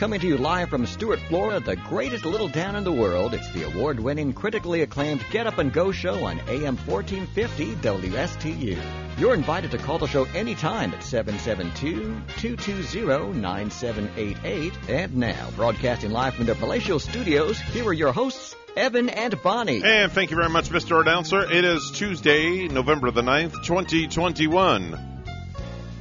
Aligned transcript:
coming 0.00 0.18
to 0.18 0.26
you 0.26 0.38
live 0.38 0.70
from 0.70 0.86
Stuart, 0.86 1.20
Florida, 1.28 1.60
the 1.60 1.76
greatest 1.76 2.24
little 2.24 2.48
town 2.48 2.74
in 2.74 2.84
the 2.84 2.90
world. 2.90 3.34
It's 3.34 3.50
the 3.50 3.64
award 3.64 4.00
winning, 4.00 4.32
critically 4.32 4.80
acclaimed 4.80 5.22
Get 5.30 5.46
Up 5.46 5.58
and 5.58 5.70
Go 5.70 5.92
show 5.92 6.24
on 6.24 6.40
AM 6.48 6.78
1450 6.86 7.74
WSTU. 7.74 8.82
You're 9.18 9.34
invited 9.34 9.72
to 9.72 9.76
call 9.76 9.98
the 9.98 10.06
show 10.06 10.24
anytime 10.34 10.94
at 10.94 11.02
772 11.02 12.14
220 12.38 13.38
9788. 13.38 14.72
And 14.88 15.16
now, 15.18 15.50
broadcasting 15.54 16.12
live 16.12 16.32
from 16.32 16.46
the 16.46 16.54
palatial 16.54 16.98
studios, 16.98 17.60
here 17.60 17.84
are 17.84 17.92
your 17.92 18.14
hosts, 18.14 18.56
Evan 18.78 19.10
and 19.10 19.42
Bonnie. 19.42 19.84
And 19.84 20.10
thank 20.10 20.30
you 20.30 20.36
very 20.36 20.48
much, 20.48 20.70
Mr. 20.70 21.02
Announcer. 21.02 21.42
It 21.42 21.66
is 21.66 21.90
Tuesday, 21.90 22.68
November 22.68 23.10
the 23.10 23.20
9th, 23.20 23.62
2021. 23.64 25.24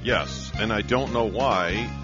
Yes, 0.05 0.53
and 0.55 0.71
I 0.71 0.84
don't 0.84 1.11
know 1.11 1.25
why 1.25 1.98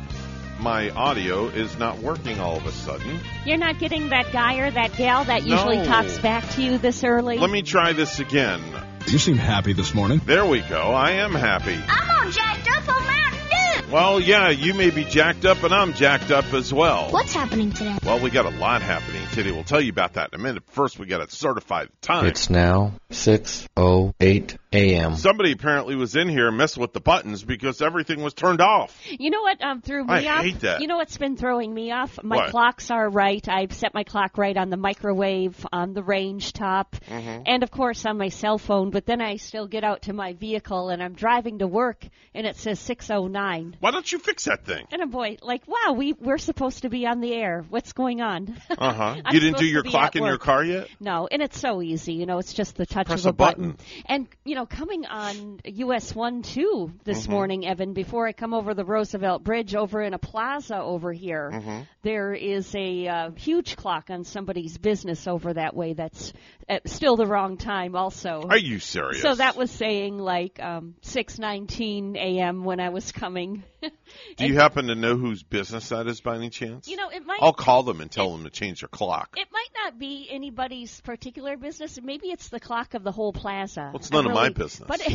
my 0.60 0.90
audio 0.92 1.48
is 1.48 1.78
not 1.78 2.00
working 2.00 2.40
all 2.40 2.58
of 2.58 2.66
a 2.66 2.72
sudden. 2.72 3.20
You're 3.46 3.58
not 3.58 3.80
getting 3.80 4.10
that 4.10 4.32
guy 4.32 4.56
or 4.60 4.72
that 4.72 4.96
gal 4.96 5.24
that 5.26 5.46
usually 5.46 5.78
No. 5.78 5.86
talks 5.86 6.18
back 6.20 6.50
to 6.52 6.62
you 6.62 6.78
this 6.78 7.04
early? 7.04 7.38
Let 7.38 7.50
me 7.50 7.62
try 7.62 7.94
this 7.94 8.20
again. 8.20 8.62
You 9.08 9.20
seem 9.20 9.38
happy 9.38 9.74
this 9.74 9.94
morning. 9.94 10.20
There 10.26 10.46
we 10.46 10.62
go. 10.62 10.92
I 10.94 11.12
am 11.12 11.34
happy. 11.34 11.78
I'm 11.88 12.10
all 12.10 12.32
jacked 12.32 12.68
up 12.76 12.90
on 12.90 13.06
Mountain 13.06 13.40
Dew. 13.50 13.92
Well, 13.92 14.20
yeah, 14.20 14.50
you 14.50 14.74
may 14.74 14.90
be 14.90 15.04
jacked 15.04 15.46
up, 15.46 15.62
and 15.64 15.72
I'm 15.74 15.94
jacked 15.94 16.32
up 16.32 16.52
as 16.54 16.74
well. 16.74 17.12
What's 17.12 17.34
happening 17.34 17.72
today? 17.72 17.96
Well, 18.04 18.20
we 18.20 18.32
got 18.32 18.46
a 18.48 18.58
lot 18.58 18.82
happening 18.82 19.22
today. 19.32 19.52
We'll 19.52 19.64
tell 19.64 19.80
you 19.82 19.92
about 19.92 20.14
that 20.14 20.32
in 20.34 20.40
a 20.40 20.44
minute. 20.44 20.64
First, 20.72 20.98
we 20.98 21.06
got 21.06 21.28
to 21.28 21.34
certify 21.36 21.86
the 21.86 21.92
time. 22.02 22.26
It's 22.26 22.50
now 22.50 22.94
6:08 23.12 24.58
a.m. 24.76 25.16
Somebody 25.16 25.52
apparently 25.52 25.96
was 25.96 26.16
in 26.16 26.28
here 26.30 26.52
messing 26.52 26.82
with 26.82 26.94
the 26.94 27.00
buttons 27.00 27.44
because 27.44 27.82
everything 27.82 28.22
was 28.22 28.34
turned 28.34 28.62
off. 28.62 28.96
You 29.10 29.30
know 29.30 29.42
what 29.42 29.62
um, 29.64 29.82
threw 29.82 30.04
me 30.04 30.14
I 30.28 30.38
off? 30.38 30.44
hate 30.44 30.60
that. 30.62 30.82
You 30.82 30.88
know 30.88 30.98
what's 30.98 31.18
been 31.18 31.38
throwing 31.38 31.74
me 31.74 31.92
off? 31.92 32.20
My 32.24 32.36
What? 32.38 32.50
clocks 32.52 32.92
are 32.92 33.10
right. 33.10 33.48
I've 33.48 33.74
set 33.74 33.94
my 33.94 34.04
clock 34.04 34.38
right 34.38 34.56
on 34.56 34.70
the 34.70 34.78
microwave, 34.78 35.66
on 35.72 35.94
the 35.94 36.04
range 36.04 36.54
top, 36.54 36.96
Mm-hmm. 37.08 37.44
and 37.46 37.64
of 37.64 37.72
course 37.72 38.06
on 38.06 38.18
my 38.18 38.30
cell 38.30 38.58
phone. 38.58 38.90
But 38.90 39.06
then 39.06 39.22
I 39.22 39.38
still 39.38 39.68
get 39.68 39.84
out 39.84 40.04
to 40.04 40.14
my 40.14 40.34
vehicle 40.34 40.90
and 40.90 41.02
I'm 41.02 41.14
driving 41.14 41.60
to 41.60 41.68
work, 41.68 42.06
and 42.34 42.46
it 42.48 42.58
says 42.58 42.80
6:09. 42.80 43.76
Why 43.80 43.92
don't 43.92 44.12
you 44.12 44.20
fix 44.20 44.46
that 44.46 44.66
thing? 44.66 44.86
And 44.92 45.02
a 45.02 45.08
boy, 45.08 45.38
like, 45.42 45.64
wow, 45.68 45.94
we 45.94 46.14
we're 46.14 46.38
supposed 46.38 46.82
to 46.82 46.90
be 46.90 47.06
on 47.06 47.22
the 47.22 47.34
air. 47.34 47.64
What's 47.70 47.94
going 47.94 48.22
on? 48.22 48.56
Uh 48.78 48.94
huh. 48.94 49.16
I'm 49.24 49.34
You 49.34 49.40
didn't 49.40 49.58
do 49.60 49.66
supposed 49.66 49.72
your 49.74 49.84
be 49.84 49.90
clock 49.90 50.08
at 50.08 50.16
in 50.18 50.24
your 50.24 50.34
work. 50.34 50.42
car 50.42 50.64
yet? 50.64 50.88
No, 51.00 51.28
and 51.32 51.42
it's 51.42 51.60
so 51.60 51.82
easy. 51.82 52.14
You 52.14 52.26
know, 52.26 52.40
it's 52.40 52.52
just 52.54 52.76
the 52.76 52.86
touch 52.86 53.08
Press 53.08 53.22
of 53.22 53.26
a, 53.28 53.30
a 53.30 53.34
button. 53.34 53.78
And 54.06 54.28
you 54.44 54.56
know, 54.56 54.65
coming 54.66 55.06
on 55.06 55.60
US 55.66 56.14
one 56.16 56.42
two 56.42 56.92
this 57.04 57.24
Mm-hmm. 57.24 57.32
morning, 57.32 57.68
Evan, 57.68 57.94
before 57.94 58.28
I 58.28 58.32
come 58.34 58.54
over 58.54 58.74
the 58.74 58.86
Roosevelt 58.86 59.44
Bridge 59.44 59.76
over 59.76 60.02
in 60.02 60.14
a 60.14 60.20
plaza 60.20 60.78
over 60.78 61.12
here, 61.14 61.52
Mm-hmm. 61.54 61.82
there 62.04 62.34
is 62.34 62.74
a 62.76 63.08
uh, 63.08 63.32
huge 63.32 63.76
clock 63.76 64.10
on 64.10 64.24
somebody's 64.24 64.78
business 64.78 65.28
over 65.28 65.54
that 65.54 65.76
way. 65.76 65.94
That's 65.94 66.34
at 66.68 66.88
still 66.90 67.16
the 67.16 67.26
wrong 67.28 67.58
time, 67.58 67.96
also. 67.96 68.48
Are 68.50 68.58
you 68.58 68.80
serious? 68.80 69.22
so 69.22 69.36
that 69.36 69.56
was 69.56 69.72
saying 69.72 70.18
like 70.18 70.60
um, 70.62 70.96
6:19 71.04 72.16
a.m. 72.16 72.64
when 72.64 72.80
I 72.80 72.90
was 72.90 73.12
coming. 73.12 73.64
Do 74.38 74.48
you 74.48 74.56
happen 74.56 74.88
to 74.88 74.96
know 74.96 75.16
whose 75.18 75.44
business 75.44 75.90
that 75.90 76.08
is 76.08 76.22
by 76.22 76.36
any 76.36 76.50
chance? 76.50 76.88
you 76.88 76.98
know, 76.98 77.10
it 77.10 77.26
might 77.26 77.40
I'll 77.42 77.54
call 77.54 77.84
them 77.84 78.02
and 78.02 78.12
tell 78.12 78.32
them 78.32 78.44
to 78.44 78.50
change 78.50 78.82
their 78.82 78.90
clock. 78.90 79.36
It 79.38 79.48
might 79.52 79.70
not 79.84 79.98
be 80.00 80.28
anybody's 80.30 81.02
particular 81.02 81.58
business. 81.58 82.00
Maybe 82.02 82.28
it's 82.28 82.50
the 82.50 82.60
clock 82.60 82.94
of 82.94 83.04
the 83.04 83.12
whole 83.12 83.34
plaza. 83.34 83.90
Well, 83.94 83.96
it's 83.98 84.12
I 84.12 84.16
none 84.16 84.28
of 84.28 84.34
my 84.34 84.50
business. 84.50 84.88
But, 84.88 85.00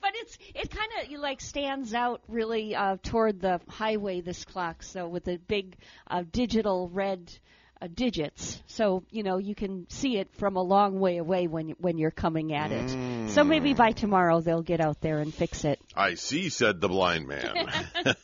but 0.00 0.12
it's 0.14 0.38
it 0.54 0.70
kind 0.70 0.90
of 1.02 1.10
you 1.10 1.18
like 1.18 1.40
stands 1.40 1.94
out 1.94 2.22
really 2.28 2.74
uh, 2.74 2.96
toward 3.02 3.40
the 3.40 3.60
highway. 3.68 4.20
This 4.20 4.44
clock, 4.44 4.82
so 4.82 5.08
with 5.08 5.24
the 5.24 5.38
big 5.38 5.76
uh, 6.08 6.24
digital 6.30 6.88
red. 6.88 7.32
Uh, 7.82 7.88
digits, 7.92 8.62
so 8.68 9.02
you 9.10 9.24
know 9.24 9.38
you 9.38 9.56
can 9.56 9.88
see 9.90 10.16
it 10.16 10.32
from 10.36 10.54
a 10.54 10.62
long 10.62 11.00
way 11.00 11.16
away 11.16 11.48
when 11.48 11.70
when 11.80 11.98
you're 11.98 12.12
coming 12.12 12.54
at 12.54 12.70
it. 12.70 13.30
So 13.30 13.42
maybe 13.42 13.74
by 13.74 13.90
tomorrow 13.90 14.40
they'll 14.40 14.62
get 14.62 14.80
out 14.80 15.00
there 15.00 15.18
and 15.18 15.34
fix 15.34 15.64
it. 15.64 15.80
I 15.96 16.14
see, 16.14 16.48
said 16.48 16.80
the 16.80 16.86
blind 16.88 17.26
man. 17.26 18.14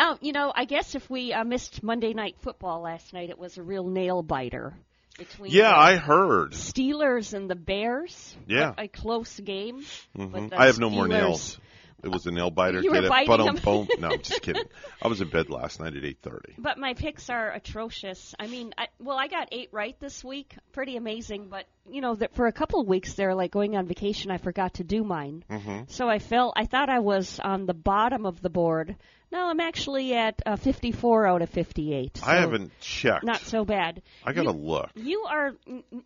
Um, 0.00 0.18
you 0.20 0.32
know, 0.32 0.52
I 0.52 0.64
guess 0.64 0.96
if 0.96 1.08
we 1.08 1.32
uh, 1.32 1.44
missed 1.44 1.84
Monday 1.84 2.12
night 2.12 2.34
football 2.40 2.80
last 2.80 3.12
night, 3.12 3.30
it 3.30 3.38
was 3.38 3.56
a 3.56 3.62
real 3.62 3.86
nail 3.86 4.24
biter 4.24 4.74
between 5.16 5.52
yeah, 5.52 5.72
I 5.72 5.94
heard. 5.94 6.54
Steelers 6.54 7.34
and 7.34 7.48
the 7.48 7.54
Bears. 7.54 8.36
Yeah. 8.48 8.74
a, 8.76 8.84
a 8.84 8.88
close 8.88 9.38
game. 9.38 9.84
the 10.16 10.48
I 10.50 10.66
have 10.66 10.80
no 10.80 10.90
more 10.90 11.06
nails. 11.06 11.56
It 12.02 12.08
was 12.10 12.26
a 12.26 12.32
nail 12.32 12.50
biter. 12.50 12.80
You 12.80 12.90
were 12.90 12.96
Get 12.96 13.04
it? 13.04 13.10
biting 13.10 13.54
boom. 13.62 13.88
No, 13.98 14.10
I'm 14.10 14.22
just 14.22 14.42
kidding. 14.42 14.64
I 15.00 15.08
was 15.08 15.20
in 15.20 15.28
bed 15.28 15.50
last 15.50 15.78
night 15.80 15.94
at 15.96 16.02
8:30. 16.02 16.54
But 16.58 16.78
my 16.78 16.94
picks 16.94 17.30
are 17.30 17.52
atrocious. 17.52 18.34
I 18.38 18.48
mean, 18.48 18.74
I, 18.76 18.88
well, 18.98 19.16
I 19.18 19.28
got 19.28 19.48
eight 19.52 19.68
right 19.72 19.98
this 20.00 20.24
week. 20.24 20.56
Pretty 20.72 20.96
amazing. 20.96 21.48
But 21.48 21.66
you 21.90 22.00
know, 22.00 22.14
that 22.14 22.34
for 22.34 22.46
a 22.46 22.52
couple 22.52 22.80
of 22.80 22.86
weeks 22.86 23.14
there, 23.14 23.34
like 23.34 23.50
going 23.50 23.76
on 23.76 23.86
vacation, 23.86 24.30
I 24.30 24.38
forgot 24.38 24.74
to 24.74 24.84
do 24.84 25.02
mine. 25.04 25.44
Mm-hmm. 25.50 25.82
So 25.88 26.08
I 26.08 26.18
felt 26.18 26.54
I 26.56 26.66
thought 26.66 26.88
I 26.88 27.00
was 27.00 27.40
on 27.42 27.66
the 27.66 27.74
bottom 27.74 28.24
of 28.26 28.40
the 28.40 28.50
board. 28.50 28.96
No, 29.32 29.46
I'm 29.48 29.60
actually 29.60 30.12
at 30.14 30.42
uh, 30.44 30.56
54 30.56 31.26
out 31.26 31.40
of 31.40 31.48
58. 31.48 32.20
I 32.22 32.34
haven't 32.40 32.70
checked. 32.80 33.24
Not 33.24 33.40
so 33.40 33.64
bad. 33.64 34.02
I 34.26 34.34
gotta 34.34 34.50
You- 34.52 34.58
look. 34.58 34.90
You 34.94 35.24
are 35.28 35.52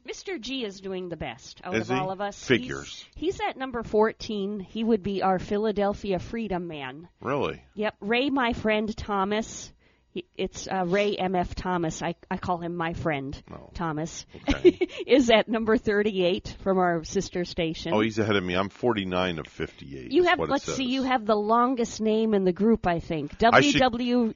Mr. 0.09 0.41
G 0.41 0.65
is 0.65 0.81
doing 0.81 1.09
the 1.09 1.17
best 1.17 1.61
out 1.65 1.75
Is 1.75 1.91
of 1.91 1.97
he? 1.97 2.01
all 2.01 2.13
of 2.13 2.21
us. 2.21 2.43
Figures. 2.43 3.05
He's, 3.17 3.35
he's 3.37 3.41
at 3.49 3.57
number 3.57 3.83
14. 3.83 4.61
He 4.61 4.85
would 4.85 5.03
be 5.03 5.23
our 5.23 5.39
Philadelphia 5.41 6.21
Freedom 6.21 6.69
Man. 6.69 7.09
Really? 7.21 7.63
Yep. 7.75 7.97
Ray, 8.01 8.31
my 8.31 8.53
friend 8.53 8.97
Thomas. 8.97 9.73
He, 10.17 10.25
it's 10.35 10.67
uh, 10.67 10.87
Ray 10.87 11.15
M.F. 11.15 11.55
Thomas. 11.55 12.01
I, 12.03 12.15
I 12.31 12.39
call 12.39 12.57
him 12.57 12.75
my 12.75 12.95
friend 12.95 13.39
Oh. 13.53 13.69
Thomas. 13.75 14.25
Okay. 14.49 14.89
is 15.07 15.29
at 15.29 15.47
number 15.47 15.77
38 15.77 16.57
from 16.63 16.79
our 16.79 17.05
sister 17.05 17.45
station. 17.45 17.93
Oh, 17.93 18.01
he's 18.01 18.19
ahead 18.19 18.35
of 18.35 18.43
me. 18.43 18.55
I'm 18.55 18.71
49 18.71 19.39
of 19.39 19.47
58. 19.47 20.13
you 20.13 20.23
have 20.25 20.39
let's 20.39 20.73
see. 20.73 20.85
You 20.85 21.03
have 21.03 21.27
the 21.27 21.37
longest 21.37 22.01
name 22.01 22.33
in 22.33 22.45
the 22.45 22.53
group. 22.53 22.87
I 22.87 22.99
think 23.01 23.39
WWE 23.39 24.33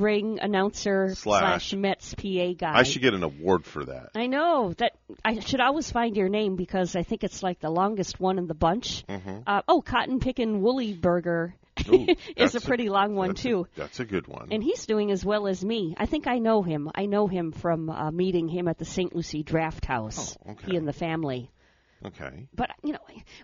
ring 0.00 0.38
announcer 0.40 1.14
Slash. 1.14 1.74
Mets 1.74 2.14
PA 2.14 2.52
guy. 2.56 2.72
I 2.78 2.84
should 2.84 3.02
get 3.02 3.12
an 3.12 3.22
award 3.22 3.66
for 3.66 3.84
that. 3.84 4.12
I 4.14 4.28
know 4.28 4.72
that 4.78 4.92
I 5.22 5.40
should 5.40 5.60
always 5.60 5.90
find 5.90 6.16
your 6.16 6.30
name 6.30 6.56
because 6.56 6.96
I 6.96 7.02
think 7.02 7.22
it's 7.22 7.42
like 7.42 7.60
the 7.60 7.68
longest 7.68 8.18
one 8.18 8.38
in 8.38 8.46
the 8.46 8.54
bunch. 8.54 9.04
Uh, 9.46 9.60
oh, 9.68 9.82
Cotton 9.82 10.20
Pickin' 10.20 10.62
Woolly 10.62 10.94
Burger 10.94 11.54
Mm-hmm. 11.58 11.67
Ooh, 11.88 12.06
is 12.36 12.54
a 12.54 12.60
pretty 12.60 12.88
long 12.88 13.14
one 13.14 13.28
that's 13.28 13.40
a- 13.40 13.48
too. 13.48 13.66
that's 13.76 14.00
a 14.00 14.04
good 14.04 14.26
one. 14.26 14.48
And 14.50 14.62
he's 14.62 14.86
doing 14.86 15.10
as 15.10 15.24
well 15.24 15.46
as 15.46 15.64
me. 15.64 15.94
I 15.98 16.06
think 16.06 16.26
I 16.26 16.38
know 16.38 16.62
him. 16.62 16.90
I 16.94 17.06
know 17.06 17.26
him 17.26 17.52
from 17.52 17.90
uh, 17.90 18.10
meeting 18.10 18.48
him 18.48 18.68
at 18.68 18.78
the 18.78 18.84
St. 18.84 19.14
Lucie 19.14 19.42
Draft 19.42 19.84
House. 19.84 20.36
Oh, 20.46 20.52
okay. 20.52 20.70
He 20.72 20.76
and 20.76 20.86
the 20.88 20.92
family. 20.92 21.50
okay. 22.04 22.48
But 22.54 22.70
you 22.84 22.92
know, 22.92 22.98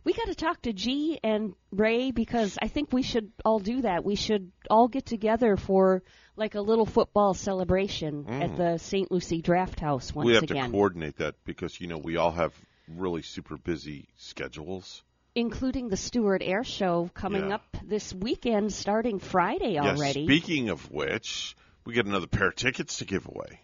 we 0.05 0.12
got 0.12 0.27
to 0.27 0.34
talk 0.34 0.62
to 0.62 0.72
G 0.72 1.19
and 1.25 1.55
Ray 1.72 2.11
because 2.12 2.56
I 2.62 2.69
think 2.69 2.93
we 2.93 3.03
should 3.03 3.33
all 3.45 3.59
do 3.59 3.83
that. 3.83 4.05
We 4.05 4.15
should 4.17 4.53
all 4.71 4.89
get 4.89 5.06
together 5.06 5.56
for 5.56 6.03
like 6.37 6.55
a 6.55 6.61
little 6.61 6.87
football 6.87 7.34
celebration 7.34 8.27
at 8.28 8.56
the 8.56 8.78
St. 8.78 9.11
Lucie 9.11 9.41
Draft 9.43 9.78
House 9.81 10.15
once 10.15 10.25
Mm. 10.25 10.28
we 10.28 10.34
have 10.34 10.43
again. 10.45 10.65
to 10.66 10.71
coordinate 10.71 11.16
that 11.19 11.34
because 11.45 11.81
you 11.81 11.87
know 11.89 11.99
we 11.99 12.16
all 12.16 12.33
have 12.33 12.53
really 12.89 13.22
super 13.22 13.56
busy 13.56 14.09
schedules. 14.16 15.03
Including 15.37 15.89
the 15.89 15.97
Stuart 15.97 16.43
Air 16.45 16.62
Show 16.62 17.11
coming 17.12 17.49
Yeah. 17.49 17.56
up 17.56 17.77
this 17.84 18.15
weekend, 18.15 18.72
starting 18.72 19.19
Friday 19.19 19.72
Yes, 19.72 19.99
already. 19.99 20.27
speaking 20.27 20.69
of 20.69 20.89
which, 20.93 21.56
we 21.84 21.93
get 21.93 22.06
another 22.06 22.28
pair 22.28 22.49
of 22.49 22.55
tickets 22.55 22.99
to 22.99 23.05
give 23.05 23.27
away. 23.27 23.59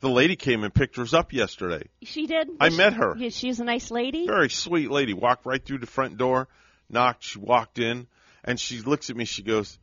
The 0.00 0.10
lady 0.10 0.36
came 0.36 0.62
and 0.62 0.74
picked 0.74 0.96
hers 0.96 1.14
up 1.14 1.32
yesterday. 1.32 1.84
she 2.02 2.26
did. 2.26 2.50
I 2.60 2.68
She- 2.68 2.76
met 2.76 2.92
her. 2.94 3.14
yeah, 3.16 3.30
She's 3.30 3.60
a 3.60 3.64
nice 3.64 3.90
lady. 3.90 4.26
Very 4.26 4.50
sweet 4.50 4.90
lady. 4.90 5.14
Walked 5.14 5.46
right 5.46 5.64
through 5.64 5.78
the 5.78 5.86
front 5.86 6.18
door, 6.18 6.48
knocked. 6.90 7.24
She 7.24 7.38
walked 7.38 7.78
in, 7.78 8.06
and 8.44 8.60
she 8.60 8.80
looks 8.82 9.08
at 9.08 9.16
me. 9.16 9.24
She 9.24 9.42
goes, 9.42 9.78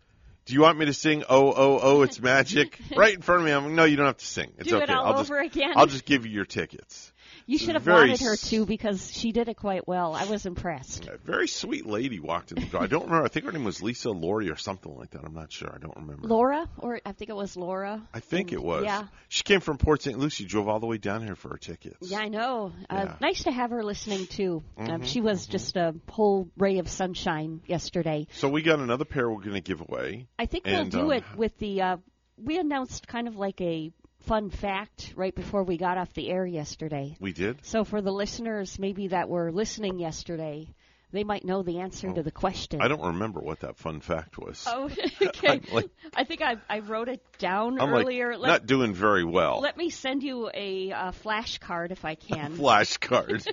"Do 0.45 0.53
you 0.53 0.61
want 0.61 0.77
me 0.77 0.85
to 0.85 0.93
sing? 0.93 1.23
Oh, 1.27 1.51
oh, 1.51 1.79
oh, 1.81 2.01
it's 2.03 2.19
magic!" 2.19 2.77
right 2.95 3.15
in 3.15 3.21
front 3.23 3.41
of 3.41 3.45
me. 3.47 3.53
I'm 3.53 3.63
like, 3.65 3.73
"No, 3.73 3.85
you 3.85 3.95
don't 3.95 4.05
have 4.05 4.17
to 4.17 4.25
sing. 4.25 4.53
It's 4.59 4.69
Do 4.69 4.77
it 4.77 4.83
okay. 4.83 4.93
all 4.93 5.13
will 5.13 5.19
over 5.21 5.41
just, 5.43 5.55
again?" 5.55 5.73
I'll 5.75 5.87
just 5.87 6.05
give 6.05 6.27
you 6.27 6.31
your 6.31 6.45
tickets." 6.45 7.11
You 7.47 7.57
should 7.57 7.75
have 7.75 7.83
very 7.83 8.09
wanted 8.09 8.21
her 8.21 8.35
to 8.35 8.65
because 8.65 9.11
she 9.11 9.31
did 9.31 9.47
it 9.47 9.55
quite 9.55 9.87
well. 9.87 10.13
I 10.13 10.25
was 10.25 10.45
impressed. 10.45 11.07
A 11.07 11.17
very 11.17 11.47
sweet 11.47 11.85
lady 11.85 12.19
walked 12.19 12.51
in 12.51 12.59
the 12.59 12.65
door. 12.67 12.83
I 12.83 12.87
don't 12.87 13.05
remember. 13.05 13.25
I 13.25 13.29
think 13.29 13.45
her 13.45 13.51
name 13.51 13.63
was 13.63 13.81
Lisa 13.81 14.11
Laurie 14.11 14.49
or 14.49 14.57
something 14.57 14.93
like 14.93 15.11
that. 15.11 15.23
I'm 15.23 15.33
not 15.33 15.51
sure. 15.51 15.71
I 15.73 15.77
don't 15.77 15.95
remember. 15.95 16.27
Laura, 16.27 16.67
or 16.77 16.99
I 17.05 17.13
think 17.13 17.29
it 17.29 17.35
was 17.35 17.55
Laura. 17.55 18.05
I 18.13 18.19
think 18.19 18.51
it 18.51 18.61
was. 18.61 18.83
Yeah. 18.83 19.05
She 19.29 19.43
came 19.43 19.61
from 19.61 19.77
Port 19.77 20.03
St. 20.03 20.19
Lucie. 20.19 20.45
Drove 20.45 20.67
all 20.67 20.79
the 20.79 20.87
way 20.87 20.97
down 20.97 21.23
here 21.23 21.35
for 21.35 21.49
her 21.49 21.57
tickets. 21.57 21.97
Yeah, 22.11 22.19
I 22.19 22.27
know. 22.27 22.73
Uh, 22.89 22.95
Yeah. 22.95 23.05
Mm-hmm, 23.05 23.23
nice 23.23 23.43
to 23.43 23.51
have 23.51 23.71
her 23.71 23.83
listening 23.83 24.27
too. 24.27 24.63
Um, 24.77 25.03
she 25.03 25.21
was 25.21 25.45
just 25.47 25.77
a 25.77 25.95
whole 26.09 26.49
ray 26.57 26.79
of 26.79 26.89
sunshine 26.89 27.61
yesterday. 27.65 28.27
So 28.33 28.49
we 28.49 28.61
got 28.61 28.79
another 28.79 29.05
pair 29.05 29.29
we're 29.29 29.41
going 29.41 29.53
to 29.53 29.61
give 29.61 29.81
away. 29.81 30.27
I 30.37 30.45
think 30.45 30.67
And, 30.67 30.93
we'll 30.93 31.03
do 31.03 31.11
um, 31.11 31.17
it 31.17 31.23
with 31.37 31.57
the. 31.59 31.81
Uh, 31.81 31.97
we 32.37 32.59
announced 32.59 33.07
kind 33.07 33.27
of 33.27 33.35
like 33.35 33.59
a 33.61 33.91
fun 34.27 34.49
fact 34.49 35.13
right 35.15 35.33
before 35.33 35.63
we 35.63 35.77
got 35.77 35.97
off 35.97 36.13
the 36.13 36.29
air 36.29 36.45
yesterday. 36.45 37.15
We 37.19 37.33
did. 37.33 37.59
So 37.63 37.83
for 37.83 38.01
the 38.01 38.11
listeners 38.11 38.77
maybe 38.77 39.07
that 39.09 39.29
were 39.29 39.51
listening 39.51 39.99
yesterday, 39.99 40.67
they 41.13 41.23
might 41.23 41.45
know 41.45 41.63
the 41.63 41.79
answer 41.79 42.11
to 42.13 42.21
the 42.21 42.31
question. 42.31 42.81
I 42.81 42.89
don't 42.89 43.01
remember 43.01 43.39
what 43.39 43.61
that 43.61 43.77
fun 43.77 44.01
fact 44.01 44.37
was. 44.37 44.65
Oh, 44.67 44.89
okay. 45.21 45.61
Like- 45.71 45.89
I 46.13 46.25
think 46.25 46.41
I 46.41 46.57
I 46.69 46.79
wrote 46.79 47.07
it 47.07 47.23
down 47.39 47.79
I'm 47.79 47.93
earlier. 47.93 48.31
like 48.33 48.41
let, 48.41 48.47
not 48.49 48.65
doing 48.65 48.93
very 48.93 49.23
well. 49.23 49.61
let 49.61 49.77
me 49.77 49.89
send 49.89 50.21
you 50.23 50.49
a 50.53 50.91
uh, 50.91 51.11
flashcard 51.23 51.91
if 51.91 52.03
I 52.03 52.15
can. 52.29 52.57
Flashcard. 52.57 53.47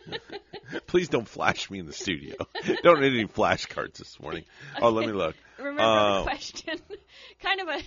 Please 0.89 1.09
don't 1.09 1.29
flash 1.29 1.71
me 1.71 1.79
in 1.79 1.87
the 1.87 1.93
studio. 1.93 2.35
don't 2.83 3.01
need 3.01 3.13
any 3.15 3.27
flashcards 3.27 3.99
this 3.99 4.19
morning. 4.21 4.45
Oh, 4.83 4.91
let 4.91 5.07
me 5.07 5.13
look. 5.13 5.37
Remember 5.59 5.83
Uh, 5.83 6.19
the 6.19 6.25
question? 6.25 6.81
kind 7.41 7.61
of 7.61 7.69
a. 7.69 7.81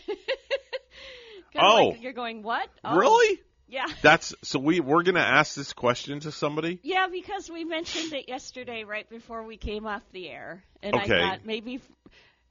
Oh. 1.60 1.90
like 1.90 2.02
you're 2.02 2.14
going 2.14 2.44
what? 2.44 2.68
Oh, 2.84 2.98
Really? 2.98 3.40
Yeah. 3.70 3.86
That's 4.02 4.34
so 4.44 4.60
we 4.60 4.80
we're 4.80 5.04
gonna 5.04 5.20
ask 5.20 5.54
this 5.56 5.74
question 5.74 6.22
to 6.22 6.32
somebody. 6.32 6.80
Yeah, 6.84 7.08
because 7.12 7.50
we 7.50 7.66
mentioned 7.66 8.14
it 8.14 8.30
yesterday 8.30 8.86
right 8.86 9.10
before 9.10 9.44
we 9.44 9.58
came 9.58 9.86
off 9.86 10.02
the 10.14 10.30
air, 10.30 10.64
and 10.82 10.96
Okay. 10.96 11.22
I 11.22 11.30
thought 11.32 11.46
maybe, 11.46 11.82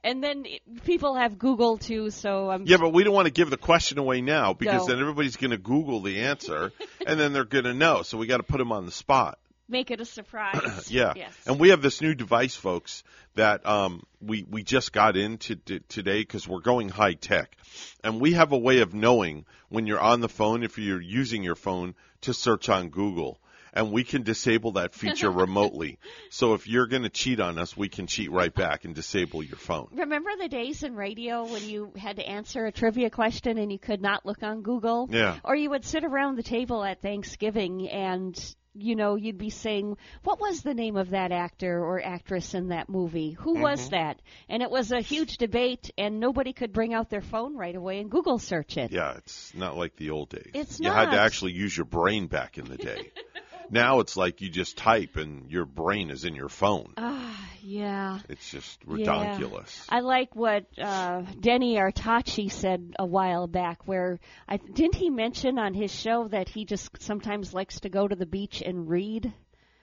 and 0.03 0.23
then 0.23 0.45
it, 0.45 0.61
people 0.83 1.15
have 1.15 1.39
Google 1.39 1.77
too, 1.79 2.11
so 2.11 2.51
I'm 2.51 2.67
Yeah, 2.67 2.77
but 2.77 2.89
we 2.93 3.03
don't 3.03 3.15
want 3.15 3.25
to 3.25 3.31
give 3.33 3.49
the 3.49 3.57
question 3.57 3.97
away 3.97 4.21
now 4.21 4.53
because 4.53 4.87
No. 4.87 4.93
then 4.93 5.01
everybody's 5.01 5.37
gonna 5.37 5.57
Google 5.57 6.01
the 6.01 6.19
answer 6.19 6.71
and 7.07 7.19
then 7.19 7.33
they're 7.33 7.45
gonna 7.45 7.73
know. 7.73 8.03
So 8.03 8.19
we 8.19 8.27
got 8.27 8.37
to 8.37 8.43
put 8.43 8.59
them 8.59 8.71
on 8.71 8.85
the 8.85 8.91
spot. 8.91 9.39
Make 9.67 9.91
it 9.91 10.01
a 10.01 10.05
surprise. 10.05 10.89
Yeah, 10.91 11.13
Yes. 11.15 11.33
and 11.45 11.59
we 11.59 11.69
have 11.69 11.81
this 11.81 12.01
new 12.01 12.15
device, 12.15 12.55
folks, 12.55 13.03
that 13.35 13.65
um, 13.65 14.03
we 14.21 14.43
we 14.49 14.63
just 14.63 14.93
got 14.93 15.17
into 15.17 15.55
t- 15.55 15.79
today 15.89 16.19
because 16.21 16.47
we're 16.47 16.61
going 16.61 16.89
high 16.89 17.13
tech, 17.13 17.55
and 18.03 18.19
we 18.21 18.33
have 18.33 18.51
a 18.51 18.57
way 18.57 18.79
of 18.79 18.93
knowing 18.93 19.45
when 19.69 19.85
you're 19.87 19.99
on 19.99 20.21
the 20.21 20.29
phone 20.29 20.63
if 20.63 20.77
you're 20.77 21.01
using 21.01 21.43
your 21.43 21.55
phone 21.55 21.95
to 22.21 22.33
search 22.33 22.69
on 22.69 22.89
Google. 22.89 23.39
And 23.73 23.91
we 23.91 24.03
can 24.03 24.23
disable 24.23 24.71
that 24.71 24.95
feature 24.95 25.29
remotely. 25.45 25.99
So 26.31 26.55
if 26.55 26.67
you're 26.67 26.87
going 26.87 27.03
to 27.03 27.09
cheat 27.09 27.39
on 27.39 27.59
us, 27.59 27.77
we 27.77 27.89
can 27.89 28.07
cheat 28.07 28.31
right 28.31 28.51
back 28.51 28.85
and 28.85 28.95
disable 28.95 29.43
your 29.43 29.57
phone. 29.57 29.89
Remember 29.93 30.31
the 30.39 30.47
days 30.47 30.81
in 30.81 30.95
radio 30.95 31.43
when 31.45 31.63
you 31.69 31.91
had 31.95 32.15
to 32.15 32.27
answer 32.27 32.65
a 32.65 32.71
trivia 32.71 33.11
question 33.11 33.59
and 33.59 33.71
you 33.71 33.77
could 33.77 34.01
not 34.01 34.25
look 34.25 34.41
on 34.41 34.63
Google? 34.63 35.07
Yeah. 35.11 35.37
Or 35.43 35.55
you 35.55 35.69
would 35.69 35.85
sit 35.85 36.03
around 36.03 36.37
the 36.37 36.43
table 36.43 36.83
at 36.83 37.03
Thanksgiving 37.03 37.87
and 37.87 38.55
you 38.79 38.95
know, 38.95 39.15
you'd 39.15 39.37
be 39.37 39.49
saying, 39.49 39.97
"What 40.23 40.39
was 40.39 40.61
the 40.61 40.73
name 40.73 40.95
of 40.97 41.11
that 41.11 41.31
actor 41.31 41.83
or 41.83 42.01
actress 42.03 42.53
in 42.53 42.69
that 42.69 42.89
movie? 42.89 43.31
Who 43.31 43.53
Mm-hmm. 43.53 43.61
was 43.63 43.89
that?" 43.89 44.19
And 44.49 44.61
it 44.63 44.69
was 44.71 44.91
a 44.91 45.01
huge 45.01 45.37
debate, 45.37 45.91
and 45.97 46.19
nobody 46.19 46.53
could 46.53 46.73
bring 46.73 46.93
out 46.93 47.09
their 47.09 47.21
phone 47.21 47.55
right 47.55 47.75
away 47.75 47.99
and 47.99 48.09
Google 48.09 48.39
search 48.39 48.77
it. 48.77 48.91
Yeah, 48.91 49.15
it's 49.17 49.53
not 49.55 49.77
like 49.77 49.95
the 49.95 50.09
old 50.11 50.29
days. 50.29 50.51
It's 50.53 50.79
you 50.79 50.91
had 50.91 51.11
to 51.11 51.19
actually 51.19 51.53
use 51.53 51.75
your 51.75 51.85
brain 51.85 52.27
back 52.27 52.57
in 52.57 52.65
the 52.65 52.77
day. 52.77 53.11
now 53.69 53.99
it's 53.99 54.15
like 54.17 54.41
you 54.41 54.49
just 54.49 54.77
type 54.77 55.15
and 55.15 55.49
your 55.51 55.65
brain 55.65 56.09
is 56.09 56.25
in 56.25 56.35
your 56.35 56.49
phone. 56.49 56.93
Ah, 56.97 57.49
yeah. 57.61 58.19
It's 58.29 58.49
just 58.49 58.79
Yeah. 58.87 59.27
ridiculous. 59.29 59.85
I 59.89 59.99
like 60.01 60.35
what 60.35 60.65
uh, 60.77 61.23
Denny 61.39 61.75
Artachi 61.75 62.51
said 62.51 62.93
a 62.97 63.05
while 63.05 63.47
back, 63.47 63.87
where 63.87 64.19
I 64.47 64.57
didn't 64.57 64.95
he 64.95 65.09
mention 65.09 65.59
on 65.59 65.73
his 65.73 65.91
show 65.91 66.27
that 66.29 66.49
he 66.49 66.65
just 66.65 67.01
sometimes 67.01 67.53
likes 67.53 67.81
to 67.81 67.89
go 67.89 68.07
to 68.07 68.15
the 68.15 68.25
beach 68.25 68.61
and 68.65 68.89
read, 68.89 69.33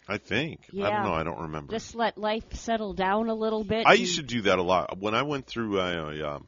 I 0.09 0.19
think. 0.19 0.61
Yeah. 0.71 0.87
I 0.87 0.91
don't 0.91 1.05
know. 1.05 1.15
I 1.15 1.23
don't 1.25 1.41
remember. 1.43 1.73
just 1.73 1.95
let 1.95 2.19
life 2.19 2.55
settle 2.55 2.95
down 2.95 3.29
a 3.29 3.35
little 3.35 3.65
bit. 3.65 3.87
I 3.87 3.95
used 3.95 4.17
to 4.17 4.23
do 4.23 4.43
that 4.43 4.59
a 4.59 4.63
lot 4.63 4.99
when 4.99 5.15
I 5.15 5.23
went 5.23 5.47
through 5.47 5.81
a, 5.81 6.11
a 6.11 6.35
um, 6.37 6.47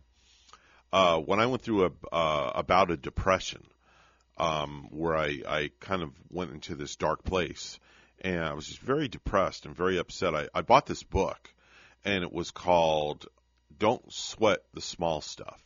uh, 0.92 1.18
when 1.18 1.40
I 1.40 1.46
went 1.46 1.62
through 1.62 1.86
a 1.86 1.90
uh, 2.14 2.52
about 2.54 2.90
a 2.90 2.96
depression, 2.96 3.62
um, 4.36 4.88
where 4.90 5.16
I 5.16 5.42
I 5.46 5.70
kind 5.80 6.02
of 6.02 6.10
went 6.30 6.52
into 6.52 6.74
this 6.74 6.96
dark 6.96 7.24
place, 7.24 7.78
and 8.20 8.44
I 8.44 8.54
was 8.54 8.66
just 8.66 8.80
very 8.80 9.08
depressed 9.08 9.66
and 9.66 9.74
very 9.74 9.98
upset. 9.98 10.34
I, 10.34 10.48
I 10.54 10.62
bought 10.62 10.86
this 10.86 11.02
book, 11.02 11.52
and 12.04 12.22
it 12.22 12.32
was 12.32 12.50
called 12.50 13.26
"Don't 13.78 14.12
Sweat 14.12 14.62
the 14.74 14.80
Small 14.80 15.20
Stuff." 15.20 15.62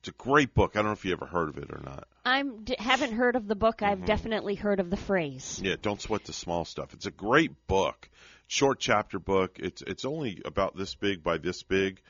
It's 0.00 0.08
a 0.08 0.22
great 0.22 0.54
book. 0.54 0.72
I 0.74 0.78
don't 0.78 0.86
know 0.86 0.92
if 0.92 1.04
you 1.04 1.12
ever 1.12 1.26
heard 1.26 1.48
of 1.48 1.58
it 1.58 1.70
or 1.72 1.80
not. 1.84 2.06
I'm 2.24 2.64
haven't 2.78 3.12
heard 3.12 3.36
of 3.36 3.48
the 3.48 3.56
book. 3.56 3.78
Mm-hmm. 3.78 3.92
I've 3.92 4.04
definitely 4.04 4.54
heard 4.54 4.80
of 4.80 4.88
the 4.88 4.96
phrase. 4.96 5.60
Yeah, 5.62 5.76
don't 5.80 6.00
sweat 6.00 6.24
the 6.24 6.32
small 6.32 6.64
stuff. 6.64 6.94
It's 6.94 7.06
a 7.06 7.10
great 7.10 7.66
book, 7.66 8.08
short 8.46 8.78
chapter 8.78 9.18
book. 9.18 9.58
It's 9.58 9.82
it's 9.82 10.04
only 10.04 10.40
about 10.44 10.76
this 10.76 10.94
big 10.94 11.22
by 11.22 11.38
this 11.38 11.62
big, 11.62 12.00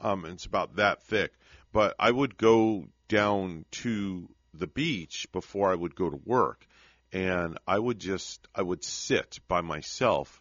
um, 0.00 0.24
and 0.24 0.34
it's 0.34 0.46
about 0.46 0.76
that 0.76 1.04
thick. 1.04 1.32
But 1.72 1.94
I 1.98 2.10
would 2.10 2.36
go 2.36 2.86
down 3.08 3.64
to 3.70 4.28
the 4.58 4.66
beach 4.66 5.26
before 5.32 5.70
I 5.70 5.74
would 5.74 5.94
go 5.94 6.10
to 6.10 6.20
work, 6.24 6.66
and 7.12 7.58
I 7.66 7.78
would 7.78 7.98
just 7.98 8.46
I 8.54 8.62
would 8.62 8.84
sit 8.84 9.38
by 9.48 9.60
myself, 9.60 10.40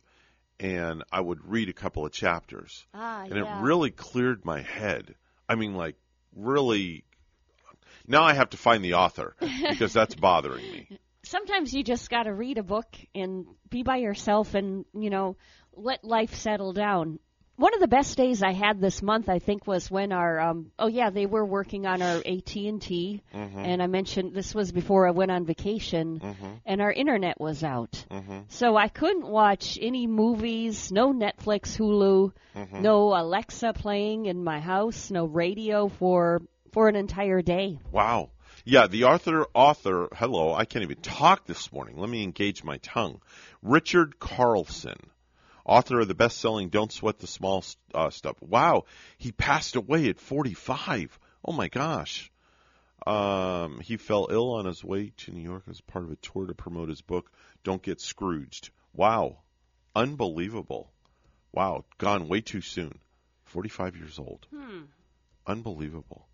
and 0.60 1.04
I 1.12 1.22
would 1.22 1.48
read 1.50 1.70
a 1.70 1.74
couple 1.74 2.06
of 2.06 2.12
chapters, 2.12 2.86
Ah, 2.94 3.24
and 3.24 3.34
yeah. 3.36 3.60
it 3.60 3.64
really 3.64 3.92
cleared 3.92 4.46
my 4.46 4.62
head. 4.62 5.16
I 5.48 5.56
mean, 5.56 5.76
like 5.76 5.96
really. 6.36 7.04
Now 8.06 8.24
I 8.24 8.34
have 8.34 8.50
to 8.50 8.58
find 8.58 8.84
the 8.84 8.96
author 8.96 9.36
because 9.40 9.94
that's 9.94 10.16
bothering 10.30 10.70
me. 10.72 10.90
Sometimes 11.24 11.74
you 11.74 11.84
just 11.84 12.10
got 12.10 12.24
to 12.24 12.34
read 12.34 12.58
a 12.58 12.64
book 12.64 12.88
and 13.16 13.46
be 13.70 13.84
by 13.84 13.98
yourself, 13.98 14.56
and 14.56 14.86
you 14.94 15.10
know, 15.10 15.38
let 15.74 16.04
life 16.04 16.36
settle 16.36 16.74
down. 16.74 17.20
One 17.56 17.76
of 17.76 17.80
the 17.80 17.88
best 17.88 18.18
days 18.18 18.42
I 18.42 18.52
had 18.52 18.82
this 18.82 19.04
month, 19.04 19.30
I 19.30 19.38
think, 19.38 19.68
was 19.68 19.90
when 19.90 20.12
our 20.12 20.40
um, 20.40 20.72
oh 20.80 20.88
yeah, 20.88 21.12
they 21.12 21.28
were 21.28 21.46
working 21.46 21.86
on 21.86 22.02
our 22.02 22.18
AT 22.18 22.56
and 22.56 22.82
T, 22.82 23.22
mm-hmm. 23.34 23.60
and 23.60 23.82
I 23.82 23.88
mentioned 23.88 24.34
this 24.34 24.56
was 24.56 24.72
before 24.72 25.08
I 25.08 25.12
went 25.12 25.30
on 25.30 25.46
vacation, 25.46 26.20
mm-hmm. 26.20 26.54
and 26.66 26.82
our 26.82 26.92
internet 26.92 27.40
was 27.40 27.64
out, 27.64 28.06
mm-hmm. 28.10 28.40
so 28.50 28.76
I 28.76 28.88
couldn't 28.88 29.28
watch 29.28 29.78
any 29.80 30.08
movies, 30.08 30.92
no 30.92 31.14
Netflix, 31.14 31.78
Hulu, 31.78 32.32
no 32.82 33.16
Alexa 33.16 33.74
playing 33.74 34.26
in 34.26 34.44
my 34.44 34.60
house, 34.60 35.12
no 35.12 35.26
radio 35.26 35.90
for 35.90 36.42
for 36.72 36.90
an 36.90 36.96
entire 36.96 37.42
day. 37.42 37.78
Wow. 37.92 38.32
Yeah, 38.66 38.88
the 38.88 39.04
author 39.04 39.46
author 39.54 40.08
hello, 40.16 40.54
I 40.54 40.66
can't 40.66 40.84
even 40.84 41.02
talk 41.02 41.46
this 41.46 41.72
morning. 41.72 41.98
Let 41.98 42.10
me 42.10 42.24
engage 42.24 42.64
my 42.64 42.78
tongue. 42.78 43.22
Richard 43.62 44.20
Carlson, 44.20 44.98
author 45.66 46.00
of 46.00 46.08
the 46.08 46.16
best-selling 46.16 46.70
Don't 46.70 46.92
Sweat 46.92 47.20
the 47.20 47.28
Small 47.28 47.64
uh, 47.94 48.10
Stuff. 48.10 48.38
Wow, 48.42 48.86
he 49.18 49.32
passed 49.32 49.76
away 49.76 50.10
at 50.10 50.20
45. 50.20 51.20
Oh 51.46 51.54
my 51.54 51.68
gosh. 51.68 52.32
Um, 53.06 53.80
he 53.82 53.98
fell 53.98 54.28
ill 54.30 54.54
on 54.54 54.66
his 54.66 54.84
way 54.84 55.12
to 55.18 55.32
New 55.32 55.42
York 55.42 55.64
as 55.70 55.82
part 55.82 56.06
of 56.06 56.12
a 56.12 56.16
tour 56.16 56.48
to 56.48 56.54
promote 56.54 56.90
his 56.90 57.02
book 57.02 57.32
Don't 57.64 57.82
Get 57.82 58.00
Scrooged. 58.00 58.70
Wow. 58.94 59.40
Unbelievable. 59.96 60.92
Wow, 61.52 61.86
gone 61.98 62.28
way 62.28 62.42
too 62.42 62.62
soon. 62.62 63.00
45 63.46 63.98
years 63.98 64.20
old. 64.20 64.48
Unbelievable. 65.46 66.28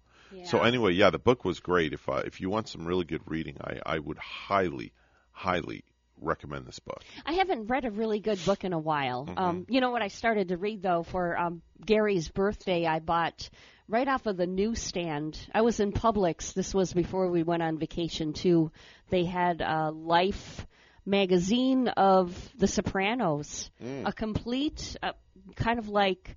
So 0.46 0.62
anyway, 0.62 0.94
yeah, 0.94 1.10
the 1.10 1.20
book 1.20 1.44
was 1.44 1.60
great. 1.60 1.92
If 1.92 2.08
uh, 2.08 2.22
if 2.26 2.40
you 2.40 2.50
want 2.50 2.70
some 2.70 2.86
really 2.86 3.04
good 3.04 3.24
reading, 3.26 3.58
I 3.60 3.80
I 3.84 4.00
would 4.00 4.20
highly 4.20 4.94
highly 5.32 5.84
recommend 6.22 6.66
this 6.66 6.80
book. 6.80 7.02
I 7.26 7.34
haven't 7.34 7.68
read 7.68 7.86
a 7.86 7.92
really 7.92 8.20
good 8.20 8.44
book 8.46 8.64
in 8.64 8.74
a 8.74 8.80
while. 8.80 9.26
Mm-hmm. 9.26 9.40
Um, 9.40 9.66
you 9.70 9.82
know 9.82 9.92
what 9.92 10.02
I 10.02 10.08
started 10.10 10.50
to 10.50 10.58
read 10.58 10.82
though 10.82 11.04
for 11.04 11.38
um, 11.38 11.62
Gary's 11.86 12.30
birthday? 12.30 12.86
I 12.86 13.00
bought 13.00 13.50
right 13.88 14.08
off 14.08 14.26
of 14.26 14.38
the 14.38 14.48
newsstand. 14.48 15.40
I 15.54 15.62
was 15.62 15.80
in 15.80 15.92
Publix. 15.92 16.54
This 16.54 16.74
was 16.74 16.94
before 16.94 17.30
we 17.30 17.44
went 17.44 17.64
on 17.64 17.78
vacation 17.78 18.34
too. 18.34 18.72
They 19.10 19.26
had 19.26 19.62
a 19.62 19.92
Life 19.92 20.66
magazine 21.06 21.88
of 21.88 22.36
The 22.58 22.68
Sopranos, 22.68 23.72
Mm. 23.84 24.08
a 24.08 24.14
complete 24.14 24.96
uh, 25.02 25.14
kind 25.56 25.80
of 25.80 25.90
like 25.90 26.36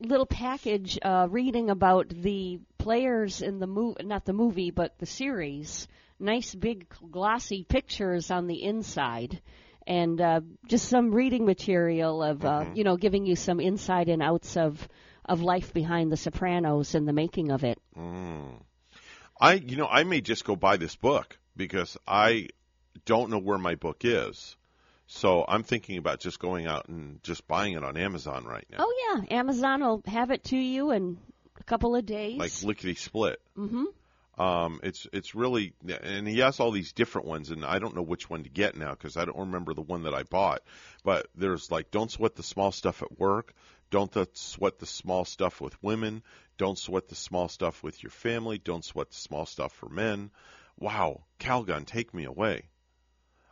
little 0.00 0.26
package 0.26 0.98
uh, 1.02 1.28
reading 1.30 1.70
about 1.70 2.08
the 2.08 2.58
players 2.78 3.42
in 3.42 3.58
the 3.60 3.66
movie, 3.66 4.02
not 4.02 4.24
the 4.24 4.32
movie, 4.32 4.70
but 4.70 4.98
the 4.98 5.06
series. 5.06 5.86
Nice 6.20 6.54
big 6.54 6.86
glossy 7.10 7.64
pictures 7.64 8.30
on 8.30 8.46
the 8.46 8.62
inside, 8.62 9.40
and 9.86 10.20
uh, 10.20 10.40
just 10.66 10.88
some 10.88 11.12
reading 11.12 11.46
material 11.46 12.22
of 12.22 12.44
uh, 12.44 12.66
you 12.74 12.84
know 12.84 12.96
giving 12.96 13.24
you 13.24 13.36
some 13.36 13.58
inside 13.58 14.08
and 14.08 14.22
outs 14.22 14.56
of 14.56 14.86
of 15.24 15.40
life 15.40 15.72
behind 15.72 16.12
the 16.12 16.16
Sopranos 16.16 16.94
and 16.94 17.08
the 17.08 17.12
making 17.12 17.50
of 17.50 17.64
it. 17.64 17.78
Mm. 17.96 18.62
I 19.40 19.54
you 19.54 19.76
know 19.76 19.86
I 19.86 20.04
may 20.04 20.20
just 20.20 20.44
go 20.44 20.56
buy 20.56 20.76
this 20.76 20.94
book 20.94 21.38
because 21.56 21.96
I 22.06 22.48
don't 23.06 23.30
know 23.30 23.38
where 23.38 23.58
my 23.58 23.74
book 23.74 24.02
is. 24.04 24.56
So 25.06 25.44
I'm 25.48 25.64
thinking 25.64 25.98
about 25.98 26.20
just 26.20 26.38
going 26.38 26.66
out 26.66 26.88
and 26.88 27.20
just 27.24 27.48
buying 27.48 27.72
it 27.72 27.82
on 27.82 27.96
Amazon 27.96 28.44
right 28.44 28.64
now. 28.70 28.78
Oh 28.80 28.94
yeah, 29.28 29.38
Amazon 29.38 29.80
will 29.80 30.02
have 30.06 30.30
it 30.30 30.44
to 30.44 30.56
you 30.56 30.92
in 30.92 31.18
a 31.58 31.64
couple 31.64 31.96
of 31.96 32.06
days. 32.06 32.38
like 32.38 32.52
lickety 32.62 32.94
split. 32.94 33.40
Mm-hmm. 33.58 33.84
Um, 34.40 34.80
it's 34.82 35.06
it's 35.12 35.34
really, 35.34 35.74
and 36.02 36.26
he 36.26 36.38
has 36.38 36.60
all 36.60 36.70
these 36.70 36.94
different 36.94 37.26
ones, 37.26 37.50
and 37.50 37.62
I 37.62 37.78
don't 37.78 37.94
know 37.94 38.00
which 38.00 38.30
one 38.30 38.44
to 38.44 38.48
get 38.48 38.74
now 38.74 38.92
because 38.92 39.18
I 39.18 39.26
don't 39.26 39.36
remember 39.36 39.74
the 39.74 39.82
one 39.82 40.04
that 40.04 40.14
I 40.14 40.22
bought. 40.22 40.62
But 41.04 41.26
there's 41.34 41.70
like, 41.70 41.90
don't 41.90 42.10
sweat 42.10 42.36
the 42.36 42.42
small 42.42 42.72
stuff 42.72 43.02
at 43.02 43.18
work. 43.18 43.52
Don't 43.90 44.10
sweat 44.34 44.78
the 44.78 44.86
small 44.86 45.26
stuff 45.26 45.60
with 45.60 45.82
women. 45.82 46.22
Don't 46.56 46.78
sweat 46.78 47.08
the 47.08 47.16
small 47.16 47.48
stuff 47.48 47.82
with 47.82 48.02
your 48.02 48.10
family. 48.10 48.56
Don't 48.56 48.82
sweat 48.82 49.10
the 49.10 49.16
small 49.16 49.44
stuff 49.44 49.74
for 49.74 49.90
men. 49.90 50.30
Wow, 50.78 51.24
Calgon, 51.38 51.84
take 51.84 52.14
me 52.14 52.24
away. 52.24 52.62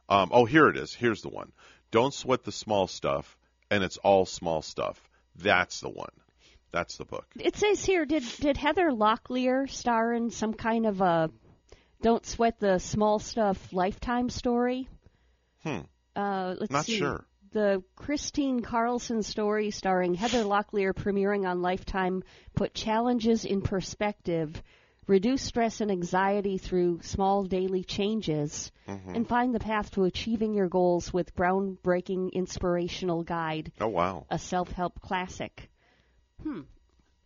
Um, 0.08 0.30
oh, 0.32 0.46
here 0.46 0.68
it 0.68 0.78
is. 0.78 0.94
Here's 0.94 1.20
the 1.20 1.28
one. 1.28 1.52
Don't 1.90 2.14
sweat 2.14 2.44
the 2.44 2.52
small 2.52 2.86
stuff 2.86 3.36
and 3.70 3.84
it's 3.84 3.98
all 3.98 4.24
small 4.24 4.62
stuff. 4.62 5.06
That's 5.36 5.80
the 5.80 5.90
one. 5.90 6.12
That's 6.70 6.96
the 6.98 7.04
book. 7.04 7.26
It 7.38 7.56
says 7.56 7.84
here, 7.84 8.04
did 8.04 8.24
did 8.40 8.56
Heather 8.56 8.90
Locklear 8.90 9.68
star 9.70 10.12
in 10.12 10.30
some 10.30 10.52
kind 10.54 10.86
of 10.86 11.00
a 11.00 11.30
"Don't 12.02 12.24
Sweat 12.26 12.58
the 12.60 12.78
Small 12.78 13.18
Stuff" 13.18 13.72
lifetime 13.72 14.28
story? 14.28 14.88
Hmm. 15.62 15.80
Uh, 16.14 16.54
let's 16.58 16.72
Not 16.72 16.84
see. 16.84 16.98
sure. 16.98 17.24
The 17.52 17.82
Kristine 17.96 18.62
Carlson 18.62 19.22
story 19.22 19.70
starring 19.70 20.14
Heather 20.14 20.44
Locklear 20.44 20.92
premiering 20.92 21.48
on 21.48 21.62
Lifetime 21.62 22.22
put 22.54 22.74
challenges 22.74 23.46
in 23.46 23.62
perspective, 23.62 24.62
reduce 25.06 25.42
stress 25.42 25.80
and 25.80 25.90
anxiety 25.90 26.58
through 26.58 27.00
small 27.02 27.44
daily 27.44 27.84
changes, 27.84 28.70
Mm-hmm. 28.86 29.14
and 29.14 29.28
find 29.28 29.54
the 29.54 29.60
path 29.60 29.90
to 29.92 30.04
achieving 30.04 30.54
your 30.54 30.68
goals 30.68 31.12
with 31.12 31.34
groundbreaking 31.34 32.32
inspirational 32.32 33.22
guide, 33.22 33.72
Oh 33.80 33.88
wow, 33.88 34.26
a 34.30 34.38
self-help 34.38 35.00
classic. 35.00 35.70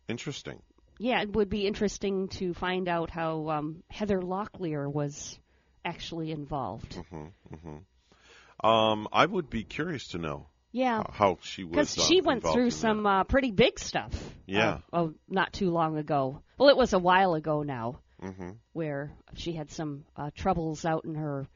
Interesting. 0.08 0.60
Yeah, 0.98 1.22
it 1.22 1.32
would 1.34 1.48
be 1.48 1.66
interesting 1.66 2.28
to 2.38 2.54
find 2.54 2.88
out 2.88 3.10
how 3.10 3.48
um, 3.48 3.82
Heather 3.90 4.20
Locklear 4.20 4.90
was 4.92 5.38
actually 5.84 6.30
involved. 6.30 6.96
Mm-hmm. 7.12 8.66
Um, 8.66 9.08
I 9.12 9.26
would 9.26 9.50
be 9.50 9.64
curious 9.64 10.08
to 10.08 10.18
know 10.18 10.46
Yeah, 10.70 11.02
how 11.10 11.38
she 11.42 11.64
was. 11.64 11.70
because 11.72 11.98
uh, 11.98 12.02
she 12.02 12.20
went 12.20 12.44
through 12.44 12.70
some 12.70 13.04
uh, 13.06 13.24
pretty 13.24 13.50
big 13.50 13.80
stuff. 13.80 14.12
Yeah. 14.46 14.74
Uh, 14.92 14.96
oh, 14.96 15.14
not 15.28 15.52
too 15.52 15.70
long 15.70 15.96
ago. 15.96 16.42
Well, 16.58 16.68
it 16.68 16.76
was 16.76 16.92
a 16.92 16.98
while 16.98 17.34
ago 17.34 17.62
now, 17.62 17.98
Mm-hmm. 18.22 18.50
where 18.72 19.10
she 19.34 19.52
had 19.52 19.72
some 19.72 20.04
uh, 20.16 20.30
troubles 20.36 20.84
out 20.84 21.04
in 21.04 21.16
her 21.16 21.48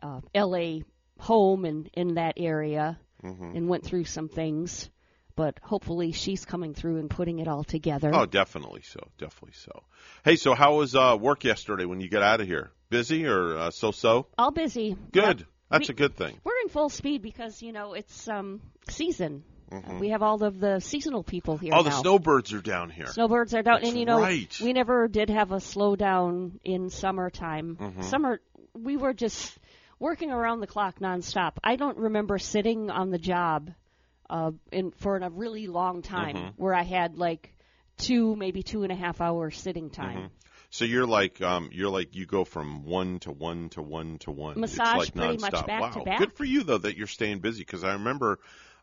uh, 0.00 0.20
L.A. 0.32 0.84
home 1.18 1.64
and 1.64 1.90
in 1.94 2.14
that 2.14 2.34
area, 2.36 2.98
Mm-hmm. 3.24 3.56
and 3.56 3.68
went 3.68 3.84
through 3.84 4.04
some 4.04 4.28
things. 4.28 4.88
But 5.38 5.60
hopefully, 5.62 6.10
she's 6.10 6.44
coming 6.44 6.74
through 6.74 6.96
and 6.96 7.08
putting 7.08 7.38
it 7.38 7.46
all 7.46 7.62
together. 7.62 8.10
Oh, 8.12 8.26
definitely 8.26 8.82
so. 8.82 8.98
Definitely 9.18 9.52
so. 9.54 9.84
Hey, 10.24 10.34
so 10.34 10.52
how 10.52 10.78
was 10.78 10.96
uh, 10.96 11.16
work 11.18 11.44
yesterday 11.44 11.84
when 11.84 12.00
you 12.00 12.08
got 12.10 12.24
out 12.24 12.40
of 12.40 12.48
here? 12.48 12.72
Busy 12.90 13.24
or 13.24 13.56
uh, 13.56 13.70
so-so? 13.70 14.26
all 14.36 14.50
busy. 14.50 14.96
Good. 15.12 15.38
Yep. 15.38 15.48
That's 15.70 15.88
We- 15.88 15.92
a 15.92 15.96
good 15.96 16.16
thing. 16.16 16.40
We're 16.42 16.58
in 16.64 16.70
full 16.70 16.88
speed 16.88 17.22
because 17.22 17.62
you 17.62 17.70
know 17.72 17.92
it's 17.92 18.26
um 18.28 18.60
season. 18.90 19.44
Mhm. 19.70 20.00
We 20.00 20.08
have 20.08 20.24
all 20.24 20.42
of 20.42 20.58
the 20.58 20.80
seasonal 20.80 21.22
people 21.22 21.56
here 21.56 21.72
All 21.72 21.84
now. 21.84 21.90
the 21.90 21.96
snowbirds 22.00 22.52
are 22.52 22.60
down 22.62 22.90
here. 22.90 23.06
Snowbirds 23.06 23.54
are 23.54 23.62
down, 23.62 23.76
That's 23.82 23.90
and 23.90 23.98
you 24.00 24.06
know 24.06 24.20
right. 24.20 24.58
we 24.60 24.72
never 24.72 25.06
did 25.06 25.30
have 25.30 25.52
a 25.52 25.58
slowdown 25.58 26.58
in 26.64 26.90
summertime. 26.90 27.76
Mhm. 27.80 28.02
Summer, 28.02 28.40
we 28.74 28.96
were 28.96 29.14
just 29.14 29.56
working 30.00 30.32
around 30.32 30.58
the 30.60 30.66
clock 30.66 30.98
nonstop. 30.98 31.52
I 31.62 31.76
don't 31.76 31.98
remember 31.98 32.38
sitting 32.38 32.90
on 32.90 33.10
the 33.10 33.18
job 33.18 33.70
uh, 34.30 34.52
in 34.72 34.90
for 34.92 35.16
a 35.16 35.30
really 35.30 35.66
long 35.66 36.02
time 36.02 36.36
Mhm. 36.36 36.52
where 36.56 36.74
I 36.74 36.82
had 36.82 37.16
like 37.16 37.54
two, 37.96 38.36
maybe 38.36 38.62
two 38.62 38.82
and 38.82 38.92
a 38.92 38.96
half 38.96 39.20
hours 39.20 39.56
sitting 39.58 39.90
time. 39.90 40.18
Mhm. 40.24 40.30
So 40.70 40.84
you're 40.84 41.06
like 41.06 41.40
um, 41.40 41.70
you're 41.72 41.90
like 41.90 42.14
you 42.14 42.26
go 42.26 42.44
from 42.44 42.84
one 42.84 43.20
to 43.20 43.32
one 43.32 43.70
to 43.70 43.82
one 43.82 44.18
to 44.18 44.30
one. 44.30 44.60
Massage 44.60 44.88
it's 44.88 44.98
like 44.98 45.14
pretty 45.14 45.38
much 45.40 45.52
nonstop. 45.52 45.66
back 45.66 45.80
wow. 45.82 45.90
to 45.90 46.00
back. 46.04 46.18
Good 46.18 46.32
for 46.34 46.44
you 46.44 46.62
though 46.62 46.78
that 46.78 46.96
you're 46.96 47.06
staying 47.06 47.38
busy 47.40 47.60
because 47.60 47.84
I 47.84 47.94
remember, 47.94 48.38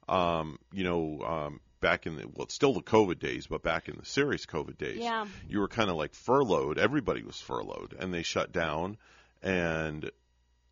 um, 0.10 0.58
you 0.74 0.84
know, 0.84 1.22
um, 1.22 1.60
back 1.82 2.08
in 2.08 2.16
the 2.16 2.28
well, 2.28 2.46
it's 2.46 2.56
still 2.56 2.74
the 2.74 2.82
COVID 2.82 3.20
days, 3.20 3.46
but 3.46 3.62
back 3.62 3.88
in 3.88 3.98
the 3.98 4.06
serious 4.06 4.48
COVID 4.48 4.78
days, 4.80 4.98
Yeah. 4.98 5.26
you 5.48 5.60
were 5.60 5.68
kind 5.68 5.90
of 5.92 5.96
like 5.96 6.16
furloughed. 6.16 6.80
Everybody 6.80 7.22
was 7.22 7.40
furloughed, 7.40 7.94
and 8.00 8.12
they 8.12 8.24
shut 8.24 8.52
down, 8.52 8.98
and 9.44 10.10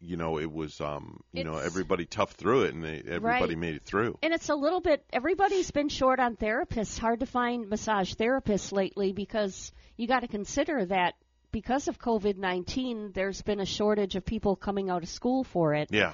you 0.04 0.18
know 0.18 0.38
it 0.40 0.52
was 0.52 0.80
um, 0.82 1.22
you 1.32 1.44
know 1.44 1.58
everybody 1.58 2.06
toughed 2.06 2.34
through 2.34 2.64
it, 2.64 2.74
and 2.74 2.84
they 2.84 3.02
everybody 3.08 3.54
Right. 3.54 3.58
made 3.58 3.76
it 3.76 3.84
through. 3.84 4.18
And 4.22 4.34
it's 4.34 4.50
a 4.50 4.56
little 4.56 4.82
bit, 4.82 5.04
everybody's 5.12 5.72
been 5.72 5.90
short 5.90 6.20
on 6.20 6.36
therapists. 6.36 7.00
Hard 7.00 7.22
to 7.22 7.26
find 7.26 7.70
massage 7.70 8.14
therapists 8.14 8.72
lately 8.72 9.14
because 9.14 9.72
you 9.98 10.08
got 10.08 10.22
to 10.22 10.28
consider 10.28 10.86
that 10.86 11.16
because 11.52 11.88
of 11.88 12.00
COVID 12.00 12.38
19, 12.38 13.12
there's 13.14 13.42
been 13.42 13.60
a 13.60 13.66
shortage 13.66 14.16
of 14.16 14.26
people 14.26 14.56
coming 14.56 14.90
out 14.90 15.04
of 15.04 15.10
school 15.10 15.44
for 15.44 15.74
it. 15.74 15.90
Yeah. 15.92 16.14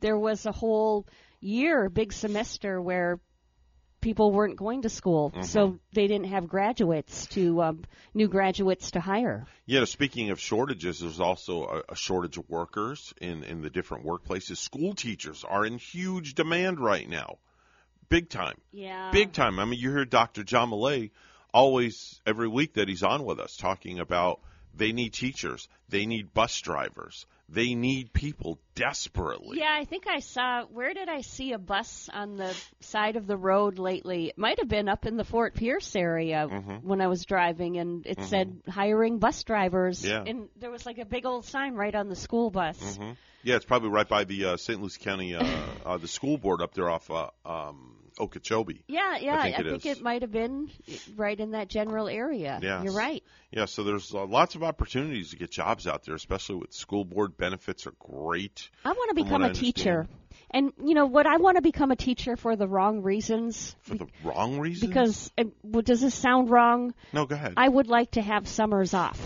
There 0.00 0.18
was 0.18 0.46
a 0.46 0.52
whole 0.52 1.06
year, 1.40 1.88
big 1.88 2.12
semester, 2.12 2.80
where 2.80 3.20
people 4.00 4.32
weren't 4.32 4.56
going 4.56 4.82
to 4.82 4.88
school, 4.88 5.30
Mm-hmm. 5.30 5.42
so 5.42 5.78
they 5.92 6.06
didn't 6.06 6.28
have 6.28 6.48
graduates 6.48 7.26
to, 7.28 7.62
um, 7.62 7.84
new 8.14 8.28
graduates 8.28 8.92
to 8.92 9.00
hire. 9.00 9.46
Yeah, 9.66 9.84
speaking 9.84 10.30
of 10.30 10.40
shortages, 10.40 11.00
there's 11.00 11.20
also 11.20 11.64
a, 11.64 11.92
a 11.92 11.96
shortage 11.96 12.36
of 12.38 12.48
workers 12.48 13.12
in, 13.20 13.44
in 13.44 13.62
the 13.62 13.70
different 13.70 14.04
workplaces. 14.06 14.56
School 14.58 14.94
teachers 14.94 15.44
are 15.44 15.66
in 15.66 15.78
huge 15.78 16.34
demand 16.34 16.80
right 16.80 17.08
now. 17.08 17.38
Big 18.08 18.28
time. 18.30 18.56
Yeah. 18.72 19.10
Big 19.12 19.32
time. 19.32 19.58
I 19.58 19.64
mean, 19.64 19.78
you 19.78 19.90
hear 19.90 20.04
Dr. 20.04 20.42
John 20.44 20.70
Millay 20.70 21.10
always, 21.52 22.20
every 22.26 22.48
week 22.48 22.74
that 22.74 22.88
he's 22.88 23.02
on 23.02 23.24
with 23.24 23.38
us, 23.40 23.56
talking 23.56 23.98
about 23.98 24.40
they 24.74 24.92
need 24.92 25.12
teachers, 25.12 25.68
they 25.88 26.06
need 26.06 26.32
bus 26.32 26.58
drivers, 26.60 27.26
they 27.48 27.74
need 27.74 28.12
people 28.12 28.58
desperately. 28.74 29.58
Yeah, 29.58 29.74
I 29.74 29.84
think 29.84 30.06
I 30.06 30.20
saw. 30.20 30.64
Where 30.66 30.92
did 30.92 31.08
I 31.08 31.22
see 31.22 31.52
a 31.52 31.58
bus 31.58 32.08
on 32.12 32.36
the 32.36 32.54
side 32.80 33.16
of 33.16 33.26
the 33.26 33.36
road 33.36 33.78
lately? 33.78 34.28
It 34.28 34.38
might 34.38 34.58
have 34.58 34.68
been 34.68 34.88
up 34.88 35.06
in 35.06 35.16
the 35.16 35.24
Fort 35.24 35.54
Pierce 35.54 35.96
area 35.96 36.46
Mhm. 36.50 36.82
when 36.84 37.00
I 37.00 37.06
was 37.06 37.24
driving, 37.24 37.78
and 37.78 38.06
it 38.06 38.22
said 38.22 38.62
hiring 38.68 39.18
bus 39.18 39.42
drivers. 39.44 40.04
Yeah. 40.04 40.24
And 40.26 40.48
there 40.56 40.70
was 40.70 40.84
like 40.86 40.98
a 40.98 41.04
big 41.06 41.24
old 41.26 41.44
sign 41.44 41.74
right 41.74 41.94
on 41.94 42.08
the 42.08 42.16
school 42.16 42.50
bus. 42.50 42.96
hmm 42.96 43.12
Yeah, 43.42 43.56
it's 43.56 43.64
probably 43.64 43.88
right 43.90 44.08
by 44.08 44.24
the 44.24 44.44
uh, 44.44 44.56
St. 44.56 44.82
Lucie 44.82 45.00
County, 45.02 45.34
uh, 45.34 45.44
uh, 45.86 45.96
the 45.96 46.08
school 46.08 46.38
board 46.38 46.60
up 46.60 46.74
there 46.74 46.90
off 46.90 47.10
uh, 47.10 47.30
um, 47.46 47.94
Okeechobee. 48.18 48.84
Yeah, 48.88 49.16
yeah, 49.18 49.34
I 49.34 49.38
I 49.38 49.42
think 49.42 49.56
think, 49.56 49.86
it 49.86 49.88
is. 49.88 49.98
it 49.98 50.02
might 50.02 50.22
have 50.22 50.32
been 50.32 50.70
right 51.16 51.38
in 51.38 51.52
that 51.52 51.68
general 51.68 52.08
area. 52.08 52.58
Yes. 52.62 52.84
You're 52.84 52.92
right. 52.92 53.22
Yeah, 53.50 53.64
so 53.64 53.84
there's 53.84 54.14
uh, 54.14 54.26
lots 54.26 54.54
of 54.54 54.62
opportunities 54.62 55.30
to 55.30 55.36
get 55.36 55.50
jobs 55.50 55.86
out 55.86 56.04
there, 56.04 56.14
especially 56.14 56.56
with 56.56 56.72
school 56.72 57.04
board 57.04 57.36
benefits 57.36 57.86
are 57.86 57.94
great. 57.98 58.68
I 58.84 58.90
want 58.90 59.10
to 59.10 59.14
become 59.14 59.42
a 59.42 59.52
teacher. 59.52 60.06
And 60.50 60.72
you 60.82 60.94
know 60.94 61.06
what? 61.06 61.26
I 61.26 61.36
want 61.36 61.56
to 61.56 61.62
become 61.62 61.90
a 61.90 61.96
teacher 61.96 62.36
for 62.36 62.56
the 62.56 62.66
wrong 62.66 63.02
reasons. 63.02 63.76
For 63.82 63.96
the 63.96 64.06
wrong 64.24 64.58
reasons? 64.58 64.88
Because 64.88 65.30
well, 65.62 65.82
does 65.82 66.00
this 66.00 66.14
sound 66.14 66.50
wrong? 66.50 66.94
no, 67.12 67.26
go 67.26 67.34
ahead. 67.34 67.54
I 67.56 67.68
would 67.68 67.88
like 67.88 68.12
to 68.12 68.22
have 68.22 68.48
summers 68.48 68.94
off. 68.94 69.20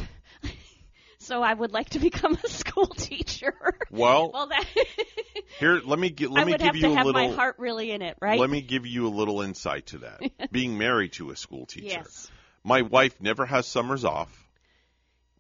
So 1.23 1.43
I 1.43 1.55
would 1.55 1.73
like 1.73 1.91
to 1.91 1.99
become 1.99 2.37
a 2.43 2.49
school 2.61 2.87
teacher. 2.89 3.55
well, 3.91 4.31
well, 4.35 4.47
that 4.49 4.65
here 5.59 5.81
let 5.85 5.99
me 5.99 6.11
get, 6.11 6.31
I 6.31 6.33
let 6.35 6.47
me 6.47 6.57
give 6.59 6.77
you 6.77 6.91
a 6.93 6.95
have 6.95 7.07
little 7.07 7.29
my 7.29 7.35
heart 7.35 7.57
really 7.59 7.91
in 7.91 8.03
it, 8.03 8.17
right? 8.21 8.39
let 8.39 8.51
me 8.51 8.61
give 8.63 8.87
you 8.87 9.07
a 9.07 9.11
little 9.11 9.41
insight 9.43 9.87
to 9.87 9.99
that. 9.99 10.51
Being 10.53 10.77
married 10.79 11.13
to 11.15 11.31
a 11.31 11.37
school 11.37 11.67
teacher. 11.67 11.87
yes, 11.87 12.31
My 12.65 12.83
wife 12.83 13.21
never 13.21 13.47
has 13.47 13.67
summers 13.67 14.05
off. 14.05 14.39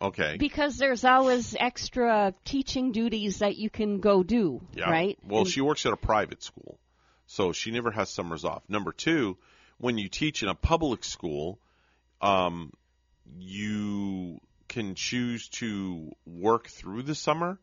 Okay. 0.00 0.36
because 0.36 0.78
there's 0.78 1.04
always 1.04 1.54
extra 1.56 2.34
teaching 2.44 2.90
duties 2.90 3.38
that 3.38 3.54
you 3.56 3.70
can 3.70 4.00
go 4.00 4.24
do, 4.24 4.60
Yeah. 4.74 4.90
right? 4.90 5.16
Well, 5.24 5.42
And- 5.42 5.48
she 5.48 5.60
works 5.60 5.86
at 5.86 5.92
a 5.92 5.96
private 5.96 6.42
school, 6.42 6.80
so 7.26 7.52
she 7.52 7.70
never 7.70 7.92
has 7.92 8.10
summers 8.10 8.44
off. 8.44 8.64
Number 8.68 8.90
two, 8.90 9.38
when 9.78 9.98
you 9.98 10.08
teach 10.08 10.42
in 10.42 10.48
a 10.48 10.56
public 10.56 11.04
school, 11.04 11.60
um, 12.20 12.72
you 13.38 14.40
can 14.72 14.94
choose 14.94 15.48
to 15.48 16.10
work 16.24 16.66
through 16.66 17.02
the 17.02 17.14
summer 17.14 17.58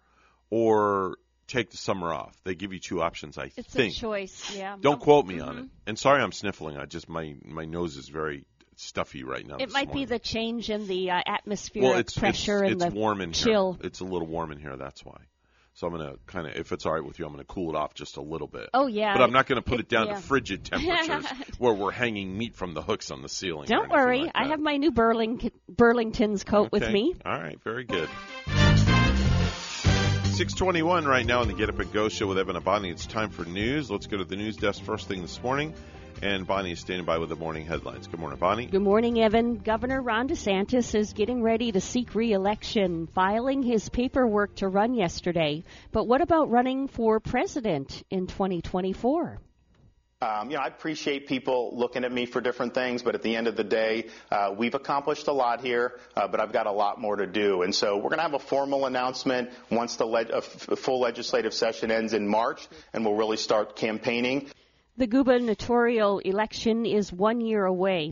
or 0.51 1.17
take 1.47 1.71
the 1.71 1.77
summer 1.77 2.13
off. 2.13 2.35
They 2.43 2.53
give 2.53 2.71
you 2.71 2.79
two 2.79 3.01
options, 3.01 3.37
I 3.37 3.45
it's 3.57 3.67
think. 3.67 3.89
It's 3.89 3.97
a 3.97 3.99
choice. 3.99 4.55
Yeah. 4.55 4.77
Don't 4.79 5.01
quote 5.01 5.25
me 5.25 5.39
on 5.39 5.55
mhm. 5.55 5.63
it. 5.63 5.69
And 5.87 5.99
sorry, 5.99 6.21
I'm 6.21 6.31
sniffling. 6.31 6.77
I 6.77 6.85
just 6.85 7.09
my 7.09 7.35
my 7.43 7.65
nose 7.65 7.97
is 7.97 8.07
very 8.07 8.45
stuffy 8.75 9.23
right 9.23 9.45
now. 9.45 9.57
It 9.59 9.71
might 9.71 9.91
be 9.91 10.05
the 10.05 10.19
change 10.19 10.69
in 10.69 10.87
the 10.87 11.11
uh, 11.11 11.21
atmospheric 11.25 11.89
well, 11.89 11.97
it's 11.97 12.15
pressure 12.17 12.63
it's, 12.63 12.73
and 12.73 12.81
it's 12.83 12.93
the 12.93 12.99
warm 12.99 13.21
in 13.21 13.33
chill. 13.33 13.73
here. 13.73 13.87
It's 13.87 14.01
a 14.01 14.05
little 14.05 14.27
warm 14.27 14.51
in 14.51 14.59
here. 14.59 14.77
That's 14.77 15.03
why. 15.03 15.17
So 15.79 15.87
I'm 15.87 15.93
gonna 15.93 16.15
kind 16.27 16.45
of, 16.45 16.57
if 16.57 16.73
it's 16.73 16.85
all 16.85 16.91
right 16.91 17.05
with 17.05 17.19
you, 17.19 17.25
I'm 17.25 17.31
gonna 17.31 17.45
cool 17.45 17.69
it 17.69 17.77
off 17.77 17.93
just 17.93 18.17
a 18.17 18.21
little 18.21 18.47
bit. 18.47 18.69
Oh 18.73 18.87
yeah. 18.87 19.13
But 19.13 19.23
I'm 19.23 19.31
not 19.31 19.47
going 19.47 19.55
to 19.55 19.61
put 19.61 19.79
it, 19.79 19.87
down 19.87 20.07
yeah. 20.07 20.15
to 20.15 20.19
frigid 20.21 20.65
temperatures 20.65 21.25
where 21.57 21.73
we're 21.73 21.91
hanging 21.91 22.37
meat 22.37 22.53
from 22.53 22.73
the 22.73 22.81
hooks 22.81 23.11
on 23.11 23.21
the 23.21 23.29
ceiling. 23.29 23.69
Don't 23.69 23.89
worry, 23.89 24.23
like 24.23 24.31
I 24.35 24.47
have 24.49 24.59
my 24.59 24.75
new 24.75 24.91
Burling 24.91 25.53
Burlington's 25.69 26.43
coat 26.43 26.73
with 26.73 26.83
Okay. 26.83 26.91
me. 26.91 27.15
All 27.25 27.31
right, 27.31 27.57
very 27.63 27.85
good. 27.85 28.09
621 30.25 31.05
right 31.05 31.25
now 31.25 31.39
on 31.39 31.47
the 31.47 31.53
Get 31.53 31.69
Up 31.69 31.79
and 31.79 31.93
Go 31.93 32.09
show 32.09 32.27
with 32.27 32.39
Evan 32.39 32.61
Bonnie. 32.61 32.89
It's 32.89 33.05
time 33.05 33.29
for 33.29 33.45
news. 33.45 33.89
Let's 33.89 34.07
go 34.07 34.17
to 34.17 34.25
the 34.25 34.35
news 34.35 34.57
desk 34.57 34.83
first 34.83 35.07
thing 35.07 35.21
this 35.21 35.41
morning. 35.41 35.73
And 36.21 36.45
Bonnie 36.45 36.73
is 36.73 36.79
standing 36.81 37.05
by 37.05 37.17
with 37.17 37.29
the 37.29 37.37
morning 37.37 37.65
headlines. 37.65 38.07
Good 38.07 38.19
morning, 38.19 38.39
Bonnie. 38.39 38.65
Good 38.65 38.81
morning, 38.81 39.21
Evan. 39.21 39.55
Governor 39.55 40.01
Ron 40.01 40.27
DeSantis 40.27 40.93
is 40.93 41.13
getting 41.13 41.41
ready 41.41 41.71
to 41.71 41.79
seek 41.79 42.13
re-election, 42.13 43.07
filing 43.07 43.63
his 43.63 43.87
paperwork 43.87 44.55
to 44.55 44.67
run 44.67 44.93
yesterday. 44.93 45.63
But 45.93 46.07
what 46.07 46.19
about 46.19 46.49
running 46.49 46.89
for 46.89 47.21
president 47.21 48.03
in 48.09 48.27
2024? 48.27 49.39
Um, 50.21 50.49
you 50.51 50.57
know, 50.57 50.63
I 50.63 50.67
appreciate 50.67 51.27
people 51.27 51.71
looking 51.77 52.03
at 52.03 52.11
me 52.11 52.25
for 52.25 52.41
different 52.41 52.73
things, 52.73 53.01
but 53.01 53.15
at 53.15 53.21
the 53.21 53.37
end 53.37 53.47
of 53.47 53.55
the 53.55 53.63
day, 53.63 54.07
uh, 54.29 54.53
we've 54.57 54.75
accomplished 54.75 55.29
a 55.29 55.31
lot 55.31 55.61
here, 55.61 55.97
uh, 56.17 56.27
but 56.27 56.41
I've 56.41 56.51
got 56.51 56.67
a 56.67 56.71
lot 56.73 56.99
more 56.99 57.15
to 57.15 57.25
do. 57.25 57.61
And 57.61 57.73
so 57.73 57.95
we're 57.95 58.09
going 58.09 58.17
to 58.17 58.23
have 58.23 58.33
a 58.33 58.39
formal 58.39 58.85
announcement 58.85 59.51
once 59.71 59.95
the 59.95 60.05
leg- 60.05 60.31
a 60.31 60.39
f- 60.39 60.77
full 60.79 60.99
legislative 60.99 61.53
session 61.53 61.89
ends 61.89 62.13
in 62.13 62.27
March, 62.27 62.67
and 62.91 63.05
we'll 63.05 63.15
really 63.15 63.37
start 63.37 63.77
campaigning. 63.77 64.49
The 64.99 65.07
gubernatorial 65.07 66.19
election 66.19 66.85
is 66.85 67.13
one 67.13 67.39
year 67.39 67.63
away. 67.63 68.11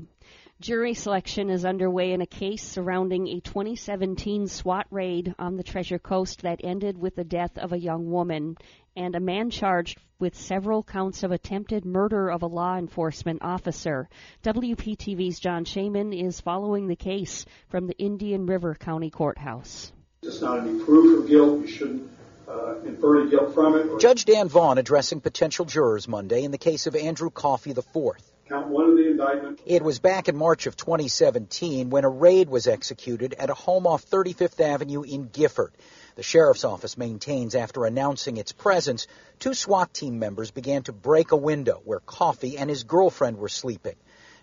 Jury 0.62 0.94
selection 0.94 1.50
is 1.50 1.66
underway 1.66 2.14
in 2.14 2.22
a 2.22 2.26
case 2.26 2.64
surrounding 2.64 3.28
a 3.28 3.42
2017 3.42 4.48
SWAT 4.48 4.88
raid 4.90 5.36
on 5.38 5.58
the 5.58 5.64
Treasure 5.64 6.00
Coast 6.00 6.44
that 6.44 6.62
ended 6.64 6.98
with 6.98 7.18
the 7.18 7.26
death 7.26 7.58
of 7.58 7.74
a 7.74 7.78
young 7.78 8.10
woman 8.10 8.56
and 8.96 9.16
a 9.16 9.20
man 9.20 9.50
charged 9.50 10.00
with 10.18 10.38
several 10.38 10.82
counts 10.82 11.24
of 11.24 11.34
attempted 11.34 11.84
murder 11.84 12.30
of 12.30 12.42
a 12.42 12.48
law 12.48 12.78
enforcement 12.78 13.40
officer. 13.42 14.08
WPTV's 14.44 15.42
John 15.42 15.66
Shainman 15.66 16.18
is 16.18 16.40
following 16.40 16.88
the 16.88 16.96
case 16.96 17.46
from 17.68 17.88
the 17.88 17.98
Indian 17.98 18.46
River 18.46 18.76
County 18.76 19.10
Courthouse. 19.10 19.92
It's 20.24 20.40
not 20.40 20.66
any 20.66 20.82
proof 20.86 21.20
of 21.20 21.28
guilt. 21.28 21.64
You 21.64 21.68
shouldn't 21.68 22.17
uh, 22.48 22.76
infer 22.86 23.22
any 23.22 23.30
guilt 23.30 23.54
from 23.54 23.76
it. 23.76 24.00
Judge 24.00 24.26
Dan 24.26 24.48
Vaughn 24.48 24.78
addressing 24.78 25.22
potential 25.22 25.66
jurors 25.66 26.08
Monday 26.08 26.44
in 26.44 26.52
the 26.52 26.58
case 26.58 26.88
of 26.88 26.96
Andrew 26.96 27.30
Coffey 27.30 27.72
IV. 27.72 28.16
Count 28.48 28.68
one 28.70 28.90
of 28.90 28.96
the 28.96 29.10
indictment. 29.10 29.60
It 29.66 29.84
was 29.84 30.00
back 30.00 30.30
in 30.30 30.38
March 30.38 30.68
of 30.68 30.78
2017 30.78 31.90
when 31.90 32.06
a 32.06 32.10
raid 32.10 32.48
was 32.48 32.66
executed 32.66 33.36
at 33.38 33.50
a 33.50 33.54
home 33.54 33.86
off 33.86 34.06
35th 34.06 34.62
Avenue 34.62 35.02
in 35.02 35.28
Gifford. 35.28 35.74
The 36.16 36.24
sheriff's 36.24 36.64
office 36.64 36.98
maintains 36.98 37.56
after 37.56 37.86
announcing 37.86 38.38
its 38.38 38.54
presence, 38.54 39.06
two 39.40 39.54
SWAT 39.54 39.94
team 39.94 40.18
members 40.18 40.50
began 40.50 40.84
to 40.84 40.94
break 40.94 41.32
a 41.34 41.36
window 41.36 41.82
where 41.84 42.00
Coffey 42.00 42.58
and 42.58 42.70
his 42.70 42.86
girlfriend 42.86 43.38
were 43.38 43.50
sleeping. 43.50 43.96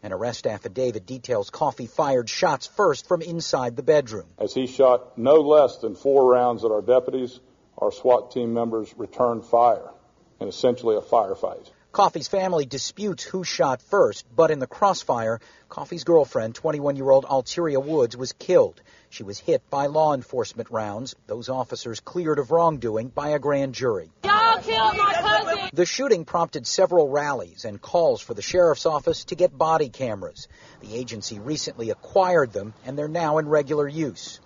An 0.02 0.12
arrest 0.12 0.46
affidavit 0.46 1.06
details 1.06 1.48
Coffey 1.48 1.86
fired 1.86 2.28
shots 2.28 2.66
first 2.66 3.08
from 3.08 3.22
inside 3.22 3.74
the 3.74 3.82
bedroom. 3.82 4.26
As 4.38 4.52
he 4.52 4.66
shot 4.66 5.16
no 5.16 5.36
less 5.36 5.78
than 5.78 5.94
four 5.94 6.30
rounds 6.30 6.62
at 6.62 6.70
our 6.70 6.82
deputies, 6.82 7.40
our 7.78 7.92
SWAT 7.92 8.30
team 8.30 8.54
members 8.54 8.94
returned 8.96 9.44
fire 9.44 9.90
in 10.40 10.48
essentially 10.48 10.96
a 10.96 11.00
firefight. 11.00 11.70
Coffey's 11.94 12.26
family 12.26 12.66
disputes 12.66 13.22
who 13.22 13.44
shot 13.44 13.80
first, 13.80 14.26
but 14.34 14.50
in 14.50 14.58
the 14.58 14.66
crossfire, 14.66 15.40
Coffey's 15.68 16.02
girlfriend, 16.02 16.56
21 16.56 16.96
year 16.96 17.08
old 17.08 17.24
Alteria 17.24 17.80
Woods, 17.80 18.16
was 18.16 18.32
killed. 18.32 18.82
She 19.10 19.22
was 19.22 19.38
hit 19.38 19.62
by 19.70 19.86
law 19.86 20.12
enforcement 20.12 20.70
rounds, 20.72 21.14
those 21.28 21.48
officers 21.48 22.00
cleared 22.00 22.40
of 22.40 22.50
wrongdoing 22.50 23.10
by 23.10 23.28
a 23.28 23.38
grand 23.38 23.76
jury. 23.76 24.10
Y'all 24.24 24.60
killed 24.60 24.96
my 24.96 25.14
cousin! 25.14 25.70
The 25.72 25.86
shooting 25.86 26.24
prompted 26.24 26.66
several 26.66 27.08
rallies 27.10 27.64
and 27.64 27.80
calls 27.80 28.20
for 28.20 28.34
the 28.34 28.42
sheriff's 28.42 28.86
office 28.86 29.24
to 29.26 29.36
get 29.36 29.56
body 29.56 29.88
cameras. 29.88 30.48
The 30.80 30.96
agency 30.96 31.38
recently 31.38 31.90
acquired 31.90 32.52
them, 32.52 32.74
and 32.84 32.98
they're 32.98 33.06
now 33.06 33.38
in 33.38 33.48
regular 33.48 33.86
use. 33.86 34.40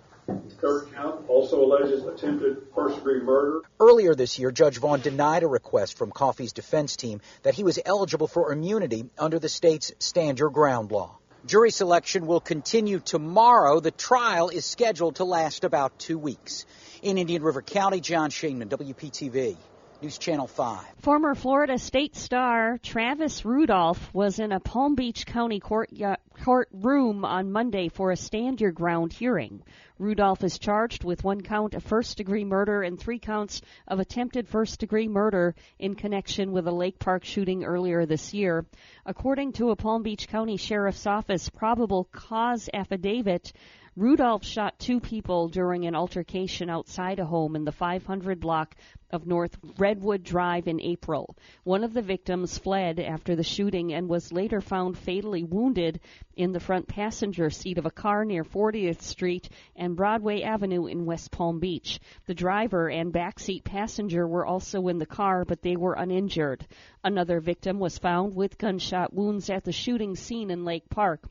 Third 0.61 0.93
count 0.93 1.29
also 1.29 1.63
alleges 1.63 2.03
attempted 2.05 2.57
first 2.75 2.97
degree 2.97 3.21
murder. 3.21 3.61
Earlier 3.79 4.13
this 4.13 4.37
year, 4.37 4.51
Judge 4.51 4.77
Vaughn 4.77 5.01
denied 5.01 5.43
a 5.43 5.47
request 5.47 5.97
from 5.97 6.11
Coffey's 6.11 6.53
defense 6.53 6.95
team 6.95 7.21
that 7.43 7.55
he 7.55 7.63
was 7.63 7.79
eligible 7.85 8.27
for 8.27 8.51
immunity 8.51 9.05
under 9.17 9.39
the 9.39 9.49
state's 9.49 9.91
stand 9.99 10.39
your 10.39 10.49
ground 10.49 10.91
law. 10.91 11.17
Jury 11.45 11.71
selection 11.71 12.27
will 12.27 12.41
continue 12.41 12.99
tomorrow. 12.99 13.79
The 13.79 13.91
trial 13.91 14.49
is 14.49 14.65
scheduled 14.65 15.15
to 15.15 15.23
last 15.23 15.63
about 15.63 15.97
two 15.97 16.17
weeks. 16.17 16.65
In 17.01 17.17
Indian 17.17 17.41
River 17.41 17.61
County, 17.61 18.01
John 18.01 18.29
Shainman, 18.29 18.67
WPTV. 18.67 19.55
News 20.01 20.17
Channel 20.17 20.47
5. 20.47 20.85
Former 20.99 21.35
Florida 21.35 21.77
State 21.77 22.15
star 22.15 22.77
Travis 22.81 23.43
Rudolph 23.43 24.13
was 24.13 24.39
in 24.39 24.53
a 24.53 24.59
Palm 24.61 24.95
Beach 24.95 25.25
County 25.25 25.59
court, 25.59 25.89
uh, 26.01 26.15
courtroom 26.41 27.25
on 27.25 27.51
Monday 27.51 27.89
for 27.89 28.11
a 28.11 28.15
stand 28.15 28.61
your 28.61 28.71
ground 28.71 29.11
hearing. 29.11 29.61
Rudolph 29.97 30.41
is 30.45 30.57
charged 30.57 31.03
with 31.03 31.25
one 31.25 31.41
count 31.41 31.73
of 31.73 31.83
first 31.83 32.15
degree 32.15 32.45
murder 32.45 32.81
and 32.81 32.97
three 32.97 33.19
counts 33.19 33.61
of 33.89 33.99
attempted 33.99 34.47
first 34.47 34.79
degree 34.79 35.09
murder 35.09 35.53
in 35.79 35.95
connection 35.95 36.53
with 36.53 36.65
a 36.65 36.71
Lake 36.71 36.97
Park 36.97 37.25
shooting 37.25 37.65
earlier 37.65 38.05
this 38.05 38.33
year. 38.33 38.65
According 39.05 39.51
to 39.53 39.71
a 39.71 39.75
Palm 39.75 40.01
Beach 40.01 40.29
County 40.29 40.55
Sheriff's 40.55 41.07
Office 41.07 41.49
probable 41.49 42.05
cause 42.13 42.69
affidavit, 42.73 43.51
Rudolph 43.99 44.45
shot 44.45 44.79
two 44.79 45.01
people 45.01 45.49
during 45.49 45.85
an 45.85 45.93
altercation 45.93 46.69
outside 46.69 47.19
a 47.19 47.25
home 47.25 47.57
in 47.57 47.65
the 47.65 47.73
500 47.73 48.39
block 48.39 48.73
of 49.11 49.27
North 49.27 49.57
Redwood 49.77 50.23
Drive 50.23 50.69
in 50.69 50.79
April. 50.79 51.35
One 51.65 51.83
of 51.83 51.91
the 51.91 52.01
victims 52.01 52.57
fled 52.57 53.01
after 53.01 53.35
the 53.35 53.43
shooting 53.43 53.91
and 53.91 54.07
was 54.07 54.31
later 54.31 54.61
found 54.61 54.97
fatally 54.97 55.43
wounded 55.43 55.99
in 56.37 56.53
the 56.53 56.61
front 56.61 56.87
passenger 56.87 57.49
seat 57.49 57.77
of 57.77 57.85
a 57.85 57.91
car 57.91 58.23
near 58.23 58.45
40th 58.45 59.01
Street 59.01 59.49
and 59.75 59.97
Broadway 59.97 60.43
Avenue 60.43 60.85
in 60.85 61.05
West 61.05 61.29
Palm 61.31 61.59
Beach. 61.59 61.99
The 62.25 62.33
driver 62.33 62.87
and 62.87 63.11
backseat 63.11 63.65
passenger 63.65 64.25
were 64.25 64.45
also 64.45 64.87
in 64.87 64.99
the 64.99 65.05
car, 65.05 65.43
but 65.43 65.61
they 65.61 65.75
were 65.75 65.95
uninjured. 65.95 66.65
Another 67.03 67.41
victim 67.41 67.79
was 67.79 67.97
found 67.97 68.33
with 68.33 68.57
gunshot 68.57 69.13
wounds 69.13 69.49
at 69.49 69.65
the 69.65 69.73
shooting 69.73 70.15
scene 70.15 70.51
in 70.51 70.63
Lake 70.63 70.87
Park. 70.87 71.27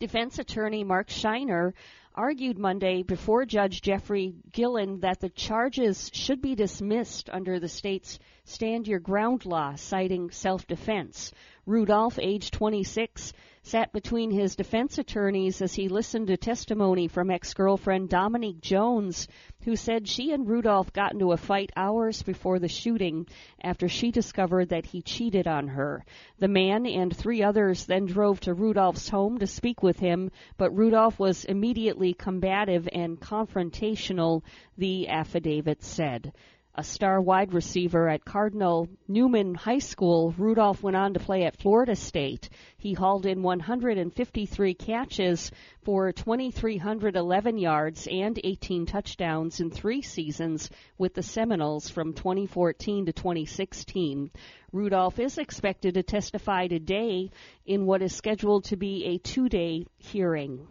Defense 0.00 0.38
attorney 0.38 0.82
Mark 0.82 1.10
Shiner 1.10 1.74
argued 2.14 2.58
Monday 2.58 3.02
before 3.02 3.44
Judge 3.44 3.82
Jeffrey 3.82 4.34
Gillen 4.50 5.00
that 5.00 5.20
the 5.20 5.28
charges 5.28 6.10
should 6.14 6.40
be 6.40 6.54
dismissed 6.54 7.28
under 7.28 7.60
the 7.60 7.68
state's 7.68 8.18
stand 8.44 8.88
your 8.88 8.98
ground 8.98 9.44
law, 9.44 9.74
citing 9.74 10.30
self 10.30 10.66
defense. 10.66 11.32
Rudolph, 11.66 12.18
age 12.18 12.50
26, 12.50 13.34
sat 13.62 13.92
between 13.92 14.30
his 14.30 14.56
defense 14.56 14.96
attorneys 14.96 15.60
as 15.60 15.74
he 15.74 15.88
listened 15.88 16.28
to 16.28 16.36
testimony 16.38 17.06
from 17.06 17.30
ex 17.30 17.52
girlfriend 17.52 18.08
Dominique 18.08 18.62
Jones, 18.62 19.28
who 19.64 19.76
said 19.76 20.08
she 20.08 20.32
and 20.32 20.48
Rudolph 20.48 20.90
got 20.94 21.12
into 21.12 21.32
a 21.32 21.36
fight 21.36 21.70
hours 21.76 22.22
before 22.22 22.58
the 22.58 22.68
shooting 22.68 23.26
after 23.62 23.88
she 23.88 24.10
discovered 24.10 24.70
that 24.70 24.86
he 24.86 25.02
cheated 25.02 25.46
on 25.46 25.68
her. 25.68 26.02
The 26.38 26.48
man 26.48 26.86
and 26.86 27.14
three 27.14 27.42
others 27.42 27.84
then 27.84 28.06
drove 28.06 28.40
to 28.40 28.54
Rudolph's 28.54 29.10
home 29.10 29.38
to 29.38 29.46
speak 29.46 29.82
with 29.82 29.98
him, 29.98 30.30
but 30.56 30.74
Rudolph 30.74 31.18
was 31.18 31.44
immediately 31.44 32.14
combative 32.14 32.88
and 32.90 33.20
confrontational, 33.20 34.42
the 34.78 35.08
affidavit 35.08 35.82
said 35.82 36.32
a 36.74 36.84
star 36.84 37.20
wide 37.20 37.52
receiver 37.52 38.08
at 38.08 38.24
Cardinal 38.24 38.88
Newman 39.08 39.54
High 39.54 39.80
School, 39.80 40.32
Rudolph 40.38 40.82
went 40.82 40.96
on 40.96 41.14
to 41.14 41.20
play 41.20 41.44
at 41.44 41.56
Florida 41.56 41.96
State. 41.96 42.48
He 42.78 42.92
hauled 42.92 43.26
in 43.26 43.42
153 43.42 44.74
catches 44.74 45.50
for 45.82 46.12
2,311 46.12 47.58
yards 47.58 48.06
and 48.10 48.38
18 48.42 48.86
touchdowns 48.86 49.60
in 49.60 49.70
three 49.70 50.02
seasons 50.02 50.70
with 50.96 51.14
the 51.14 51.22
Seminoles 51.22 51.90
from 51.90 52.12
2014 52.12 53.06
to 53.06 53.12
2016. 53.12 54.30
Rudolph 54.72 55.18
is 55.18 55.38
expected 55.38 55.94
to 55.94 56.04
testify 56.04 56.68
today 56.68 57.30
in 57.66 57.84
what 57.84 58.02
is 58.02 58.14
scheduled 58.14 58.64
to 58.66 58.76
be 58.76 59.06
a 59.06 59.18
two 59.18 59.48
day 59.48 59.86
hearing. 59.98 60.68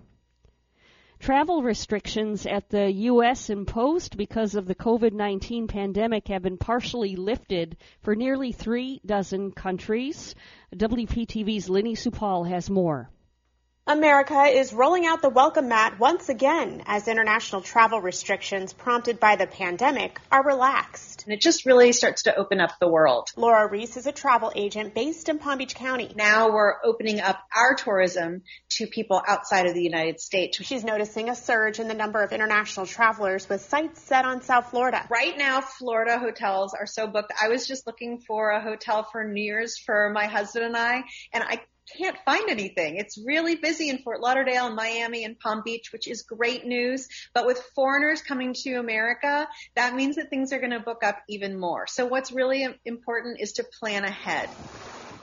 Travel 1.20 1.62
restrictions 1.64 2.46
at 2.46 2.70
the 2.70 2.90
U.S. 2.92 3.50
imposed 3.50 4.16
because 4.16 4.56
of 4.56 4.66
the 4.68 4.74
COVID 4.74 5.12
19 5.12 5.68
pandemic 5.68 6.30
have 6.30 6.42
been 6.42 6.58
partially 6.58 7.18
lifted 7.18 7.76
for 8.02 8.16
nearly 8.16 8.54
three 8.54 9.02
dozen 9.06 9.52
countries. 9.52 10.34
WPTV's 10.74 11.70
Lenny 11.70 11.96
Supal 11.96 12.48
has 12.48 12.70
more. 12.70 13.10
America 13.86 14.44
is 14.44 14.72
rolling 14.72 15.08
out 15.08 15.22
the 15.22 15.30
welcome 15.30 15.68
mat 15.68 16.00
once 16.00 16.30
again 16.30 16.84
as 16.86 17.08
international 17.08 17.62
travel 17.62 18.00
restrictions 18.00 18.72
prompted 18.72 19.20
by 19.20 19.36
the 19.36 19.48
pandemic 19.48 20.22
are 20.32 20.46
relaxed. 20.46 21.09
And 21.24 21.34
it 21.34 21.42
just 21.42 21.66
really 21.66 21.92
starts 21.92 22.24
to 22.24 22.36
open 22.36 22.60
up 22.60 22.72
the 22.80 22.88
world. 22.88 23.30
Laura 23.36 23.70
Reese 23.70 23.98
is 23.98 24.08
a 24.08 24.12
travel 24.12 24.52
agent 24.56 24.94
based 24.94 25.30
in 25.30 25.40
Palm 25.40 25.58
Beach 25.58 25.76
County. 25.76 26.12
Now 26.16 26.52
we're 26.52 26.76
opening 26.84 27.20
up 27.20 27.40
our 27.56 27.76
tourism 27.76 28.44
to 28.72 28.88
people 28.88 29.22
outside 29.28 29.66
of 29.66 29.74
the 29.74 29.84
United 29.84 30.20
States. 30.20 30.58
She's 30.64 30.84
noticing 30.84 31.30
a 31.30 31.36
surge 31.36 31.80
in 31.80 31.88
the 31.88 31.94
number 31.94 32.24
of 32.24 32.32
international 32.32 32.86
travelers 32.86 33.48
with 33.50 33.62
sights 33.62 34.02
set 34.02 34.26
on 34.26 34.42
South 34.42 34.70
Florida. 34.72 35.06
Right 35.10 35.38
now, 35.38 35.62
Florida 35.62 36.18
hotels 36.20 36.74
are 36.74 36.86
so 36.86 37.08
booked. 37.08 37.32
I 37.42 37.50
was 37.50 37.68
just 37.68 37.86
looking 37.88 38.20
for 38.20 38.50
a 38.52 38.62
hotel 38.62 39.08
for 39.12 39.24
New 39.24 39.44
Year's 39.44 39.78
for 39.78 40.10
my 40.10 40.26
husband 40.26 40.66
and 40.66 40.78
I, 40.78 41.04
and 41.34 41.44
I 41.44 41.62
can't 41.98 42.18
find 42.26 42.50
anything. 42.50 42.98
It's 42.98 43.18
really 43.18 43.56
busy 43.56 43.90
in 43.90 44.00
Fort 44.00 44.22
Lauderdale 44.22 44.68
and 44.68 44.76
Miami 44.76 45.24
and 45.24 45.40
Palm 45.40 45.62
Beach, 45.64 45.92
which 45.92 46.08
is 46.08 46.24
great 46.24 46.66
news. 46.66 47.08
But 47.34 47.46
with 47.46 47.62
foreigners 47.76 48.22
coming 48.22 48.54
to 48.64 48.76
America, 48.76 49.48
that 49.76 49.96
means 49.96 50.16
that 50.18 50.30
things 50.30 50.54
are 50.54 50.60
going 50.60 50.72
to 50.72 50.80
book 50.80 51.04
up 51.04 51.20
even 51.28 51.60
more. 51.60 51.88
So 51.88 52.06
what's 52.06 52.32
really 52.32 52.68
important 52.86 53.40
is 53.40 53.54
to 53.54 53.66
plan 53.80 54.04
ahead. 54.04 54.50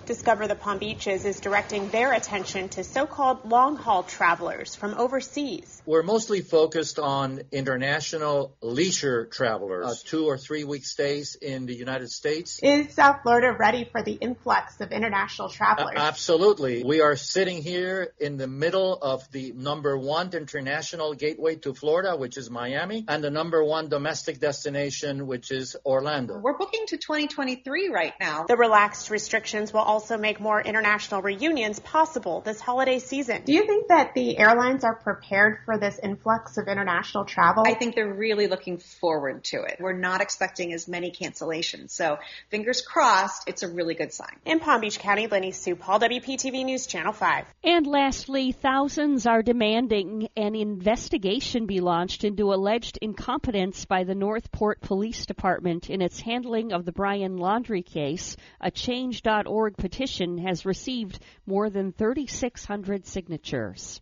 Discover 0.07 0.47
the 0.47 0.55
Palm 0.55 0.79
Beaches 0.79 1.25
is 1.25 1.41
directing 1.41 1.89
their 1.91 2.13
attention 2.13 2.69
to 2.71 2.85
so-called 2.85 3.51
long-haul 3.51 4.05
travelers 4.05 4.77
from 4.77 4.95
overseas. 4.95 5.76
We're 5.87 6.03
mostly 6.03 6.41
focused 6.41 6.99
on 6.99 7.43
international 7.53 8.57
leisure 8.61 9.27
travelers, 9.27 9.87
uh, 9.87 9.95
two 10.05 10.27
or 10.27 10.37
three 10.37 10.65
week 10.65 10.85
stays 10.85 11.37
in 11.37 11.67
the 11.67 11.75
United 11.75 12.11
States. 12.11 12.59
Is 12.61 12.93
South 12.93 13.23
Florida 13.23 13.57
ready 13.57 13.85
for 13.85 14.03
the 14.03 14.15
influx 14.15 14.81
of 14.81 14.91
international 14.91 15.49
travelers? 15.49 15.95
Uh, 15.97 16.01
absolutely. 16.01 16.83
We 16.83 17.03
are 17.03 17.15
sitting 17.15 17.63
here 17.63 18.13
in 18.19 18.37
the 18.37 18.49
middle 18.49 18.95
of 18.95 19.31
the 19.31 19.53
number 19.53 19.97
one 19.97 20.31
international 20.33 21.15
gateway 21.15 21.55
to 21.57 21.73
Florida, 21.73 22.17
which 22.17 22.37
is 22.37 22.51
Miami, 22.51 23.05
and 23.07 23.23
the 23.23 23.31
number 23.31 23.63
one 23.63 23.89
domestic 23.89 24.41
destination, 24.41 25.29
which 25.29 25.53
is 25.53 25.77
Orlando. 25.87 26.41
We're 26.41 26.59
booking 26.59 26.87
to 26.89 26.97
2023 26.97 27.91
right 27.91 28.15
now. 28.19 28.47
The 28.49 28.57
relaxed 28.57 29.11
restrictions 29.11 29.73
will 29.73 29.81
also 29.81 30.19
make 30.19 30.41
more 30.41 30.61
international 30.61 31.23
reunions 31.23 31.79
possible 31.79 32.41
this 32.41 32.61
holiday 32.61 32.99
season. 32.99 33.43
Do 33.45 33.53
you 33.53 33.67
think 33.67 33.87
that 33.89 34.15
the 34.15 34.37
airlines 34.37 34.83
are 34.83 34.97
prepared 34.97 35.59
for 35.65 35.76
this 35.79 35.99
influx 36.03 36.59
of 36.59 36.69
international 36.69 37.25
travel? 37.25 37.65
I 37.67 37.75
think 37.75 37.95
they're 37.95 38.13
really 38.13 38.47
looking 38.47 38.79
forward 38.79 39.45
to 39.45 39.63
it. 39.63 39.77
We're 39.81 39.93
not 39.93 40.21
expecting 40.21 40.73
as 40.73 40.89
many 40.89 41.11
cancellations. 41.11 41.91
So 41.91 42.19
fingers 42.51 42.81
crossed, 42.81 43.49
it's 43.49 43.63
a 43.63 43.69
really 43.69 43.95
good 43.95 44.13
sign. 44.13 44.37
In 44.45 44.61
Palm 44.61 44.81
Beach 44.81 44.99
County, 44.99 45.27
Lenny 45.27 45.53
Supal, 45.53 46.01
WPTV 46.01 46.65
News 46.65 46.87
Channel 46.87 47.13
5. 47.13 47.45
And 47.65 47.87
lastly, 47.87 48.53
thousands 48.53 49.27
are 49.27 49.43
demanding 49.43 50.29
an 50.37 50.55
investigation 50.55 51.67
be 51.67 51.81
launched 51.81 52.25
into 52.25 52.53
alleged 52.53 52.99
incompetence 53.03 53.85
by 53.85 54.05
the 54.05 54.15
North 54.15 54.51
Port 54.53 54.81
Police 54.81 55.27
Department 55.27 55.91
in 55.91 56.03
its 56.03 56.21
handling 56.21 56.73
of 56.73 56.85
the 56.85 56.93
Brian 56.93 57.39
Laundrie 57.39 57.85
case. 57.85 58.37
A 58.61 58.71
Change.org 58.71 59.77
petition 59.77 60.39
has 60.39 60.65
received 60.65 61.19
more 61.47 61.71
than 61.71 61.93
3,600 61.93 63.07
signatures. 63.07 64.01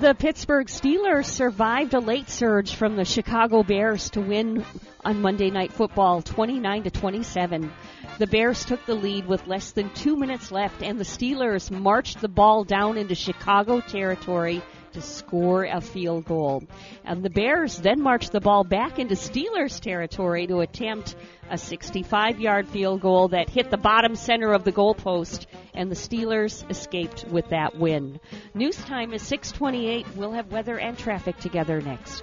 The 0.00 0.14
Pittsburgh 0.14 0.66
Steelers 0.68 1.26
survived 1.26 1.92
a 1.92 2.00
late 2.00 2.30
surge 2.30 2.74
from 2.74 2.96
the 2.96 3.04
Chicago 3.04 3.62
Bears 3.62 4.08
to 4.10 4.22
win 4.22 4.64
on 5.04 5.20
Monday 5.20 5.50
Night 5.50 5.74
Football 5.74 6.22
29 6.22 6.84
to 6.84 6.90
27. 6.90 7.70
The 8.16 8.26
Bears 8.26 8.64
took 8.64 8.86
the 8.86 8.94
lead 8.94 9.26
with 9.26 9.46
less 9.46 9.72
than 9.72 9.90
2 9.90 10.16
minutes 10.16 10.50
left 10.50 10.82
and 10.82 10.98
the 10.98 11.04
Steelers 11.04 11.70
marched 11.70 12.22
the 12.22 12.28
ball 12.28 12.64
down 12.64 12.96
into 12.96 13.14
Chicago 13.14 13.82
territory 13.82 14.62
to 14.92 15.02
score 15.02 15.64
a 15.64 15.80
field 15.80 16.24
goal. 16.24 16.62
And 17.04 17.22
the 17.22 17.30
Bears 17.30 17.78
then 17.78 18.00
marched 18.00 18.32
the 18.32 18.40
ball 18.40 18.64
back 18.64 18.98
into 18.98 19.14
Steelers 19.14 19.80
territory 19.80 20.46
to 20.46 20.60
attempt 20.60 21.16
a 21.50 21.58
65 21.58 22.40
yard 22.40 22.68
field 22.68 23.00
goal 23.00 23.28
that 23.28 23.50
hit 23.50 23.70
the 23.70 23.76
bottom 23.76 24.14
center 24.14 24.52
of 24.52 24.64
the 24.64 24.72
goalpost 24.72 25.46
and 25.74 25.90
the 25.90 25.96
Steelers 25.96 26.68
escaped 26.70 27.24
with 27.30 27.48
that 27.50 27.76
win. 27.76 28.20
News 28.54 28.76
time 28.76 29.12
is 29.12 29.22
628. 29.22 30.16
We'll 30.16 30.32
have 30.32 30.52
weather 30.52 30.78
and 30.78 30.98
traffic 30.98 31.38
together 31.38 31.80
next. 31.80 32.22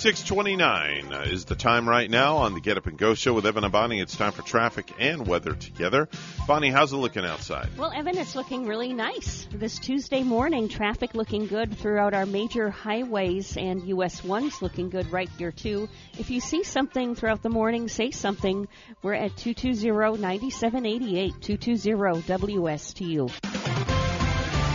629 0.00 1.12
is 1.30 1.44
the 1.44 1.54
time 1.54 1.86
right 1.86 2.10
now 2.10 2.38
on 2.38 2.54
the 2.54 2.60
Get 2.60 2.78
Up 2.78 2.86
and 2.86 2.96
Go 2.96 3.12
show 3.12 3.34
with 3.34 3.44
Evan 3.44 3.64
and 3.64 3.72
Bonnie. 3.72 4.00
It's 4.00 4.16
time 4.16 4.32
for 4.32 4.40
traffic 4.40 4.90
and 4.98 5.26
weather 5.26 5.52
together. 5.52 6.08
Bonnie, 6.46 6.70
how's 6.70 6.94
it 6.94 6.96
looking 6.96 7.26
outside? 7.26 7.68
Well, 7.76 7.92
Evan, 7.92 8.16
it's 8.16 8.34
looking 8.34 8.66
really 8.66 8.94
nice. 8.94 9.46
This 9.52 9.78
Tuesday 9.78 10.22
morning, 10.22 10.70
traffic 10.70 11.14
looking 11.14 11.48
good 11.48 11.76
throughout 11.76 12.14
our 12.14 12.24
major 12.24 12.70
highways, 12.70 13.58
and 13.58 13.86
US 13.88 14.22
1's 14.22 14.62
looking 14.62 14.88
good 14.88 15.12
right 15.12 15.28
here, 15.36 15.52
too. 15.52 15.86
If 16.18 16.30
you 16.30 16.40
see 16.40 16.64
something 16.64 17.14
throughout 17.14 17.42
the 17.42 17.50
morning, 17.50 17.88
say 17.88 18.10
something. 18.10 18.68
We're 19.02 19.12
at 19.12 19.32
220-9788, 19.32 21.40
220-WSTU. 21.40 23.30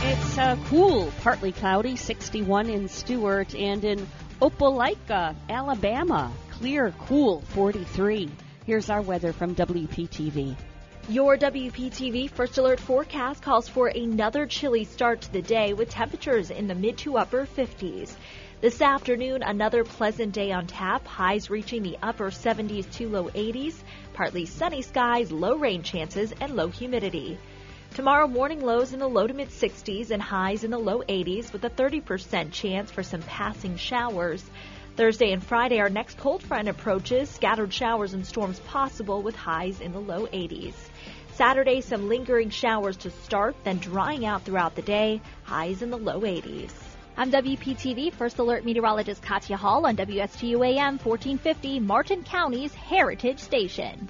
It's 0.07 0.38
uh, 0.38 0.55
cool, 0.65 1.11
partly 1.21 1.51
cloudy, 1.51 1.95
61 1.95 2.69
in 2.69 2.88
Stuart, 2.88 3.55
and 3.55 3.83
in 3.83 4.07
Opelika, 4.41 5.33
Alabama. 5.49 6.29
Clear, 6.51 6.93
cool, 7.07 7.39
43. 7.39 8.29
Here's 8.65 8.89
our 8.89 9.01
weather 9.01 9.31
from 9.31 9.55
WPTV. 9.55 10.57
Your 11.07 11.37
WPTV 11.37 12.29
First 12.29 12.57
Alert 12.57 12.81
forecast 12.81 13.41
calls 13.41 13.69
for 13.69 13.87
another 13.87 14.45
chilly 14.45 14.83
start 14.83 15.21
to 15.21 15.31
the 15.31 15.41
day 15.41 15.71
with 15.71 15.89
temperatures 15.89 16.51
in 16.51 16.67
the 16.67 16.75
mid 16.75 16.97
to 16.97 17.17
upper 17.17 17.45
50s. 17.45 18.13
This 18.59 18.81
afternoon, 18.81 19.41
another 19.41 19.85
pleasant 19.85 20.33
day 20.33 20.51
on 20.51 20.67
tap, 20.67 21.07
highs 21.07 21.49
reaching 21.49 21.81
the 21.81 21.97
upper 22.03 22.29
70s 22.29 22.91
to 22.93 23.07
low 23.07 23.29
80s, 23.29 23.75
partly 24.13 24.45
sunny 24.45 24.81
skies, 24.81 25.31
low 25.31 25.55
rain 25.55 25.81
chances, 25.81 26.33
and 26.41 26.57
low 26.57 26.67
humidity. 26.67 27.37
Tomorrow 27.95 28.27
morning 28.27 28.60
lows 28.60 28.91
in 28.91 28.99
the 28.99 29.08
low 29.08 29.25
to 29.25 29.34
mid 29.34 29.47
60s 29.47 30.12
and 30.12 30.21
highs 30.21 30.65
in 30.65 30.71
the 30.71 30.77
low 30.77 31.01
80s 31.03 31.53
with 31.53 31.63
a 31.63 31.69
30% 31.69 32.51
chance 32.51 32.91
for 32.91 33.03
some 33.03 33.21
passing 33.21 33.77
showers. 33.77 34.43
Thursday 34.97 35.31
and 35.31 35.41
Friday, 35.41 35.79
our 35.79 35.88
next 35.88 36.17
cold 36.17 36.43
front 36.43 36.67
approaches, 36.67 37.29
scattered 37.29 37.73
showers 37.73 38.13
and 38.13 38.27
storms 38.27 38.60
possible 38.60 39.21
with 39.21 39.38
highs 39.38 39.79
in 39.79 39.93
the 39.93 40.01
low 40.01 40.27
80s. 40.27 40.73
Saturday, 41.36 41.79
some 41.79 42.10
lingering 42.10 42.49
showers 42.49 42.97
to 42.97 43.12
start, 43.12 43.55
then 43.63 43.77
drying 43.77 44.25
out 44.25 44.43
throughout 44.43 44.75
the 44.75 44.81
day, 44.81 45.21
highs 45.43 45.81
in 45.81 45.89
the 45.89 45.97
low 45.97 46.19
80s. 46.19 46.71
I'm 47.15 47.31
WPTV 47.31 48.12
First 48.12 48.39
Alert 48.39 48.65
Meteorologist 48.65 49.21
Katya 49.21 49.55
Hall 49.55 49.86
on 49.86 49.95
WSTU 49.95 50.67
AM 50.67 50.97
1450, 50.97 51.79
Martin 51.79 52.23
County's 52.23 52.73
Heritage 52.73 53.39
Station. 53.39 54.10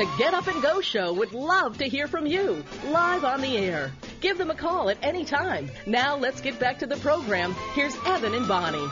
The 0.00 0.08
Get 0.16 0.32
Up 0.32 0.46
and 0.46 0.62
Go 0.62 0.80
Show 0.80 1.12
would 1.12 1.34
love 1.34 1.76
to 1.76 1.84
hear 1.84 2.06
from 2.06 2.24
you 2.24 2.64
live 2.86 3.22
on 3.22 3.42
the 3.42 3.58
air. 3.58 3.92
Give 4.22 4.38
them 4.38 4.50
a 4.50 4.54
call 4.54 4.88
at 4.88 4.96
any 5.02 5.26
time. 5.26 5.70
Now 5.84 6.16
let's 6.16 6.40
get 6.40 6.58
back 6.58 6.78
to 6.78 6.86
the 6.86 6.96
program. 6.96 7.54
Here's 7.74 7.94
Evan 8.06 8.32
and 8.32 8.48
Bonnie. 8.48 8.88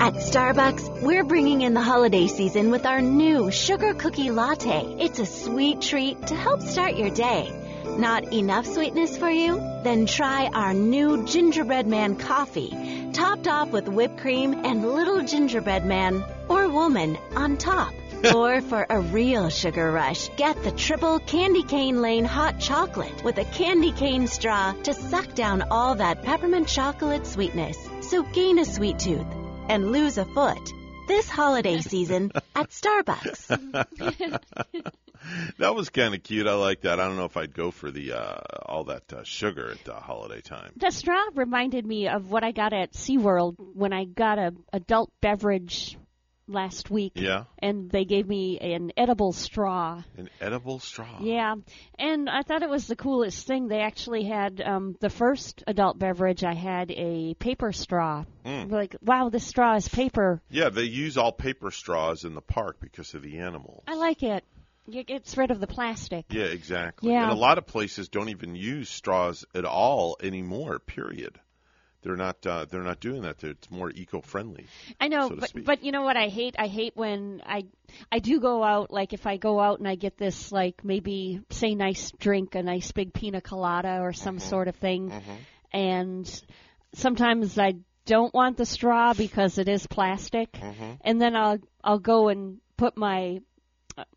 At 0.00 0.14
Starbucks, 0.14 1.02
we're 1.02 1.24
bringing 1.24 1.60
in 1.60 1.74
the 1.74 1.82
holiday 1.82 2.28
season 2.28 2.70
with 2.70 2.86
our 2.86 3.02
new 3.02 3.50
sugar 3.50 3.92
cookie 3.92 4.30
latte. 4.30 4.96
It's 4.98 5.18
a 5.18 5.26
sweet 5.26 5.82
treat 5.82 6.28
to 6.28 6.34
help 6.34 6.62
start 6.62 6.96
your 6.96 7.10
day. 7.10 7.52
Not 7.84 8.32
enough 8.32 8.64
sweetness 8.64 9.18
for 9.18 9.28
you? 9.28 9.56
Then 9.84 10.06
try 10.06 10.46
our 10.46 10.72
new 10.72 11.26
Gingerbread 11.26 11.86
Man 11.86 12.16
coffee, 12.16 13.10
topped 13.12 13.48
off 13.48 13.68
with 13.68 13.86
whipped 13.86 14.16
cream 14.16 14.64
and 14.64 14.94
little 14.94 15.22
gingerbread 15.24 15.84
man 15.84 16.24
or 16.48 16.70
woman 16.70 17.18
on 17.36 17.58
top. 17.58 17.92
Or 18.34 18.60
for 18.60 18.86
a 18.88 19.00
real 19.00 19.48
sugar 19.48 19.90
rush, 19.90 20.28
get 20.36 20.62
the 20.62 20.72
triple 20.72 21.18
Candy 21.20 21.62
Cane 21.62 22.02
Lane 22.02 22.24
hot 22.24 22.58
chocolate 22.58 23.22
with 23.22 23.38
a 23.38 23.44
candy 23.44 23.92
cane 23.92 24.26
straw 24.26 24.72
to 24.84 24.94
suck 24.94 25.34
down 25.34 25.62
all 25.70 25.94
that 25.94 26.22
peppermint 26.22 26.68
chocolate 26.68 27.26
sweetness. 27.26 27.76
So 28.00 28.22
gain 28.22 28.58
a 28.58 28.64
sweet 28.64 28.98
tooth 28.98 29.26
and 29.68 29.92
lose 29.92 30.18
a 30.18 30.24
foot 30.24 30.72
this 31.06 31.28
holiday 31.28 31.80
season 31.80 32.32
at 32.54 32.70
Starbucks. 32.70 33.48
that 35.58 35.74
was 35.74 35.90
kind 35.90 36.14
of 36.14 36.22
cute. 36.22 36.46
I 36.46 36.54
like 36.54 36.82
that. 36.82 37.00
I 37.00 37.06
don't 37.06 37.16
know 37.16 37.24
if 37.24 37.36
I'd 37.36 37.54
go 37.54 37.70
for 37.70 37.90
the 37.90 38.12
uh, 38.12 38.40
all 38.66 38.84
that 38.84 39.12
uh, 39.12 39.22
sugar 39.24 39.72
at 39.72 39.88
uh, 39.88 40.00
holiday 40.00 40.40
time. 40.40 40.72
The 40.76 40.90
straw 40.90 41.22
reminded 41.34 41.86
me 41.86 42.08
of 42.08 42.30
what 42.30 42.44
I 42.44 42.52
got 42.52 42.72
at 42.72 42.92
SeaWorld 42.92 43.56
when 43.74 43.92
I 43.92 44.04
got 44.04 44.38
a 44.38 44.54
adult 44.72 45.10
beverage 45.20 45.96
last 46.48 46.90
week. 46.90 47.12
Yeah. 47.14 47.44
And 47.58 47.90
they 47.90 48.04
gave 48.04 48.26
me 48.26 48.58
an 48.58 48.92
edible 48.96 49.32
straw. 49.32 50.02
An 50.16 50.28
edible 50.40 50.80
straw. 50.80 51.18
Yeah. 51.20 51.54
And 51.98 52.28
I 52.28 52.42
thought 52.42 52.62
it 52.62 52.70
was 52.70 52.86
the 52.86 52.96
coolest 52.96 53.46
thing. 53.46 53.68
They 53.68 53.80
actually 53.80 54.24
had 54.24 54.60
um 54.60 54.96
the 55.00 55.10
first 55.10 55.62
adult 55.66 55.98
beverage 55.98 56.42
I 56.44 56.54
had 56.54 56.90
a 56.90 57.34
paper 57.34 57.72
straw. 57.72 58.24
Mm. 58.44 58.70
Like, 58.70 58.96
wow, 59.02 59.28
this 59.28 59.46
straw 59.46 59.76
is 59.76 59.88
paper. 59.88 60.40
Yeah, 60.50 60.70
they 60.70 60.84
use 60.84 61.16
all 61.16 61.32
paper 61.32 61.70
straws 61.70 62.24
in 62.24 62.34
the 62.34 62.40
park 62.40 62.78
because 62.80 63.14
of 63.14 63.22
the 63.22 63.38
animals. 63.38 63.84
I 63.86 63.94
like 63.94 64.22
it. 64.22 64.44
It 64.90 65.06
gets 65.06 65.36
rid 65.36 65.50
of 65.50 65.60
the 65.60 65.66
plastic. 65.66 66.24
Yeah, 66.30 66.44
exactly. 66.44 67.12
Yeah. 67.12 67.24
And 67.24 67.32
a 67.32 67.40
lot 67.40 67.58
of 67.58 67.66
places 67.66 68.08
don't 68.08 68.30
even 68.30 68.54
use 68.54 68.88
straws 68.88 69.44
at 69.54 69.66
all 69.66 70.16
anymore. 70.22 70.78
Period. 70.78 71.38
They're 72.02 72.16
not. 72.16 72.46
Uh, 72.46 72.64
they're 72.70 72.82
not 72.84 73.00
doing 73.00 73.22
that. 73.22 73.42
It's 73.42 73.70
more 73.70 73.90
eco-friendly. 73.90 74.66
I 75.00 75.08
know, 75.08 75.28
so 75.28 75.36
but 75.36 75.48
speak. 75.48 75.64
but 75.64 75.82
you 75.84 75.90
know 75.92 76.02
what 76.02 76.16
I 76.16 76.28
hate? 76.28 76.54
I 76.58 76.68
hate 76.68 76.92
when 76.96 77.42
I 77.44 77.64
I 78.12 78.20
do 78.20 78.38
go 78.40 78.62
out 78.62 78.92
like 78.92 79.12
if 79.12 79.26
I 79.26 79.36
go 79.36 79.58
out 79.60 79.78
and 79.80 79.88
I 79.88 79.96
get 79.96 80.16
this 80.16 80.52
like 80.52 80.84
maybe 80.84 81.40
say 81.50 81.74
nice 81.74 82.12
drink, 82.18 82.54
a 82.54 82.62
nice 82.62 82.92
big 82.92 83.12
pina 83.12 83.40
colada 83.40 83.98
or 84.00 84.12
some 84.12 84.36
Mm-hmm. 84.38 84.48
sort 84.48 84.68
of 84.68 84.76
thing, 84.76 85.12
and 85.72 86.42
sometimes 86.94 87.58
I 87.58 87.74
don't 88.06 88.32
want 88.32 88.56
the 88.56 88.64
straw 88.66 89.12
because 89.12 89.58
it 89.58 89.68
is 89.68 89.86
plastic, 89.86 90.52
Mm-hmm. 90.52 90.92
and 91.02 91.20
then 91.20 91.34
I'll 91.36 91.58
I'll 91.82 91.98
go 91.98 92.28
and 92.28 92.58
put 92.76 92.96
my 92.96 93.40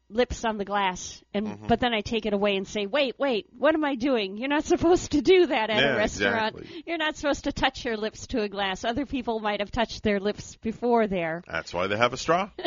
lips 0.10 0.44
on 0.46 0.58
the 0.58 0.66
glass 0.66 1.24
and 1.34 1.48
Mm-hmm. 1.48 1.68
but 1.68 1.80
then 1.80 1.94
I 1.94 2.02
take 2.02 2.26
it 2.26 2.34
away 2.34 2.56
and 2.58 2.68
say 2.68 2.86
wait 2.86 3.16
wait 3.18 3.48
what 3.58 3.74
am 3.76 3.84
I 3.86 3.96
doing 3.96 4.38
you're 4.38 4.50
not 4.50 4.64
supposed 4.76 5.12
to 5.14 5.22
do 5.22 5.46
that 5.48 5.70
at 5.70 5.80
Yeah, 5.82 5.94
a 5.94 5.98
restaurant 5.98 6.56
exactly. 6.58 6.84
you're 6.86 6.98
not 6.98 7.16
supposed 7.18 7.46
to 7.46 7.52
touch 7.52 7.86
your 7.86 7.98
lips 7.98 8.28
to 8.28 8.42
a 8.42 8.50
glass 8.50 8.84
other 8.84 9.06
people 9.06 9.40
might 9.40 9.60
have 9.62 9.72
touched 9.72 10.04
their 10.04 10.20
lips 10.20 10.56
before 10.58 11.08
there 11.08 11.44
That's 11.50 11.74
why 11.74 11.88
they 11.88 11.98
have 11.98 12.14
a 12.14 12.18
straw. 12.18 12.50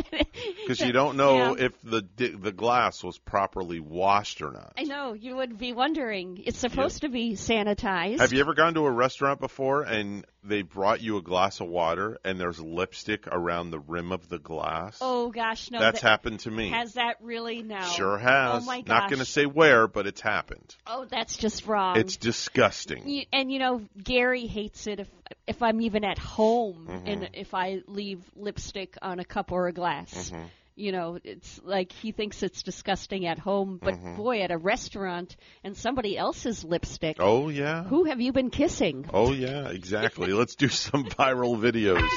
Because 0.63 0.81
you 0.81 0.93
don't 0.93 1.17
know 1.17 1.57
Yeah. 1.57 1.67
if 1.67 1.83
the 1.83 2.03
the 2.17 2.53
glass 2.53 3.05
was 3.05 3.19
properly 3.19 3.81
washed 3.81 4.41
or 4.43 4.51
not. 4.51 4.73
I 4.79 4.85
know 4.85 5.13
you 5.13 5.37
would 5.37 5.59
be 5.59 5.73
wondering 5.73 6.43
it's 6.47 6.59
supposed 6.59 7.03
to 7.03 7.09
be 7.09 7.35
sanitized 7.35 8.21
Have 8.21 8.33
you 8.33 8.41
ever 8.41 8.55
gone 8.55 8.75
to 8.75 8.81
a 8.87 8.91
restaurant 8.91 9.41
before 9.41 9.83
and 9.83 10.25
they 10.47 10.63
brought 10.63 11.01
you 11.01 11.17
a 11.17 11.23
glass 11.23 11.61
of 11.61 11.69
water 11.69 12.19
and 12.25 12.39
there's 12.39 12.61
lipstick 12.61 13.27
around 13.27 13.71
the 13.71 13.79
rim 13.79 14.13
of 14.13 14.29
the 14.29 14.39
glass? 14.39 14.99
oh 15.01 15.31
gosh 15.31 15.71
no 15.71 15.79
That's 15.81 16.01
that- 16.01 16.09
happened 16.09 16.41
to 16.41 16.51
me. 16.51 16.69
has 16.71 16.95
that 16.95 17.17
really 17.23 17.63
now 17.63 17.87
Sure 17.89 18.19
has. 18.19 18.63
oh 18.63 18.67
my 18.67 18.81
gosh 18.83 18.89
Not 18.89 19.11
going 19.11 19.21
to 19.21 19.25
say 19.25 19.47
where, 19.47 19.89
but 19.89 20.07
it's 20.07 20.21
happened. 20.21 20.75
oh 20.87 21.07
that's 21.07 21.37
just 21.37 21.67
wrong 21.67 21.97
It's 21.99 22.17
disgusting. 22.17 23.09
You, 23.09 23.25
and 23.33 23.51
you 23.51 23.59
know, 23.59 23.83
Gary 24.03 24.47
hates 24.47 24.87
it 24.87 25.01
if 25.01 25.09
if 25.47 25.63
I'm 25.63 25.81
even 25.81 26.05
at 26.05 26.19
home 26.19 26.87
Mhm. 26.91 27.03
and 27.07 27.31
if 27.33 27.55
I 27.55 27.83
leave 27.87 28.23
lipstick 28.37 28.97
on 29.03 29.19
a 29.21 29.25
cup 29.25 29.53
or 29.53 29.67
a 29.69 29.73
glass. 29.73 30.31
Mhm. 30.31 30.45
You 30.77 30.91
know, 30.91 31.19
it's 31.23 31.61
like 31.63 31.93
he 31.93 32.11
thinks 32.11 32.43
it's 32.43 32.65
disgusting 32.65 33.27
at 33.27 33.39
home, 33.39 33.79
but 33.81 33.95
Mhm. 33.95 34.17
boy, 34.17 34.41
at 34.43 34.51
a 34.51 34.59
restaurant 34.59 35.37
and 35.63 35.77
somebody 35.77 36.19
else's 36.19 36.65
lipstick. 36.65 37.19
Oh 37.21 37.49
yeah. 37.49 37.85
Who 37.85 38.05
have 38.05 38.21
you 38.21 38.33
been 38.33 38.51
kissing? 38.51 39.09
Oh 39.15 39.33
yeah, 39.33 39.69
exactly. 39.69 40.33
Let's 40.33 40.57
do 40.57 40.69
some 40.69 41.05
viral 41.05 41.57
videos. 41.57 42.11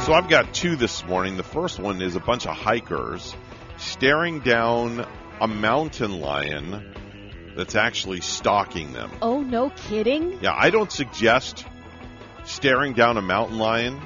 So 0.00 0.14
I've 0.14 0.28
got 0.30 0.54
two 0.54 0.74
this 0.74 1.04
morning. 1.04 1.36
The 1.36 1.42
first 1.42 1.78
one 1.78 2.00
is 2.00 2.16
a 2.16 2.20
bunch 2.20 2.46
of 2.46 2.56
hikers 2.56 3.34
staring 3.76 4.40
down 4.40 5.06
a 5.38 5.46
mountain 5.46 6.18
lion 6.20 6.94
that's 7.58 7.74
actually 7.74 8.20
stalking 8.20 8.92
them. 8.92 9.10
Oh, 9.20 9.42
no 9.42 9.70
kidding? 9.70 10.38
Yeah, 10.40 10.54
I 10.54 10.70
don't 10.70 10.92
suggest 10.92 11.66
staring 12.44 12.92
down 12.92 13.16
a 13.16 13.20
mountain 13.20 13.58
lion. 13.58 14.00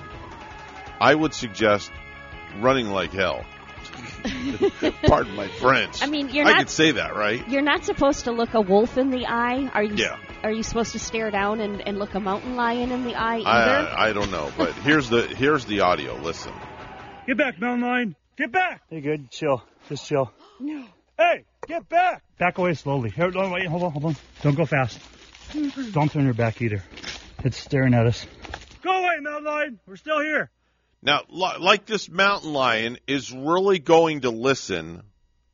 I 0.99 1.15
would 1.15 1.35
suggest 1.35 1.93
running 2.61 2.89
like 2.89 3.13
hell. 3.13 3.45
Pardon 5.07 5.37
my 5.37 5.49
French. 5.49 6.03
I 6.03 6.07
mean, 6.07 6.31
you're 6.31 6.47
I 6.47 6.51
not- 6.53 6.57
I 6.57 6.59
could 6.61 6.71
say 6.71 6.93
that, 6.93 7.15
right? 7.15 7.47
You're 7.47 7.61
not 7.61 7.85
supposed 7.85 8.25
to 8.25 8.33
look 8.33 8.55
a 8.55 8.61
wolf 8.63 8.97
in 8.97 9.11
the 9.11 9.27
eye. 9.27 9.71
Are 9.75 9.83
you? 9.83 9.97
Yeah. 9.97 10.17
Are 10.43 10.51
you 10.51 10.63
supposed 10.63 10.93
to 10.93 10.99
stare 10.99 11.31
down 11.31 11.61
and, 11.61 11.87
and 11.87 11.99
look 11.99 12.15
a 12.15 12.21
mountain 12.21 12.57
lion 12.57 12.91
in 12.91 13.05
the 13.05 13.15
eye 13.17 13.43
either? 13.45 13.89
I, 13.91 14.09
I 14.09 14.13
don't 14.15 14.31
know, 14.31 14.51
but 14.57 14.73
here's 14.77 15.11
the 15.11 15.27
here's 15.27 15.67
the 15.67 15.81
audio. 15.81 16.15
Listen. 16.17 16.55
Get 17.27 17.37
back, 17.37 17.61
mountain 17.61 17.87
lion. 17.87 18.17
Get 18.39 18.51
back. 18.51 18.81
Hey, 18.89 19.03
good. 19.03 19.31
Chill. 19.31 19.63
Just 19.91 20.07
chill. 20.07 20.33
No. 20.59 20.87
Hey, 21.19 21.45
get 21.67 21.89
back. 21.89 22.23
Back 22.39 22.59
away 22.59 22.75
slowly. 22.75 23.11
Here, 23.11 23.31
no, 23.31 23.51
wait, 23.51 23.67
hold 23.67 23.83
on, 23.83 23.93
hold 23.93 24.05
on. 24.05 24.17
Don't 24.43 24.55
go 24.55 24.67
fast. 24.67 24.99
Don't 25.93 26.11
turn 26.11 26.25
your 26.25 26.35
back 26.35 26.63
either. 26.63 26.83
It's 27.45 27.57
staring 27.57 27.95
at 27.95 28.07
us. 28.07 28.27
Go 28.83 28.91
away, 28.91 29.21
mountain 29.21 29.45
lion. 29.45 29.81
We're 29.87 29.97
still 29.97 30.21
here. 30.21 30.51
Now, 31.03 31.23
like 31.29 31.87
this 31.87 32.09
mountain 32.09 32.53
lion 32.53 32.99
is 33.07 33.33
really 33.33 33.81
going 33.81 34.21
to 34.21 34.31
listen 34.31 35.03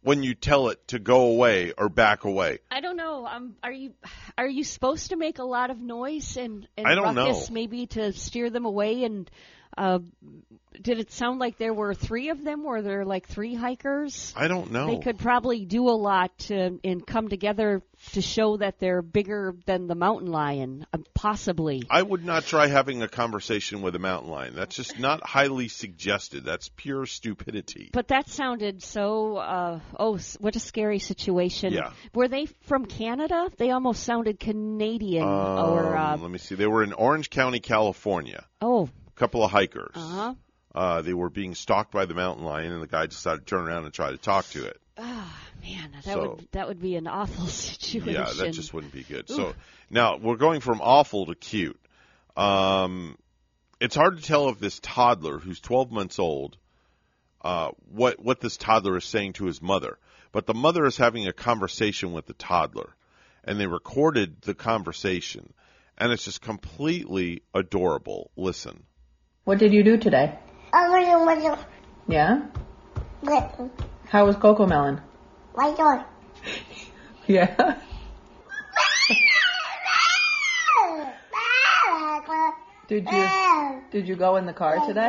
when 0.03 0.23
you 0.23 0.35
tell 0.35 0.68
it 0.68 0.87
to 0.88 0.99
go 0.99 1.27
away 1.27 1.73
or 1.77 1.88
back 1.88 2.25
away. 2.25 2.59
I 2.71 2.81
don't 2.81 2.97
know. 2.97 3.27
Um, 3.27 3.57
are 3.62 3.73
you 3.73 3.94
are 4.37 4.47
you 4.47 4.64
supposed 4.64 5.11
to 5.11 5.16
make 5.16 5.38
a 5.38 5.44
lot 5.44 5.71
of 5.71 5.79
noise 5.79 6.37
and, 6.37 6.68
and 6.77 6.87
I 6.87 6.94
don't 6.94 7.16
ruckus 7.16 7.49
know. 7.49 7.55
maybe 7.55 7.87
to 7.88 8.12
steer 8.12 8.51
them 8.51 8.64
away 8.64 9.05
and 9.05 9.31
Uh, 9.78 10.00
did 10.80 10.98
it 10.98 11.10
sound 11.10 11.38
like 11.38 11.58
there 11.58 11.74
were 11.74 11.94
three 11.94 12.28
of 12.30 12.44
them? 12.44 12.62
Were 12.64 12.82
there 12.82 13.04
like 13.04 13.26
three 13.26 13.54
hikers? 13.54 14.32
I 14.36 14.48
don't 14.48 14.70
know. 14.70 14.86
They 14.88 14.98
could 14.98 15.18
probably 15.18 15.64
do 15.64 15.88
a 15.88 15.96
lot 15.96 16.36
to, 16.40 16.78
and 16.84 17.06
come 17.06 17.28
together 17.28 17.82
to 18.12 18.20
show 18.22 18.56
that 18.58 18.78
they're 18.78 19.02
bigger 19.02 19.54
than 19.66 19.86
the 19.88 19.94
mountain 19.94 20.30
lion, 20.30 20.86
uh, 20.92 20.98
possibly. 21.14 21.82
I 21.90 22.02
would 22.02 22.24
not 22.24 22.44
try 22.44 22.68
having 22.68 23.02
a 23.02 23.08
conversation 23.08 23.82
with 23.82 23.96
a 23.96 23.98
mountain 23.98 24.30
lion. 24.30 24.54
That's 24.54 24.76
just 24.76 24.98
not 24.98 25.26
highly 25.26 25.68
suggested. 25.68 26.44
That's 26.44 26.68
pure 26.76 27.06
stupidity. 27.06 27.90
But 27.92 28.08
that 28.08 28.28
sounded 28.28 28.82
so. 28.82 29.36
Uh, 29.36 29.80
oh, 29.98 30.18
what 30.38 30.54
a 30.54 30.60
scary 30.60 30.98
situation. 31.00 31.72
Yeah. 31.72 31.92
Were 32.14 32.28
they 32.28 32.46
from 32.66 32.84
Canada? 32.86 33.48
They 33.56 33.70
almost 33.70 34.04
sounded 34.04 34.38
Canadian. 34.38 35.24
or 35.24 35.96
uh, 35.96 36.14
Um, 36.14 36.22
let 36.22 36.30
me 36.30 36.38
see. 36.38 36.54
They 36.54 36.66
were 36.66 36.82
in 36.84 36.92
Orange 36.92 37.30
County, 37.30 37.60
California. 37.60 38.44
oh, 38.60 38.88
couple 39.18 39.44
of 39.44 39.50
hikers. 39.50 39.92
uh-huh. 39.94 40.35
Uh, 40.74 41.02
they 41.02 41.14
were 41.14 41.31
being 41.31 41.54
stalked 41.54 41.90
by 41.90 42.04
the 42.04 42.14
mountain 42.14 42.44
lion, 42.44 42.70
and 42.72 42.83
the 42.83 42.87
guy 42.87 43.07
decided 43.07 43.40
to 43.40 43.44
turn 43.46 43.66
around 43.66 43.85
and 43.85 43.92
try 43.92 44.11
to 44.11 44.18
talk 44.18 44.46
to 44.50 44.64
it. 44.66 44.78
Oh, 44.98 45.33
man, 45.62 45.90
that 45.92 46.04
So- 46.04 46.37
would 46.37 46.48
that 46.52 46.68
would 46.68 46.81
be 46.81 46.94
an 46.96 47.07
awful 47.07 47.46
situation. 47.48 48.12
Yeah, 48.12 48.31
that 48.44 48.52
just 48.52 48.72
wouldn't 48.74 48.92
be 48.92 49.02
good. 49.02 49.31
Ooh. 49.31 49.35
So 49.35 49.54
now 49.90 50.18
we're 50.18 50.37
going 50.37 50.61
from 50.61 50.81
awful 50.81 51.26
to 51.26 51.35
cute. 51.35 51.81
Um, 52.37 53.16
it's 53.81 53.94
hard 53.96 54.18
to 54.18 54.22
tell 54.22 54.48
if 54.50 54.59
this 54.61 54.78
toddler, 54.81 55.38
who's 55.38 55.61
12 55.61 55.90
months 55.90 56.18
old, 56.18 56.57
uh, 57.42 57.70
what 57.90 58.20
what 58.20 58.40
this 58.40 58.57
toddler 58.57 58.96
is 58.98 59.04
saying 59.04 59.35
to 59.35 59.46
his 59.46 59.62
mother. 59.62 59.98
But 60.33 60.46
the 60.46 60.54
mother 60.54 60.85
is 60.85 60.96
having 60.96 61.26
a 61.26 61.33
conversation 61.33 62.12
with 62.12 62.26
the 62.26 62.35
toddler, 62.35 62.94
and 63.44 63.59
they 63.59 63.66
recorded 63.66 64.42
the 64.42 64.54
conversation, 64.54 65.52
and 65.96 66.12
it's 66.12 66.24
just 66.24 66.42
completely 66.42 67.42
adorable. 67.54 68.31
Listen. 68.37 68.85
What 69.48 69.58
did 69.58 69.72
you 69.72 69.82
do 69.82 69.96
today? 69.96 70.38
Yeah? 72.06 72.42
How 74.06 74.26
was 74.26 74.37
CoComelon? 74.37 75.00
Yeah. 77.26 77.78
Did 82.88 83.08
you 83.11 83.82
did 83.90 84.08
you 84.08 84.16
go 84.16 84.37
in 84.37 84.44
the 84.44 84.52
car 84.52 84.87
today? 84.87 85.08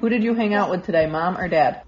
Who 0.00 0.10
did 0.10 0.22
you 0.22 0.34
hang 0.34 0.52
out 0.52 0.70
with 0.70 0.84
today, 0.84 1.06
mom 1.06 1.38
or 1.38 1.48
dad? 1.48 1.82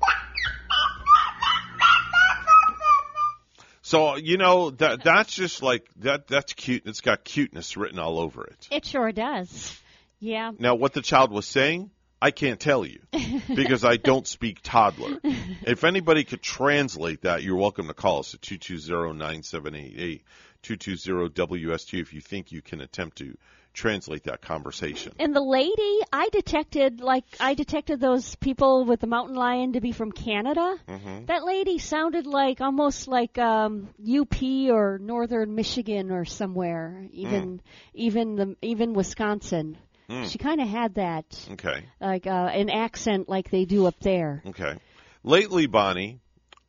So 3.83 4.17
you 4.17 4.39
know 4.39 4.71
that 4.71 5.03
that's 5.03 5.35
just 5.35 5.63
like 5.63 5.87
that. 6.01 6.29
That's 6.29 6.55
cute. 6.55 6.85
It's 6.87 7.03
got 7.03 7.25
cuteness 7.25 7.77
written 7.77 7.99
all 7.99 8.19
over 8.19 8.45
it. 8.45 8.69
It 8.71 8.87
sure 8.87 9.13
does. 9.13 9.79
Yeah. 10.21 10.53
Now, 10.59 10.75
what 10.75 10.93
the 10.93 11.03
child 11.03 11.31
was 11.31 11.47
saying, 11.47 11.91
I 12.21 12.31
can't 12.33 12.59
tell 12.59 12.85
you 12.85 13.01
because 13.55 13.85
I 13.85 13.97
don't 13.97 14.27
speak 14.27 14.61
toddler. 14.63 15.19
If 15.23 15.85
anybody 15.85 16.25
could 16.25 16.43
translate 16.43 17.23
that, 17.23 17.43
you're 17.43 17.57
welcome 17.57 17.87
to 17.87 17.95
call 17.95 18.21
us 18.21 18.35
at 18.35 18.41
220-9788, 18.41 20.23
220-WST 20.63 22.01
if 22.01 22.13
you 22.13 22.21
think 22.21 22.51
you 22.51 22.63
can 22.63 22.81
attempt 22.81 23.19
to 23.19 23.37
translate 23.73 24.25
that 24.25 24.41
conversation. 24.41 25.13
And 25.21 25.35
the 25.35 25.41
lady, 25.41 26.01
I 26.13 26.29
detected 26.33 27.01
like 27.01 27.25
I 27.39 27.55
detected 27.55 28.01
those 28.01 28.35
people 28.37 28.85
with 28.85 28.99
the 28.99 29.07
mountain 29.07 29.37
lion 29.37 29.75
to 29.75 29.81
be 29.81 29.93
from 29.93 30.11
Canada. 30.11 30.77
Mhm. 30.89 31.27
That 31.27 31.45
lady 31.45 31.79
sounded 31.79 32.27
like 32.27 32.61
almost 32.61 33.07
like 33.07 33.39
um 33.39 33.89
UP 34.05 34.43
or 34.71 34.99
northern 34.99 35.55
Michigan 35.55 36.11
or 36.11 36.25
somewhere, 36.25 37.07
even 37.13 37.61
even 37.95 38.35
the 38.35 38.57
even 38.63 38.95
Wisconsin. 38.95 39.79
Mm. 40.11 40.31
She 40.31 40.39
kind 40.39 40.61
of 40.61 40.69
had 40.69 40.95
that 40.95 41.49
Okay. 41.53 41.85
like 42.01 42.27
uh, 42.27 42.31
an 42.53 42.71
accent 42.71 43.29
like 43.29 43.51
they 43.51 43.65
do 43.67 43.87
up 43.87 43.99
there. 44.01 44.43
Okay. 44.47 44.77
Lately, 45.23 45.67
Bonnie, 45.67 46.21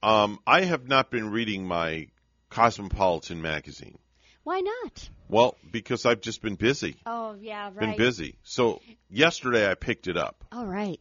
um, 0.04 0.40
I 0.46 0.62
have 0.64 0.88
not 0.88 1.10
been 1.10 1.30
reading 1.32 1.66
my 1.66 2.08
Cosmopolitan 2.50 3.42
magazine. 3.42 3.98
Why 4.44 4.60
not? 4.62 5.10
Well, 5.30 5.56
because 5.72 6.06
I've 6.06 6.22
just 6.22 6.42
been 6.42 6.56
busy. 6.56 6.98
Oh 7.06 7.36
yeah, 7.40 7.66
right. 7.74 7.80
Been 7.80 7.96
busy. 7.98 8.36
So 8.44 8.82
yesterday 9.10 9.70
I 9.70 9.76
picked 9.76 10.08
it 10.08 10.18
up. 10.18 10.44
All 10.52 10.66
right. 10.66 11.00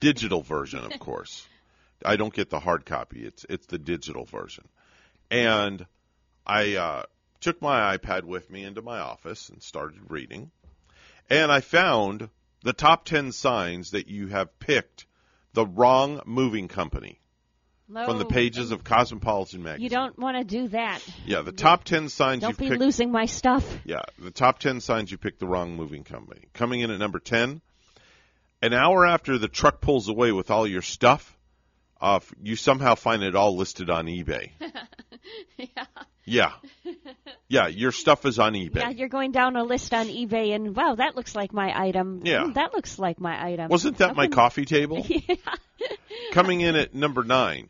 digital 0.00 0.42
version, 0.42 0.84
of 0.84 0.98
course. 1.00 1.46
I 2.04 2.16
don't 2.16 2.34
get 2.34 2.50
the 2.50 2.60
hard 2.60 2.84
copy. 2.84 3.24
It's 3.24 3.44
it's 3.48 3.66
the 3.66 3.78
digital 3.78 4.24
version. 4.24 4.64
And 5.30 5.86
I 6.46 6.74
uh, 6.76 7.02
took 7.40 7.62
my 7.62 7.96
iPad 7.96 8.24
with 8.24 8.50
me 8.50 8.64
into 8.64 8.82
my 8.82 8.98
office 8.98 9.48
and 9.48 9.62
started 9.62 10.00
reading. 10.10 10.50
And 11.30 11.50
I 11.50 11.60
found 11.60 12.28
the 12.62 12.72
top 12.72 13.04
10 13.04 13.32
signs 13.32 13.90
that 13.92 14.08
you 14.08 14.28
have 14.28 14.58
picked 14.58 15.06
the 15.54 15.66
wrong 15.66 16.20
moving 16.26 16.68
company 16.68 17.20
from 17.92 18.18
the 18.18 18.24
pages 18.24 18.70
of 18.70 18.84
Cosmopolitan 18.84 19.62
magazine. 19.62 19.84
You 19.84 19.90
don't 19.90 20.18
want 20.18 20.38
to 20.38 20.44
do 20.44 20.68
that. 20.68 21.00
yeah, 21.26 21.42
the 21.42 21.52
top 21.52 21.84
10 21.84 22.08
signs 22.08 22.40
Don't 22.40 22.50
you've 22.50 22.58
be 22.58 22.68
picked 22.70 22.80
losing 22.80 23.10
my 23.12 23.26
stuff. 23.26 23.78
yeah, 23.84 24.00
the 24.18 24.30
top 24.30 24.58
10 24.60 24.80
signs 24.80 25.10
you 25.10 25.18
picked 25.18 25.40
the 25.40 25.46
wrong 25.46 25.76
moving 25.76 26.04
company. 26.04 26.48
Coming 26.54 26.80
in 26.80 26.90
at 26.90 26.98
number 26.98 27.18
10, 27.18 27.60
an 28.62 28.72
hour 28.72 29.04
after 29.06 29.36
the 29.38 29.48
truck 29.48 29.80
pulls 29.80 30.08
away 30.08 30.32
with 30.32 30.50
all 30.50 30.66
your 30.66 30.82
stuff, 30.82 31.36
uh, 32.02 32.20
you 32.42 32.56
somehow 32.56 32.94
find 32.96 33.22
it 33.22 33.34
all 33.34 33.56
listed 33.56 33.88
on 33.88 34.06
eBay. 34.06 34.50
Yeah. 35.56 35.84
Yeah, 36.24 36.52
Yeah, 37.48 37.66
your 37.68 37.92
stuff 37.92 38.26
is 38.26 38.38
on 38.38 38.54
eBay. 38.54 38.76
Yeah, 38.76 38.90
you're 38.90 39.08
going 39.08 39.30
down 39.32 39.56
a 39.56 39.62
list 39.64 39.94
on 39.94 40.06
eBay, 40.06 40.54
and 40.54 40.74
wow, 40.74 40.94
that 40.96 41.14
looks 41.16 41.34
like 41.34 41.52
my 41.52 41.72
item. 41.80 42.22
Yeah. 42.24 42.44
Mm, 42.44 42.54
that 42.54 42.74
looks 42.74 42.98
like 42.98 43.20
my 43.20 43.44
item. 43.52 43.68
Wasn't 43.68 43.98
that 43.98 44.16
my 44.16 44.24
Nothing- 44.24 44.32
coffee 44.32 44.64
table? 44.64 45.06
yeah. 45.08 45.36
Coming 46.32 46.60
in 46.60 46.74
at 46.76 46.94
number 46.94 47.22
9, 47.24 47.68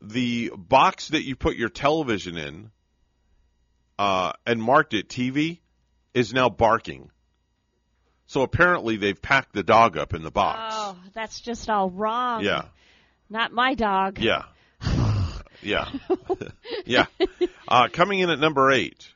the 0.00 0.52
box 0.56 1.08
that 1.08 1.24
you 1.24 1.36
put 1.36 1.56
your 1.56 1.68
television 1.68 2.36
in 2.36 2.70
uh, 3.98 4.32
and 4.46 4.62
marked 4.62 4.94
it 4.94 5.08
TV 5.08 5.58
is 6.14 6.32
now 6.32 6.48
barking. 6.48 7.10
So 8.26 8.42
apparently 8.42 8.96
they've 8.96 9.20
packed 9.20 9.52
the 9.52 9.62
dog 9.64 9.96
up 9.96 10.14
in 10.14 10.22
the 10.22 10.30
box. 10.30 10.74
Oh, 10.76 10.96
that's 11.14 11.40
just 11.40 11.68
all 11.68 11.90
wrong. 11.90 12.44
Yeah. 12.44 12.64
Not 13.30 13.52
my 13.52 13.74
dog. 13.74 14.18
Yeah. 14.18 14.42
yeah. 15.62 15.88
yeah. 16.84 17.06
Uh, 17.68 17.88
coming 17.92 18.18
in 18.18 18.28
at 18.28 18.40
number 18.40 18.70
eight. 18.72 19.08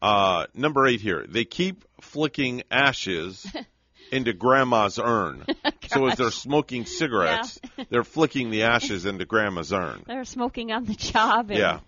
Uh, 0.00 0.46
number 0.54 0.86
eight 0.86 1.00
here. 1.00 1.26
They 1.28 1.44
keep 1.44 1.84
flicking 2.00 2.62
ashes 2.70 3.44
into 4.12 4.32
grandma's 4.32 4.98
urn. 4.98 5.44
so 5.90 6.06
as 6.06 6.16
they're 6.16 6.30
smoking 6.30 6.86
cigarettes, 6.86 7.58
they're 7.90 8.04
flicking 8.04 8.50
the 8.50 8.62
ashes 8.64 9.04
into 9.04 9.24
grandma's 9.24 9.72
urn. 9.72 10.04
They're 10.06 10.24
smoking 10.24 10.70
on 10.72 10.84
the 10.84 10.94
job. 10.94 11.50
And 11.50 11.58
Yeah. 11.58 11.80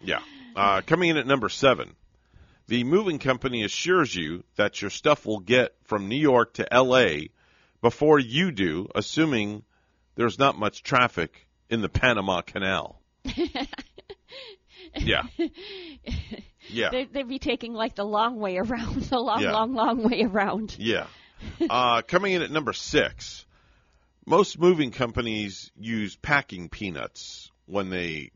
Yeah. 0.00 0.20
Uh, 0.54 0.82
coming 0.86 1.10
in 1.10 1.16
at 1.16 1.26
number 1.26 1.48
seven. 1.48 1.96
The 2.68 2.84
moving 2.84 3.18
company 3.18 3.64
assures 3.64 4.14
you 4.14 4.44
that 4.56 4.80
your 4.80 4.90
stuff 4.90 5.26
will 5.26 5.40
get 5.40 5.74
from 5.84 6.08
New 6.08 6.16
York 6.16 6.54
to 6.54 6.68
LA 6.72 7.28
before 7.80 8.18
you 8.20 8.52
do, 8.52 8.88
assuming 8.94 9.64
there's 10.14 10.38
not 10.38 10.58
much 10.58 10.82
traffic 10.82 11.46
in 11.70 11.80
the 11.82 11.88
Panama 11.88 12.40
Canal. 12.42 13.00
Yeah. 14.96 15.22
Yeah. 16.68 16.90
They, 16.90 17.04
they'd 17.04 17.28
be 17.28 17.38
taking 17.38 17.72
like 17.72 17.94
the 17.94 18.04
long 18.04 18.38
way 18.38 18.58
around, 18.58 19.02
the 19.02 19.18
long, 19.18 19.40
Yeah. 19.40 19.52
long, 19.52 19.74
long 19.74 20.02
way 20.02 20.22
around. 20.22 20.76
Yeah. 20.78 21.06
Uh, 21.68 22.02
coming 22.02 22.34
in 22.34 22.42
at 22.42 22.52
number 22.52 22.72
six, 22.72 23.44
most 24.24 24.60
moving 24.60 24.92
companies 24.92 25.72
use 25.76 26.14
packing 26.14 26.68
peanuts 26.68 27.50
when 27.66 27.90
they 27.90 28.30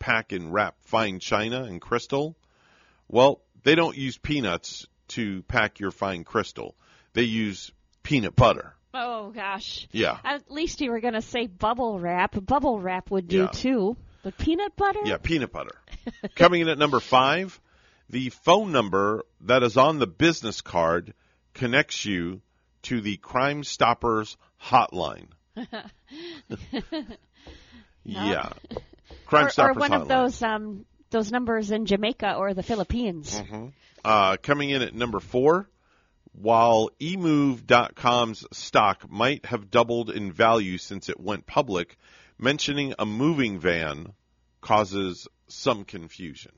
pack 0.00 0.32
and 0.32 0.52
wrap 0.52 0.74
fine 0.80 1.20
china 1.20 1.62
and 1.62 1.80
crystal. 1.80 2.36
Well, 3.06 3.40
they 3.62 3.76
don't 3.76 3.96
use 3.96 4.18
peanuts 4.18 4.88
to 5.08 5.42
pack 5.44 5.78
your 5.78 5.92
fine 5.92 6.24
crystal. 6.24 6.74
They 7.12 7.22
use 7.22 7.70
peanut 8.02 8.34
butter. 8.34 8.74
Oh 8.94 9.30
gosh. 9.30 9.86
Yeah. 9.92 10.18
At 10.24 10.50
least 10.50 10.80
you 10.80 10.90
were 10.90 11.00
going 11.00 11.14
to 11.14 11.22
say 11.22 11.46
bubble 11.46 11.98
wrap. 11.98 12.34
Bubble 12.44 12.80
wrap 12.80 13.10
would 13.10 13.28
do 13.28 13.42
Yeah. 13.42 13.46
too. 13.48 13.96
But 14.22 14.36
peanut 14.38 14.74
butter? 14.76 15.00
Yeah, 15.04 15.18
peanut 15.18 15.52
butter. 15.52 15.76
Coming 16.34 16.62
in 16.62 16.68
at 16.68 16.78
number 16.78 16.98
five, 17.00 17.60
the 18.10 18.30
phone 18.30 18.72
number 18.72 19.24
that 19.42 19.62
is 19.62 19.76
on 19.76 19.98
the 19.98 20.06
business 20.06 20.60
card 20.60 21.14
connects 21.54 22.04
you 22.04 22.40
to 22.82 23.00
the 23.00 23.16
Crime 23.18 23.62
Stoppers 23.64 24.36
hotline. 24.62 25.28
Yeah. 28.04 28.50
Crime 29.26 29.46
or, 29.46 29.50
Stoppers 29.50 29.76
or 29.76 29.80
one 29.80 29.90
hotline. 29.90 30.02
of 30.02 30.08
those 30.08 30.42
um 30.42 30.86
those 31.10 31.30
numbers 31.30 31.70
in 31.70 31.86
Jamaica 31.86 32.34
or 32.34 32.54
the 32.54 32.62
Philippines. 32.62 33.38
Mm-hmm. 33.38 33.66
Uh, 34.04 34.36
coming 34.38 34.70
in 34.70 34.80
at 34.82 34.94
number 34.94 35.20
four, 35.20 35.68
while 36.40 36.90
emove.com's 37.00 38.44
stock 38.52 39.10
might 39.10 39.44
have 39.46 39.70
doubled 39.70 40.10
in 40.10 40.32
value 40.32 40.78
since 40.78 41.08
it 41.08 41.18
went 41.18 41.46
public, 41.46 41.96
mentioning 42.38 42.94
a 42.98 43.04
moving 43.04 43.58
van 43.58 44.12
causes 44.60 45.26
some 45.48 45.84
confusion. 45.84 46.52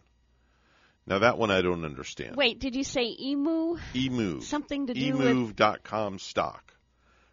Now 1.07 1.21
that 1.21 1.39
one 1.39 1.51
I 1.51 1.63
don't 1.63 1.85
understand. 1.85 2.37
Wait, 2.37 2.61
did 2.61 2.77
you 2.77 2.85
say 2.85 3.17
emu? 3.19 3.79
Emove. 3.95 4.43
Something 4.43 4.87
to 4.89 4.95
do 4.95 5.17
with 5.17 5.27
Emove.com 5.27 6.19
stock 6.19 6.75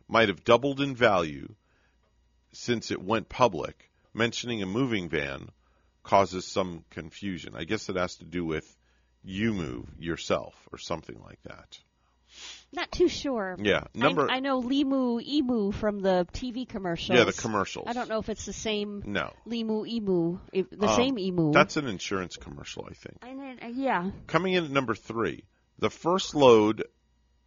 might 0.07 0.29
have 0.29 0.43
doubled 0.43 0.79
in 0.79 0.95
value 0.95 1.53
since 2.53 2.91
it 2.91 3.01
went 3.01 3.29
public. 3.29 3.91
Mentioning 4.13 4.63
a 4.63 4.65
moving 4.65 5.09
van 5.09 5.49
causes 6.01 6.45
some 6.45 6.85
confusion. 6.89 7.53
I 7.55 7.65
guess 7.65 7.89
it 7.89 7.97
has 7.97 8.15
to 8.15 8.25
do 8.25 8.45
with 8.45 8.75
you 9.23 9.53
move 9.53 9.89
yourself 9.99 10.55
or 10.71 10.77
something 10.77 11.21
like 11.21 11.41
that. 11.43 11.77
Not 12.73 12.91
too 12.91 13.07
sure. 13.07 13.55
Yeah, 13.59 13.85
number- 13.93 14.29
I, 14.29 14.35
I 14.35 14.39
know 14.39 14.61
Limu 14.61 15.21
Emu 15.23 15.71
from 15.71 15.99
the 15.99 16.27
TV 16.33 16.67
commercials. 16.67 17.17
Yeah, 17.17 17.23
the 17.23 17.31
commercials. 17.33 17.85
I 17.87 17.93
don't 17.93 18.09
know 18.09 18.19
if 18.19 18.27
it's 18.29 18.45
the 18.45 18.53
same. 18.53 19.03
No. 19.05 19.31
Limu 19.47 19.87
Emu, 19.87 20.39
if, 20.51 20.69
the 20.69 20.87
Um, 20.87 20.95
same 20.95 21.17
emu. 21.19 21.51
That's 21.53 21.77
an 21.77 21.87
insurance 21.87 22.35
commercial, 22.35 22.85
I 22.89 22.93
think. 22.93 23.17
I 23.21 23.31
know, 23.33 23.55
uh, 23.63 23.67
yeah. 23.67 24.11
Coming 24.27 24.53
in 24.53 24.65
at 24.65 24.69
number 24.71 24.95
three, 24.95 25.45
the 25.79 25.89
first 25.89 26.35
load 26.35 26.83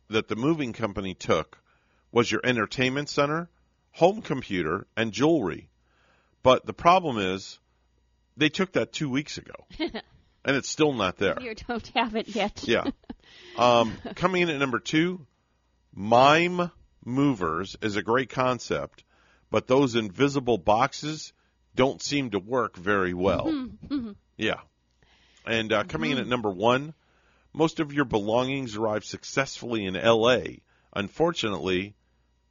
that 0.08 0.28
the 0.28 0.36
moving 0.36 0.72
company 0.72 1.14
took 1.14 1.58
was 2.12 2.30
your 2.32 2.40
entertainment 2.42 3.08
center, 3.08 3.48
home 3.92 4.22
computer, 4.22 4.86
and 4.96 5.12
jewelry. 5.12 5.68
But 6.42 6.64
the 6.64 6.72
problem 6.72 7.18
is, 7.18 7.58
they 8.36 8.48
took 8.48 8.72
that 8.72 8.92
two 8.92 9.10
weeks 9.10 9.36
ago, 9.36 9.52
and 9.78 10.56
it's 10.56 10.68
still 10.68 10.94
not 10.94 11.18
there. 11.18 11.36
You 11.40 11.54
don't 11.54 11.86
have 11.94 12.16
it 12.16 12.28
yet. 12.28 12.64
Yeah. 12.66 12.84
Um, 13.60 13.96
coming 14.16 14.42
in 14.42 14.48
at 14.48 14.58
number 14.58 14.80
two, 14.80 15.26
Mime 15.94 16.70
Movers 17.04 17.76
is 17.82 17.96
a 17.96 18.02
great 18.02 18.30
concept, 18.30 19.04
but 19.50 19.66
those 19.66 19.94
invisible 19.94 20.58
boxes 20.58 21.32
don't 21.74 22.02
seem 22.02 22.30
to 22.30 22.38
work 22.38 22.76
very 22.76 23.14
well. 23.14 23.46
Mhm. 23.46 24.16
Yeah. 24.36 24.60
And 25.46 25.72
uh, 25.72 25.84
coming 25.84 26.12
in 26.12 26.18
at 26.18 26.26
number 26.26 26.50
one, 26.50 26.94
most 27.52 27.80
of 27.80 27.92
your 27.92 28.04
belongings 28.04 28.76
arrive 28.76 29.04
successfully 29.04 29.84
in 29.84 29.96
L.A. 29.96 30.60
Unfortunately, 30.94 31.94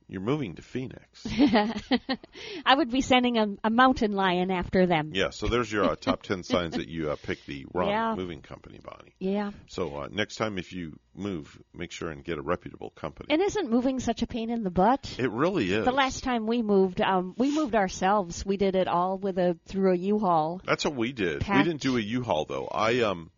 you're 0.09 0.21
moving 0.21 0.55
to 0.55 0.61
Phoenix. 0.63 1.25
I 2.65 2.75
would 2.75 2.89
be 2.91 3.01
sending 3.01 3.37
a, 3.37 3.47
a 3.63 3.69
mountain 3.69 4.11
lion 4.13 4.49
after 4.51 4.87
them. 4.87 5.11
Yeah, 5.13 5.29
so 5.29 5.47
there's 5.47 5.71
your 5.71 5.85
uh, 5.85 5.95
top 6.01 6.23
10 6.23 6.43
signs 6.43 6.75
that 6.75 6.87
you 6.87 7.11
uh, 7.11 7.15
picked 7.21 7.45
the 7.45 7.65
wrong 7.73 7.89
Yeah. 7.89 8.15
moving 8.15 8.41
company, 8.41 8.79
Bonnie. 8.83 9.13
Yeah. 9.19 9.51
So 9.67 9.95
uh, 9.97 10.07
next 10.11 10.35
time 10.37 10.57
if 10.57 10.73
you 10.73 10.97
move, 11.13 11.57
make 11.73 11.91
sure 11.91 12.09
and 12.09 12.23
get 12.23 12.37
a 12.37 12.41
reputable 12.41 12.89
company. 12.89 13.27
And 13.31 13.41
isn't 13.41 13.69
moving 13.69 13.99
such 13.99 14.21
a 14.23 14.27
pain 14.27 14.49
in 14.49 14.63
the 14.63 14.71
butt? 14.71 15.15
It 15.19 15.29
really 15.31 15.71
is. 15.71 15.85
The 15.85 15.91
last 15.91 16.23
time 16.23 16.47
we 16.47 16.61
moved, 16.61 17.01
um, 17.01 17.35
we 17.37 17.53
moved 17.53 17.75
ourselves. 17.75 18.45
We 18.45 18.57
did 18.57 18.75
it 18.75 18.87
all 18.87 19.17
with 19.17 19.37
a 19.37 19.57
through 19.67 19.93
a 19.93 19.97
U-Haul. 19.97 20.61
That's 20.65 20.85
what 20.85 20.95
we 20.95 21.11
did. 21.11 21.47
We 21.47 21.63
didn't 21.63 21.81
do 21.81 21.97
a 21.97 22.01
U-Haul 22.01 22.45
though. 22.45 22.67
I 22.67 23.01
um, 23.01 23.29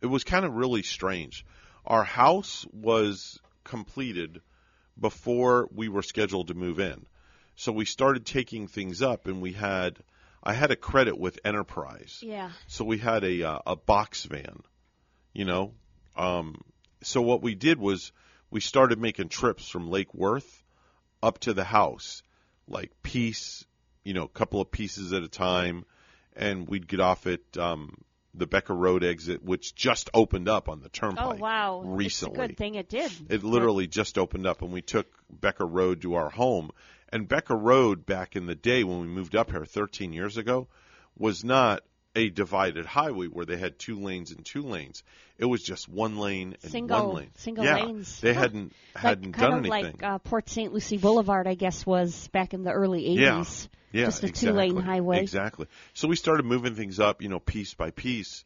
it 0.00 0.06
was 0.06 0.22
kind 0.24 0.44
of 0.44 0.54
really 0.54 0.82
strange. 0.82 1.44
Our 1.84 2.04
house 2.04 2.66
was 2.72 3.40
completed 3.64 4.40
before 5.00 5.68
we 5.74 5.88
were 5.88 6.02
scheduled 6.02 6.48
to 6.48 6.54
move 6.54 6.78
in, 6.80 7.06
so 7.56 7.72
we 7.72 7.84
started 7.84 8.24
taking 8.26 8.66
things 8.68 9.02
up, 9.02 9.26
and 9.26 9.40
we 9.40 9.52
had 9.52 9.98
I 10.42 10.54
had 10.54 10.70
a 10.70 10.76
credit 10.76 11.18
with 11.18 11.38
Enterprise. 11.44 12.20
Yeah. 12.22 12.50
So 12.66 12.84
we 12.84 12.98
had 12.98 13.24
a 13.24 13.42
uh, 13.42 13.58
a 13.66 13.76
box 13.76 14.24
van, 14.24 14.62
you 15.32 15.44
know. 15.44 15.74
Um, 16.16 16.62
so 17.02 17.22
what 17.22 17.42
we 17.42 17.54
did 17.54 17.78
was 17.78 18.12
we 18.50 18.60
started 18.60 18.98
making 18.98 19.28
trips 19.28 19.68
from 19.68 19.90
Lake 19.90 20.12
Worth 20.14 20.64
up 21.22 21.38
to 21.40 21.52
the 21.52 21.64
house, 21.64 22.22
like 22.66 23.02
piece, 23.02 23.64
you 24.04 24.14
know, 24.14 24.24
a 24.24 24.28
couple 24.28 24.60
of 24.60 24.70
pieces 24.70 25.12
at 25.12 25.22
a 25.22 25.28
time, 25.28 25.84
and 26.34 26.68
we'd 26.68 26.88
get 26.88 27.00
off 27.00 27.26
at 27.26 27.40
um, 27.58 27.96
the 28.34 28.46
Becker 28.46 28.74
Road 28.74 29.04
exit, 29.04 29.42
which 29.42 29.74
just 29.74 30.10
opened 30.14 30.48
up 30.48 30.68
on 30.68 30.80
the 30.80 30.88
turnpike. 30.88 31.38
Oh 31.38 31.42
wow! 31.42 31.82
recently. 31.84 32.34
It's 32.34 32.44
a 32.44 32.48
good 32.48 32.56
thing 32.56 32.74
it 32.76 32.88
did. 32.88 33.12
It 33.28 33.42
literally 33.42 33.86
just 33.86 34.18
opened 34.18 34.46
up, 34.46 34.62
and 34.62 34.72
we 34.72 34.82
took 34.82 35.06
Becker 35.30 35.66
Road 35.66 36.02
to 36.02 36.14
our 36.14 36.30
home. 36.30 36.70
And 37.12 37.26
Becker 37.28 37.56
Road, 37.56 38.06
back 38.06 38.36
in 38.36 38.46
the 38.46 38.54
day 38.54 38.84
when 38.84 39.00
we 39.00 39.06
moved 39.08 39.34
up 39.34 39.50
here 39.50 39.64
13 39.64 40.12
years 40.12 40.36
ago, 40.36 40.68
was 41.18 41.42
not 41.42 41.82
a 42.16 42.28
divided 42.28 42.86
highway 42.86 43.26
where 43.26 43.44
they 43.46 43.56
had 43.56 43.78
two 43.78 44.00
lanes 44.00 44.32
and 44.32 44.44
two 44.44 44.62
lanes. 44.62 45.02
It 45.38 45.44
was 45.44 45.62
just 45.62 45.88
one 45.88 46.18
lane 46.18 46.56
and 46.62 46.70
Single, 46.72 47.06
one 47.06 47.16
lane. 47.16 47.30
single 47.36 47.64
yeah, 47.64 47.84
lanes. 47.84 48.20
They 48.20 48.34
hadn't 48.34 48.72
Like, 48.94 49.02
hadn't 49.02 49.32
kind 49.32 49.50
done 49.52 49.58
of 49.66 49.72
anything. 49.72 49.92
like 50.00 50.02
uh, 50.02 50.18
Port 50.18 50.48
St. 50.50 50.72
Lucie 50.72 50.98
Boulevard, 50.98 51.46
I 51.46 51.54
guess, 51.54 51.86
was 51.86 52.28
back 52.28 52.52
in 52.52 52.64
the 52.64 52.72
early 52.72 53.04
80s. 53.04 53.18
Yeah. 53.18 53.44
Yeah, 53.92 54.04
Just 54.06 54.22
a 54.22 54.26
exactly. 54.28 54.68
two-lane 54.68 54.76
highway. 54.84 55.20
Exactly. 55.20 55.66
So 55.94 56.06
we 56.06 56.14
started 56.14 56.46
moving 56.46 56.76
things 56.76 57.00
up, 57.00 57.22
you 57.22 57.28
know, 57.28 57.40
piece 57.40 57.74
by 57.74 57.90
piece, 57.90 58.44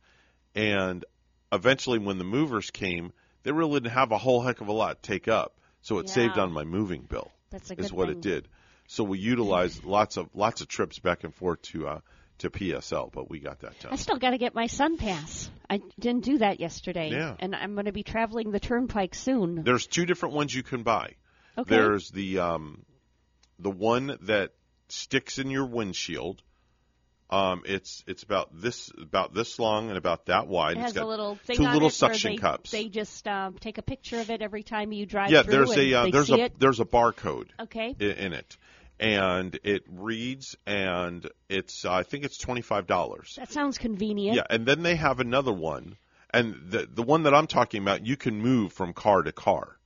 and 0.55 1.05
eventually, 1.53 1.99
when 1.99 2.17
the 2.19 2.25
movers 2.25 2.71
came, 2.71 3.13
they 3.43 3.53
really 3.53 3.75
didn't 3.81 3.93
have 3.93 4.11
a 4.13 4.17
whole 4.19 4.41
heck 4.41 4.61
of 4.63 4.69
a 4.69 4.73
lot 4.73 5.03
to 5.03 5.07
take 5.07 5.29
up. 5.29 5.55
So 5.83 5.99
it 5.99 6.09
saved 6.09 6.39
on 6.39 6.51
my 6.53 6.65
moving 6.65 7.03
bill. 7.03 7.31
That's 7.51 7.71
a 7.71 7.75
good 7.77 7.85
is 7.85 7.93
what 7.93 8.09
thing. 8.09 8.17
it 8.19 8.23
did. 8.23 8.49
So 8.87 9.05
we 9.05 9.19
utilized 9.19 9.85
lots 9.85 10.17
of 10.17 10.31
lots 10.35 10.63
of 10.63 10.69
trips 10.69 10.99
back 10.99 11.25
and 11.25 11.35
forth 11.35 11.61
to 11.63 11.89
uh, 11.89 12.01
to 12.45 12.51
PSL, 12.51 13.13
but 13.13 13.29
we 13.29 13.41
got 13.41 13.61
that 13.61 13.79
done. 13.81 13.93
I 13.93 13.97
still 13.97 14.17
got 14.19 14.31
to 14.31 14.39
get 14.39 14.55
my 14.55 14.67
SunPass. 14.67 15.49
I 15.69 15.81
didn't 15.99 16.25
do 16.25 16.39
that 16.39 16.61
yesterday. 16.61 17.11
Yeah. 17.11 17.35
And 17.39 17.55
I'm 17.55 17.75
going 17.75 17.87
to 17.87 17.93
be 17.93 18.03
traveling 18.03 18.51
the 18.53 18.61
Turnpike 18.61 19.15
soon. 19.15 19.63
There's 19.65 19.87
two 19.87 20.07
different 20.07 20.35
ones 20.35 20.55
you 20.55 20.63
can 20.63 20.83
buy. 20.83 21.15
Okay. 21.59 21.75
There's 21.77 22.11
the 22.11 22.39
um, 22.41 22.85
the 23.59 23.71
one 23.71 24.19
that 24.23 24.53
sticks 24.89 25.39
in 25.39 25.51
your 25.51 25.67
windshield. 25.67 26.43
Um, 27.31 27.63
it's 27.65 28.05
it's 28.07 28.23
about 28.23 28.51
this 28.53 28.91
about 29.01 29.35
this 29.35 29.59
long 29.59 29.89
and 29.89 29.97
about 29.97 30.27
that 30.27 30.47
wide. 30.47 30.73
It 30.77 30.81
It's 30.81 30.85
has 30.89 30.93
got 30.93 31.05
a 31.05 31.09
little 31.09 31.37
thing 31.37 31.57
two 31.57 31.65
on 31.65 31.73
little 31.73 31.89
it 31.89 31.93
suction 31.93 32.33
they, 32.33 32.37
cups. 32.37 32.71
They 32.71 32.89
just 32.89 33.27
um, 33.27 33.55
take 33.59 33.79
a 33.79 33.83
picture 33.83 34.21
of 34.21 34.31
it 34.31 34.43
every 34.43 34.63
time 34.63 34.93
you 34.93 35.07
drive 35.07 35.31
yeah, 35.31 35.43
through. 35.43 35.53
there's 35.53 35.77
a 35.77 35.95
uh, 35.95 36.05
they 36.05 36.11
there's 36.11 36.31
a 36.31 36.35
it. 36.45 36.59
there's 36.61 36.81
a 36.81 36.85
barcode 36.85 37.49
Okay. 37.59 37.97
i- 37.99 38.05
in 38.05 38.35
it, 38.35 38.57
and 39.01 39.59
it 39.65 39.85
reads 39.89 40.57
and 40.67 41.29
it's 41.49 41.85
uh, 41.85 41.93
I 41.93 42.03
think 42.03 42.25
it's 42.25 42.39
twenty 42.39 42.63
five 42.63 42.87
dollars. 42.87 43.35
That 43.39 43.51
sounds 43.53 43.79
convenient. 43.79 44.37
Yeah, 44.37 44.45
and 44.49 44.67
then 44.67 44.83
they 44.83 44.97
have 44.97 45.21
another 45.21 45.53
one, 45.53 45.97
and 46.33 46.55
the 46.71 46.87
the 46.93 47.03
one 47.03 47.25
that 47.25 47.35
I'm 47.35 47.47
talking 47.47 47.83
about, 47.83 48.07
you 48.07 48.17
can 48.17 48.41
move 48.41 48.73
from 48.73 48.93
car 48.93 49.23
to 49.23 49.33
car. 49.33 49.79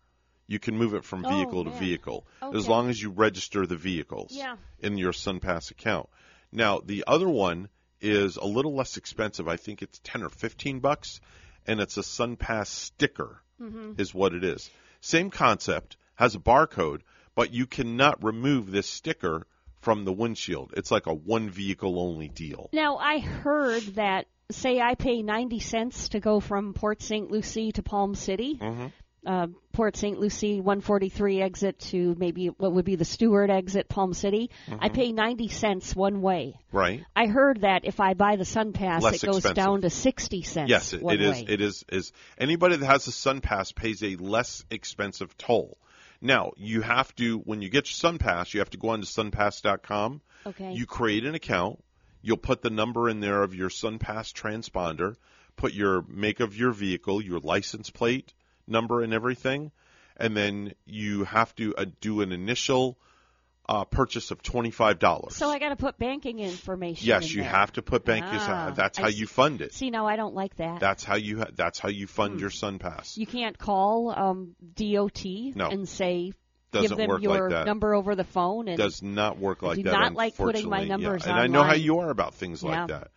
You 0.47 0.59
can 0.59 0.79
move 0.79 0.95
it 0.95 1.05
from 1.05 1.25
Oh, 1.27 1.29
vehicle 1.29 1.65
to 1.65 1.71
man. 1.71 1.79
vehicle 1.79 2.27
as 2.55 2.67
long 2.67 2.89
as 2.89 3.01
you 3.03 3.11
register 3.11 3.67
the 3.67 3.77
vehicles 3.77 4.31
Yeah. 4.33 4.57
in 4.81 4.97
your 4.97 5.13
SunPass 5.13 5.71
account. 5.71 6.09
Now, 6.51 6.81
the 6.81 7.05
other 7.07 7.29
one 7.29 7.69
is 8.01 8.37
a 8.39 8.47
little 8.47 8.75
less 8.75 8.97
expensive. 8.97 9.47
I 9.47 9.57
think 9.57 9.83
it's 9.83 10.01
10 10.05 10.23
or 10.23 10.31
15 10.31 10.81
bucks 10.81 11.21
and 11.67 11.81
it's 11.81 11.99
a 11.99 12.03
SunPass 12.03 12.69
sticker 12.69 13.43
Mhm. 13.61 14.01
is 14.01 14.15
what 14.15 14.33
it 14.33 14.43
is. 14.43 14.71
Same 15.03 15.29
concept, 15.31 15.99
has 16.15 16.35
a 16.35 16.39
barcode, 16.39 17.03
but 17.39 17.55
you 17.55 17.67
cannot 17.67 18.25
remove 18.25 18.69
this 18.73 18.89
sticker 18.89 19.47
from 19.81 20.05
the 20.05 20.13
windshield. 20.13 20.75
It's 20.77 20.91
like 20.91 21.07
a 21.07 21.15
one 21.15 21.49
vehicle 21.51 22.01
only 22.01 22.27
deal. 22.29 22.69
Now 22.73 22.97
I 22.97 23.21
heard 23.21 23.83
that 23.95 24.27
say 24.51 24.81
I 24.81 24.97
pay 24.97 25.23
90 25.23 25.61
cents 25.61 26.09
to 26.09 26.19
go 26.19 26.41
from 26.41 26.75
Port 26.75 27.01
St. 27.01 27.31
Lucie 27.31 27.71
to 27.73 27.83
Palm 27.85 28.17
City. 28.17 28.59
Mhm. 28.61 28.93
Uh, 29.25 29.47
Port 29.73 29.97
St. 29.97 30.19
Lucie 30.19 30.61
143 30.61 31.41
exit 31.41 31.79
to 31.79 32.17
maybe 32.19 32.47
what 32.49 32.73
would 32.73 32.85
be 32.85 32.97
the 32.97 33.05
Stuart 33.05 33.51
exit, 33.51 33.89
Palm 33.89 34.15
City. 34.15 34.51
I 34.67 34.89
Mhm. 34.89 34.95
pay 34.95 35.13
90 35.13 35.47
cents 35.47 35.95
one 35.95 36.21
way. 36.23 36.57
Right? 36.73 37.05
I 37.15 37.27
heard 37.27 37.61
that 37.61 37.85
if 37.85 38.01
I 38.01 38.15
buy 38.15 38.35
the 38.35 38.45
SunPass, 38.45 39.03
Less 39.03 39.23
it 39.23 39.27
goes 39.27 39.37
expensive. 39.39 39.55
down 39.55 39.83
to 39.83 39.91
60 39.91 40.43
cents. 40.43 40.71
Yes, 40.71 40.93
it, 40.93 41.03
it 41.05 41.21
is. 41.21 41.33
way. 41.37 41.45
It 41.47 41.61
is. 41.61 41.85
Is 41.93 42.13
anybody 42.37 42.77
that 42.79 42.87
has 42.87 43.07
a 43.07 43.13
SunPass 43.13 43.73
pays 43.77 44.03
a 44.03 44.17
less 44.17 44.65
expensive 44.73 45.37
toll. 45.39 45.79
Now 46.21 46.53
you 46.57 46.81
have 46.83 47.15
to 47.17 47.39
when 47.39 47.63
you 47.63 47.69
get 47.69 47.89
your 47.89 48.13
SunPass, 48.13 48.55
you 48.55 48.61
have 48.61 48.71
to 48.71 48.79
go 48.79 48.91
on 48.91 49.01
to 49.01 49.07
sunpass.com. 49.07 50.21
Okay. 50.47 50.73
You 50.73 50.87
create 50.87 51.25
an 51.25 51.35
account. 51.35 51.83
You'll 52.23 52.37
put 52.37 52.63
the 52.63 52.71
number 52.71 53.09
in 53.09 53.21
there 53.21 53.43
of 53.43 53.55
your 53.55 53.69
SunPass 53.69 54.33
transponder. 54.33 55.17
Put 55.57 55.73
your 55.73 56.03
make 56.03 56.41
of 56.41 56.57
your 56.57 56.73
vehicle, 56.73 57.23
your 57.23 57.41
license 57.41 57.91
plate 57.91 58.33
number, 58.67 59.03
and 59.03 59.13
everything, 59.13 59.73
and 60.17 60.37
then 60.37 60.75
you 60.85 61.25
have 61.25 61.55
to 61.57 61.75
uh, 61.77 61.87
do 62.01 62.21
an 62.21 62.33
initial 62.33 62.99
uh, 63.69 63.85
purchase 63.85 64.31
of 64.31 64.43
twenty 64.43 64.71
five 64.71 64.99
dollars. 64.99 65.37
So 65.37 65.49
I 65.51 65.59
got 65.59 65.69
to 65.71 65.77
put 65.77 65.99
banking 65.99 66.39
information. 66.39 67.07
Yes, 67.07 67.25
in 67.31 67.37
you 67.37 67.43
there. 67.43 67.51
have 67.51 67.73
to 67.73 67.83
put 67.83 68.05
banking. 68.05 68.39
Ah, 68.41 68.73
that's 68.75 68.97
how 68.97 69.11
see. 69.11 69.17
you 69.19 69.27
fund 69.27 69.61
it. 69.61 69.75
See, 69.75 69.91
now 69.91 70.07
I 70.07 70.17
don't 70.17 70.35
like 70.35 70.57
that. 70.57 70.81
That's 70.81 71.05
how 71.05 71.17
you. 71.17 71.39
Ha- 71.41 71.51
that's 71.55 71.79
how 71.79 71.89
you 71.91 72.07
fund 72.07 72.35
Hmm. 72.35 72.39
your 72.41 72.51
SunPass. 72.51 73.17
You 73.19 73.27
can't 73.27 73.59
call 73.59 74.11
um, 74.11 74.55
DOT 74.75 75.25
No. 75.55 75.69
and 75.69 75.87
say 75.89 76.33
Doesn't 76.73 76.89
give 76.89 76.97
them 76.99 77.09
work 77.09 77.23
your 77.23 77.41
like 77.43 77.51
that. 77.51 77.67
number 77.67 77.95
over 77.95 78.15
the 78.15 78.25
phone. 78.25 78.69
And 78.69 78.79
Does 78.79 79.03
not 79.03 79.39
work 79.39 79.61
like 79.63 79.77
do 79.77 79.83
that. 79.85 79.91
Do 79.93 79.99
not 79.99 80.15
like 80.15 80.37
putting 80.37 80.69
my 80.69 80.85
numbers 80.85 81.25
yeah. 81.27 81.33
And 81.33 81.39
I 81.41 81.47
know 81.47 81.63
how 81.63 81.75
you 81.75 81.99
are 81.99 82.09
about 82.11 82.35
things 82.35 82.63
Yeah. 82.63 82.71
like 82.71 82.89
that. 82.89 83.11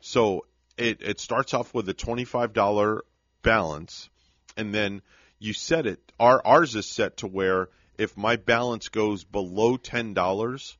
So 0.00 0.44
it 0.76 1.00
it 1.00 1.18
starts 1.20 1.54
off 1.54 1.72
with 1.72 1.88
a 1.88 1.94
twenty 1.94 2.24
five 2.24 2.52
dollar 2.52 3.04
balance, 3.42 4.10
and 4.56 4.74
then 4.74 5.02
you 5.38 5.52
set 5.54 5.86
it. 5.86 6.00
Our 6.20 6.40
ours 6.44 6.74
is 6.76 6.86
set 6.86 7.18
to 7.18 7.26
where 7.26 7.68
if 7.98 8.16
my 8.16 8.36
balance 8.36 8.88
goes 8.88 9.24
below 9.24 9.76
ten 9.76 10.14
dollars, 10.14 10.76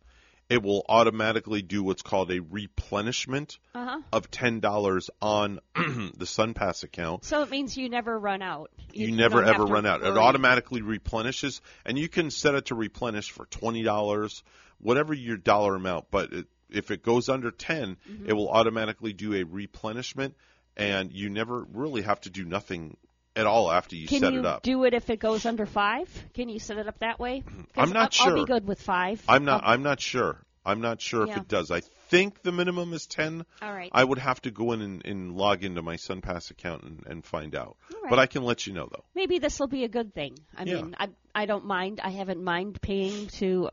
it 0.48 0.62
will 0.62 0.84
automatically 0.88 1.62
do 1.62 1.82
what's 1.82 2.02
called 2.02 2.30
a 2.30 2.40
replenishment 2.40 3.58
Uh-huh. 3.74 4.00
of 4.12 4.30
ten 4.30 4.60
dollars 4.60 5.10
on 5.22 5.60
the 5.74 6.26
SunPass 6.26 6.82
account. 6.84 7.24
So 7.24 7.42
it 7.42 7.50
means 7.50 7.76
you 7.76 7.88
never 7.88 8.18
run 8.18 8.42
out. 8.42 8.70
You, 8.92 9.10
never 9.12 9.42
ever 9.42 9.64
run 9.64 9.86
out. 9.86 10.02
It 10.02 10.16
automatically 10.16 10.82
replenishes, 10.82 11.60
and 11.84 11.98
you 11.98 12.08
can 12.08 12.30
set 12.30 12.54
it 12.54 12.66
to 12.66 12.74
replenish 12.74 13.30
for 13.30 13.46
twenty 13.46 13.82
dollars, 13.82 14.42
whatever 14.78 15.14
your 15.14 15.36
dollar 15.36 15.74
amount. 15.74 16.06
But 16.10 16.32
it, 16.32 16.46
if 16.70 16.90
it 16.90 17.02
goes 17.02 17.28
under 17.28 17.50
10 17.52 17.96
Mm-hmm. 18.10 18.28
it 18.28 18.32
will 18.32 18.48
automatically 18.50 19.12
do 19.12 19.34
a 19.34 19.44
replenishment, 19.44 20.34
and 20.76 21.12
you 21.12 21.28
never 21.30 21.62
really 21.72 22.02
have 22.02 22.20
to 22.22 22.30
do 22.30 22.44
nothing 22.44 22.96
at 23.36 23.46
all 23.46 23.70
after 23.70 23.96
you 23.96 24.06
Can 24.06 24.20
set 24.20 24.32
you 24.32 24.40
it 24.40 24.46
up. 24.46 24.62
do 24.62 24.84
it 24.84 24.94
if 24.94 25.10
it 25.10 25.18
goes 25.18 25.44
under 25.46 25.66
five? 25.66 26.08
Can 26.34 26.48
you 26.48 26.58
set 26.58 26.78
it 26.78 26.86
up 26.88 26.98
that 27.00 27.18
way? 27.18 27.42
I'm 27.76 27.90
not 27.92 28.16
I'll, 28.20 28.28
I'll 28.30 28.34
be 28.34 28.44
good 28.44 28.66
with 28.66 28.80
five. 28.80 29.22
I'm 29.28 29.44
not. 29.44 29.64
I'll- 29.64 29.72
I'm 29.74 29.82
not 29.82 30.00
sure. 30.00 30.38
I'm 30.66 30.80
not 30.80 31.00
sure 31.02 31.26
Yeah. 31.26 31.32
if 31.34 31.38
it 31.42 31.48
does. 31.48 31.70
I 31.70 31.80
think 32.08 32.40
the 32.42 32.50
minimum 32.52 32.94
is 32.94 33.06
ten. 33.06 33.44
All 33.60 33.70
right. 33.72 33.90
I 33.92 34.02
would 34.02 34.18
have 34.18 34.40
to 34.42 34.50
go 34.50 34.72
in 34.72 34.80
and, 34.80 35.04
and 35.04 35.36
log 35.36 35.62
into 35.62 35.82
my 35.82 35.96
SunPass 35.96 36.50
account 36.50 36.84
and, 36.84 37.02
and 37.06 37.24
find 37.24 37.54
out. 37.54 37.76
right. 38.02 38.08
But 38.08 38.18
I 38.18 38.26
can 38.26 38.44
let 38.44 38.66
you 38.66 38.72
know 38.72 38.88
though. 38.90 39.04
Maybe 39.14 39.38
this 39.38 39.58
will 39.60 39.66
be 39.66 39.84
a 39.84 39.88
good 39.88 40.14
thing. 40.14 40.38
I 40.56 40.64
Yeah. 40.64 40.76
mean, 40.76 40.96
I 40.98 41.08
I 41.34 41.44
don't 41.46 41.66
mind. 41.66 42.00
I 42.02 42.10
haven't 42.10 42.42
mind 42.42 42.80
paying 42.80 43.26
to 43.40 43.68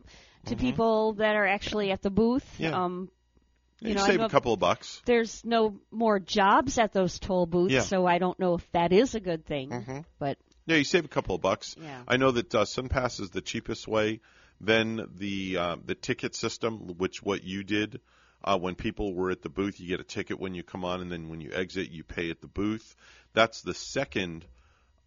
to 0.47 0.55
Mhm. 0.55 0.59
people 0.59 1.13
that 1.13 1.35
are 1.37 1.45
actually 1.47 1.91
at 1.91 2.01
the 2.01 2.09
booth. 2.09 2.45
Yeah. 2.59 2.71
Um, 2.83 3.09
You, 3.81 3.89
you 3.89 3.95
know, 3.95 4.05
save 4.05 4.21
a 4.21 4.29
couple 4.29 4.53
of 4.53 4.59
bucks. 4.59 5.01
There's 5.05 5.43
no 5.43 5.79
more 5.89 6.19
jobs 6.19 6.77
at 6.77 6.93
those 6.93 7.17
toll 7.17 7.47
booths, 7.47 7.73
Yeah. 7.73 7.81
so 7.81 8.05
I 8.05 8.19
don't 8.19 8.39
know 8.39 8.53
if 8.53 8.71
that 8.73 8.93
is 8.93 9.15
a 9.15 9.19
good 9.19 9.45
thing. 9.45 9.69
Mhm. 9.71 10.05
But 10.19 10.37
Yeah, 10.67 10.75
you 10.77 10.83
save 10.83 11.05
a 11.05 11.07
couple 11.07 11.33
of 11.35 11.41
bucks. 11.41 11.75
Yeah. 11.81 12.03
I 12.07 12.17
know 12.17 12.29
that 12.31 12.53
uh, 12.53 12.65
SunPass 12.65 13.19
is 13.19 13.31
the 13.31 13.41
cheapest 13.41 13.87
way. 13.87 14.19
Then 14.59 15.07
the 15.15 15.57
uh, 15.57 15.75
the 15.83 15.95
ticket 15.95 16.35
system, 16.35 16.97
which 16.99 17.23
what 17.23 17.43
you 17.43 17.63
did 17.63 17.99
uh, 18.43 18.59
when 18.59 18.75
people 18.75 19.15
were 19.15 19.31
at 19.31 19.41
the 19.41 19.49
booth, 19.49 19.79
you 19.79 19.87
get 19.87 19.99
a 19.99 20.03
ticket 20.03 20.39
when 20.39 20.53
you 20.53 20.61
come 20.61 20.85
on, 20.85 21.01
and 21.01 21.11
then 21.11 21.29
when 21.29 21.41
you 21.41 21.51
exit, 21.51 21.89
you 21.89 22.03
pay 22.03 22.29
at 22.29 22.41
the 22.41 22.47
booth. 22.47 22.95
That's 23.33 23.61
the 23.63 23.73
second 23.73 24.45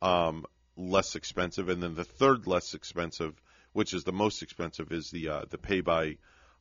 um, 0.02 0.44
less 0.76 1.14
expensive, 1.14 1.68
and 1.68 1.80
then 1.80 1.94
the 1.94 2.04
third 2.04 2.48
less 2.48 2.74
expensive, 2.74 3.40
which 3.72 3.94
is 3.94 4.02
the 4.02 4.12
most 4.12 4.42
expensive, 4.42 4.90
is 4.90 5.10
the 5.12 5.28
uh, 5.28 5.44
the 5.48 5.58
pay 5.58 5.80
by 5.80 6.16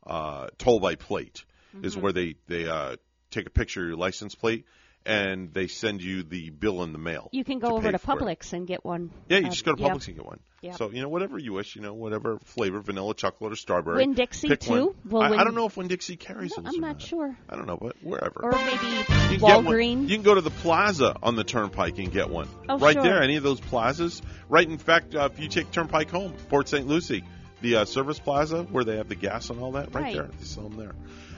uh, 0.06 0.50
toll 0.60 0.80
by 0.80 0.94
plate. 0.96 1.46
Is 1.82 1.96
Mhm. 1.96 2.02
where 2.02 2.14
they 2.14 2.36
they 2.48 2.68
uh, 2.68 2.96
take 3.32 3.48
a 3.48 3.50
picture 3.50 3.82
of 3.82 3.88
your 3.88 3.98
license 3.98 4.36
plate 4.36 4.66
and 5.06 5.54
they 5.54 5.68
send 5.68 6.02
you 6.02 6.24
the 6.24 6.50
bill 6.50 6.82
in 6.84 6.94
the 6.94 6.98
mail. 6.98 7.28
you 7.34 7.44
can 7.44 7.60
go 7.60 7.76
over 7.76 7.92
to 7.92 7.98
for 7.98 8.14
it. 8.14 8.20
Publix 8.22 8.54
and 8.54 8.66
get 8.66 8.86
one. 8.86 9.12
Yeah, 9.28 9.40
you 9.40 9.48
Uh, 9.48 9.50
just 9.50 9.66
go 9.66 9.74
to. 9.74 9.84
Publix 9.84 10.08
and 10.08 10.16
get 10.16 10.26
one. 10.26 10.40
Yeah. 10.62 10.76
So 10.76 10.92
you 10.92 11.02
know 11.02 11.10
whatever 11.10 11.38
you 11.38 11.52
wish, 11.52 11.76
you 11.76 11.82
know 11.82 11.94
whatever 11.94 12.38
flavor, 12.46 12.80
vanilla, 12.80 13.14
chocolate, 13.14 13.52
or 13.52 13.56
strawberry. 13.58 13.98
Winn-Dixie, 13.98 14.56
too? 14.56 14.72
One. 14.72 14.94
Will 15.04 15.22
I, 15.22 15.26
I 15.26 15.30
Winn- 15.32 15.40
don't 15.40 15.56
know 15.56 15.66
if 15.66 15.76
Winn 15.76 15.90
Dixie 15.90 16.16
carries 16.16 16.54
them. 16.54 16.66
I'm 16.68 16.80
not 16.80 17.02
sure. 17.02 17.36
I 17.50 17.56
don't 17.58 17.66
know, 17.68 17.76
but 17.76 17.98
wherever. 18.02 18.40
Or 18.44 18.52
maybe 18.54 18.88
You 19.34 19.40
Walgreens. 19.40 20.08
You 20.08 20.16
can 20.16 20.24
go 20.24 20.36
to 20.36 20.42
the 20.42 20.52
plaza 20.52 21.18
on 21.22 21.36
the 21.36 21.44
Turnpike 21.44 21.98
and 21.98 22.10
get 22.10 22.30
one. 22.30 22.48
Oh, 22.70 22.78
right 22.78 22.94
sure. 22.94 23.04
there, 23.04 23.22
any 23.22 23.36
of 23.36 23.44
those 23.44 23.60
plazas. 23.60 24.22
Right. 24.48 24.70
In 24.70 24.78
fact, 24.78 25.16
uh, 25.16 25.28
if 25.34 25.38
you 25.40 25.50
take 25.50 25.70
Turnpike 25.72 26.12
home, 26.12 26.32
Port 26.50 26.70
St. 26.70 26.88
Lucie, 26.88 27.26
the 27.62 27.78
uh, 27.78 27.86
service 27.86 28.20
plaza 28.20 28.64
where 28.64 28.86
they 28.86 28.96
have 28.98 29.10
the 29.10 29.16
gas 29.16 29.50
and 29.50 29.60
all 29.60 29.74
that, 29.74 29.94
right, 29.94 30.04
Right. 30.04 30.16
there. 30.16 30.30
They 30.40 30.46
sell 30.46 30.70
them 30.70 30.78
there. 30.78 30.96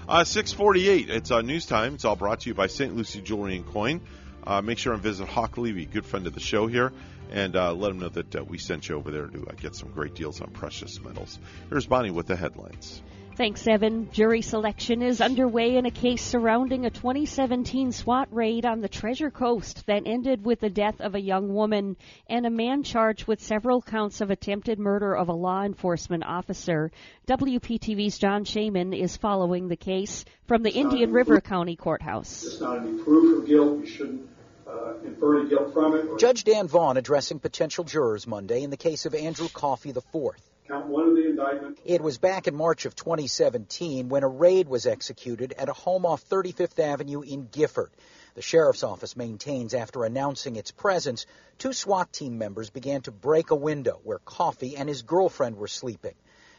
Uh, 0.07 0.23
648. 0.23 1.09
It's 1.09 1.31
uh, 1.31 1.41
news 1.41 1.65
time. 1.65 1.95
It's 1.95 2.05
all 2.05 2.15
brought 2.15 2.41
to 2.41 2.49
you 2.49 2.53
by 2.53 2.67
St. 2.67 2.95
Lucie 2.95 3.21
Jewelry 3.21 3.55
and 3.55 3.65
Coin. 3.65 4.01
Uh, 4.45 4.61
make 4.61 4.77
sure 4.77 4.93
and 4.93 5.01
visit 5.01 5.27
Hawk 5.27 5.57
Levy, 5.57 5.87
good 5.87 6.05
friend 6.05 6.27
of 6.27 6.35
the 6.35 6.39
show 6.39 6.67
here, 6.67 6.93
and 7.31 7.55
uh, 7.55 7.73
let 7.73 7.89
him 7.89 7.97
know 7.97 8.09
that 8.09 8.35
uh, 8.35 8.43
we 8.43 8.59
sent 8.59 8.87
you 8.87 8.97
over 8.97 9.09
there 9.09 9.25
to 9.25 9.47
uh, 9.47 9.53
get 9.53 9.73
some 9.73 9.89
great 9.89 10.13
deals 10.13 10.41
on 10.41 10.51
precious 10.51 11.01
metals. 11.01 11.39
Here's 11.69 11.87
Bonnie 11.87 12.11
with 12.11 12.27
the 12.27 12.35
headlines. 12.35 13.01
Thanks, 13.37 13.67
Evan. 13.67 14.09
Jury 14.13 14.41
selection 14.41 15.01
is 15.01 15.19
underway 15.19 15.75
in 15.75 15.85
a 15.85 15.91
case 15.91 16.23
surrounding 16.23 16.85
a 16.85 16.89
2017 16.89 17.91
SWAT 17.91 18.29
raid 18.31 18.65
on 18.65 18.79
the 18.79 18.87
Treasure 18.87 19.29
Coast 19.29 19.85
that 19.87 20.03
ended 20.05 20.45
with 20.45 20.61
the 20.61 20.69
death 20.69 21.01
of 21.01 21.15
a 21.15 21.19
young 21.19 21.53
woman 21.53 21.97
and 22.29 22.45
a 22.45 22.49
man 22.49 22.83
charged 22.83 23.27
with 23.27 23.43
several 23.43 23.81
counts 23.81 24.21
of 24.21 24.31
attempted 24.31 24.79
murder 24.79 25.13
of 25.13 25.27
a 25.27 25.33
law 25.33 25.63
enforcement 25.63 26.23
officer. 26.25 26.93
WPTV's 27.27 28.17
John 28.17 28.45
Shainman 28.45 28.97
is 28.97 29.17
following 29.17 29.67
the 29.67 29.75
case 29.75 30.23
from 30.47 30.63
the 30.63 30.71
Indian 30.71 31.11
River 31.11 31.41
County 31.41 31.75
Courthouse. 31.75 32.45
It's 32.45 32.61
not 32.61 32.77
any 32.87 33.03
proof 33.03 33.41
of 33.41 33.49
guilt. 33.49 33.79
You 33.81 33.85
shouldn't 33.85 34.29
uh, 34.65 34.93
infer 35.03 35.41
any 35.41 35.49
guilt 35.49 35.73
from 35.73 35.93
it. 35.93 36.19
Judge 36.19 36.45
Dan 36.45 36.69
Vaughn 36.69 36.95
addressing 36.95 37.39
potential 37.39 37.83
jurors 37.83 38.27
Monday 38.27 38.63
in 38.63 38.69
the 38.69 38.77
case 38.77 39.05
of 39.05 39.13
Andrew 39.13 39.49
Coffey 39.49 39.89
IV. 39.89 40.37
Count 40.67 40.87
one 40.87 41.09
of 41.09 41.15
the 41.15 41.29
indictment. 41.29 41.77
It 41.85 42.01
was 42.01 42.17
back 42.17 42.47
in 42.47 42.55
March 42.55 42.85
of 42.85 42.95
2017 42.95 44.09
when 44.09 44.23
a 44.23 44.27
raid 44.27 44.67
was 44.67 44.87
executed 44.87 45.53
at 45.59 45.69
a 45.69 45.73
home 45.73 46.07
off 46.07 46.27
35th 46.27 46.79
Avenue 46.79 47.21
in 47.21 47.47
Gifford. 47.51 47.91
The 48.33 48.41
sheriff's 48.41 48.81
office 48.81 49.15
maintains 49.15 49.75
after 49.75 50.03
announcing 50.03 50.55
its 50.55 50.71
presence, 50.71 51.27
two 51.59 51.71
SWAT 51.71 52.11
team 52.11 52.39
members 52.39 52.71
began 52.71 53.01
to 53.03 53.11
break 53.11 53.51
a 53.51 53.55
window 53.55 53.99
where 54.03 54.17
Coffey 54.17 54.75
and 54.75 54.89
his 54.89 55.03
girlfriend 55.03 55.55
were 55.57 55.67
sleeping. 55.67 56.15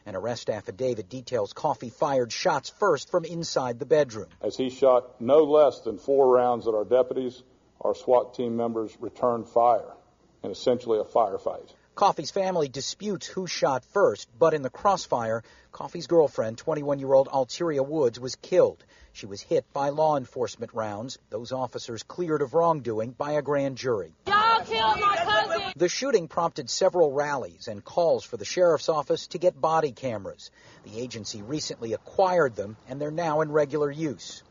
An 0.07 0.14
arrest 0.14 0.50
affidavit 0.50 1.09
details 1.09 1.52
Coffey 1.52 1.90
fired 1.90 2.30
shots 2.30 2.70
first 2.70 3.11
from 3.11 3.24
inside 3.24 3.80
the 3.80 3.86
bedroom. 3.86 4.28
As 4.40 4.57
he 4.57 4.70
shot 4.70 5.20
no 5.20 5.42
less 5.42 5.80
than 5.80 5.98
four 5.98 6.32
rounds 6.32 6.68
at 6.68 6.74
our 6.74 6.84
deputies, 6.84 7.42
our 7.80 7.96
SWAT 7.96 8.34
team 8.34 8.57
members 8.57 8.96
returned 9.00 9.48
fire 9.48 9.94
in 10.44 10.52
essentially 10.52 11.00
a 11.00 11.04
firefight. 11.04 11.72
Coffey's 11.97 12.30
family 12.30 12.68
disputes 12.68 13.26
who 13.26 13.47
shot 13.47 13.82
first, 13.82 14.28
but 14.38 14.53
in 14.53 14.61
the 14.61 14.68
crossfire, 14.68 15.42
Coffey's 15.72 16.07
girlfriend, 16.07 16.59
21 16.59 16.99
year 16.99 17.14
old 17.14 17.26
Alteria 17.26 17.86
Woods, 17.86 18.20
was 18.20 18.34
killed. 18.36 18.84
She 19.14 19.24
was 19.24 19.40
hit 19.40 19.64
by 19.72 19.88
law 19.88 20.18
enforcement 20.18 20.74
rounds, 20.74 21.18
those 21.30 21.53
officers 21.53 22.03
cleared 22.03 22.42
of 22.42 22.53
wrongdoing 22.53 23.12
by 23.12 23.32
a 23.32 23.42
grand 23.42 23.78
jury. 23.78 24.12
Y'all 24.26 24.62
killed 24.62 25.01
my 25.01 25.16
cousin. 25.16 25.72
The 25.74 25.88
shooting 25.88 26.28
prompted 26.28 26.68
several 26.68 27.12
rallies 27.12 27.66
and 27.66 27.82
calls 27.82 28.24
for 28.24 28.36
the 28.36 28.44
sheriff's 28.44 28.90
office 28.90 29.28
to 29.28 29.38
get 29.38 29.59
body 29.59 29.92
cameras. 29.92 30.51
The 30.84 31.01
agency 31.01 31.40
recently 31.40 31.94
acquired 31.94 32.57
them, 32.57 32.76
and 32.90 33.01
they're 33.01 33.11
now 33.11 33.40
in 33.40 33.51
regular 33.51 33.90
use. 33.90 34.42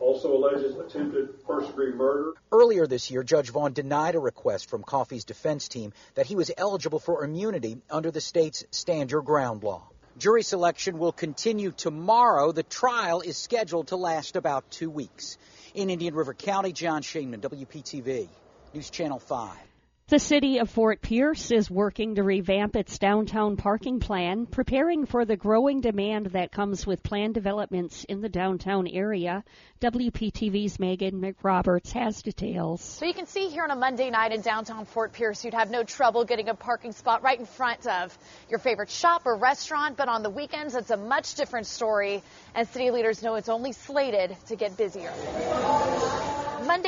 Also 0.00 0.36
alleges 0.36 0.76
attempted 0.76 1.28
first 1.46 1.68
degree 1.68 1.92
murder. 1.92 2.32
Earlier 2.52 2.86
this 2.86 3.10
year, 3.10 3.22
Judge 3.22 3.50
Vaughn 3.50 3.72
denied 3.72 4.16
a 4.16 4.18
request 4.18 4.68
from 4.68 4.82
Coffey's 4.82 5.24
defense 5.24 5.68
team 5.68 5.92
that 6.14 6.26
he 6.26 6.34
was 6.34 6.50
eligible 6.56 6.98
for 6.98 7.24
immunity 7.24 7.78
under 7.88 8.10
the 8.10 8.20
state's 8.20 8.64
stand 8.70 9.10
your 9.10 9.22
ground 9.22 9.62
law. 9.62 9.88
Jury 10.18 10.42
selection 10.42 10.98
will 10.98 11.12
continue 11.12 11.70
tomorrow. 11.70 12.52
The 12.52 12.64
trial 12.64 13.20
is 13.20 13.36
scheduled 13.36 13.88
to 13.88 13.96
last 13.96 14.36
about 14.36 14.70
two 14.70 14.90
weeks. 14.90 15.38
In 15.74 15.88
Indian 15.88 16.14
River 16.14 16.34
County, 16.34 16.72
John 16.72 17.02
Shainman, 17.02 17.40
WPTV, 17.40 18.28
News 18.74 18.90
Channel 18.90 19.20
5. 19.20 19.69
The 20.10 20.18
city 20.18 20.58
of 20.58 20.68
Fort 20.68 21.02
Pierce 21.02 21.52
is 21.52 21.70
working 21.70 22.16
to 22.16 22.24
revamp 22.24 22.74
its 22.74 22.98
downtown 22.98 23.56
parking 23.56 24.00
plan, 24.00 24.44
preparing 24.44 25.06
for 25.06 25.24
the 25.24 25.36
growing 25.36 25.80
demand 25.80 26.26
that 26.32 26.50
comes 26.50 26.84
with 26.84 27.04
planned 27.04 27.34
developments 27.34 28.02
in 28.02 28.20
the 28.20 28.28
downtown 28.28 28.88
area. 28.88 29.44
WPTV's 29.80 30.80
Megan 30.80 31.20
McRoberts 31.20 31.92
has 31.92 32.22
details. 32.22 32.82
So 32.82 33.06
you 33.06 33.14
can 33.14 33.26
see 33.26 33.50
here 33.50 33.62
on 33.62 33.70
a 33.70 33.76
Monday 33.76 34.10
night 34.10 34.32
in 34.32 34.40
downtown 34.40 34.84
Fort 34.84 35.12
Pierce, 35.12 35.44
you'd 35.44 35.54
have 35.54 35.70
no 35.70 35.84
trouble 35.84 36.24
getting 36.24 36.48
a 36.48 36.56
parking 36.56 36.90
spot 36.90 37.22
right 37.22 37.38
in 37.38 37.46
front 37.46 37.86
of 37.86 38.18
your 38.48 38.58
favorite 38.58 38.90
shop 38.90 39.22
or 39.26 39.36
restaurant. 39.36 39.96
But 39.96 40.08
on 40.08 40.24
the 40.24 40.30
weekends, 40.30 40.74
it's 40.74 40.90
a 40.90 40.96
much 40.96 41.36
different 41.36 41.68
story, 41.68 42.24
and 42.56 42.66
city 42.66 42.90
leaders 42.90 43.22
know 43.22 43.36
it's 43.36 43.48
only 43.48 43.70
slated 43.70 44.36
to 44.48 44.56
get 44.56 44.76
busier. 44.76 45.12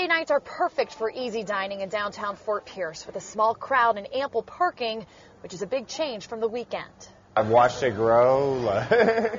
Monday 0.02 0.16
nights 0.16 0.32
are 0.32 0.40
perfect 0.40 0.94
for 0.94 1.12
easy 1.12 1.44
dining 1.44 1.80
in 1.80 1.88
downtown 1.88 2.34
Fort 2.34 2.66
Pierce 2.66 3.06
with 3.06 3.14
a 3.14 3.20
small 3.20 3.54
crowd 3.54 3.98
and 3.98 4.12
ample 4.12 4.42
parking, 4.42 5.06
which 5.44 5.54
is 5.54 5.62
a 5.62 5.66
big 5.66 5.86
change 5.86 6.26
from 6.26 6.40
the 6.40 6.48
weekend. 6.48 6.90
I've 7.34 7.48
watched 7.48 7.82
it 7.82 7.94
grow. 7.94 8.84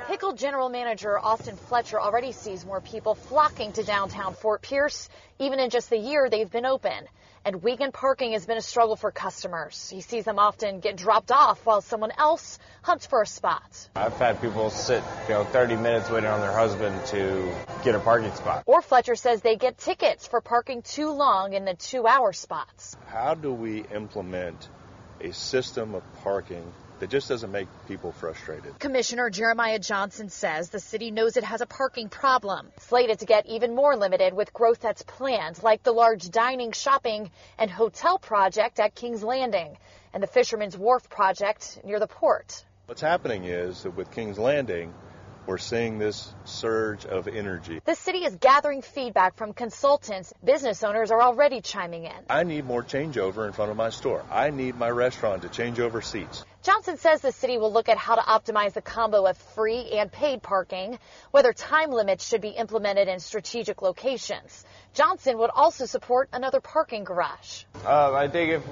Pickle 0.07 0.33
General 0.33 0.67
Manager 0.69 1.19
Austin 1.19 1.55
Fletcher 1.55 2.01
already 2.01 2.31
sees 2.31 2.65
more 2.65 2.81
people 2.81 3.13
flocking 3.13 3.71
to 3.73 3.83
downtown 3.83 4.33
Fort 4.33 4.63
Pierce, 4.63 5.09
even 5.37 5.59
in 5.59 5.69
just 5.69 5.91
the 5.91 5.97
year 5.97 6.27
they've 6.27 6.49
been 6.49 6.65
open. 6.65 7.07
And 7.45 7.61
weekend 7.61 7.93
parking 7.93 8.31
has 8.31 8.47
been 8.47 8.57
a 8.57 8.63
struggle 8.63 8.95
for 8.95 9.11
customers. 9.11 9.91
He 9.91 10.01
sees 10.01 10.25
them 10.25 10.39
often 10.39 10.79
get 10.79 10.95
dropped 10.95 11.31
off 11.31 11.63
while 11.67 11.81
someone 11.81 12.11
else 12.17 12.57
hunts 12.81 13.05
for 13.05 13.21
a 13.21 13.27
spot. 13.27 13.89
I've 13.95 14.17
had 14.17 14.41
people 14.41 14.71
sit, 14.71 15.03
you 15.27 15.35
know, 15.35 15.43
30 15.43 15.75
minutes 15.75 16.09
waiting 16.09 16.31
on 16.31 16.39
their 16.39 16.53
husband 16.53 17.05
to 17.07 17.53
get 17.83 17.93
a 17.93 17.99
parking 17.99 18.33
spot. 18.33 18.63
Or 18.65 18.81
Fletcher 18.81 19.15
says 19.15 19.41
they 19.41 19.55
get 19.55 19.77
tickets 19.77 20.25
for 20.25 20.41
parking 20.41 20.81
too 20.81 21.11
long 21.11 21.53
in 21.53 21.63
the 21.63 21.75
two 21.75 22.07
hour 22.07 22.33
spots. 22.33 22.97
How 23.05 23.35
do 23.35 23.53
we 23.53 23.83
implement 23.93 24.67
a 25.21 25.31
system 25.31 25.93
of 25.93 26.03
parking 26.23 26.73
that 27.03 27.09
just 27.09 27.27
doesn't 27.27 27.51
make 27.51 27.67
people 27.85 28.13
frustrated? 28.13 28.79
Commissioner 28.79 29.29
Jeremiah 29.29 29.77
Johnson 29.77 30.29
says 30.29 30.69
the 30.69 30.79
city 30.79 31.11
knows 31.11 31.35
it 31.35 31.43
has 31.43 31.59
a 31.59 31.65
parking 31.65 32.07
problem, 32.07 32.71
slated 32.79 33.19
to 33.19 33.25
get 33.25 33.45
even 33.45 33.75
more 33.75 33.97
limited 33.97 34.33
with 34.33 34.53
growth 34.53 34.79
that's 34.79 35.01
planned, 35.01 35.61
like 35.61 35.83
the 35.83 35.91
large 35.91 36.29
dining, 36.29 36.71
shopping, 36.71 37.29
and 37.57 37.69
hotel 37.69 38.17
project 38.17 38.79
at 38.79 38.95
King's 38.95 39.21
Landing 39.21 39.75
and 40.13 40.23
the 40.23 40.27
Fisherman's 40.27 40.77
Wharf 40.77 41.09
project 41.09 41.81
near 41.83 41.99
the 41.99 42.07
port. 42.07 42.63
What's 42.85 43.01
happening 43.01 43.43
is 43.43 43.83
that 43.83 43.97
with 43.97 44.09
King's 44.11 44.39
Landing, 44.39 44.93
we're 45.45 45.57
seeing 45.57 45.99
this 45.99 46.33
surge 46.45 47.05
of 47.05 47.27
energy. 47.27 47.81
The 47.83 47.95
city 47.95 48.19
is 48.19 48.33
gathering 48.37 48.81
feedback 48.81 49.35
from 49.35 49.51
consultants. 49.51 50.33
Business 50.41 50.85
owners 50.85 51.11
are 51.11 51.21
already 51.21 51.59
chiming 51.59 52.05
in. 52.05 52.13
I 52.29 52.43
need 52.43 52.63
more 52.63 52.81
changeover 52.81 53.45
in 53.45 53.51
front 53.51 53.71
of 53.71 53.75
my 53.75 53.89
store. 53.89 54.23
I 54.31 54.51
need 54.51 54.77
my 54.77 54.89
restaurant 54.89 55.41
to 55.41 55.49
change 55.49 55.81
over 55.81 56.01
seats. 56.01 56.45
Johnson 56.63 56.95
says 56.95 57.19
the 57.19 57.33
city 57.33 57.57
will 57.57 57.73
look 57.73 57.89
at 57.89 57.97
how 57.97 58.15
to 58.15 58.21
optimize 58.21 58.71
the 58.71 58.81
combo 58.81 59.25
of 59.25 59.37
free 59.37 59.91
and 59.91 60.09
paid 60.09 60.41
parking, 60.41 60.97
whether 61.31 61.51
time 61.51 61.91
limits 61.91 62.25
should 62.25 62.39
be 62.39 62.51
implemented 62.51 63.09
in 63.09 63.19
strategic 63.19 63.81
locations. 63.81 64.63
Johnson 64.93 65.37
would 65.39 65.49
also 65.49 65.85
support 65.85 66.29
another 66.31 66.61
parking 66.61 67.03
garage. 67.03 67.65
Uh, 67.85 68.13
I 68.13 68.29
think 68.29 68.51
if 68.51 68.63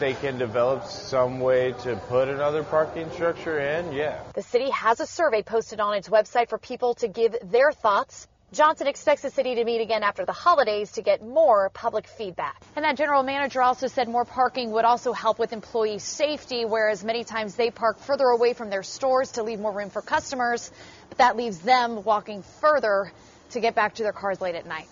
they 0.00 0.14
can 0.14 0.38
develop 0.38 0.86
some 0.86 1.38
way 1.38 1.72
to 1.84 1.94
put 2.08 2.26
another 2.26 2.64
parking 2.64 3.08
structure 3.12 3.60
in, 3.60 3.92
yeah. 3.92 4.24
The 4.34 4.42
city 4.42 4.70
has 4.70 4.98
a 4.98 5.06
survey 5.06 5.42
posted 5.42 5.78
on 5.78 5.94
its 5.94 6.08
website 6.08 6.48
for 6.48 6.58
people 6.58 6.94
to 6.96 7.06
give 7.06 7.36
their 7.44 7.70
thoughts. 7.70 8.26
Johnson 8.52 8.86
expects 8.86 9.22
the 9.22 9.30
city 9.30 9.56
to 9.56 9.64
meet 9.64 9.80
again 9.80 10.04
after 10.04 10.24
the 10.24 10.32
holidays 10.32 10.92
to 10.92 11.02
get 11.02 11.20
more 11.20 11.68
public 11.70 12.06
feedback. 12.06 12.62
And 12.76 12.84
that 12.84 12.96
general 12.96 13.24
manager 13.24 13.60
also 13.60 13.88
said 13.88 14.08
more 14.08 14.24
parking 14.24 14.70
would 14.70 14.84
also 14.84 15.12
help 15.12 15.40
with 15.40 15.52
employee 15.52 15.98
safety, 15.98 16.64
whereas 16.64 17.02
many 17.02 17.24
times 17.24 17.56
they 17.56 17.70
park 17.72 17.98
further 17.98 18.26
away 18.26 18.52
from 18.52 18.70
their 18.70 18.84
stores 18.84 19.32
to 19.32 19.42
leave 19.42 19.58
more 19.58 19.72
room 19.72 19.90
for 19.90 20.00
customers, 20.00 20.70
but 21.08 21.18
that 21.18 21.36
leaves 21.36 21.58
them 21.58 22.04
walking 22.04 22.42
further 22.60 23.12
to 23.50 23.60
get 23.60 23.74
back 23.74 23.96
to 23.96 24.04
their 24.04 24.12
cars 24.12 24.40
late 24.40 24.54
at 24.54 24.64
night. 24.64 24.88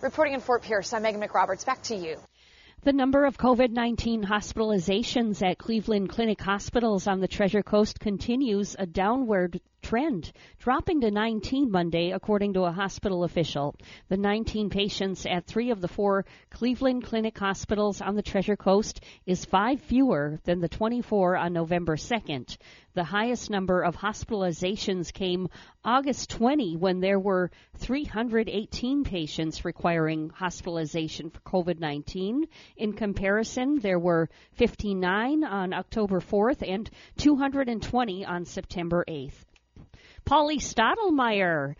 Reporting 0.00 0.34
in 0.34 0.40
Fort 0.40 0.62
Pierce, 0.62 0.92
I'm 0.92 1.02
Megan 1.02 1.20
McRoberts. 1.20 1.64
Back 1.64 1.82
to 1.84 1.94
you. 1.94 2.16
The 2.82 2.92
number 2.92 3.24
of 3.26 3.36
COVID 3.36 3.70
19 3.70 4.24
hospitalizations 4.24 5.42
at 5.48 5.58
Cleveland 5.58 6.10
Clinic 6.10 6.40
hospitals 6.40 7.06
on 7.06 7.20
the 7.20 7.28
Treasure 7.28 7.62
Coast 7.62 7.98
continues 8.00 8.76
a 8.78 8.86
downward 8.86 9.60
trend, 9.88 10.30
dropping 10.58 11.00
to 11.00 11.10
19 11.10 11.70
Monday, 11.70 12.10
according 12.10 12.52
to 12.52 12.64
a 12.64 12.70
hospital 12.70 13.24
official. 13.24 13.74
The 14.10 14.18
19 14.18 14.68
patients 14.68 15.24
at 15.24 15.46
three 15.46 15.70
of 15.70 15.80
the 15.80 15.88
four 15.88 16.26
Cleveland 16.50 17.04
Clinic 17.04 17.38
hospitals 17.38 18.02
on 18.02 18.14
the 18.14 18.20
Treasure 18.20 18.54
Coast 18.54 19.02
is 19.24 19.46
five 19.46 19.80
fewer 19.80 20.40
than 20.44 20.60
the 20.60 20.68
24 20.68 21.38
on 21.38 21.54
November 21.54 21.96
2nd. 21.96 22.58
The 22.92 23.04
highest 23.04 23.48
number 23.48 23.80
of 23.80 23.96
hospitalizations 23.96 25.10
came 25.10 25.48
August 25.82 26.28
20 26.30 26.76
when 26.76 27.00
there 27.00 27.18
were 27.18 27.50
318 27.78 29.04
patients 29.04 29.64
requiring 29.64 30.28
hospitalization 30.28 31.30
for 31.30 31.40
COVID 31.40 31.80
19. 31.80 32.46
In 32.76 32.92
comparison, 32.92 33.78
there 33.78 33.98
were 33.98 34.28
59 34.52 35.44
on 35.44 35.72
October 35.72 36.20
4th 36.20 36.62
and 36.68 36.90
220 37.16 38.26
on 38.26 38.44
September 38.44 39.02
8th. 39.08 39.46
Pauly 40.28 40.56
Stottlemyre 40.60 41.74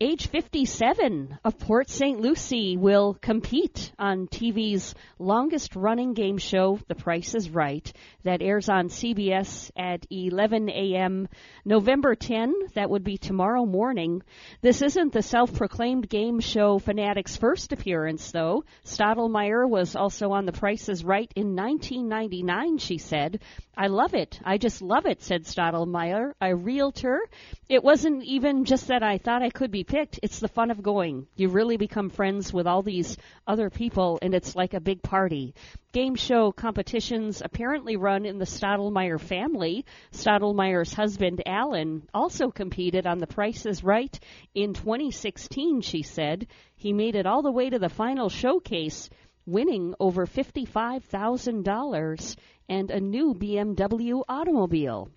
age 0.00 0.28
57 0.28 1.38
of 1.42 1.58
Port 1.58 1.88
St. 1.88 2.20
Lucie 2.20 2.76
will 2.76 3.16
compete 3.22 3.92
on 3.98 4.26
TV's 4.26 4.94
longest 5.18 5.74
running 5.74 6.12
game 6.12 6.36
show, 6.36 6.78
The 6.88 6.94
Price 6.94 7.34
is 7.34 7.48
Right, 7.48 7.90
that 8.22 8.42
airs 8.42 8.68
on 8.68 8.88
CBS 8.88 9.70
at 9.74 10.06
11 10.10 10.68
a.m. 10.68 11.28
November 11.64 12.14
10. 12.14 12.52
That 12.74 12.90
would 12.90 13.04
be 13.04 13.16
tomorrow 13.16 13.64
morning. 13.64 14.22
This 14.60 14.82
isn't 14.82 15.14
the 15.14 15.22
self-proclaimed 15.22 16.08
game 16.10 16.40
show 16.40 16.78
fanatic's 16.78 17.36
first 17.36 17.72
appearance, 17.72 18.30
though. 18.30 18.64
Stottlemyre 18.84 19.66
was 19.66 19.96
also 19.96 20.32
on 20.32 20.44
The 20.44 20.52
Price 20.52 20.90
is 20.90 21.04
Right 21.04 21.32
in 21.34 21.56
1999, 21.56 22.78
she 22.78 22.98
said. 22.98 23.40
I 23.78 23.86
love 23.86 24.14
it. 24.14 24.40
I 24.44 24.58
just 24.58 24.82
love 24.82 25.06
it, 25.06 25.22
said 25.22 25.44
Stottlemyre, 25.44 26.32
a 26.40 26.54
realtor. 26.54 27.20
It 27.68 27.82
wasn't 27.82 28.24
even 28.24 28.64
just 28.64 28.88
that 28.88 29.02
I 29.02 29.18
thought 29.18 29.42
I 29.42 29.50
could 29.50 29.70
be 29.70 29.84
picked. 29.86 30.18
It's 30.22 30.40
the 30.40 30.48
fun 30.48 30.70
of 30.70 30.82
going. 30.82 31.26
You 31.36 31.48
really 31.48 31.76
become 31.76 32.10
friends 32.10 32.52
with 32.52 32.66
all 32.66 32.82
these 32.82 33.16
other 33.46 33.70
people, 33.70 34.18
and 34.20 34.34
it's 34.34 34.56
like 34.56 34.74
a 34.74 34.80
big 34.80 35.02
party. 35.02 35.54
Game 35.92 36.14
show 36.14 36.52
competitions 36.52 37.40
apparently 37.44 37.96
run 37.96 38.26
in 38.26 38.38
the 38.38 38.44
Stottlemyre 38.44 39.20
family. 39.20 39.84
Stottlemyre's 40.12 40.92
husband, 40.92 41.42
Alan, 41.46 42.02
also 42.12 42.50
competed 42.50 43.06
on 43.06 43.18
The 43.18 43.26
Price 43.26 43.64
is 43.64 43.84
Right 43.84 44.18
in 44.54 44.74
2016, 44.74 45.80
she 45.80 46.02
said. 46.02 46.48
He 46.74 46.92
made 46.92 47.14
it 47.14 47.26
all 47.26 47.42
the 47.42 47.52
way 47.52 47.70
to 47.70 47.78
the 47.78 47.88
final 47.88 48.28
showcase 48.28 49.08
winning 49.46 49.94
over 50.00 50.26
$55,000 50.26 52.36
and 52.68 52.90
a 52.90 53.00
new 53.00 53.32
BMW 53.32 54.22
automobile. 54.28 55.08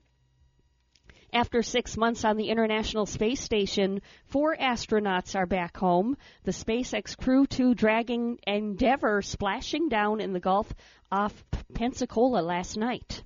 After 1.32 1.62
six 1.62 1.96
months 1.96 2.26
on 2.26 2.38
the 2.38 2.50
International 2.50 3.06
Space 3.06 3.40
Station, 3.40 4.02
four 4.26 4.56
astronauts 4.56 5.36
are 5.36 5.46
back 5.46 5.78
home. 5.78 6.18
The 6.44 6.52
SpaceX 6.52 7.16
Crew 7.16 7.46
2 7.46 7.76
Dragon 7.76 8.38
Endeavour 8.48 9.22
splashing 9.22 9.90
down 9.90 10.22
in 10.22 10.34
the 10.34 10.40
Gulf 10.40 10.74
off 11.12 11.44
Pensacola 11.76 12.42
last 12.42 12.78
night. 12.78 13.24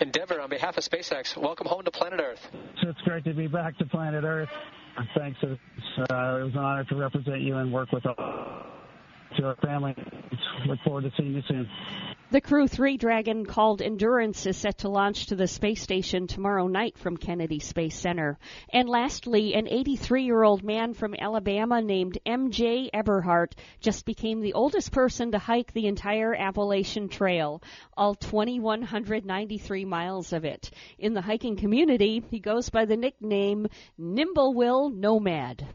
Endeavour, 0.00 0.40
on 0.40 0.50
behalf 0.50 0.76
of 0.76 0.84
SpaceX, 0.84 1.36
welcome 1.36 1.66
home 1.66 1.82
to 1.84 1.90
planet 1.90 2.20
Earth. 2.20 2.40
It's 2.82 3.00
great 3.02 3.24
to 3.24 3.34
be 3.34 3.48
back 3.48 3.76
to 3.78 3.86
planet 3.86 4.22
Earth. 4.24 4.48
Thanks. 5.16 5.38
Uh, 5.42 5.48
it 5.48 6.08
was 6.08 6.52
an 6.52 6.58
honor 6.58 6.84
to 6.84 6.94
represent 6.94 7.40
you 7.40 7.56
and 7.56 7.72
work 7.72 7.90
with 7.90 8.06
all 8.06 8.66
to 9.36 9.46
our 9.46 9.56
family. 9.56 9.94
Look 10.66 10.78
forward 10.84 11.04
to 11.04 11.10
seeing 11.16 11.34
you 11.34 11.42
soon. 11.48 11.68
The 12.30 12.40
Crew 12.40 12.66
3 12.66 12.96
Dragon 12.96 13.46
called 13.46 13.80
Endurance 13.80 14.44
is 14.46 14.56
set 14.56 14.78
to 14.78 14.88
launch 14.88 15.26
to 15.26 15.36
the 15.36 15.46
space 15.46 15.80
station 15.82 16.26
tomorrow 16.26 16.66
night 16.66 16.98
from 16.98 17.16
Kennedy 17.16 17.60
Space 17.60 17.96
Center. 17.96 18.38
And 18.72 18.88
lastly, 18.88 19.54
an 19.54 19.68
83 19.68 20.24
year 20.24 20.42
old 20.42 20.64
man 20.64 20.94
from 20.94 21.14
Alabama 21.16 21.80
named 21.80 22.18
M.J. 22.26 22.90
Eberhart 22.92 23.52
just 23.80 24.04
became 24.04 24.40
the 24.40 24.54
oldest 24.54 24.90
person 24.90 25.30
to 25.32 25.38
hike 25.38 25.72
the 25.72 25.86
entire 25.86 26.34
Appalachian 26.34 27.08
Trail, 27.08 27.62
all 27.96 28.14
2,193 28.16 29.84
miles 29.84 30.32
of 30.32 30.44
it. 30.44 30.70
In 30.98 31.14
the 31.14 31.22
hiking 31.22 31.56
community, 31.56 32.24
he 32.30 32.40
goes 32.40 32.68
by 32.68 32.84
the 32.84 32.96
nickname 32.96 33.68
Nimblewill 33.96 34.92
Nomad. 34.92 35.68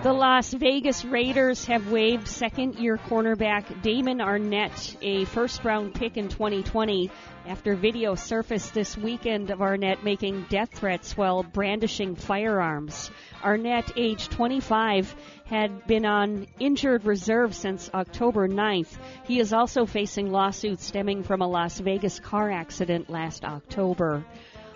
The 0.00 0.12
Las 0.12 0.52
Vegas 0.52 1.04
Raiders 1.04 1.64
have 1.64 1.90
waived 1.90 2.28
second 2.28 2.76
year 2.76 2.96
cornerback 2.96 3.82
Damon 3.82 4.18
Arnette, 4.18 4.96
a 5.02 5.24
first 5.24 5.64
round 5.64 5.92
pick 5.92 6.16
in 6.16 6.28
2020, 6.28 7.10
after 7.48 7.74
video 7.74 8.14
surfaced 8.14 8.74
this 8.74 8.96
weekend 8.96 9.50
of 9.50 9.58
Arnette 9.58 10.04
making 10.04 10.46
death 10.50 10.70
threats 10.72 11.16
while 11.16 11.42
brandishing 11.42 12.14
firearms. 12.14 13.10
Arnette, 13.42 13.90
age 13.96 14.28
25, 14.28 15.16
had 15.46 15.84
been 15.88 16.06
on 16.06 16.46
injured 16.60 17.04
reserve 17.04 17.52
since 17.52 17.90
October 17.92 18.46
9th. 18.46 18.96
He 19.24 19.40
is 19.40 19.52
also 19.52 19.84
facing 19.84 20.30
lawsuits 20.30 20.84
stemming 20.84 21.24
from 21.24 21.42
a 21.42 21.48
Las 21.48 21.80
Vegas 21.80 22.20
car 22.20 22.52
accident 22.52 23.10
last 23.10 23.44
October. 23.44 24.24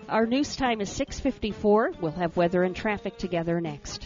Our 0.09 0.25
news 0.25 0.57
time 0.57 0.81
is 0.81 0.89
6:54. 0.89 2.01
We'll 2.01 2.11
have 2.11 2.35
weather 2.35 2.63
and 2.63 2.75
traffic 2.75 3.17
together 3.17 3.61
next. 3.61 4.05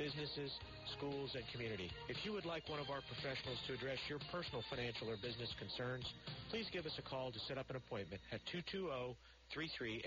businesses, 0.00 0.48
schools, 0.96 1.36
and 1.36 1.44
community. 1.52 1.92
If 2.08 2.16
you 2.24 2.32
would 2.32 2.48
like 2.48 2.64
one 2.72 2.80
of 2.80 2.88
our 2.88 3.04
professionals 3.04 3.60
to 3.68 3.76
address 3.76 4.00
your 4.08 4.18
personal 4.32 4.64
financial 4.72 5.12
or 5.12 5.20
business 5.20 5.52
concerns, 5.60 6.08
please 6.48 6.64
give 6.72 6.88
us 6.88 6.96
a 6.96 7.04
call 7.04 7.30
to 7.30 7.38
set 7.44 7.60
up 7.60 7.68
an 7.68 7.76
appointment 7.76 8.22
at 8.32 8.40
220 8.48 10.00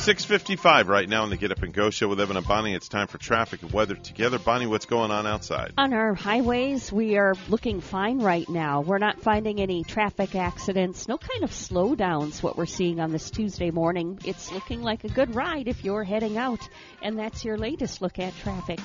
655 0.00 0.88
right 0.88 1.06
now 1.06 1.24
on 1.24 1.30
the 1.30 1.36
Get 1.36 1.52
Up 1.52 1.62
and 1.62 1.74
Go 1.74 1.90
show 1.90 2.08
with 2.08 2.20
Evan 2.20 2.38
and 2.38 2.46
Bonnie. 2.46 2.72
It's 2.72 2.88
time 2.88 3.06
for 3.06 3.18
traffic 3.18 3.60
and 3.60 3.70
weather 3.70 3.94
together. 3.94 4.38
Bonnie, 4.38 4.66
what's 4.66 4.86
going 4.86 5.10
on 5.10 5.26
outside? 5.26 5.74
On 5.76 5.92
our 5.92 6.14
highways, 6.14 6.90
we 6.90 7.18
are 7.18 7.34
looking 7.50 7.82
fine 7.82 8.18
right 8.18 8.48
now. 8.48 8.80
We're 8.80 8.96
not 8.96 9.20
finding 9.20 9.60
any 9.60 9.84
traffic 9.84 10.34
accidents, 10.34 11.06
no 11.06 11.18
kind 11.18 11.44
of 11.44 11.50
slowdowns, 11.50 12.42
what 12.42 12.56
we're 12.56 12.64
seeing 12.64 12.98
on 12.98 13.12
this 13.12 13.30
Tuesday 13.30 13.70
morning. 13.70 14.18
It's 14.24 14.50
looking 14.50 14.80
like 14.80 15.04
a 15.04 15.08
good 15.08 15.34
ride 15.34 15.68
if 15.68 15.84
you're 15.84 16.04
heading 16.04 16.38
out. 16.38 16.66
And 17.02 17.18
that's 17.18 17.44
your 17.44 17.58
latest 17.58 18.00
look 18.00 18.18
at 18.18 18.34
traffic. 18.38 18.80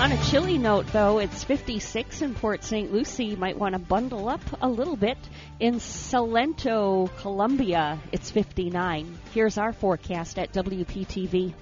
On 0.00 0.10
a 0.10 0.24
chilly 0.24 0.56
note, 0.56 0.86
though, 0.94 1.18
it's 1.18 1.44
56 1.44 2.22
in 2.22 2.32
Port 2.32 2.64
St. 2.64 2.90
Lucie. 2.90 3.36
Might 3.36 3.58
want 3.58 3.74
to 3.74 3.78
bundle 3.78 4.30
up 4.30 4.40
a 4.62 4.66
little 4.66 4.96
bit. 4.96 5.18
In 5.60 5.74
Salento, 5.74 7.14
Colombia, 7.18 7.98
it's 8.10 8.30
59. 8.30 9.18
Here's 9.34 9.58
our 9.58 9.74
forecast 9.74 10.38
at 10.38 10.54
WPTV. 10.54 11.52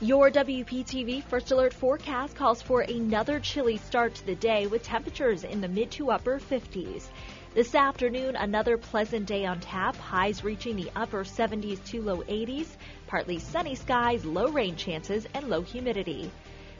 Your 0.00 0.30
WPTV 0.30 1.22
First 1.24 1.50
Alert 1.50 1.74
forecast 1.74 2.34
calls 2.34 2.62
for 2.62 2.80
another 2.80 3.38
chilly 3.40 3.76
start 3.76 4.14
to 4.14 4.24
the 4.24 4.36
day 4.36 4.66
with 4.66 4.82
temperatures 4.82 5.44
in 5.44 5.60
the 5.60 5.68
mid 5.68 5.90
to 5.90 6.12
upper 6.12 6.40
50s. 6.40 7.08
This 7.54 7.74
afternoon, 7.74 8.36
another 8.36 8.78
pleasant 8.78 9.26
day 9.26 9.44
on 9.44 9.60
tap, 9.60 9.96
highs 9.96 10.44
reaching 10.44 10.76
the 10.76 10.90
upper 10.96 11.24
70s 11.24 11.84
to 11.88 12.00
low 12.00 12.22
80s, 12.22 12.68
partly 13.06 13.38
sunny 13.38 13.74
skies, 13.74 14.24
low 14.24 14.48
rain 14.48 14.76
chances, 14.76 15.26
and 15.34 15.50
low 15.50 15.60
humidity. 15.60 16.30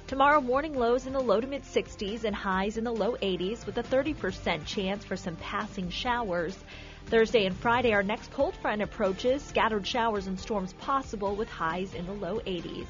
Tomorrow 0.07 0.43
morning 0.43 0.75
lows 0.75 1.07
in 1.07 1.15
the 1.15 1.21
low 1.21 1.41
to 1.41 1.47
mid 1.47 1.63
60s 1.63 2.25
and 2.25 2.37
highs 2.37 2.77
in 2.77 2.85
the 2.85 2.93
low 2.93 3.17
80s 3.23 3.65
with 3.65 3.79
a 3.79 3.83
30% 3.83 4.67
chance 4.67 5.03
for 5.03 5.17
some 5.17 5.35
passing 5.37 5.89
showers. 5.89 6.63
Thursday 7.07 7.47
and 7.47 7.57
Friday, 7.57 7.95
our 7.95 8.03
next 8.03 8.31
cold 8.31 8.55
front 8.57 8.83
approaches, 8.83 9.43
scattered 9.43 9.87
showers 9.87 10.27
and 10.27 10.39
storms 10.39 10.75
possible 10.75 11.35
with 11.35 11.49
highs 11.49 11.95
in 11.95 12.05
the 12.05 12.13
low 12.13 12.39
80s. 12.41 12.87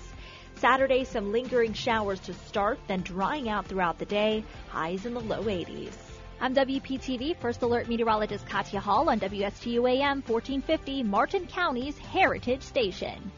Saturday, 0.56 1.04
some 1.04 1.30
lingering 1.30 1.72
showers 1.72 2.18
to 2.18 2.34
start, 2.34 2.80
then 2.88 3.02
drying 3.02 3.48
out 3.48 3.66
throughout 3.66 4.00
the 4.00 4.06
day, 4.06 4.42
highs 4.68 5.06
in 5.06 5.14
the 5.14 5.20
low 5.20 5.44
80s. 5.44 5.94
I'm 6.40 6.52
WPTV 6.52 7.36
First 7.36 7.62
Alert 7.62 7.88
Meteorologist 7.88 8.44
Katya 8.48 8.80
Hall 8.80 9.08
on 9.08 9.20
WSTU 9.20 9.88
AM 9.88 10.20
1450, 10.26 11.04
Martin 11.04 11.46
County's 11.46 11.96
Heritage 11.96 12.62
Station. 12.62 13.30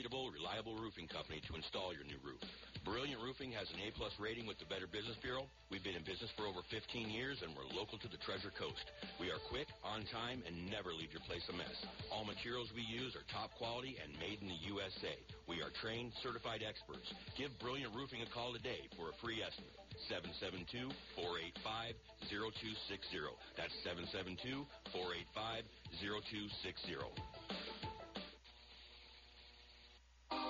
Reputable, 0.00 0.32
reliable 0.32 0.80
roofing 0.80 1.04
company 1.12 1.44
to 1.44 1.52
install 1.52 1.92
your 1.92 2.08
new 2.08 2.16
roof. 2.24 2.40
Brilliant 2.88 3.20
Roofing 3.20 3.52
has 3.52 3.68
an 3.68 3.84
A-plus 3.84 4.16
rating 4.16 4.48
with 4.48 4.56
the 4.56 4.64
Better 4.64 4.88
Business 4.88 5.20
Bureau. 5.20 5.44
We've 5.68 5.84
been 5.84 5.92
in 5.92 6.00
business 6.08 6.32
for 6.40 6.48
over 6.48 6.64
15 6.72 7.12
years, 7.12 7.36
and 7.44 7.52
we're 7.52 7.68
local 7.76 8.00
to 8.00 8.08
the 8.08 8.16
Treasure 8.24 8.48
Coast. 8.56 8.80
We 9.20 9.28
are 9.28 9.36
quick, 9.52 9.68
on 9.84 10.08
time, 10.08 10.40
and 10.48 10.56
never 10.72 10.96
leave 10.96 11.12
your 11.12 11.20
place 11.28 11.44
a 11.52 11.52
mess. 11.52 11.76
All 12.08 12.24
materials 12.24 12.72
we 12.72 12.80
use 12.80 13.12
are 13.12 13.28
top 13.28 13.52
quality 13.60 14.00
and 14.00 14.08
made 14.16 14.40
in 14.40 14.48
the 14.48 14.56
USA. 14.72 15.12
We 15.44 15.60
are 15.60 15.68
trained, 15.84 16.16
certified 16.24 16.64
experts. 16.64 17.04
Give 17.36 17.52
Brilliant 17.60 17.92
Roofing 17.92 18.24
a 18.24 18.28
call 18.32 18.56
today 18.56 18.88
for 18.96 19.12
a 19.12 19.18
free 19.20 19.44
estimate. 19.44 19.76
772-485-0260. 21.12 23.36
That's 23.60 23.76
772-485-0260. 23.84 24.64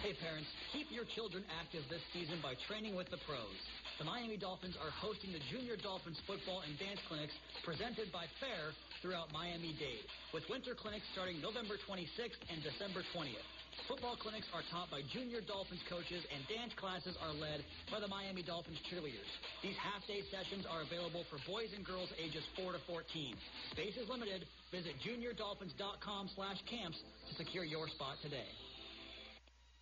Hey 0.00 0.16
parents, 0.16 0.48
keep 0.72 0.88
your 0.88 1.04
children 1.12 1.44
active 1.60 1.84
this 1.92 2.00
season 2.16 2.40
by 2.40 2.56
training 2.64 2.96
with 2.96 3.12
the 3.12 3.20
pros. 3.28 3.52
The 4.00 4.08
Miami 4.08 4.40
Dolphins 4.40 4.72
are 4.80 4.88
hosting 4.96 5.28
the 5.28 5.44
Junior 5.52 5.76
Dolphins 5.76 6.16
football 6.24 6.64
and 6.64 6.72
dance 6.80 7.04
clinics 7.04 7.36
presented 7.68 8.08
by 8.08 8.24
FAIR 8.40 8.72
throughout 9.04 9.28
Miami-Dade, 9.28 10.08
with 10.32 10.48
winter 10.48 10.72
clinics 10.72 11.04
starting 11.12 11.36
November 11.44 11.76
26th 11.84 12.40
and 12.48 12.64
December 12.64 13.04
20th. 13.12 13.44
Football 13.92 14.16
clinics 14.16 14.48
are 14.56 14.64
taught 14.72 14.88
by 14.88 15.04
Junior 15.12 15.44
Dolphins 15.44 15.84
coaches 15.84 16.24
and 16.32 16.48
dance 16.48 16.72
classes 16.80 17.12
are 17.20 17.36
led 17.36 17.60
by 17.92 18.00
the 18.00 18.08
Miami 18.08 18.40
Dolphins 18.40 18.80
cheerleaders. 18.88 19.28
These 19.60 19.76
half-day 19.76 20.24
sessions 20.32 20.64
are 20.64 20.80
available 20.80 21.28
for 21.28 21.36
boys 21.44 21.76
and 21.76 21.84
girls 21.84 22.08
ages 22.16 22.48
4 22.56 22.72
to 22.72 22.80
14. 22.88 23.36
Space 23.76 24.00
is 24.00 24.08
limited. 24.08 24.48
Visit 24.72 24.96
juniordolphins.com 25.04 26.32
slash 26.32 26.56
camps 26.72 26.96
to 27.28 27.32
secure 27.36 27.68
your 27.68 27.84
spot 27.92 28.16
today. 28.24 28.48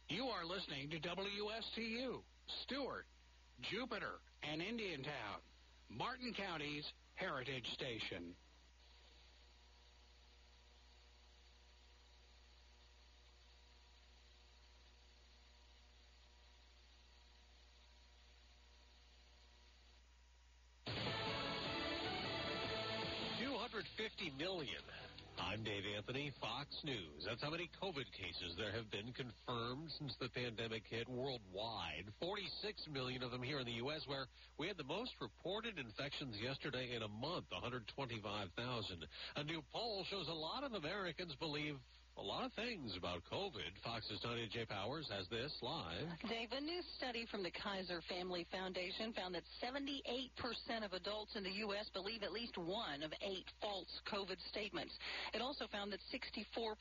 You 0.09 0.25
are 0.25 0.47
listening 0.47 0.89
to 0.91 0.99
WSTU, 1.01 2.21
Stuart, 2.65 3.05
Jupiter, 3.61 4.21
and 4.43 4.63
Indiantown, 4.63 5.45
Martin 5.91 6.33
County's 6.33 6.85
Heritage 7.15 7.67
Station. 7.75 8.35
Fifty 23.97 24.33
million. 24.39 24.83
I'm 25.39 25.63
Dave 25.63 25.87
Anthony, 25.97 26.33
Fox 26.41 26.67
News. 26.83 27.23
That's 27.25 27.43
how 27.43 27.51
many 27.51 27.71
COVID 27.81 28.11
cases 28.11 28.59
there 28.59 28.73
have 28.75 28.91
been 28.91 29.15
confirmed 29.15 29.91
since 29.99 30.15
the 30.19 30.29
pandemic 30.29 30.83
hit 30.91 31.09
worldwide. 31.09 32.11
46 32.19 32.83
million 32.93 33.23
of 33.23 33.31
them 33.31 33.43
here 33.43 33.61
in 33.61 33.67
the 33.67 33.79
U.S., 33.87 34.03
where 34.07 34.27
we 34.59 34.67
had 34.67 34.77
the 34.77 34.85
most 34.85 35.15
reported 35.21 35.79
infections 35.79 36.37
yesterday 36.43 36.91
in 36.95 37.03
a 37.03 37.09
month, 37.09 37.47
125,000. 37.55 37.87
A 39.37 39.45
new 39.45 39.63
poll 39.73 40.05
shows 40.11 40.27
a 40.29 40.35
lot 40.35 40.65
of 40.65 40.75
Americans 40.75 41.35
believe 41.39 41.79
a 42.19 42.23
lot 42.23 42.43
of 42.45 42.53
things 42.59 42.99
about 42.99 43.23
COVID. 43.31 43.71
Fox's 43.87 44.19
Tanya 44.19 44.51
J. 44.51 44.67
Powers 44.67 45.07
has 45.07 45.31
this 45.31 45.55
live. 45.63 46.03
Dave, 46.27 46.51
a 46.51 46.61
new 46.61 46.83
study 46.99 47.31
from 47.31 47.47
the 47.47 47.55
Kaiser 47.55 48.03
Family 48.11 48.43
Foundation 48.51 49.15
found 49.15 49.39
that 49.39 49.47
78% 49.63 50.35
of 50.83 50.93
adults 50.99 51.39
in 51.39 51.47
the 51.47 51.63
U.S. 51.71 51.87
believe 51.95 52.27
at 52.27 52.35
least 52.35 52.59
one 52.59 53.07
of 53.07 53.15
eight 53.23 53.47
false 53.63 53.91
COVID 54.11 54.35
statements. 54.51 54.91
It 55.33 55.41
also 55.41 55.71
found 55.71 55.95
that 55.95 56.03
64% 56.11 56.75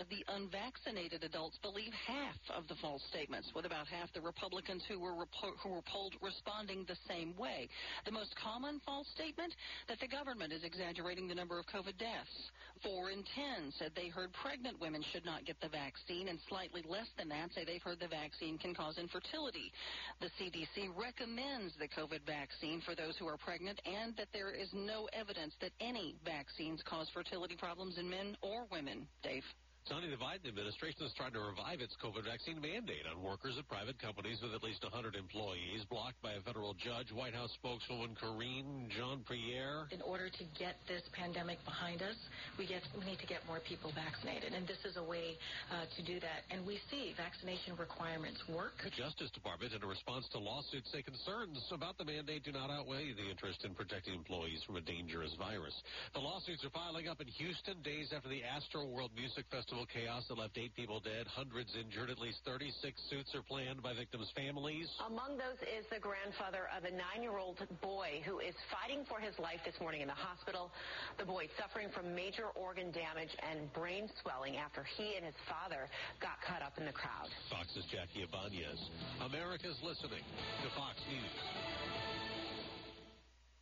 of 0.00 0.08
the 0.08 0.24
unvaccinated 0.32 1.20
adults 1.20 1.60
believe 1.60 1.92
half 2.08 2.40
of 2.56 2.64
the 2.72 2.76
false 2.80 3.04
statements, 3.12 3.52
with 3.52 3.68
about 3.68 3.86
half 3.92 4.08
the 4.16 4.24
Republicans 4.24 4.82
who 4.88 4.98
were, 4.98 5.12
repo- 5.12 5.56
who 5.60 5.68
were 5.68 5.84
polled 5.84 6.16
responding 6.24 6.88
the 6.88 6.98
same 7.04 7.36
way. 7.36 7.68
The 8.08 8.16
most 8.16 8.32
common 8.40 8.80
false 8.88 9.06
statement? 9.12 9.52
That 9.88 10.00
the 10.00 10.08
government 10.08 10.52
is 10.52 10.64
exaggerating 10.64 11.28
the 11.28 11.36
number 11.36 11.60
of 11.60 11.68
COVID 11.68 12.00
deaths. 12.00 12.36
Four 12.82 13.10
in 13.10 13.24
ten 13.34 13.68
said 13.76 13.92
they 13.94 14.08
heard 14.08 14.32
pregnant 14.32 14.77
women 14.80 15.02
should 15.12 15.24
not 15.24 15.44
get 15.44 15.60
the 15.60 15.68
vaccine, 15.68 16.28
and 16.28 16.38
slightly 16.48 16.82
less 16.88 17.08
than 17.16 17.28
that 17.28 17.50
say 17.54 17.64
they've 17.64 17.82
heard 17.82 18.00
the 18.00 18.08
vaccine 18.08 18.58
can 18.58 18.74
cause 18.74 18.98
infertility. 18.98 19.72
The 20.20 20.30
CDC 20.40 20.94
recommends 20.96 21.74
the 21.78 21.88
COVID 21.88 22.24
vaccine 22.26 22.80
for 22.84 22.94
those 22.94 23.16
who 23.18 23.26
are 23.26 23.36
pregnant 23.36 23.80
and 23.84 24.16
that 24.16 24.28
there 24.32 24.50
is 24.50 24.68
no 24.72 25.08
evidence 25.12 25.54
that 25.60 25.72
any 25.80 26.16
vaccines 26.24 26.80
cause 26.88 27.08
fertility 27.12 27.56
problems 27.56 27.98
in 27.98 28.08
men 28.08 28.36
or 28.42 28.66
women. 28.70 29.06
Dave. 29.22 29.44
Sonny, 29.88 30.12
the 30.12 30.20
Biden 30.20 30.44
administration 30.44 31.00
is 31.08 31.16
trying 31.16 31.32
to 31.32 31.40
revive 31.40 31.80
its 31.80 31.96
COVID 32.04 32.28
vaccine 32.28 32.60
mandate 32.60 33.08
on 33.08 33.24
workers 33.24 33.56
at 33.56 33.64
private 33.72 33.96
companies 33.96 34.36
with 34.44 34.52
at 34.52 34.60
least 34.60 34.84
100 34.84 35.16
employees, 35.16 35.80
blocked 35.88 36.20
by 36.20 36.36
a 36.36 36.44
federal 36.44 36.76
judge. 36.76 37.08
White 37.08 37.32
House 37.32 37.48
spokeswoman 37.56 38.12
Karine 38.20 38.92
Jean-Pierre. 38.92 39.88
In 39.88 40.04
order 40.04 40.28
to 40.28 40.44
get 40.60 40.76
this 40.84 41.00
pandemic 41.16 41.56
behind 41.64 42.04
us, 42.04 42.20
we, 42.60 42.68
get, 42.68 42.84
we 43.00 43.08
need 43.08 43.16
to 43.24 43.30
get 43.30 43.40
more 43.48 43.64
people 43.64 43.88
vaccinated, 43.96 44.52
and 44.52 44.68
this 44.68 44.76
is 44.84 45.00
a 45.00 45.04
way 45.08 45.40
uh, 45.72 45.88
to 45.96 46.00
do 46.04 46.20
that. 46.20 46.44
And 46.52 46.68
we 46.68 46.76
see 46.92 47.16
vaccination 47.16 47.72
requirements 47.80 48.44
work. 48.44 48.76
The 48.84 48.92
Justice 48.92 49.32
Department, 49.32 49.72
in 49.72 49.80
a 49.80 49.88
response 49.88 50.28
to 50.36 50.38
lawsuits, 50.38 50.92
say 50.92 51.00
concerns 51.00 51.64
about 51.72 51.96
the 51.96 52.04
mandate 52.04 52.44
do 52.44 52.52
not 52.52 52.68
outweigh 52.68 53.16
the 53.16 53.24
interest 53.24 53.64
in 53.64 53.72
protecting 53.72 54.12
employees 54.12 54.60
from 54.68 54.76
a 54.76 54.84
dangerous 54.84 55.32
virus. 55.40 55.72
The 56.12 56.20
lawsuits 56.20 56.60
are 56.60 56.74
piling 56.76 57.08
up 57.08 57.24
in 57.24 57.28
Houston 57.40 57.80
days 57.80 58.12
after 58.12 58.28
the 58.28 58.44
Astroworld 58.44 59.16
Music 59.16 59.48
Festival 59.48 59.77
chaos 59.86 60.26
that 60.28 60.38
left 60.38 60.56
eight 60.58 60.74
people 60.74 60.98
dead, 60.98 61.26
hundreds 61.26 61.74
injured. 61.76 62.10
At 62.10 62.18
least 62.18 62.38
36 62.44 62.72
suits 63.10 63.34
are 63.34 63.42
planned 63.42 63.82
by 63.82 63.94
victims' 63.94 64.32
families. 64.34 64.88
Among 65.06 65.36
those 65.36 65.60
is 65.62 65.84
the 65.92 66.00
grandfather 66.00 66.66
of 66.74 66.82
a 66.82 66.90
nine-year-old 66.90 67.60
boy 67.82 68.22
who 68.24 68.38
is 68.38 68.54
fighting 68.72 69.04
for 69.06 69.20
his 69.20 69.36
life 69.38 69.60
this 69.64 69.78
morning 69.80 70.00
in 70.00 70.08
the 70.08 70.16
hospital. 70.16 70.70
The 71.18 71.26
boy 71.26 71.46
suffering 71.60 71.88
from 71.94 72.14
major 72.14 72.50
organ 72.56 72.90
damage 72.90 73.34
and 73.38 73.70
brain 73.72 74.08
swelling 74.22 74.56
after 74.56 74.82
he 74.96 75.14
and 75.14 75.24
his 75.24 75.38
father 75.46 75.86
got 76.18 76.40
caught 76.42 76.62
up 76.62 76.78
in 76.78 76.86
the 76.86 76.96
crowd. 76.96 77.28
Fox's 77.50 77.84
Jackie 77.92 78.24
Ibanez. 78.24 78.80
America's 79.22 79.78
listening 79.84 80.24
to 80.64 80.68
Fox 80.74 80.96
News. 81.06 82.07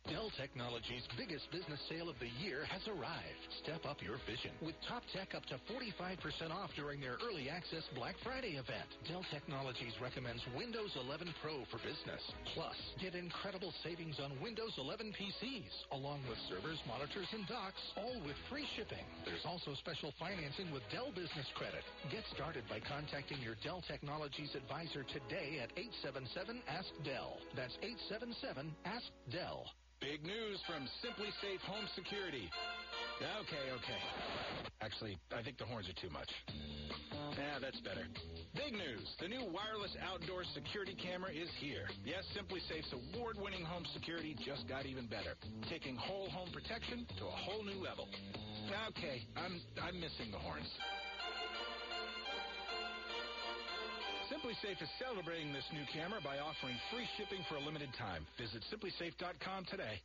Dell 0.07 0.31
Technologies' 0.39 1.03
biggest 1.19 1.51
business 1.51 1.83
sale 1.91 2.07
of 2.07 2.15
the 2.23 2.31
year 2.39 2.63
has 2.71 2.79
arrived. 2.87 3.43
Step 3.59 3.83
up 3.83 3.99
your 3.99 4.15
vision 4.23 4.55
with 4.63 4.71
top 4.87 5.03
tech 5.11 5.35
up 5.35 5.43
to 5.51 5.59
45% 5.67 6.47
off 6.47 6.71
during 6.79 7.03
their 7.03 7.19
early 7.19 7.51
access 7.51 7.83
Black 7.91 8.15
Friday 8.23 8.55
event. 8.55 8.87
Dell 9.03 9.27
Technologies 9.27 9.91
recommends 9.99 10.39
Windows 10.55 10.95
11 10.95 11.27
Pro 11.43 11.67
for 11.67 11.83
business. 11.83 12.23
Plus, 12.55 12.79
get 13.03 13.19
incredible 13.19 13.75
savings 13.83 14.15
on 14.23 14.31
Windows 14.39 14.71
11 14.79 15.11
PCs, 15.11 15.75
along 15.91 16.23
with 16.31 16.39
servers, 16.47 16.79
monitors, 16.87 17.27
and 17.35 17.43
docks, 17.51 17.83
all 17.99 18.15
with 18.23 18.39
free 18.47 18.67
shipping. 18.79 19.03
There's 19.27 19.43
also 19.43 19.75
special 19.75 20.15
financing 20.15 20.71
with 20.71 20.87
Dell 20.87 21.11
Business 21.11 21.51
Credit. 21.59 21.83
Get 22.07 22.23
started 22.31 22.63
by 22.71 22.79
contacting 22.79 23.43
your 23.43 23.59
Dell 23.59 23.83
Technologies 23.83 24.55
advisor 24.55 25.03
today 25.11 25.59
at 25.59 25.75
877-ASK-DELL. 25.75 27.43
That's 27.59 27.75
877-ASK-DELL. 27.83 29.67
Big 29.99 30.21
news 30.23 30.61
from 30.69 30.87
Simply 31.01 31.27
Safe 31.41 31.61
Home 31.65 31.85
Security. 31.95 32.49
Okay, 33.17 33.65
okay. 33.73 34.01
Actually, 34.79 35.17
I 35.33 35.41
think 35.41 35.57
the 35.57 35.65
horns 35.65 35.89
are 35.89 35.97
too 35.97 36.13
much. 36.13 36.29
Yeah, 37.33 37.57
that's 37.57 37.81
better. 37.81 38.05
Big 38.53 38.73
news. 38.77 39.01
The 39.19 39.27
new 39.27 39.41
wireless 39.49 39.97
outdoor 39.97 40.45
security 40.53 40.93
camera 40.93 41.33
is 41.33 41.49
here. 41.57 41.89
Yes, 42.05 42.21
SimpliSafe's 42.37 42.93
award-winning 42.93 43.65
home 43.65 43.85
security 43.93 44.37
just 44.45 44.69
got 44.69 44.85
even 44.85 45.07
better, 45.07 45.33
taking 45.69 45.95
whole 45.95 46.29
home 46.29 46.49
protection 46.53 47.05
to 47.17 47.25
a 47.25 47.37
whole 47.49 47.65
new 47.65 47.81
level. 47.81 48.07
Okay, 48.93 49.25
I'm 49.35 49.57
I'm 49.81 49.97
missing 49.99 50.29
the 50.29 50.37
horns. 50.37 50.69
SimpliSafe 54.37 54.81
is 54.83 54.89
celebrating 55.01 55.51
this 55.51 55.65
new 55.73 55.81
camera 55.89 56.21
by 56.21 56.37
offering 56.37 56.75
free 56.93 57.07
shipping 57.17 57.41
for 57.49 57.55
a 57.55 57.59
limited 57.59 57.89
time. 57.97 58.21
Visit 58.37 58.61
simplisafe.com 58.69 59.65
today. 59.65 59.97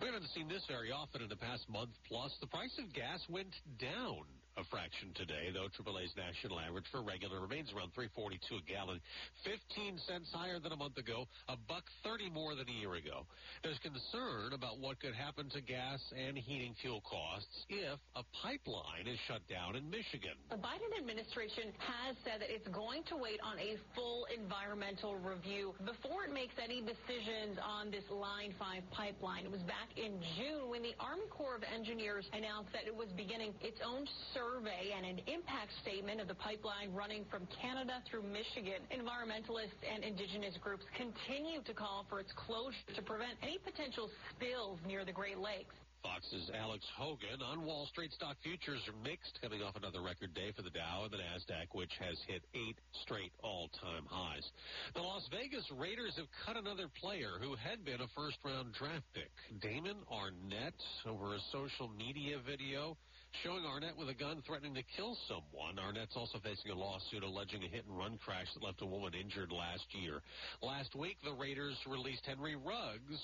We 0.00 0.06
haven't 0.06 0.28
seen 0.34 0.48
this 0.48 0.64
very 0.68 0.90
often 0.90 1.20
in 1.20 1.28
the 1.28 1.36
past 1.36 1.68
month 1.68 1.90
plus. 2.08 2.32
The 2.40 2.46
price 2.46 2.72
of 2.78 2.94
gas 2.94 3.20
went 3.28 3.52
down 3.78 4.24
a 4.58 4.66
fraction 4.74 5.14
today, 5.14 5.54
though 5.54 5.70
AAA's 5.70 6.10
national 6.18 6.58
average 6.58 6.84
for 6.90 6.98
regular 6.98 7.38
remains 7.38 7.70
around 7.70 7.94
342 7.94 8.58
a 8.58 8.64
gallon, 8.66 8.98
15 9.46 10.02
cents 10.02 10.26
higher 10.34 10.58
than 10.58 10.74
a 10.74 10.80
month 10.80 10.98
ago, 10.98 11.30
a 11.46 11.54
buck 11.70 11.86
30 12.02 12.26
more 12.34 12.58
than 12.58 12.66
a 12.66 12.76
year 12.82 12.98
ago. 12.98 13.22
There's 13.62 13.78
concern 13.78 14.50
about 14.50 14.82
what 14.82 14.98
could 14.98 15.14
happen 15.14 15.46
to 15.54 15.62
gas 15.62 16.02
and 16.10 16.34
heating 16.34 16.74
fuel 16.82 17.06
costs 17.06 17.70
if 17.70 18.02
a 18.18 18.26
pipeline 18.42 19.06
is 19.06 19.14
shut 19.30 19.46
down 19.46 19.78
in 19.78 19.86
Michigan. 19.86 20.34
The 20.50 20.58
Biden 20.58 20.90
administration 20.98 21.70
has 21.78 22.18
said 22.26 22.42
that 22.42 22.50
it's 22.50 22.66
going 22.74 23.06
to 23.14 23.16
wait 23.16 23.38
on 23.46 23.62
a 23.62 23.78
full 23.94 24.26
environmental 24.34 25.14
review 25.22 25.78
before 25.86 26.26
it 26.26 26.34
makes 26.34 26.58
any 26.58 26.82
decisions 26.82 27.62
on 27.62 27.94
this 27.94 28.06
Line 28.10 28.50
5 28.58 28.82
pipeline. 28.90 29.46
It 29.46 29.54
was 29.54 29.62
back 29.70 29.94
in 29.94 30.18
June 30.34 30.66
when 30.66 30.82
the 30.82 30.98
Army 30.98 31.30
Corps 31.30 31.54
of 31.54 31.62
Engineers 31.62 32.26
announced 32.34 32.74
that 32.74 32.90
it 32.90 32.94
was 32.94 33.06
beginning 33.14 33.54
its 33.62 33.78
own 33.86 34.02
survey 34.48 34.96
and 34.96 35.04
an 35.04 35.20
impact 35.28 35.72
statement 35.82 36.20
of 36.20 36.28
the 36.28 36.34
pipeline 36.34 36.92
running 36.94 37.24
from 37.30 37.46
Canada 37.60 38.00
through 38.08 38.22
Michigan. 38.22 38.80
Environmentalists 38.88 39.80
and 39.84 40.04
indigenous 40.04 40.56
groups 40.62 40.84
continue 40.96 41.60
to 41.62 41.74
call 41.74 42.06
for 42.08 42.20
its 42.20 42.32
closure 42.32 42.76
to 42.96 43.02
prevent 43.02 43.36
any 43.42 43.58
potential 43.58 44.08
spills 44.32 44.78
near 44.86 45.04
the 45.04 45.12
Great 45.12 45.38
Lakes. 45.38 45.74
Fox's 46.02 46.48
Alex 46.54 46.86
Hogan 46.96 47.42
on 47.42 47.66
Wall 47.66 47.84
Street 47.90 48.12
stock 48.14 48.36
futures 48.40 48.80
are 48.86 48.94
mixed, 49.02 49.36
coming 49.42 49.62
off 49.62 49.74
another 49.74 50.00
record 50.00 50.32
day 50.32 50.54
for 50.54 50.62
the 50.62 50.70
Dow 50.70 51.02
and 51.02 51.12
the 51.12 51.18
Nasdaq, 51.18 51.74
which 51.74 51.90
has 51.98 52.14
hit 52.28 52.42
eight 52.54 52.78
straight 53.02 53.32
all-time 53.42 54.06
highs. 54.06 54.46
The 54.94 55.02
Las 55.02 55.26
Vegas 55.34 55.66
Raiders 55.74 56.14
have 56.16 56.30
cut 56.46 56.56
another 56.56 56.86
player 57.02 57.42
who 57.42 57.58
had 57.58 57.84
been 57.84 58.00
a 58.00 58.06
first-round 58.14 58.72
draft 58.78 59.10
pick, 59.12 59.34
Damon 59.60 59.98
Arnette, 60.06 60.78
over 61.02 61.34
a 61.34 61.42
social 61.50 61.90
media 61.90 62.38
video 62.46 62.96
showing 63.44 63.62
Arnette 63.62 63.96
with 63.96 64.08
a 64.08 64.14
gun 64.14 64.42
threatening 64.46 64.74
to 64.74 64.82
kill 64.96 65.16
someone. 65.28 65.78
Arnette's 65.78 66.16
also 66.16 66.38
facing 66.42 66.72
a 66.72 66.74
lawsuit 66.74 67.22
alleging 67.22 67.62
a 67.62 67.68
hit-and-run 67.68 68.18
crash 68.24 68.46
that 68.54 68.62
left 68.62 68.82
a 68.82 68.86
woman 68.86 69.14
injured 69.14 69.52
last 69.52 69.86
year. 69.94 70.22
Last 70.62 70.94
week, 70.96 71.18
the 71.22 71.32
Raiders 71.32 71.76
released 71.86 72.26
Henry 72.26 72.56
Ruggs 72.56 73.20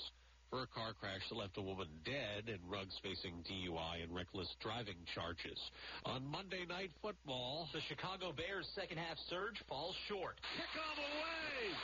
for 0.49 0.63
a 0.63 0.67
car 0.67 0.93
crash 0.93 1.19
that 1.29 1.35
left 1.35 1.57
a 1.57 1.61
woman 1.61 1.87
dead 2.05 2.47
and 2.47 2.59
Ruggs 2.69 2.95
facing 3.03 3.43
DUI 3.43 4.03
and 4.03 4.15
reckless 4.15 4.47
driving 4.61 4.99
charges. 5.13 5.59
On 6.05 6.23
Monday 6.25 6.65
Night 6.69 6.91
Football, 7.01 7.67
the 7.73 7.81
Chicago 7.89 8.31
Bears' 8.31 8.67
second 8.75 8.97
half 8.97 9.17
surge 9.29 9.59
falls 9.67 9.95
short. 10.07 10.39
Kick 10.55 10.71
on 10.79 10.95
the 10.95 11.11
way! 11.19 11.75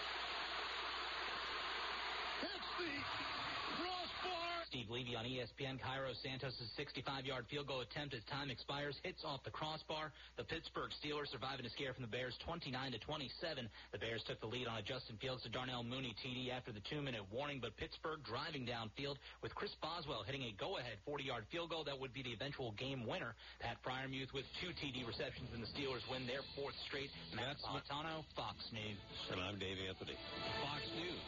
It's 2.47 2.69
the! 2.79 3.50
Steve 4.71 4.87
Levy 4.87 5.19
on 5.19 5.27
ESPN. 5.27 5.75
Cairo 5.83 6.15
Santos' 6.23 6.55
65-yard 6.79 7.43
field 7.51 7.67
goal 7.67 7.83
attempt 7.83 8.15
as 8.15 8.23
time 8.31 8.47
expires 8.47 8.95
hits 9.03 9.19
off 9.27 9.43
the 9.43 9.51
crossbar. 9.51 10.15
The 10.39 10.47
Pittsburgh 10.47 10.95
Steelers 11.03 11.27
surviving 11.27 11.67
a 11.67 11.71
scare 11.75 11.91
from 11.91 12.07
the 12.07 12.13
Bears 12.13 12.39
29 12.47 12.71
to 12.95 12.99
27. 13.03 13.67
The 13.91 13.99
Bears 13.99 14.23
took 14.23 14.39
the 14.39 14.47
lead 14.47 14.71
on 14.71 14.79
a 14.79 14.81
Justin 14.81 15.19
Fields 15.19 15.43
to 15.43 15.51
Darnell 15.51 15.83
Mooney 15.83 16.15
TD 16.23 16.55
after 16.55 16.71
the 16.71 16.79
two-minute 16.87 17.19
warning, 17.35 17.59
but 17.59 17.75
Pittsburgh 17.75 18.23
driving 18.23 18.63
downfield 18.63 19.19
with 19.43 19.51
Chris 19.59 19.75
Boswell 19.83 20.23
hitting 20.23 20.47
a 20.47 20.55
go-ahead 20.55 21.03
40-yard 21.03 21.51
field 21.51 21.67
goal 21.67 21.83
that 21.83 21.99
would 21.99 22.15
be 22.15 22.23
the 22.23 22.31
eventual 22.31 22.71
game 22.79 23.03
winner. 23.03 23.35
Pat 23.59 23.75
Freiermuth 23.83 24.31
with 24.31 24.47
two 24.63 24.71
TD 24.79 25.03
receptions 25.03 25.51
and 25.51 25.59
the 25.59 25.67
Steelers 25.75 26.07
win 26.07 26.23
their 26.23 26.47
fourth 26.55 26.79
straight. 26.87 27.11
Matt 27.35 27.59
Napolitano, 27.59 28.23
Fox 28.39 28.55
News. 28.71 29.03
And 29.35 29.43
I'm 29.43 29.59
Dave 29.59 29.83
Anthony. 29.83 30.15
Fox 30.63 30.79
News. 30.95 31.27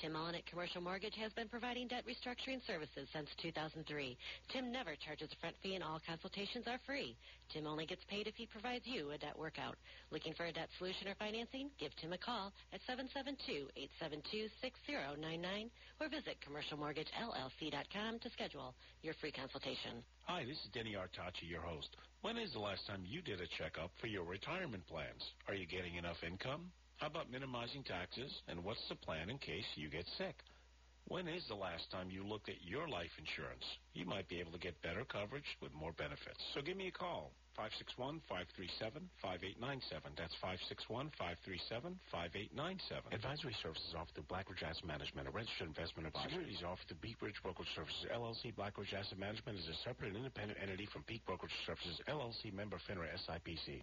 Tim 0.00 0.12
Mullen 0.12 0.34
at 0.34 0.46
Commercial 0.46 0.80
Mortgage 0.80 1.14
has 1.16 1.32
been 1.32 1.48
providing 1.48 1.88
debt 1.88 2.04
restructuring 2.06 2.64
services 2.66 3.08
since 3.12 3.28
2003. 3.42 4.16
Tim 4.52 4.72
never 4.72 4.94
charges 4.96 5.28
a 5.32 5.36
front 5.40 5.54
fee 5.62 5.74
and 5.74 5.84
all 5.84 6.00
consultations 6.06 6.66
are 6.66 6.78
free. 6.86 7.16
Tim 7.52 7.66
only 7.66 7.86
gets 7.86 8.02
paid 8.08 8.26
if 8.26 8.34
he 8.34 8.46
provides 8.46 8.86
you 8.86 9.10
a 9.10 9.18
debt 9.18 9.38
workout. 9.38 9.76
Looking 10.10 10.34
for 10.34 10.46
a 10.46 10.52
debt 10.52 10.68
solution 10.78 11.08
or 11.08 11.14
financing? 11.16 11.70
Give 11.78 11.92
Tim 12.00 12.12
a 12.12 12.18
call 12.18 12.52
at 12.72 12.80
772-872-6099 12.88 15.70
or 16.00 16.08
visit 16.08 16.36
commercialmortgagellc.com 16.42 18.18
to 18.18 18.30
schedule 18.30 18.74
your 19.02 19.14
free 19.20 19.32
consultation. 19.32 20.02
Hi, 20.24 20.44
this 20.44 20.56
is 20.56 20.68
Denny 20.72 20.94
Artachi, 20.94 21.48
your 21.48 21.62
host. 21.62 21.96
When 22.22 22.38
is 22.38 22.52
the 22.52 22.60
last 22.60 22.86
time 22.86 23.02
you 23.04 23.20
did 23.22 23.40
a 23.40 23.46
checkup 23.58 23.90
for 24.00 24.06
your 24.06 24.24
retirement 24.24 24.86
plans? 24.86 25.22
Are 25.48 25.54
you 25.54 25.66
getting 25.66 25.96
enough 25.96 26.22
income? 26.26 26.70
How 27.02 27.10
about 27.10 27.34
minimizing 27.34 27.82
taxes? 27.82 28.30
And 28.46 28.62
what's 28.62 28.86
the 28.86 28.94
plan 28.94 29.26
in 29.26 29.34
case 29.42 29.66
you 29.74 29.90
get 29.90 30.06
sick? 30.22 30.38
When 31.10 31.26
is 31.26 31.42
the 31.50 31.58
last 31.58 31.90
time 31.90 32.14
you 32.14 32.22
looked 32.22 32.46
at 32.46 32.62
your 32.62 32.86
life 32.86 33.10
insurance? 33.18 33.66
You 33.90 34.06
might 34.06 34.30
be 34.30 34.38
able 34.38 34.54
to 34.54 34.62
get 34.62 34.78
better 34.86 35.02
coverage 35.02 35.50
with 35.58 35.74
more 35.74 35.90
benefits. 35.98 36.38
So 36.54 36.62
give 36.62 36.78
me 36.78 36.86
a 36.86 36.94
call. 36.94 37.34
561-537-5897. 37.58 40.14
That's 40.14 40.30
561-537-5897. 42.14 43.10
Advisory 43.10 43.58
services 43.66 43.98
offered 43.98 44.14
through 44.14 44.30
Blackridge 44.30 44.62
Asset 44.62 44.86
Management, 44.86 45.26
a 45.26 45.34
registered 45.34 45.74
investment 45.74 46.06
advisor. 46.06 46.38
Securities 46.38 46.62
offered 46.62 46.86
through 46.86 47.02
Peak 47.02 47.18
Bridge 47.18 47.42
Brokerage 47.42 47.74
Services, 47.74 48.06
LLC. 48.14 48.54
Blackridge 48.54 48.94
Asset 48.94 49.18
Management 49.18 49.58
is 49.58 49.66
a 49.66 49.74
separate 49.82 50.14
and 50.14 50.22
independent 50.22 50.54
entity 50.62 50.86
from 50.94 51.02
Peak 51.10 51.26
Brokerage 51.26 51.50
Services, 51.66 51.98
LLC, 52.06 52.54
member 52.54 52.78
FINRA 52.86 53.10
SIPC. 53.26 53.82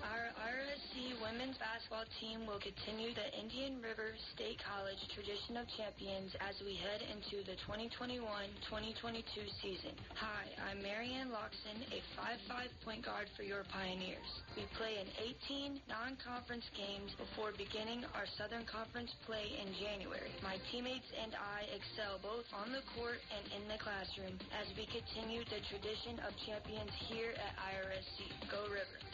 Our 0.00 0.32
RSC 0.94 1.18
women's 1.26 1.58
basketball 1.58 2.06
team 2.22 2.46
will 2.46 2.62
continue 2.62 3.10
the 3.18 3.26
Indian 3.34 3.82
River 3.82 4.14
State 4.30 4.62
College 4.62 4.98
tradition 5.10 5.58
of 5.58 5.66
champions 5.74 6.30
as 6.38 6.54
we 6.62 6.78
head 6.78 7.02
into 7.10 7.42
the 7.42 7.58
2021-2022 7.66 9.26
season. 9.58 9.90
Hi, 10.14 10.46
I'm 10.70 10.78
Marianne 10.86 11.34
Loxton, 11.34 11.82
a 11.90 11.98
5'5 12.14 12.70
point 12.86 13.02
guard 13.02 13.26
for 13.34 13.42
your 13.42 13.66
Pioneers. 13.74 14.28
We 14.54 14.70
play 14.78 15.02
in 15.02 15.10
18 15.50 15.82
non-conference 15.90 16.66
games 16.78 17.10
before 17.18 17.50
beginning 17.58 18.06
our 18.14 18.30
Southern 18.38 18.62
Conference 18.62 19.10
play 19.26 19.50
in 19.50 19.74
January. 19.82 20.30
My 20.46 20.62
teammates 20.70 21.10
and 21.18 21.34
I 21.34 21.66
excel 21.74 22.22
both 22.22 22.46
on 22.54 22.70
the 22.70 22.86
court 22.94 23.18
and 23.34 23.44
in 23.50 23.66
the 23.66 23.82
classroom 23.82 24.38
as 24.54 24.70
we 24.78 24.86
continue 24.94 25.42
the 25.50 25.58
tradition 25.74 26.22
of 26.22 26.30
champions 26.46 26.94
here 27.10 27.34
at 27.34 27.58
IRSC. 27.58 28.46
Go 28.46 28.62
River. 28.70 29.13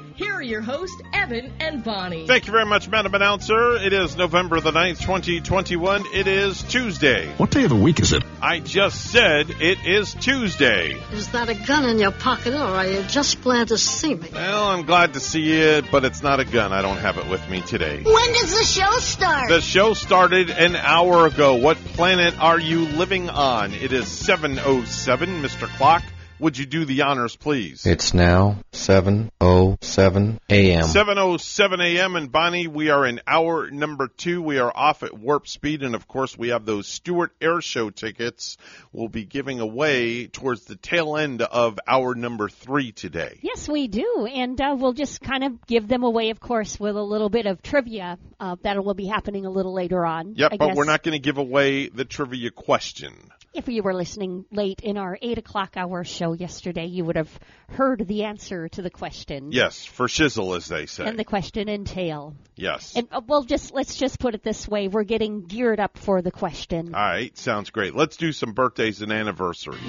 here 0.21 0.35
are 0.35 0.41
your 0.41 0.61
hosts, 0.61 1.01
Evan 1.13 1.51
and 1.59 1.83
Bonnie. 1.83 2.27
Thank 2.27 2.45
you 2.45 2.51
very 2.51 2.65
much, 2.65 2.87
Madam 2.87 3.15
Announcer. 3.15 3.77
It 3.77 3.91
is 3.91 4.15
November 4.15 4.59
the 4.59 4.71
9th, 4.71 5.01
2021. 5.01 6.05
It 6.13 6.27
is 6.27 6.61
Tuesday. 6.61 7.27
What 7.37 7.49
day 7.49 7.63
of 7.63 7.71
the 7.71 7.75
week 7.75 7.99
is 7.99 8.13
it? 8.13 8.23
I 8.39 8.59
just 8.59 9.11
said 9.11 9.49
it 9.49 9.79
is 9.83 10.13
Tuesday. 10.13 10.91
Is 11.11 11.29
that 11.29 11.49
a 11.49 11.55
gun 11.55 11.85
in 11.85 11.97
your 11.97 12.11
pocket, 12.11 12.53
or 12.53 12.57
are 12.57 12.85
you 12.85 13.01
just 13.03 13.41
glad 13.41 13.69
to 13.69 13.79
see 13.79 14.13
me? 14.13 14.29
Well, 14.31 14.65
I'm 14.65 14.85
glad 14.85 15.13
to 15.15 15.19
see 15.19 15.53
it, 15.59 15.85
but 15.91 16.05
it's 16.05 16.21
not 16.21 16.39
a 16.39 16.45
gun. 16.45 16.71
I 16.71 16.83
don't 16.83 16.97
have 16.97 17.17
it 17.17 17.27
with 17.27 17.49
me 17.49 17.61
today. 17.61 18.03
When 18.03 18.33
does 18.33 18.55
the 18.55 18.63
show 18.63 18.91
start? 18.99 19.49
The 19.49 19.61
show 19.61 19.95
started 19.95 20.51
an 20.51 20.75
hour 20.75 21.25
ago. 21.25 21.55
What 21.55 21.77
planet 21.77 22.37
are 22.39 22.59
you 22.59 22.85
living 22.85 23.31
on? 23.31 23.73
It 23.73 23.91
is 23.91 24.05
7.07, 24.05 25.41
Mr. 25.41 25.67
Clock. 25.77 26.03
Would 26.41 26.57
you 26.57 26.65
do 26.65 26.85
the 26.85 27.03
honors, 27.03 27.35
please? 27.35 27.85
It's 27.85 28.15
now 28.15 28.57
7.07 28.73 30.39
a.m. 30.49 30.83
7.07 30.85 31.85
a.m. 31.85 32.15
And 32.15 32.31
Bonnie, 32.31 32.65
we 32.65 32.89
are 32.89 33.05
in 33.05 33.21
hour 33.27 33.69
number 33.69 34.07
two. 34.07 34.41
We 34.41 34.57
are 34.57 34.71
off 34.73 35.03
at 35.03 35.15
warp 35.15 35.47
speed. 35.47 35.83
And 35.83 35.93
of 35.93 36.07
course, 36.07 36.35
we 36.35 36.49
have 36.49 36.65
those 36.65 36.87
Stuart 36.87 37.31
Air 37.39 37.61
Show 37.61 37.91
tickets 37.91 38.57
we'll 38.91 39.07
be 39.07 39.23
giving 39.23 39.59
away 39.59 40.25
towards 40.25 40.65
the 40.65 40.75
tail 40.75 41.15
end 41.15 41.43
of 41.43 41.79
hour 41.87 42.15
number 42.15 42.49
three 42.49 42.91
today. 42.91 43.37
Yes, 43.43 43.69
we 43.69 43.87
do. 43.87 44.25
And 44.25 44.59
uh, 44.59 44.75
we'll 44.75 44.93
just 44.93 45.21
kind 45.21 45.43
of 45.43 45.67
give 45.67 45.87
them 45.87 46.01
away, 46.01 46.31
of 46.31 46.39
course, 46.39 46.79
with 46.79 46.95
a 46.95 47.03
little 47.03 47.29
bit 47.29 47.45
of 47.45 47.61
trivia 47.61 48.17
uh, 48.39 48.55
that 48.63 48.83
will 48.83 48.95
be 48.95 49.05
happening 49.05 49.45
a 49.45 49.51
little 49.51 49.73
later 49.73 50.03
on. 50.03 50.33
Yep, 50.37 50.53
I 50.53 50.57
but 50.57 50.67
guess. 50.69 50.75
we're 50.75 50.85
not 50.85 51.03
going 51.03 51.13
to 51.13 51.19
give 51.19 51.37
away 51.37 51.89
the 51.89 52.03
trivia 52.03 52.49
question. 52.49 53.13
If 53.53 53.67
you 53.67 53.83
were 53.83 53.93
listening 53.93 54.45
late 54.49 54.79
in 54.79 54.97
our 54.97 55.17
8 55.21 55.37
o'clock 55.37 55.73
hour 55.75 56.05
show 56.05 56.31
yesterday, 56.31 56.85
you 56.85 57.03
would 57.03 57.17
have 57.17 57.37
heard 57.67 58.07
the 58.07 58.23
answer 58.23 58.69
to 58.69 58.81
the 58.81 58.89
question. 58.89 59.51
Yes, 59.51 59.83
for 59.83 60.07
shizzle, 60.07 60.55
as 60.55 60.67
they 60.67 60.85
say. 60.85 61.05
And 61.05 61.19
the 61.19 61.25
question 61.25 61.67
entail. 61.67 62.33
yes. 62.55 62.95
And 62.95 63.09
uh, 63.11 63.19
well, 63.27 63.43
just 63.43 63.73
let's 63.73 63.95
just 63.95 64.19
put 64.19 64.35
it 64.35 64.43
this 64.43 64.69
way: 64.69 64.87
we're 64.87 65.03
getting 65.03 65.47
geared 65.47 65.81
up 65.81 65.97
for 65.97 66.21
the 66.21 66.31
question. 66.31 66.95
All 66.95 67.01
right, 67.01 67.37
sounds 67.37 67.71
great. 67.71 67.93
Let's 67.93 68.15
do 68.15 68.31
some 68.31 68.53
birthdays 68.53 69.01
and 69.01 69.11
anniversaries. 69.11 69.81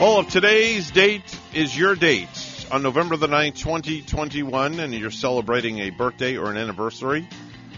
All 0.00 0.18
of 0.18 0.28
today's 0.30 0.90
date 0.90 1.38
is 1.54 1.78
your 1.78 1.94
date 1.94 2.51
on 2.72 2.82
November 2.82 3.18
the 3.18 3.26
9th, 3.26 3.56
2021, 3.58 4.80
and 4.80 4.94
you're 4.94 5.10
celebrating 5.10 5.78
a 5.80 5.90
birthday 5.90 6.38
or 6.38 6.50
an 6.50 6.56
anniversary. 6.56 7.28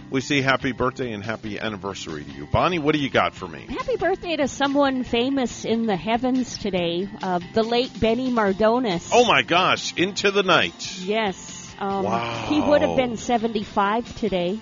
We 0.08 0.20
say 0.20 0.40
happy 0.40 0.70
birthday 0.70 1.10
and 1.12 1.24
happy 1.24 1.58
anniversary 1.58 2.22
to 2.22 2.30
you. 2.30 2.46
Bonnie, 2.46 2.78
what 2.78 2.94
do 2.94 3.00
you 3.00 3.10
got 3.10 3.34
for 3.34 3.48
me? 3.48 3.66
Happy 3.68 3.96
birthday 3.96 4.36
to 4.36 4.46
someone 4.46 5.02
famous 5.02 5.64
in 5.64 5.86
the 5.86 5.96
heavens 5.96 6.58
today, 6.58 7.08
uh, 7.22 7.40
the 7.54 7.64
late 7.64 7.98
Benny 7.98 8.30
Mardones. 8.30 9.10
Oh 9.12 9.24
my 9.24 9.42
gosh, 9.42 9.92
into 9.96 10.30
the 10.30 10.44
night. 10.44 11.00
Yes. 11.00 11.74
Um, 11.80 12.04
Wow. 12.04 12.46
He 12.48 12.60
would 12.60 12.82
have 12.82 12.96
been 12.96 13.16
75 13.16 14.16
today. 14.16 14.60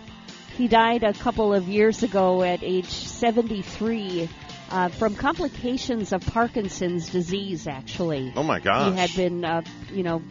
He 0.56 0.66
died 0.66 1.02
a 1.04 1.12
couple 1.12 1.52
of 1.52 1.68
years 1.68 2.02
ago 2.02 2.42
at 2.42 2.62
age 2.62 2.88
73 2.88 4.30
uh, 4.72 4.88
from 4.88 5.14
complications 5.14 6.12
of 6.12 6.22
Parkinson's 6.22 7.10
disease, 7.10 7.68
actually. 7.68 8.32
Oh 8.34 8.42
my 8.42 8.58
gosh. 8.58 8.92
He 8.92 8.98
had 8.98 9.14
been, 9.14 9.44
uh, 9.44 9.62
you 9.92 10.02
know, 10.02 10.22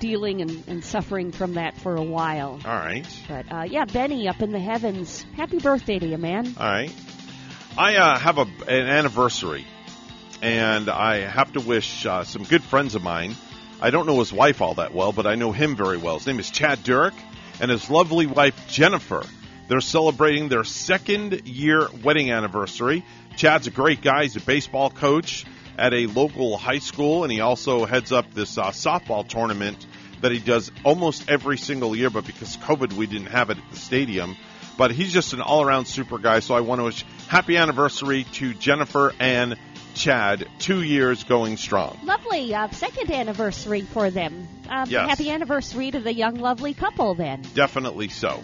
dealing 0.00 0.40
and, 0.40 0.64
and 0.66 0.84
suffering 0.84 1.32
from 1.32 1.54
that 1.54 1.76
for 1.76 1.94
a 1.94 2.02
while. 2.02 2.58
All 2.64 2.76
right. 2.76 3.06
But 3.28 3.52
uh, 3.52 3.62
yeah, 3.62 3.84
Benny 3.84 4.26
up 4.26 4.40
in 4.40 4.52
the 4.52 4.58
heavens. 4.58 5.24
Happy 5.36 5.58
birthday 5.58 5.98
to 5.98 6.06
you, 6.06 6.18
man. 6.18 6.54
All 6.58 6.66
right. 6.66 6.92
I 7.76 7.96
uh, 7.96 8.18
have 8.18 8.38
a, 8.38 8.42
an 8.42 8.86
anniversary, 8.88 9.66
and 10.40 10.88
I 10.88 11.18
have 11.18 11.52
to 11.52 11.60
wish 11.60 12.06
uh, 12.06 12.24
some 12.24 12.44
good 12.44 12.62
friends 12.62 12.94
of 12.94 13.02
mine. 13.02 13.36
I 13.82 13.90
don't 13.90 14.06
know 14.06 14.18
his 14.20 14.32
wife 14.32 14.62
all 14.62 14.74
that 14.74 14.94
well, 14.94 15.12
but 15.12 15.26
I 15.26 15.34
know 15.34 15.52
him 15.52 15.76
very 15.76 15.98
well. 15.98 16.16
His 16.16 16.26
name 16.26 16.38
is 16.38 16.50
Chad 16.50 16.78
Durick, 16.78 17.14
and 17.60 17.70
his 17.70 17.90
lovely 17.90 18.26
wife 18.26 18.68
Jennifer. 18.68 19.24
They're 19.66 19.80
celebrating 19.80 20.48
their 20.48 20.64
second 20.64 21.46
year 21.46 21.88
wedding 22.02 22.30
anniversary. 22.30 23.04
Chad's 23.36 23.66
a 23.66 23.70
great 23.70 24.00
guy. 24.02 24.22
He's 24.22 24.36
a 24.36 24.40
baseball 24.40 24.90
coach 24.90 25.44
at 25.76 25.92
a 25.92 26.06
local 26.06 26.56
high 26.56 26.78
school, 26.78 27.24
and 27.24 27.32
he 27.32 27.40
also 27.40 27.84
heads 27.84 28.12
up 28.12 28.32
this 28.32 28.56
uh, 28.58 28.66
softball 28.70 29.26
tournament 29.26 29.86
that 30.20 30.32
he 30.32 30.38
does 30.38 30.70
almost 30.84 31.28
every 31.28 31.58
single 31.58 31.94
year. 31.96 32.10
But 32.10 32.26
because 32.26 32.56
COVID, 32.58 32.92
we 32.94 33.06
didn't 33.06 33.26
have 33.26 33.50
it 33.50 33.58
at 33.58 33.70
the 33.70 33.76
stadium. 33.76 34.36
But 34.76 34.90
he's 34.90 35.12
just 35.12 35.32
an 35.34 35.40
all-around 35.40 35.86
super 35.86 36.18
guy. 36.18 36.40
So 36.40 36.54
I 36.54 36.60
want 36.60 36.80
to 36.80 36.84
wish 36.84 37.04
happy 37.28 37.56
anniversary 37.56 38.24
to 38.34 38.54
Jennifer 38.54 39.12
and 39.20 39.56
Chad. 39.94 40.48
Two 40.58 40.82
years 40.82 41.22
going 41.22 41.56
strong. 41.56 41.96
Lovely 42.02 42.52
uh, 42.54 42.68
second 42.70 43.10
anniversary 43.12 43.82
for 43.82 44.10
them. 44.10 44.48
Um, 44.68 44.88
Yes. 44.90 45.08
Happy 45.08 45.30
anniversary 45.30 45.90
to 45.92 46.00
the 46.00 46.12
young, 46.12 46.36
lovely 46.36 46.74
couple 46.74 47.14
then. 47.14 47.42
Definitely 47.54 48.08
so. 48.08 48.42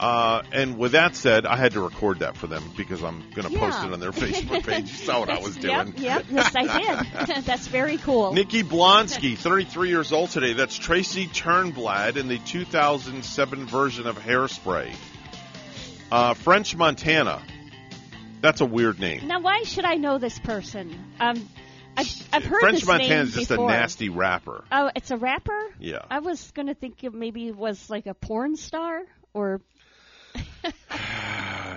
Uh, 0.00 0.42
and 0.50 0.78
with 0.78 0.92
that 0.92 1.14
said, 1.14 1.44
I 1.44 1.56
had 1.56 1.72
to 1.72 1.82
record 1.82 2.20
that 2.20 2.34
for 2.34 2.46
them 2.46 2.72
because 2.74 3.04
I'm 3.04 3.20
going 3.34 3.52
to 3.52 3.58
post 3.58 3.84
it 3.84 3.92
on 3.92 4.00
their 4.00 4.12
Facebook 4.12 4.64
page. 4.66 4.90
You 4.90 4.96
saw 4.96 5.20
what 5.20 5.28
I 5.28 5.40
was 5.40 5.58
doing. 5.58 5.88
Yep, 5.88 5.98
yep, 5.98 6.24
yes, 6.30 6.56
I 6.56 7.26
did. 7.26 7.44
That's 7.44 7.66
very 7.66 7.98
cool. 7.98 8.32
Nikki 8.32 8.62
Blonsky, 8.62 9.36
33 9.36 9.90
years 9.90 10.10
old 10.10 10.30
today. 10.30 10.54
That's 10.54 10.78
Tracy 10.78 11.26
Turnblad 11.26 12.16
in 12.16 12.28
the 12.28 12.38
2007 12.38 13.66
version 13.66 14.06
of 14.06 14.18
Hairspray. 14.18 14.94
Uh, 16.10 16.32
French 16.32 16.74
Montana. 16.74 17.42
That's 18.40 18.62
a 18.62 18.66
weird 18.66 19.00
name. 19.00 19.28
Now, 19.28 19.40
why 19.40 19.64
should 19.64 19.84
I 19.84 19.96
know 19.96 20.16
this 20.16 20.38
person? 20.38 20.98
Um, 21.20 21.46
I've, 21.94 22.28
I've 22.32 22.44
heard 22.44 22.60
French 22.60 22.86
Montana 22.86 23.22
is 23.24 23.34
just 23.34 23.50
before. 23.50 23.68
a 23.68 23.72
nasty 23.72 24.08
rapper. 24.08 24.64
Oh, 24.72 24.90
it's 24.96 25.10
a 25.10 25.18
rapper. 25.18 25.60
Yeah. 25.78 25.98
I 26.10 26.20
was 26.20 26.50
going 26.52 26.68
to 26.68 26.74
think 26.74 27.04
it 27.04 27.12
maybe 27.12 27.52
was 27.52 27.90
like 27.90 28.06
a 28.06 28.14
porn 28.14 28.56
star 28.56 29.02
or. 29.34 29.60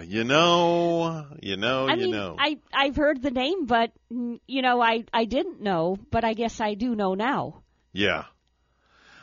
You 0.06 0.26
know, 0.26 1.26
you 1.42 1.58
know, 1.58 1.88
I 1.88 1.94
you 1.94 2.02
mean, 2.02 2.12
know. 2.12 2.36
I 2.38 2.58
I've 2.74 2.96
heard 2.96 3.22
the 3.22 3.32
name, 3.32 3.66
but 3.66 3.92
mm, 4.12 4.40
you 4.46 4.62
know, 4.62 4.82
I 4.82 5.06
I 5.14 5.26
didn't 5.26 5.62
know, 5.62 5.98
but 6.12 6.24
I 6.24 6.34
guess 6.34 6.60
I 6.60 6.76
do 6.76 6.94
know 6.94 7.16
now. 7.16 7.64
Yeah. 7.94 8.26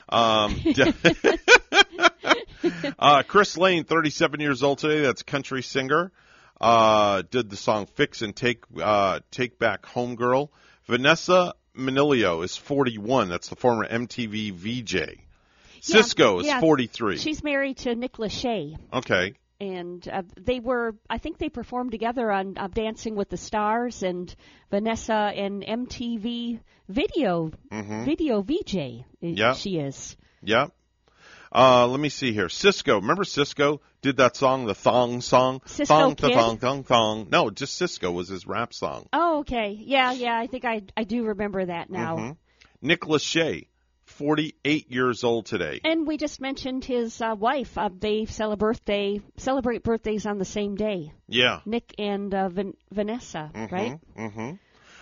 Um, 0.09 0.61
uh, 2.99 3.23
Chris 3.23 3.57
Lane, 3.57 3.85
37 3.85 4.41
years 4.41 4.63
old 4.63 4.79
today. 4.79 5.03
That's 5.03 5.21
a 5.21 5.25
country 5.25 5.63
singer. 5.63 6.11
Uh, 6.61 7.23
did 7.31 7.51
the 7.51 7.57
song 7.57 7.87
"Fix 7.87 8.23
and 8.23 8.35
Take 8.35 8.65
uh, 8.83 9.21
Take 9.31 9.59
Back 9.59 9.87
Home 9.87 10.17
Girl." 10.17 10.51
Vanessa 10.87 11.55
Minnillo 11.77 12.45
is 12.45 12.57
41. 12.57 13.29
That's 13.29 13.49
the 13.49 13.57
former 13.57 13.87
MTV 13.87 14.53
VJ. 14.53 15.21
Sisqo 15.81 16.41
is 16.41 16.47
yeah, 16.47 16.61
43. 16.61 17.19
She's 17.19 17.43
married 17.43 17.79
to 17.79 17.95
Nick 17.95 18.15
Lachey. 18.15 18.77
Okay. 18.93 19.35
and 19.61 20.09
uh, 20.09 20.23
they 20.41 20.59
were 20.61 20.95
I 21.11 21.19
think 21.19 21.37
they 21.39 21.51
performed 21.51 21.91
together 21.91 22.31
on 22.33 22.57
uh, 22.57 22.69
Dancing 22.69 23.15
with 23.15 23.29
the 23.29 23.37
Stars 23.37 24.03
and 24.03 24.35
Vanessa 24.71 25.13
and 25.13 25.63
MTV 25.63 26.61
Video 26.89 27.51
Mhm. 27.71 28.05
Video 28.07 28.43
VJ. 28.43 28.77
uh, 28.77 29.05
Yeah. 29.21 29.53
she 29.55 29.77
is. 29.79 30.17
Yeah. 30.43 30.69
Uh, 31.53 31.87
let 31.89 31.99
me 32.01 32.09
see 32.09 32.33
here. 32.33 32.47
Sisqo. 32.47 33.01
Remember 33.01 33.25
Sisqo 33.25 33.81
did 34.03 34.17
that 34.19 34.37
song, 34.37 34.67
the 34.67 34.75
thong 34.75 35.21
song? 35.21 35.61
Sisqo 35.67 35.87
thong, 35.87 36.15
Kid? 36.15 36.33
thong, 36.35 36.59
thong, 36.59 36.85
thong. 36.85 37.27
No, 37.31 37.51
just 37.51 37.81
Sisqo 37.81 38.13
was 38.13 38.29
his 38.29 38.47
rap 38.47 38.73
song. 38.73 39.09
Oh, 39.13 39.41
okay. 39.41 39.77
Yeah, 39.79 40.13
yeah. 40.13 40.39
I 40.39 40.47
think 40.47 40.65
I 40.65 40.83
I 40.97 41.05
do 41.05 41.25
remember 41.25 41.67
that 41.67 41.91
now. 41.91 42.17
Mhm. 42.17 42.37
Nick 42.83 43.01
Lachey, 43.03 43.67
48 44.21 44.93
years 44.93 45.25
old 45.25 45.47
today. 45.47 45.81
And 45.83 46.07
we 46.07 46.19
just 46.19 46.43
mentioned 46.43 46.85
his 46.85 47.23
uh, 47.23 47.35
wife. 47.39 47.79
Uh, 47.79 47.89
they 47.99 48.27
celebrate 48.27 48.61
birthday 48.61 49.23
celebrate 49.39 49.83
birthdays 49.83 50.27
on 50.27 50.37
the 50.37 50.45
same 50.45 50.77
day. 50.77 51.11
Yeah. 51.27 51.61
Nick 51.65 51.95
and 51.99 52.35
uh, 52.35 52.51
Van- 52.51 52.77
Vanessa, 52.93 53.51
right? 53.55 53.99
Mm-hmm. 54.19 54.51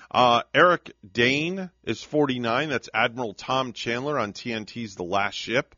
Uh, 0.08 0.42
Eric 0.54 0.92
Dane 1.12 1.68
is 1.82 2.00
49. 2.00 2.68
That's 2.68 2.88
Admiral 2.94 3.34
Tom 3.34 3.72
Chandler 3.72 4.20
on 4.20 4.32
TNT's 4.32 4.94
The 4.94 5.02
Last 5.02 5.34
Ship. 5.34 5.74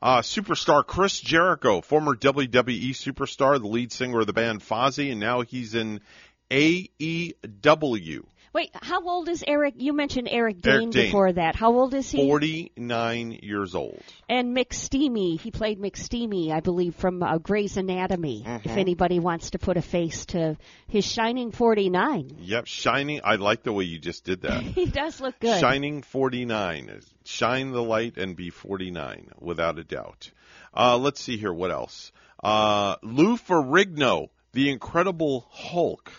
Uh, 0.00 0.20
superstar 0.20 0.86
Chris 0.86 1.18
Jericho, 1.20 1.80
former 1.80 2.14
WWE 2.14 2.90
superstar, 2.90 3.58
the 3.58 3.66
lead 3.66 3.92
singer 3.92 4.20
of 4.20 4.26
the 4.26 4.34
band 4.34 4.60
Fozzy, 4.60 5.10
and 5.10 5.18
now 5.18 5.40
he's 5.40 5.74
in 5.74 6.02
AEW. 6.50 8.24
Wait, 8.52 8.70
how 8.74 9.06
old 9.06 9.28
is 9.28 9.44
Eric? 9.46 9.74
You 9.76 9.92
mentioned 9.92 10.28
Eric 10.30 10.62
Dane, 10.62 10.72
Eric 10.74 10.90
Dane. 10.90 11.04
before 11.06 11.32
that. 11.32 11.54
How 11.54 11.72
old 11.72 11.92
is 11.94 12.10
he? 12.10 12.26
49 12.26 13.32
years 13.42 13.74
old. 13.74 14.02
And 14.28 14.56
McSteamy, 14.56 15.38
he 15.40 15.50
played 15.50 15.78
McSteamy, 15.78 16.50
I 16.50 16.60
believe, 16.60 16.94
from 16.94 17.22
uh, 17.22 17.38
Grey's 17.38 17.76
Anatomy. 17.76 18.42
If 18.46 18.62
Mhm. 18.64 18.76
anybody 18.78 19.18
wants 19.20 19.50
to 19.50 19.58
put 19.58 19.76
a 19.76 19.82
face 19.82 20.26
to 20.26 20.56
his 20.88 21.04
shining 21.04 21.50
49. 21.52 22.36
Yep, 22.40 22.66
Shining. 22.66 23.20
I 23.22 23.36
like 23.36 23.62
the 23.62 23.72
way 23.72 23.84
you 23.84 23.98
just 23.98 24.24
did 24.24 24.42
that. 24.42 24.62
he 24.78 24.86
does 24.86 25.20
look 25.20 25.38
good. 25.40 25.60
Shining 25.60 26.02
49. 26.02 27.00
Shine 27.24 27.72
the 27.72 27.82
light 27.82 28.16
and 28.16 28.34
be 28.34 28.50
49, 28.50 29.28
without 29.40 29.78
a 29.78 29.84
doubt. 29.84 30.30
Uh, 30.74 30.96
let's 30.96 31.20
see 31.20 31.36
here. 31.36 31.52
What 31.52 31.70
else? 31.70 32.12
Uh, 32.42 32.96
Lou 33.02 33.36
Ferrigno, 33.36 34.28
the 34.52 34.70
Incredible 34.70 35.46
Hulk. 35.50 36.10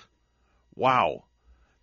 Wow. 0.76 1.24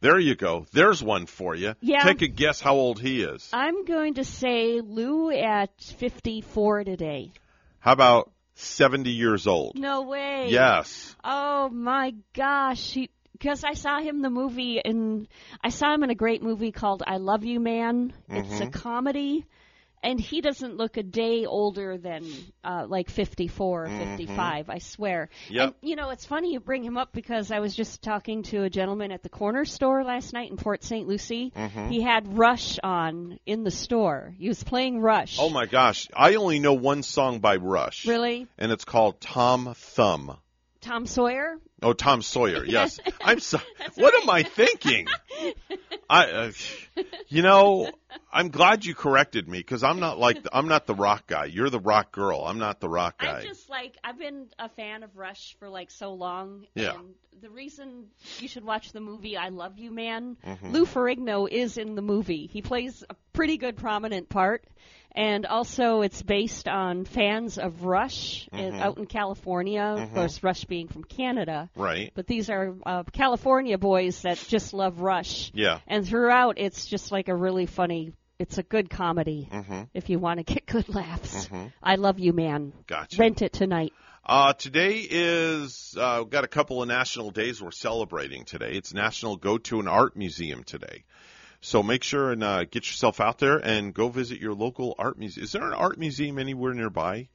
There 0.00 0.18
you 0.18 0.34
go. 0.34 0.66
There's 0.72 1.02
one 1.02 1.26
for 1.26 1.54
you. 1.54 1.74
Yeah. 1.80 2.04
Take 2.04 2.22
a 2.22 2.28
guess 2.28 2.60
how 2.60 2.74
old 2.74 3.00
he 3.00 3.22
is. 3.22 3.48
I'm 3.52 3.84
going 3.84 4.14
to 4.14 4.24
say 4.24 4.80
Lou 4.80 5.30
at 5.30 5.70
54 5.80 6.84
today. 6.84 7.32
How 7.80 7.92
about 7.92 8.30
70 8.54 9.10
years 9.10 9.46
old? 9.46 9.76
No 9.78 10.02
way. 10.02 10.48
Yes. 10.50 11.14
Oh 11.24 11.68
my 11.70 12.14
gosh. 12.34 12.92
He 12.92 13.10
because 13.32 13.64
I 13.64 13.74
saw 13.74 14.00
him 14.00 14.16
in 14.16 14.22
the 14.22 14.30
movie 14.30 14.80
and 14.82 15.28
I 15.62 15.68
saw 15.68 15.92
him 15.92 16.02
in 16.02 16.08
a 16.08 16.14
great 16.14 16.42
movie 16.42 16.72
called 16.72 17.02
I 17.06 17.18
Love 17.18 17.44
You 17.44 17.60
Man. 17.60 18.14
It's 18.30 18.60
a 18.60 18.66
Mhm. 18.66 18.72
comedy 18.72 19.44
and 20.02 20.20
he 20.20 20.40
doesn't 20.40 20.76
look 20.76 20.96
a 20.96 21.02
day 21.02 21.46
older 21.46 21.98
than 21.98 22.24
uh 22.64 22.86
like 22.88 23.10
54 23.10 23.84
or 23.84 23.88
Mhm. 23.88 24.16
55, 24.16 24.70
I 24.70 24.78
swear. 24.78 25.28
Yep. 25.50 25.64
And 25.64 25.74
you 25.88 25.96
know, 25.96 26.10
it's 26.10 26.24
funny 26.24 26.52
you 26.52 26.60
bring 26.60 26.82
him 26.82 26.96
up 26.96 27.12
because 27.12 27.50
I 27.50 27.60
was 27.60 27.74
just 27.74 28.02
talking 28.02 28.42
to 28.44 28.62
a 28.62 28.70
gentleman 28.70 29.12
at 29.12 29.22
the 29.22 29.28
corner 29.28 29.64
store 29.64 30.04
last 30.04 30.32
night 30.32 30.50
in 30.50 30.56
Port 30.56 30.82
St. 30.84 31.06
Lucie. 31.06 31.52
Mhm. 31.56 31.90
He 31.90 32.00
had 32.02 32.36
Rush 32.38 32.78
on 32.82 33.38
in 33.46 33.64
the 33.64 33.70
store. 33.70 34.34
He 34.38 34.48
was 34.48 34.62
playing 34.62 35.00
Rush. 35.00 35.38
Oh 35.40 35.48
my 35.50 35.66
gosh. 35.66 36.08
I 36.14 36.34
only 36.36 36.58
know 36.58 36.74
one 36.74 37.02
song 37.02 37.40
by 37.40 37.56
Rush. 37.56 38.06
Really? 38.06 38.46
And 38.58 38.72
it's 38.72 38.84
called 38.84 39.20
Tom 39.20 39.74
Thumb. 39.76 40.36
Tom 40.86 41.06
Sawyer? 41.06 41.58
Oh, 41.82 41.92
Tom 41.92 42.22
Sawyer. 42.22 42.64
Yes. 42.68 43.00
I'm 43.20 43.40
so. 43.40 43.58
What 43.96 44.14
am 44.14 44.30
I 44.30 44.42
thinking? 44.44 45.06
I, 46.10 46.30
uh, 46.30 46.52
you 47.28 47.42
know, 47.42 47.90
I'm 48.32 48.50
glad 48.50 48.84
you 48.84 48.94
corrected 48.94 49.48
me 49.48 49.58
because 49.58 49.82
I'm 49.82 49.98
not 49.98 50.18
like 50.18 50.38
I'm 50.52 50.68
not 50.68 50.86
the 50.86 50.94
rock 50.94 51.26
guy. 51.26 51.46
You're 51.46 51.70
the 51.70 51.80
rock 51.80 52.12
girl. 52.12 52.44
I'm 52.46 52.58
not 52.58 52.80
the 52.80 52.88
rock 52.88 53.18
guy. 53.20 53.38
I 53.38 53.42
just 53.42 53.68
like 53.68 53.96
I've 54.04 54.18
been 54.18 54.46
a 54.58 54.68
fan 54.68 55.02
of 55.02 55.16
Rush 55.16 55.56
for 55.58 55.68
like 55.68 55.90
so 55.90 56.12
long. 56.14 56.66
Yeah. 56.74 56.94
And 56.94 57.14
the 57.42 57.50
reason 57.50 58.06
you 58.38 58.46
should 58.48 58.64
watch 58.64 58.92
the 58.92 59.00
movie 59.00 59.36
I 59.36 59.48
Love 59.48 59.78
You 59.78 59.90
Man, 59.90 60.36
Mhm. 60.46 60.72
Lou 60.72 60.86
Ferrigno 60.86 61.48
is 61.50 61.76
in 61.76 61.94
the 61.96 62.02
movie. 62.02 62.46
He 62.46 62.62
plays 62.62 63.02
a 63.10 63.14
pretty 63.32 63.56
good 63.58 63.76
prominent 63.76 64.28
part. 64.28 64.64
And 65.16 65.46
also, 65.46 66.02
it's 66.02 66.22
based 66.22 66.68
on 66.68 67.06
fans 67.06 67.56
of 67.58 67.84
Rush 67.84 68.46
in, 68.52 68.74
Mhm. 68.74 68.80
out 68.82 68.98
in 68.98 69.06
California. 69.06 69.80
Of 69.82 70.10
Mhm. 70.10 70.14
course, 70.14 70.42
Rush 70.42 70.64
being 70.66 70.88
from 70.88 71.04
Canada. 71.04 71.70
Right. 71.74 72.12
But 72.14 72.26
these 72.26 72.50
are 72.50 72.74
uh, 72.84 73.02
California 73.04 73.78
boys 73.78 74.20
that 74.22 74.36
just 74.46 74.74
love 74.74 75.00
Rush. 75.00 75.50
Yeah. 75.54 75.80
And 75.86 76.06
throughout, 76.06 76.58
it's 76.58 76.84
just 76.84 77.10
like 77.12 77.28
a 77.28 77.34
really 77.34 77.64
funny. 77.64 78.12
It's 78.38 78.58
a 78.58 78.62
good 78.62 78.90
comedy 78.90 79.48
Mhm. 79.50 79.88
if 79.94 80.10
you 80.10 80.18
want 80.18 80.38
to 80.38 80.44
get 80.54 80.66
good 80.66 80.94
laughs. 80.94 81.48
Mhm. 81.48 81.72
I 81.82 81.94
love 81.94 82.18
you, 82.18 82.34
man. 82.34 82.74
Gotcha. 82.86 83.16
Rent 83.16 83.40
it 83.40 83.54
tonight. 83.54 83.94
Uh, 84.28 84.52
today 84.52 85.06
is 85.08 85.96
uh, 85.98 86.16
we've 86.22 86.30
got 86.30 86.44
a 86.44 86.48
couple 86.48 86.82
of 86.82 86.88
national 86.88 87.30
days 87.30 87.62
we're 87.62 87.70
celebrating 87.70 88.44
today. 88.44 88.72
It's 88.72 88.92
National 88.92 89.36
Go 89.36 89.56
to 89.56 89.80
an 89.80 89.88
Art 89.88 90.14
Museum 90.16 90.64
today. 90.64 91.04
So 91.66 91.82
make 91.82 92.04
sure 92.04 92.30
and 92.30 92.44
uh, 92.44 92.62
get 92.62 92.86
yourself 92.86 93.20
out 93.20 93.38
there 93.38 93.56
and 93.58 93.92
go 93.92 94.08
visit 94.08 94.38
your 94.40 94.54
local 94.54 94.94
art 95.00 95.18
museum. 95.18 95.42
Is 95.42 95.50
there 95.50 95.66
an 95.66 95.72
art 95.72 95.98
museum 95.98 96.38
anywhere 96.38 96.72
nearby 96.74 97.26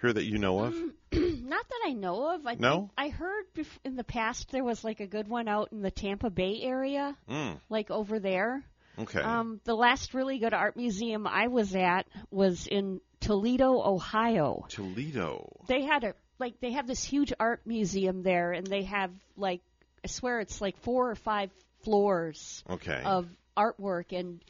here 0.00 0.12
that 0.12 0.22
you 0.22 0.38
know 0.38 0.60
of? 0.60 0.74
Not 1.12 1.68
that 1.68 1.80
I 1.86 1.92
know 1.94 2.32
of. 2.36 2.46
I 2.46 2.54
No? 2.54 2.72
think- 2.78 2.90
I 2.96 3.08
heard 3.08 3.46
bef- 3.56 3.78
in 3.84 3.96
the 3.96 4.04
past 4.04 4.52
there 4.52 4.62
was 4.62 4.84
like 4.84 5.00
a 5.00 5.08
good 5.08 5.26
one 5.26 5.48
out 5.48 5.72
in 5.72 5.82
the 5.82 5.90
Tampa 5.90 6.30
Bay 6.30 6.60
area, 6.62 7.16
Mm, 7.28 7.58
like 7.68 7.90
over 7.90 8.20
there. 8.20 8.62
okay. 8.96 9.22
Um, 9.22 9.60
the 9.64 9.74
last 9.74 10.14
really 10.14 10.38
good 10.38 10.54
art 10.54 10.76
museum 10.76 11.26
I 11.26 11.48
was 11.48 11.74
at 11.74 12.06
was 12.30 12.68
in 12.68 13.00
Toledo, 13.18 13.82
Ohio. 13.84 14.66
Toledo. 14.68 15.50
They 15.66 15.82
had 15.82 16.04
a 16.04 16.14
like 16.38 16.60
they 16.60 16.70
have 16.74 16.86
this 16.86 17.02
huge 17.02 17.32
art 17.40 17.62
museum 17.66 18.22
there, 18.22 18.52
and 18.52 18.64
they 18.64 18.84
have 18.84 19.10
like 19.36 19.62
I 20.04 20.06
swear 20.06 20.38
it's 20.38 20.60
like 20.60 20.78
four 20.78 21.10
or 21.10 21.16
five 21.16 21.50
floors 21.82 22.62
Okay. 22.70 23.02
of 23.04 23.26
artwork, 23.64 24.18
and 24.18 24.40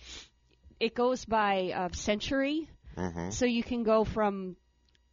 it 0.79 0.95
goes 0.95 1.25
by 1.25 1.73
uh, 1.75 1.89
century. 1.93 2.69
Mhm. 2.97 3.33
So 3.33 3.47
you 3.47 3.63
can 3.63 3.83
go 3.83 4.05
from 4.05 4.57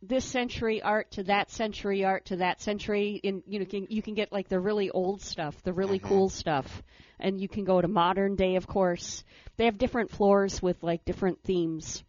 this 0.01 0.25
century 0.25 0.81
art 0.81 1.11
to 1.11 1.23
that 1.23 1.49
century 1.49 2.03
art 2.05 2.25
to 2.25 2.37
that 2.37 2.61
century. 2.61 3.19
In 3.23 3.43
you 3.47 3.59
know, 3.59 3.65
can, 3.65 3.87
you 3.89 4.01
can 4.01 4.13
get 4.13 4.31
like 4.31 4.47
the 4.47 4.59
really 4.59 4.89
old 4.91 5.21
stuff, 5.21 5.55
the 5.63 5.73
really 5.73 5.99
Mhm. 5.99 6.09
cool 6.09 6.29
stuff, 6.29 6.83
and 7.19 7.41
you 7.41 7.47
can 7.47 7.63
go 7.63 7.81
to 7.81 7.87
modern 7.87 8.35
day. 8.35 8.55
Of 8.55 8.67
course, 8.67 9.23
they 9.57 9.65
have 9.65 9.77
different 9.77 10.11
floors 10.11 10.61
with 10.61 10.83
like 10.83 11.05
different 11.05 11.41
themes, 11.43 12.03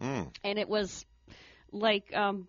Mm. 0.00 0.32
and 0.44 0.58
it 0.58 0.68
was 0.68 1.06
like 1.72 2.14
um, 2.14 2.46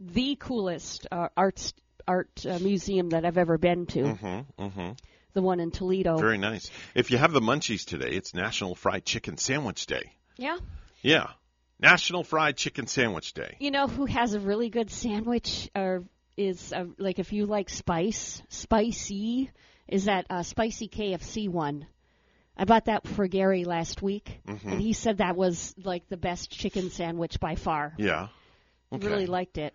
the 0.00 0.36
coolest 0.36 1.06
uh, 1.12 1.28
art 1.36 1.72
art 2.06 2.44
uh, 2.46 2.58
museum 2.60 3.10
that 3.10 3.24
I've 3.24 3.38
ever 3.38 3.58
been 3.58 3.86
to. 3.86 4.02
Mm-hmm. 4.02 4.62
Mm-hmm. 4.64 4.90
The 5.34 5.42
one 5.42 5.60
in 5.60 5.70
Toledo. 5.70 6.16
Very 6.16 6.38
nice. 6.38 6.70
If 6.94 7.10
you 7.10 7.18
have 7.18 7.32
the 7.32 7.40
munchies 7.40 7.84
today, 7.84 8.10
it's 8.10 8.34
National 8.34 8.74
Fried 8.74 9.04
Chicken 9.04 9.36
Sandwich 9.36 9.86
Day. 9.86 10.12
yeah. 10.36 10.58
Yeah. 11.02 11.26
National 11.80 12.22
Fried 12.24 12.56
Chicken 12.56 12.86
Sandwich 12.86 13.34
Day. 13.34 13.56
You 13.58 13.70
know 13.72 13.88
who 13.88 14.06
has 14.06 14.32
a 14.34 14.40
really 14.40 14.70
good 14.70 14.90
sandwich? 14.90 15.68
Or 15.74 16.04
is 16.36 16.72
uh, 16.72 16.84
like 16.98 17.18
if 17.18 17.32
you 17.32 17.46
like 17.46 17.68
spice, 17.68 18.40
spicy 18.48 19.50
is 19.88 20.04
that 20.06 20.26
uh, 20.30 20.42
spicy 20.44 20.88
KFC 20.88 21.48
one. 21.48 21.86
I 22.56 22.64
bought 22.64 22.84
that 22.86 23.06
for 23.06 23.26
Gary 23.26 23.64
last 23.64 24.00
week, 24.02 24.40
Mhm. 24.46 24.64
and 24.64 24.80
he 24.80 24.92
said 24.92 25.18
that 25.18 25.36
was 25.36 25.74
like 25.82 26.08
the 26.08 26.16
best 26.16 26.50
chicken 26.52 26.90
sandwich 26.90 27.40
by 27.40 27.56
far. 27.56 27.92
Yeah. 27.98 28.28
Okay. 28.92 29.06
Really 29.08 29.26
liked 29.26 29.58
it. 29.58 29.74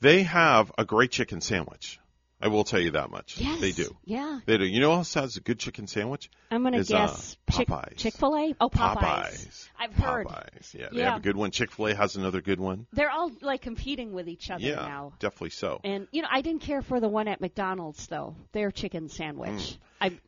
They 0.00 0.22
have 0.22 0.70
a 0.78 0.84
great 0.84 1.10
chicken 1.10 1.40
sandwich. 1.40 1.98
I 2.44 2.48
will 2.48 2.62
tell 2.64 2.78
you 2.78 2.90
that 2.90 3.10
much. 3.10 3.38
Yes. 3.38 3.58
They 3.58 3.72
do. 3.72 3.96
Yeah. 4.04 4.38
They 4.44 4.58
do. 4.58 4.66
You 4.66 4.80
know 4.80 4.90
who 4.90 4.96
else 4.98 5.14
has 5.14 5.38
a 5.38 5.40
good 5.40 5.58
chicken 5.58 5.86
sandwich? 5.86 6.30
I'm 6.50 6.66
Is, 6.74 6.92
uh, 6.92 7.06
guess 7.06 7.38
Chick 7.50 7.68
Popeyes. 7.68 7.96
Chick 7.96 8.12
Fil 8.14 8.36
A. 8.36 8.54
Oh, 8.60 8.68
Popeyes. 8.68 8.96
Popeyes. 8.98 9.68
I've 9.78 9.94
heard. 9.94 10.26
Popeyes. 10.26 10.74
Yeah, 10.74 10.88
they 10.92 10.98
Yeah. 10.98 11.12
have 11.12 11.20
a 11.20 11.22
good 11.22 11.36
one. 11.38 11.52
Chick 11.52 11.72
Fil 11.72 11.86
A 11.86 11.94
has 11.94 12.16
another 12.16 12.42
good 12.42 12.60
one. 12.60 12.86
They're 12.92 13.10
all 13.10 13.32
like 13.40 13.62
competing 13.62 14.12
with 14.12 14.28
each 14.28 14.50
other 14.50 14.62
yeah, 14.62 14.74
now. 14.74 15.14
definitely 15.20 15.50
so. 15.50 15.80
And 15.84 16.06
you 16.12 16.20
know, 16.20 16.28
I 16.30 16.42
didn't 16.42 16.60
care 16.60 16.82
for 16.82 17.00
the 17.00 17.08
one 17.08 17.28
at 17.28 17.40
McDonald's 17.40 18.06
though. 18.08 18.36
Their 18.52 18.70
chicken 18.70 19.08
sandwich. 19.08 19.50
Mm. 19.50 19.78
I, 20.02 20.18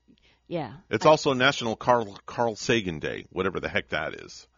yeah. 0.48 0.72
It's 0.88 1.04
also 1.04 1.34
National 1.34 1.76
Carl 1.76 2.18
Carl 2.24 2.56
Sagan 2.56 2.98
Day, 2.98 3.26
whatever 3.30 3.60
the 3.60 3.68
heck 3.68 3.90
that 3.90 4.14
is, 4.14 4.48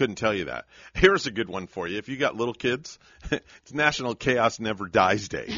Couldn't 0.00 0.16
tell 0.16 0.32
you 0.32 0.46
that. 0.46 0.64
Here's 0.94 1.26
a 1.26 1.30
good 1.30 1.50
one 1.50 1.66
for 1.66 1.86
you. 1.86 1.98
If 1.98 2.08
you 2.08 2.16
got 2.16 2.34
little 2.34 2.54
kids, 2.54 2.98
it's 3.30 3.74
National 3.74 4.14
Chaos 4.14 4.58
Never 4.58 4.88
Dies 4.88 5.28
Day. 5.28 5.44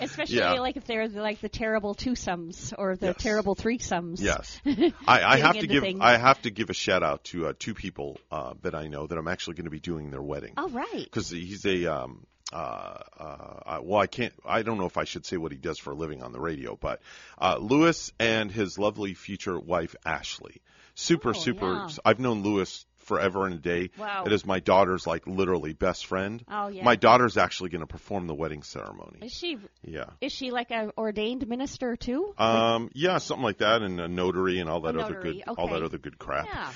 Especially 0.00 0.36
Yeah. 0.36 0.52
like 0.60 0.76
if 0.76 0.84
they're 0.84 1.08
like 1.08 1.40
the 1.40 1.48
terrible 1.48 1.92
twosomes 1.96 2.72
or 2.78 2.94
the 2.94 3.06
Yes. 3.06 3.16
terrible 3.18 3.56
threesomes. 3.56 4.20
Yes, 4.20 4.60
I, 5.08 5.22
I 5.24 5.36
have 5.38 5.58
to 5.58 5.66
give 5.66 5.82
things. 5.82 5.98
I 6.00 6.16
have 6.16 6.40
to 6.42 6.50
give 6.52 6.70
a 6.70 6.74
shout 6.74 7.02
out 7.02 7.24
to 7.24 7.48
uh, 7.48 7.52
two 7.58 7.74
people 7.74 8.20
uh, 8.30 8.54
that 8.62 8.76
I 8.76 8.86
know 8.86 9.08
that 9.08 9.18
I'm 9.18 9.26
actually 9.26 9.54
going 9.54 9.64
to 9.64 9.70
be 9.72 9.80
doing 9.80 10.12
their 10.12 10.22
wedding. 10.22 10.52
Oh 10.56 10.68
right. 10.68 11.02
because 11.02 11.30
he's 11.30 11.64
a 11.66 11.86
um 11.86 12.26
uh, 12.52 12.98
uh 13.18 13.80
well 13.82 14.00
I 14.00 14.06
can't 14.06 14.32
I 14.46 14.62
don't 14.62 14.78
know 14.78 14.86
if 14.86 14.96
I 14.98 15.04
should 15.04 15.26
say 15.26 15.36
what 15.36 15.50
he 15.50 15.58
does 15.58 15.80
for 15.80 15.90
a 15.90 15.94
living 15.96 16.22
on 16.22 16.30
the 16.30 16.38
radio 16.38 16.76
but 16.80 17.00
uh 17.40 17.56
Lewis 17.60 18.12
and 18.20 18.52
his 18.52 18.78
lovely 18.78 19.14
future 19.14 19.58
wife 19.58 19.96
Ashley 20.06 20.60
super 20.94 21.30
oh, 21.30 21.32
super 21.32 21.72
yeah. 21.72 21.88
I've 22.04 22.20
known 22.20 22.42
Lewis 22.42 22.86
forever 23.04 23.46
and 23.46 23.54
a 23.54 23.58
day 23.58 23.90
Wow. 23.98 24.24
it 24.26 24.32
is 24.32 24.44
my 24.46 24.60
daughter's 24.60 25.06
like 25.06 25.26
literally 25.26 25.72
best 25.72 26.06
friend 26.06 26.44
Oh, 26.48 26.68
yeah. 26.68 26.84
my 26.84 26.96
daughter's 26.96 27.36
actually 27.36 27.70
going 27.70 27.80
to 27.80 27.86
perform 27.86 28.26
the 28.26 28.34
wedding 28.34 28.62
ceremony 28.62 29.20
Is 29.22 29.32
she 29.32 29.58
yeah 29.82 30.06
is 30.20 30.32
she 30.32 30.50
like 30.50 30.70
a 30.70 30.90
ordained 30.98 31.46
minister 31.48 31.96
too? 31.96 32.34
um 32.38 32.90
yeah 32.94 33.18
something 33.18 33.44
like 33.44 33.58
that 33.58 33.82
and 33.82 34.00
a 34.00 34.08
notary 34.08 34.58
and 34.60 34.68
all 34.68 34.80
that 34.82 34.96
other 34.96 35.14
notary, 35.14 35.42
good 35.46 35.54
all 35.58 35.68
that 35.68 35.82
other 35.82 35.98
good 35.98 36.18
crap 36.18 36.46
Yeah. 36.46 36.70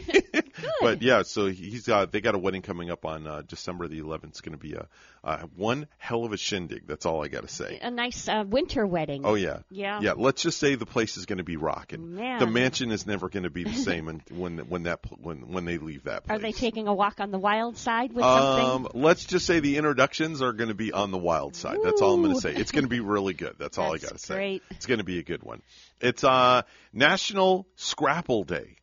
but 0.80 1.02
yeah, 1.02 1.22
so 1.22 1.46
he's 1.46 1.88
uh, 1.88 2.06
they 2.06 2.20
got 2.20 2.34
a 2.34 2.38
wedding 2.38 2.62
coming 2.62 2.90
up 2.90 3.04
on 3.04 3.26
uh, 3.26 3.42
December 3.46 3.88
the 3.88 4.00
11th. 4.00 4.24
It's 4.28 4.40
going 4.40 4.52
to 4.56 4.58
be 4.58 4.74
a 4.74 4.86
uh, 5.24 5.42
one 5.54 5.86
hell 5.98 6.24
of 6.24 6.32
a 6.32 6.36
shindig. 6.36 6.86
That's 6.86 7.04
all 7.04 7.22
I 7.24 7.28
got 7.28 7.42
to 7.42 7.48
say. 7.48 7.78
A 7.82 7.90
nice 7.90 8.28
uh, 8.28 8.44
winter 8.46 8.86
wedding. 8.86 9.22
Oh 9.24 9.34
yeah, 9.34 9.58
Yeah. 9.70 10.00
yeah. 10.00 10.12
Let's 10.16 10.42
just 10.42 10.58
say 10.58 10.74
the 10.74 10.86
place 10.86 11.16
is 11.16 11.26
going 11.26 11.38
to 11.38 11.44
be 11.44 11.56
rocking. 11.56 12.14
Man. 12.14 12.38
The 12.38 12.46
mansion 12.46 12.90
is 12.90 13.06
never 13.06 13.28
going 13.28 13.42
to 13.42 13.50
be 13.50 13.64
the 13.64 13.74
same 13.74 14.08
and 14.08 14.22
when 14.30 14.58
when 14.68 14.84
that 14.84 15.00
when 15.20 15.52
when 15.52 15.64
they 15.66 15.76
leave 15.78 16.04
that 16.04 16.22
Are 16.30 16.38
they 16.38 16.52
taking 16.52 16.88
a 16.88 16.94
walk 16.94 17.20
on 17.20 17.30
the 17.30 17.38
wild 17.38 17.76
side 17.76 18.12
with 18.12 18.24
Um, 18.24 18.84
something? 18.84 19.02
let's 19.02 19.24
just 19.26 19.44
say 19.44 19.60
the 19.60 19.76
introductions 19.76 20.40
are 20.40 20.52
going 20.54 20.68
to 20.68 20.74
be 20.74 20.92
on 20.92 21.10
the 21.10 21.18
wild 21.18 21.54
side. 21.54 21.78
That's 21.84 22.00
all 22.00 22.14
I'm 22.14 22.22
going 22.22 22.34
to 22.34 22.40
say. 22.40 22.54
It's 22.54 22.72
going 22.72 22.84
to 22.84 22.88
be 22.90 23.00
really 23.00 23.34
good. 23.34 23.56
That's 23.58 23.76
all 23.76 23.94
I 23.94 23.98
got 23.98 24.12
to 24.12 24.18
say. 24.18 24.60
It's 24.70 24.86
going 24.86 24.98
to 24.98 25.04
be 25.04 25.18
a 25.18 25.22
good 25.22 25.42
one. 25.42 25.60
It's 26.00 26.24
uh 26.24 26.62
National 26.92 27.66
Scrapple 27.76 28.44
Day. 28.44 28.76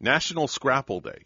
National 0.00 0.48
Scrapple 0.48 1.00
Day. 1.00 1.22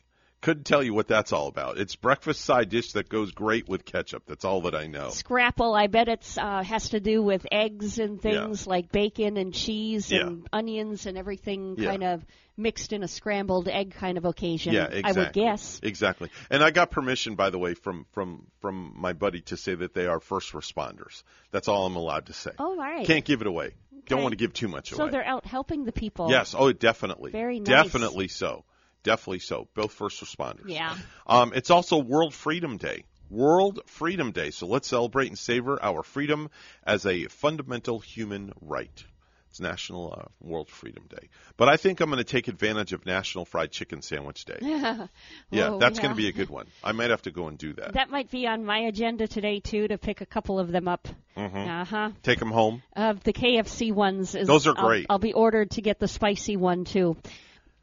Couldn't 0.46 0.62
tell 0.62 0.80
you 0.80 0.94
what 0.94 1.08
that's 1.08 1.32
all 1.32 1.48
about. 1.48 1.76
It's 1.76 1.96
breakfast 1.96 2.42
side 2.42 2.68
dish 2.68 2.92
that 2.92 3.08
goes 3.08 3.32
great 3.32 3.68
with 3.68 3.84
ketchup. 3.84 4.22
That's 4.26 4.44
all 4.44 4.60
that 4.60 4.76
I 4.76 4.86
know. 4.86 5.10
Scrapple, 5.10 5.74
I 5.74 5.88
bet 5.88 6.06
it's 6.06 6.38
uh, 6.38 6.62
has 6.62 6.90
to 6.90 7.00
do 7.00 7.20
with 7.20 7.44
eggs 7.50 7.98
and 7.98 8.22
things 8.22 8.64
like 8.64 8.92
bacon 8.92 9.38
and 9.38 9.52
cheese 9.52 10.12
and 10.12 10.46
onions 10.52 11.06
and 11.06 11.18
everything 11.18 11.74
Yeah. 11.76 11.90
kind 11.90 12.04
of 12.04 12.24
mixed 12.56 12.92
in 12.92 13.02
a 13.02 13.08
scrambled 13.08 13.66
egg 13.66 13.94
kind 13.96 14.18
of 14.18 14.24
occasion. 14.24 14.72
Yeah, 14.72 14.84
I 14.84 14.98
exactly. 14.98 15.22
would 15.24 15.32
guess. 15.32 15.80
Exactly. 15.82 16.30
And 16.48 16.62
I 16.62 16.70
got 16.70 16.92
permission, 16.92 17.34
by 17.34 17.50
the 17.50 17.58
way, 17.58 17.74
from 17.74 18.06
from 18.12 18.46
from 18.60 18.92
my 18.94 19.14
buddy 19.14 19.40
to 19.46 19.56
say 19.56 19.74
that 19.74 19.94
they 19.94 20.06
are 20.06 20.20
first 20.20 20.52
responders. 20.52 21.24
That's 21.50 21.66
all 21.66 21.86
I'm 21.86 21.96
allowed 21.96 22.26
to 22.26 22.32
say. 22.32 22.52
Oh, 22.60 22.76
right. 22.76 23.04
Can't 23.04 23.24
give 23.24 23.40
it 23.40 23.48
away. 23.48 23.74
Don't 24.06 24.22
want 24.22 24.30
to 24.30 24.36
give 24.36 24.52
too 24.52 24.68
much 24.68 24.90
So 24.90 24.98
away. 24.98 25.08
So 25.08 25.10
they're 25.10 25.26
out 25.26 25.44
helping 25.44 25.86
the 25.86 25.90
people. 25.90 26.30
Yes. 26.30 26.54
Oh, 26.56 26.72
definitely. 26.72 27.32
Very 27.32 27.58
nice. 27.58 27.66
Definitely 27.66 28.28
so. 28.28 28.64
Definitely 29.06 29.38
so. 29.38 29.68
Both 29.74 29.92
first 29.92 30.22
responders. 30.22 30.68
Yeah. 30.68 30.96
Um, 31.26 31.52
it's 31.54 31.70
also 31.70 31.98
World 31.98 32.34
Freedom 32.34 32.76
Day. 32.76 33.04
World 33.30 33.80
Freedom 33.86 34.32
Day. 34.32 34.50
So 34.50 34.66
let's 34.66 34.88
celebrate 34.88 35.28
and 35.28 35.38
savor 35.38 35.82
our 35.82 36.02
freedom 36.02 36.50
as 36.84 37.06
a 37.06 37.24
fundamental 37.26 37.98
human 38.00 38.52
right. 38.60 39.04
It's 39.50 39.60
National 39.60 40.12
uh, 40.12 40.24
World 40.40 40.68
Freedom 40.68 41.04
Day. 41.08 41.28
But 41.56 41.68
I 41.68 41.76
think 41.76 42.00
I'm 42.00 42.10
going 42.10 42.18
to 42.18 42.24
take 42.24 42.48
advantage 42.48 42.92
of 42.92 43.06
National 43.06 43.44
Fried 43.44 43.70
Chicken 43.70 44.02
Sandwich 44.02 44.44
Day. 44.44 44.58
yeah, 44.60 45.06
Whoa, 45.50 45.78
that's 45.78 45.98
yeah. 45.98 46.02
going 46.02 46.14
to 46.14 46.20
be 46.20 46.28
a 46.28 46.32
good 46.32 46.50
one. 46.50 46.66
I 46.84 46.92
might 46.92 47.10
have 47.10 47.22
to 47.22 47.30
go 47.30 47.46
and 47.48 47.56
do 47.56 47.72
that. 47.74 47.94
That 47.94 48.10
might 48.10 48.30
be 48.30 48.46
on 48.46 48.64
my 48.64 48.80
agenda 48.80 49.26
today 49.28 49.60
too 49.60 49.88
to 49.88 49.98
pick 49.98 50.20
a 50.20 50.26
couple 50.26 50.58
of 50.58 50.70
them 50.72 50.88
up. 50.88 51.08
hmm 51.36 51.56
Uh 51.56 51.84
huh. 51.84 52.10
Take 52.22 52.38
them 52.40 52.50
home. 52.50 52.82
Uh, 52.94 53.14
the 53.24 53.32
KFC 53.32 53.92
ones 53.92 54.34
is 54.34 54.46
Those 54.48 54.66
are 54.66 54.74
I'll- 54.76 54.86
great. 54.88 55.06
I'll, 55.08 55.18
be 55.20 55.32
ordered 55.32 55.70
to 55.72 55.80
get 55.80 56.00
the 56.00 56.08
spicy 56.08 56.56
one 56.56 56.84
too. 56.84 57.16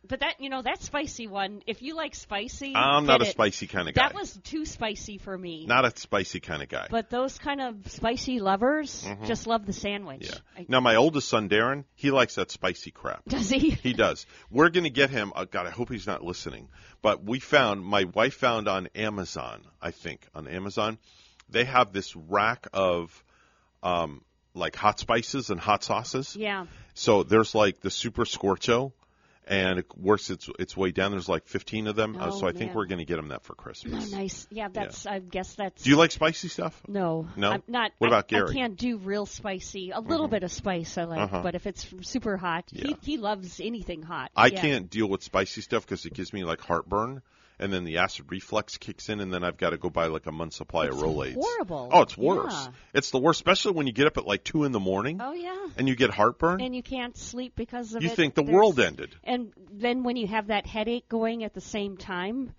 But 0.05 0.19
that 0.19 0.41
you 0.41 0.49
know 0.49 0.61
that 0.61 0.81
spicy 0.84 1.27
one, 1.27 1.61
if 1.65 1.81
you 1.81 1.95
like 1.95 2.13
spicy, 2.13 2.73
I'm 2.75 3.05
not 3.05 3.21
a 3.21 3.25
it. 3.25 3.31
spicy 3.31 3.67
kind 3.67 3.88
of 3.88 3.95
guy. 3.95 4.07
That 4.09 4.13
was 4.13 4.38
too 4.43 4.65
spicy 4.65 5.17
for 5.17 5.38
me. 5.38 5.65
Not 5.65 5.85
a 5.85 5.97
spicy 5.97 6.41
kind 6.41 6.61
of 6.61 6.67
guy. 6.67 6.88
But 6.89 7.09
those 7.09 7.38
kind 7.38 7.61
of 7.61 7.89
spicy 7.89 8.41
lovers 8.41 9.03
Mhm. 9.07 9.25
just 9.27 9.47
love 9.47 9.65
the 9.65 9.71
sandwich. 9.71 10.30
I- 10.57 10.65
Now, 10.67 10.81
my 10.81 10.95
oldest 10.95 11.30
son, 11.30 11.47
Darren, 11.47 11.85
he 11.95 12.11
likes 12.11 12.35
that 12.35 12.51
spicy 12.51 12.91
crap. 12.91 13.23
Does 13.30 13.49
he? 13.49 13.69
He 13.71 13.93
does. 13.93 14.25
We're 14.51 14.69
going 14.69 14.84
to 14.84 14.89
get 14.89 15.09
him. 15.09 15.31
Oh, 15.38 15.45
God, 15.45 15.67
I 15.67 15.71
hope 15.71 15.89
he's 15.89 16.05
not 16.07 16.21
listening. 16.23 16.67
But 17.01 17.23
we 17.23 17.39
found, 17.39 17.84
my 17.85 18.03
wife 18.03 18.34
found 18.34 18.67
on 18.67 18.88
Amazon, 18.95 19.61
I 19.81 19.91
think, 19.91 20.27
on 20.35 20.47
Amazon, 20.49 20.97
they 21.49 21.63
have 21.63 21.93
this 21.93 22.13
rack 22.15 22.67
of 22.73 23.23
um, 23.81 24.21
like 24.53 24.75
hot 24.75 24.99
spices 24.99 25.49
and 25.49 25.59
hot 25.59 25.84
sauces. 25.84 26.35
yeah. 26.35 26.65
So 26.93 27.23
there's 27.23 27.55
like 27.55 27.80
the 27.80 27.89
Super 27.89 28.23
Scorcho, 28.23 28.91
and 29.48 29.80
it 29.80 29.86
works 29.98 30.30
its 30.30 30.49
its 30.60 30.76
way 30.78 30.91
down. 30.91 31.11
There's 31.11 31.28
like 31.30 31.48
15 31.48 31.88
of 31.88 31.95
them. 31.95 32.15
uh, 32.15 32.28
Oh, 32.28 32.40
so 32.40 32.48
I 32.48 32.52
think 32.53 32.74
we're 32.74 32.86
going 32.86 32.99
to 32.99 33.06
get 33.06 33.20
him 33.20 33.28
that 33.30 33.44
for 33.44 33.53
Oh, 33.53 33.61
Christmas. 33.61 34.11
nice. 34.11 34.48
Yeah, 34.52 34.68
that's. 34.72 35.06
I 35.06 35.20
guess 35.20 35.56
that's. 35.56 35.84
Do 35.84 35.90
you 35.90 35.98
like 35.98 36.11
spicy 36.11 36.48
stuff? 36.48 36.82
No. 36.88 37.28
No? 37.36 37.52
I'm 37.52 37.64
not. 37.68 37.91
What 37.98 38.07
I- 38.07 38.10
about 38.18 38.28
Gary? 38.28 38.49
I 38.49 38.53
can't 38.53 38.78
do 38.78 38.98
real 38.98 39.26
spicy. 39.26 39.91
A 39.91 39.99
little 39.99 40.28
Mhm. 40.28 40.32
bit 40.32 40.44
of 40.44 40.52
spice 40.52 40.98
I 40.98 41.03
like, 41.03 41.20
Uh-huh. 41.20 41.41
but 41.44 41.56
if 41.56 41.68
it's 41.68 41.88
super 42.02 42.38
hot, 42.38 42.65
Yeah. 42.72 42.88
he 43.02 43.14
he 43.14 43.18
loves 43.18 43.60
anything 43.60 44.02
hot. 44.03 44.32
I 44.36 44.48
Yeah. 44.48 44.61
can't 44.61 44.90
deal 44.90 45.07
with 45.07 45.24
spicy 45.24 45.61
stuff 45.61 45.86
because 45.86 46.06
it 46.06 46.14
gives 46.14 46.32
me 46.34 46.44
like 46.44 46.61
heartburn, 46.61 47.22
and 47.59 47.71
then 47.71 47.84
the 47.84 47.97
acid 47.97 48.25
reflux 48.30 48.77
kicks 48.77 49.09
in, 49.09 49.19
and 49.19 49.31
then 49.34 49.43
I've 49.43 49.57
got 49.57 49.71
to 49.71 49.77
go 49.77 49.89
buy 49.89 50.07
like 50.07 50.25
a 50.25 50.31
month's 50.31 50.57
supply 50.57 50.85
It's 50.88 50.95
of 50.95 51.01
Rolaids. 51.01 51.35
horrible. 51.35 51.89
Oh, 51.91 52.01
it's 52.01 52.17
worse. 52.17 52.53
Yeah. 52.53 52.71
It's 52.93 53.11
the 53.11 53.19
worst, 53.19 53.39
especially 53.39 53.73
when 53.73 53.88
you 53.88 53.93
get 53.93 54.07
up 54.07 54.17
at 54.17 54.25
like 54.25 54.43
two 54.43 54.63
in 54.63 54.71
the 54.71 54.80
morning 54.80 55.19
Oh 55.21 55.34
yeah. 55.34 55.67
and 55.77 55.88
you 55.88 55.95
get 55.95 56.09
heartburn. 56.11 56.61
And 56.61 56.75
you 56.75 56.84
can't 56.84 57.15
sleep 57.17 57.53
because 57.55 57.93
of 57.93 58.03
You 58.03 58.09
it. 58.09 58.15
think 58.15 58.35
the 58.35 58.43
There's- 58.43 58.53
world 58.55 58.80
ended. 58.80 59.15
And 59.23 59.53
then 59.71 60.03
when 60.03 60.15
you 60.17 60.27
have 60.27 60.47
that 60.47 60.65
headache 60.65 61.07
going 61.09 61.43
at 61.43 61.53
the 61.53 61.61
same 61.61 61.97
time, 61.97 62.53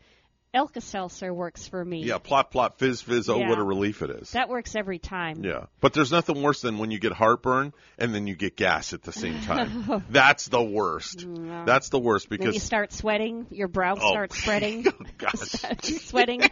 Alka-Seltzer 0.55 1.35
works 1.35 1.67
for 1.69 1.85
me. 1.85 2.05
yeah, 2.05 2.19
plop 2.19 2.53
plop, 2.53 2.79
fizz 2.79 3.03
fizz. 3.03 3.29
Oh, 3.29 3.39
Yeah. 3.41 3.49
what 3.49 3.59
a 3.59 3.63
relief 3.63 4.03
it 4.03 4.11
is. 4.11 4.31
That 4.31 4.49
works 4.49 4.75
every 4.77 4.99
time. 4.99 5.45
yeah, 5.45 5.67
but 5.81 5.93
there's 5.93 6.13
nothing 6.13 6.41
worse 6.43 6.61
than 6.61 6.79
when 6.79 6.91
you 6.91 6.99
get 7.01 7.13
heartburn 7.13 7.73
and 7.99 8.15
then 8.15 8.27
you 8.27 8.35
get 8.37 8.57
gas 8.57 8.93
at 8.93 9.03
the 9.03 9.13
same 9.13 9.41
time. 9.43 10.05
That's 10.11 10.47
the 10.49 10.63
worst. 10.63 11.19
Mm, 11.27 11.39
no. 11.39 11.65
That's 11.67 11.89
the 11.89 11.99
worst 11.99 12.29
Then 12.31 12.39
because 12.39 12.55
you 12.55 12.61
start 12.61 12.93
sweating, 12.93 13.47
your 13.51 13.69
brow 13.69 13.97
Oh. 14.01 14.11
starts 14.11 14.39
spreading. 14.41 14.87
Oh, 14.95 15.05
gosh. 15.19 15.39
sweating. 15.83 16.43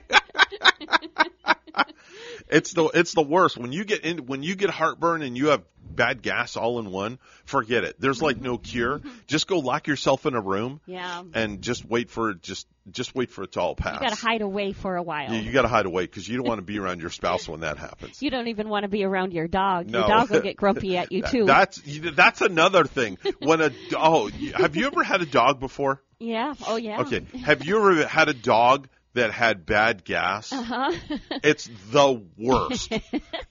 It's 2.48 2.72
the 2.74 2.84
it's 2.92 3.14
the 3.14 3.22
worst 3.22 3.56
when 3.56 3.72
you 3.72 3.84
get 3.84 4.04
in 4.04 4.26
when 4.26 4.42
you 4.42 4.56
get 4.56 4.68
heartburn 4.70 5.22
and 5.22 5.36
you 5.38 5.48
have 5.48 5.62
bad 5.80 6.20
gas 6.22 6.56
all 6.56 6.78
in 6.80 6.90
one. 6.90 7.18
Forget 7.52 7.84
it. 7.84 8.00
There's 8.00 8.22
like 8.22 8.40
no 8.40 8.56
cure. 8.56 9.02
Just 9.26 9.46
go 9.46 9.58
lock 9.58 9.86
yourself 9.86 10.24
in 10.24 10.34
a 10.34 10.40
room 10.40 10.80
Yeah. 10.86 11.22
and 11.34 11.60
just 11.60 11.84
wait 11.84 12.08
for 12.10 12.30
it. 12.30 12.42
Just 12.42 12.66
just 12.90 13.14
wait 13.14 13.30
for 13.30 13.44
it 13.44 13.52
to 13.52 13.60
all 13.60 13.76
pass. 13.76 13.94
You 14.00 14.08
got 14.08 14.16
to 14.16 14.20
hide 14.26 14.40
away 14.40 14.72
for 14.72 14.96
a 14.96 15.02
while. 15.02 15.30
Yeah, 15.32 15.38
you 15.40 15.52
got 15.52 15.62
to 15.62 15.68
hide 15.68 15.84
away 15.86 16.04
because 16.04 16.26
you 16.26 16.36
don't 16.38 16.48
want 16.48 16.58
to 16.58 16.62
be 16.64 16.78
around 16.78 17.00
your 17.02 17.10
spouse 17.10 17.46
when 17.46 17.60
that 17.60 17.76
happens. 17.76 18.22
You 18.22 18.30
don't 18.30 18.48
even 18.48 18.68
want 18.70 18.84
to 18.84 18.88
be 18.88 19.04
around 19.04 19.32
your 19.34 19.46
dog. 19.48 19.88
No. 19.90 20.00
Your 20.00 20.08
dog 20.08 20.30
will 20.30 20.40
get 20.40 20.56
grumpy 20.56 20.96
at 21.00 21.12
you 21.12 21.22
too. 21.22 21.44
That's 21.44 21.80
that's 22.16 22.40
another 22.40 22.84
thing. 22.84 23.18
When 23.40 23.60
a 23.60 23.70
oh, 23.94 24.28
have 24.54 24.74
you 24.74 24.86
ever 24.86 25.04
had 25.04 25.20
a 25.20 25.26
dog 25.26 25.60
before? 25.60 26.02
yeah. 26.18 26.54
Oh 26.66 26.76
yeah. 26.76 27.02
Okay. 27.02 27.20
Have 27.44 27.64
you 27.66 27.76
ever 27.78 28.06
had 28.06 28.28
a 28.30 28.34
dog 28.34 28.88
that 29.12 29.30
had 29.30 29.66
bad 29.66 30.04
gas? 30.04 30.50
Uh 30.52 30.62
huh. 30.62 30.92
It's 31.44 31.68
the 31.90 32.22
worst. 32.38 32.90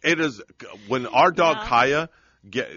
it 0.03 0.19
is 0.19 0.41
when 0.88 1.06
our 1.06 1.32
dog 1.32 1.57
Yeah. 1.61 1.68
Kaya 1.68 2.10
get 2.49 2.68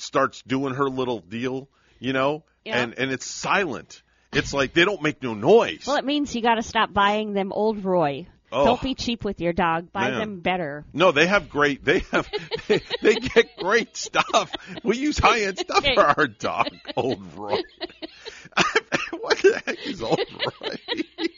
starts 0.00 0.42
doing 0.46 0.74
her 0.74 0.88
little 0.88 1.20
deal, 1.20 1.68
you 1.98 2.12
know, 2.12 2.44
Yeah. 2.64 2.80
and 2.82 2.94
and 2.98 3.10
it's 3.10 3.26
silent. 3.26 4.02
It's 4.32 4.52
like 4.52 4.74
they 4.74 4.84
don't 4.84 5.02
make 5.02 5.22
no 5.22 5.34
noise. 5.34 5.84
well, 5.86 5.96
it 5.96 6.04
means 6.04 6.34
you 6.34 6.42
got 6.42 6.56
to 6.56 6.62
stop 6.62 6.92
buying 6.92 7.32
them 7.32 7.50
old 7.52 7.82
Roy. 7.84 8.26
Oh. 8.50 8.64
Don't 8.64 8.80
be 8.82 8.94
cheap 8.94 9.24
with 9.24 9.40
your 9.42 9.52
dog. 9.52 9.92
Buy 9.92 10.10
Man. 10.10 10.18
them 10.20 10.40
better. 10.40 10.86
No, 10.94 11.12
they 11.12 11.26
have 11.26 11.50
great. 11.50 11.84
They 11.84 12.00
have. 12.12 12.28
They, 12.68 12.80
they 13.00 13.14
get 13.14 13.56
great 13.56 13.96
stuff. 13.96 14.52
We 14.84 14.98
use 14.98 15.18
high 15.18 15.40
end 15.42 15.58
stuff 15.58 15.82
for 15.94 16.04
our 16.04 16.26
dog, 16.26 16.68
Old 16.96 17.22
Roy. 17.34 17.62
what 19.20 19.38
the 19.38 19.62
heck 19.66 19.86
is 19.86 20.02
Old 20.02 20.18
Roy? 20.18 20.76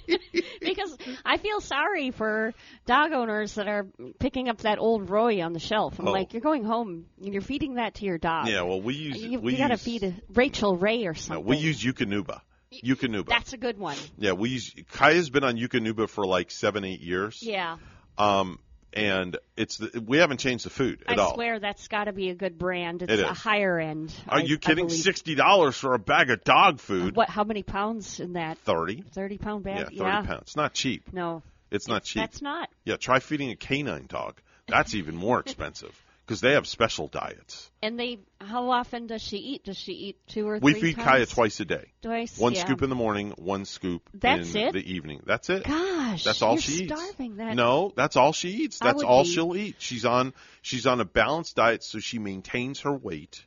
because 0.60 0.96
I 1.24 1.36
feel 1.38 1.60
sorry 1.60 2.10
for 2.10 2.52
dog 2.86 3.12
owners 3.12 3.54
that 3.54 3.68
are 3.68 3.86
picking 4.18 4.48
up 4.48 4.58
that 4.58 4.78
old 4.78 5.08
Roy 5.10 5.42
on 5.42 5.52
the 5.52 5.58
shelf. 5.58 5.98
I'm 5.98 6.08
Oh. 6.08 6.12
like, 6.12 6.32
you're 6.32 6.42
going 6.42 6.64
home 6.64 7.06
and 7.22 7.32
you're 7.32 7.42
feeding 7.42 7.74
that 7.74 7.94
to 7.96 8.04
your 8.04 8.18
dog. 8.18 8.48
Yeah, 8.48 8.62
well, 8.62 8.80
we 8.80 8.94
use 8.94 9.22
you, 9.22 9.38
we 9.40 9.52
you 9.52 9.58
got 9.58 9.68
to 9.68 9.76
feed 9.76 10.02
a 10.04 10.14
Rachael 10.32 10.76
Ray 10.76 11.04
or 11.06 11.12
no, 11.12 11.18
something. 11.18 11.44
we 11.46 11.56
use 11.56 11.82
Eukanuba. 11.82 12.40
Eukanuba. 12.84 13.26
That's 13.26 13.52
a 13.52 13.56
good 13.56 13.78
one. 13.78 13.96
yeah, 14.18 14.32
we 14.32 14.50
use. 14.50 14.72
Kaya's 14.92 15.28
been 15.30 15.42
on 15.44 15.56
Eukanuba 15.56 16.08
for 16.08 16.24
like 16.26 16.50
seven, 16.50 16.84
eight 16.84 17.00
years. 17.00 17.40
Yeah. 17.42 17.78
Um, 18.16 18.58
and 18.92 19.36
it's 19.56 19.78
the, 19.78 20.02
we 20.06 20.18
haven't 20.18 20.38
changed 20.38 20.64
the 20.64 20.70
food 20.70 21.02
at 21.06 21.18
I 21.18 21.22
all. 21.22 21.34
swear 21.34 21.58
that's 21.60 21.88
got 21.88 22.04
to 22.04 22.12
be 22.12 22.30
a 22.30 22.34
good 22.34 22.58
brand. 22.58 23.02
It's 23.02 23.12
It 23.12 23.20
a 23.20 23.32
higher 23.32 23.78
end. 23.78 24.12
Are 24.28 24.38
I- 24.38 24.42
you 24.42 24.58
kidding? 24.58 24.88
Sixty 24.88 25.34
dollars 25.34 25.76
for 25.76 25.94
a 25.94 25.98
bag 25.98 26.30
of 26.30 26.42
dog 26.44 26.80
food? 26.80 27.14
What? 27.16 27.28
How 27.28 27.44
many 27.44 27.62
pounds 27.62 28.20
in 28.20 28.32
that? 28.34 28.58
Thirty. 28.58 29.02
Thirty 29.12 29.38
pound 29.38 29.64
bag. 29.64 29.88
Yeah, 29.92 30.04
thirty 30.04 30.26
pounds. 30.26 30.42
It's 30.42 30.56
not 30.56 30.74
cheap. 30.74 31.12
No, 31.12 31.42
It's 31.70 31.88
not 31.88 32.04
cheap. 32.04 32.22
that's 32.22 32.42
not. 32.42 32.68
Yeah, 32.84 32.96
try 32.96 33.20
feeding 33.20 33.50
a 33.50 33.56
canine 33.56 34.06
dog. 34.08 34.40
That's 34.66 34.94
even 34.94 35.14
more 35.16 35.40
expensive 35.46 36.00
because 36.30 36.40
they 36.40 36.52
have 36.52 36.64
special 36.68 37.08
diets. 37.08 37.72
And 37.82 37.98
they, 37.98 38.20
how 38.40 38.70
often 38.70 39.08
does 39.08 39.20
she 39.20 39.38
eat? 39.38 39.64
Does 39.64 39.76
she 39.76 39.90
eat 39.94 40.16
two 40.28 40.46
or 40.48 40.60
We 40.60 40.74
three 40.74 40.80
feed 40.90 40.94
times? 40.94 41.08
Kaya 41.08 41.26
twice 41.26 41.58
a 41.58 41.64
day. 41.64 41.86
Twice, 42.02 42.38
One 42.38 42.52
yeah. 42.54 42.60
scoop 42.60 42.82
in 42.82 42.88
the 42.88 42.94
morning, 42.94 43.32
one 43.36 43.64
scoop 43.64 44.08
That's 44.14 44.54
in 44.54 44.68
it? 44.68 44.72
the 44.74 44.92
evening. 44.94 45.22
That's 45.26 45.50
it. 45.50 45.64
Gosh, 45.64 46.22
that's 46.22 46.40
all 46.40 46.52
you're 46.52 46.62
she 46.62 46.84
eats. 46.84 46.94
starving 46.94 47.38
that- 47.38 47.56
No, 47.56 47.92
that's 47.96 48.14
all 48.14 48.32
she 48.32 48.50
eats. 48.50 48.78
That's 48.78 49.02
all 49.02 49.24
be. 49.24 49.30
she'll 49.30 49.56
eat. 49.56 49.74
She's 49.80 50.04
on 50.04 50.32
she's 50.62 50.86
on 50.86 51.00
a 51.00 51.04
balanced 51.04 51.56
diet 51.56 51.82
so 51.82 51.98
she 51.98 52.20
maintains 52.20 52.82
her 52.82 52.92
weight 52.92 53.44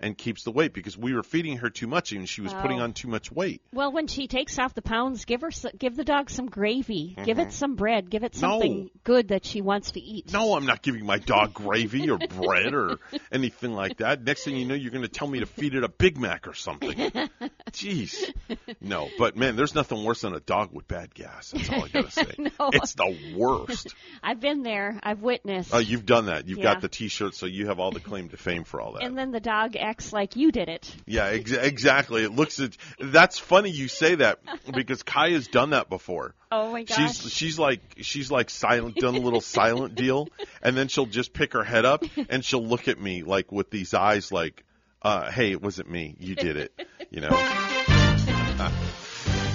and 0.00 0.16
keeps 0.16 0.42
the 0.44 0.50
weight 0.50 0.72
because 0.72 0.96
we 0.98 1.14
were 1.14 1.22
feeding 1.22 1.58
her 1.58 1.70
too 1.70 1.86
much 1.86 2.12
and 2.12 2.28
she 2.28 2.40
was 2.40 2.52
putting 2.54 2.80
on 2.80 2.92
too 2.92 3.08
much 3.08 3.30
weight. 3.32 3.62
Well, 3.72 3.92
when 3.92 4.06
she 4.06 4.26
takes 4.26 4.58
off 4.58 4.74
the 4.74 4.82
pounds, 4.82 5.24
give 5.24 5.40
her 5.42 5.50
give 5.78 5.96
the 5.96 6.04
dog 6.04 6.30
some 6.30 6.46
gravy. 6.46 7.16
Give 7.24 7.36
Mhm. 7.38 7.46
it 7.46 7.52
some 7.52 7.74
bread. 7.76 8.10
Give 8.10 8.24
it 8.24 8.34
No. 8.34 8.40
something 8.50 8.90
good 9.04 9.28
that 9.28 9.44
she 9.44 9.60
wants 9.60 9.92
to 9.92 10.00
eat. 10.00 10.32
No, 10.32 10.54
I'm 10.56 10.66
not 10.66 10.82
giving 10.82 11.04
my 11.06 11.18
dog 11.18 11.54
gravy 11.54 12.10
or 12.10 12.18
bread 12.18 12.74
or 12.74 12.98
anything 13.32 13.72
like 13.74 13.98
that. 13.98 14.22
Next 14.22 14.44
thing 14.44 14.56
you 14.56 14.64
know, 14.64 14.74
you're 14.74 14.90
going 14.90 15.02
to 15.02 15.08
tell 15.08 15.28
me 15.28 15.40
to 15.40 15.46
feed 15.46 15.74
it 15.74 15.84
a 15.84 15.88
Big 15.88 16.18
Mac 16.18 16.46
or 16.48 16.54
something. 16.54 16.94
Jeez. 17.72 18.32
No, 18.80 19.08
but 19.18 19.36
man, 19.36 19.56
there's 19.56 19.74
nothing 19.74 20.04
worse 20.04 20.20
than 20.22 20.34
a 20.34 20.40
dog 20.40 20.70
with 20.72 20.86
bad 20.88 21.14
gas. 21.14 21.50
That's 21.50 21.70
all 21.70 21.84
I 21.84 21.88
got 21.88 22.04
to 22.06 22.10
say. 22.10 22.24
No. 22.38 22.70
It's 22.72 22.94
the 22.94 23.16
worst. 23.36 23.94
I've 24.22 24.40
been 24.40 24.62
there. 24.62 24.98
I've 25.02 25.20
witnessed. 25.22 25.70
Oh, 25.72 25.78
you've 25.78 26.04
done 26.06 26.26
that. 26.26 26.46
You've 26.48 26.58
Yeah. 26.58 26.74
got 26.74 26.80
the 26.82 26.88
T-shirt, 26.88 27.34
so 27.34 27.46
you 27.46 27.66
have 27.68 27.78
all 27.80 27.90
the 27.90 28.00
claim 28.00 28.28
to 28.30 28.36
fame 28.36 28.64
for 28.64 28.80
all 28.80 28.92
that. 28.94 29.02
and 29.02 29.16
then 29.16 29.30
the 29.30 29.40
dog 29.40 29.76
acts 29.84 30.12
like 30.12 30.34
you 30.34 30.50
did 30.50 30.68
it. 30.68 30.94
Yeah, 31.06 31.26
ex- 31.26 31.52
exactly. 31.52 32.24
It 32.24 32.32
looks 32.32 32.58
at. 32.58 32.76
That's 32.98 33.38
funny 33.38 33.70
you 33.70 33.88
say 33.88 34.16
that 34.16 34.40
because 34.72 35.02
Kaya's 35.02 35.46
done 35.46 35.70
that 35.70 35.88
before. 35.88 36.34
Oh 36.50 36.72
my 36.72 36.84
gosh. 36.84 36.96
She's 36.96 37.32
she's 37.32 37.58
like 37.58 37.80
she's 38.00 38.30
like 38.30 38.50
silent, 38.50 38.96
done 38.96 39.14
a 39.14 39.20
little 39.20 39.40
silent 39.40 39.94
deal, 39.94 40.28
and 40.62 40.76
then 40.76 40.88
she'll 40.88 41.06
just 41.06 41.32
pick 41.32 41.52
her 41.52 41.64
head 41.64 41.84
up 41.84 42.04
and 42.28 42.44
she'll 42.44 42.66
look 42.66 42.88
at 42.88 42.98
me 42.98 43.22
like 43.22 43.52
with 43.52 43.70
these 43.70 43.94
eyes, 43.94 44.32
like, 44.32 44.64
uh, 45.02 45.30
"Hey, 45.30 45.52
it 45.52 45.62
wasn't 45.62 45.90
me. 45.90 46.16
You 46.18 46.34
did 46.34 46.56
it." 46.56 46.88
You 47.10 47.20
know. 47.20 48.80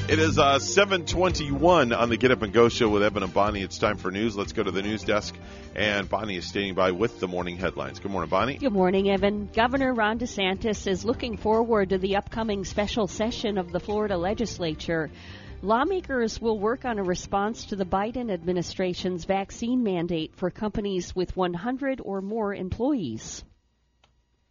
It 0.10 0.18
is 0.18 0.40
uh, 0.40 0.58
721 0.58 1.94
on 1.94 2.10
the 2.10 2.18
Get 2.18 2.32
Up 2.32 2.42
and 2.42 2.52
Go 2.52 2.68
show 2.68 2.90
with 2.90 3.04
Evan 3.04 3.22
and 3.22 3.32
Bonnie. 3.32 3.62
It's 3.62 3.78
time 3.78 3.98
for 3.98 4.10
news. 4.10 4.36
Let's 4.36 4.54
go 4.54 4.64
to 4.64 4.72
the 4.72 4.82
news 4.82 5.04
desk. 5.04 5.36
And 5.76 6.10
Bonnie 6.10 6.36
is 6.36 6.48
standing 6.48 6.74
by 6.74 6.90
with 6.90 7.20
the 7.20 7.28
morning 7.28 7.58
headlines. 7.58 8.00
Good 8.00 8.12
morning, 8.12 8.28
Bonnie. 8.28 8.58
Good 8.58 8.74
morning, 8.74 9.08
Evan. 9.08 9.52
Governor 9.54 9.94
Ron 9.94 10.18
DeSantis 10.18 10.88
is 10.88 11.06
looking 11.06 11.38
forward 11.38 11.90
to 11.90 12.00
the 12.00 12.16
upcoming 12.16 12.66
special 12.66 13.06
session 13.06 13.60
of 13.60 13.72
the 13.72 13.80
Florida 13.80 14.18
legislature. 14.18 15.12
Lawmakers 15.62 16.42
will 16.42 16.58
work 16.58 16.86
on 16.86 16.98
a 16.98 17.04
response 17.04 17.66
to 17.66 17.76
the 17.76 17.86
Biden 17.86 18.34
administration's 18.34 19.26
vaccine 19.26 19.84
mandate 19.84 20.34
for 20.38 20.50
companies 20.50 21.16
with 21.16 21.38
100 21.38 22.02
or 22.04 22.24
more 22.24 22.52
employees. 22.56 23.44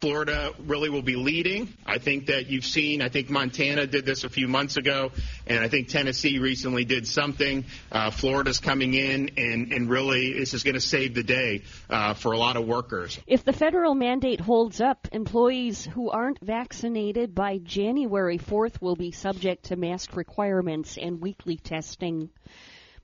Florida 0.01 0.53
really 0.59 0.89
will 0.89 1.01
be 1.01 1.17
leading. 1.17 1.73
I 1.85 1.97
think 1.97 2.27
that 2.27 2.47
you've 2.47 2.63
seen, 2.63 3.01
I 3.01 3.09
think 3.09 3.29
Montana 3.29 3.85
did 3.85 4.05
this 4.05 4.23
a 4.23 4.29
few 4.29 4.47
months 4.47 4.77
ago, 4.77 5.11
and 5.45 5.59
I 5.59 5.67
think 5.67 5.89
Tennessee 5.89 6.39
recently 6.39 6.85
did 6.85 7.05
something. 7.05 7.65
Uh, 7.91 8.09
Florida's 8.09 8.61
coming 8.61 8.93
in, 8.93 9.31
and, 9.35 9.73
and 9.73 9.89
really 9.89 10.39
this 10.39 10.53
is 10.53 10.63
going 10.63 10.75
to 10.75 10.79
save 10.79 11.15
the 11.15 11.23
day 11.23 11.63
uh, 11.89 12.13
for 12.13 12.31
a 12.31 12.37
lot 12.37 12.55
of 12.55 12.65
workers. 12.65 13.19
If 13.27 13.43
the 13.43 13.51
federal 13.51 13.93
mandate 13.93 14.39
holds 14.39 14.79
up, 14.79 15.09
employees 15.11 15.83
who 15.83 16.09
aren't 16.09 16.39
vaccinated 16.39 17.35
by 17.35 17.57
January 17.57 18.37
4th 18.37 18.81
will 18.81 18.95
be 18.95 19.11
subject 19.11 19.65
to 19.65 19.75
mask 19.75 20.15
requirements 20.15 20.97
and 20.97 21.19
weekly 21.19 21.57
testing. 21.57 22.29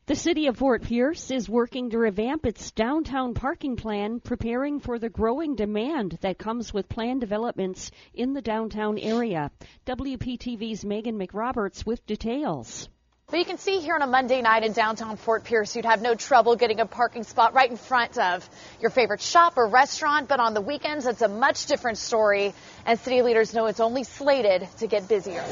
The 0.07 0.15
city 0.15 0.45
of 0.45 0.57
Fort 0.57 0.84
Pierce 0.84 1.32
is 1.32 1.49
working 1.49 1.90
to 1.90 1.98
revamp 1.98 2.45
its 2.45 2.69
downtown 2.69 3.34
parking 3.34 3.76
plan, 3.76 4.19
preparing 4.19 4.80
for 4.80 4.99
the 4.99 5.10
growing 5.10 5.56
demand 5.56 6.19
that 6.22 6.38
comes 6.38 6.72
with 6.72 6.88
planned 6.88 7.22
developments 7.22 7.90
in 8.14 8.34
the 8.34 8.41
downtown 8.44 8.99
area. 8.99 9.49
WPTV's 9.88 10.86
Megan 10.86 11.18
McRoberts 11.18 11.88
with 11.88 12.06
details. 12.06 12.88
You 13.34 13.45
can 13.45 13.57
see 13.57 13.80
here 13.80 13.95
on 13.95 14.03
a 14.03 14.07
Monday 14.07 14.44
night 14.44 14.64
in 14.64 14.73
downtown 14.73 15.18
Fort 15.18 15.44
Pierce, 15.44 15.76
you'd 15.76 15.86
have 15.86 16.03
no 16.03 16.14
trouble 16.14 16.56
getting 16.56 16.80
a 16.82 16.86
parking 16.86 17.23
spot 17.23 17.56
right 17.56 17.72
in 17.72 17.76
front 17.76 18.19
of 18.19 18.48
your 18.80 18.91
favorite 18.91 19.22
shop 19.22 19.57
or 19.57 19.68
restaurant. 19.68 20.27
But 20.27 20.40
on 20.40 20.53
the 20.53 20.61
weekends, 20.61 21.07
it's 21.07 21.23
a 21.23 21.27
much 21.27 21.65
different 21.65 21.98
story, 21.98 22.53
and 22.86 22.99
city 22.99 23.23
leaders 23.23 23.56
know 23.56 23.65
it's 23.65 23.80
only 23.80 24.03
slated 24.03 24.68
to 24.77 24.86
get 24.86 25.07
busier. 25.07 25.44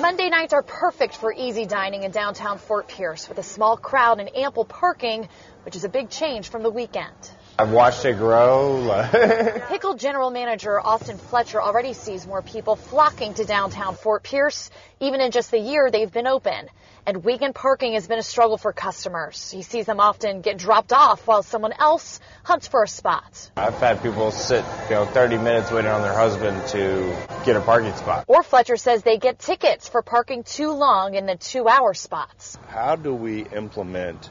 Monday 0.00 0.30
nights 0.30 0.52
are 0.52 0.62
perfect 0.62 1.16
for 1.16 1.32
easy 1.32 1.66
dining 1.66 2.04
in 2.04 2.12
downtown 2.12 2.58
Fort 2.58 2.86
Pierce 2.86 3.28
with 3.28 3.38
a 3.38 3.42
small 3.42 3.76
crowd 3.76 4.20
and 4.20 4.30
ample 4.36 4.64
parking, 4.64 5.28
which 5.64 5.74
is 5.74 5.82
a 5.82 5.88
big 5.88 6.08
change 6.08 6.50
from 6.50 6.62
the 6.62 6.70
weekend. 6.70 7.16
I've 7.60 7.72
watched 7.72 8.04
it 8.04 8.18
grow. 8.18 9.04
Pickle 9.68 9.94
General 9.94 10.30
Manager 10.30 10.78
Austin 10.78 11.18
Fletcher 11.18 11.60
already 11.60 11.92
sees 11.92 12.24
more 12.24 12.40
people 12.40 12.76
flocking 12.76 13.34
to 13.34 13.44
downtown 13.44 13.96
Fort 13.96 14.22
Pierce, 14.22 14.70
even 15.00 15.20
in 15.20 15.32
just 15.32 15.50
the 15.50 15.58
year 15.58 15.90
they've 15.90 16.12
been 16.12 16.28
open. 16.28 16.68
And 17.04 17.24
weekend 17.24 17.56
parking 17.56 17.94
has 17.94 18.06
been 18.06 18.20
a 18.20 18.22
struggle 18.22 18.58
for 18.58 18.72
customers. 18.72 19.50
He 19.50 19.62
sees 19.62 19.86
them 19.86 19.98
often 19.98 20.40
get 20.40 20.58
dropped 20.58 20.92
off 20.92 21.26
while 21.26 21.42
someone 21.42 21.72
else 21.72 22.20
hunts 22.44 22.68
for 22.68 22.84
a 22.84 22.88
spot. 22.88 23.50
I've 23.56 23.74
had 23.80 24.04
people 24.04 24.30
sit, 24.30 24.64
you 24.88 24.94
know, 24.94 25.06
30 25.06 25.38
minutes 25.38 25.72
waiting 25.72 25.90
on 25.90 26.02
their 26.02 26.14
husband 26.14 26.64
to 26.68 27.26
get 27.44 27.56
a 27.56 27.60
parking 27.60 27.92
spot. 27.96 28.24
Or 28.28 28.44
Fletcher 28.44 28.76
says 28.76 29.02
they 29.02 29.18
get 29.18 29.40
tickets 29.40 29.88
for 29.88 30.02
parking 30.02 30.44
too 30.44 30.70
long 30.70 31.16
in 31.16 31.26
the 31.26 31.34
two 31.34 31.66
hour 31.66 31.92
spots. 31.92 32.56
How 32.68 32.94
do 32.94 33.12
we 33.12 33.42
implement 33.48 34.30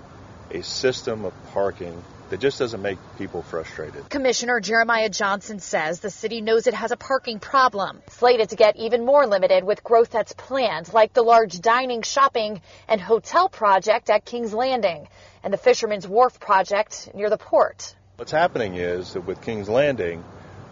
a 0.49 0.63
system 0.63 1.25
of 1.25 1.33
parking 1.51 2.01
that 2.29 2.39
just 2.39 2.59
doesn't 2.59 2.81
make 2.81 2.97
people 3.17 3.41
frustrated? 3.41 4.09
Commissioner 4.09 4.59
Jeremiah 4.59 5.09
Johnson 5.09 5.59
says 5.59 5.99
the 5.99 6.09
city 6.09 6.41
knows 6.41 6.67
it 6.67 6.73
has 6.73 6.91
a 6.91 6.97
parking 6.97 7.39
problem, 7.39 8.01
slated 8.09 8.49
to 8.49 8.55
get 8.55 8.75
even 8.77 9.05
more 9.05 9.25
limited 9.27 9.63
with 9.63 9.83
growth 9.83 10.11
that's 10.11 10.33
planned, 10.33 10.93
like 10.93 11.13
the 11.13 11.21
large 11.21 11.59
dining, 11.59 12.01
shopping, 12.01 12.61
and 12.87 12.99
hotel 12.99 13.49
project 13.49 14.09
at 14.09 14.25
King's 14.25 14.53
Landing 14.53 15.07
and 15.43 15.53
the 15.53 15.57
Fisherman's 15.57 16.07
Wharf 16.07 16.39
project 16.39 17.09
near 17.13 17.29
the 17.29 17.37
port. 17.37 17.95
What's 18.17 18.31
happening 18.31 18.75
is 18.75 19.13
that 19.13 19.21
with 19.21 19.41
King's 19.41 19.69
Landing, 19.69 20.23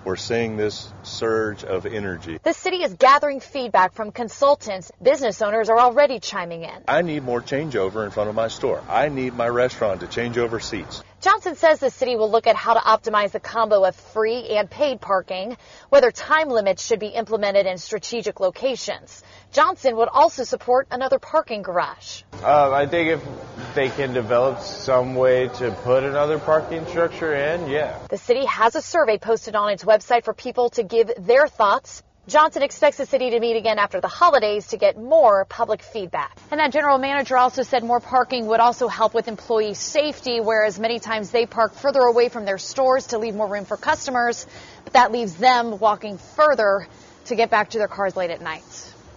we're 0.05 0.15
seeing 0.15 0.55
this 0.55 0.93
surge 1.01 1.63
of 1.63 1.85
energy. 1.87 2.39
The 2.43 2.53
city 2.53 2.83
is 2.83 2.93
gathering 2.93 3.39
feedback 3.39 3.93
from 3.93 4.11
consultants. 4.11 4.91
Business 5.01 5.41
owners 5.41 5.67
are 5.69 5.79
already 5.79 6.19
chiming 6.19 6.63
in. 6.63 6.83
I 6.87 7.01
need 7.01 7.23
more 7.23 7.41
changeover 7.41 8.05
in 8.05 8.11
front 8.11 8.29
of 8.29 8.35
my 8.35 8.47
store. 8.47 8.83
I 8.87 9.09
need 9.09 9.33
my 9.33 9.47
restaurant 9.47 10.01
to 10.01 10.07
change 10.07 10.37
over 10.37 10.59
seats. 10.59 11.03
Johnson 11.25 11.55
says 11.55 11.79
the 11.79 11.89
city 11.89 12.15
will 12.15 12.29
look 12.29 12.45
at 12.45 12.55
how 12.55 12.75
to 12.75 12.79
optimize 12.79 13.31
the 13.31 13.39
combo 13.39 13.83
of 13.83 13.95
free 13.95 14.47
and 14.49 14.69
paid 14.69 15.01
parking, 15.01 15.57
whether 15.89 16.11
time 16.11 16.49
limits 16.49 16.85
should 16.85 16.99
be 16.99 17.07
implemented 17.07 17.65
in 17.65 17.79
strategic 17.79 18.39
locations. 18.39 19.23
Johnson 19.51 19.95
would 19.95 20.07
also 20.07 20.43
support 20.43 20.85
another 20.91 21.17
parking 21.17 21.63
garage. 21.63 22.21
Uh, 22.43 22.71
I 22.71 22.85
think 22.85 23.09
if 23.09 23.73
they 23.73 23.89
can 23.89 24.13
develop 24.13 24.59
some 24.59 25.15
way 25.15 25.47
to 25.47 25.71
put 25.71 26.03
another 26.03 26.37
parking 26.37 26.85
structure 26.85 27.33
in, 27.33 27.71
yeah. 27.71 27.97
The 28.07 28.19
city 28.19 28.45
has 28.45 28.75
a 28.75 28.81
survey 28.83 29.17
posted 29.17 29.55
on 29.55 29.71
its 29.71 29.83
website 29.83 30.25
for 30.25 30.33
people 30.35 30.69
to 30.77 30.83
give 30.83 31.09
their 31.17 31.47
thoughts. 31.47 32.03
Johnson 32.27 32.63
expects 32.63 32.97
the 32.97 33.05
city 33.05 33.29
to 33.29 33.39
meet 33.39 33.55
again 33.55 33.77
after 33.77 34.01
the 34.01 34.07
holidays 34.07 34.67
to 34.67 34.77
get 34.77 34.97
more 34.97 35.45
public 35.45 35.83
feedback. 35.83 36.35
And 36.49 36.59
that 36.59 36.71
general 36.71 36.97
manager 36.97 37.37
also 37.37 37.61
said 37.61 37.83
more 37.83 37.99
parking 37.99 38.47
would 38.47 38.59
also 38.59 38.87
help 38.87 39.13
with 39.13 39.27
employee 39.27 39.75
safety, 39.75 40.39
whereas 40.39 40.79
many 40.79 40.97
times 40.97 41.29
they 41.29 41.45
park 41.45 41.75
further 41.75 41.99
away 42.01 42.29
from 42.29 42.45
their 42.45 42.57
stores 42.57 43.07
to 43.07 43.19
leave 43.19 43.35
more 43.35 43.47
room 43.47 43.65
for 43.65 43.77
customers, 43.77 44.47
but 44.83 44.93
that 44.93 45.11
leaves 45.11 45.35
them 45.35 45.77
walking 45.77 46.17
further 46.17 46.87
to 47.25 47.35
get 47.35 47.51
back 47.51 47.69
to 47.71 47.77
their 47.77 47.87
cars 47.87 48.15
late 48.15 48.31
at 48.31 48.41
night. 48.41 48.63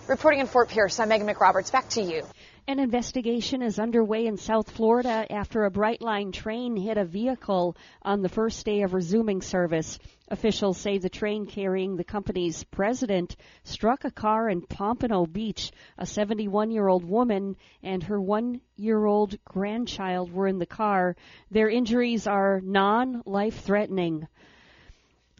Reporting 0.06 0.40
in 0.40 0.46
Fort 0.46 0.68
Pierce, 0.68 1.00
I'm 1.00 1.08
Megan 1.08 1.26
McRoberts. 1.26 1.72
Back 1.72 1.88
to 1.90 2.02
you. 2.02 2.24
An 2.68 2.80
investigation 2.80 3.62
is 3.62 3.78
underway 3.78 4.26
in 4.26 4.36
South 4.36 4.70
Florida 4.70 5.24
after 5.30 5.64
a 5.64 5.70
Brightline 5.70 6.34
train 6.34 6.76
hit 6.76 6.98
a 6.98 7.04
vehicle 7.06 7.74
on 8.02 8.20
the 8.20 8.28
first 8.28 8.66
day 8.66 8.82
of 8.82 8.92
resuming 8.92 9.40
service. 9.40 9.98
Officials 10.30 10.76
say 10.76 10.98
the 10.98 11.08
train 11.08 11.46
carrying 11.46 11.96
the 11.96 12.04
company's 12.04 12.64
president 12.64 13.36
struck 13.64 14.04
a 14.04 14.10
car 14.10 14.50
in 14.50 14.60
Pompano 14.60 15.24
Beach. 15.24 15.72
A 15.96 16.04
71 16.04 16.70
year 16.70 16.88
old 16.88 17.06
woman 17.06 17.56
and 17.82 18.02
her 18.02 18.20
one 18.20 18.60
year 18.76 19.06
old 19.06 19.42
grandchild 19.46 20.30
were 20.30 20.46
in 20.46 20.58
the 20.58 20.66
car. 20.66 21.16
Their 21.50 21.70
injuries 21.70 22.26
are 22.26 22.60
non 22.62 23.22
life 23.24 23.60
threatening. 23.60 24.28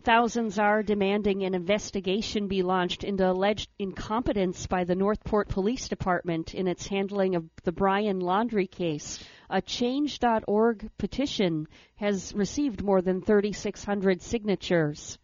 Thousands 0.08 0.58
are 0.58 0.82
demanding 0.82 1.42
an 1.42 1.52
investigation 1.52 2.48
be 2.48 2.62
launched 2.62 3.04
into 3.04 3.30
alleged 3.30 3.68
incompetence 3.78 4.66
by 4.66 4.84
the 4.84 4.94
North 4.94 5.22
Port 5.22 5.50
Police 5.50 5.86
Department 5.86 6.54
in 6.54 6.66
its 6.66 6.86
handling 6.86 7.34
of 7.34 7.44
the 7.64 7.72
Brian 7.72 8.18
Laundrie 8.18 8.70
case. 8.70 9.22
A 9.50 9.60
Change.org 9.60 10.88
petition 10.96 11.68
has 11.96 12.32
received 12.34 12.82
more 12.82 13.02
than 13.02 13.20
3,600 13.20 14.22
signatures. 14.22 15.18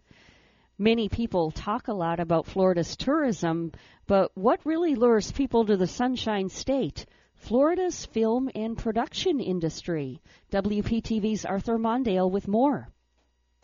Many 0.76 1.08
people 1.08 1.50
talk 1.50 1.88
a 1.88 1.94
lot 1.94 2.20
about 2.20 2.44
Florida's 2.44 2.94
tourism, 2.94 3.72
but 4.06 4.32
what 4.34 4.66
really 4.66 4.96
lures 4.96 5.32
people 5.32 5.64
to 5.64 5.78
the 5.78 5.86
Sunshine 5.86 6.50
State? 6.50 7.06
Florida's 7.36 8.04
film 8.04 8.50
and 8.54 8.76
production 8.76 9.40
industry. 9.40 10.20
WPTV's 10.52 11.46
Arthur 11.46 11.78
Mondale 11.78 12.30
with 12.30 12.46
more. 12.46 12.90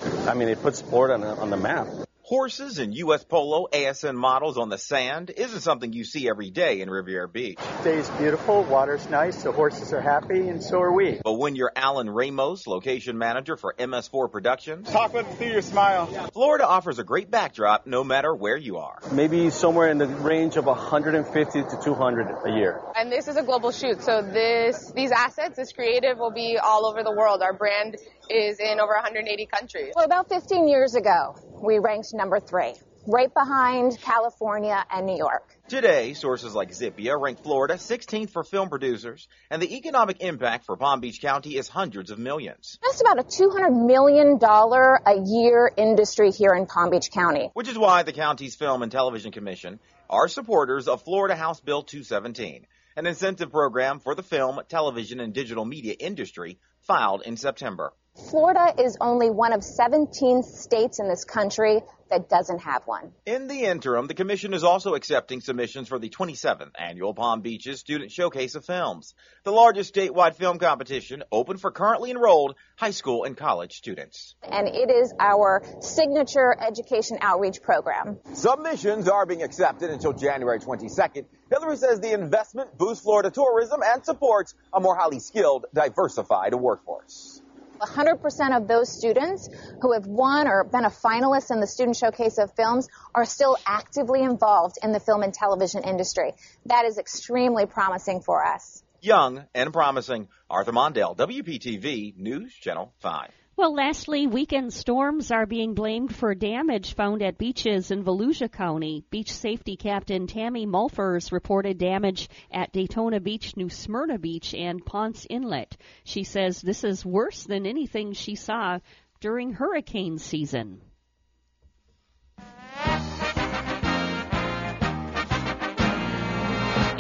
I 0.03 0.35
mean, 0.35 0.49
it 0.49 0.63
puts 0.63 0.81
Florida 0.81 1.15
on 1.15 1.21
the, 1.21 1.29
on 1.29 1.51
the 1.51 1.57
map. 1.57 1.87
Horses 2.31 2.79
and 2.79 2.95
U.S. 2.95 3.25
Polo 3.25 3.67
ASN 3.73 4.15
models 4.15 4.57
on 4.57 4.69
the 4.69 4.79
sand 4.79 5.33
isn't 5.37 5.63
something 5.63 5.93
you 5.93 6.05
see 6.05 6.29
every 6.29 6.51
day 6.51 6.81
in 6.81 6.89
Riviera 6.89 7.29
Beach. 7.29 7.59
Day's 7.83 8.09
beautiful, 8.11 8.63
water's 8.63 9.11
nice, 9.11 9.43
the 9.43 9.51
horses 9.51 9.93
are 9.93 10.01
happy, 10.01 10.49
and 10.49 10.63
so 10.63 10.81
are 10.81 10.93
we. 10.93 11.21
But 11.25 11.33
when 11.33 11.57
you're 11.57 11.73
Alan 11.75 12.09
Ramos, 12.09 12.69
location 12.69 13.19
manager 13.19 13.57
for 13.57 13.75
MS4 13.77 14.31
Productions, 14.31 14.89
talk 14.89 15.13
with 15.13 15.27
through 15.39 15.49
your 15.49 15.61
smile. 15.61 16.07
Florida 16.33 16.69
offers 16.69 17.01
a 17.01 17.05
great 17.05 17.33
backdrop 17.33 17.89
no 17.89 18.05
matter 18.05 18.33
where 18.33 18.57
you 18.57 18.77
are. 18.77 19.01
Maybe 19.11 19.51
somewhere 19.51 19.91
in 19.91 19.99
the 19.99 20.07
range 20.07 20.57
of 20.57 20.67
150 20.67 21.63
to 21.63 21.79
200 21.83 22.47
a 22.47 22.51
year. 22.53 22.81
And 22.95 23.11
this 23.11 23.27
is 23.27 23.39
a 23.39 23.43
global 23.43 23.73
shoot, 23.73 24.03
so 24.03 24.23
this 24.23 24.93
these 24.95 25.11
assets, 25.11 25.57
this 25.57 25.73
creative, 25.73 26.19
will 26.19 26.31
be 26.31 26.59
all 26.63 26.87
over 26.87 27.03
the 27.03 27.11
world. 27.13 27.43
Our 27.43 27.55
brand 27.55 27.97
is 28.31 28.61
in 28.61 28.81
over 28.81 28.93
180 28.95 29.47
countries. 29.47 29.93
Well, 29.97 30.05
about 30.05 30.29
15 30.29 30.69
years 30.69 30.95
ago, 30.95 31.35
we 31.63 31.79
ranked 31.79 32.15
number 32.15 32.39
three, 32.39 32.75
right 33.07 33.33
behind 33.33 33.99
California 34.01 34.85
and 34.91 35.07
New 35.07 35.17
York. 35.17 35.57
Today, 35.69 36.15
sources 36.15 36.55
like 36.55 36.71
Zippia 36.71 37.21
rank 37.21 37.43
Florida 37.43 37.75
16th 37.75 38.31
for 38.31 38.45
film 38.45 38.69
producers, 38.69 39.29
and 39.51 39.61
the 39.61 39.77
economic 39.77 40.21
impact 40.21 40.67
for 40.67 40.77
Palm 40.77 41.01
Beach 41.01 41.21
County 41.21 41.57
is 41.57 41.69
hundreds 41.69 42.11
of 42.11 42.19
millions. 42.19 42.79
That's 42.83 43.01
about 43.01 43.19
a 43.19 43.23
$200 43.23 43.87
million 43.87 44.39
a 44.43 45.29
year 45.29 45.71
industry 45.77 46.31
here 46.31 46.55
in 46.55 46.67
Palm 46.67 46.91
Beach 46.91 47.11
County. 47.11 47.51
Which 47.55 47.69
is 47.69 47.79
why 47.79 48.03
the 48.03 48.13
county's 48.13 48.55
Film 48.55 48.83
and 48.83 48.91
Television 48.91 49.33
Commission 49.33 49.81
are 50.09 50.29
supporters 50.29 50.89
of 50.89 51.03
Florida 51.03 51.37
House 51.37 51.61
Bill 51.61 51.83
217, 51.83 52.67
an 52.97 53.07
incentive 53.07 53.51
program 53.51 54.01
for 54.01 54.15
the 54.15 54.23
film, 54.23 54.61
television, 54.69 55.21
and 55.21 55.33
digital 55.33 55.65
media 55.65 55.95
industry 55.99 56.59
filed 56.81 57.23
in 57.23 57.37
September. 57.37 57.93
Florida 58.29 58.75
is 58.79 58.97
only 59.01 59.31
one 59.31 59.53
of 59.53 59.65
17 59.65 60.43
states 60.43 61.01
in 61.01 61.09
this 61.09 61.25
country 61.25 61.81
that 62.11 62.29
doesn't 62.29 62.59
have 62.61 62.83
one. 62.87 63.13
In 63.25 63.47
the 63.47 63.63
interim, 63.63 64.07
the 64.09 64.15
Commission 64.15 64.53
is 64.53 64.65
also 64.65 64.95
accepting 64.95 65.41
submissions 65.41 65.89
for 65.89 65.99
the 65.99 66.11
27th 66.11 66.73
annual 66.77 67.15
Palm 67.15 67.41
Beaches 67.41 67.81
Student 67.81 68.11
Showcase 68.11 68.57
of 68.57 68.65
Films, 68.65 69.15
the 69.45 69.53
largest 69.53 69.95
statewide 69.95 70.35
film 70.35 70.59
competition 70.59 71.23
open 71.31 71.57
for 71.57 71.71
currently 71.71 72.11
enrolled 72.11 72.57
high 72.77 72.91
school 72.91 73.25
and 73.25 73.37
college 73.37 73.75
students. 73.75 74.35
And 74.43 74.69
it 74.69 74.91
is 74.91 75.15
our 75.19 75.63
signature 75.81 76.57
education 76.61 77.19
outreach 77.21 77.63
program. 77.63 78.19
Submissions 78.35 79.09
are 79.09 79.25
being 79.25 79.43
accepted 79.43 79.91
until 79.91 80.13
January 80.13 80.59
22nd. 80.59 81.27
Hillary 81.51 81.77
says 81.77 82.01
the 82.01 82.13
investment 82.13 82.77
boosts 82.77 83.03
Florida 83.05 83.31
tourism 83.31 83.81
and 83.85 84.05
supports 84.05 84.55
a 84.73 84.81
more 84.81 84.97
highly 84.97 85.21
skilled, 85.21 85.67
diversified 85.73 86.55
workforce. 86.55 87.40
100% 87.81 88.57
of 88.57 88.69
those 88.69 88.91
students 88.91 89.49
who 89.81 89.93
have 89.93 90.07
won 90.07 90.47
or 90.47 90.65
been 90.65 90.85
a 90.85 90.91
finalist 90.91 91.51
in 91.51 91.61
the 91.61 91.67
Student 91.67 91.97
Showcase 91.97 92.39
of 92.39 92.55
Films 92.55 92.89
are 93.15 93.25
still 93.25 93.57
actively 93.67 94.23
involved 94.23 94.77
in 94.83 94.93
the 94.93 95.01
film 95.01 95.23
and 95.23 95.33
television 95.33 95.83
industry. 95.85 96.35
That 96.67 96.85
is 96.85 96.99
extremely 96.99 97.67
promising 97.67 98.21
for 98.21 98.45
us. 98.45 98.83
Young 99.01 99.45
and 99.55 99.73
promising. 99.73 100.29
Arthur 100.51 100.73
Mondale, 100.73 101.17
WPTV 101.17 102.17
News 102.17 102.53
Channel 102.55 102.93
5. 103.01 103.31
Well, 103.61 103.75
lastly, 103.75 104.27
weekend 104.27 104.73
storms 104.73 105.31
are 105.31 105.45
being 105.45 105.75
blamed 105.75 106.17
for 106.17 106.35
damage 106.35 106.95
found 106.95 107.21
at 107.21 107.37
beaches 107.37 107.91
in 107.91 108.03
Volusia 108.03 108.51
County. 108.51 109.05
Beach 109.11 109.31
safety 109.31 109.77
captain 109.77 110.27
Tammy 110.27 110.65
Malphurs 110.65 111.31
reported 111.31 111.77
damage 111.77 112.31
at 112.51 112.73
Daytona 112.73 113.21
Beach, 113.21 113.59
New 113.59 113.69
Smyrna 113.69 114.19
Beach, 114.19 114.55
and 114.55 114.83
Ponce 114.83 115.27
Inlet. 115.29 115.77
She 116.05 116.25
says 116.25 116.63
this 116.63 116.85
is 116.85 117.05
worse 117.05 117.45
than 117.45 117.67
anything 117.67 118.15
she 118.15 118.35
saw 118.35 118.79
during 119.21 119.53
hurricane 119.53 120.17
season. 120.17 120.81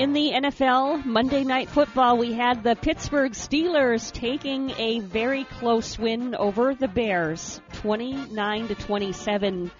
In 0.00 0.14
the 0.14 0.32
NFL, 0.32 1.04
Monday 1.04 1.44
Night 1.44 1.68
Football, 1.68 2.16
we 2.16 2.32
had 2.32 2.62
the 2.62 2.74
Pittsburgh 2.74 3.32
Steelers 3.32 4.10
taking 4.10 4.70
a 4.78 5.00
very 5.00 5.44
close 5.44 5.98
win 5.98 6.34
over 6.36 6.74
the 6.74 6.88
Bears, 6.88 7.60
29 7.74 8.68
to 8.68 8.74
27. 8.76 9.70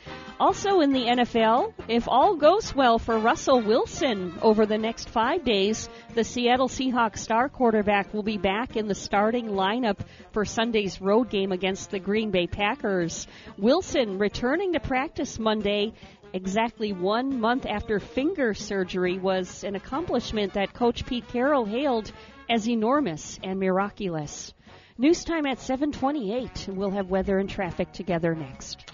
Also 0.40 0.80
in 0.80 0.94
the 0.94 1.04
NFL, 1.04 1.74
if 1.86 2.08
all 2.08 2.34
goes 2.34 2.74
well 2.74 2.98
for 2.98 3.18
Russell 3.18 3.60
Wilson 3.60 4.32
over 4.40 4.64
the 4.64 4.78
next 4.78 5.10
five 5.10 5.44
days, 5.44 5.90
the 6.14 6.24
Seattle 6.24 6.66
Seahawks 6.66 7.18
star 7.18 7.50
quarterback 7.50 8.14
will 8.14 8.22
be 8.22 8.38
back 8.38 8.74
in 8.74 8.88
the 8.88 8.94
starting 8.94 9.48
lineup 9.48 9.98
for 10.32 10.46
Sunday's 10.46 10.98
road 10.98 11.28
game 11.28 11.52
against 11.52 11.90
the 11.90 11.98
Green 11.98 12.30
Bay 12.30 12.46
Packers. 12.46 13.26
Wilson 13.58 14.18
returning 14.18 14.72
to 14.72 14.80
practice 14.80 15.38
Monday 15.38 15.92
exactly 16.32 16.94
one 16.94 17.38
month 17.38 17.66
after 17.66 18.00
finger 18.00 18.54
surgery 18.54 19.18
was 19.18 19.62
an 19.62 19.74
accomplishment 19.74 20.54
that 20.54 20.72
Coach 20.72 21.04
Pete 21.04 21.28
Carroll 21.28 21.66
hailed 21.66 22.10
as 22.48 22.66
enormous 22.66 23.38
and 23.42 23.60
miraculous. 23.60 24.54
News 24.96 25.22
time 25.22 25.44
at 25.44 25.60
728. 25.60 26.68
We'll 26.70 26.92
have 26.92 27.10
weather 27.10 27.38
and 27.38 27.48
traffic 27.48 27.92
together 27.92 28.34
next. 28.34 28.89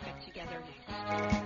Together 1.06 1.45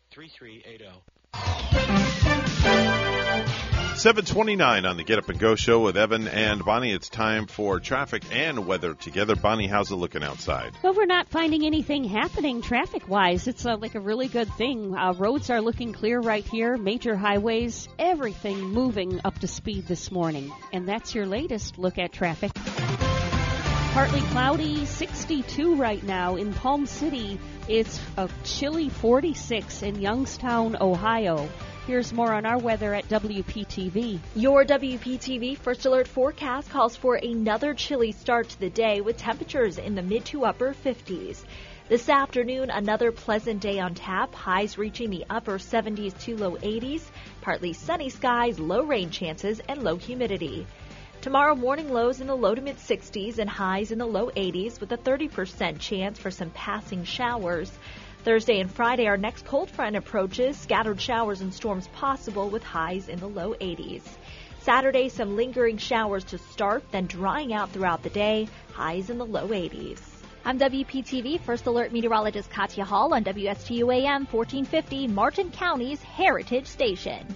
3380. 0.11 1.01
729 3.95 4.85
on 4.85 4.97
the 4.97 5.03
Get 5.03 5.19
Up 5.19 5.29
and 5.29 5.39
Go 5.39 5.55
show 5.55 5.79
with 5.79 5.95
Evan 5.95 6.27
and 6.27 6.65
Bonnie. 6.65 6.91
It's 6.91 7.07
time 7.07 7.47
for 7.47 7.79
traffic 7.79 8.23
and 8.31 8.65
weather 8.65 8.93
together. 8.93 9.35
Bonnie, 9.35 9.67
how's 9.67 9.91
it 9.91 9.95
looking 9.95 10.23
outside? 10.23 10.73
Well, 10.83 10.93
we're 10.93 11.05
not 11.05 11.29
finding 11.29 11.65
anything 11.65 12.03
happening 12.03 12.61
traffic 12.61 13.07
wise. 13.07 13.47
It's 13.47 13.65
uh, 13.65 13.77
like 13.77 13.95
a 13.95 13.99
really 13.99 14.27
good 14.27 14.51
thing. 14.55 14.95
Uh, 14.95 15.13
roads 15.13 15.49
are 15.49 15.61
looking 15.61 15.93
clear 15.93 16.19
right 16.19 16.45
here, 16.45 16.77
major 16.77 17.15
highways, 17.15 17.87
everything 17.97 18.59
moving 18.59 19.21
up 19.23 19.39
to 19.39 19.47
speed 19.47 19.87
this 19.87 20.11
morning. 20.11 20.51
And 20.73 20.89
that's 20.89 21.15
your 21.15 21.25
latest 21.25 21.77
look 21.77 21.97
at 21.97 22.11
traffic. 22.11 22.51
Partly 23.93 24.21
cloudy, 24.21 24.85
62 24.85 25.75
right 25.75 26.01
now 26.03 26.37
in 26.37 26.53
Palm 26.53 26.85
City. 26.85 27.37
It's 27.67 27.99
a 28.15 28.29
chilly 28.45 28.87
46 28.87 29.83
in 29.83 29.99
Youngstown, 29.99 30.77
Ohio. 30.79 31.49
Here's 31.85 32.13
more 32.13 32.31
on 32.31 32.45
our 32.45 32.57
weather 32.57 32.93
at 32.93 33.09
WPTV. 33.09 34.19
Your 34.33 34.63
WPTV 34.63 35.57
First 35.57 35.85
Alert 35.85 36.07
forecast 36.07 36.69
calls 36.69 36.95
for 36.95 37.15
another 37.15 37.73
chilly 37.73 38.13
start 38.13 38.47
to 38.47 38.59
the 38.61 38.69
day 38.69 39.01
with 39.01 39.17
temperatures 39.17 39.77
in 39.77 39.95
the 39.95 40.01
mid 40.01 40.23
to 40.27 40.45
upper 40.45 40.73
50s. 40.73 41.43
This 41.89 42.07
afternoon, 42.07 42.69
another 42.69 43.11
pleasant 43.11 43.59
day 43.59 43.79
on 43.79 43.93
tap, 43.93 44.33
highs 44.33 44.77
reaching 44.77 45.09
the 45.09 45.25
upper 45.29 45.57
70s 45.57 46.17
to 46.21 46.37
low 46.37 46.55
80s, 46.55 47.01
partly 47.41 47.73
sunny 47.73 48.09
skies, 48.09 48.57
low 48.57 48.83
rain 48.83 49.09
chances, 49.09 49.59
and 49.67 49.83
low 49.83 49.97
humidity. 49.97 50.65
Tomorrow 51.21 51.53
morning 51.53 51.93
lows 51.93 52.19
in 52.19 52.25
the 52.25 52.35
low 52.35 52.55
to 52.55 52.61
mid 52.61 52.77
60s 52.77 53.37
and 53.37 53.47
highs 53.47 53.91
in 53.91 53.99
the 53.99 54.07
low 54.07 54.31
80s 54.31 54.79
with 54.79 54.91
a 54.91 54.97
30% 54.97 55.77
chance 55.77 56.17
for 56.17 56.31
some 56.31 56.49
passing 56.49 57.03
showers. 57.03 57.71
Thursday 58.23 58.59
and 58.59 58.73
Friday, 58.73 59.05
our 59.05 59.17
next 59.17 59.45
cold 59.45 59.69
front 59.69 59.95
approaches, 59.95 60.57
scattered 60.57 60.99
showers 60.99 61.41
and 61.41 61.53
storms 61.53 61.87
possible 61.89 62.49
with 62.49 62.63
highs 62.63 63.07
in 63.07 63.19
the 63.19 63.27
low 63.27 63.53
80s. 63.53 64.01
Saturday, 64.61 65.09
some 65.09 65.35
lingering 65.35 65.77
showers 65.77 66.23
to 66.23 66.39
start, 66.39 66.83
then 66.91 67.05
drying 67.05 67.53
out 67.53 67.69
throughout 67.69 68.01
the 68.01 68.09
day, 68.09 68.47
highs 68.73 69.11
in 69.11 69.19
the 69.19 69.25
low 69.25 69.47
80s. 69.47 69.99
I'm 70.43 70.57
WPTV 70.57 71.39
First 71.41 71.67
Alert 71.67 71.93
Meteorologist 71.93 72.49
Katya 72.49 72.83
Hall 72.83 73.13
on 73.13 73.23
WSTU 73.23 73.93
AM 73.93 74.25
1450, 74.25 75.07
Martin 75.09 75.51
County's 75.51 76.01
Heritage 76.01 76.65
Station. 76.65 77.35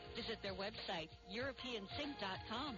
Visit 0.15 0.37
their 0.43 0.53
website, 0.53 1.07
EuropeanSync.com. 1.31 2.75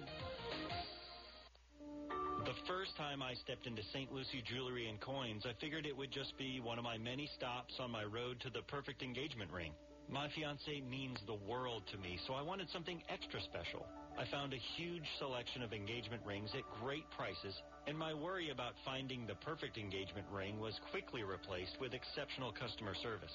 The 2.45 2.53
first 2.67 2.95
time 2.97 3.23
I 3.23 3.33
stepped 3.35 3.65
into 3.65 3.81
St. 3.93 4.11
Lucie 4.11 4.43
Jewelry 4.45 4.89
and 4.89 4.99
Coins, 4.99 5.45
I 5.45 5.53
figured 5.59 5.85
it 5.85 5.95
would 5.95 6.11
just 6.11 6.37
be 6.37 6.59
one 6.59 6.77
of 6.77 6.83
my 6.83 6.97
many 6.97 7.29
stops 7.35 7.73
on 7.79 7.89
my 7.89 8.03
road 8.03 8.39
to 8.41 8.49
the 8.49 8.61
perfect 8.67 9.01
engagement 9.01 9.49
ring. 9.51 9.71
My 10.11 10.27
fiance 10.35 10.81
means 10.81 11.17
the 11.25 11.39
world 11.49 11.83
to 11.91 11.97
me, 11.97 12.19
so 12.27 12.33
I 12.33 12.41
wanted 12.41 12.69
something 12.69 13.01
extra 13.09 13.41
special. 13.41 13.87
I 14.19 14.25
found 14.29 14.53
a 14.53 14.61
huge 14.77 15.07
selection 15.17 15.63
of 15.63 15.73
engagement 15.73 16.21
rings 16.25 16.51
at 16.53 16.63
great 16.83 17.09
prices, 17.17 17.55
and 17.87 17.97
my 17.97 18.13
worry 18.13 18.51
about 18.51 18.73
finding 18.85 19.25
the 19.25 19.35
perfect 19.35 19.77
engagement 19.77 20.27
ring 20.31 20.59
was 20.59 20.77
quickly 20.91 21.23
replaced 21.23 21.79
with 21.79 21.93
exceptional 21.93 22.51
customer 22.51 22.93
service. 23.01 23.33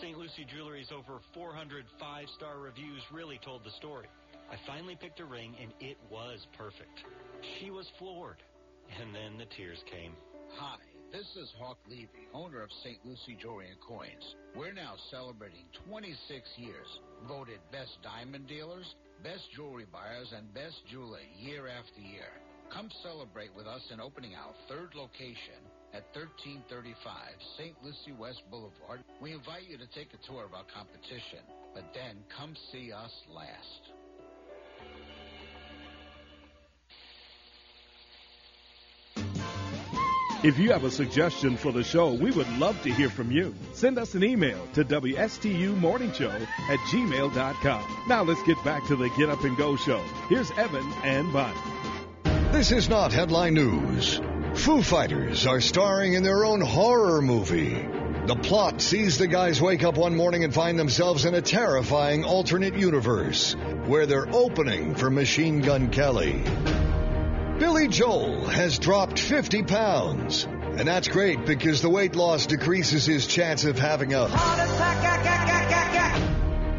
St. 0.00 0.18
Lucie 0.18 0.46
Jewelry's 0.48 0.90
over 0.90 1.20
400 1.34 1.84
five-star 2.00 2.58
reviews 2.58 3.02
really 3.12 3.38
told 3.44 3.64
the 3.64 3.70
story. 3.78 4.06
I 4.50 4.56
finally 4.66 4.96
picked 4.96 5.20
a 5.20 5.24
ring, 5.24 5.54
and 5.60 5.72
it 5.80 5.96
was 6.10 6.46
perfect. 6.56 7.04
She 7.58 7.70
was 7.70 7.86
floored. 7.98 8.42
And 9.00 9.14
then 9.14 9.38
the 9.38 9.48
tears 9.56 9.78
came. 9.90 10.12
Hi, 10.58 10.76
this 11.12 11.26
is 11.36 11.48
Hawk 11.58 11.78
Levy, 11.88 12.28
owner 12.34 12.62
of 12.62 12.70
St. 12.82 12.98
Lucie 13.04 13.38
Jewelry 13.40 13.68
and 13.70 13.80
Coins. 13.80 14.34
We're 14.54 14.72
now 14.72 14.94
celebrating 15.10 15.66
26 15.88 16.16
years, 16.56 16.90
voted 17.26 17.60
best 17.72 17.96
diamond 18.02 18.46
dealers, 18.46 18.86
best 19.22 19.44
jewelry 19.56 19.86
buyers, 19.90 20.32
and 20.36 20.52
best 20.54 20.76
jeweler 20.90 21.24
year 21.38 21.68
after 21.68 22.00
year. 22.00 22.28
Come 22.72 22.90
celebrate 23.02 23.54
with 23.56 23.66
us 23.66 23.82
in 23.92 24.00
opening 24.00 24.34
our 24.34 24.52
third 24.68 24.94
location 24.94 25.62
at 25.94 26.04
1335 26.12 27.14
St. 27.56 27.74
Lucie 27.82 28.12
West 28.18 28.42
Boulevard. 28.50 29.04
We 29.20 29.32
invite 29.32 29.68
you 29.68 29.78
to 29.78 29.86
take 29.86 30.08
a 30.12 30.26
tour 30.26 30.44
of 30.44 30.52
our 30.52 30.64
competition, 30.74 31.38
but 31.74 31.94
then 31.94 32.16
come 32.36 32.54
see 32.72 32.92
us 32.92 33.12
last. 33.30 33.92
If 40.44 40.58
you 40.58 40.72
have 40.72 40.84
a 40.84 40.90
suggestion 40.90 41.56
for 41.56 41.72
the 41.72 41.82
show, 41.82 42.12
we 42.12 42.30
would 42.30 42.48
love 42.58 42.82
to 42.82 42.92
hear 42.92 43.08
from 43.08 43.30
you. 43.30 43.54
Send 43.72 43.98
us 43.98 44.14
an 44.14 44.22
email 44.22 44.68
to 44.74 44.84
WSTUmorningshow 44.84 46.46
at 46.68 46.78
gmail.com. 46.80 48.04
Now 48.08 48.22
let's 48.24 48.42
get 48.42 48.62
back 48.62 48.84
to 48.88 48.96
the 48.96 49.08
Get 49.16 49.30
Up 49.30 49.42
and 49.44 49.56
Go 49.56 49.76
show. 49.76 50.02
Here's 50.28 50.50
Evan 50.50 50.92
and 51.02 51.32
Bonnie. 51.32 51.58
This 52.52 52.72
is 52.72 52.90
not 52.90 53.10
headline 53.10 53.54
news. 53.54 54.20
Foo 54.56 54.82
Fighters 54.82 55.46
are 55.46 55.60
starring 55.60 56.14
in 56.14 56.22
their 56.22 56.44
own 56.44 56.60
horror 56.60 57.20
movie. 57.20 57.86
The 58.26 58.36
plot 58.36 58.80
sees 58.80 59.18
the 59.18 59.26
guys 59.26 59.60
wake 59.60 59.82
up 59.82 59.96
one 59.96 60.16
morning 60.16 60.44
and 60.44 60.54
find 60.54 60.78
themselves 60.78 61.24
in 61.24 61.34
a 61.34 61.42
terrifying 61.42 62.24
alternate 62.24 62.74
universe 62.74 63.54
where 63.86 64.06
they're 64.06 64.32
opening 64.32 64.94
for 64.94 65.10
Machine 65.10 65.60
Gun 65.60 65.90
Kelly. 65.90 66.42
Billy 67.58 67.88
Joel 67.88 68.46
has 68.46 68.78
dropped 68.78 69.18
50 69.18 69.64
pounds. 69.64 70.44
And 70.44 70.88
that's 70.88 71.08
great 71.08 71.44
because 71.46 71.82
the 71.82 71.90
weight 71.90 72.16
loss 72.16 72.46
decreases 72.46 73.04
his 73.04 73.26
chance 73.26 73.64
of 73.64 73.78
having 73.78 74.14
a 74.14 74.26
heart 74.26 74.58
attack. 74.58 75.04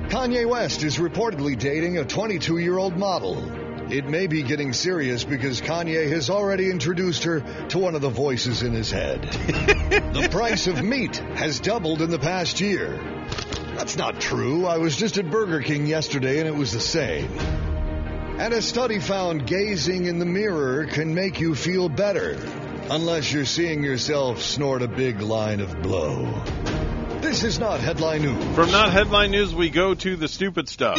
Kanye 0.09 0.47
West 0.49 0.83
is 0.83 0.97
reportedly 0.97 1.57
dating 1.57 1.97
a 1.97 2.05
22 2.05 2.57
year 2.57 2.77
old 2.77 2.97
model. 2.97 3.64
It 3.89 4.07
may 4.07 4.25
be 4.25 4.41
getting 4.41 4.73
serious 4.73 5.23
because 5.23 5.61
Kanye 5.61 6.09
has 6.09 6.31
already 6.31 6.71
introduced 6.71 7.23
her 7.25 7.41
to 7.69 7.77
one 7.77 7.93
of 7.93 8.01
the 8.01 8.09
voices 8.09 8.63
in 8.63 8.73
his 8.73 8.89
head. 8.89 9.21
the 10.13 10.27
price 10.31 10.65
of 10.65 10.83
meat 10.83 11.17
has 11.35 11.59
doubled 11.59 12.01
in 12.01 12.09
the 12.09 12.17
past 12.17 12.59
year. 12.59 12.99
That's 13.75 13.95
not 13.95 14.19
true. 14.19 14.65
I 14.65 14.77
was 14.77 14.95
just 14.95 15.17
at 15.17 15.29
Burger 15.29 15.61
King 15.61 15.85
yesterday 15.85 16.39
and 16.39 16.47
it 16.47 16.55
was 16.55 16.71
the 16.71 16.79
same. 16.79 17.29
And 18.39 18.53
a 18.53 18.61
study 18.61 18.99
found 18.99 19.45
gazing 19.45 20.05
in 20.05 20.17
the 20.17 20.25
mirror 20.25 20.87
can 20.87 21.13
make 21.13 21.39
you 21.39 21.53
feel 21.53 21.87
better, 21.87 22.37
unless 22.89 23.31
you're 23.31 23.45
seeing 23.45 23.83
yourself 23.83 24.41
snort 24.41 24.81
a 24.81 24.87
big 24.87 25.21
line 25.21 25.61
of 25.61 25.81
blow. 25.83 26.25
This 27.21 27.43
is 27.43 27.59
not 27.59 27.79
headline 27.79 28.23
news. 28.23 28.55
From 28.55 28.71
not 28.71 28.91
headline 28.91 29.31
news, 29.31 29.53
we 29.53 29.69
go 29.69 29.93
to 29.93 30.15
the 30.15 30.27
stupid 30.27 30.67
stuff. 30.69 30.97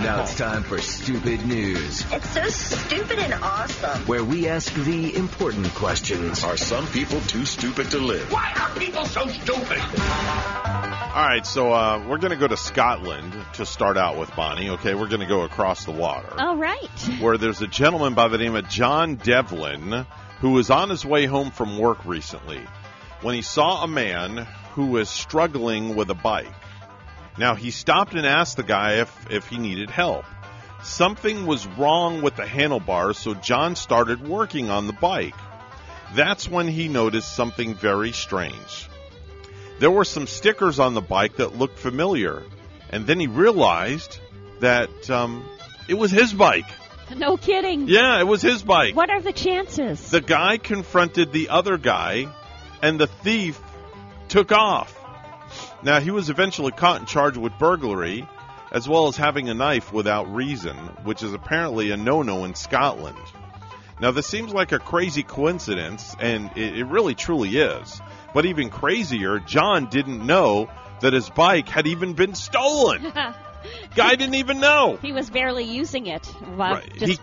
And 0.00 0.06
now 0.06 0.22
it's 0.22 0.34
time 0.34 0.62
for 0.62 0.80
Stupid 0.80 1.44
News, 1.44 2.06
It's 2.10 2.30
so 2.30 2.48
stupid 2.48 3.18
and 3.18 3.34
awesome. 3.34 4.06
where 4.06 4.24
we 4.24 4.48
ask 4.48 4.72
the 4.72 5.14
important 5.14 5.66
questions. 5.74 6.42
Are 6.42 6.56
some 6.56 6.86
people 6.86 7.20
too 7.20 7.44
stupid 7.44 7.90
to 7.90 7.98
live? 7.98 8.32
Why 8.32 8.50
are 8.58 8.70
people 8.80 9.04
so 9.04 9.26
stupid? 9.28 9.78
All 9.78 11.26
right, 11.26 11.42
so 11.44 11.74
uh, 11.74 12.02
we're 12.08 12.16
going 12.16 12.30
to 12.30 12.38
go 12.38 12.48
to 12.48 12.56
Scotland 12.56 13.36
to 13.56 13.66
start 13.66 13.98
out 13.98 14.16
with 14.16 14.34
Bonnie. 14.34 14.70
Okay, 14.70 14.94
we're 14.94 15.06
going 15.08 15.20
to 15.20 15.26
go 15.26 15.42
across 15.42 15.84
the 15.84 15.92
water. 15.92 16.32
All 16.38 16.56
right. 16.56 16.88
where 17.20 17.36
there's 17.36 17.60
a 17.60 17.66
gentleman 17.66 18.14
by 18.14 18.28
the 18.28 18.38
name 18.38 18.56
of 18.56 18.70
John 18.70 19.16
Devlin 19.16 20.06
who 20.38 20.52
was 20.52 20.70
on 20.70 20.88
his 20.88 21.04
way 21.04 21.26
home 21.26 21.50
from 21.50 21.76
work 21.76 22.06
recently 22.06 22.62
when 23.20 23.34
he 23.34 23.42
saw 23.42 23.84
a 23.84 23.86
man 23.86 24.46
who 24.72 24.86
was 24.86 25.10
struggling 25.10 25.94
with 25.94 26.08
a 26.08 26.14
bike. 26.14 26.48
Now 27.40 27.54
he 27.54 27.70
stopped 27.70 28.12
and 28.12 28.26
asked 28.26 28.58
the 28.58 28.62
guy 28.62 28.96
if, 28.96 29.30
if 29.30 29.48
he 29.48 29.56
needed 29.56 29.88
help. 29.88 30.26
Something 30.82 31.46
was 31.46 31.66
wrong 31.66 32.20
with 32.20 32.36
the 32.36 32.46
handlebars, 32.46 33.16
so 33.16 33.32
John 33.32 33.76
started 33.76 34.28
working 34.28 34.68
on 34.68 34.86
the 34.86 34.92
bike. 34.92 35.34
That's 36.14 36.50
when 36.50 36.68
he 36.68 36.86
noticed 36.88 37.34
something 37.34 37.74
very 37.74 38.12
strange. 38.12 38.90
There 39.78 39.90
were 39.90 40.04
some 40.04 40.26
stickers 40.26 40.78
on 40.78 40.92
the 40.92 41.00
bike 41.00 41.36
that 41.36 41.56
looked 41.56 41.78
familiar, 41.78 42.42
and 42.90 43.06
then 43.06 43.18
he 43.18 43.26
realized 43.26 44.20
that 44.58 45.08
um, 45.08 45.42
it 45.88 45.94
was 45.94 46.10
his 46.10 46.34
bike. 46.34 46.68
No 47.16 47.38
kidding. 47.38 47.88
Yeah, 47.88 48.20
it 48.20 48.26
was 48.26 48.42
his 48.42 48.62
bike. 48.62 48.94
What 48.94 49.08
are 49.08 49.22
the 49.22 49.32
chances? 49.32 50.10
The 50.10 50.20
guy 50.20 50.58
confronted 50.58 51.32
the 51.32 51.48
other 51.48 51.78
guy, 51.78 52.28
and 52.82 53.00
the 53.00 53.06
thief 53.06 53.58
took 54.28 54.52
off. 54.52 54.99
Now, 55.82 56.00
he 56.00 56.10
was 56.10 56.30
eventually 56.30 56.72
caught 56.72 56.98
and 56.98 57.08
charged 57.08 57.36
with 57.36 57.58
burglary, 57.58 58.28
as 58.70 58.88
well 58.88 59.08
as 59.08 59.16
having 59.16 59.48
a 59.48 59.54
knife 59.54 59.92
without 59.92 60.32
reason, 60.34 60.76
which 61.04 61.22
is 61.22 61.32
apparently 61.32 61.90
a 61.90 61.96
no 61.96 62.22
no 62.22 62.44
in 62.44 62.54
Scotland. 62.54 63.16
Now, 64.00 64.10
this 64.12 64.26
seems 64.26 64.52
like 64.52 64.72
a 64.72 64.78
crazy 64.78 65.22
coincidence, 65.22 66.14
and 66.18 66.50
it, 66.56 66.78
it 66.78 66.84
really 66.86 67.14
truly 67.14 67.56
is. 67.56 68.00
But 68.32 68.46
even 68.46 68.70
crazier, 68.70 69.38
John 69.40 69.86
didn't 69.86 70.24
know 70.26 70.70
that 71.00 71.12
his 71.12 71.28
bike 71.30 71.68
had 71.68 71.86
even 71.86 72.12
been 72.14 72.34
stolen. 72.34 73.12
Guy 73.94 74.14
didn't 74.14 74.36
even 74.36 74.60
know. 74.60 74.98
He 75.02 75.12
was 75.12 75.28
barely 75.28 75.64
using 75.64 76.06
it. 76.06 76.26
Uh, 76.42 76.50
Right. 76.52 76.92
just- 76.96 77.12
He 77.12 77.18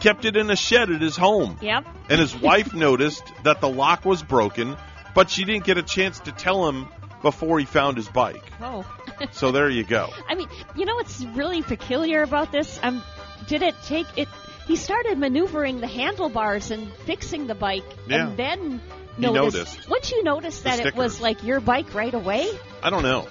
kept 0.00 0.24
it 0.24 0.36
in 0.36 0.50
a 0.50 0.56
shed 0.56 0.90
at 0.90 1.00
his 1.00 1.16
home. 1.16 1.58
Yep. 1.60 1.86
And 2.10 2.20
his 2.20 2.34
wife 2.36 2.72
noticed 2.74 3.24
that 3.42 3.60
the 3.60 3.68
lock 3.68 4.04
was 4.04 4.22
broken, 4.22 4.76
but 5.14 5.30
she 5.30 5.44
didn't 5.44 5.64
get 5.64 5.78
a 5.78 5.82
chance 5.82 6.20
to 6.20 6.32
tell 6.32 6.68
him 6.68 6.88
before 7.24 7.58
he 7.58 7.64
found 7.64 7.96
his 7.96 8.08
bike. 8.08 8.44
Oh. 8.60 8.84
So 9.32 9.52
there 9.52 9.70
you 9.70 9.84
go. 9.84 10.10
I 10.28 10.34
mean, 10.34 10.48
you 10.74 10.84
know 10.86 10.96
what's 10.96 11.24
really 11.24 11.62
peculiar 11.62 12.22
about 12.22 12.50
this? 12.50 12.80
Um, 12.82 13.00
did 13.46 13.62
it 13.62 13.76
take 13.86 14.06
it? 14.16 14.26
He 14.66 14.74
started 14.74 15.18
maneuvering 15.18 15.80
the 15.80 15.86
handlebars 15.86 16.72
and 16.72 16.92
fixing 17.06 17.46
the 17.46 17.54
bike, 17.54 17.84
Yeah. 18.08 18.26
and 18.28 18.36
then 18.36 18.80
He 19.16 19.22
noticed. 19.22 19.56
noticed. 19.56 19.88
Once 19.88 20.10
you 20.10 20.24
notice 20.24 20.60
that 20.62 20.84
it 20.84 20.96
was 20.96 21.20
like 21.20 21.44
your 21.44 21.60
bike 21.60 21.94
right 21.94 22.12
away, 22.12 22.48
I 22.82 22.90
don't 22.90 23.04
know. 23.04 23.28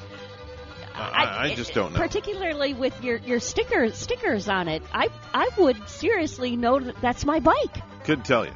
I, 0.95 1.25
I, 1.25 1.43
I 1.51 1.55
just 1.55 1.73
don't 1.73 1.91
know. 1.91 1.99
particularly 1.99 2.73
with 2.73 3.03
your 3.03 3.17
your 3.17 3.39
stickers 3.41 3.97
stickers 3.97 4.47
on 4.47 4.67
it, 4.69 4.83
I 4.93 5.09
I 5.33 5.49
would 5.57 5.89
seriously 5.89 6.55
know 6.55 6.79
that 6.79 6.95
that's 7.01 7.25
my 7.25 7.39
bike. 7.39 7.75
Couldn't 8.05 8.25
tell 8.25 8.45
you. 8.45 8.53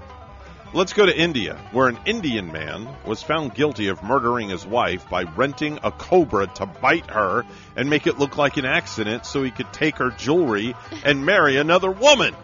Let's 0.74 0.94
go 0.94 1.06
to 1.06 1.18
India, 1.18 1.58
where 1.72 1.88
an 1.88 1.98
Indian 2.06 2.52
man 2.52 2.88
was 3.06 3.24
found 3.24 3.56
guilty 3.56 3.88
of 3.88 4.04
murdering 4.04 4.50
his 4.50 4.66
wife 4.66 5.10
by 5.10 5.24
renting 5.24 5.80
a 5.82 5.92
cobra 5.92 6.48
to 6.56 6.66
bite 6.66 7.10
her 7.10 7.46
and 7.76 7.90
make 7.90 8.06
it 8.06 8.20
look 8.20 8.38
like 8.38 8.58
an 8.58 8.66
accident 8.66 9.26
so 9.26 9.44
he 9.44 9.50
could 9.52 9.72
take 9.72 9.98
her 9.98 10.12
jewelry 10.12 10.76
and 11.04 11.26
marry 11.26 11.56
another 11.58 11.90
woman. 11.90 12.36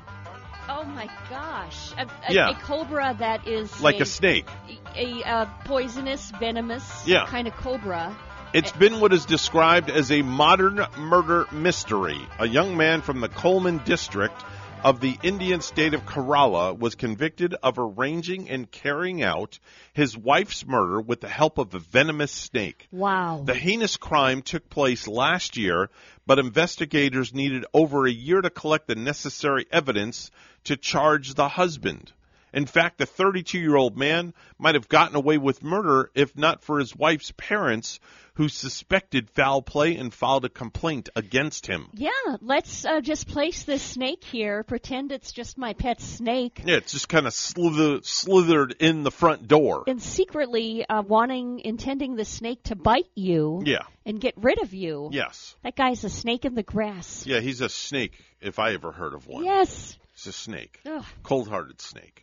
Oh 0.69 0.83
my 0.85 1.09
gosh! 1.29 1.91
A, 1.97 2.07
a, 2.29 2.33
Yeah. 2.33 2.49
a 2.51 2.55
cobra 2.55 3.13
that 3.19 3.45
is 3.47 3.81
Like 3.81 3.99
a 3.99 4.05
snake. 4.05 4.47
a, 4.95 5.21
uh, 5.23 5.45
poisonous, 5.65 6.31
venomous 6.39 7.03
Yeah. 7.05 7.25
kind 7.27 7.47
of 7.47 7.55
cobra. 7.57 8.15
It's 8.53 8.71
been 8.71 8.99
what 8.99 9.11
is 9.13 9.25
described 9.25 9.89
as 9.89 10.11
a 10.11 10.21
modern 10.21 10.85
murder 10.97 11.45
mystery. 11.51 12.19
A 12.39 12.47
young 12.47 12.77
man 12.77 13.01
from 13.01 13.19
the 13.19 13.27
Kollam 13.27 13.83
district 13.83 14.41
of 14.83 14.99
the 14.99 15.17
Indian 15.23 15.61
state 15.61 15.93
of 15.93 16.05
Kerala 16.05 16.77
was 16.77 16.95
convicted 16.95 17.55
of 17.63 17.75
arranging 17.77 18.49
and 18.49 18.69
carrying 18.69 19.23
out 19.23 19.59
his 19.93 20.17
wife's 20.17 20.65
murder 20.65 20.99
with 20.99 21.21
the 21.21 21.29
help 21.29 21.57
of 21.57 21.73
a 21.73 21.79
venomous 21.79 22.33
snake. 22.33 22.89
Wow. 22.91 23.43
The 23.45 23.53
heinous 23.53 23.95
crime 23.95 24.41
took 24.41 24.69
place 24.69 25.07
last 25.07 25.55
year, 25.55 25.89
but 26.27 26.37
investigators 26.37 27.33
needed 27.33 27.65
over 27.73 28.05
a 28.05 28.11
year 28.11 28.41
to 28.41 28.49
collect 28.49 28.87
the 28.87 28.95
necessary 28.95 29.65
evidence 29.71 30.31
to 30.65 30.75
charge 30.75 31.33
the 31.33 31.47
husband. 31.47 32.11
In 32.53 32.65
fact, 32.67 32.99
the 32.99 33.05
32 33.05 33.59
year 33.59 33.75
old 33.75 33.97
man 33.97 34.33
might 34.59 34.75
have 34.75 34.87
gotten 34.87 35.15
away 35.15 35.37
with 35.37 35.63
murder 35.63 36.11
if 36.13 36.37
not 36.37 36.63
for 36.63 36.79
his 36.79 36.95
wife's 36.95 37.31
parents, 37.35 37.99
who 38.35 38.49
suspected 38.49 39.29
foul 39.29 39.61
play 39.61 39.95
and 39.95 40.11
filed 40.13 40.43
a 40.45 40.49
complaint 40.49 41.09
against 41.15 41.67
him. 41.67 41.87
Yeah, 41.93 42.09
let's 42.41 42.83
uh, 42.83 42.99
just 43.01 43.27
place 43.27 43.63
this 43.63 43.81
snake 43.81 44.23
here. 44.23 44.63
Pretend 44.63 45.11
it's 45.11 45.31
just 45.31 45.57
my 45.57 45.73
pet 45.73 46.01
snake. 46.01 46.61
Yeah, 46.65 46.77
it's 46.77 46.91
just 46.91 47.09
kind 47.09 47.27
of 47.27 47.33
slither, 47.33 47.99
slithered 48.01 48.75
in 48.79 49.03
the 49.03 49.11
front 49.11 49.47
door. 49.47 49.83
And 49.87 50.01
secretly 50.01 50.83
uh, 50.87 51.03
wanting, 51.03 51.59
intending 51.59 52.15
the 52.15 52.25
snake 52.25 52.63
to 52.63 52.75
bite 52.75 53.09
you 53.13 53.61
Yeah. 53.65 53.83
and 54.05 54.19
get 54.19 54.33
rid 54.37 54.61
of 54.63 54.73
you. 54.73 55.09
Yes. 55.11 55.55
That 55.63 55.75
guy's 55.75 56.03
a 56.03 56.09
snake 56.09 56.43
in 56.45 56.55
the 56.55 56.63
grass. 56.63 57.25
Yeah, 57.27 57.39
he's 57.39 57.61
a 57.61 57.69
snake, 57.69 58.13
if 58.41 58.57
I 58.57 58.73
ever 58.73 58.91
heard 58.91 59.13
of 59.13 59.27
one. 59.27 59.45
Yes. 59.45 59.97
He's 60.15 60.27
a 60.27 60.31
snake. 60.33 60.79
Cold 61.21 61.47
hearted 61.47 61.81
snake. 61.81 62.22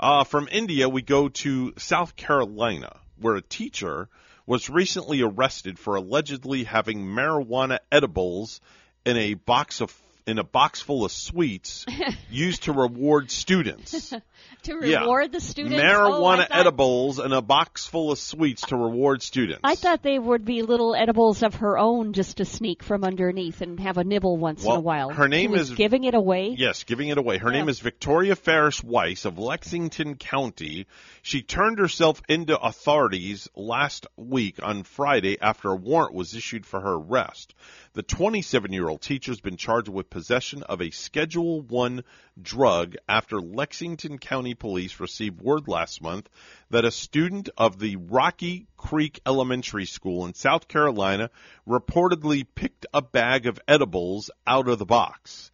Uh, 0.00 0.24
from 0.24 0.48
India, 0.50 0.88
we 0.88 1.02
go 1.02 1.28
to 1.28 1.72
South 1.78 2.16
Carolina, 2.16 2.96
where 3.18 3.36
a 3.36 3.42
teacher 3.42 4.08
was 4.46 4.68
recently 4.68 5.22
arrested 5.22 5.78
for 5.78 5.94
allegedly 5.94 6.64
having 6.64 7.06
marijuana 7.06 7.78
edibles 7.92 8.60
in 9.06 9.16
a 9.16 9.34
box 9.34 9.80
of 9.80 9.90
in 10.26 10.38
a 10.38 10.44
box 10.44 10.80
full 10.80 11.04
of 11.04 11.12
sweets 11.12 11.84
used 12.30 12.62
to 12.64 12.72
reward 12.72 13.30
students. 13.30 14.10
to 14.62 14.80
Yeah. 14.82 15.00
reward 15.00 15.32
the 15.32 15.40
students. 15.40 15.76
Oh, 15.76 15.82
Marijuana 15.82 16.48
thought- 16.48 16.58
edibles 16.58 17.18
and 17.18 17.34
a 17.34 17.42
box 17.42 17.86
full 17.86 18.10
of 18.10 18.18
sweets 18.18 18.62
to 18.68 18.76
reward 18.76 19.22
students. 19.22 19.60
I 19.62 19.74
thought 19.74 20.02
they 20.02 20.18
would 20.18 20.44
be 20.46 20.62
little 20.62 20.94
edibles 20.94 21.42
of 21.42 21.56
her 21.56 21.76
own 21.78 22.14
just 22.14 22.38
to 22.38 22.46
sneak 22.46 22.82
from 22.82 23.04
underneath 23.04 23.60
and 23.60 23.78
have 23.80 23.98
a 23.98 24.04
nibble 24.04 24.38
once 24.38 24.64
Well, 24.64 24.76
in 24.76 24.78
a 24.78 24.82
while. 24.82 25.10
her 25.10 25.28
name 25.28 25.54
is- 25.54 25.70
giving 25.70 26.04
it 26.04 26.14
away. 26.14 26.54
Yes, 26.56 26.84
giving 26.84 27.08
it 27.08 27.18
away. 27.18 27.36
Her 27.36 27.50
Yeah. 27.52 27.58
name 27.58 27.68
is 27.68 27.80
Victoria 27.80 28.34
Ferris 28.34 28.82
Weiss 28.82 29.26
of 29.26 29.38
Lexington 29.38 30.14
County. 30.16 30.86
She 31.20 31.42
turned 31.42 31.78
herself 31.78 32.22
into 32.28 32.58
authorities 32.58 33.48
last 33.54 34.06
week 34.16 34.62
on 34.62 34.84
Friday 34.84 35.38
after 35.40 35.68
a 35.70 35.76
warrant 35.76 36.14
was 36.14 36.34
issued 36.34 36.64
for 36.64 36.80
her 36.80 36.94
arrest. 36.94 37.54
The 37.92 38.02
27-year-old 38.02 39.02
teacher 39.02 39.30
has 39.30 39.40
been 39.40 39.56
charged 39.56 39.88
with 39.88 40.10
possession 40.14 40.62
of 40.62 40.80
a 40.80 40.90
Schedule 40.90 41.60
1 41.62 42.04
drug 42.40 42.94
after 43.08 43.40
Lexington 43.40 44.16
County 44.18 44.54
Police 44.54 45.00
received 45.00 45.42
word 45.42 45.66
last 45.66 46.00
month 46.00 46.28
that 46.70 46.84
a 46.84 46.92
student 46.92 47.48
of 47.58 47.80
the 47.80 47.96
Rocky 47.96 48.68
Creek 48.76 49.18
Elementary 49.26 49.86
School 49.86 50.24
in 50.24 50.34
South 50.34 50.68
Carolina 50.68 51.30
reportedly 51.66 52.46
picked 52.54 52.86
a 52.94 53.02
bag 53.02 53.48
of 53.48 53.58
edibles 53.66 54.30
out 54.46 54.68
of 54.68 54.78
the 54.78 54.86
box. 54.86 55.50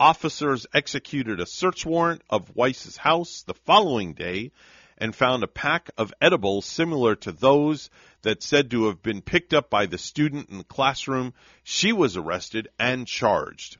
Officers 0.00 0.66
executed 0.72 1.38
a 1.38 1.44
search 1.44 1.84
warrant 1.84 2.22
of 2.30 2.56
Weiss's 2.56 2.96
house 2.96 3.42
the 3.42 3.52
following 3.52 4.14
day 4.14 4.52
and 4.96 5.14
found 5.14 5.42
a 5.42 5.48
pack 5.48 5.90
of 5.98 6.14
edibles 6.18 6.64
similar 6.64 7.14
to 7.14 7.32
those 7.32 7.90
that 8.22 8.42
said 8.42 8.70
to 8.70 8.86
have 8.86 9.02
been 9.02 9.20
picked 9.20 9.52
up 9.52 9.68
by 9.68 9.84
the 9.84 9.98
student 9.98 10.48
in 10.48 10.56
the 10.56 10.64
classroom. 10.64 11.34
She 11.62 11.92
was 11.92 12.16
arrested 12.16 12.68
and 12.78 13.06
charged. 13.06 13.76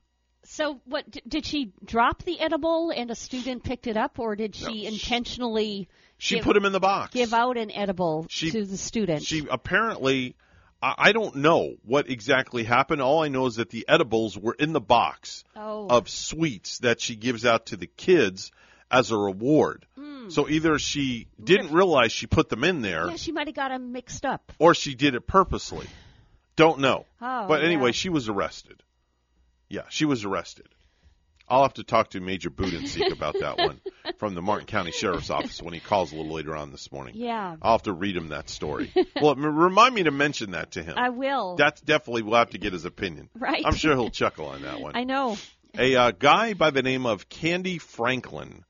So, 0.58 0.80
what 0.86 1.08
d- 1.08 1.22
did 1.28 1.46
she 1.46 1.72
drop 1.84 2.24
the 2.24 2.40
edible 2.40 2.90
and 2.90 3.12
a 3.12 3.14
student 3.14 3.62
picked 3.62 3.86
it 3.86 3.96
up, 3.96 4.18
or 4.18 4.34
did 4.34 4.56
she 4.56 4.86
intentionally? 4.86 5.88
She 6.18 6.34
give- 6.34 6.44
put 6.44 6.56
him 6.56 6.64
in 6.64 6.72
the 6.72 6.80
box. 6.80 7.14
Give 7.14 7.32
out 7.32 7.56
an 7.56 7.70
edible 7.70 8.26
She- 8.28 8.50
to 8.50 8.64
the 8.64 8.76
student. 8.76 9.22
She 9.22 9.46
apparently, 9.48 10.34
I 10.82 10.94
I 10.98 11.12
don't 11.12 11.36
know 11.36 11.76
what 11.84 12.10
exactly 12.10 12.64
happened. 12.64 13.00
All 13.00 13.22
I 13.22 13.28
know 13.28 13.46
is 13.46 13.54
that 13.56 13.70
the 13.70 13.84
edibles 13.88 14.36
were 14.36 14.54
in 14.58 14.72
the 14.72 14.80
box 14.80 15.44
Oh. 15.54 15.86
of 15.88 16.08
sweets 16.08 16.78
that 16.80 17.00
she 17.00 17.14
gives 17.14 17.46
out 17.46 17.66
to 17.66 17.76
the 17.76 17.86
kids 17.86 18.50
as 18.90 19.12
a 19.12 19.16
reward. 19.16 19.86
Hmm. 19.96 20.28
So 20.28 20.48
either 20.48 20.76
she 20.80 21.28
didn't 21.42 21.70
realize 21.72 22.10
she 22.10 22.26
put 22.26 22.48
them 22.48 22.64
in 22.64 22.82
there, 22.82 23.06
yeah, 23.10 23.16
she 23.16 23.30
might 23.30 23.46
have 23.46 23.54
got 23.54 23.68
them 23.68 23.92
mixed 23.92 24.26
up. 24.26 24.52
or 24.58 24.74
she 24.74 24.96
did 24.96 25.14
it 25.14 25.24
purposely. 25.28 25.86
Don't 26.56 26.80
know. 26.80 27.06
Oh, 27.22 27.46
but 27.46 27.62
anyway, 27.62 27.90
yeah. 27.90 27.92
she 27.92 28.08
was 28.08 28.28
arrested. 28.28 28.82
Yeah, 29.68 29.82
she 29.88 30.04
was 30.04 30.24
arrested. 30.24 30.68
I'll 31.50 31.62
have 31.62 31.74
to 31.74 31.84
talk 31.84 32.10
to 32.10 32.20
Major 32.20 32.50
Budensiek 32.50 33.10
about 33.10 33.36
that 33.40 33.56
one 33.56 33.80
from 34.18 34.34
the 34.34 34.42
Martin 34.42 34.66
County 34.66 34.90
Sheriff's 34.90 35.30
Office 35.30 35.62
when 35.62 35.72
he 35.72 35.80
calls 35.80 36.12
a 36.12 36.16
little 36.16 36.32
later 36.32 36.54
on 36.54 36.70
this 36.70 36.92
morning. 36.92 37.14
Yeah. 37.16 37.56
I'll 37.62 37.72
have 37.72 37.84
to 37.84 37.92
read 37.92 38.16
him 38.16 38.28
that 38.28 38.50
story. 38.50 38.92
well, 39.20 39.34
remind 39.34 39.94
me 39.94 40.02
to 40.02 40.10
mention 40.10 40.50
that 40.50 40.72
to 40.72 40.82
him. 40.82 40.94
I 40.98 41.08
will. 41.08 41.56
That's 41.56 41.80
definitely 41.80 42.22
we'll 42.22 42.38
have 42.38 42.50
to 42.50 42.58
get 42.58 42.74
his 42.74 42.84
opinion. 42.84 43.30
Right. 43.34 43.62
I'm 43.64 43.74
sure 43.74 43.94
he'll 43.94 44.10
chuckle 44.10 44.46
on 44.46 44.62
that 44.62 44.80
one. 44.80 44.92
I 44.94 45.04
know. 45.04 45.38
A 45.78 45.96
uh, 45.96 46.10
guy 46.10 46.54
by 46.54 46.70
the 46.70 46.82
name 46.82 47.06
of 47.06 47.28
Candy 47.28 47.78
Franklin 47.78 48.64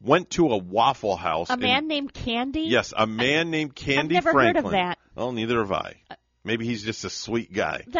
went 0.00 0.30
to 0.30 0.48
a 0.48 0.56
Waffle 0.56 1.16
House. 1.16 1.50
A 1.50 1.54
in- 1.54 1.60
man 1.60 1.86
named 1.86 2.12
Candy. 2.12 2.62
Yes, 2.62 2.92
a 2.96 3.06
man 3.06 3.50
named 3.50 3.74
Candy 3.74 4.14
never 4.14 4.32
heard 4.32 4.52
Franklin. 4.52 4.64
of 4.66 4.70
that. 4.72 4.98
Well, 5.14 5.32
neither 5.32 5.58
have 5.60 5.72
I. 5.72 5.94
Maybe 6.44 6.64
he's 6.64 6.84
just 6.84 7.04
a 7.04 7.10
sweet 7.10 7.52
guy. 7.52 7.84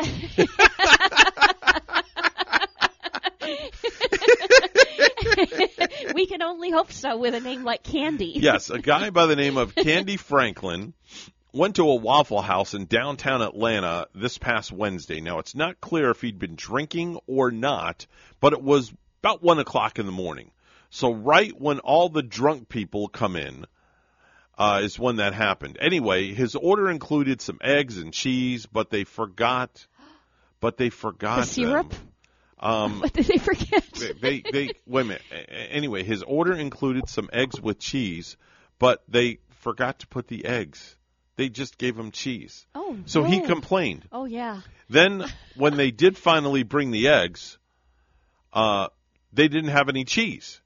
we 6.17 6.27
can 6.27 6.41
only 6.41 6.71
hope 6.71 6.91
so 6.91 7.19
with 7.19 7.35
a 7.35 7.41
name 7.41 7.63
like 7.63 7.83
Candy. 7.83 8.33
yes, 8.37 8.71
a 8.71 8.79
guy 8.79 9.11
by 9.11 9.27
the 9.27 9.37
name 9.37 9.59
of 9.59 9.75
Candy 9.75 10.17
Franklin 10.17 10.95
went 11.53 11.77
to 11.77 11.83
a 11.83 11.95
Waffle 11.95 12.41
House 12.41 12.73
in 12.73 12.87
downtown 12.87 13.43
Atlanta 13.43 14.09
this 14.15 14.39
past 14.39 14.73
Wednesday. 14.73 15.21
Now, 15.21 15.41
it's 15.41 15.55
not 15.55 15.79
clear 15.79 16.11
if 16.11 16.23
he'd 16.23 16.39
been 16.39 16.57
drinking 16.57 17.21
or 17.27 17.51
not, 17.51 18.07
but 18.41 18.55
it 18.55 18.63
was 18.63 18.95
about 19.23 19.43
one 19.43 19.59
o'clock 19.59 19.99
in 19.99 20.07
the 20.07 20.13
morning. 20.13 20.53
So 20.89 21.13
right 21.13 21.53
when 21.61 21.81
all 21.81 22.09
the 22.09 22.23
drunk 22.23 22.71
people 22.71 23.09
come 23.09 23.37
in, 23.37 23.67
uh, 24.57 24.81
is 24.83 24.99
when 24.99 25.17
that 25.17 25.35
happened. 25.35 25.77
Anyway, 25.83 26.33
his 26.33 26.55
order 26.55 26.89
included 26.89 27.43
some 27.43 27.59
eggs 27.61 27.99
and 27.99 28.11
cheese, 28.11 28.65
but 28.65 28.89
they 28.89 29.05
forgot. 29.05 29.87
But 30.61 30.79
they 30.79 30.89
forgot 30.89 31.41
The 31.41 31.45
syrup? 31.45 31.91
them. 31.91 32.09
Um, 32.59 33.01
What 33.01 33.13
did 33.13 33.27
they 33.27 33.39
forget? 33.39 33.85
they, 33.93 34.13
they, 34.13 34.51
they 34.51 34.71
wait 34.87 35.01
a 35.03 35.05
minute. 35.05 35.23
Anyway, 35.71 36.03
his 36.03 36.23
order 36.23 36.55
included 36.55 37.09
some 37.09 37.29
eggs 37.33 37.61
with 37.61 37.79
cheese, 37.79 38.37
but 38.79 39.03
they 39.09 39.39
forgot 39.61 40.01
to 40.01 40.07
put 40.07 40.29
the 40.29 40.45
eggs. 40.47 40.97
They 41.37 41.51
just 41.51 41.77
gave 41.77 41.99
him 41.99 42.11
cheese. 42.13 42.67
Oh, 42.75 42.97
So 43.05 43.23
he 43.25 43.41
complained. 43.41 44.07
Oh 44.11 44.25
yeah. 44.25 44.63
Then, 44.89 45.25
when 45.57 45.77
they 45.77 45.91
did 45.91 46.17
finally 46.17 46.63
bring 46.63 46.91
the 46.93 47.09
eggs, 47.09 47.59
uh, 48.53 48.89
they 49.33 49.49
didn't 49.49 49.71
have 49.71 49.89
any 49.89 50.05
cheese 50.05 50.61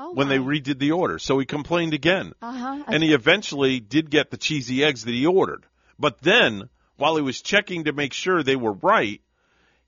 Oh, 0.00 0.12
when 0.14 0.28
they 0.28 0.38
redid 0.38 0.78
the 0.78 0.92
order. 0.92 1.18
So 1.18 1.38
he 1.38 1.46
complained 1.46 1.92
again. 1.94 2.32
Uh 2.42 2.52
huh. 2.52 2.84
And 2.88 3.02
he 3.02 3.12
eventually 3.14 3.80
did 3.80 4.10
get 4.10 4.30
the 4.30 4.36
cheesy 4.36 4.82
eggs 4.84 5.04
that 5.04 5.12
he 5.12 5.26
ordered. 5.26 5.66
But 5.98 6.20
then, 6.20 6.68
while 6.96 7.16
he 7.16 7.22
was 7.22 7.40
checking 7.40 7.84
to 7.84 7.92
make 7.92 8.12
sure 8.12 8.42
they 8.42 8.56
were 8.56 8.72
right, 8.72 9.20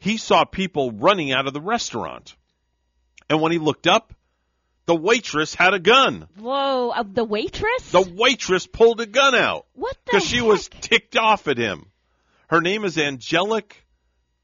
he 0.01 0.17
saw 0.17 0.45
people 0.45 0.91
running 0.91 1.31
out 1.31 1.47
of 1.47 1.53
the 1.53 1.61
restaurant. 1.61 2.35
And 3.29 3.41
when 3.41 3.53
he 3.53 3.59
looked 3.59 3.87
up, 3.87 4.13
the 4.87 4.97
waitress 4.97 5.55
had 5.55 5.75
a 5.75 5.79
gun. 5.79 6.27
Whoa, 6.37 6.91
uh, 6.91 7.05
the 7.07 7.23
waitress? 7.23 7.91
The 7.93 8.13
waitress 8.17 8.67
pulled 8.67 9.01
a 9.01 9.07
gun 9.07 9.37
out 9.37 9.67
what 9.75 9.95
the 9.95 10.01
because 10.07 10.25
she 10.25 10.41
was 10.41 10.69
ticked 10.81 11.17
off 11.17 11.47
at 11.47 11.59
him. 11.59 11.87
Her 12.49 12.61
name 12.61 12.85
is 12.85 12.99
Angelic 12.99 13.87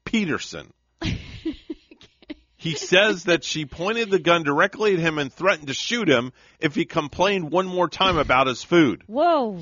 Peterson. 0.05 0.71
he 2.55 2.75
says 2.75 3.25
that 3.25 3.43
she 3.43 3.65
pointed 3.65 4.09
the 4.09 4.19
gun 4.19 4.43
directly 4.43 4.93
at 4.93 4.99
him 4.99 5.17
and 5.17 5.33
threatened 5.33 5.67
to 5.67 5.73
shoot 5.73 6.07
him 6.07 6.31
if 6.59 6.75
he 6.75 6.85
complained 6.85 7.51
one 7.51 7.67
more 7.67 7.89
time 7.89 8.17
about 8.17 8.47
his 8.47 8.63
food. 8.63 9.03
Whoa. 9.07 9.59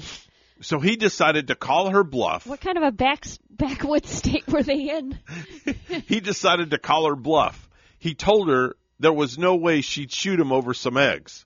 So 0.61 0.79
he 0.79 0.95
decided 0.95 1.47
to 1.47 1.55
call 1.55 1.89
her 1.89 2.03
bluff. 2.03 2.47
What 2.47 2.61
kind 2.61 2.77
of 2.77 2.83
a 2.83 2.91
back 2.91 3.25
backwoods 3.49 4.09
state 4.09 4.47
were 4.47 4.63
they 4.63 4.89
in? 4.89 5.19
he 6.07 6.19
decided 6.19 6.71
to 6.71 6.77
call 6.77 7.07
her 7.07 7.15
bluff. 7.15 7.69
He 7.99 8.15
told 8.15 8.49
her 8.49 8.75
there 8.99 9.13
was 9.13 9.37
no 9.37 9.55
way 9.55 9.81
she'd 9.81 10.11
shoot 10.11 10.39
him 10.39 10.51
over 10.51 10.73
some 10.73 10.97
eggs, 10.97 11.45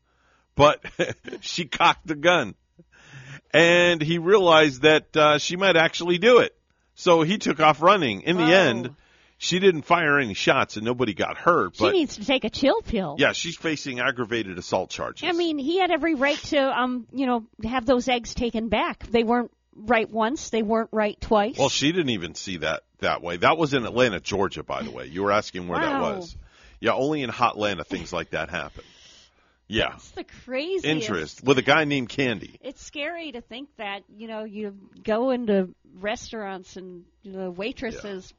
but 0.56 0.84
she 1.42 1.66
cocked 1.66 2.06
the 2.06 2.16
gun. 2.16 2.56
And 3.52 4.02
he 4.02 4.20
realized 4.20 4.84
that 4.84 5.18
uh, 5.18 5.38
she 5.40 5.56
might 5.56 5.76
actually 5.76 6.20
do 6.20 6.40
it. 6.40 6.56
So 6.94 7.24
he 7.24 7.38
took 7.38 7.60
off 7.60 7.82
running. 7.82 8.22
In 8.22 8.38
the 8.38 8.44
end, 8.44 8.96
she 9.42 9.58
didn't 9.60 9.84
fire 9.84 10.20
any 10.20 10.34
shots 10.36 10.76
and 10.76 10.86
nobody 10.86 11.14
got 11.14 11.38
hurt. 11.38 11.78
She 11.78 11.84
But 11.86 11.94
needs 11.94 12.18
to 12.18 12.26
take 12.26 12.44
a 12.44 12.50
chill 12.50 12.82
pill. 12.82 13.16
yeah, 13.18 13.32
she's 13.32 13.56
facing 13.56 14.00
aggravated 14.02 14.58
assault 14.60 14.90
charges. 14.90 15.28
I 15.28 15.32
mean, 15.32 15.58
he 15.58 15.80
had 15.80 15.92
every 15.92 16.14
right 16.14 16.38
to, 16.38 16.60
um, 16.60 17.08
you 17.14 17.26
know, 17.26 17.46
have 17.64 17.86
those 17.86 18.08
eggs 18.10 18.36
taken 18.36 18.68
back. 18.68 19.08
They 19.08 19.24
weren't 19.24 19.52
right 19.76 20.10
once. 20.10 20.50
They 20.50 20.62
weren't 20.62 20.90
right 20.92 21.20
twice. 21.22 21.58
Well, 21.58 21.70
she 21.70 21.94
didn't 21.94 22.10
even 22.10 22.36
see 22.36 22.58
that 22.58 22.84
that 23.00 23.22
way. 23.24 23.38
That 23.38 23.58
was 23.58 23.74
in 23.74 23.86
Atlanta, 23.86 24.20
Georgia, 24.20 24.62
by 24.62 24.84
the 24.84 24.92
way. 24.92 25.06
You 25.08 25.24
were 25.24 25.32
asking 25.32 25.70
where 25.70 25.80
that 25.80 26.02
was. 26.02 26.36
Yeah, 26.82 26.94
only 26.94 27.24
in 27.24 27.30
Hot 27.30 27.54
Atlanta 27.56 27.86
things 27.86 28.12
like 28.12 28.32
that 28.32 28.50
happen. 28.50 28.84
Yeah. 29.68 29.94
It's 29.96 30.12
the 30.12 30.26
craziest. 30.46 30.86
Interest 30.86 31.44
with 31.44 31.58
a 31.60 31.62
guy 31.62 31.86
named 31.86 32.10
Candy. 32.10 32.58
It's 32.62 32.84
scary 32.84 33.32
to 33.32 33.42
think 33.42 33.70
that 33.78 34.04
you 34.18 34.28
know 34.28 34.44
you 34.44 34.76
go 35.04 35.30
into 35.30 35.70
restaurants 36.00 36.76
and 36.76 37.06
you 37.24 37.32
know 37.32 37.52
waitresses 37.52 38.34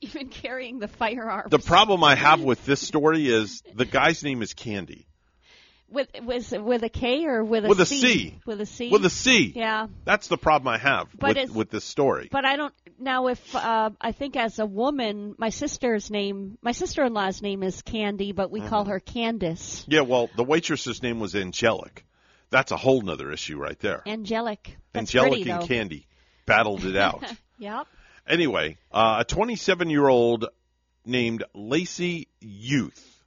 even 0.16 0.28
carrying 0.28 0.78
the 0.78 0.88
firearms. 0.88 1.50
The 1.50 1.58
problem 1.58 2.02
I 2.04 2.14
have 2.14 2.40
with 2.40 2.64
this 2.64 2.80
story 2.80 3.28
is 3.28 3.62
the 3.74 3.84
guy's 3.84 4.22
name 4.24 4.42
is 4.42 4.54
Candy. 4.54 5.06
with 5.88 6.08
with 6.22 6.52
with 6.52 6.82
a 6.84 6.88
K 6.88 7.24
or 7.26 7.42
with 7.44 7.64
a 7.64 7.68
With 7.68 7.80
a 7.80 7.86
C? 7.86 8.00
C. 8.00 8.38
With 8.46 8.60
a 8.60 8.66
C. 8.66 8.90
With 8.90 9.04
a 9.04 9.10
C. 9.10 9.52
Yeah. 9.54 9.88
That's 10.04 10.28
the 10.28 10.38
problem 10.38 10.68
I 10.68 10.78
have 10.78 11.08
But 11.18 11.36
with, 11.36 11.50
with 11.50 11.70
this 11.70 11.84
story. 11.84 12.28
But 12.30 12.44
I 12.44 12.56
don't 12.56 12.74
now. 12.98 13.26
If 13.28 13.54
uh, 13.54 13.90
I 14.00 14.12
think 14.12 14.36
as 14.36 14.58
a 14.58 14.66
woman, 14.66 15.34
my 15.38 15.50
sister's 15.50 16.10
name, 16.10 16.58
my 16.62 16.72
sister-in-law's 16.72 17.42
name 17.42 17.62
is 17.62 17.82
Candy, 17.82 18.32
but 18.32 18.50
we 18.50 18.60
call 18.60 18.84
Mhm. 18.84 18.88
her 18.90 19.00
Candace. 19.00 19.84
Yeah, 19.88 20.02
well, 20.02 20.30
the 20.36 20.44
waitress's 20.44 21.02
name 21.02 21.18
was 21.20 21.34
Angelic. 21.34 22.04
That's 22.50 22.72
a 22.72 22.76
whole 22.76 23.00
nother 23.02 23.30
issue 23.32 23.58
right 23.58 23.78
there. 23.80 24.02
Angelic. 24.06 24.76
That's 24.92 25.14
Angelic 25.14 25.30
pretty, 25.30 25.50
and 25.50 25.62
though. 25.62 25.66
Candy 25.66 26.06
battled 26.46 26.84
it 26.84 26.96
out. 26.96 27.24
Yep. 27.60 27.86
Anyway, 28.26 28.78
uh, 28.92 29.18
a 29.20 29.24
27 29.24 29.90
year 29.90 30.06
old 30.08 30.46
named 31.04 31.44
Lacey 31.54 32.28
Youth 32.40 33.24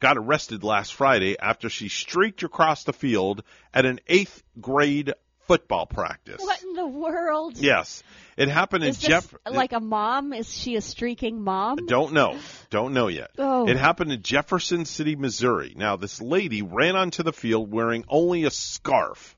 got 0.00 0.16
arrested 0.16 0.64
last 0.64 0.94
Friday 0.94 1.38
after 1.38 1.68
she 1.68 1.88
streaked 1.88 2.42
across 2.42 2.84
the 2.84 2.92
field 2.92 3.42
at 3.72 3.86
an 3.86 4.00
eighth 4.08 4.42
grade 4.60 5.12
football 5.46 5.86
practice. 5.86 6.40
What 6.40 6.62
in 6.62 6.74
the 6.74 6.86
world? 6.86 7.56
Yes, 7.56 8.02
it 8.36 8.48
happened 8.48 8.84
in 8.84 8.94
Jeff. 8.94 9.32
like 9.48 9.72
a 9.72 9.80
mom? 9.80 10.32
Is 10.32 10.52
she 10.52 10.76
a 10.76 10.80
streaking 10.80 11.40
mom? 11.40 11.86
Don't 11.86 12.12
know. 12.12 12.38
Don't 12.70 12.92
know 12.92 13.08
yet. 13.08 13.30
Oh. 13.38 13.68
It 13.68 13.76
happened 13.76 14.12
in 14.12 14.22
Jefferson 14.22 14.84
City, 14.84 15.16
Missouri. 15.16 15.72
Now, 15.76 15.96
this 15.96 16.20
lady 16.20 16.62
ran 16.62 16.96
onto 16.96 17.22
the 17.22 17.32
field 17.32 17.70
wearing 17.70 18.04
only 18.08 18.44
a 18.44 18.50
scarf, 18.50 19.36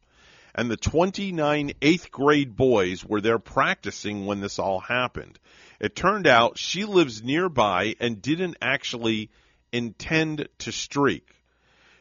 and 0.55 0.71
the 0.71 0.77
29 0.77 1.73
eighth 1.83 2.11
grade 2.11 2.57
boys 2.57 3.05
were 3.05 3.21
there 3.21 3.39
practicing 3.39 4.27
when 4.27 4.41
this 4.41 4.59
all 4.59 4.81
happened. 4.81 5.39
It 5.81 5.95
turned 5.95 6.27
out 6.27 6.59
she 6.59 6.85
lives 6.85 7.23
nearby 7.23 7.95
and 8.01 8.21
didn't 8.21 8.57
actually 8.61 9.31
intend 9.73 10.49
to 10.59 10.73
streak. 10.73 11.29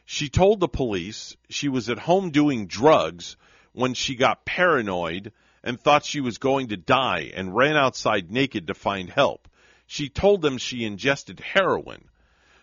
She 0.04 0.28
told 0.28 0.60
the 0.60 0.68
police 0.68 1.36
she 1.50 1.68
was 1.68 1.90
at 1.90 1.98
home 1.98 2.30
doing 2.30 2.66
drugs 2.66 3.36
when 3.72 3.94
she 3.94 4.14
got 4.14 4.44
paranoid 4.44 5.32
and 5.62 5.78
thought 5.78 6.04
she 6.04 6.20
was 6.20 6.38
going 6.38 6.68
to 6.68 6.76
die 6.76 7.30
and 7.34 7.54
ran 7.54 7.76
outside 7.76 8.30
naked 8.30 8.68
to 8.68 8.74
find 8.74 9.10
help. 9.10 9.48
She 9.86 10.08
told 10.08 10.42
them 10.42 10.58
she 10.58 10.84
ingested 10.84 11.40
heroin. 11.40 12.04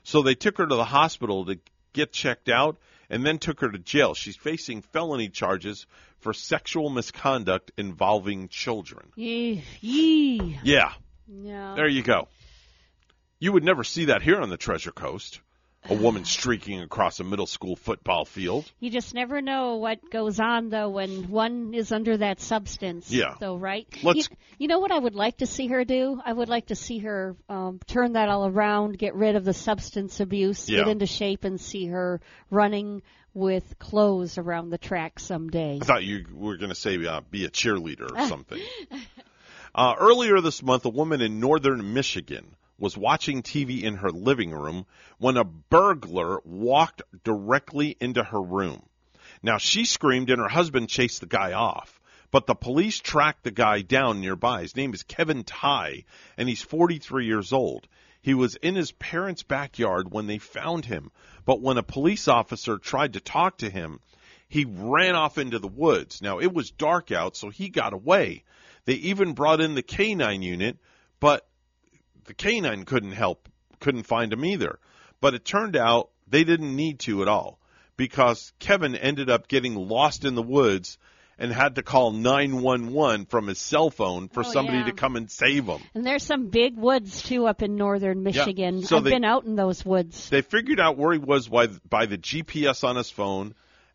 So 0.04 0.22
they 0.22 0.36
took 0.36 0.58
her 0.58 0.66
to 0.66 0.76
the 0.76 0.86
hospital 0.86 1.46
to 1.46 1.60
get 1.94 2.12
checked 2.12 2.50
out 2.50 2.78
and 3.10 3.26
then 3.26 3.38
took 3.40 3.60
her 3.62 3.70
to 3.70 3.78
jail. 3.78 4.14
She's 4.14 4.36
facing 4.36 4.82
felony 4.82 5.30
charges 5.30 5.86
for 6.20 6.34
sexual 6.34 6.90
misconduct 6.90 7.72
involving 7.78 8.48
children. 8.50 9.12
Yee. 9.16 9.64
Yee. 9.82 10.60
Yeah, 10.64 10.92
No. 11.28 11.76
there 11.76 11.88
you 11.88 12.02
go. 12.04 12.28
You 13.40 13.52
would 13.52 13.64
never 13.64 13.84
see 13.84 14.06
that 14.06 14.22
here 14.22 14.40
on 14.40 14.50
the 14.50 14.58
Treasure 14.58 14.92
Coast. 14.92 15.42
A 15.88 15.94
woman 15.94 16.26
streaking 16.26 16.82
across 16.82 17.20
a 17.20 17.24
middle 17.24 17.46
school 17.46 17.76
football 17.76 18.26
field. 18.26 18.66
You 18.80 18.90
just 18.90 19.14
never 19.14 19.40
know 19.40 19.76
what 19.76 20.10
goes 20.10 20.40
on 20.40 20.70
though 20.70 20.90
when 20.90 21.30
one 21.30 21.74
is 21.76 21.92
under 21.92 22.18
that 22.18 22.42
substance. 22.42 23.12
Yeah. 23.12 23.36
Though, 23.40 23.56
right? 23.58 23.88
Let's- 24.02 24.30
You, 24.32 24.36
you 24.58 24.68
know 24.68 24.80
what 24.80 24.92
I 24.92 24.98
would 24.98 25.14
like 25.14 25.38
to 25.38 25.46
see 25.46 25.68
her 25.68 25.86
do? 25.86 26.20
I 26.26 26.34
would 26.34 26.50
like 26.50 26.68
to 26.68 26.76
see 26.76 27.00
her 27.00 27.36
um, 27.50 27.80
turn 27.86 28.14
that 28.14 28.30
all 28.30 28.48
around, 28.48 28.98
get 28.98 29.14
rid 29.14 29.36
of 29.36 29.46
the 29.46 29.54
substance 29.54 30.20
abuse, 30.20 30.66
get 30.66 30.88
into 30.88 31.06
shape, 31.06 31.44
and 31.44 31.62
see 31.62 31.86
her 31.88 32.20
running 32.50 33.04
with 33.36 33.78
clothes 33.78 34.38
around 34.40 34.70
the 34.72 34.78
track 34.80 35.20
someday. 35.20 35.78
I 35.82 35.86
thought 35.86 36.04
you 36.04 36.26
were 36.34 36.58
going 36.58 36.70
to 36.70 36.76
say 36.76 37.04
uh, 37.06 37.22
be 37.30 37.46
a 37.46 37.50
cheerleader 37.50 38.10
or 38.12 38.28
something. 38.28 38.62
Uh, 39.76 39.94
earlier 40.00 40.40
this 40.42 40.64
month, 40.64 40.86
a 40.86 40.90
woman 40.90 41.22
in 41.22 41.40
northern 41.40 41.94
Michigan 41.94 42.56
was 42.78 42.98
watching 42.98 43.42
TV 43.42 43.84
in 43.84 43.98
her 43.98 44.12
living 44.12 44.52
room 44.52 44.86
when 45.18 45.38
a 45.38 45.44
burglar 45.44 46.42
walked 46.44 47.02
directly 47.24 47.96
into 48.00 48.24
her 48.24 48.42
room. 48.42 48.84
Now 49.42 49.58
she 49.58 49.86
screamed 49.86 50.30
and 50.30 50.42
her 50.42 50.50
husband 50.50 50.90
chased 50.90 51.22
the 51.22 51.28
guy 51.28 51.54
off, 51.54 52.00
but 52.32 52.48
the 52.48 52.56
police 52.56 53.00
tracked 53.00 53.44
the 53.44 53.52
guy 53.52 53.82
down 53.82 54.20
nearby. 54.20 54.64
His 54.64 54.76
name 54.76 54.94
is 54.94 55.04
Kevin 55.04 55.44
Ty, 55.44 56.04
and 56.38 56.50
he's 56.50 56.62
43 56.62 57.26
years 57.26 57.54
old. 57.54 57.88
He 58.22 58.34
was 58.34 58.56
in 58.56 58.76
his 58.76 58.92
parents' 58.92 59.44
backyard 59.44 60.12
when 60.12 60.28
they 60.28 60.40
found 60.40 60.86
him, 60.86 61.12
but 61.46 61.62
when 61.62 61.78
a 61.78 61.84
police 61.84 62.28
officer 62.28 62.78
tried 62.78 63.14
to 63.14 63.20
talk 63.20 63.60
to 63.60 63.70
him, 63.70 64.00
he 64.50 64.66
ran 64.66 65.16
off 65.16 65.38
into 65.38 65.60
the 65.60 65.68
woods. 65.68 66.22
Now 66.22 66.40
it 66.40 66.54
was 66.54 66.72
dark 66.72 67.12
out, 67.12 67.36
so 67.36 67.50
he 67.50 67.70
got 67.70 67.94
away. 67.94 68.44
They 68.86 68.94
even 68.94 69.34
brought 69.34 69.62
in 69.62 69.76
the 69.76 69.84
canine 69.84 70.42
unit, 70.42 70.78
but 71.20 71.48
the 72.26 72.34
canine 72.34 72.86
couldn't 72.86 73.12
help, 73.14 73.50
couldn't 73.80 74.04
find 74.04 74.32
him 74.34 74.44
either. 74.46 74.80
But 75.22 75.34
it 75.34 75.46
turned 75.46 75.76
out 75.76 76.10
they 76.28 76.44
didn't 76.44 76.76
need 76.76 77.00
to 77.02 77.22
at 77.22 77.28
all 77.28 77.60
because 77.98 78.52
Kevin 78.60 78.96
ended 78.96 79.30
up 79.30 79.48
getting 79.48 79.76
lost 79.76 80.26
in 80.26 80.36
the 80.36 80.42
woods 80.44 80.98
and 81.38 81.52
had 81.52 81.76
to 81.76 81.84
call 81.84 82.12
911 82.12 83.26
from 83.26 83.48
his 83.48 83.60
cell 83.60 83.90
phone 83.90 84.30
for 84.30 84.42
Oh, 84.42 84.44
somebody 84.50 84.80
yeah. 84.80 84.86
to 84.86 84.92
come 84.94 85.16
and 85.16 85.30
save 85.30 85.66
him. 85.66 85.82
And 85.94 86.06
there's 86.06 86.24
some 86.24 86.48
big 86.48 86.78
woods 86.78 87.22
too 87.24 87.46
up 87.46 87.62
in 87.62 87.76
northern 87.76 88.24
Michigan. 88.24 88.84
So 88.84 88.98
I've 88.98 89.04
they- 89.04 89.12
been 89.12 89.26
out 89.26 89.46
in 89.46 89.56
those 89.56 89.84
woods. 89.86 90.30
They 90.30 90.42
figured 90.42 90.80
out 90.80 90.98
where 90.98 91.12
he 91.14 91.20
was 91.20 91.48
by, 91.50 91.68
by 91.90 92.06
the 92.06 92.18
GPS 92.18 92.84
on 92.84 92.96
his 92.96 93.10
phone, 93.10 93.54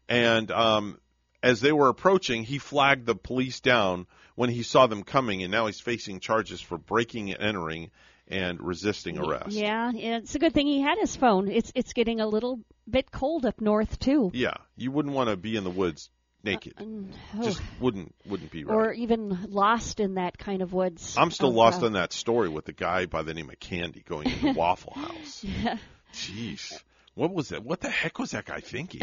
and 0.09 0.51
um, 0.51 0.99
as 1.43 1.61
they 1.61 1.73
were 1.73 1.89
approaching, 1.89 2.43
he 2.45 2.59
flagged 2.59 3.07
the 3.07 3.15
police 3.15 3.61
down 3.61 4.07
when 4.35 4.51
he 4.51 4.63
saw 4.63 4.87
them 4.87 5.03
coming, 5.03 5.43
and 5.43 5.51
now 5.51 5.67
he's 5.67 5.81
facing 5.81 6.21
charges 6.21 6.61
for 6.61 6.77
breaking 6.79 7.33
and 7.33 7.41
entering 7.43 7.91
and 8.31 8.61
resisting 8.61 9.19
arrest. 9.19 9.51
Yeah, 9.51 9.91
it's 9.95 10.35
a 10.35 10.39
good 10.39 10.55
thing 10.55 10.67
he 10.67 10.81
had 10.81 10.99
his 10.99 11.17
phone. 11.17 11.49
It's 11.49 11.73
it's 11.75 11.93
getting 11.93 12.21
a 12.21 12.27
little 12.27 12.61
bit 12.89 13.11
cold 13.11 13.45
up 13.45 13.61
north 13.61 13.99
too. 13.99 14.31
Yeah, 14.33 14.55
you 14.77 14.91
wouldn't 14.93 15.15
want 15.15 15.29
to 15.31 15.37
be 15.37 15.57
in 15.57 15.65
the 15.65 15.71
woods 15.71 16.09
naked. 16.43 16.75
oh. 16.81 17.43
Just 17.43 17.61
wouldn't 17.81 18.15
wouldn't 18.27 18.51
be 18.51 18.65
right. 18.65 18.75
Or 18.75 18.93
even 18.93 19.47
lost 19.49 20.01
in 20.01 20.15
that 20.15 20.39
kind 20.39 20.63
of 20.63 20.73
woods. 20.73 21.17
I'm 21.19 21.31
still 21.31 21.51
of, 21.51 21.57
lost 21.57 21.83
uh, 21.83 21.87
on 21.87 21.93
that 21.95 22.13
story 22.13 22.49
with 22.49 22.65
the 22.65 22.73
guy 22.73 23.07
by 23.07 23.23
the 23.23 23.35
name 23.35 23.51
of 23.51 23.59
Candy 23.59 24.03
going 24.09 24.29
into 24.31 24.53
Waffle 24.57 24.95
House. 24.95 25.45
Yeah. 25.45 25.77
Jeez. 26.15 26.81
What 27.21 27.35
was 27.35 27.51
that? 27.51 27.63
What 27.63 27.81
the 27.81 27.91
heck 27.91 28.19
was 28.19 28.31
that 28.31 28.47
guy 28.47 28.61
thinking? 28.61 29.03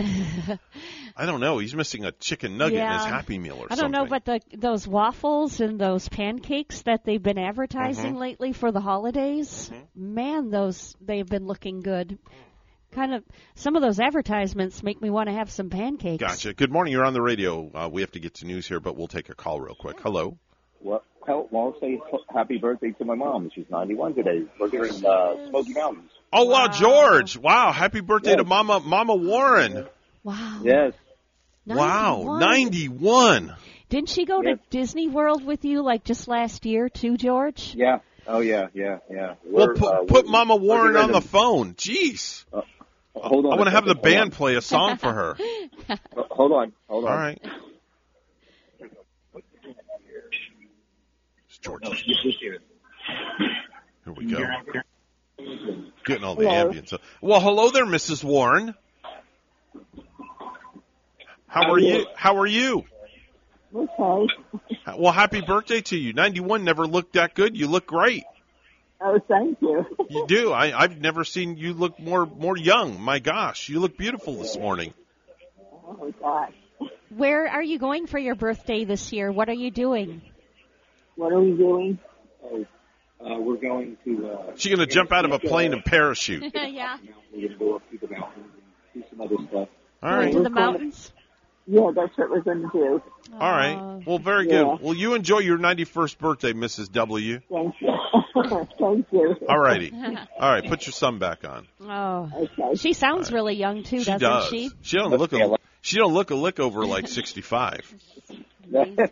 I 1.15 1.26
don't 1.27 1.39
know. 1.39 1.60
He's 1.60 1.76
missing 1.76 2.03
a 2.03 2.11
chicken 2.11 2.57
nugget 2.57 2.80
in 2.80 2.91
his 2.91 3.06
Happy 3.06 3.38
Meal 3.38 3.57
or 3.57 3.68
something. 3.69 3.77
I 3.77 3.81
don't 3.81 3.91
know, 3.91 4.07
but 4.07 4.26
the 4.26 4.39
those 4.57 4.88
waffles 4.88 5.61
and 5.61 5.80
those 5.80 6.10
pancakes 6.10 6.81
that 6.81 7.06
they've 7.06 7.22
been 7.22 7.38
advertising 7.38 8.15
Mhm. 8.15 8.19
lately 8.19 8.53
for 8.53 8.72
the 8.72 8.80
holidays, 8.80 9.69
Mm-hmm. 9.72 10.14
man, 10.15 10.49
those 10.49 10.95
they've 10.99 11.27
been 11.27 11.45
looking 11.45 11.81
good. 11.81 12.18
Kind 12.91 13.14
of 13.14 13.23
some 13.53 13.76
of 13.76 13.84
those 13.84 13.99
advertisements 13.99 14.81
make 14.81 14.99
me 14.99 15.11
want 15.11 15.30
to 15.30 15.34
have 15.35 15.52
some 15.52 15.69
pancakes. 15.69 16.19
Gotcha. 16.19 16.56
Good 16.56 16.72
morning. 16.72 16.94
You're 16.94 17.06
on 17.06 17.14
the 17.14 17.22
radio. 17.22 17.69
Uh, 17.72 17.88
we 17.88 18.02
have 18.02 18.11
to 18.14 18.19
get 18.19 18.34
to 18.35 18.48
news 18.48 18.68
here, 18.68 18.80
but 18.80 18.95
we'll 18.98 19.07
take 19.07 19.30
a 19.30 19.35
call 19.35 19.61
real 19.61 19.76
quick. 19.76 19.99
Hello. 20.02 20.39
Well, 20.81 21.03
Hell, 21.27 21.49
well, 21.52 21.76
say 21.81 21.99
happy 22.34 22.57
birthday 22.57 22.91
to 22.91 23.03
my 23.06 23.14
mom. 23.14 23.52
She's 23.53 23.65
91 23.69 24.15
today. 24.15 24.44
We're 24.60 24.69
here 24.69 24.85
in 24.85 25.06
uh, 25.06 25.49
Smoky 25.49 25.73
Mountains. 25.73 26.10
Oh 26.39 26.43
wow, 26.43 26.68
George! 26.68 27.35
Wow, 27.35 27.72
happy 27.72 27.99
birthday 28.01 28.31
Yes. 28.31 28.38
to 28.39 28.43
Mama 28.43 28.80
Mama 28.80 29.15
Warren. 29.15 29.88
Wow. 30.23 30.61
Yes. 30.64 30.93
Wow, 31.65 32.38
91. 32.39 33.47
91. 33.47 33.55
Didn't 33.89 34.09
she 34.09 34.26
go 34.26 34.41
to 34.41 34.59
Disney 34.69 35.07
World 35.07 35.43
with 35.43 35.65
you 35.65 35.81
like 35.81 36.03
just 36.03 36.27
last 36.27 36.65
year 36.65 36.89
too, 36.89 37.18
George? 37.18 37.73
Yeah. 37.76 37.99
Oh 38.27 38.39
yeah, 38.39 38.68
yeah, 38.73 38.99
yeah. 39.09 39.35
Well, 39.45 39.68
We're, 39.69 39.73
put, 39.76 39.93
uh, 39.93 40.03
put 40.03 40.27
Mama 40.27 40.55
Warren 40.57 40.95
on 40.95 41.11
the 41.11 41.22
phone. 41.22 41.73
Jeez. 41.73 42.45
to- 42.51 42.64
Hold 43.15 43.47
on. 43.47 43.53
I 43.53 43.55
want 43.55 43.65
to 43.68 43.72
have 43.72 43.85
the 43.85 43.95
second. 43.95 44.03
Hold 44.05 44.15
band 44.15 44.34
play 44.34 44.55
a 44.55 44.61
song 44.61 44.97
for 44.97 45.11
her. 45.11 45.38
Uh, 45.89 45.95
Hold 46.31 46.51
on. 46.51 46.73
Hold 46.89 47.05
on. 47.05 47.11
All 47.11 47.18
right. 47.18 47.41
It's 51.47 51.57
George. 51.59 51.84
Here 52.03 52.59
we 54.15 54.26
go. 54.26 54.38
Getting 55.38 56.23
all 56.23 56.35
the 56.35 56.47
Hello. 56.47 56.72
ambience. 56.72 56.97
Well, 57.22 57.39
hello 57.39 57.69
there, 57.69 57.85
Mrs. 57.85 58.23
Warren. 58.23 58.73
How 61.47 61.72
are 61.72 61.80
you? 61.80 62.05
How 62.15 62.38
are 62.38 62.45
you? 62.47 62.84
Okay. 63.76 64.34
Well, 64.97 65.11
happy 65.11 65.41
birthday 65.41 65.81
to 65.81 65.97
you. 65.97 66.14
91 66.14 66.64
never 66.64 66.88
looked 66.88 67.14
that 67.14 67.34
good. 67.34 67.55
You 67.57 67.68
look 67.68 67.85
great. 67.85 68.23
Oh, 68.99 69.19
thank 69.27 69.61
you. 69.61 69.85
You 70.09 70.26
do. 70.26 70.53
I, 70.53 70.77
I've 70.84 70.97
never 71.01 71.26
seen 71.26 71.57
you 71.57 71.73
look 71.73 71.99
more 71.99 72.26
more 72.26 72.55
young. 72.55 73.01
My 73.01 73.19
gosh, 73.19 73.68
you 73.68 73.81
look 73.81 73.97
beautiful 73.97 74.35
this 74.35 74.57
morning. 74.57 74.93
Oh, 75.85 75.97
my 75.99 76.11
gosh. 76.11 76.53
Where 77.09 77.45
are 77.47 77.61
you 77.61 77.77
going 77.77 78.07
for 78.07 78.18
your 78.18 78.35
birthday 78.35 78.85
this 78.85 79.11
year? 79.11 79.30
What 79.30 79.49
are 79.49 79.53
you 79.53 79.69
doing? 79.69 80.22
What 81.15 81.34
are 81.34 81.41
we 81.41 81.51
doing? 81.57 81.99
Uh, 83.19 83.39
we're 83.39 83.57
going 83.57 83.98
to. 84.06 84.27
Uh, 84.30 84.52
She 84.56 84.69
gonna 84.69 84.85
jump 84.85 85.11
out 85.11 85.26
of 85.26 85.31
a 85.31 85.39
plane 85.39 85.73
and 85.73 85.84
parachute. 85.84 86.44
yeah. 86.53 86.98
We're 87.34 87.48
gonna 87.48 87.60
go 87.60 87.76
up 87.77 87.81
to 87.91 87.98
the 87.98 88.07
mountains 88.14 88.45
and 88.94 89.03
do 89.03 89.10
some 89.10 89.22
other 89.22 89.35
stuff. 89.49 89.69
All 90.03 90.15
right. 90.15 90.31
To 90.31 90.44
the 90.44 90.49
mountains? 90.49 91.11
Yeah, 91.69 91.91
that's 91.94 92.18
what 92.18 92.30
we're 92.30 92.39
going 92.41 92.61
to 92.61 92.69
do. 92.72 93.02
All 93.34 93.52
right. 93.52 94.02
Well, 94.06 94.19
very 94.19 94.48
Yeah. 94.48 94.64
good. 94.64 94.81
Well, 94.81 94.94
you 94.94 95.15
enjoy 95.15 95.39
your 95.39 95.57
91st 95.57 96.18
birthday, 96.18 96.53
Mrs. 96.53 96.89
W. 96.94 97.41
Thank 97.52 97.76
you. 97.81 97.94
thank 98.80 99.06
you. 99.11 99.35
All 99.49 99.60
righty. 99.60 99.91
All 100.39 100.49
right. 100.49 100.64
Put 100.65 100.85
your 100.85 100.94
son 100.94 101.19
back 101.19 101.44
on. 101.44 101.68
Oh. 101.81 102.48
She 102.76 102.94
sounds 102.94 103.34
really 103.34 103.56
young 103.56 103.84
too, 103.84 103.99
She 103.99 104.06
doesn't 104.06 104.22
does. 104.22 104.48
she? 104.48 104.72
She 104.81 104.98
don't 104.98 105.10
look 105.10 105.34
a 105.34 105.57
she 105.88 105.97
don't 105.97 106.14
look 106.14 106.31
a 106.31 106.35
lick 106.35 106.59
over 106.59 106.85
like 106.85 107.07
65. 107.07 107.95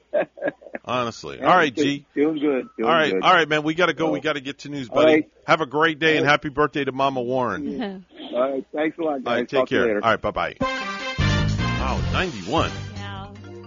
Honestly. 0.85 1.41
All 1.41 1.55
right, 1.55 1.73
G. 1.73 2.05
Doing 2.13 2.35
good. 2.35 2.67
Doing 2.77 2.89
All 2.89 2.93
right. 2.93 3.13
good. 3.13 3.23
All 3.23 3.33
right, 3.33 3.47
man. 3.47 3.63
We 3.63 3.75
got 3.75 3.85
to 3.85 3.93
go. 3.93 4.11
We 4.11 4.19
oh. 4.19 4.21
got 4.21 4.33
to 4.33 4.41
get 4.41 4.59
to 4.59 4.69
news, 4.69 4.89
buddy. 4.89 5.07
All 5.07 5.13
right. 5.13 5.31
Have 5.47 5.61
a 5.61 5.65
great 5.65 5.99
day 5.99 6.17
and 6.17 6.25
happy 6.25 6.49
birthday 6.49 6.83
to 6.83 6.91
Mama 6.91 7.21
Warren. 7.21 8.05
All 8.33 8.51
right. 8.51 8.65
Thanks 8.73 8.97
a 8.97 9.01
lot, 9.01 9.23
guys. 9.23 9.25
All 9.25 9.33
right. 9.33 9.49
Take 9.49 9.59
Talk 9.59 9.69
to 9.69 9.75
you 9.75 9.81
care. 9.81 9.87
later. 9.87 10.03
All 10.03 10.11
right. 10.11 10.21
Bye 10.21 10.31
bye. 10.31 10.55
Wow, 10.59 12.01
91. 12.11 12.71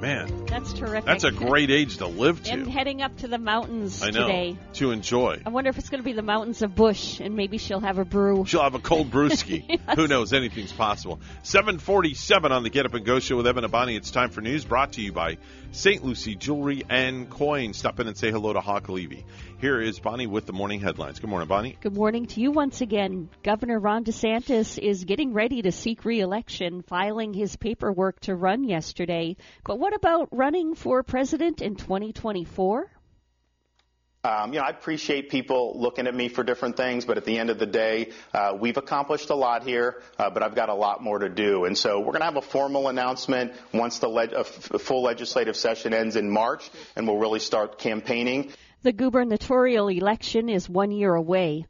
Man, 0.01 0.47
That's 0.47 0.73
terrific. 0.75 1.05
that's 1.07 1.25
a 1.25 1.33
great 1.33 1.71
age 1.73 1.97
to 1.97 2.07
live 2.07 2.41
to. 2.45 2.53
And 2.53 2.69
heading 2.71 3.03
up 3.03 3.17
to 3.19 3.27
the 3.29 3.39
mountains 3.39 4.01
I 4.01 4.11
know. 4.11 4.27
today. 4.29 4.57
To 4.75 4.93
enjoy. 4.93 5.43
I 5.45 5.49
wonder 5.49 5.71
if 5.71 5.79
it's 5.79 5.89
going 5.89 6.01
to 6.01 6.05
be 6.05 6.13
the 6.13 6.23
mountains 6.23 6.63
of 6.63 6.77
Busch, 6.77 7.19
and 7.19 7.35
maybe 7.35 7.59
she'll 7.59 7.81
have 7.81 7.99
a 7.99 8.05
brew. 8.05 8.45
She'll 8.47 8.63
have 8.63 8.77
a 8.77 8.79
cold 8.79 9.11
brewski. 9.11 9.81
Who 9.97 10.07
knows? 10.07 10.33
Anything's 10.33 10.71
possible. 10.73 11.21
747 11.43 12.53
on 12.53 12.63
the 12.63 12.71
Get 12.71 12.87
Up 12.87 12.95
and 12.95 13.05
Go 13.05 13.19
show 13.19 13.37
with 13.39 13.47
Evan 13.49 13.65
and 13.65 13.73
Bonnie. 13.73 13.97
It's 13.97 14.13
time 14.13 14.31
for 14.31 14.41
news 14.41 14.65
brought 14.65 14.93
to 14.93 15.03
you 15.03 15.13
by 15.13 15.39
St. 15.73 16.05
Lucie 16.05 16.37
Jewelry 16.37 16.85
and 16.89 17.29
Coins. 17.29 17.77
Stop 17.77 17.99
in 17.99 18.07
and 18.07 18.17
say 18.17 18.31
hello 18.31 18.53
to 18.53 18.61
Hawk 18.61 18.89
Levy. 18.89 19.25
Here 19.61 19.81
is 19.81 19.99
Bonnie 19.99 20.29
with 20.29 20.47
the 20.47 20.53
morning 20.53 20.81
headlines. 20.81 21.19
Good 21.19 21.31
morning, 21.31 21.49
Bonnie. 21.49 21.77
Good 21.81 21.97
morning 21.97 22.27
to 22.27 22.41
you 22.41 22.53
once 22.53 22.81
again. 22.81 23.29
Governor 23.43 23.81
Ron 23.81 24.05
DeSantis 24.05 24.79
is 24.79 25.03
getting 25.03 25.33
ready 25.33 25.63
to 25.63 25.73
seek 25.73 26.05
re-election, 26.05 26.83
filing 26.83 27.35
his 27.35 27.57
paperwork 27.57 28.21
to 28.21 28.37
run 28.37 28.63
yesterday. 28.63 29.37
But 29.65 29.81
what 29.81 29.97
about 29.97 30.29
running 30.31 30.77
for 30.77 31.03
president 31.03 31.61
in 31.61 31.75
2024? 31.75 32.89
Um, 34.23 34.53
you 34.53 34.61
know, 34.61 34.65
I 34.65 34.71
appreciate 34.71 35.29
people 35.29 35.81
looking 35.81 36.07
at 36.07 36.15
me 36.15 36.29
for 36.29 36.45
different 36.45 36.77
things, 36.77 37.05
but 37.05 37.17
at 37.17 37.25
the 37.25 37.39
end 37.39 37.51
of 37.51 37.59
the 37.59 37.67
day, 37.67 38.13
uh, 38.35 38.57
we've 38.61 38.77
accomplished 38.77 39.31
a 39.31 39.35
lot 39.35 39.65
here, 39.65 40.03
uh, 40.19 40.31
but 40.31 40.45
I've 40.45 40.55
got 40.55 40.69
a 40.69 40.75
lot 40.75 41.03
more 41.03 41.19
to 41.19 41.29
do. 41.29 41.65
And 41.65 41.77
so 41.77 41.99
we're 41.99 42.13
going 42.13 42.21
to 42.21 42.27
have 42.27 42.37
a 42.37 42.43
formal 42.43 42.89
announcement 42.89 43.55
once 43.73 43.99
the 43.99 44.09
leg- 44.09 44.33
a 44.33 44.41
f- 44.41 44.83
full 44.83 45.03
legislative 45.03 45.57
session 45.57 45.95
ends 45.95 46.15
in 46.15 46.31
March, 46.31 46.71
and 46.95 47.09
we'll 47.09 47.19
really 47.19 47.41
start 47.41 47.79
campaigning. 47.79 48.53
The 48.81 48.93
gubernatorial 48.93 49.89
election 49.89 50.49
is 50.49 50.71
one 50.71 50.93
year 50.93 51.13
away. 51.13 51.67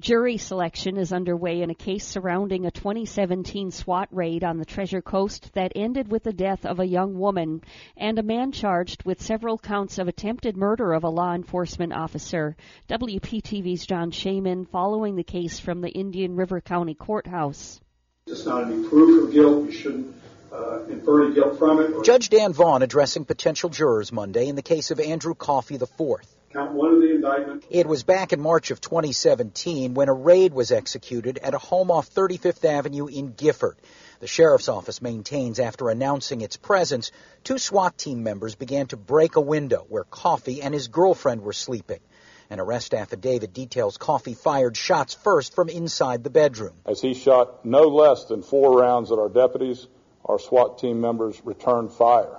Jury 0.00 0.38
selection 0.38 0.96
is 0.96 1.12
underway 1.12 1.60
in 1.60 1.68
a 1.68 1.74
case 1.74 2.06
surrounding 2.06 2.64
a 2.64 2.70
2017 2.70 3.70
SWAT 3.70 4.08
raid 4.10 4.42
on 4.42 4.56
the 4.56 4.64
Treasure 4.64 5.02
Coast 5.02 5.52
that 5.52 5.72
ended 5.76 6.10
with 6.10 6.22
the 6.22 6.32
death 6.32 6.64
of 6.64 6.80
a 6.80 6.86
young 6.86 7.18
woman 7.18 7.60
and 7.94 8.18
a 8.18 8.22
man 8.22 8.52
charged 8.52 9.04
with 9.04 9.20
several 9.20 9.58
counts 9.58 9.98
of 9.98 10.08
attempted 10.08 10.56
murder 10.56 10.94
of 10.94 11.04
a 11.04 11.10
law 11.10 11.34
enforcement 11.34 11.92
officer. 11.92 12.56
WPTV's 12.88 13.84
John 13.84 14.10
Shainman 14.10 14.66
following 14.66 15.14
the 15.14 15.24
case 15.24 15.60
from 15.60 15.82
the 15.82 15.90
Indian 15.90 16.36
River 16.36 16.62
County 16.62 16.94
Courthouse. 16.94 17.80
It's 18.28 18.46
not 18.46 18.64
any 18.64 18.88
proof 18.88 19.28
of 19.28 19.34
guilt. 19.34 19.66
You 19.66 19.72
shouldn't 19.72 20.16
uh, 20.50 20.84
infer 20.88 21.32
guilt 21.32 21.58
from 21.58 21.80
it. 21.80 21.92
Or 21.92 22.02
Judge 22.02 22.30
Dan 22.30 22.54
Vaughn 22.54 22.80
addressing 22.80 23.26
potential 23.26 23.68
jurors 23.68 24.10
Monday 24.10 24.48
in 24.48 24.56
the 24.56 24.62
case 24.62 24.90
of 24.90 25.00
Andrew 25.00 25.34
Coffey 25.34 25.74
IV. 25.74 26.35
Count 26.56 26.72
one 26.72 26.94
of 26.94 27.00
the 27.00 27.14
indictment. 27.14 27.64
It 27.68 27.86
was 27.86 28.02
back 28.02 28.32
in 28.32 28.40
March 28.40 28.70
of 28.70 28.80
2017 28.80 29.92
when 29.92 30.08
a 30.08 30.14
raid 30.14 30.54
was 30.54 30.72
executed 30.72 31.38
at 31.42 31.52
a 31.52 31.58
home 31.58 31.90
off 31.90 32.08
35th 32.08 32.64
Avenue 32.64 33.06
in 33.06 33.32
Gifford. 33.32 33.76
The 34.20 34.26
sheriff's 34.26 34.70
office 34.70 35.02
maintains 35.02 35.60
after 35.60 35.90
announcing 35.90 36.40
its 36.40 36.56
presence, 36.56 37.12
two 37.44 37.58
SWAT 37.58 37.98
team 37.98 38.22
members 38.22 38.54
began 38.54 38.86
to 38.86 38.96
break 38.96 39.36
a 39.36 39.40
window 39.40 39.84
where 39.90 40.04
Coffey 40.04 40.62
and 40.62 40.72
his 40.72 40.88
girlfriend 40.88 41.42
were 41.42 41.52
sleeping. 41.52 42.00
An 42.48 42.58
arrest 42.58 42.94
affidavit 42.94 43.52
details 43.52 43.98
Coffey 43.98 44.32
fired 44.32 44.78
shots 44.78 45.12
first 45.12 45.54
from 45.54 45.68
inside 45.68 46.24
the 46.24 46.30
bedroom. 46.30 46.72
As 46.86 47.02
he 47.02 47.12
shot 47.12 47.66
no 47.66 47.82
less 47.82 48.24
than 48.24 48.42
four 48.42 48.80
rounds 48.80 49.12
at 49.12 49.18
our 49.18 49.28
deputies, 49.28 49.86
our 50.24 50.38
SWAT 50.38 50.78
team 50.78 51.02
members 51.02 51.38
returned 51.44 51.92
fire 51.92 52.38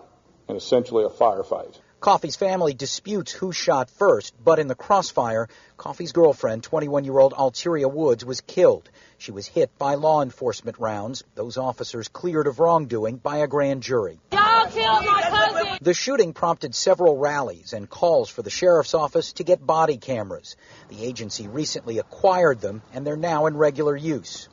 in 0.49 0.56
essentially 0.56 1.03
a 1.03 1.10
firefight. 1.10 1.77
Coffey's 1.99 2.35
family 2.35 2.75
disputes 2.75 3.31
who 3.31 3.51
shot 3.51 3.89
first, 3.89 4.35
but 4.43 4.59
in 4.59 4.67
the 4.67 4.75
crossfire, 4.75 5.49
Coffey's 5.77 6.11
girlfriend, 6.11 6.61
21 6.61 7.05
year 7.05 7.17
old 7.17 7.33
Alteria 7.33 7.91
Woods, 7.91 8.23
was 8.23 8.41
killed. 8.41 8.87
She 9.17 9.31
was 9.31 9.47
hit 9.47 9.75
by 9.79 9.95
law 9.95 10.21
enforcement 10.21 10.77
rounds, 10.77 11.23
those 11.33 11.57
officers 11.57 12.07
cleared 12.07 12.45
of 12.45 12.59
wrongdoing 12.59 13.17
by 13.17 13.37
a 13.37 13.47
grand 13.47 13.81
jury. 13.81 14.19
Y'all 14.31 14.67
killed 14.67 15.05
my 15.05 15.21
cousin! 15.23 15.79
The 15.81 15.95
shooting 15.95 16.33
prompted 16.33 16.75
several 16.75 17.17
rallies 17.17 17.73
and 17.73 17.89
calls 17.89 18.29
for 18.29 18.43
the 18.43 18.51
sheriff's 18.51 18.93
office 18.93 19.33
to 19.33 19.43
get 19.43 19.65
body 19.65 19.97
cameras. 19.97 20.55
The 20.89 21.03
agency 21.03 21.47
recently 21.47 21.97
acquired 21.97 22.61
them, 22.61 22.83
and 22.93 23.07
they're 23.07 23.17
now 23.17 23.47
in 23.47 23.57
regular 23.57 23.95
use. 23.95 24.49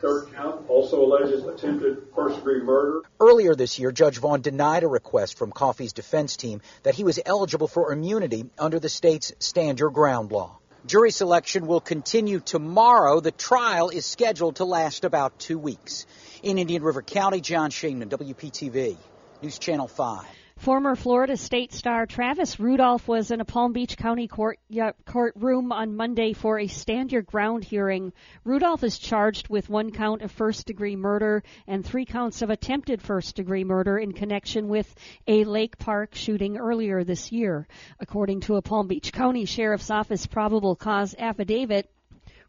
Third 0.00 0.32
count 0.34 0.68
also 0.68 1.04
alleges 1.04 1.44
attempted 1.44 2.08
first 2.14 2.36
degree 2.36 2.60
murder. 2.60 3.00
Earlier 3.18 3.54
this 3.54 3.78
year, 3.78 3.92
Judge 3.92 4.18
Vaughn 4.18 4.42
denied 4.42 4.82
a 4.82 4.88
request 4.88 5.38
from 5.38 5.52
Coffey's 5.52 5.92
defense 5.92 6.36
team 6.36 6.60
that 6.82 6.94
he 6.94 7.04
was 7.04 7.18
eligible 7.24 7.68
for 7.68 7.92
immunity 7.92 8.44
under 8.58 8.78
the 8.78 8.88
state's 8.88 9.32
stand 9.38 9.80
your 9.80 9.90
ground 9.90 10.32
law. 10.32 10.58
Jury 10.86 11.10
selection 11.10 11.66
will 11.66 11.80
continue 11.80 12.40
tomorrow. 12.40 13.20
The 13.20 13.30
trial 13.32 13.88
is 13.88 14.04
scheduled 14.04 14.56
to 14.56 14.66
last 14.66 15.04
about 15.04 15.38
two 15.38 15.58
weeks. 15.58 16.04
In 16.42 16.58
Indian 16.58 16.82
River 16.82 17.00
County, 17.00 17.40
John 17.40 17.70
Shainman, 17.70 18.10
WPTV, 18.10 18.98
News 19.40 19.58
Channel 19.58 19.88
5. 19.88 20.26
Former 20.58 20.94
Florida 20.94 21.36
State 21.36 21.72
star 21.72 22.06
Travis 22.06 22.58
Rudolph 22.58 23.08
was 23.08 23.30
in 23.30 23.40
a 23.40 23.44
Palm 23.44 23.72
Beach 23.72 23.96
County 23.96 24.28
court 24.28 24.58
yeah, 24.68 24.92
courtroom 25.04 25.72
on 25.72 25.96
Monday 25.96 26.32
for 26.32 26.58
a 26.58 26.68
stand 26.68 27.12
your 27.12 27.22
ground 27.22 27.64
hearing. 27.64 28.12
Rudolph 28.44 28.84
is 28.84 28.98
charged 28.98 29.48
with 29.48 29.68
one 29.68 29.90
count 29.90 30.22
of 30.22 30.30
first 30.30 30.66
degree 30.66 30.96
murder 30.96 31.42
and 31.66 31.84
three 31.84 32.06
counts 32.06 32.40
of 32.40 32.50
attempted 32.50 33.02
first 33.02 33.34
degree 33.34 33.64
murder 33.64 33.98
in 33.98 34.12
connection 34.12 34.68
with 34.68 34.94
a 35.26 35.44
Lake 35.44 35.76
Park 35.76 36.14
shooting 36.14 36.56
earlier 36.56 37.04
this 37.04 37.30
year. 37.32 37.66
According 38.00 38.40
to 38.42 38.54
a 38.54 38.62
Palm 38.62 38.86
Beach 38.86 39.12
County 39.12 39.44
Sheriff's 39.44 39.90
Office 39.90 40.26
probable 40.26 40.76
cause 40.76 41.14
affidavit, 41.18 41.90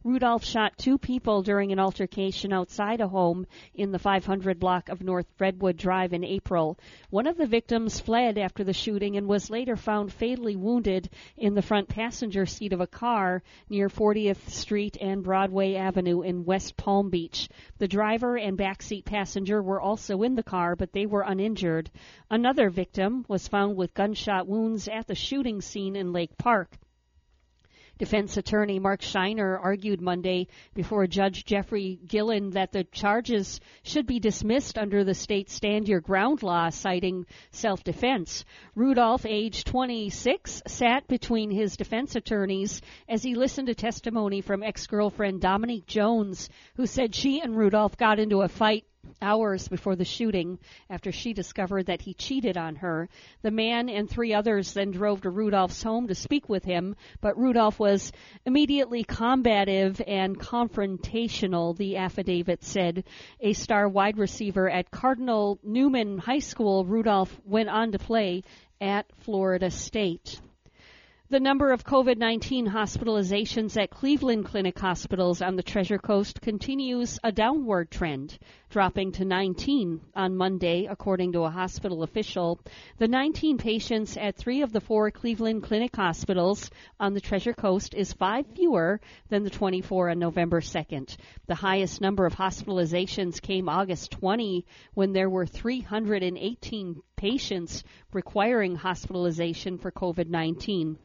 Rudolph 0.05 0.45
shot 0.45 0.77
two 0.77 0.99
people 0.99 1.41
during 1.41 1.71
an 1.71 1.79
altercation 1.79 2.53
outside 2.53 3.01
a 3.01 3.07
home 3.07 3.47
in 3.73 3.91
the 3.91 3.97
500 3.97 4.59
block 4.59 4.87
of 4.87 5.01
North 5.01 5.25
Redwood 5.39 5.77
Drive 5.77 6.13
in 6.13 6.23
April. 6.23 6.77
One 7.09 7.25
of 7.25 7.37
the 7.37 7.47
victims 7.47 7.99
fled 7.99 8.37
after 8.37 8.63
the 8.63 8.71
shooting 8.71 9.17
and 9.17 9.27
was 9.27 9.49
later 9.49 9.75
found 9.75 10.13
fatally 10.13 10.55
wounded 10.55 11.09
in 11.37 11.55
the 11.55 11.63
front 11.63 11.89
passenger 11.89 12.45
seat 12.45 12.71
of 12.71 12.81
a 12.81 12.85
car 12.85 13.41
near 13.67 13.89
40th 13.89 14.47
Street 14.47 14.95
and 15.01 15.23
Broadway 15.23 15.73
Avenue 15.73 16.21
in 16.21 16.45
West 16.45 16.77
Palm 16.77 17.09
Beach. 17.09 17.49
The 17.79 17.87
driver 17.87 18.37
and 18.37 18.59
backseat 18.59 19.05
passenger 19.05 19.59
were 19.59 19.81
also 19.81 20.21
in 20.21 20.35
the 20.35 20.43
car, 20.43 20.75
but 20.75 20.93
they 20.93 21.07
were 21.07 21.23
uninjured. 21.23 21.89
Another 22.29 22.69
victim 22.69 23.25
was 23.27 23.47
found 23.47 23.75
with 23.75 23.95
gunshot 23.95 24.47
wounds 24.47 24.87
at 24.87 25.07
the 25.07 25.15
shooting 25.15 25.61
scene 25.61 25.95
in 25.95 26.13
Lake 26.13 26.37
Park. 26.37 26.77
Defense 27.97 28.35
attorney 28.35 28.77
Mark 28.77 29.01
Shiner 29.01 29.57
argued 29.57 30.01
Monday 30.01 30.47
before 30.73 31.07
Judge 31.07 31.45
Jeffrey 31.45 31.97
Gillen 32.05 32.49
that 32.49 32.73
the 32.73 32.83
charges 32.83 33.61
should 33.83 34.05
be 34.05 34.19
dismissed 34.19 34.77
under 34.77 35.05
the 35.05 35.13
state 35.13 35.49
stand 35.49 35.87
your 35.87 36.01
ground 36.01 36.43
law, 36.43 36.69
citing 36.69 37.25
self 37.51 37.85
defense. 37.85 38.43
Rudolph, 38.75 39.25
age 39.25 39.63
26, 39.63 40.63
sat 40.67 41.07
between 41.07 41.51
his 41.51 41.77
defense 41.77 42.17
attorneys 42.17 42.81
as 43.07 43.23
he 43.23 43.33
listened 43.33 43.67
to 43.67 43.75
testimony 43.75 44.41
from 44.41 44.61
ex 44.61 44.87
girlfriend 44.87 45.39
Dominique 45.39 45.87
Jones, 45.87 46.49
who 46.75 46.85
said 46.85 47.15
she 47.15 47.39
and 47.39 47.55
Rudolph 47.55 47.95
got 47.95 48.19
into 48.19 48.41
a 48.41 48.49
fight 48.49 48.83
hours 49.21 49.67
before 49.67 49.95
the 49.95 50.05
shooting 50.05 50.59
after 50.89 51.11
she 51.11 51.33
discovered 51.33 51.87
that 51.87 52.01
he 52.01 52.13
cheated 52.13 52.57
on 52.57 52.75
her. 52.75 53.09
The 53.41 53.51
man 53.51 53.89
and 53.89 54.09
three 54.09 54.33
others 54.33 54.73
then 54.73 54.91
drove 54.91 55.21
to 55.21 55.29
Rudolph's 55.29 55.81
home 55.81 56.07
to 56.07 56.15
speak 56.15 56.49
with 56.49 56.63
him, 56.63 56.95
but 57.21 57.37
Rudolph 57.37 57.79
was 57.79 58.11
immediately 58.45 59.03
combative 59.03 60.01
and 60.05 60.39
confrontational, 60.39 61.75
the 61.77 61.97
affidavit 61.97 62.63
said. 62.63 63.03
A 63.39 63.53
star 63.53 63.87
wide 63.89 64.17
receiver 64.17 64.69
at 64.69 64.91
Cardinal 64.91 65.59
Newman 65.63 66.17
High 66.17 66.39
School, 66.39 66.85
Rudolph 66.85 67.39
went 67.45 67.69
on 67.69 67.91
to 67.91 67.99
play 67.99 68.43
at 68.81 69.05
Florida 69.19 69.71
State. 69.71 70.39
The 71.35 71.41
number 71.41 71.73
of 71.73 71.83
COVID 71.83 72.17
19 72.17 72.65
hospitalizations 72.69 73.75
at 73.75 73.89
Cleveland 73.89 74.45
Clinic 74.45 74.79
hospitals 74.79 75.41
on 75.41 75.57
the 75.57 75.63
Treasure 75.63 75.97
Coast 75.97 76.39
continues 76.39 77.19
a 77.25 77.31
downward 77.33 77.91
trend, 77.91 78.37
dropping 78.69 79.11
to 79.11 79.25
19 79.25 79.99
on 80.15 80.37
Monday, 80.37 80.85
according 80.85 81.33
to 81.33 81.43
a 81.43 81.49
hospital 81.49 82.03
official. 82.03 82.61
The 82.99 83.09
19 83.09 83.57
patients 83.57 84.15
at 84.15 84.37
three 84.37 84.61
of 84.61 84.71
the 84.71 84.79
four 84.79 85.11
Cleveland 85.11 85.63
Clinic 85.63 85.93
hospitals 85.93 86.71
on 87.01 87.13
the 87.13 87.19
Treasure 87.19 87.53
Coast 87.53 87.93
is 87.93 88.13
five 88.13 88.45
fewer 88.55 89.01
than 89.27 89.43
the 89.43 89.49
24 89.49 90.11
on 90.11 90.19
November 90.19 90.61
2nd. 90.61 91.17
The 91.47 91.55
highest 91.55 91.99
number 91.99 92.25
of 92.25 92.35
hospitalizations 92.35 93.41
came 93.41 93.67
August 93.67 94.11
20, 94.11 94.65
when 94.93 95.11
there 95.11 95.29
were 95.29 95.45
318 95.45 97.01
patients 97.17 97.83
requiring 98.13 98.77
hospitalization 98.77 99.77
for 99.77 99.91
COVID 99.91 100.29
19. 100.29 100.97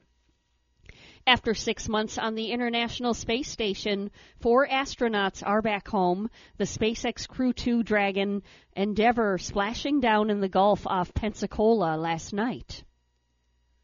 After 1.31 1.55
six 1.55 1.89
months 1.89 2.19
on 2.19 2.35
the 2.35 2.51
International 2.51 3.15
Space 3.15 3.49
Station, 3.49 4.11
four 4.41 4.67
astronauts 4.67 5.45
are 5.47 5.63
back 5.63 5.87
home. 5.87 6.29
The 6.59 6.65
SpaceX 6.65 7.29
Crew 7.29 7.53
2 7.53 7.85
Dragon 7.85 8.43
Endeavour 8.75 9.39
splashing 9.39 10.01
down 10.01 10.31
in 10.31 10.41
the 10.41 10.49
Gulf 10.49 10.89
off 10.89 11.15
Pensacola 11.15 11.97
last 11.97 12.33
night. 12.33 12.83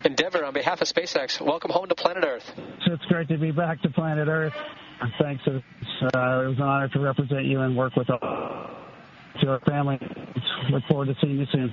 Endeavour, 0.05 0.45
on 0.45 0.55
behalf 0.55 0.83
of 0.83 0.89
SpaceX, 0.89 1.41
welcome 1.41 1.71
home 1.71 1.87
to 1.87 1.95
planet 1.95 2.25
Earth. 2.27 2.51
It's 2.85 3.05
great 3.05 3.29
to 3.29 3.39
be 3.39 3.53
back 3.53 3.81
to 3.83 3.91
planet 3.91 4.27
Earth. 4.27 4.53
Thanks. 5.23 5.45
Uh, 5.47 5.53
it 5.53 6.49
was 6.49 6.57
an 6.57 6.63
honor 6.63 6.89
to 6.89 6.99
represent 6.99 7.45
you 7.45 7.61
and 7.61 7.77
work 7.77 7.95
with 7.95 8.09
your 9.41 9.61
family. 9.61 10.01
Look 10.73 10.83
forward 10.89 11.07
to 11.07 11.15
seeing 11.21 11.39
you 11.39 11.47
soon. 11.53 11.73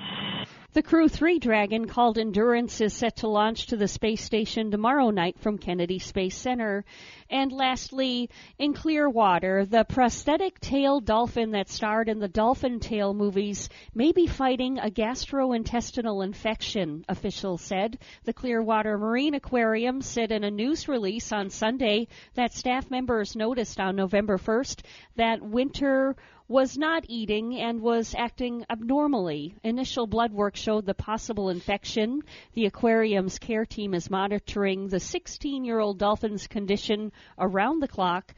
The 0.73 0.81
Crew 0.81 1.07
3 1.07 1.37
Dragon, 1.37 1.85
called 1.85 2.17
Endurance, 2.17 2.81
is 2.81 2.95
set 2.95 3.17
to 3.17 3.27
launch 3.27 3.67
to 3.67 3.77
the 3.77 3.87
space 3.87 4.23
station 4.23 4.71
tomorrow 4.71 5.11
night 5.11 5.37
from 5.37 5.59
Kennedy 5.59 5.99
Space 5.99 6.35
Center. 6.35 6.83
And 7.29 7.51
lastly, 7.51 8.31
in 8.57 8.73
Clearwater, 8.73 9.67
the 9.67 9.83
prosthetic 9.83 10.59
tail 10.59 10.99
dolphin 10.99 11.51
that 11.51 11.69
starred 11.69 12.09
in 12.09 12.17
the 12.17 12.27
Dolphin 12.27 12.79
Tale 12.79 13.13
movies 13.13 13.69
may 13.93 14.13
be 14.13 14.25
fighting 14.25 14.79
a 14.79 14.89
gastrointestinal 14.89 16.25
infection, 16.25 17.05
officials 17.07 17.61
said. 17.61 17.99
The 18.23 18.33
Clearwater 18.33 18.97
Marine 18.97 19.35
Aquarium 19.35 20.01
said 20.01 20.31
in 20.31 20.43
a 20.43 20.49
news 20.49 20.87
release 20.87 21.31
on 21.31 21.51
Sunday 21.51 22.07
that 22.33 22.51
staff 22.51 22.89
members 22.89 23.35
noticed 23.35 23.79
on 23.79 23.95
November 23.95 24.39
1st 24.39 24.81
that 25.17 25.43
winter 25.43 26.15
was 26.47 26.77
not 26.77 27.05
eating 27.07 27.59
and 27.59 27.81
was 27.81 28.13
acting 28.17 28.65
abnormally. 28.69 29.55
Initial 29.63 30.07
blood 30.07 30.31
work 30.31 30.55
showed 30.55 30.85
the 30.85 30.93
possible 30.93 31.49
infection. 31.49 32.21
The 32.53 32.65
aquarium's 32.65 33.39
care 33.39 33.65
team 33.65 33.93
is 33.93 34.09
monitoring 34.09 34.87
the 34.87 34.99
16 34.99 35.63
year 35.65 35.79
old 35.79 35.99
dolphin's 35.99 36.47
condition 36.47 37.11
around 37.37 37.79
the 37.79 37.87
clock. 37.87 38.33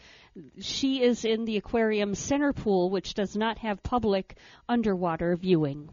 She 0.60 1.02
is 1.02 1.26
in 1.26 1.46
the 1.46 1.58
aquarium's 1.58 2.20
center 2.20 2.54
pool, 2.54 2.90
which 2.90 3.14
does 3.14 3.36
not 3.36 3.58
have 3.60 3.82
public 3.82 4.36
underwater 4.68 5.36
viewing. 5.36 5.90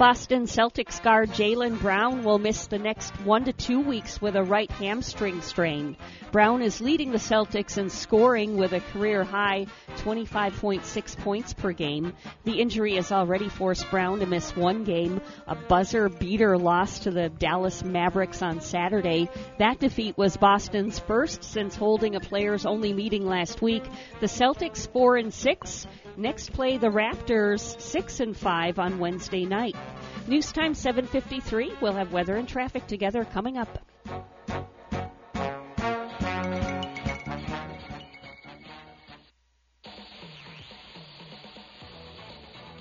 Boston 0.00 0.44
Celtics 0.44 1.02
guard 1.02 1.28
Jaylen 1.28 1.78
Brown 1.78 2.24
will 2.24 2.38
miss 2.38 2.68
the 2.68 2.78
next 2.78 3.10
one 3.20 3.44
to 3.44 3.52
two 3.52 3.80
weeks 3.80 4.18
with 4.18 4.34
a 4.34 4.42
right 4.42 4.70
hamstring 4.70 5.42
strain. 5.42 5.94
Brown 6.32 6.62
is 6.62 6.80
leading 6.80 7.10
the 7.10 7.18
Celtics 7.18 7.76
in 7.76 7.90
scoring 7.90 8.56
with 8.56 8.72
a 8.72 8.80
career 8.80 9.24
high 9.24 9.66
25.6 9.98 11.16
points 11.18 11.52
per 11.52 11.72
game. 11.72 12.14
The 12.44 12.62
injury 12.62 12.94
has 12.94 13.12
already 13.12 13.50
forced 13.50 13.90
Brown 13.90 14.20
to 14.20 14.26
miss 14.26 14.56
one 14.56 14.84
game, 14.84 15.20
a 15.46 15.54
buzzer 15.54 16.08
beater 16.08 16.56
loss 16.56 17.00
to 17.00 17.10
the 17.10 17.28
Dallas 17.28 17.84
Mavericks 17.84 18.40
on 18.40 18.62
Saturday. 18.62 19.28
That 19.58 19.80
defeat 19.80 20.16
was 20.16 20.38
Boston's 20.38 20.98
first 20.98 21.44
since 21.44 21.76
holding 21.76 22.14
a 22.14 22.20
players 22.20 22.64
only 22.64 22.94
meeting 22.94 23.26
last 23.26 23.60
week. 23.60 23.84
The 24.20 24.28
Celtics 24.28 24.90
4 24.90 25.18
and 25.18 25.34
6 25.34 25.86
next 26.16 26.52
play 26.52 26.78
the 26.78 26.88
Raptors 26.88 27.80
6 27.80 28.20
and 28.20 28.36
5 28.36 28.78
on 28.78 28.98
Wednesday 28.98 29.44
night. 29.44 29.76
News 30.26 30.52
time 30.52 30.74
7:53. 30.74 31.80
We'll 31.80 31.94
have 31.94 32.12
weather 32.12 32.36
and 32.36 32.48
traffic 32.48 32.86
together 32.86 33.24
coming 33.24 33.58
up. 33.58 33.68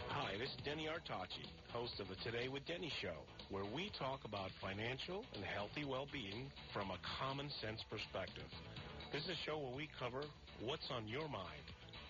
Hi, 0.08 0.38
this 0.38 0.50
is 0.50 0.58
Denny 0.64 0.88
Artachi, 0.88 1.48
host 1.74 2.00
of 2.00 2.08
the 2.08 2.16
Today 2.24 2.50
with 2.50 2.66
Denny 2.68 2.92
show, 3.02 3.26
where 3.50 3.66
we 3.66 3.90
talk 3.98 4.26
about 4.26 4.52
financial 4.62 5.26
and 5.34 5.44
healthy 5.44 5.86
well-being 5.86 6.52
from 6.72 6.92
a 6.92 6.98
common 7.20 7.50
sense 7.62 7.84
perspective. 7.90 8.46
This 9.12 9.24
is 9.24 9.30
a 9.30 9.36
show 9.46 9.58
where 9.58 9.76
we 9.76 9.90
cover 10.00 10.22
what's 10.62 10.92
on 10.92 11.08
your 11.08 11.28
mind, 11.30 11.66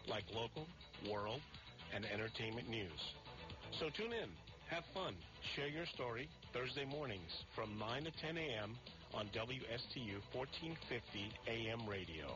like 0.09 0.25
local, 0.35 0.67
world, 1.09 1.39
and 1.95 2.05
entertainment 2.05 2.67
news. 2.69 3.13
So 3.79 3.89
tune 3.95 4.11
in, 4.11 4.29
have 4.69 4.83
fun, 4.93 5.15
share 5.55 5.67
your 5.67 5.85
story 5.87 6.29
Thursday 6.53 6.85
mornings 6.85 7.43
from 7.55 7.77
9 7.79 8.03
to 8.03 8.11
10 8.11 8.37
a.m. 8.37 8.75
on 9.13 9.25
WSTU 9.27 10.21
1450 10.31 11.31
AM 11.47 11.89
radio. 11.89 12.27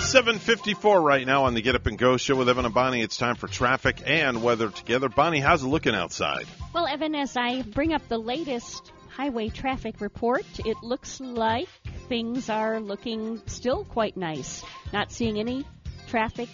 Seven 0.00 0.38
fifty-four 0.38 1.02
right 1.02 1.26
now 1.26 1.44
on 1.44 1.54
the 1.54 1.60
Get 1.60 1.74
Up 1.74 1.86
and 1.86 1.98
Go 1.98 2.16
show 2.16 2.36
with 2.36 2.48
Evan 2.48 2.64
and 2.64 2.72
Bonnie. 2.72 3.02
It's 3.02 3.16
time 3.16 3.34
for 3.34 3.48
traffic 3.48 4.00
and 4.06 4.42
weather 4.42 4.70
together. 4.70 5.08
Bonnie, 5.08 5.40
how's 5.40 5.62
it 5.62 5.66
looking 5.66 5.94
outside? 5.94 6.46
Well, 6.72 6.86
Evan, 6.86 7.14
as 7.14 7.36
I 7.36 7.62
bring 7.62 7.92
up 7.92 8.06
the 8.08 8.18
latest 8.18 8.92
highway 9.10 9.48
traffic 9.48 10.00
report, 10.00 10.46
it 10.64 10.76
looks 10.82 11.20
like 11.20 11.68
things 12.08 12.48
are 12.48 12.80
looking 12.80 13.42
still 13.46 13.84
quite 13.84 14.16
nice. 14.16 14.62
Not 14.92 15.10
seeing 15.10 15.38
any 15.38 15.66
traffic 16.06 16.48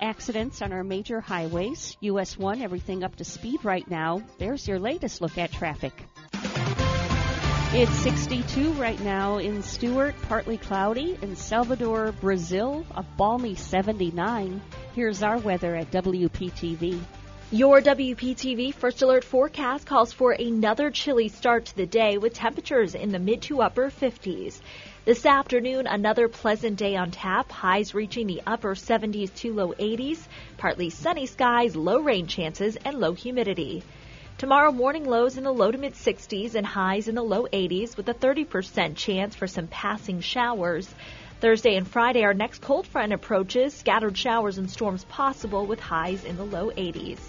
accidents 0.00 0.62
on 0.62 0.72
our 0.72 0.84
major 0.84 1.20
highways. 1.20 1.96
US 2.00 2.38
1, 2.38 2.62
everything 2.62 3.04
up 3.04 3.16
to 3.16 3.24
speed 3.24 3.64
right 3.64 3.88
now. 3.90 4.22
There's 4.38 4.66
your 4.66 4.78
latest 4.78 5.20
look 5.20 5.38
at 5.38 5.52
traffic. 5.52 5.92
It's 7.72 7.94
62 7.98 8.72
right 8.72 8.98
now 9.00 9.38
in 9.38 9.62
Stuart, 9.62 10.16
partly 10.22 10.58
cloudy. 10.58 11.16
In 11.22 11.36
Salvador, 11.36 12.12
Brazil, 12.20 12.84
a 12.96 13.02
balmy 13.02 13.54
79. 13.54 14.60
Here's 14.94 15.22
our 15.22 15.38
weather 15.38 15.76
at 15.76 15.90
WPTV. 15.92 17.00
Your 17.52 17.80
WPTV 17.80 18.74
First 18.74 19.02
Alert 19.02 19.24
forecast 19.24 19.84
calls 19.84 20.12
for 20.12 20.30
another 20.30 20.90
chilly 20.92 21.28
start 21.28 21.66
to 21.66 21.76
the 21.76 21.86
day 21.86 22.16
with 22.16 22.32
temperatures 22.32 22.94
in 22.94 23.10
the 23.10 23.18
mid 23.18 23.42
to 23.42 23.60
upper 23.60 23.90
50s. 23.90 24.60
This 25.06 25.24
afternoon, 25.24 25.86
another 25.86 26.28
pleasant 26.28 26.76
day 26.76 26.94
on 26.94 27.10
tap, 27.10 27.50
highs 27.50 27.94
reaching 27.94 28.26
the 28.26 28.42
upper 28.46 28.74
70s 28.74 29.34
to 29.36 29.54
low 29.54 29.72
80s, 29.72 30.18
partly 30.58 30.90
sunny 30.90 31.24
skies, 31.24 31.74
low 31.74 32.00
rain 32.00 32.26
chances, 32.26 32.76
and 32.84 33.00
low 33.00 33.14
humidity. 33.14 33.82
Tomorrow 34.36 34.72
morning 34.72 35.06
lows 35.06 35.38
in 35.38 35.44
the 35.44 35.54
low 35.54 35.70
to 35.70 35.78
mid 35.78 35.94
60s 35.94 36.54
and 36.54 36.66
highs 36.66 37.08
in 37.08 37.14
the 37.14 37.22
low 37.22 37.46
80s 37.46 37.96
with 37.96 38.10
a 38.10 38.14
30% 38.14 38.94
chance 38.94 39.34
for 39.34 39.46
some 39.46 39.68
passing 39.68 40.20
showers. 40.20 40.94
Thursday 41.40 41.76
and 41.76 41.88
Friday, 41.88 42.22
our 42.22 42.34
next 42.34 42.60
cold 42.60 42.86
front 42.86 43.14
approaches, 43.14 43.72
scattered 43.72 44.18
showers 44.18 44.58
and 44.58 44.70
storms 44.70 45.04
possible 45.04 45.64
with 45.64 45.80
highs 45.80 46.26
in 46.26 46.36
the 46.36 46.44
low 46.44 46.70
80s. 46.72 47.20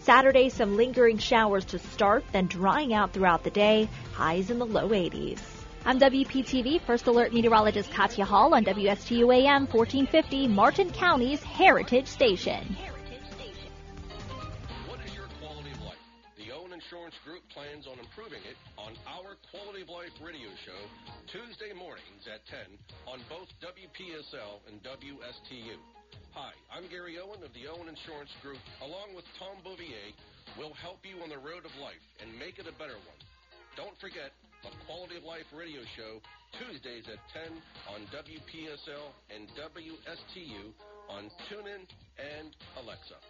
Saturday, 0.00 0.50
some 0.50 0.76
lingering 0.76 1.16
showers 1.16 1.64
to 1.64 1.78
start, 1.78 2.22
then 2.32 2.48
drying 2.48 2.92
out 2.92 3.14
throughout 3.14 3.44
the 3.44 3.50
day, 3.50 3.88
highs 4.12 4.50
in 4.50 4.58
the 4.58 4.66
low 4.66 4.90
80s. 4.90 5.53
I'm 5.86 6.00
WPTV 6.00 6.80
First 6.80 7.08
Alert 7.08 7.34
Meteorologist 7.34 7.92
Katya 7.92 8.24
Hall 8.24 8.54
on 8.54 8.64
WSTU 8.64 9.28
AM 9.36 9.68
1450, 9.68 10.48
Martin 10.48 10.88
County's 10.88 11.42
Heritage 11.42 12.08
Station. 12.08 12.74
What 14.88 15.04
is 15.04 15.12
your 15.12 15.28
quality 15.44 15.76
of 15.76 15.84
life? 15.84 16.00
The 16.40 16.56
Owen 16.56 16.72
Insurance 16.72 17.12
Group 17.20 17.44
plans 17.52 17.84
on 17.84 18.00
improving 18.00 18.40
it 18.48 18.56
on 18.80 18.96
our 19.04 19.36
Quality 19.52 19.84
of 19.84 19.92
Life 19.92 20.16
radio 20.24 20.48
show 20.64 20.80
Tuesday 21.28 21.76
mornings 21.76 22.24
at 22.32 22.40
10 22.48 22.64
on 23.04 23.20
both 23.28 23.52
WPSL 23.60 24.64
and 24.64 24.80
WSTU. 24.80 25.76
Hi, 26.32 26.56
I'm 26.72 26.88
Gary 26.88 27.20
Owen 27.20 27.44
of 27.44 27.52
the 27.52 27.68
Owen 27.68 27.92
Insurance 27.92 28.32
Group. 28.40 28.64
Along 28.80 29.12
with 29.12 29.28
Tom 29.36 29.60
Bouvier, 29.60 30.16
we'll 30.56 30.72
help 30.80 31.04
you 31.04 31.20
on 31.20 31.28
the 31.28 31.36
road 31.44 31.68
of 31.68 31.76
life 31.76 32.00
and 32.24 32.32
make 32.40 32.56
it 32.56 32.64
a 32.64 32.72
better 32.80 32.96
one. 33.04 33.20
Don't 33.76 33.98
forget 34.00 34.32
the 34.64 34.84
Quality 34.86 35.16
of 35.16 35.24
Life 35.24 35.44
radio 35.52 35.82
show 35.96 36.20
Tuesdays 36.56 37.04
at 37.12 37.20
10 37.36 37.52
on 37.92 38.00
WPSL 38.08 39.12
and 39.28 39.48
WSTU 39.60 40.72
on 41.10 41.28
TuneIn 41.50 41.84
and 42.16 42.56
Alexa. 42.80 43.20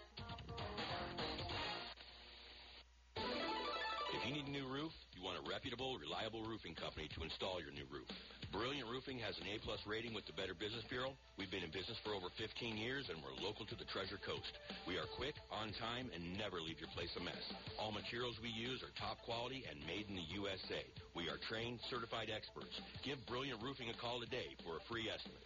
If 4.15 4.23
you 4.23 4.31
need 4.31 4.47
a 4.47 4.55
new 4.55 4.71
roof, 4.71 4.95
you 5.19 5.27
want 5.27 5.43
a 5.43 5.45
reputable, 5.51 5.99
reliable 5.99 6.47
roofing 6.47 6.79
company 6.79 7.11
to 7.19 7.27
install 7.27 7.59
your 7.59 7.75
new 7.75 7.83
roof. 7.91 8.07
Brilliant 8.55 8.87
Roofing 8.87 9.19
has 9.19 9.35
an 9.43 9.51
A-plus 9.51 9.83
rating 9.83 10.15
with 10.15 10.23
the 10.31 10.37
Better 10.39 10.55
Business 10.55 10.87
Bureau. 10.87 11.19
We've 11.35 11.51
been 11.51 11.67
in 11.67 11.75
business 11.75 11.99
for 12.07 12.15
over 12.15 12.31
15 12.39 12.79
years, 12.79 13.11
and 13.11 13.19
we're 13.19 13.35
local 13.43 13.67
to 13.67 13.75
the 13.75 13.83
Treasure 13.91 14.23
Coast. 14.23 14.55
We 14.87 15.03
are 15.03 15.11
quick, 15.19 15.35
on 15.51 15.75
time, 15.83 16.15
and 16.15 16.23
never 16.39 16.63
leave 16.63 16.79
your 16.79 16.95
place 16.95 17.11
a 17.19 17.23
mess. 17.27 17.43
All 17.75 17.91
materials 17.91 18.39
we 18.39 18.55
use 18.55 18.87
are 18.87 18.95
top 18.95 19.19
quality 19.27 19.67
and 19.67 19.83
made 19.83 20.07
in 20.07 20.15
the 20.15 20.31
USA. 20.39 20.87
We 21.19 21.27
are 21.27 21.43
trained, 21.51 21.83
certified 21.91 22.31
experts. 22.31 22.71
Give 23.03 23.19
Brilliant 23.27 23.59
Roofing 23.59 23.91
a 23.91 23.99
call 23.99 24.23
today 24.23 24.55
for 24.63 24.79
a 24.79 24.83
free 24.87 25.11
estimate. 25.11 25.43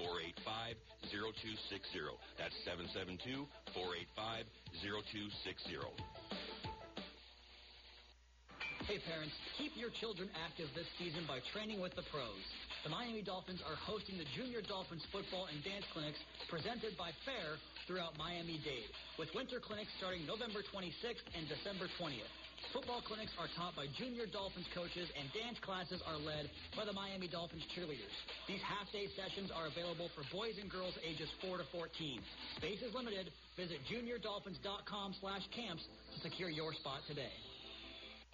772-485-0260. 0.00 2.08
That's 2.40 2.56
772-485-0260. 3.76 6.27
Hey 8.88 8.96
parents, 9.04 9.36
keep 9.60 9.76
your 9.76 9.92
children 10.00 10.32
active 10.32 10.64
this 10.72 10.88
season 10.96 11.28
by 11.28 11.44
training 11.52 11.76
with 11.76 11.92
the 11.92 12.08
pros. 12.08 12.40
The 12.80 12.88
Miami 12.88 13.20
Dolphins 13.20 13.60
are 13.68 13.76
hosting 13.76 14.16
the 14.16 14.24
Junior 14.32 14.64
Dolphins 14.64 15.04
football 15.12 15.44
and 15.44 15.60
dance 15.60 15.84
clinics 15.92 16.16
presented 16.48 16.96
by 16.96 17.12
FAIR 17.28 17.60
throughout 17.84 18.16
Miami-Dade, 18.16 18.88
with 19.20 19.28
winter 19.36 19.60
clinics 19.60 19.92
starting 20.00 20.24
November 20.24 20.64
26th 20.72 21.20
and 21.36 21.44
December 21.52 21.84
20th. 22.00 22.32
Football 22.72 23.04
clinics 23.04 23.36
are 23.36 23.52
taught 23.60 23.76
by 23.76 23.92
Junior 24.00 24.24
Dolphins 24.24 24.72
coaches 24.72 25.12
and 25.20 25.28
dance 25.36 25.60
classes 25.60 26.00
are 26.08 26.16
led 26.16 26.48
by 26.72 26.88
the 26.88 26.96
Miami 26.96 27.28
Dolphins 27.28 27.68
cheerleaders. 27.76 28.16
These 28.48 28.64
half-day 28.64 29.12
sessions 29.12 29.52
are 29.52 29.68
available 29.68 30.08
for 30.16 30.24
boys 30.32 30.56
and 30.56 30.72
girls 30.72 30.96
ages 31.04 31.28
4 31.44 31.60
to 31.60 31.68
14. 31.76 32.24
Space 32.56 32.80
is 32.80 32.96
limited. 32.96 33.28
Visit 33.52 33.84
juniordolphins.com 33.84 35.12
slash 35.20 35.44
camps 35.52 35.84
to 35.84 36.24
secure 36.24 36.48
your 36.48 36.72
spot 36.72 37.04
today. 37.04 37.36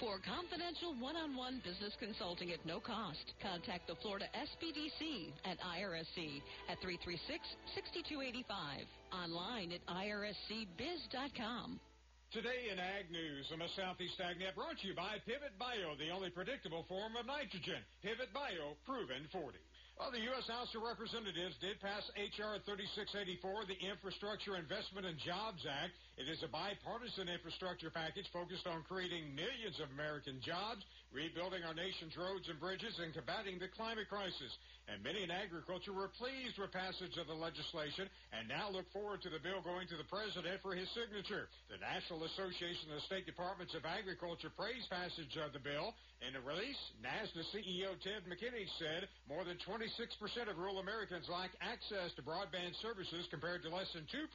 For 0.00 0.16
confidential 0.24 0.96
one-on-one 0.96 1.60
business 1.60 1.92
consulting 2.00 2.56
at 2.56 2.64
no 2.64 2.80
cost, 2.80 3.36
contact 3.36 3.84
the 3.86 4.00
Florida 4.00 4.24
SBDC 4.32 5.28
at 5.44 5.60
IRSC 5.60 6.40
at 6.72 6.80
336-6285. 6.80 8.48
Online 9.12 9.76
at 9.76 9.84
irscbiz.com. 9.84 11.78
Today 12.32 12.72
in 12.72 12.80
Ag 12.80 13.12
News 13.12 13.52
on 13.52 13.58
the 13.58 13.68
Southeast 13.76 14.16
AgNet 14.16 14.54
brought 14.56 14.80
to 14.80 14.88
you 14.88 14.94
by 14.96 15.20
Pivot 15.26 15.52
Bio, 15.58 15.92
the 16.00 16.08
only 16.08 16.30
predictable 16.30 16.86
form 16.88 17.12
of 17.20 17.26
nitrogen. 17.26 17.84
Pivot 18.00 18.32
Bio, 18.32 18.80
proven 18.86 19.28
40. 19.28 19.58
Well, 20.00 20.08
the 20.08 20.24
U.S. 20.32 20.48
House 20.48 20.72
of 20.72 20.80
Representatives 20.80 21.60
did 21.60 21.76
pass 21.84 22.00
H.R. 22.16 22.56
3684, 22.64 23.68
the 23.68 23.76
Infrastructure 23.84 24.56
Investment 24.56 25.04
and 25.04 25.20
Jobs 25.20 25.60
Act. 25.68 25.92
It 26.16 26.24
is 26.24 26.40
a 26.40 26.48
bipartisan 26.48 27.28
infrastructure 27.28 27.92
package 27.92 28.24
focused 28.32 28.64
on 28.64 28.80
creating 28.88 29.36
millions 29.36 29.76
of 29.76 29.92
American 29.92 30.40
jobs, 30.40 30.80
rebuilding 31.12 31.62
our 31.66 31.74
nation's 31.74 32.16
roads 32.16 32.46
and 32.48 32.58
bridges, 32.58 32.94
and 33.02 33.14
combating 33.14 33.58
the 33.58 33.68
climate 33.74 34.08
crisis. 34.08 34.52
And 34.90 35.06
many 35.06 35.22
in 35.22 35.30
agriculture 35.30 35.94
were 35.94 36.10
pleased 36.18 36.58
with 36.58 36.74
passage 36.74 37.14
of 37.14 37.30
the 37.30 37.38
legislation 37.38 38.10
and 38.34 38.50
now 38.50 38.74
look 38.74 38.90
forward 38.90 39.22
to 39.22 39.30
the 39.30 39.38
bill 39.38 39.62
going 39.62 39.86
to 39.86 39.94
the 39.94 40.08
president 40.10 40.58
for 40.66 40.74
his 40.74 40.90
signature. 40.98 41.46
The 41.70 41.78
National 41.78 42.26
Association 42.26 42.90
of 42.90 42.98
State 43.06 43.22
Departments 43.22 43.70
of 43.78 43.86
Agriculture 43.86 44.50
praised 44.50 44.90
passage 44.90 45.30
of 45.38 45.54
the 45.54 45.62
bill. 45.62 45.94
In 46.26 46.34
a 46.34 46.42
release, 46.42 46.78
NASDA 47.06 47.42
CEO 47.54 47.94
Ted 48.02 48.26
McKinney 48.26 48.66
said 48.82 49.06
more 49.30 49.46
than 49.46 49.62
26% 49.62 49.86
of 50.50 50.58
rural 50.58 50.82
Americans 50.82 51.30
lack 51.30 51.54
access 51.62 52.10
to 52.18 52.26
broadband 52.26 52.74
services 52.82 53.30
compared 53.30 53.62
to 53.62 53.70
less 53.70 53.88
than 53.94 54.04
2% 54.10 54.26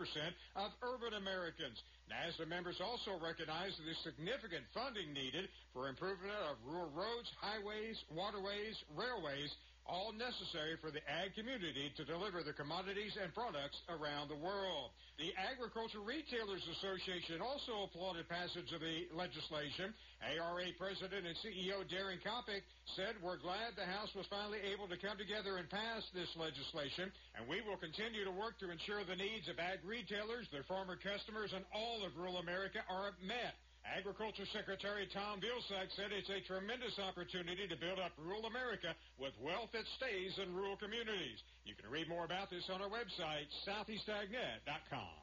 of 0.56 0.72
urban 0.81 1.19
Americans. 1.19 1.76
NASDA 2.06 2.48
members 2.48 2.77
also 2.82 3.18
recognize 3.18 3.73
the 3.82 3.95
significant 4.06 4.64
funding 4.73 5.11
needed 5.14 5.49
for 5.73 5.90
improvement 5.90 6.34
of 6.49 6.57
rural 6.65 6.91
roads, 6.94 7.30
highways, 7.41 7.98
waterways, 8.14 8.77
railways, 8.94 9.49
all 9.86 10.12
necessary 10.14 10.76
for 10.82 10.90
the 10.90 11.02
ag 11.06 11.34
community 11.38 11.94
to 11.95 12.03
deliver 12.06 12.41
the 12.41 12.53
commodities 12.53 13.14
and 13.22 13.34
products 13.34 13.78
around 13.90 14.28
the 14.30 14.38
world. 14.38 14.91
The 15.22 15.32
Agriculture 15.38 16.02
Retailers 16.02 16.66
Association 16.78 17.40
also 17.40 17.86
applauded 17.86 18.28
passage 18.28 18.68
of 18.74 18.82
the 18.82 19.07
legislation. 19.14 19.94
ARA 20.26 20.74
President 20.76 21.24
and 21.30 21.38
CEO 21.40 21.86
Daren 21.88 22.20
Coppock 22.26 22.66
said, 22.98 23.16
we're 23.22 23.38
glad 23.40 23.78
the 23.78 23.86
House 23.86 24.10
was 24.18 24.26
finally 24.28 24.60
able 24.74 24.90
to 24.90 24.98
come 24.98 25.18
together 25.22 25.57
and 25.62 25.70
pass 25.70 26.02
this 26.18 26.30
legislation, 26.36 27.14
and 27.38 27.45
we 27.45 27.62
will 27.62 27.78
continue 27.78 28.26
to 28.26 28.34
work 28.34 28.57
to 28.60 28.74
ensure 28.74 29.06
the 29.06 29.16
needs 29.16 29.48
of 29.48 29.62
ag 29.62 29.86
retailers, 29.86 30.49
their 30.52 30.66
farmer 30.66 30.98
customers, 30.98 31.53
and 31.53 31.64
all 31.72 32.02
of 32.03 32.18
rural 32.18 32.41
America 32.41 32.82
are 32.90 33.14
met. 33.22 33.53
Agriculture 33.86 34.49
Secretary 34.49 35.06
Tom 35.14 35.38
Vilsack 35.40 35.94
said 35.94 36.10
it's 36.10 36.30
a 36.34 36.41
tremendous 36.49 36.98
opportunity 36.98 37.70
to 37.70 37.78
build 37.78 38.02
up 38.02 38.12
rural 38.18 38.49
America 38.49 38.91
with 39.22 39.32
wealth 39.40 39.70
that 39.78 39.86
stays 40.02 40.34
in 40.41 40.52
rural 40.57 40.76
communities. 40.76 41.38
You 41.70 41.78
can 41.78 41.88
read 41.94 42.10
more 42.10 42.26
about 42.26 42.49
this 42.49 42.66
on 42.74 42.82
our 42.82 42.90
website, 42.90 43.45
southeastagnet.com. 43.64 45.16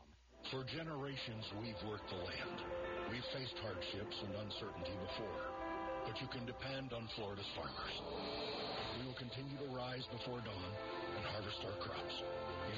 For 0.55 0.63
generations, 0.75 1.45
we've 1.59 1.79
worked 1.91 2.07
the 2.11 2.23
land. 2.23 2.59
We've 3.11 3.27
faced 3.35 3.59
hardships 3.63 4.17
and 4.27 4.35
uncertainty 4.47 4.95
before. 5.11 5.43
but 6.07 6.19
you 6.21 6.29
can 6.35 6.45
depend 6.47 6.93
on 6.93 7.07
Florida's 7.15 7.47
farmers. 7.55 7.95
We 8.99 9.07
will 9.07 9.19
continue 9.19 9.57
to 9.59 9.69
rise 9.75 10.05
before 10.11 10.43
dawn 10.43 10.73
and 11.17 11.25
harvest 11.31 11.63
our 11.65 11.79
crops, 11.83 12.17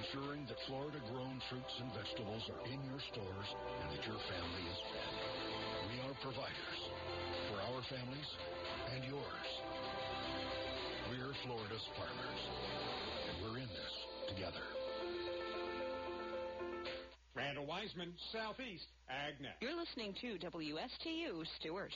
ensuring 0.01 0.47
that 0.49 0.61
Florida-grown 0.69 1.41
fruits 1.51 1.75
and 1.81 1.91
vegetables 1.97 2.45
are 2.53 2.63
in 2.69 2.81
your 2.89 3.01
stores 3.13 3.49
and 3.83 3.89
that 3.97 4.05
your 4.07 4.21
family 4.29 4.65
is 4.69 4.79
fed. 4.93 5.24
We 6.15 6.21
are 6.21 6.33
providers 6.33 6.81
for 7.51 7.61
our 7.61 7.83
families 7.89 8.31
and 8.95 9.05
yours. 9.05 9.49
We're 11.11 11.35
Florida's 11.45 11.87
farmers, 11.97 12.41
and 13.29 13.43
we're 13.43 13.59
in 13.59 13.69
this 13.69 14.35
together. 14.35 14.63
Randall 17.35 17.67
Weiseman, 17.67 18.13
Southeast 18.33 18.87
AgNet. 19.11 19.61
You're 19.61 19.77
listening 19.77 20.15
to 20.21 20.39
WSTU 20.47 21.45
Stuart. 21.59 21.93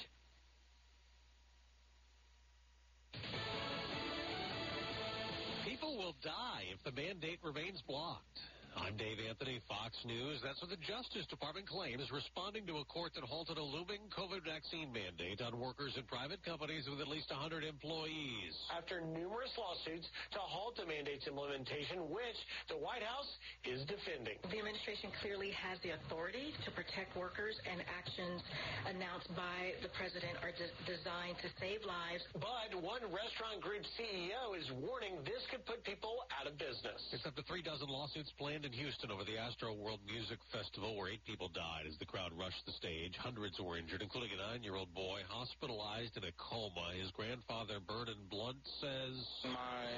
People 5.66 5.96
will 5.96 6.14
die 6.24 6.64
if 6.72 6.82
the 6.84 7.00
mandate 7.00 7.38
remains 7.42 7.82
blocked. 7.86 8.38
I'm 8.78 8.94
Dave 8.94 9.18
Anthony, 9.18 9.58
Fox 9.66 9.90
News. 10.06 10.38
That's 10.38 10.62
what 10.62 10.70
the 10.70 10.78
Justice 10.78 11.26
Department 11.26 11.66
claims, 11.66 12.06
responding 12.14 12.62
to 12.70 12.78
a 12.78 12.86
court 12.86 13.10
that 13.18 13.26
halted 13.26 13.58
a 13.58 13.62
looming 13.62 14.06
COVID 14.14 14.46
vaccine 14.46 14.94
mandate 14.94 15.42
on 15.42 15.58
workers 15.58 15.98
in 15.98 16.06
private 16.06 16.38
companies 16.46 16.86
with 16.86 17.02
at 17.02 17.10
least 17.10 17.26
100 17.34 17.66
employees. 17.66 18.54
After 18.70 19.02
numerous 19.02 19.50
lawsuits 19.58 20.06
to 20.30 20.38
halt 20.38 20.78
the 20.78 20.86
mandate's 20.86 21.26
implementation, 21.26 22.06
which 22.06 22.38
the 22.70 22.78
White 22.78 23.02
House 23.02 23.26
is 23.66 23.82
defending. 23.90 24.38
The 24.46 24.62
administration 24.62 25.10
clearly 25.18 25.50
has 25.58 25.82
the 25.82 25.98
authority 25.98 26.54
to 26.62 26.70
protect 26.70 27.18
workers, 27.18 27.58
and 27.66 27.82
actions 27.82 28.46
announced 28.86 29.28
by 29.34 29.74
the 29.82 29.90
president 29.98 30.38
are 30.46 30.54
de- 30.54 30.78
designed 30.86 31.34
to 31.42 31.50
save 31.58 31.82
lives. 31.82 32.22
But 32.38 32.78
one 32.78 33.02
restaurant 33.10 33.58
group 33.58 33.82
CEO 33.98 34.54
is 34.54 34.70
warning 34.78 35.18
this 35.26 35.42
could 35.50 35.66
put 35.66 35.82
people 35.82 36.22
out 36.30 36.46
of 36.46 36.54
business. 36.62 37.02
It's 37.10 37.26
up 37.26 37.34
to 37.34 37.44
three 37.50 37.66
dozen 37.66 37.90
lawsuits 37.90 38.30
planned 38.38 38.67
in 38.68 38.76
Houston 38.76 39.08
over 39.08 39.24
the 39.24 39.40
Astroworld 39.40 40.04
Music 40.04 40.36
Festival, 40.52 40.92
where 40.92 41.08
eight 41.08 41.24
people 41.24 41.48
died 41.56 41.88
as 41.88 41.96
the 41.96 42.04
crowd 42.04 42.36
rushed 42.36 42.60
the 42.68 42.76
stage. 42.76 43.16
Hundreds 43.16 43.56
were 43.56 43.80
injured, 43.80 44.04
including 44.04 44.28
a 44.36 44.40
nine-year-old 44.52 44.92
boy 44.92 45.24
hospitalized 45.24 46.12
in 46.20 46.28
a 46.28 46.34
coma. 46.36 46.92
His 46.92 47.08
grandfather, 47.16 47.80
Vernon 47.88 48.20
Blunt, 48.28 48.60
says, 48.76 49.16
My 49.48 49.88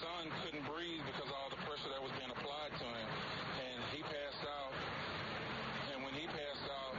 son 0.00 0.24
couldn't 0.40 0.64
breathe 0.64 1.04
because 1.04 1.28
all 1.36 1.52
the 1.52 1.60
pressure 1.68 1.92
that 1.92 2.00
was 2.00 2.16
being 2.16 2.32
applied 2.32 2.72
to 2.80 2.86
him, 2.88 3.08
and 3.60 3.78
he 3.92 4.00
passed 4.08 4.44
out. 4.48 4.72
And 5.92 6.00
when 6.00 6.16
he 6.16 6.24
passed 6.32 6.68
out, 6.72 6.96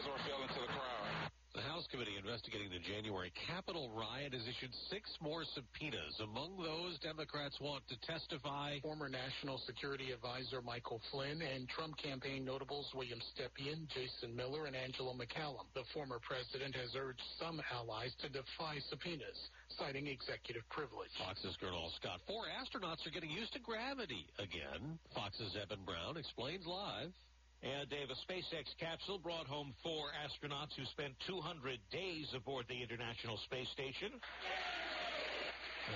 Ezra 0.00 0.16
fell 0.24 0.40
into 0.48 0.60
the 0.64 0.72
crowd. 0.72 1.28
The 1.52 1.64
House 1.68 1.81
committee 1.92 2.16
investigating 2.16 2.72
the 2.72 2.80
January 2.80 3.28
Capitol 3.36 3.92
riot 3.92 4.32
has 4.32 4.48
issued 4.48 4.72
six 4.88 5.12
more 5.20 5.44
subpoenas. 5.52 6.16
Among 6.24 6.56
those, 6.56 6.96
Democrats 7.04 7.60
want 7.60 7.84
to 7.92 8.00
testify. 8.00 8.80
Former 8.80 9.12
National 9.12 9.60
Security 9.68 10.08
Advisor 10.08 10.64
Michael 10.64 11.04
Flynn 11.12 11.44
and 11.44 11.68
Trump 11.68 12.00
campaign 12.00 12.48
notables 12.48 12.88
William 12.96 13.20
Stepien, 13.36 13.84
Jason 13.92 14.32
Miller, 14.32 14.64
and 14.64 14.72
Angela 14.72 15.12
McCallum. 15.12 15.68
The 15.76 15.84
former 15.92 16.16
president 16.24 16.72
has 16.80 16.96
urged 16.96 17.20
some 17.36 17.60
allies 17.68 18.16
to 18.24 18.32
defy 18.32 18.80
subpoenas, 18.88 19.36
citing 19.76 20.08
executive 20.08 20.64
privilege. 20.72 21.12
Fox's 21.20 21.60
Gernal 21.60 21.92
Scott. 22.00 22.24
Four 22.24 22.48
astronauts 22.48 23.04
are 23.04 23.12
getting 23.12 23.30
used 23.30 23.52
to 23.52 23.60
gravity 23.60 24.24
again. 24.40 24.96
Fox's 25.12 25.52
Evan 25.60 25.84
Brown 25.84 26.16
explains 26.16 26.64
live. 26.64 27.12
Yeah, 27.62 27.86
Dave, 27.86 28.10
a 28.10 28.18
SpaceX 28.26 28.74
capsule 28.82 29.22
brought 29.22 29.46
home 29.46 29.70
four 29.86 30.10
astronauts 30.18 30.74
who 30.74 30.82
spent 30.90 31.14
200 31.30 31.78
days 31.94 32.26
aboard 32.34 32.66
the 32.66 32.82
International 32.82 33.38
Space 33.46 33.70
Station. 33.70 34.10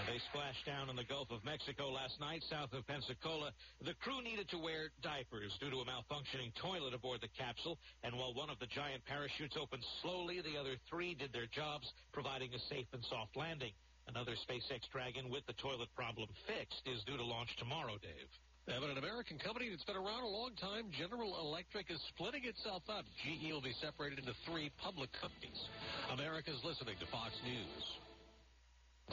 They 0.06 0.22
splashed 0.30 0.62
down 0.62 0.90
in 0.90 0.94
the 0.94 1.02
Gulf 1.10 1.34
of 1.34 1.42
Mexico 1.42 1.90
last 1.90 2.20
night, 2.22 2.46
south 2.46 2.70
of 2.70 2.86
Pensacola. 2.86 3.50
The 3.82 3.98
crew 3.98 4.22
needed 4.22 4.46
to 4.54 4.62
wear 4.62 4.94
diapers 5.02 5.58
due 5.58 5.70
to 5.74 5.82
a 5.82 5.86
malfunctioning 5.90 6.54
toilet 6.62 6.94
aboard 6.94 7.18
the 7.18 7.34
capsule, 7.34 7.78
and 8.06 8.14
while 8.14 8.34
one 8.34 8.50
of 8.50 8.62
the 8.62 8.70
giant 8.70 9.02
parachutes 9.02 9.58
opened 9.58 9.82
slowly, 10.02 10.38
the 10.46 10.54
other 10.54 10.78
three 10.86 11.18
did 11.18 11.32
their 11.32 11.50
jobs, 11.50 11.90
providing 12.12 12.54
a 12.54 12.62
safe 12.70 12.86
and 12.94 13.02
soft 13.10 13.34
landing. 13.34 13.74
Another 14.06 14.38
SpaceX 14.46 14.86
Dragon 14.94 15.30
with 15.34 15.42
the 15.50 15.58
toilet 15.58 15.90
problem 15.98 16.30
fixed 16.46 16.86
is 16.86 17.02
due 17.10 17.16
to 17.18 17.26
launch 17.26 17.50
tomorrow, 17.58 17.98
Dave. 17.98 18.30
But 18.66 18.90
an 18.90 18.98
American 18.98 19.38
company 19.38 19.70
that's 19.70 19.84
been 19.84 19.96
around 19.96 20.26
a 20.26 20.28
long 20.28 20.50
time, 20.58 20.90
General 20.90 21.38
Electric, 21.38 21.88
is 21.88 22.02
splitting 22.10 22.42
itself 22.44 22.82
up. 22.90 23.06
GE 23.22 23.52
will 23.52 23.62
be 23.62 23.72
separated 23.80 24.18
into 24.18 24.34
three 24.42 24.72
public 24.82 25.08
companies. 25.22 25.54
America's 26.10 26.58
listening 26.64 26.98
to 26.98 27.06
Fox 27.06 27.30
News. 27.46 27.84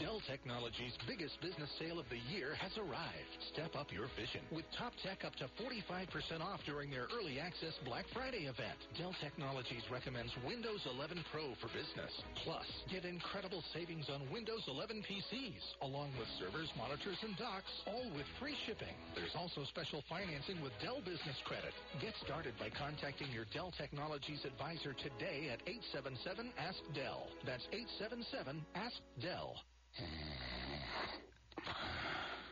Dell 0.02 0.18
Technologies' 0.26 0.98
biggest 1.06 1.38
business 1.38 1.70
sale 1.78 2.02
of 2.02 2.10
the 2.10 2.18
year 2.34 2.58
has 2.58 2.74
arrived. 2.82 3.30
Step 3.54 3.78
up 3.78 3.94
your 3.94 4.10
vision 4.18 4.42
with 4.50 4.66
top 4.74 4.90
tech 5.06 5.22
up 5.22 5.38
to 5.38 5.46
45% 5.62 6.42
off 6.42 6.66
during 6.66 6.90
their 6.90 7.06
early 7.14 7.38
access 7.38 7.78
Black 7.86 8.10
Friday 8.10 8.50
event. 8.50 8.74
Dell 8.98 9.14
Technologies 9.22 9.86
recommends 9.94 10.34
Windows 10.42 10.82
11 10.98 11.22
Pro 11.30 11.54
for 11.62 11.70
business. 11.78 12.10
Plus, 12.42 12.66
get 12.90 13.06
incredible 13.06 13.62
savings 13.70 14.10
on 14.10 14.26
Windows 14.34 14.66
11 14.66 15.06
PCs, 15.06 15.62
along 15.86 16.10
with 16.18 16.26
servers, 16.42 16.74
monitors, 16.74 17.22
and 17.22 17.38
docks, 17.38 17.70
all 17.86 18.10
with 18.18 18.26
free 18.42 18.58
shipping. 18.66 18.98
There's 19.14 19.38
also 19.38 19.62
special 19.70 20.02
financing 20.10 20.58
with 20.66 20.74
Dell 20.82 21.06
Business 21.06 21.38
Credit. 21.46 21.74
Get 22.02 22.18
started 22.26 22.58
by 22.58 22.74
contacting 22.74 23.30
your 23.30 23.46
Dell 23.54 23.70
Technologies 23.78 24.42
advisor 24.42 24.98
today 24.98 25.54
at 25.54 25.62
877-ASK-DELL. 25.70 27.30
That's 27.46 27.70
877-ASK-DELL. 28.02 29.54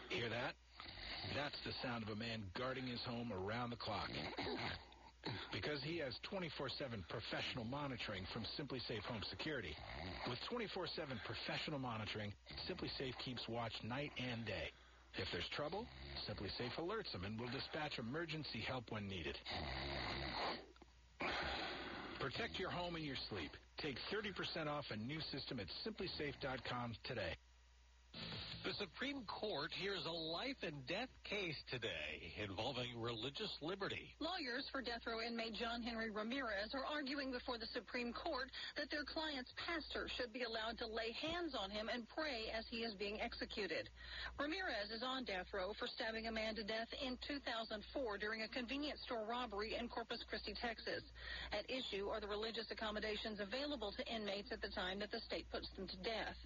Hear 0.10 0.30
that? 0.30 0.54
That's 1.36 1.56
the 1.66 1.72
sound 1.82 2.04
of 2.04 2.10
a 2.10 2.16
man 2.16 2.44
guarding 2.58 2.86
his 2.86 3.00
home 3.08 3.32
around 3.32 3.70
the 3.70 3.78
clock. 3.78 4.10
Because 5.54 5.82
he 5.84 5.98
has 5.98 6.14
24-7 6.30 6.50
professional 7.08 7.64
monitoring 7.66 8.24
from 8.34 8.44
SimpliSafe 8.60 9.06
Home 9.08 9.22
Security. 9.30 9.76
With 10.28 10.40
24-7 10.52 11.16
professional 11.26 11.80
monitoring, 11.80 12.34
SimpliSafe 12.68 13.18
keeps 13.24 13.42
watch 13.48 13.74
night 13.84 14.12
and 14.18 14.46
day. 14.46 14.70
If 15.18 15.28
there's 15.32 15.48
trouble, 15.56 15.86
SimpliSafe 16.28 16.76
alerts 16.80 17.12
them 17.14 17.26
and 17.26 17.40
will 17.40 17.50
dispatch 17.50 18.00
emergency 18.00 18.60
help 18.68 18.92
when 18.92 19.08
needed. 19.08 19.38
Protect 22.22 22.60
your 22.60 22.70
home 22.70 22.96
and 22.96 23.04
your 23.04 23.16
sleep. 23.30 23.50
Take 23.82 23.96
30% 24.14 24.68
off 24.68 24.86
a 24.92 24.96
new 24.96 25.20
system 25.32 25.60
at 25.60 25.66
simplisafe.com 25.82 26.94
today. 27.04 27.34
The 28.62 28.78
Supreme 28.78 29.26
Court 29.26 29.74
hears 29.74 30.06
a 30.06 30.14
life 30.14 30.62
and 30.62 30.86
death 30.86 31.10
case 31.26 31.58
today 31.74 32.30
involving 32.38 32.94
religious 32.94 33.50
liberty. 33.58 34.14
Lawyers 34.22 34.70
for 34.70 34.86
death 34.86 35.02
row 35.10 35.18
inmate 35.18 35.58
John 35.58 35.82
Henry 35.82 36.14
Ramirez 36.14 36.70
are 36.78 36.86
arguing 36.86 37.34
before 37.34 37.58
the 37.58 37.66
Supreme 37.74 38.14
Court 38.14 38.54
that 38.78 38.94
their 38.94 39.02
client's 39.02 39.50
pastor 39.66 40.06
should 40.14 40.30
be 40.30 40.46
allowed 40.46 40.78
to 40.78 40.86
lay 40.86 41.10
hands 41.26 41.58
on 41.58 41.74
him 41.74 41.90
and 41.90 42.06
pray 42.14 42.54
as 42.54 42.62
he 42.70 42.86
is 42.86 42.94
being 43.02 43.18
executed. 43.18 43.90
Ramirez 44.38 44.94
is 44.94 45.02
on 45.02 45.26
death 45.26 45.50
row 45.50 45.74
for 45.82 45.90
stabbing 45.90 46.30
a 46.30 46.34
man 46.34 46.54
to 46.54 46.62
death 46.62 46.94
in 47.02 47.18
2004 47.26 47.82
during 48.22 48.46
a 48.46 48.50
convenience 48.54 49.02
store 49.10 49.26
robbery 49.26 49.74
in 49.74 49.90
Corpus 49.90 50.22
Christi, 50.30 50.54
Texas. 50.62 51.02
At 51.50 51.66
issue 51.66 52.14
are 52.14 52.22
the 52.22 52.30
religious 52.30 52.70
accommodations 52.70 53.42
available 53.42 53.90
to 53.98 54.06
inmates 54.06 54.54
at 54.54 54.62
the 54.62 54.70
time 54.70 55.02
that 55.02 55.10
the 55.10 55.26
state 55.26 55.50
puts 55.50 55.66
them 55.74 55.90
to 55.90 55.98
death. 56.06 56.38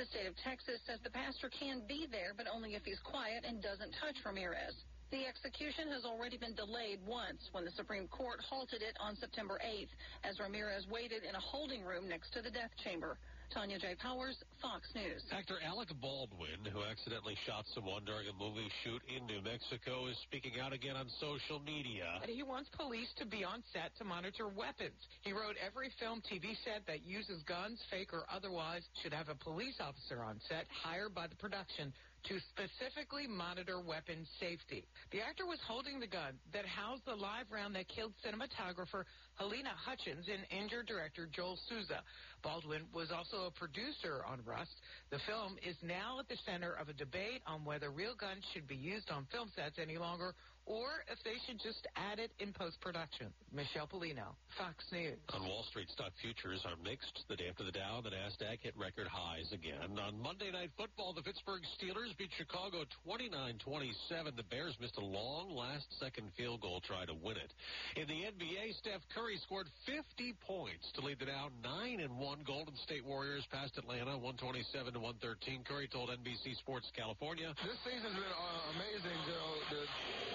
The 0.00 0.08
state 0.08 0.24
of 0.24 0.32
Texas 0.40 0.80
says 0.88 0.96
the 1.04 1.12
pastor 1.12 1.52
can 1.58 1.82
be 1.86 2.06
there, 2.10 2.32
but 2.36 2.46
only 2.46 2.74
if 2.74 2.84
he's 2.84 3.00
quiet 3.02 3.44
and 3.46 3.62
doesn't 3.62 3.92
touch 4.00 4.16
Ramirez. 4.24 4.74
The 5.10 5.26
execution 5.26 5.88
has 5.88 6.04
already 6.04 6.36
been 6.36 6.54
delayed 6.54 7.00
once 7.06 7.48
when 7.52 7.64
the 7.64 7.72
Supreme 7.72 8.08
Court 8.08 8.40
halted 8.44 8.82
it 8.82 8.94
on 9.00 9.16
September 9.16 9.58
8th 9.64 9.88
as 10.22 10.38
Ramirez 10.38 10.86
waited 10.90 11.24
in 11.24 11.34
a 11.34 11.40
holding 11.40 11.82
room 11.82 12.08
next 12.08 12.30
to 12.34 12.42
the 12.42 12.50
death 12.50 12.70
chamber. 12.84 13.16
Tanya 13.52 13.78
J. 13.78 13.96
Powers, 13.96 14.36
Fox 14.60 14.84
News. 14.94 15.24
Actor 15.32 15.56
Alec 15.64 15.88
Baldwin, 16.00 16.60
who 16.68 16.84
accidentally 16.84 17.36
shot 17.46 17.64
someone 17.74 18.04
during 18.04 18.28
a 18.28 18.36
movie 18.36 18.68
shoot 18.84 19.00
in 19.08 19.24
New 19.24 19.40
Mexico, 19.40 20.06
is 20.06 20.16
speaking 20.28 20.60
out 20.60 20.72
again 20.72 20.96
on 20.96 21.08
social 21.16 21.58
media. 21.64 22.20
He 22.28 22.42
wants 22.42 22.68
police 22.76 23.08
to 23.18 23.26
be 23.26 23.44
on 23.44 23.64
set 23.72 23.96
to 23.98 24.04
monitor 24.04 24.48
weapons. 24.48 25.00
He 25.22 25.32
wrote 25.32 25.56
every 25.64 25.88
film 25.98 26.20
TV 26.28 26.52
set 26.64 26.84
that 26.86 27.08
uses 27.08 27.42
guns, 27.48 27.80
fake 27.90 28.12
or 28.12 28.28
otherwise, 28.28 28.84
should 29.02 29.12
have 29.12 29.28
a 29.28 29.34
police 29.34 29.80
officer 29.80 30.20
on 30.22 30.36
set 30.48 30.68
hired 30.68 31.14
by 31.14 31.26
the 31.26 31.36
production 31.36 31.92
to 32.24 32.38
specifically 32.50 33.26
monitor 33.26 33.80
weapon 33.80 34.26
safety. 34.40 34.86
The 35.12 35.20
actor 35.20 35.46
was 35.46 35.58
holding 35.66 36.00
the 36.00 36.06
gun 36.06 36.34
that 36.52 36.66
housed 36.66 37.06
the 37.06 37.14
live 37.14 37.46
round 37.50 37.74
that 37.76 37.88
killed 37.88 38.12
cinematographer 38.24 39.04
Halyna 39.40 39.72
Hutchins 39.74 40.26
and 40.26 40.42
injured 40.50 40.86
director 40.86 41.28
Joel 41.30 41.58
Souza. 41.68 42.02
Baldwin 42.42 42.82
was 42.92 43.10
also 43.10 43.46
a 43.46 43.50
producer 43.50 44.22
on 44.26 44.40
Rust. 44.44 44.74
The 45.10 45.22
film 45.26 45.56
is 45.62 45.76
now 45.82 46.18
at 46.18 46.28
the 46.28 46.38
center 46.44 46.74
of 46.74 46.88
a 46.88 46.92
debate 46.92 47.42
on 47.46 47.64
whether 47.64 47.90
real 47.90 48.14
guns 48.18 48.44
should 48.52 48.66
be 48.66 48.76
used 48.76 49.10
on 49.10 49.26
film 49.30 49.50
sets 49.54 49.78
any 49.80 49.98
longer 49.98 50.34
or 50.68 51.00
if 51.08 51.16
they 51.24 51.40
should 51.48 51.56
just 51.64 51.88
add 51.96 52.20
it 52.20 52.30
in 52.44 52.52
post-production. 52.52 53.32
Michelle 53.48 53.88
Pollino, 53.88 54.36
Fox 54.60 54.84
News. 54.92 55.16
On 55.32 55.40
Wall 55.48 55.64
Street, 55.72 55.88
stock 55.88 56.12
futures 56.20 56.60
are 56.68 56.76
mixed. 56.84 57.24
The 57.32 57.40
day 57.40 57.48
after 57.48 57.64
the 57.64 57.72
Dow, 57.72 58.04
the 58.04 58.12
Nasdaq 58.12 58.60
hit 58.60 58.76
record 58.76 59.08
highs 59.08 59.48
again. 59.56 59.96
On 59.96 60.20
Monday 60.20 60.52
Night 60.52 60.68
Football, 60.76 61.16
the 61.16 61.24
Pittsburgh 61.24 61.64
Steelers 61.80 62.12
beat 62.20 62.28
Chicago 62.36 62.84
29-27. 63.08 64.36
The 64.36 64.44
Bears 64.52 64.76
missed 64.76 65.00
a 65.00 65.04
long 65.04 65.56
last-second 65.56 66.28
field 66.36 66.60
goal 66.60 66.84
try 66.84 67.08
to 67.08 67.16
win 67.16 67.40
it. 67.40 67.50
In 67.96 68.04
the 68.04 68.28
NBA, 68.28 68.76
Steph 68.84 69.00
Curry 69.16 69.40
scored 69.48 69.72
50 69.88 70.36
points 70.44 70.84
to 70.94 71.00
lead 71.00 71.16
the 71.18 71.32
Dow 71.32 71.48
9 71.64 72.00
and 72.04 72.12
1. 72.12 72.38
Golden 72.44 72.76
State 72.84 73.04
Warriors 73.08 73.48
passed 73.48 73.80
Atlanta 73.80 74.20
127 74.20 74.92
to 74.92 75.00
113. 75.00 75.64
Curry 75.64 75.88
told 75.88 76.12
NBC 76.12 76.60
Sports 76.60 76.92
California. 76.92 77.56
This 77.64 77.80
season's 77.88 78.12
been 78.12 78.36
uh, 78.36 78.76
amazing, 78.76 79.18
Joe. 79.24 79.48
The, 79.72 79.80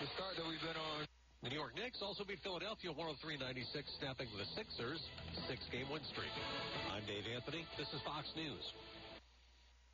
the 0.04 0.12
start 0.20 0.36
that 0.36 0.44
we've 0.44 0.60
been 0.60 0.76
on. 0.76 1.08
The 1.48 1.50
New 1.56 1.56
York 1.56 1.80
Knicks 1.80 2.04
also 2.04 2.28
beat 2.28 2.44
Philadelphia 2.44 2.92
103-96, 2.92 3.88
snapping 4.04 4.28
the 4.36 4.44
Sixers' 4.52 5.00
six-game 5.48 5.88
win 5.88 6.04
streak. 6.12 6.32
I'm 6.92 7.08
Dave 7.08 7.24
Anthony. 7.32 7.64
This 7.80 7.88
is 7.96 8.04
Fox 8.04 8.28
News. 8.36 8.68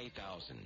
8000. 0.00 0.56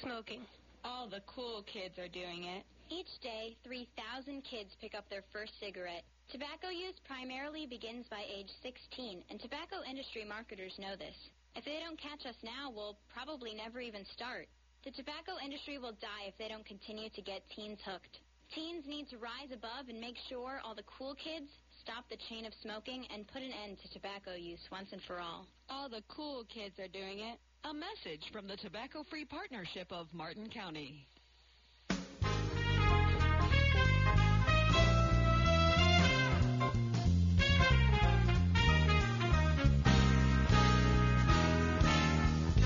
Smoking. 0.00 0.46
All 0.86 1.10
the 1.10 1.26
cool 1.26 1.66
kids 1.66 1.98
are 1.98 2.06
doing 2.06 2.46
it. 2.46 2.62
Each 2.86 3.10
day, 3.18 3.58
3,000 3.66 4.46
kids 4.46 4.70
pick 4.78 4.94
up 4.94 5.10
their 5.10 5.26
first 5.34 5.50
cigarette. 5.58 6.06
Tobacco 6.30 6.70
use 6.70 6.94
primarily 7.02 7.66
begins 7.66 8.06
by 8.06 8.22
age 8.22 8.50
16, 8.62 9.26
and 9.30 9.42
tobacco 9.42 9.82
industry 9.82 10.22
marketers 10.22 10.78
know 10.78 10.94
this. 10.94 11.18
If 11.58 11.66
they 11.66 11.82
don't 11.82 11.98
catch 11.98 12.22
us 12.22 12.38
now, 12.46 12.70
we'll 12.70 12.94
probably 13.10 13.50
never 13.50 13.82
even 13.82 14.06
start. 14.14 14.46
The 14.86 14.94
tobacco 14.94 15.42
industry 15.42 15.82
will 15.82 15.98
die 15.98 16.30
if 16.30 16.38
they 16.38 16.46
don't 16.46 16.66
continue 16.66 17.10
to 17.10 17.22
get 17.22 17.42
teens 17.50 17.82
hooked. 17.82 18.22
Teens 18.54 18.86
need 18.86 19.10
to 19.10 19.18
rise 19.18 19.50
above 19.50 19.90
and 19.90 19.98
make 19.98 20.14
sure 20.30 20.62
all 20.62 20.78
the 20.78 20.86
cool 20.86 21.18
kids 21.18 21.50
stop 21.82 22.06
the 22.06 22.22
chain 22.30 22.46
of 22.46 22.54
smoking 22.62 23.06
and 23.10 23.26
put 23.26 23.42
an 23.42 23.50
end 23.50 23.78
to 23.82 23.90
tobacco 23.90 24.38
use 24.38 24.62
once 24.70 24.90
and 24.94 25.02
for 25.06 25.18
all. 25.18 25.46
All 25.68 25.88
the 25.88 26.06
cool 26.06 26.46
kids 26.46 26.78
are 26.78 26.90
doing 26.90 27.18
it. 27.18 27.38
A 27.68 27.74
message 27.74 28.30
from 28.30 28.46
the 28.46 28.56
Tobacco 28.56 29.02
Free 29.02 29.24
Partnership 29.24 29.90
of 29.90 30.06
Martin 30.14 30.48
County. 30.48 31.04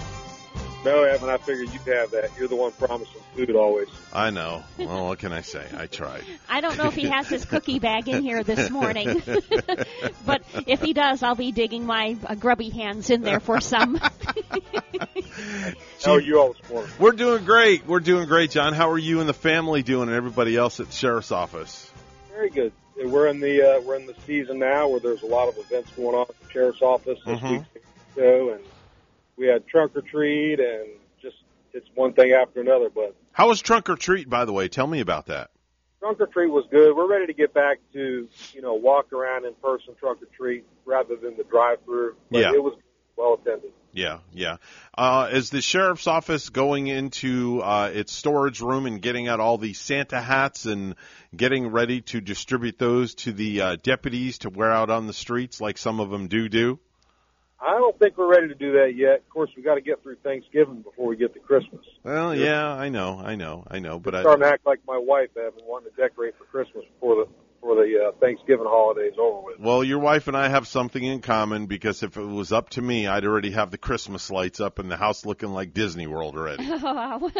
No, 0.85 1.03
Evan, 1.03 1.31
I 1.31 1.39
figured 1.39 1.73
you'd 1.73 1.95
have 1.95 2.11
that. 2.11 2.31
You're 2.39 2.49
the 2.49 2.57
one 2.57 2.71
promising 2.73 3.23
food 3.35 3.57
always. 3.57 3.89
I 4.13 4.29
know. 4.29 4.63
Well, 4.77 5.07
what 5.07 5.19
can 5.19 5.33
I 5.33 5.41
say? 5.41 5.65
I 5.75 5.87
tried. 5.87 6.25
I 6.49 6.61
don't 6.61 6.77
know 6.77 6.89
if 6.89 6.95
he 6.95 7.09
has 7.09 7.27
his 7.27 7.47
cookie 7.47 7.79
bag 7.79 8.07
in 8.07 8.23
here 8.23 8.45
this 8.45 8.71
morning, 8.71 9.23
but 10.27 10.43
if 10.67 10.83
he 10.83 10.93
does, 10.93 11.23
I'll 11.23 11.37
be 11.37 11.53
digging 11.53 11.87
my 11.87 12.19
uh, 12.27 12.35
grubby 12.35 12.69
hands 12.69 13.09
in 13.09 13.23
there 13.23 13.41
for 13.41 13.63
some. 13.63 13.97
How 16.05 16.13
are 16.13 16.21
you 16.21 16.39
all 16.39 16.53
this 16.53 16.71
morning? 16.71 16.91
We're 16.99 17.13
doing 17.13 17.47
great. 17.47 17.87
We're 17.87 18.01
doing 18.01 18.29
great, 18.29 18.51
John. 18.51 18.75
How 18.75 18.91
are 18.91 18.99
you 18.99 19.21
and 19.21 19.29
the 19.29 19.35
family 19.35 19.83
doing, 19.83 20.09
and 20.09 20.17
everybody 20.17 20.55
else 20.55 20.81
at 20.81 20.89
the 20.89 20.93
sheriff's 20.93 21.33
office? 21.33 21.91
Very 22.31 22.51
good. 22.51 22.73
We're 22.97 23.29
in 23.29 23.41
the 23.41 23.77
uh, 23.77 23.81
we're 23.81 23.97
in 23.97 24.07
the 24.07 24.15
season 24.27 24.59
now 24.59 24.89
where 24.89 25.01
there's 25.01 25.23
a 25.23 25.27
lot 25.27 25.49
of 25.49 25.57
events 25.57 25.91
going 25.93 26.15
on 26.15 26.27
at 26.29 26.41
the 26.41 26.51
sheriff's 26.51 26.83
office 26.83 27.19
this 27.25 27.39
mm-hmm. 27.39 27.55
week, 27.55 27.63
so 28.15 28.51
and 28.51 28.65
we 29.37 29.47
had 29.47 29.67
trunk 29.67 29.93
or 29.97 30.03
treat, 30.03 30.61
and 30.61 30.89
just 31.21 31.37
it's 31.73 31.87
one 31.95 32.13
thing 32.13 32.33
after 32.33 32.61
another. 32.61 32.89
But 32.91 33.15
how 33.33 33.49
was 33.49 33.61
trunk 33.61 33.89
or 33.89 33.97
treat, 33.97 34.29
by 34.29 34.45
the 34.45 34.53
way? 34.53 34.69
Tell 34.69 34.87
me 34.87 35.01
about 35.01 35.27
that. 35.27 35.51
Trunk 36.01 36.21
or 36.21 36.27
treat 36.27 36.51
was 36.51 36.67
good. 36.71 36.95
We're 36.97 37.09
ready 37.09 37.27
to 37.27 37.35
get 37.35 37.55
back 37.55 37.79
to 37.93 38.29
you 38.53 38.63
know 38.63 38.75
walk 38.75 39.13
around 39.13 39.45
in 39.47 39.55
person 39.55 39.95
trunk 39.99 40.23
or 40.23 40.29
treat 40.37 40.65
rather 40.85 41.17
than 41.17 41.37
the 41.37 41.45
drive 41.45 41.79
through. 41.85 42.17
Yeah, 42.31 42.53
it 42.53 42.63
was 42.63 42.75
well 43.17 43.39
attended. 43.41 43.73
Yeah, 43.95 44.19
yeah. 44.33 44.57
Uh, 44.99 45.29
is 45.33 45.51
the 45.51 45.63
sheriff's 45.63 46.09
office 46.09 46.49
going 46.49 46.89
into 46.89 47.61
uh, 47.63 47.91
its 47.95 48.13
storage 48.13 48.61
room 48.61 48.87
and 48.87 49.01
getting 49.01 49.29
out 49.29 49.39
all 49.39 49.57
the 49.57 49.73
Santa 49.73 50.21
hats 50.21 50.67
and 50.67 50.97
getting 51.35 51.69
ready 51.69 52.01
to 52.03 52.21
distribute 52.21 52.77
those 52.77 53.15
to 53.15 53.33
the 53.33 53.61
uh, 53.61 53.77
deputies 53.81 54.39
to 54.39 54.51
wear 54.51 54.73
out 54.73 54.91
on 54.91 55.07
the 55.07 55.13
streets 55.13 55.61
like 55.61 55.79
some 55.79 56.01
of 56.01 56.11
them 56.11 56.27
do 56.27 56.49
do? 56.49 56.81
I 57.67 57.79
don't 57.79 57.99
think 57.99 58.19
we're 58.19 58.31
ready 58.31 58.49
to 58.49 58.55
do 58.55 58.73
that 58.73 58.93
yet. 58.95 59.21
Of 59.21 59.29
course, 59.31 59.51
we 59.57 59.63
got 59.63 59.77
to 59.77 59.81
get 59.81 60.03
through 60.03 60.17
Thanksgiving 60.23 60.83
before 60.83 61.07
we 61.07 61.17
get 61.17 61.33
to 61.35 61.41
Christmas. 61.41 61.85
Well, 62.03 62.35
yeah, 62.35 62.69
I 62.69 62.91
know, 62.91 63.19
I 63.19 63.37
know, 63.37 63.65
I 63.69 63.79
know, 63.79 63.99
but 63.99 64.15
I, 64.15 64.21
starting 64.21 64.43
to 64.43 64.49
act 64.49 64.67
like 64.67 64.81
my 64.87 64.99
wife. 64.99 65.31
I've 65.37 65.55
wanting 65.67 65.91
to 65.91 65.97
decorate 65.97 66.35
for 66.37 66.45
Christmas 66.45 66.85
before 66.95 67.25
the 67.25 67.31
before 67.65 67.77
the 67.77 68.09
uh, 68.09 68.13
Thanksgiving 68.21 68.67
holidays 68.67 69.15
over 69.19 69.41
with. 69.41 69.59
Well, 69.59 69.83
your 69.83 69.99
wife 69.99 70.29
and 70.29 70.37
I 70.37 70.49
have 70.49 70.67
something 70.67 71.03
in 71.03 71.21
common 71.21 71.67
because 71.67 72.03
if 72.03 72.17
it 72.17 72.25
was 72.25 72.53
up 72.53 72.71
to 72.71 72.83
me, 72.83 73.07
I'd 73.07 73.25
already 73.25 73.53
have 73.53 73.71
the 73.71 73.79
Christmas 73.79 74.31
lights 74.31 74.61
up 74.61 74.79
and 74.79 74.91
the 74.91 74.97
house 74.97 75.25
looking 75.25 75.49
like 75.51 75.73
Disney 75.73 76.07
World 76.07 76.37
already. 76.37 76.69
wow. 76.83 77.31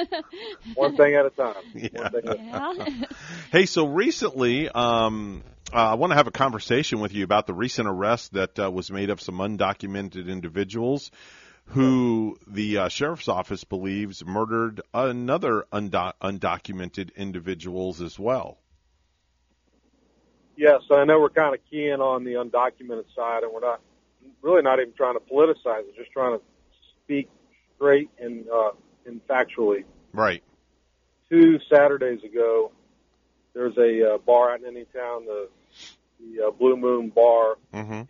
One 0.75 0.97
thing 0.97 1.15
at 1.15 1.27
a 1.27 1.31
time. 1.31 1.55
Yeah. 1.75 2.03
One 2.03 2.13
thing 2.13 2.29
at 2.29 2.39
a 2.39 2.51
time. 2.51 2.77
Yeah. 3.01 3.07
Hey, 3.53 3.67
so 3.67 3.87
recently, 3.87 4.69
um, 4.71 5.43
uh, 5.75 5.91
I 5.91 5.95
want 5.95 6.13
to 6.13 6.17
have 6.17 6.29
a 6.29 6.33
conversation 6.33 7.01
with 7.01 7.13
you 7.13 7.25
about 7.25 7.49
the 7.49 7.55
recent 7.55 7.89
arrest 7.89 8.35
that 8.35 8.59
uh, 8.61 8.71
was 8.71 8.93
made 8.93 9.11
of 9.11 9.21
some 9.21 9.39
undocumented 9.39 10.29
individuals 10.29 11.11
who 11.67 12.39
the 12.47 12.79
uh, 12.79 12.89
sheriff's 12.89 13.27
office 13.27 13.65
believes 13.65 14.25
murdered 14.25 14.83
another 14.93 15.67
undo- 15.73 16.13
undocumented 16.23 17.15
individuals 17.17 18.01
as 18.01 18.17
well. 18.17 18.59
Yes, 20.57 20.83
I 20.93 21.05
know 21.05 21.19
we're 21.19 21.31
kind 21.31 21.55
of 21.55 21.61
keying 21.69 22.01
on 22.01 22.23
the 22.23 22.35
undocumented 22.35 23.07
side, 23.17 23.43
and 23.43 23.53
we're 23.53 23.61
not 23.61 23.81
really 24.43 24.63
not 24.63 24.79
even 24.79 24.93
trying 24.95 25.15
to 25.15 25.21
politicize 25.21 25.81
it. 25.81 25.97
Just 25.97 26.13
trying 26.13 26.39
to 26.39 26.45
speak 27.03 27.29
straight 27.75 28.11
and 28.21 28.45
uh, 28.49 28.71
and 29.07 29.21
factually. 29.27 29.83
Right. 30.13 30.45
Two 31.29 31.59
Saturdays 31.69 32.23
ago, 32.23 32.71
there's 33.55 33.77
a 33.77 34.15
uh, 34.15 34.19
bar 34.19 34.53
out 34.53 34.61
in 34.61 34.67
Indiantown, 34.67 35.25
the 35.27 35.49
the 36.33 36.47
uh, 36.47 36.51
Blue 36.51 36.77
Moon 36.77 37.11
Bar. 37.11 37.57
Mm-hmm. 37.73 38.03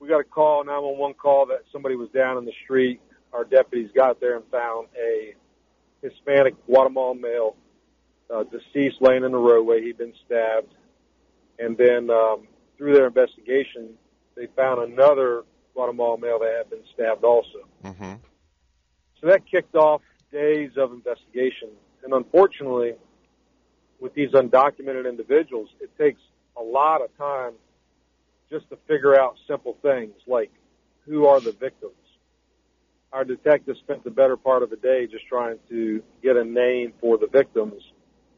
We 0.00 0.08
got 0.08 0.20
a 0.20 0.24
call, 0.24 0.64
911 0.64 1.14
call 1.14 1.46
that 1.46 1.62
somebody 1.72 1.96
was 1.96 2.08
down 2.10 2.38
in 2.38 2.44
the 2.44 2.52
street. 2.64 3.00
Our 3.32 3.44
deputies 3.44 3.90
got 3.94 4.20
there 4.20 4.36
and 4.36 4.44
found 4.50 4.88
a 4.96 5.34
Hispanic 6.02 6.54
Guatemalan 6.66 7.20
male 7.20 7.56
uh, 8.32 8.44
deceased 8.44 8.96
laying 9.00 9.24
in 9.24 9.32
the 9.32 9.38
roadway. 9.38 9.82
He'd 9.82 9.98
been 9.98 10.14
stabbed. 10.24 10.72
And 11.58 11.76
then 11.76 12.10
um, 12.10 12.46
through 12.76 12.94
their 12.94 13.08
investigation, 13.08 13.94
they 14.36 14.46
found 14.54 14.92
another 14.92 15.42
Guatemalan 15.74 16.20
male 16.20 16.38
that 16.38 16.54
had 16.56 16.70
been 16.70 16.84
stabbed 16.94 17.24
also. 17.24 17.68
Mm-hmm. 17.84 18.14
So 19.20 19.26
that 19.26 19.42
kicked 19.50 19.74
off 19.74 20.02
days 20.30 20.70
of 20.76 20.92
investigation. 20.92 21.70
And 22.04 22.12
unfortunately, 22.12 22.94
with 24.00 24.14
these 24.14 24.30
undocumented 24.30 25.08
individuals, 25.08 25.68
it 25.80 25.90
takes 25.98 26.20
a 26.58 26.62
lot 26.62 27.02
of 27.02 27.16
time 27.16 27.52
just 28.50 28.68
to 28.70 28.78
figure 28.88 29.18
out 29.18 29.36
simple 29.46 29.76
things 29.82 30.14
like 30.26 30.50
who 31.06 31.26
are 31.26 31.40
the 31.40 31.52
victims. 31.52 31.92
Our 33.12 33.24
detectives 33.24 33.78
spent 33.80 34.04
the 34.04 34.10
better 34.10 34.36
part 34.36 34.62
of 34.62 34.70
the 34.70 34.76
day 34.76 35.06
just 35.06 35.26
trying 35.26 35.58
to 35.70 36.02
get 36.22 36.36
a 36.36 36.44
name 36.44 36.92
for 37.00 37.16
the 37.16 37.26
victims. 37.26 37.82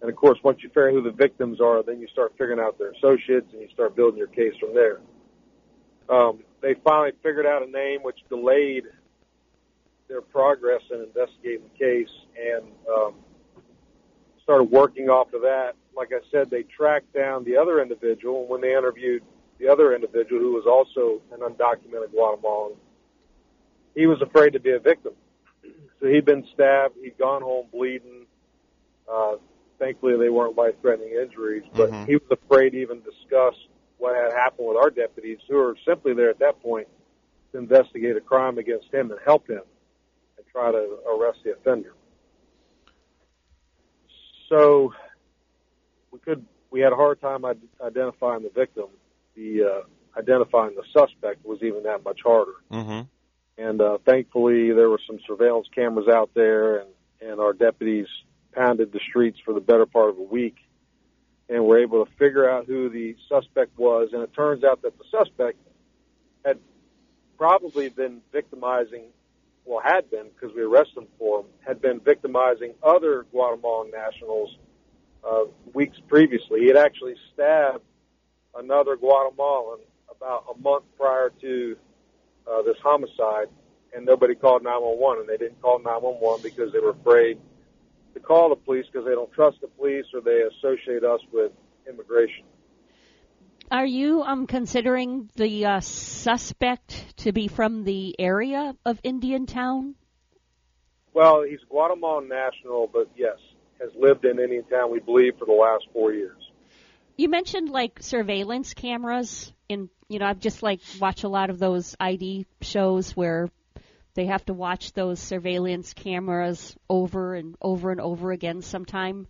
And 0.01 0.09
of 0.09 0.17
course, 0.17 0.39
once 0.45 0.59
you 0.63 0.69
figure 0.69 0.89
out 0.89 0.95
who 0.95 1.03
the 1.03 1.11
victims 1.11 1.61
are, 1.61 1.83
then 1.83 2.01
you 2.01 2.07
start 2.09 2.33
figuring 2.33 2.61
out 2.61 2.79
their 2.79 2.93
associates 2.93 3.49
and 3.53 3.61
you 3.61 3.69
start 3.73 3.97
building 3.97 4.19
your 4.19 4.29
case 4.29 4.55
from 4.61 4.75
there. 4.75 5.01
Um, 6.09 6.41
they 6.61 6.75
finally 6.85 7.13
figured 7.23 7.47
out 7.47 7.63
a 7.63 7.71
name 7.71 8.01
which 8.03 8.19
delayed 8.29 8.85
their 10.09 10.21
progress 10.21 10.83
in 10.91 11.01
investigating 11.01 11.63
the 11.73 11.79
case 11.79 12.11
and 12.37 12.65
um, 12.93 13.15
started 14.43 14.65
working 14.65 15.09
off 15.09 15.33
of 15.33 15.43
that. 15.43 15.75
Like 15.95 16.13
I 16.13 16.21
said, 16.31 16.51
they 16.51 16.63
tracked 16.63 17.13
down 17.13 17.45
the 17.45 17.57
other 17.57 17.81
individual. 17.81 18.47
When 18.47 18.61
they 18.61 18.75
interviewed 18.75 19.23
the 19.59 19.69
other 19.69 19.95
individual, 19.95 20.41
who 20.41 20.53
was 20.53 20.67
also 20.67 21.21
an 21.33 21.41
undocumented 21.41 22.13
Guatemalan, 22.13 22.77
he 23.95 24.07
was 24.07 24.23
afraid 24.23 24.53
to 24.55 24.61
be 24.61 24.71
a 24.71 24.79
victim. 24.79 25.13
So 26.01 26.07
he'd 26.07 26.25
been 26.25 26.47
stabbed. 26.55 26.97
He'd 27.03 27.19
gone 27.19 27.43
home 27.43 27.67
bleeding. 27.73 28.27
Uh, 29.11 29.37
thankfully, 29.79 30.17
they 30.17 30.31
weren't 30.31 30.57
life-threatening 30.57 31.11
injuries, 31.11 31.65
but 31.75 31.91
Mhm. 31.91 32.07
he 32.07 32.17
was 32.17 32.31
afraid 32.31 32.71
to 32.71 32.79
even 32.79 33.03
discuss 33.03 33.55
what 33.99 34.15
had 34.17 34.33
happened 34.33 34.69
with 34.69 34.77
our 34.77 34.91
deputies, 34.91 35.41
who 35.49 35.57
were 35.57 35.77
simply 35.85 36.15
there 36.15 36.31
at 36.31 36.39
that 36.39 36.61
point 36.63 36.89
to 37.53 37.59
investigate 37.59 38.17
a 38.17 38.21
crime 38.21 38.57
against 38.59 38.93
him 38.95 39.11
and 39.11 39.21
help 39.25 39.49
him 39.49 39.63
and 40.39 40.47
try 40.47 40.71
to 40.71 40.99
arrest 41.07 41.41
the 41.45 41.53
offender. 41.53 41.93
So 44.49 44.95
we 46.11 46.19
could 46.19 46.45
we 46.71 46.81
had 46.81 46.93
a 46.93 46.97
hard 46.97 47.21
time 47.21 47.45
id- 47.45 47.69
identifying 47.81 48.43
the 48.43 48.51
victim. 48.51 48.87
The 49.35 49.63
uh, 49.63 50.19
identifying 50.19 50.75
the 50.77 50.85
suspect 50.93 51.45
was 51.45 51.63
even 51.63 51.85
that 51.85 52.05
much 52.05 52.21
harder. 52.25 52.55
Mm-hmm. 52.71 53.01
And 53.59 53.81
uh, 53.81 53.99
thankfully, 54.07 54.73
there 54.73 54.89
were 54.89 55.01
some 55.07 55.19
surveillance 55.27 55.69
cameras 55.75 56.09
out 56.09 56.31
there, 56.35 56.79
and 56.79 56.91
and 57.21 57.41
our 57.41 57.53
deputies 57.53 58.07
pounded 58.53 58.93
the 58.93 59.01
streets 59.09 59.39
for 59.45 59.55
the 59.55 59.61
better 59.61 59.87
part 59.87 60.11
of 60.11 60.19
a 60.19 60.23
week, 60.23 60.57
and 61.49 61.65
were 61.65 61.81
able 61.81 62.05
to 62.05 62.11
figure 62.13 62.49
out 62.49 62.67
who 62.67 62.89
the 62.89 63.17
suspect 63.29 63.79
was. 63.79 64.11
And 64.13 64.23
it 64.23 64.33
turns 64.35 64.65
out 64.65 64.83
that 64.83 64.97
the 64.99 65.05
suspect 65.11 65.59
had 66.45 66.59
probably 67.37 67.89
been 67.89 68.23
victimizing, 68.33 69.05
well, 69.65 69.81
had 69.85 70.11
been 70.11 70.29
because 70.29 70.55
we 70.55 70.63
arrested 70.63 70.99
him 70.99 71.07
for 71.19 71.41
him, 71.41 71.47
had 71.67 71.81
been 71.81 72.01
victimizing 72.01 72.75
other 72.83 73.25
Guatemalan 73.31 73.91
nationals 73.91 74.57
uh, 75.29 75.45
weeks 75.73 75.97
previously. 76.09 76.61
He 76.61 76.67
had 76.69 76.77
actually 76.77 77.15
stabbed 77.33 77.85
another 78.55 78.97
Guatemalan 78.97 79.81
about 80.11 80.45
a 80.55 80.59
month 80.59 80.85
prior 80.99 81.31
to 81.41 81.77
uh, 82.51 82.63
this 82.63 82.77
homicide, 82.83 83.49
and 83.95 84.05
nobody 84.05 84.35
called 84.35 84.63
911, 84.63 85.21
and 85.21 85.29
they 85.29 85.37
didn't 85.37 85.61
call 85.61 85.79
911 85.79 86.43
because 86.43 86.73
they 86.73 86.79
were 86.79 86.91
afraid 86.91 87.39
to 88.15 88.21
call 88.21 88.49
the 88.49 88.57
police 88.57 88.87
because 88.91 89.07
they 89.07 89.15
don't 89.15 89.33
trust 89.33 89.61
the 89.61 89.69
police 89.69 90.07
or 90.15 90.21
they 90.21 90.43
associate 90.43 91.05
us 91.05 91.21
with 91.33 91.53
immigration. 91.89 92.45
Are 93.71 93.87
you 93.87 94.23
um 94.23 94.49
considering 94.49 95.31
the 95.37 95.67
uh, 95.67 95.81
suspect 95.81 97.17
to 97.19 97.33
be 97.33 97.47
from 97.47 97.85
the 97.85 98.17
area 98.19 98.75
of 98.85 98.99
Indiantown? 99.05 99.95
Well, 101.13 101.43
he's 101.43 101.61
Guatemalan 101.69 102.29
national, 102.29 102.89
but 102.93 103.11
yes, 103.17 103.37
has 103.81 103.91
lived 103.99 104.25
in 104.25 104.39
any 104.39 104.57
Indiantown, 104.57 104.91
we 104.91 105.01
believe, 105.01 105.39
for 105.39 105.47
the 105.47 105.53
last 105.53 105.87
four 105.93 106.13
years. 106.13 106.37
You 107.17 107.29
mentioned 107.29 107.71
like 107.71 107.99
surveillance 108.01 108.75
cameras 108.75 109.53
in 109.69 109.91
you 110.09 110.19
know, 110.19 110.27
I've 110.27 110.41
just 110.41 110.63
like 110.63 110.81
watch 110.99 111.23
a 111.23 111.29
lot 111.29 111.51
of 111.51 111.59
those 111.59 111.95
ID 112.01 112.47
shows 112.63 113.17
where 113.17 113.49
they 114.15 114.27
have 114.27 114.45
to 114.47 114.53
watch 114.53 114.93
those 114.93 115.21
surveillance 115.21 115.95
cameras 115.95 116.77
over 116.89 117.35
and 117.35 117.57
over 117.63 117.93
and 117.93 118.01
over 118.01 118.33
again 118.33 118.61
sometime. 118.61 119.29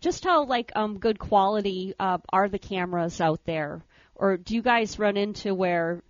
Just 0.00 0.24
how 0.24 0.44
like 0.44 0.72
um 0.74 0.98
good 0.98 1.18
quality 1.18 1.94
uh, 1.98 2.18
are 2.32 2.48
the 2.48 2.58
cameras 2.58 3.20
out 3.20 3.44
there? 3.44 3.82
Or 4.14 4.36
do 4.36 4.54
you 4.54 4.62
guys 4.62 4.98
run 4.98 5.16
into 5.16 5.54
where 5.54 6.02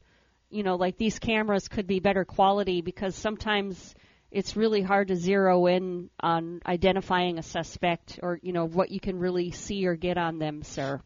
you 0.49 0.63
know, 0.63 0.77
like 0.77 0.97
these 0.97 1.19
cameras 1.19 1.69
could 1.69 1.87
be 1.87 2.01
better 2.01 2.25
quality 2.25 2.81
because 2.81 3.15
sometimes 3.15 3.95
it's 4.37 4.55
really 4.55 4.83
hard 4.83 5.09
to 5.09 5.17
zero 5.17 5.65
in 5.67 6.11
on 6.21 6.61
identifying 6.67 7.39
a 7.39 7.43
suspect 7.43 8.21
or, 8.23 8.39
you 8.43 8.53
know, 8.53 8.67
what 8.67 8.91
you 8.91 9.01
can 9.01 9.19
really 9.19 9.51
see 9.51 9.87
or 9.87 9.97
get 9.97 10.19
on 10.19 10.39
them, 10.39 10.63
sir. 10.63 11.01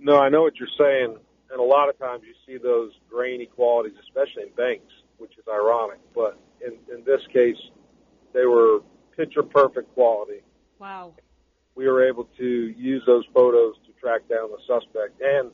No, 0.00 0.18
I 0.18 0.30
know 0.30 0.42
what 0.42 0.54
you're 0.56 0.66
saying, 0.76 1.16
and 1.52 1.60
a 1.60 1.62
lot 1.62 1.88
of 1.88 1.96
times 1.96 2.24
you 2.26 2.34
see 2.44 2.60
those 2.60 2.90
grainy 3.08 3.46
qualities, 3.46 3.92
especially 4.02 4.48
in 4.48 4.54
banks, 4.56 4.92
which 5.18 5.30
is 5.38 5.44
ironic. 5.48 6.00
But 6.12 6.40
in, 6.60 6.72
in 6.92 7.04
this 7.04 7.20
case, 7.32 7.62
they 8.32 8.46
were 8.46 8.80
picture 9.16 9.44
perfect 9.44 9.94
quality. 9.94 10.40
Wow. 10.80 11.14
We 11.76 11.86
were 11.86 12.04
able 12.04 12.24
to 12.36 12.44
use 12.76 13.04
those 13.06 13.26
photos 13.32 13.76
to 13.86 13.92
track 14.00 14.22
down 14.28 14.50
the 14.50 14.58
suspect. 14.66 15.22
And 15.22 15.52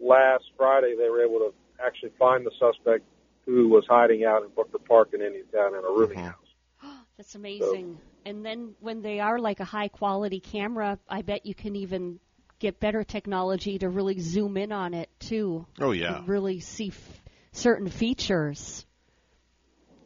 last 0.00 0.50
Friday, 0.56 0.96
they 0.98 1.08
were 1.08 1.22
able 1.24 1.38
to 1.38 1.54
actually 1.80 2.10
find 2.18 2.44
the 2.44 2.50
suspect 2.58 3.04
who 3.48 3.66
was 3.68 3.84
hiding 3.88 4.24
out 4.26 4.42
in 4.42 4.50
Booker 4.50 4.78
Park 4.78 5.14
in 5.14 5.22
Indiantown 5.22 5.68
in 5.74 5.82
a 5.82 5.88
rooming 5.88 6.18
house. 6.18 6.34
That's 7.16 7.34
amazing. 7.34 7.98
and 8.26 8.44
then 8.44 8.74
when 8.80 9.00
they 9.00 9.20
are 9.20 9.38
like 9.38 9.60
a 9.60 9.64
high 9.64 9.88
quality 9.88 10.38
camera, 10.38 10.98
I 11.08 11.22
bet 11.22 11.46
you 11.46 11.54
can 11.54 11.74
even 11.74 12.20
get 12.58 12.78
better 12.78 13.04
technology 13.04 13.78
to 13.78 13.88
really 13.88 14.20
zoom 14.20 14.58
in 14.58 14.70
on 14.70 14.92
it 14.92 15.08
too. 15.18 15.64
Oh, 15.80 15.92
yeah. 15.92 16.18
And 16.18 16.28
really 16.28 16.60
see 16.60 16.88
f- 16.88 17.22
certain 17.52 17.88
features. 17.88 18.84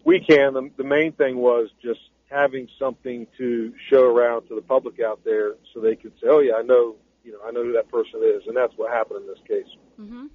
We 0.04 0.20
can. 0.20 0.54
The, 0.54 0.70
the 0.76 0.84
main 0.84 1.12
thing 1.12 1.36
was 1.36 1.68
just 1.82 2.00
having 2.30 2.68
something 2.78 3.26
to 3.38 3.72
show 3.90 4.04
around 4.04 4.46
to 4.48 4.54
the 4.54 4.62
public 4.62 5.00
out 5.00 5.20
there 5.24 5.54
so 5.74 5.80
they 5.80 5.96
could 5.96 6.12
say, 6.20 6.28
"Oh 6.28 6.38
yeah, 6.40 6.54
I 6.58 6.62
know, 6.62 6.96
you 7.24 7.32
know, 7.32 7.38
I 7.46 7.50
know 7.50 7.62
who 7.64 7.72
that 7.72 7.88
person 7.90 8.20
is," 8.22 8.42
and 8.46 8.56
that's 8.56 8.72
what 8.76 8.92
happened 8.92 9.22
in 9.22 9.26
this 9.26 9.42
case. 9.48 9.76
hmm 9.96 10.26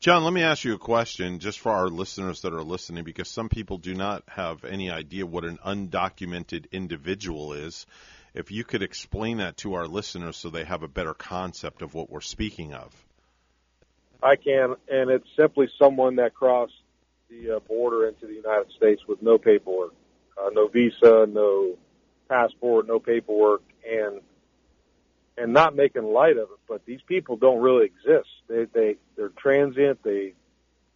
John, 0.00 0.22
let 0.22 0.32
me 0.32 0.44
ask 0.44 0.62
you 0.62 0.74
a 0.74 0.78
question 0.78 1.40
just 1.40 1.58
for 1.58 1.72
our 1.72 1.88
listeners 1.88 2.42
that 2.42 2.54
are 2.54 2.62
listening 2.62 3.02
because 3.02 3.28
some 3.28 3.48
people 3.48 3.78
do 3.78 3.96
not 3.96 4.22
have 4.28 4.64
any 4.64 4.92
idea 4.92 5.26
what 5.26 5.44
an 5.44 5.58
undocumented 5.66 6.70
individual 6.70 7.52
is. 7.52 7.84
If 8.32 8.52
you 8.52 8.62
could 8.62 8.84
explain 8.84 9.38
that 9.38 9.56
to 9.58 9.74
our 9.74 9.88
listeners 9.88 10.36
so 10.36 10.50
they 10.50 10.62
have 10.62 10.84
a 10.84 10.88
better 10.88 11.14
concept 11.14 11.82
of 11.82 11.94
what 11.94 12.10
we're 12.10 12.20
speaking 12.20 12.74
of. 12.74 12.94
I 14.22 14.36
can, 14.36 14.76
and 14.88 15.10
it's 15.10 15.26
simply 15.36 15.68
someone 15.82 16.14
that 16.16 16.32
crossed 16.32 16.80
the 17.28 17.56
uh, 17.56 17.58
border 17.58 18.06
into 18.06 18.28
the 18.28 18.34
United 18.34 18.70
States 18.76 19.02
with 19.08 19.20
no 19.20 19.36
paperwork, 19.36 19.94
uh, 20.40 20.50
no 20.52 20.68
visa, 20.68 21.26
no 21.28 21.76
passport, 22.28 22.86
no 22.86 23.00
paperwork, 23.00 23.62
and 23.84 24.20
and 25.40 25.52
not 25.52 25.74
making 25.76 26.02
light 26.04 26.36
of 26.36 26.50
it. 26.50 26.58
But 26.68 26.84
these 26.84 27.00
people 27.06 27.36
don't 27.36 27.60
really 27.60 27.86
exist. 27.86 28.28
They 28.48 28.64
they 28.72 28.96
they're 29.16 29.30
transient. 29.30 30.02
They 30.02 30.34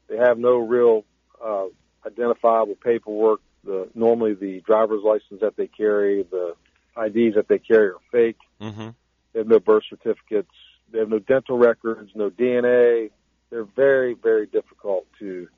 they 0.08 0.16
have 0.16 0.38
no 0.38 0.56
real 0.58 1.04
uh, 1.44 1.66
identifiable 2.06 2.76
paperwork. 2.76 3.40
The 3.64 3.88
normally 3.94 4.34
the 4.34 4.60
driver's 4.60 5.02
license 5.04 5.40
that 5.40 5.56
they 5.56 5.68
carry, 5.68 6.24
the 6.24 6.54
IDs 6.96 7.36
that 7.36 7.46
they 7.48 7.58
carry 7.58 7.88
are 7.88 8.00
fake. 8.10 8.38
Mm-hmm. 8.60 8.88
They 9.32 9.38
have 9.40 9.48
no 9.48 9.60
birth 9.60 9.84
certificates. 9.88 10.50
They 10.90 10.98
have 10.98 11.08
no 11.08 11.18
dental 11.20 11.56
records, 11.56 12.10
no 12.14 12.28
DNA. 12.28 13.10
They're 13.50 13.64
very, 13.64 14.14
very 14.14 14.46
difficult 14.46 15.06
to 15.20 15.48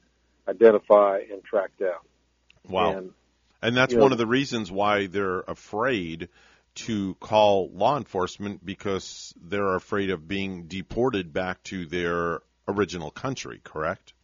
identify 0.48 1.20
and 1.31 1.43
track 1.43 1.70
down. 1.78 1.98
Wow. 2.69 2.98
And, 2.98 3.11
And 3.62 3.77
that's 3.77 3.93
you 3.93 3.98
know- 3.98 4.05
one 4.05 4.12
of 4.12 4.19
the 4.19 4.27
reasons 4.27 4.70
why 4.70 5.06
they're 5.06 5.40
afraid 5.40 6.28
to 6.75 7.15
call 7.15 7.71
law 7.73 7.97
enforcement 7.97 8.65
because 8.65 9.33
they're 9.41 9.75
afraid 9.75 10.11
of 10.11 10.27
being 10.27 10.65
deported 10.67 11.33
back 11.33 11.63
to 11.65 11.87
their 11.87 12.41
original 12.67 13.11
country, 13.11 13.61
correct? 13.63 14.15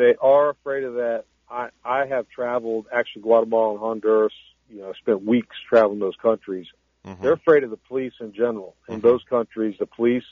they 0.00 0.14
are 0.20 0.50
afraid 0.50 0.84
of 0.84 0.94
that. 0.94 1.24
I, 1.50 1.68
I 1.84 2.06
have 2.06 2.26
traveled 2.28 2.86
actually 2.92 3.22
Guatemala 3.22 3.72
and 3.72 3.80
Honduras. 3.80 4.32
You 4.70 4.82
know, 4.82 4.92
spent 4.94 5.24
weeks 5.24 5.56
traveling 5.68 5.98
those 5.98 6.16
countries. 6.22 6.66
Mm-hmm. 7.04 7.22
They're 7.22 7.32
afraid 7.32 7.64
of 7.64 7.70
the 7.70 7.76
police 7.76 8.12
in 8.20 8.32
general. 8.32 8.76
In 8.88 8.96
mm-hmm. 8.96 9.06
those 9.06 9.22
countries, 9.28 9.74
the 9.78 9.86
police 9.86 10.24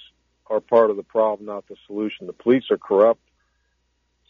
are 0.46 0.60
part 0.60 0.90
of 0.90 0.96
the 0.96 1.02
problem, 1.02 1.46
not 1.46 1.66
the 1.66 1.74
solution. 1.86 2.26
The 2.28 2.32
police 2.32 2.70
are 2.70 2.78
corrupt. 2.78 3.20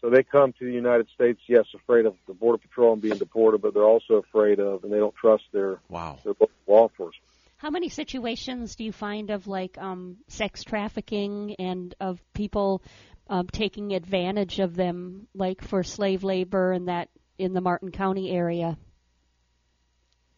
So 0.01 0.09
they 0.09 0.23
come 0.23 0.51
to 0.53 0.65
the 0.65 0.71
United 0.71 1.09
States, 1.13 1.39
yes, 1.47 1.65
afraid 1.75 2.05
of 2.05 2.15
the 2.27 2.33
border 2.33 2.57
patrol 2.57 2.93
and 2.93 3.01
being 3.01 3.17
deported, 3.17 3.61
but 3.61 3.73
they're 3.73 3.83
also 3.83 4.15
afraid 4.15 4.59
of, 4.59 4.83
and 4.83 4.91
they 4.91 4.97
don't 4.97 5.15
trust 5.15 5.43
their 5.51 5.79
wow. 5.89 6.17
their 6.23 6.33
law 6.67 6.87
enforcement. 6.89 7.28
How 7.59 7.69
many 7.69 7.89
situations 7.89 8.75
do 8.75 8.83
you 8.83 8.91
find 8.91 9.29
of 9.29 9.47
like 9.47 9.77
um, 9.77 10.17
sex 10.27 10.63
trafficking 10.63 11.55
and 11.59 11.93
of 11.99 12.19
people 12.33 12.81
um, 13.29 13.47
taking 13.47 13.93
advantage 13.93 14.59
of 14.59 14.75
them, 14.75 15.27
like 15.33 15.61
for 15.61 15.83
slave 15.83 16.23
labor 16.23 16.71
and 16.71 16.87
that 16.87 17.09
in 17.37 17.53
the 17.53 17.61
Martin 17.61 17.91
County 17.91 18.31
area? 18.31 18.77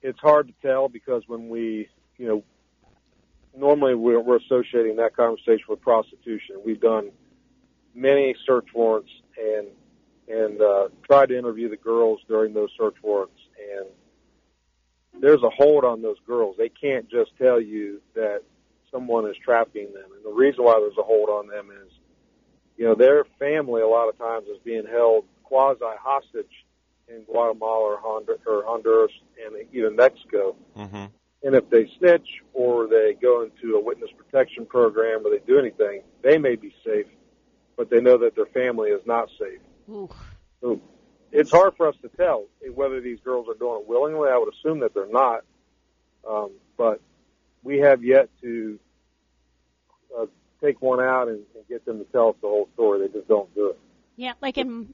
it's 0.01 0.19
hard 0.19 0.47
to 0.47 0.53
tell 0.61 0.89
because 0.89 1.23
when 1.27 1.49
we, 1.49 1.87
you 2.17 2.27
know, 2.27 2.43
normally 3.55 3.95
we're, 3.95 4.19
we're 4.19 4.37
associating 4.37 4.95
that 4.97 5.15
conversation 5.15 5.65
with 5.69 5.81
prostitution. 5.81 6.57
We've 6.65 6.79
done 6.79 7.11
many 7.93 8.35
search 8.45 8.67
warrants 8.73 9.11
and 9.37 9.67
and 10.27 10.61
uh, 10.61 10.87
tried 11.05 11.27
to 11.29 11.37
interview 11.37 11.67
the 11.67 11.77
girls 11.77 12.19
during 12.27 12.53
those 12.53 12.69
search 12.79 12.95
warrants, 13.01 13.35
and 13.75 13.87
there's 15.19 15.43
a 15.43 15.49
hold 15.49 15.83
on 15.83 16.01
those 16.01 16.17
girls. 16.25 16.55
They 16.57 16.69
can't 16.69 17.09
just 17.09 17.31
tell 17.37 17.59
you 17.59 18.01
that 18.15 18.43
someone 18.91 19.29
is 19.29 19.35
trafficking 19.43 19.93
them, 19.93 20.11
and 20.15 20.23
the 20.23 20.31
reason 20.31 20.63
why 20.63 20.79
there's 20.79 20.97
a 20.97 21.03
hold 21.03 21.29
on 21.29 21.47
them 21.47 21.69
is, 21.85 21.91
you 22.77 22.85
know, 22.85 22.95
their 22.95 23.25
family 23.39 23.81
a 23.81 23.87
lot 23.87 24.09
of 24.09 24.17
times 24.17 24.47
is 24.47 24.57
being 24.63 24.85
held 24.85 25.25
quasi 25.43 25.79
hostage 26.01 26.65
in 27.07 27.23
Guatemala 27.23 27.95
or, 27.95 28.01
Hondur- 28.01 28.39
or 28.47 28.63
Honduras 28.65 29.11
and 29.45 29.55
even 29.73 29.95
Mexico. 29.95 30.55
Mm-hmm. 30.77 31.05
And 31.43 31.55
if 31.55 31.69
they 31.69 31.89
snitch 31.97 32.27
or 32.53 32.87
they 32.87 33.15
go 33.19 33.43
into 33.43 33.75
a 33.75 33.79
witness 33.79 34.09
protection 34.15 34.65
program 34.65 35.25
or 35.25 35.31
they 35.31 35.43
do 35.45 35.57
anything, 35.57 36.03
they 36.21 36.37
may 36.37 36.55
be 36.55 36.73
safe, 36.85 37.07
but 37.75 37.89
they 37.89 37.99
know 37.99 38.17
that 38.19 38.35
their 38.35 38.45
family 38.47 38.89
is 38.89 39.01
not 39.05 39.29
safe. 39.39 39.59
Ooh. 39.89 40.09
So 40.61 40.79
it's 41.31 41.51
hard 41.51 41.75
for 41.75 41.87
us 41.87 41.95
to 42.01 42.09
tell 42.09 42.45
whether 42.73 43.01
these 43.01 43.19
girls 43.19 43.47
are 43.47 43.57
doing 43.57 43.81
it 43.81 43.87
willingly. 43.87 44.29
I 44.29 44.37
would 44.37 44.53
assume 44.53 44.79
that 44.79 44.93
they're 44.93 45.07
not, 45.07 45.43
um, 46.27 46.51
but 46.77 47.01
we 47.63 47.79
have 47.79 48.03
yet 48.03 48.29
to 48.41 48.79
uh, 50.17 50.25
take 50.61 50.81
one 50.81 50.99
out 50.99 51.27
and, 51.27 51.43
and 51.55 51.67
get 51.67 51.85
them 51.85 51.99
to 51.99 52.05
tell 52.05 52.29
us 52.29 52.35
the 52.41 52.47
whole 52.47 52.69
story. 52.73 53.07
They 53.07 53.13
just 53.13 53.27
don't 53.27 53.53
do 53.55 53.69
it. 53.69 53.79
Yeah, 54.15 54.33
like 54.41 54.57
in 54.57 54.93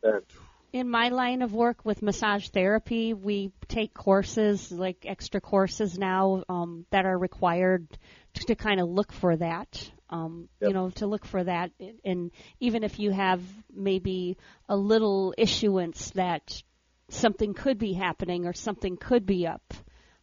in 0.73 0.89
my 0.89 1.09
line 1.09 1.41
of 1.41 1.53
work 1.53 1.85
with 1.85 2.01
massage 2.01 2.49
therapy, 2.49 3.13
we 3.13 3.51
take 3.67 3.93
courses, 3.93 4.71
like 4.71 5.05
extra 5.05 5.41
courses 5.41 5.97
now 5.97 6.43
um, 6.49 6.85
that 6.91 7.05
are 7.05 7.17
required 7.17 7.87
to, 8.35 8.45
to 8.45 8.55
kind 8.55 8.79
of 8.79 8.87
look 8.87 9.11
for 9.11 9.35
that. 9.37 9.91
Um, 10.09 10.47
You 10.61 10.73
know, 10.73 10.89
to 10.91 11.07
look 11.07 11.25
for 11.25 11.43
that, 11.43 11.71
and 12.05 12.31
even 12.59 12.83
if 12.83 12.97
you 12.99 13.11
have 13.11 13.41
maybe 13.73 14.37
a 14.69 14.77
little 14.77 15.33
issuance 15.37 16.11
that 16.11 16.63
something 17.09 17.53
could 17.53 17.77
be 17.77 17.93
happening 17.93 18.45
or 18.45 18.53
something 18.53 18.97
could 18.97 19.25
be 19.25 19.47
up, 19.47 19.73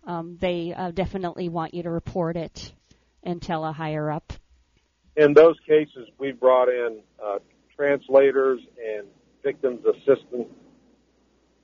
um, 0.06 0.36
they 0.40 0.72
uh, 0.72 0.90
definitely 0.90 1.48
want 1.48 1.74
you 1.74 1.82
to 1.82 1.90
report 1.90 2.36
it 2.36 2.72
and 3.22 3.40
tell 3.40 3.64
a 3.64 3.72
higher 3.72 4.10
up. 4.10 4.32
in 5.16 5.32
those 5.32 5.56
cases, 5.66 6.08
we 6.18 6.32
brought 6.32 6.68
in 6.68 7.00
uh, 7.24 7.38
translators 7.76 8.60
and 8.84 9.06
victims 9.42 9.84
assistant 9.84 10.48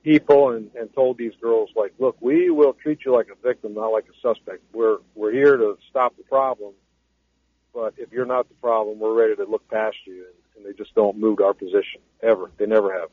people 0.03 0.51
and, 0.51 0.71
and 0.75 0.93
told 0.93 1.17
these 1.17 1.33
girls, 1.41 1.69
like, 1.75 1.93
look, 1.99 2.17
we 2.21 2.49
will 2.49 2.73
treat 2.73 2.99
you 3.05 3.13
like 3.13 3.27
a 3.29 3.47
victim, 3.47 3.73
not 3.75 3.89
like 3.89 4.05
a 4.05 4.27
suspect. 4.27 4.61
We're 4.73 4.97
we're 5.15 5.31
here 5.31 5.57
to 5.57 5.77
stop 5.89 6.15
the 6.17 6.23
problem, 6.23 6.73
but 7.73 7.93
if 7.97 8.11
you're 8.11 8.25
not 8.25 8.47
the 8.49 8.55
problem, 8.55 8.99
we're 8.99 9.13
ready 9.13 9.35
to 9.35 9.45
look 9.45 9.67
past 9.69 9.97
you. 10.05 10.25
And, 10.25 10.35
and 10.55 10.65
they 10.65 10.77
just 10.77 10.93
don't 10.95 11.17
move 11.17 11.37
to 11.37 11.45
our 11.45 11.53
position 11.53 12.01
ever. 12.21 12.51
They 12.57 12.65
never 12.65 12.91
have. 12.99 13.09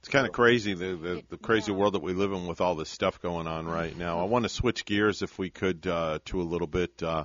It's 0.00 0.10
kind 0.10 0.26
of 0.26 0.32
crazy 0.32 0.74
the, 0.74 0.96
the 0.96 1.22
the 1.30 1.36
crazy 1.38 1.72
world 1.72 1.94
that 1.94 2.02
we 2.02 2.12
live 2.12 2.30
in 2.30 2.46
with 2.46 2.60
all 2.60 2.74
this 2.74 2.90
stuff 2.90 3.22
going 3.22 3.46
on 3.46 3.66
right 3.66 3.96
now. 3.96 4.20
I 4.20 4.24
want 4.24 4.44
to 4.44 4.50
switch 4.50 4.84
gears 4.84 5.22
if 5.22 5.38
we 5.38 5.48
could 5.48 5.86
uh, 5.86 6.18
to 6.26 6.42
a 6.42 6.44
little 6.44 6.66
bit 6.66 7.02
uh, 7.02 7.24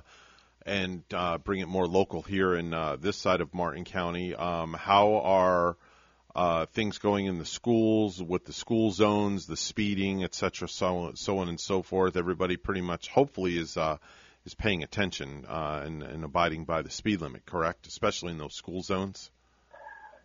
and 0.64 1.02
uh, 1.12 1.36
bring 1.36 1.60
it 1.60 1.68
more 1.68 1.86
local 1.86 2.22
here 2.22 2.54
in 2.54 2.72
uh, 2.72 2.96
this 2.96 3.18
side 3.18 3.42
of 3.42 3.52
Martin 3.52 3.84
County. 3.84 4.34
Um, 4.34 4.72
how 4.72 5.16
are 5.16 5.76
uh, 6.34 6.64
things 6.72 6.96
going 6.96 7.26
in 7.26 7.38
the 7.38 7.44
schools 7.44 8.22
with 8.22 8.46
the 8.46 8.54
school 8.54 8.92
zones, 8.92 9.46
the 9.46 9.58
speeding, 9.58 10.24
et 10.24 10.34
cetera, 10.34 10.66
so 10.66 11.12
so 11.16 11.38
on 11.40 11.50
and 11.50 11.60
so 11.60 11.82
forth? 11.82 12.16
Everybody 12.16 12.56
pretty 12.56 12.80
much, 12.80 13.08
hopefully, 13.08 13.58
is 13.58 13.76
uh, 13.76 13.98
is 14.44 14.54
paying 14.54 14.82
attention 14.82 15.44
uh, 15.48 15.82
and, 15.84 16.02
and 16.02 16.24
abiding 16.24 16.64
by 16.64 16.82
the 16.82 16.90
speed 16.90 17.20
limit, 17.20 17.44
correct? 17.46 17.86
Especially 17.86 18.32
in 18.32 18.38
those 18.38 18.54
school 18.54 18.82
zones. 18.82 19.30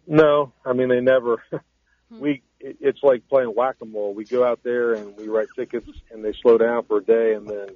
No, 0.07 0.53
I 0.65 0.73
mean 0.73 0.89
they 0.89 1.01
never. 1.01 1.43
we 2.09 2.41
it's 2.59 2.99
like 3.03 3.27
playing 3.27 3.49
whack 3.49 3.75
a 3.81 3.85
mole. 3.85 4.13
We 4.13 4.25
go 4.25 4.43
out 4.45 4.61
there 4.63 4.93
and 4.93 5.15
we 5.17 5.27
write 5.27 5.47
tickets, 5.55 5.87
and 6.11 6.23
they 6.23 6.33
slow 6.41 6.57
down 6.57 6.85
for 6.85 6.97
a 6.97 7.03
day, 7.03 7.33
and 7.33 7.47
then 7.47 7.69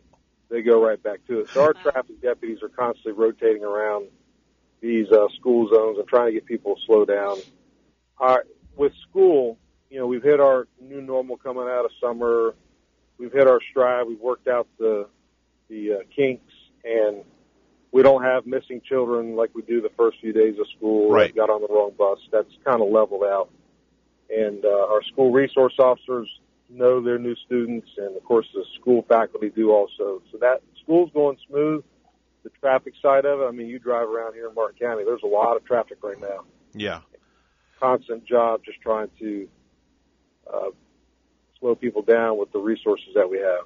they 0.50 0.62
go 0.62 0.84
right 0.84 1.02
back 1.02 1.26
to 1.28 1.42
it. 1.42 1.50
So 1.50 1.62
our 1.62 1.74
traffic 1.74 2.22
deputies 2.22 2.64
are 2.64 2.70
constantly 2.70 3.14
rotating 3.14 3.64
around 3.64 4.08
these 4.82 5.08
uh, 5.12 5.28
school 5.40 5.70
zones 5.74 5.98
and 6.00 6.08
trying 6.08 6.28
to 6.28 6.34
get 6.34 6.46
people 6.46 6.76
to 6.76 6.82
slow 6.86 7.06
down. 7.06 7.38
Our, 8.18 8.46
with 8.76 8.94
school, 9.10 9.58
you 9.90 10.00
know, 10.00 10.08
we've 10.08 10.24
hit 10.24 10.40
our 10.40 10.68
new 10.82 11.02
normal 11.02 11.38
coming 11.38 11.64
out 11.64 11.86
of 11.86 11.92
summer. 12.02 12.56
We've 13.18 13.32
hit 13.32 13.48
our 13.48 13.60
stride. 13.70 14.08
We've 14.08 14.20
worked 14.20 14.48
out 14.48 14.68
the 14.78 15.08
the 15.70 15.94
uh, 15.94 15.98
kinks, 16.16 16.54
and 16.84 17.24
we 17.92 18.04
don't 18.04 18.24
have 18.24 18.46
missing 18.46 18.82
children 18.88 19.36
like 19.36 19.52
we 19.54 19.62
do 19.62 19.82
the 19.82 19.92
first 19.98 20.20
few 20.20 20.34
days 20.34 20.60
of 20.60 20.68
school. 20.78 21.12
Right. 21.12 21.36
Got 21.36 21.50
on 21.50 21.62
the 21.62 21.68
wrong 21.68 21.92
bus. 21.98 22.20
That's 22.32 22.52
kind 22.66 22.82
of 22.82 22.90
leveled 22.90 23.24
out. 23.24 23.50
And 24.30 24.64
uh, 24.64 24.88
our 24.92 25.02
school 25.04 25.32
resource 25.32 25.74
officers 25.80 26.30
know 26.70 27.02
their 27.02 27.18
new 27.18 27.36
students, 27.46 27.88
and 27.98 28.16
of 28.16 28.24
course 28.24 28.48
the 28.54 28.64
school 28.80 29.04
faculty 29.08 29.50
do 29.50 29.72
also. 29.72 30.22
So 30.32 30.38
that 30.40 30.62
school's 30.84 31.12
going 31.14 31.38
smooth. 31.48 31.84
The 32.44 32.52
traffic 32.62 32.94
side 33.02 33.26
of 33.26 33.42
it. 33.42 33.46
I 33.46 33.52
mean, 33.52 33.68
you 33.68 33.80
drive 33.80 34.08
around 34.08 34.34
here 34.34 34.48
in 34.48 34.56
Martin 34.56 34.80
County. 34.80 35.04
There's 35.04 35.24
a 35.24 35.28
lot 35.28 35.58
of 35.58 35.66
traffic 35.66 35.98
right 36.02 36.20
now. 36.20 36.46
Yeah. 36.74 37.02
Constant 37.80 38.26
job 38.26 38.62
just 38.64 38.80
trying 38.82 39.10
to 39.20 39.50
uh, 40.52 40.70
slow 41.60 41.76
people 41.76 42.02
down 42.02 42.38
with 42.38 42.52
the 42.52 42.60
resources 42.60 43.10
that 43.16 43.30
we 43.30 43.40
have. 43.40 43.66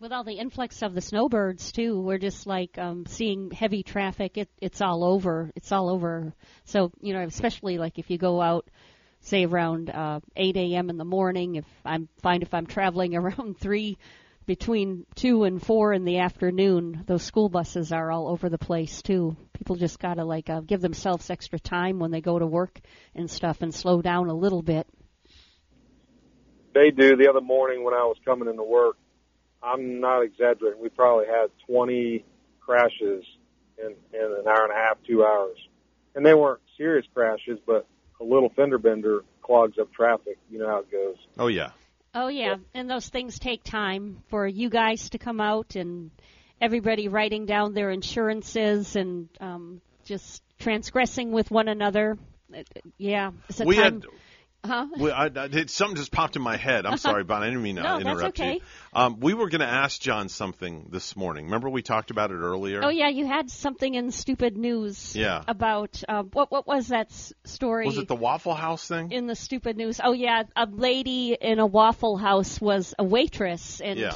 With 0.00 0.12
all 0.12 0.24
the 0.24 0.38
influx 0.38 0.82
of 0.82 0.92
the 0.92 1.00
snowbirds 1.00 1.72
too, 1.72 2.00
we're 2.00 2.18
just 2.18 2.46
like 2.46 2.76
um, 2.78 3.06
seeing 3.06 3.50
heavy 3.50 3.82
traffic. 3.82 4.36
It, 4.36 4.48
it's 4.60 4.80
all 4.80 5.04
over. 5.04 5.50
It's 5.54 5.70
all 5.70 5.88
over. 5.88 6.32
So 6.64 6.90
you 7.00 7.14
know, 7.14 7.22
especially 7.22 7.78
like 7.78 7.98
if 7.98 8.10
you 8.10 8.18
go 8.18 8.40
out, 8.40 8.68
say 9.20 9.44
around 9.44 9.90
uh, 9.90 10.20
8 10.36 10.56
a.m. 10.56 10.90
in 10.90 10.98
the 10.98 11.04
morning. 11.04 11.54
If 11.56 11.64
I'm 11.84 12.08
find 12.20 12.42
if 12.42 12.52
I'm 12.52 12.66
traveling 12.66 13.14
around 13.16 13.58
three, 13.58 13.96
between 14.46 15.06
two 15.14 15.44
and 15.44 15.64
four 15.64 15.92
in 15.92 16.04
the 16.04 16.18
afternoon, 16.18 17.04
those 17.06 17.22
school 17.22 17.48
buses 17.48 17.92
are 17.92 18.10
all 18.10 18.28
over 18.28 18.48
the 18.48 18.58
place 18.58 19.00
too. 19.00 19.36
People 19.52 19.76
just 19.76 19.98
gotta 20.00 20.24
like 20.24 20.50
uh, 20.50 20.60
give 20.60 20.80
themselves 20.80 21.30
extra 21.30 21.58
time 21.58 21.98
when 21.98 22.10
they 22.10 22.20
go 22.20 22.38
to 22.38 22.46
work 22.46 22.80
and 23.14 23.30
stuff, 23.30 23.62
and 23.62 23.74
slow 23.74 24.02
down 24.02 24.28
a 24.28 24.34
little 24.34 24.62
bit. 24.62 24.86
They 26.74 26.90
do. 26.90 27.16
The 27.16 27.28
other 27.30 27.40
morning 27.40 27.84
when 27.84 27.94
I 27.94 28.02
was 28.02 28.16
coming 28.24 28.48
into 28.48 28.64
work, 28.64 28.96
I'm 29.64 30.00
not 30.00 30.20
exaggerating. 30.22 30.80
We 30.80 30.88
probably 30.90 31.26
had 31.26 31.46
20 31.66 32.24
crashes 32.60 33.24
in, 33.78 33.94
in 34.12 34.20
an 34.20 34.46
hour 34.46 34.64
and 34.64 34.72
a 34.72 34.76
half, 34.76 34.98
two 35.06 35.24
hours, 35.24 35.56
and 36.14 36.24
they 36.24 36.34
weren't 36.34 36.60
serious 36.76 37.06
crashes, 37.14 37.58
but 37.66 37.86
a 38.20 38.24
little 38.24 38.50
fender 38.54 38.78
bender 38.78 39.24
clogs 39.42 39.78
up 39.78 39.92
traffic. 39.92 40.38
You 40.50 40.58
know 40.58 40.68
how 40.68 40.78
it 40.80 40.90
goes. 40.90 41.16
Oh 41.38 41.48
yeah. 41.48 41.70
Oh 42.16 42.28
yeah, 42.28 42.56
and 42.74 42.88
those 42.88 43.08
things 43.08 43.40
take 43.40 43.64
time 43.64 44.22
for 44.28 44.46
you 44.46 44.70
guys 44.70 45.10
to 45.10 45.18
come 45.18 45.40
out 45.40 45.74
and 45.74 46.12
everybody 46.60 47.08
writing 47.08 47.44
down 47.44 47.74
their 47.74 47.90
insurances 47.90 48.94
and 48.94 49.28
um, 49.40 49.80
just 50.04 50.40
transgressing 50.60 51.32
with 51.32 51.50
one 51.50 51.66
another. 51.66 52.16
Yeah, 52.98 53.32
it's 53.48 53.60
a 53.60 53.64
We 53.64 53.74
time. 53.76 53.84
had- 54.02 54.04
huh? 54.64 54.86
We, 54.98 55.10
I, 55.10 55.26
I, 55.26 55.30
it- 55.52 55.70
something 55.70 55.96
just 55.96 56.10
popped 56.10 56.36
in 56.36 56.42
my 56.42 56.56
head. 56.56 56.86
I'm 56.86 56.96
sorry, 56.98 57.24
Bon. 57.24 57.42
I 57.42 57.46
didn't 57.46 57.62
mean 57.62 57.76
to 57.76 57.82
No, 57.82 57.98
that's 57.98 58.08
interrupt 58.08 58.40
okay. 58.40 58.54
you. 58.54 58.60
Um, 58.92 59.20
we 59.20 59.34
were 59.34 59.48
going 59.48 59.60
to 59.60 59.66
ask 59.66 60.00
John 60.00 60.28
something 60.28 60.88
this 60.90 61.16
morning. 61.16 61.46
Remember 61.46 61.68
we 61.68 61.82
talked 61.82 62.10
about 62.10 62.30
it 62.30 62.36
earlier? 62.36 62.80
Oh 62.82 62.88
yeah, 62.88 63.08
you 63.08 63.26
had 63.26 63.50
something 63.50 63.94
in 63.94 64.10
stupid 64.10 64.56
news. 64.56 65.14
Yeah. 65.14 65.42
About 65.46 66.02
uh, 66.08 66.22
what? 66.22 66.50
What 66.50 66.66
was 66.66 66.88
that 66.88 67.12
story? 67.44 67.86
Was 67.86 67.98
it 67.98 68.08
the 68.08 68.16
Waffle 68.16 68.54
House 68.54 68.86
thing? 68.86 69.12
in 69.12 69.26
the 69.26 69.36
stupid 69.36 69.76
news? 69.76 70.00
Oh 70.02 70.12
yeah, 70.12 70.44
a 70.56 70.66
lady 70.66 71.36
in 71.40 71.58
a 71.58 71.66
Waffle 71.66 72.16
House 72.16 72.60
was 72.60 72.94
a 72.98 73.04
waitress, 73.04 73.80
and 73.80 73.98
yeah. 73.98 74.14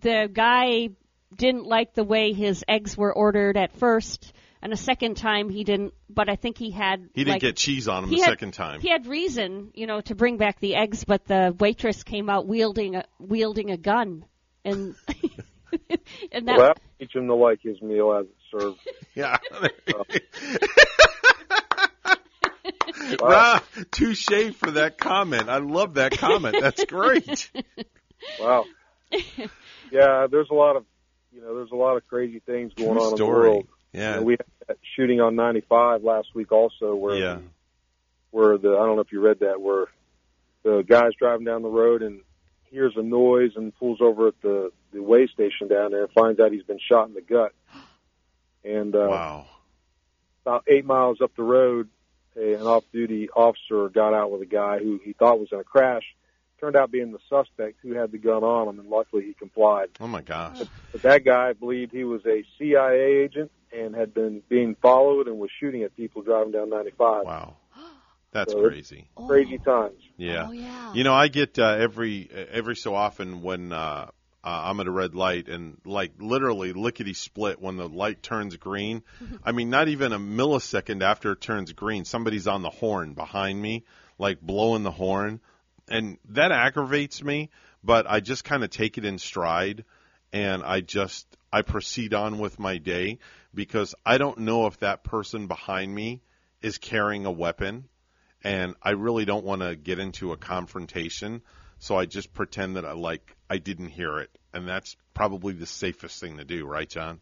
the 0.00 0.28
guy 0.32 0.90
didn't 1.34 1.66
like 1.66 1.94
the 1.94 2.04
way 2.04 2.32
his 2.32 2.64
eggs 2.68 2.96
were 2.96 3.12
ordered 3.12 3.56
at 3.56 3.72
first, 3.76 4.32
and 4.62 4.72
a 4.72 4.76
second 4.76 5.16
time 5.16 5.48
he 5.48 5.64
didn't. 5.64 5.94
But 6.10 6.28
I 6.28 6.36
think 6.36 6.58
he 6.58 6.70
had 6.70 7.00
He 7.14 7.24
didn't 7.24 7.34
like, 7.34 7.40
get 7.42 7.56
cheese 7.56 7.88
on 7.88 8.04
him 8.04 8.10
the 8.10 8.16
had- 8.20 8.24
second 8.30 8.52
time. 8.54 8.80
He 8.80 8.88
had 8.90 9.06
reason, 9.06 9.70
you 9.74 9.86
know, 9.86 10.00
to 10.02 10.14
bring 10.14 10.36
back 10.36 10.60
the 10.60 10.74
eggs, 10.76 11.04
but 11.04 11.24
the 11.26 11.54
waitress 11.58 12.02
came 12.02 12.28
out 12.30 12.46
wielding 12.46 12.96
a 12.96 13.04
wielding 13.18 13.70
a 13.70 13.76
gun, 13.76 14.24
and 14.64 14.94
and 16.32 16.48
that 16.48 16.58
well, 16.58 16.74
teach 16.98 17.14
him 17.14 17.26
to 17.28 17.34
like 17.34 17.60
his 17.62 17.80
meal 17.82 18.12
as 18.12 18.26
it's 18.26 18.62
served. 18.62 18.78
Yeah. 19.14 19.38
Uh, 23.10 23.16
Wow. 23.20 23.60
Touche 23.90 24.52
for 24.56 24.72
that 24.72 24.98
comment. 24.98 25.48
I 25.48 25.58
love 25.58 25.94
that 25.94 26.12
comment. 26.18 26.56
That's 26.60 26.84
great. 26.84 27.50
Wow. 28.40 28.64
Yeah, 29.90 30.26
there's 30.30 30.48
a 30.50 30.54
lot 30.54 30.76
of, 30.76 30.84
you 31.32 31.40
know, 31.40 31.54
there's 31.56 31.70
a 31.70 31.76
lot 31.76 31.96
of 31.96 32.06
crazy 32.08 32.40
things 32.40 32.72
going 32.74 32.90
True 32.92 33.00
on 33.00 33.04
in 33.06 33.10
the 33.12 33.16
story. 33.16 33.48
world. 33.50 33.68
Yeah. 33.92 34.14
You 34.14 34.20
know, 34.20 34.22
we 34.22 34.32
had 34.32 34.46
that 34.68 34.78
shooting 34.96 35.20
on 35.20 35.34
95 35.36 36.04
last 36.04 36.34
week 36.34 36.52
also 36.52 36.94
where 36.94 37.16
Yeah. 37.16 37.38
where 38.30 38.58
the 38.58 38.70
I 38.70 38.86
don't 38.86 38.96
know 38.96 39.02
if 39.02 39.12
you 39.12 39.20
read 39.20 39.40
that 39.40 39.60
where 39.60 39.86
the 40.62 40.82
guy's 40.82 41.14
driving 41.18 41.44
down 41.44 41.62
the 41.62 41.68
road 41.68 42.02
and 42.02 42.20
hears 42.70 42.92
a 42.96 43.02
noise 43.02 43.52
and 43.56 43.74
pulls 43.76 44.00
over 44.00 44.28
at 44.28 44.40
the 44.42 44.70
the 44.92 45.02
way 45.02 45.26
station 45.26 45.68
down 45.68 45.90
there 45.90 46.04
and 46.04 46.12
finds 46.12 46.40
out 46.40 46.52
he's 46.52 46.62
been 46.62 46.78
shot 46.78 47.08
in 47.08 47.14
the 47.14 47.20
gut. 47.22 47.52
And 48.64 48.94
uh, 48.94 49.06
wow. 49.08 49.46
about 50.44 50.64
eight 50.66 50.84
miles 50.84 51.20
up 51.20 51.34
the 51.36 51.42
road, 51.42 51.88
a, 52.36 52.54
an 52.54 52.62
off-duty 52.62 53.30
officer 53.30 53.88
got 53.88 54.14
out 54.14 54.30
with 54.30 54.42
a 54.42 54.46
guy 54.46 54.78
who 54.78 55.00
he 55.02 55.12
thought 55.12 55.38
was 55.38 55.48
in 55.52 55.58
a 55.60 55.64
crash. 55.64 56.02
Turned 56.60 56.74
out 56.74 56.90
being 56.90 57.12
the 57.12 57.20
suspect 57.28 57.76
who 57.82 57.92
had 57.92 58.10
the 58.10 58.18
gun 58.18 58.42
on 58.42 58.66
him, 58.68 58.80
and 58.80 58.88
luckily 58.88 59.24
he 59.24 59.32
complied. 59.34 59.90
Oh 60.00 60.08
my 60.08 60.22
gosh. 60.22 60.60
But 60.90 61.02
that 61.02 61.24
guy 61.24 61.52
believed 61.52 61.92
he 61.92 62.02
was 62.04 62.26
a 62.26 62.44
CIA 62.58 63.22
agent 63.22 63.52
and 63.72 63.94
had 63.94 64.14
been 64.14 64.42
being 64.48 64.76
followed 64.80 65.28
and 65.28 65.38
was 65.38 65.50
shooting 65.60 65.82
at 65.82 65.96
people 65.96 66.22
driving 66.22 66.52
down 66.52 66.70
95. 66.70 67.24
Wow. 67.24 67.56
That's 68.32 68.52
So 68.52 68.60
it's 68.60 68.68
crazy. 68.68 69.08
Crazy 69.26 69.58
times. 69.58 70.00
Yeah. 70.16 70.46
Oh, 70.48 70.52
yeah. 70.52 70.92
You 70.92 71.04
know, 71.04 71.14
I 71.14 71.28
get 71.28 71.58
uh, 71.58 71.76
every 71.78 72.28
every 72.30 72.76
so 72.76 72.94
often 72.94 73.42
when 73.42 73.72
uh, 73.72 74.10
uh, 74.44 74.62
I'm 74.64 74.80
at 74.80 74.86
a 74.86 74.90
red 74.90 75.14
light 75.14 75.48
and 75.48 75.78
like 75.84 76.12
literally 76.18 76.72
lickety 76.72 77.14
split 77.14 77.60
when 77.60 77.76
the 77.76 77.88
light 77.88 78.22
turns 78.22 78.56
green. 78.56 79.02
I 79.44 79.52
mean, 79.52 79.70
not 79.70 79.88
even 79.88 80.12
a 80.12 80.18
millisecond 80.18 81.02
after 81.02 81.32
it 81.32 81.40
turns 81.40 81.72
green, 81.72 82.04
somebody's 82.04 82.46
on 82.46 82.62
the 82.62 82.70
horn 82.70 83.14
behind 83.14 83.60
me, 83.60 83.84
like 84.18 84.40
blowing 84.40 84.82
the 84.82 84.90
horn, 84.90 85.40
and 85.88 86.18
that 86.30 86.52
aggravates 86.52 87.22
me. 87.22 87.50
But 87.82 88.06
I 88.08 88.20
just 88.20 88.44
kind 88.44 88.64
of 88.64 88.70
take 88.70 88.98
it 88.98 89.04
in 89.04 89.18
stride, 89.18 89.84
and 90.32 90.62
I 90.62 90.80
just 90.80 91.26
I 91.52 91.62
proceed 91.62 92.14
on 92.14 92.38
with 92.38 92.58
my 92.58 92.78
day 92.78 93.18
because 93.54 93.94
I 94.04 94.18
don't 94.18 94.38
know 94.38 94.66
if 94.66 94.78
that 94.80 95.04
person 95.04 95.46
behind 95.46 95.94
me 95.94 96.22
is 96.60 96.78
carrying 96.78 97.26
a 97.26 97.30
weapon 97.30 97.88
and 98.44 98.74
I 98.82 98.90
really 98.90 99.24
don't 99.24 99.44
want 99.44 99.62
to 99.62 99.76
get 99.76 99.98
into 99.98 100.32
a 100.32 100.36
confrontation, 100.36 101.42
so 101.78 101.96
I 101.96 102.06
just 102.06 102.32
pretend 102.32 102.76
that 102.76 102.84
I 102.84 102.92
like 102.92 103.36
I 103.50 103.58
didn't 103.58 103.88
hear 103.88 104.18
it, 104.18 104.30
and 104.52 104.68
that's 104.68 104.96
probably 105.14 105.54
the 105.54 105.66
safest 105.66 106.20
thing 106.20 106.38
to 106.38 106.44
do, 106.44 106.66
right, 106.66 106.88
John? 106.88 107.20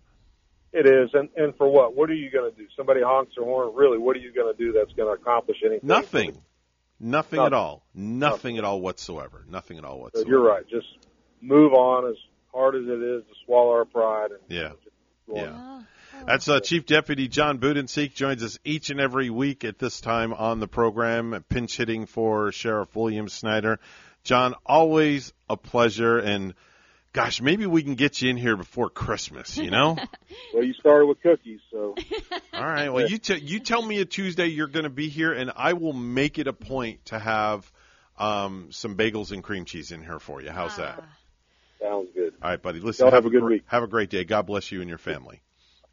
It 0.72 0.86
is, 0.86 1.10
and 1.14 1.28
and 1.36 1.56
for 1.56 1.68
what? 1.68 1.96
What 1.96 2.10
are 2.10 2.14
you 2.14 2.30
going 2.30 2.52
to 2.52 2.56
do? 2.56 2.66
Somebody 2.76 3.00
honks 3.02 3.34
their 3.36 3.44
horn. 3.44 3.74
Really, 3.74 3.98
what 3.98 4.16
are 4.16 4.20
you 4.20 4.32
going 4.32 4.54
to 4.54 4.58
do 4.58 4.72
that's 4.72 4.92
going 4.92 5.08
to 5.08 5.20
accomplish 5.20 5.58
anything? 5.64 5.88
Nothing, 5.88 6.42
nothing 7.00 7.40
at 7.40 7.54
all, 7.54 7.86
nothing 7.94 8.58
at 8.58 8.64
all 8.64 8.80
whatsoever, 8.80 9.44
nothing 9.48 9.78
at 9.78 9.84
all 9.84 10.00
whatsoever. 10.00 10.28
you're 10.28 10.42
right. 10.42 10.68
Just 10.68 10.86
move 11.40 11.72
on 11.72 12.10
as 12.10 12.16
hard 12.52 12.74
as 12.74 12.82
it 12.82 13.02
is 13.02 13.22
to 13.22 13.34
swallow 13.46 13.70
our 13.70 13.84
pride. 13.86 14.32
And 14.32 14.40
Yeah. 14.48 14.72
go 15.26 15.38
on. 15.38 15.86
Yeah. 16.18 16.24
That's 16.26 16.48
uh, 16.48 16.60
Chief 16.60 16.86
Deputy 16.86 17.28
John 17.28 17.58
Budensiek 17.58 18.14
joins 18.14 18.42
us 18.42 18.58
each 18.64 18.90
and 18.90 19.00
every 19.00 19.30
week 19.30 19.64
at 19.64 19.78
this 19.78 20.00
time 20.00 20.32
on 20.32 20.60
the 20.60 20.68
program, 20.68 21.44
pinch 21.48 21.76
hitting 21.76 22.06
for 22.06 22.52
Sheriff 22.52 22.94
William 22.94 23.28
Snyder. 23.28 23.78
John, 24.24 24.54
always 24.64 25.32
a 25.48 25.56
pleasure, 25.56 26.18
and 26.18 26.54
gosh, 27.12 27.40
maybe 27.40 27.66
we 27.66 27.82
can 27.82 27.94
get 27.94 28.20
you 28.20 28.28
in 28.28 28.36
here 28.36 28.56
before 28.56 28.90
Christmas. 28.90 29.56
You 29.56 29.70
know? 29.70 29.96
Well, 30.52 30.64
you 30.64 30.74
started 30.74 31.06
with 31.06 31.20
cookies, 31.22 31.60
so 31.70 31.94
All 32.52 32.64
right. 32.64 32.88
Well, 32.88 33.08
you 33.08 33.18
t- 33.18 33.38
you 33.38 33.60
tell 33.60 33.82
me 33.82 34.00
a 34.00 34.04
Tuesday 34.04 34.46
you're 34.46 34.66
going 34.66 34.84
to 34.84 34.90
be 34.90 35.08
here, 35.08 35.32
and 35.32 35.52
I 35.54 35.74
will 35.74 35.92
make 35.92 36.38
it 36.38 36.46
a 36.46 36.52
point 36.52 37.04
to 37.06 37.18
have 37.18 37.70
um, 38.18 38.68
some 38.70 38.96
bagels 38.96 39.32
and 39.32 39.42
cream 39.42 39.64
cheese 39.64 39.92
in 39.92 40.02
here 40.02 40.18
for 40.18 40.40
you. 40.40 40.50
How's 40.50 40.76
that? 40.76 41.02
sounds 41.80 42.08
good. 42.14 42.34
All 42.42 42.50
right, 42.50 42.60
buddy. 42.60 42.80
Listen. 42.80 43.06
Y'all 43.06 43.14
have 43.14 43.26
a 43.26 43.30
good 43.30 43.42
gr- 43.42 43.50
week. 43.50 43.62
Have 43.66 43.82
a 43.82 43.86
great 43.86 44.10
day. 44.10 44.24
God 44.24 44.46
bless 44.46 44.72
you 44.72 44.80
and 44.80 44.88
your 44.88 44.98
family. 44.98 45.40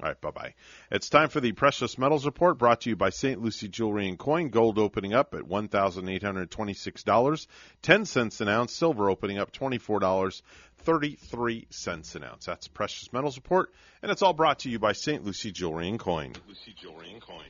All 0.03 0.09
right, 0.09 0.19
bye 0.19 0.31
bye. 0.31 0.53
It's 0.91 1.07
time 1.07 1.29
for 1.29 1.39
the 1.39 1.53
Precious 1.53 1.97
Metals 1.97 2.25
Report 2.25 2.57
brought 2.57 2.81
to 2.81 2.89
you 2.89 2.97
by 2.97 3.09
St. 3.09 3.41
Lucie 3.41 3.69
Jewelry 3.69 4.09
and 4.09 4.19
Coin. 4.19 4.49
Gold 4.49 4.77
opening 4.77 5.13
up 5.13 5.33
at 5.33 5.43
$1,826, 5.43 7.47
10 7.81 8.05
cents 8.05 8.41
an 8.41 8.49
ounce. 8.49 8.73
Silver 8.73 9.09
opening 9.09 9.37
up 9.37 9.53
$24.33 9.53 12.15
an 12.15 12.23
ounce. 12.25 12.45
That's 12.45 12.67
Precious 12.67 13.13
Metals 13.13 13.37
Report, 13.37 13.71
and 14.01 14.11
it's 14.11 14.21
all 14.21 14.33
brought 14.33 14.59
to 14.59 14.69
you 14.69 14.77
by 14.77 14.91
St. 14.91 15.23
Lucie 15.23 15.53
Jewelry 15.53 15.87
and 15.87 15.97
Coin. 15.97 16.33
Lucie 16.49 16.75
Jewelry 16.81 17.13
and 17.13 17.21
Coin. 17.21 17.47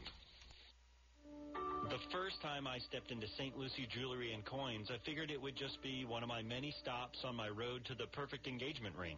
The 1.89 1.97
first 2.11 2.39
time 2.43 2.67
I 2.67 2.77
stepped 2.77 3.11
into 3.11 3.25
St. 3.35 3.57
Lucie 3.57 3.87
Jewelry 3.89 4.31
and 4.31 4.45
Coins, 4.45 4.91
I 4.91 4.97
figured 5.03 5.31
it 5.31 5.41
would 5.41 5.55
just 5.55 5.81
be 5.81 6.05
one 6.05 6.21
of 6.21 6.29
my 6.29 6.43
many 6.43 6.69
stops 6.69 7.23
on 7.25 7.35
my 7.35 7.49
road 7.49 7.83
to 7.85 7.95
the 7.95 8.05
perfect 8.05 8.45
engagement 8.45 8.95
ring. 8.95 9.17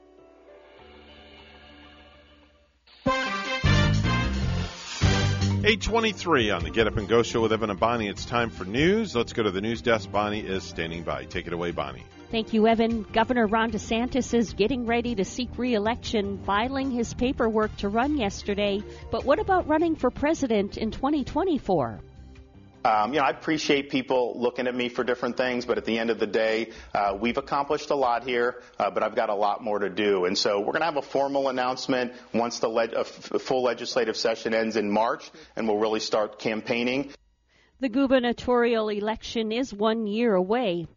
823 5.63 6.49
on 6.49 6.63
the 6.63 6.71
Get 6.71 6.87
Up 6.87 6.97
and 6.97 7.07
Go 7.07 7.21
show 7.21 7.41
with 7.41 7.53
Evan 7.53 7.69
and 7.69 7.79
Bonnie. 7.79 8.07
It's 8.07 8.25
time 8.25 8.49
for 8.49 8.65
news. 8.65 9.15
Let's 9.15 9.31
go 9.31 9.43
to 9.43 9.51
the 9.51 9.61
news 9.61 9.83
desk. 9.83 10.11
Bonnie 10.11 10.39
is 10.39 10.63
standing 10.63 11.03
by. 11.03 11.25
Take 11.25 11.45
it 11.45 11.53
away, 11.53 11.69
Bonnie. 11.69 12.03
Thank 12.31 12.51
you, 12.53 12.65
Evan. 12.65 13.03
Governor 13.03 13.45
Ron 13.45 13.69
DeSantis 13.71 14.33
is 14.33 14.53
getting 14.53 14.87
ready 14.87 15.13
to 15.13 15.23
seek 15.23 15.49
re-election, 15.57 16.39
filing 16.45 16.89
his 16.89 17.13
paperwork 17.13 17.77
to 17.77 17.89
run 17.89 18.17
yesterday. 18.17 18.81
But 19.11 19.23
what 19.23 19.37
about 19.37 19.67
running 19.67 19.95
for 19.95 20.09
president 20.09 20.77
in 20.77 20.89
2024? 20.89 21.99
Um, 22.83 23.13
you 23.13 23.19
know, 23.19 23.25
I 23.25 23.29
appreciate 23.29 23.91
people 23.91 24.33
looking 24.37 24.65
at 24.65 24.73
me 24.73 24.89
for 24.89 25.03
different 25.03 25.37
things, 25.37 25.65
but 25.65 25.77
at 25.77 25.85
the 25.85 25.99
end 25.99 26.09
of 26.09 26.19
the 26.19 26.25
day, 26.25 26.71
uh, 26.95 27.15
we've 27.19 27.37
accomplished 27.37 27.91
a 27.91 27.95
lot 27.95 28.23
here, 28.23 28.63
uh, 28.79 28.89
but 28.89 29.03
I've 29.03 29.15
got 29.15 29.29
a 29.29 29.35
lot 29.35 29.63
more 29.63 29.77
to 29.77 29.89
do. 29.89 30.25
And 30.25 30.35
so 30.35 30.59
we're 30.59 30.73
going 30.73 30.81
to 30.81 30.85
have 30.85 30.97
a 30.97 31.03
formal 31.03 31.49
announcement 31.49 32.13
once 32.33 32.57
the 32.57 32.69
le- 32.69 32.99
f- 32.99 33.07
full 33.07 33.63
legislative 33.63 34.17
session 34.17 34.55
ends 34.55 34.77
in 34.77 34.89
March, 34.89 35.29
and 35.55 35.67
we'll 35.67 35.77
really 35.77 35.99
start 35.99 36.39
campaigning. 36.39 37.11
The 37.81 37.89
gubernatorial 37.89 38.89
election 38.89 39.51
is 39.51 39.73
one 39.73 40.07
year 40.07 40.33
away. 40.33 40.87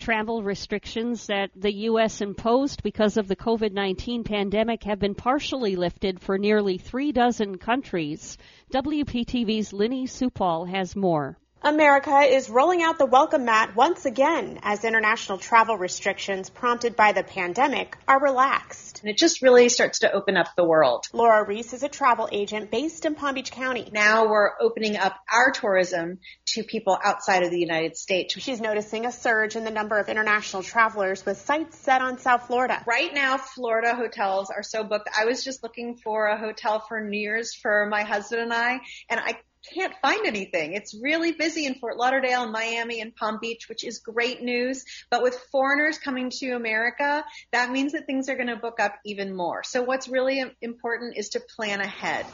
Travel 0.00 0.42
restrictions 0.42 1.26
that 1.26 1.50
the 1.54 1.72
U.S. 1.90 2.22
imposed 2.22 2.82
because 2.82 3.18
of 3.18 3.28
the 3.28 3.36
COVID 3.36 3.72
19 3.72 4.24
pandemic 4.24 4.82
have 4.84 4.98
been 4.98 5.14
partially 5.14 5.76
lifted 5.76 6.20
for 6.20 6.38
nearly 6.38 6.78
three 6.78 7.12
dozen 7.12 7.58
countries. 7.58 8.38
WPTV's 8.72 9.74
Lenny 9.74 10.06
Supal 10.06 10.66
has 10.68 10.96
more. 10.96 11.36
America 11.62 12.20
is 12.20 12.48
rolling 12.48 12.82
out 12.82 12.96
the 12.96 13.04
welcome 13.04 13.44
mat 13.44 13.76
once 13.76 14.06
again 14.06 14.58
as 14.62 14.86
international 14.86 15.36
travel 15.36 15.76
restrictions 15.76 16.48
prompted 16.48 16.96
by 16.96 17.12
the 17.12 17.22
pandemic 17.22 17.98
are 18.08 18.18
relaxed. 18.18 18.89
And 19.00 19.10
it 19.10 19.16
just 19.16 19.42
really 19.42 19.68
starts 19.68 20.00
to 20.00 20.12
open 20.12 20.36
up 20.36 20.48
the 20.56 20.64
world. 20.64 21.06
Laura 21.12 21.46
Reese 21.46 21.72
is 21.72 21.82
a 21.82 21.88
travel 21.88 22.28
agent 22.30 22.70
based 22.70 23.04
in 23.04 23.14
Palm 23.14 23.34
Beach 23.34 23.50
County. 23.50 23.88
Now 23.92 24.28
we're 24.28 24.50
opening 24.60 24.96
up 24.96 25.16
our 25.32 25.50
tourism 25.50 26.18
to 26.48 26.64
people 26.64 26.98
outside 27.02 27.42
of 27.42 27.50
the 27.50 27.58
United 27.58 27.96
States. 27.96 28.34
She's 28.38 28.60
noticing 28.60 29.06
a 29.06 29.12
surge 29.12 29.56
in 29.56 29.64
the 29.64 29.70
number 29.70 29.98
of 29.98 30.08
international 30.08 30.62
travelers 30.62 31.24
with 31.24 31.38
sights 31.38 31.78
set 31.78 32.02
on 32.02 32.18
South 32.18 32.46
Florida. 32.46 32.82
Right 32.86 33.12
now, 33.14 33.38
Florida 33.38 33.94
hotels 33.94 34.50
are 34.50 34.62
so 34.62 34.84
booked. 34.84 35.08
I 35.18 35.24
was 35.24 35.44
just 35.44 35.62
looking 35.62 35.96
for 35.96 36.26
a 36.26 36.38
hotel 36.38 36.84
for 36.86 37.00
New 37.00 37.18
Year's 37.18 37.54
for 37.54 37.86
my 37.86 38.02
husband 38.02 38.42
and 38.42 38.52
I, 38.52 38.80
and 39.08 39.20
I 39.20 39.38
can't 39.74 39.94
find 40.02 40.26
anything. 40.26 40.74
It's 40.74 40.94
really 40.94 41.32
busy 41.32 41.66
in 41.66 41.74
Fort 41.74 41.96
Lauderdale 41.96 42.42
and 42.44 42.52
Miami 42.52 43.00
and 43.00 43.14
Palm 43.14 43.38
Beach, 43.40 43.68
which 43.68 43.84
is 43.84 43.98
great 43.98 44.42
news. 44.42 44.84
But 45.10 45.22
with 45.22 45.34
foreigners 45.52 45.98
coming 45.98 46.30
to 46.38 46.52
America, 46.52 47.24
that 47.52 47.70
means 47.70 47.92
that 47.92 48.06
things 48.06 48.28
are 48.28 48.36
going 48.36 48.48
to 48.48 48.56
book 48.56 48.80
up 48.80 48.96
even 49.04 49.34
more. 49.34 49.62
So 49.62 49.82
what's 49.82 50.08
really 50.08 50.42
important 50.60 51.16
is 51.16 51.30
to 51.30 51.40
plan 51.40 51.80
ahead. 51.80 52.26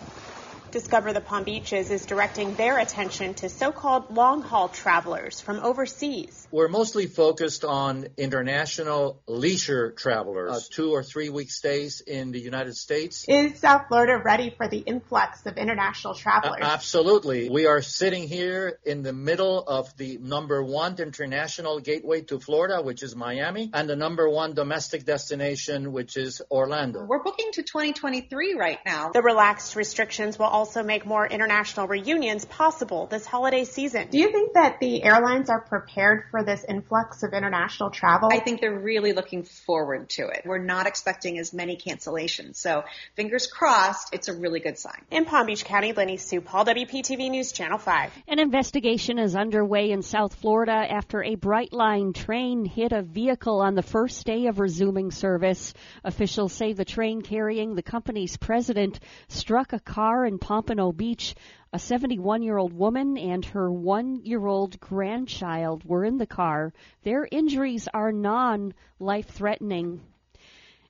Discover 0.77 1.15
the 1.15 1.23
Palm 1.23 1.45
Beaches 1.45 1.91
is 1.91 2.05
directing 2.05 2.55
their 2.57 2.77
attention 2.77 3.33
to 3.37 3.49
so-called 3.49 4.15
long-haul 4.15 4.69
travelers 4.69 5.41
from 5.41 5.61
overseas. 5.61 6.47
We're 6.51 6.69
mostly 6.69 7.07
focused 7.07 7.65
on 7.65 8.09
international 8.19 9.23
leisure 9.27 9.93
travelers, 9.93 10.51
uh, 10.51 10.61
two 10.71 10.91
or 10.91 11.03
three 11.03 11.31
week 11.31 11.51
stays 11.51 12.03
in 12.03 12.31
the 12.31 12.39
United 12.39 12.77
States. 12.77 13.25
Is 13.27 13.59
South 13.59 13.89
Florida 13.89 14.21
ready 14.23 14.51
for 14.55 14.69
the 14.69 14.77
influx 14.77 15.47
of 15.47 15.57
international 15.57 16.13
travelers? 16.13 16.61
Uh, 16.61 16.67
absolutely. 16.67 17.49
We 17.49 17.65
are 17.65 17.81
sitting 17.81 18.29
here 18.29 18.79
in 18.85 19.03
the 19.03 19.15
middle 19.15 19.59
of 19.67 19.97
the 19.97 20.19
number 20.19 20.63
one 20.63 20.97
international 20.99 21.81
gateway 21.81 22.21
to 22.21 22.39
Florida, 22.39 22.83
which 22.83 23.03
is 23.03 23.17
Miami, 23.17 23.71
and 23.73 23.89
the 23.89 23.97
number 23.97 24.29
one 24.29 24.53
domestic 24.53 25.07
destination, 25.07 25.93
which 25.93 26.19
is 26.19 26.43
Orlando. 26.51 27.07
We're 27.07 27.23
booking 27.23 27.53
to 27.53 27.63
2023 27.63 28.57
right 28.57 28.81
now. 28.85 29.13
The 29.13 29.23
relaxed 29.23 29.75
restrictions 29.75 30.39
will 30.39 30.45
also 30.45 30.66
make 30.83 31.07
more 31.07 31.27
international 31.27 31.87
reunions 31.87 32.45
possible 32.45 33.07
this 33.07 33.27
holiday 33.27 33.65
season. 33.65 34.09
Do 34.11 34.19
you 34.19 34.31
think 34.31 34.55
that 34.55 34.81
the 34.81 35.03
airlines 35.03 35.51
are 35.51 35.61
prepared 35.61 36.25
for 36.31 36.43
this 36.43 36.65
influx 36.69 37.23
of 37.23 37.33
international 37.33 37.91
travel? 37.91 38.29
I 38.33 38.41
think 38.41 38.61
they're 38.61 38.79
really 38.79 39.13
looking 39.13 39.45
forward 39.45 40.09
to 40.11 40.29
it. 40.29 40.43
We're 40.45 40.59
not 40.59 40.87
expecting 40.87 41.39
as 41.39 41.53
many 41.53 41.77
cancellations. 41.77 42.57
So 42.57 42.85
fingers 43.15 43.47
crossed, 43.47 44.15
it's 44.15 44.29
a 44.29 44.35
really 44.35 44.61
good 44.61 44.79
sign. 44.79 45.03
In 45.11 45.25
Palm 45.25 45.47
Beach 45.47 45.65
County, 45.65 45.93
Lenny 45.93 46.17
Supal, 46.17 46.67
WPTV 46.67 47.31
News 47.31 47.53
Channel 47.53 47.79
5. 47.79 48.13
An 48.29 48.39
investigation 48.39 49.19
is 49.19 49.37
underway 49.37 49.91
in 49.91 50.03
South 50.03 50.35
Florida 50.35 50.73
after 50.73 51.23
a 51.23 51.37
Brightline 51.37 52.15
train 52.15 52.65
hit 52.65 52.93
a 52.93 53.03
vehicle 53.03 53.61
on 53.61 53.75
the 53.75 53.83
first 53.83 54.27
day 54.27 54.47
of 54.47 54.59
resuming 54.59 55.11
service. 55.11 55.75
Officials 56.05 56.53
say 56.53 56.73
the 56.73 56.85
train 56.85 57.23
carrying 57.23 57.75
the 57.75 57.83
company's 57.83 58.37
president 58.37 59.01
struck 59.29 59.73
a 59.73 59.81
car 59.81 60.27
in 60.27 60.39
Pompano 60.57 60.91
Beach. 60.91 61.35
A 61.75 61.79
71 61.79 62.43
year 62.43 62.57
old 62.57 62.73
woman 62.73 63.19
and 63.19 63.45
her 63.45 63.71
one 63.71 64.25
year 64.25 64.47
old 64.47 64.81
grandchild 64.81 65.85
were 65.85 66.03
in 66.03 66.17
the 66.17 66.27
car. 66.27 66.73
Their 67.03 67.29
injuries 67.31 67.89
are 67.93 68.11
non 68.11 68.73
life 68.99 69.29
threatening. 69.29 70.01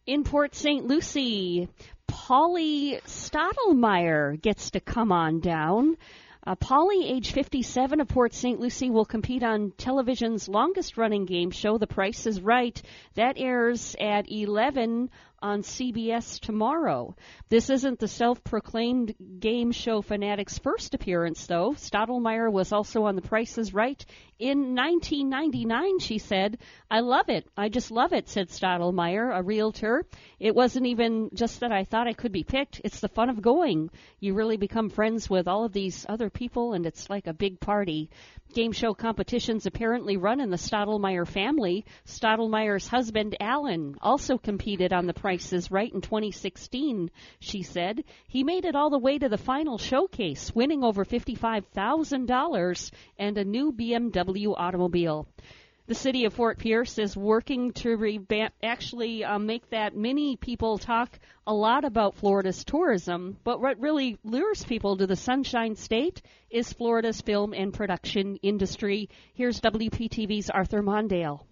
In 0.07 0.23
Port 0.23 0.55
St. 0.55 0.87
Lucie, 0.87 1.69
Polly 2.07 3.01
Stottlemyre 3.07 4.41
gets 4.41 4.71
to 4.71 4.79
come 4.79 5.11
on 5.11 5.41
down. 5.41 5.97
Uh, 6.47 6.55
Polly, 6.55 7.09
age 7.09 7.33
57 7.33 8.01
of 8.01 8.07
Port 8.07 8.33
St. 8.33 8.61
Lucie, 8.61 8.91
will 8.91 9.05
compete 9.05 9.43
on 9.43 9.73
television's 9.77 10.49
longest 10.49 10.97
running 10.97 11.25
game 11.25 11.51
show, 11.51 11.77
The 11.77 11.89
Price 11.89 12.25
is 12.25 12.41
Right. 12.41 12.81
That 13.15 13.37
airs 13.37 13.97
at 13.99 14.31
11 14.31 15.11
on 15.41 15.63
CBS 15.63 16.41
tomorrow. 16.41 17.15
This 17.49 17.71
isn't 17.71 17.99
the 17.99 18.09
self-proclaimed 18.09 19.15
game 19.39 19.73
show 19.73 20.03
fanatic's 20.03 20.59
first 20.59 20.95
appearance, 20.95 21.47
though. 21.47 21.73
Stottlemyre 21.73 22.51
was 22.51 22.73
also 22.73 23.05
on 23.05 23.17
The 23.17 23.23
Price 23.23 23.59
is 23.59 23.75
Right 23.75 24.05
in 24.39 24.75
1999, 24.75 25.99
she 26.01 26.19
said. 26.19 26.59
I 26.91 27.01
love 27.01 27.29
it. 27.29 27.49
I 27.57 27.69
just 27.69 27.91
love 27.91 28.13
it, 28.13 28.29
said 28.29 28.49
Stottlemyre, 28.49 29.35
a 29.35 29.43
realtor. 29.43 30.05
It 30.39 30.55
wasn't 30.55 30.87
even 30.87 31.31
just 31.33 31.61
that 31.61 31.73
I 31.73 31.85
thought 31.85 32.07
I 32.07 32.13
could 32.13 32.33
be 32.33 32.45
picked. 32.45 32.81
It's 32.85 33.01
the 33.01 33.09
fun 33.09 33.31
of 33.31 33.41
going. 33.41 33.91
You 34.21 34.35
really 34.35 34.59
become 34.59 34.91
friends 34.91 35.31
with 35.31 35.49
all 35.49 35.65
of 35.65 35.73
these 35.73 36.05
other 36.09 36.29
people, 36.29 36.75
and 36.75 36.85
it's 36.85 37.09
like 37.09 37.27
a 37.27 37.33
big 37.33 37.61
party. 37.61 38.11
Game 38.53 38.73
show 38.73 38.95
competitions 38.95 39.67
apparently 39.67 40.17
run 40.17 40.41
in 40.41 40.51
the 40.51 40.57
Stottlemyre 40.57 41.27
family. 41.27 41.85
Stottlemyre's 42.07 42.89
husband, 42.89 43.37
Alan, 43.41 43.97
also 44.01 44.39
competed 44.39 44.93
on 44.93 45.07
The 45.07 45.15
Price 45.15 45.53
is 45.53 45.71
Right 45.71 45.93
in 45.93 46.01
2016, 46.01 47.11
she 47.41 47.63
said. 47.63 48.05
He 48.29 48.45
made 48.45 48.65
it 48.65 48.77
all 48.77 48.91
the 48.91 48.99
way 48.99 49.19
to 49.19 49.29
the 49.29 49.39
final 49.39 49.79
showcase, 49.79 50.55
winning 50.55 50.85
over 50.85 51.05
$55,000 51.05 52.91
and 53.19 53.39
a 53.39 53.45
new 53.45 53.73
BMW 53.73 54.26
automobile. 54.57 55.27
The 55.87 55.95
city 55.95 56.25
of 56.25 56.35
Fort 56.35 56.59
Pierce 56.59 56.99
is 56.99 57.17
working 57.17 57.73
to 57.75 58.27
actually 58.61 59.23
uh, 59.23 59.39
make 59.39 59.71
that 59.71 59.97
many 59.97 60.37
people 60.37 60.79
talk 60.79 61.17
a 61.47 61.55
lot 61.55 61.85
about 61.85 62.17
Florida's 62.17 62.65
tourism, 62.65 63.37
but 63.45 63.61
what 63.61 63.79
really 63.79 64.19
lures 64.25 64.65
people 64.65 64.97
to 64.97 65.07
the 65.07 65.15
Sunshine 65.15 65.77
State 65.77 66.23
is 66.51 66.73
Florida's 66.73 67.21
film 67.21 67.55
and 67.55 67.73
production 67.73 68.37
industry. 68.43 69.11
Here's 69.35 69.61
WPTV's 69.61 70.51
Arthur 70.51 70.83
Mondale. 70.83 71.45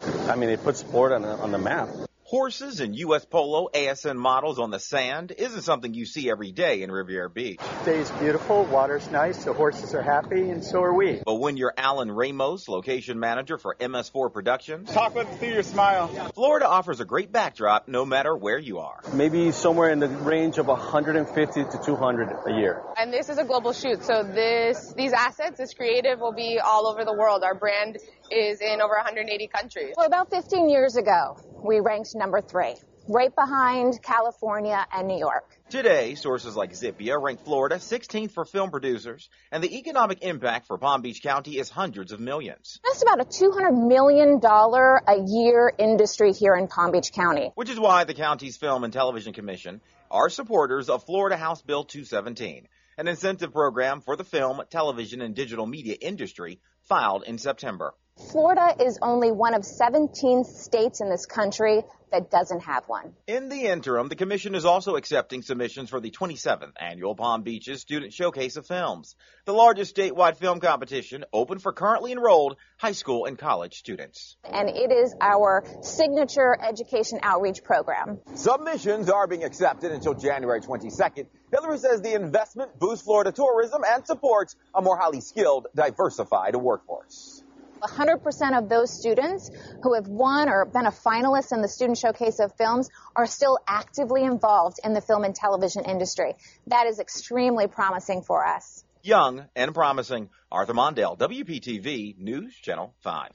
I 0.00 0.36
mean, 0.36 0.48
it 0.48 0.64
puts 0.64 0.82
Florida 0.82 1.16
on 1.16 1.22
the, 1.22 1.36
on 1.36 1.52
the 1.52 1.58
map. 1.58 1.88
Horses 2.34 2.80
and 2.80 2.96
U.S. 2.96 3.24
Polo 3.24 3.68
ASN 3.72 4.16
models 4.16 4.58
on 4.58 4.72
the 4.72 4.80
sand 4.80 5.30
isn't 5.38 5.62
something 5.62 5.94
you 5.94 6.04
see 6.04 6.28
every 6.28 6.50
day 6.50 6.82
in 6.82 6.90
Riviera 6.90 7.30
Beach. 7.30 7.60
Day's 7.84 8.10
beautiful, 8.10 8.64
water's 8.64 9.08
nice, 9.12 9.44
the 9.44 9.52
horses 9.52 9.94
are 9.94 10.02
happy, 10.02 10.50
and 10.50 10.64
so 10.64 10.82
are 10.82 10.92
we. 10.92 11.22
But 11.24 11.36
when 11.36 11.56
you're 11.56 11.72
Alan 11.76 12.10
Ramos, 12.10 12.66
location 12.66 13.20
manager 13.20 13.56
for 13.56 13.76
MS4 13.76 14.32
Productions, 14.32 14.90
talk 14.92 15.14
with 15.14 15.28
through 15.38 15.52
your 15.52 15.62
smile. 15.62 16.08
Florida 16.34 16.66
offers 16.66 16.98
a 16.98 17.04
great 17.04 17.30
backdrop 17.30 17.86
no 17.86 18.04
matter 18.04 18.36
where 18.36 18.58
you 18.58 18.80
are. 18.80 18.98
Maybe 19.12 19.52
somewhere 19.52 19.90
in 19.90 20.00
the 20.00 20.08
range 20.08 20.58
of 20.58 20.66
150 20.66 21.62
to 21.62 21.80
200 21.86 22.36
a 22.48 22.52
year. 22.52 22.82
And 22.98 23.12
this 23.12 23.28
is 23.28 23.38
a 23.38 23.44
global 23.44 23.72
shoot, 23.72 24.02
so 24.02 24.24
this 24.24 24.92
these 24.96 25.12
assets, 25.12 25.58
this 25.58 25.72
creative, 25.72 26.18
will 26.18 26.34
be 26.34 26.58
all 26.58 26.88
over 26.88 27.04
the 27.04 27.14
world. 27.14 27.44
Our 27.44 27.54
brand 27.54 27.98
is 28.30 28.60
in 28.60 28.80
over 28.80 28.94
180 28.94 29.46
countries. 29.48 29.94
Well, 29.96 30.06
about 30.06 30.30
15 30.30 30.68
years 30.68 30.96
ago, 30.96 31.36
we 31.62 31.80
ranked 31.80 32.14
number 32.14 32.40
three, 32.40 32.74
right 33.08 33.34
behind 33.34 34.02
California 34.02 34.86
and 34.92 35.08
New 35.08 35.18
York. 35.18 35.44
Today, 35.70 36.14
sources 36.14 36.54
like 36.54 36.72
Zippia 36.72 37.20
rank 37.20 37.44
Florida 37.44 37.76
16th 37.76 38.32
for 38.32 38.44
film 38.44 38.70
producers, 38.70 39.28
and 39.50 39.64
the 39.64 39.78
economic 39.78 40.22
impact 40.22 40.66
for 40.66 40.78
Palm 40.78 41.02
Beach 41.02 41.22
County 41.22 41.58
is 41.58 41.68
hundreds 41.68 42.12
of 42.12 42.20
millions. 42.20 42.80
That's 42.84 43.02
about 43.02 43.20
a 43.20 43.24
$200 43.24 43.88
million 43.88 44.40
a 44.44 45.26
year 45.26 45.72
industry 45.78 46.32
here 46.32 46.54
in 46.54 46.68
Palm 46.68 46.92
Beach 46.92 47.12
County. 47.12 47.50
Which 47.54 47.70
is 47.70 47.80
why 47.80 48.04
the 48.04 48.14
county's 48.14 48.56
Film 48.56 48.84
and 48.84 48.92
Television 48.92 49.32
Commission 49.32 49.80
are 50.10 50.28
supporters 50.28 50.88
of 50.88 51.04
Florida 51.04 51.36
House 51.36 51.62
Bill 51.62 51.84
217, 51.84 52.68
an 52.98 53.08
incentive 53.08 53.52
program 53.52 54.00
for 54.00 54.16
the 54.16 54.24
film, 54.24 54.62
television, 54.70 55.22
and 55.22 55.34
digital 55.34 55.66
media 55.66 55.96
industry 56.00 56.60
filed 56.82 57.24
in 57.26 57.38
September. 57.38 57.94
Florida 58.34 58.74
is 58.80 58.98
only 59.00 59.30
one 59.30 59.54
of 59.54 59.64
17 59.64 60.44
states 60.44 61.00
in 61.00 61.08
this 61.08 61.24
country 61.24 61.84
that 62.10 62.30
doesn't 62.30 62.60
have 62.60 62.84
one. 62.88 63.12
In 63.26 63.48
the 63.48 63.66
interim, 63.66 64.08
the 64.08 64.16
Commission 64.16 64.54
is 64.56 64.64
also 64.64 64.96
accepting 64.96 65.42
submissions 65.42 65.90
for 65.90 66.00
the 66.00 66.10
27th 66.10 66.72
annual 66.76 67.14
Palm 67.14 67.42
Beaches 67.42 67.80
Student 67.80 68.12
Showcase 68.12 68.56
of 68.56 68.66
Films, 68.66 69.14
the 69.44 69.52
largest 69.52 69.94
statewide 69.94 70.36
film 70.36 70.58
competition 70.58 71.24
open 71.32 71.60
for 71.60 71.72
currently 71.72 72.10
enrolled 72.10 72.56
high 72.76 72.92
school 72.92 73.24
and 73.24 73.38
college 73.38 73.74
students. 73.74 74.36
And 74.44 74.68
it 74.68 74.90
is 74.90 75.14
our 75.20 75.64
signature 75.82 76.56
education 76.60 77.20
outreach 77.22 77.62
program. 77.62 78.18
Submissions 78.34 79.10
are 79.10 79.28
being 79.28 79.44
accepted 79.44 79.92
until 79.92 80.14
January 80.14 80.60
22nd. 80.60 81.26
Hillary 81.52 81.78
says 81.78 82.00
the 82.00 82.14
investment 82.14 82.78
boosts 82.80 83.04
Florida 83.04 83.30
tourism 83.30 83.82
and 83.86 84.04
supports 84.04 84.56
a 84.74 84.82
more 84.82 84.98
highly 84.98 85.20
skilled, 85.20 85.68
diversified 85.74 86.56
workforce. 86.56 87.43
100% 87.84 88.58
of 88.58 88.68
those 88.68 88.90
students 88.90 89.50
who 89.82 89.94
have 89.94 90.08
won 90.08 90.48
or 90.48 90.64
been 90.64 90.86
a 90.86 90.90
finalist 90.90 91.52
in 91.52 91.62
the 91.62 91.68
Student 91.68 91.98
Showcase 91.98 92.40
of 92.40 92.54
Films 92.56 92.88
are 93.14 93.26
still 93.26 93.58
actively 93.66 94.24
involved 94.24 94.78
in 94.84 94.94
the 94.94 95.00
film 95.00 95.24
and 95.24 95.34
television 95.34 95.84
industry. 95.84 96.34
That 96.66 96.86
is 96.86 96.98
extremely 96.98 97.66
promising 97.66 98.22
for 98.22 98.46
us. 98.46 98.84
Young 99.02 99.44
and 99.54 99.74
promising. 99.74 100.30
Arthur 100.50 100.74
Mondale, 100.74 101.18
WPTV 101.18 102.18
News 102.18 102.54
Channel 102.54 102.94
5. 103.00 103.32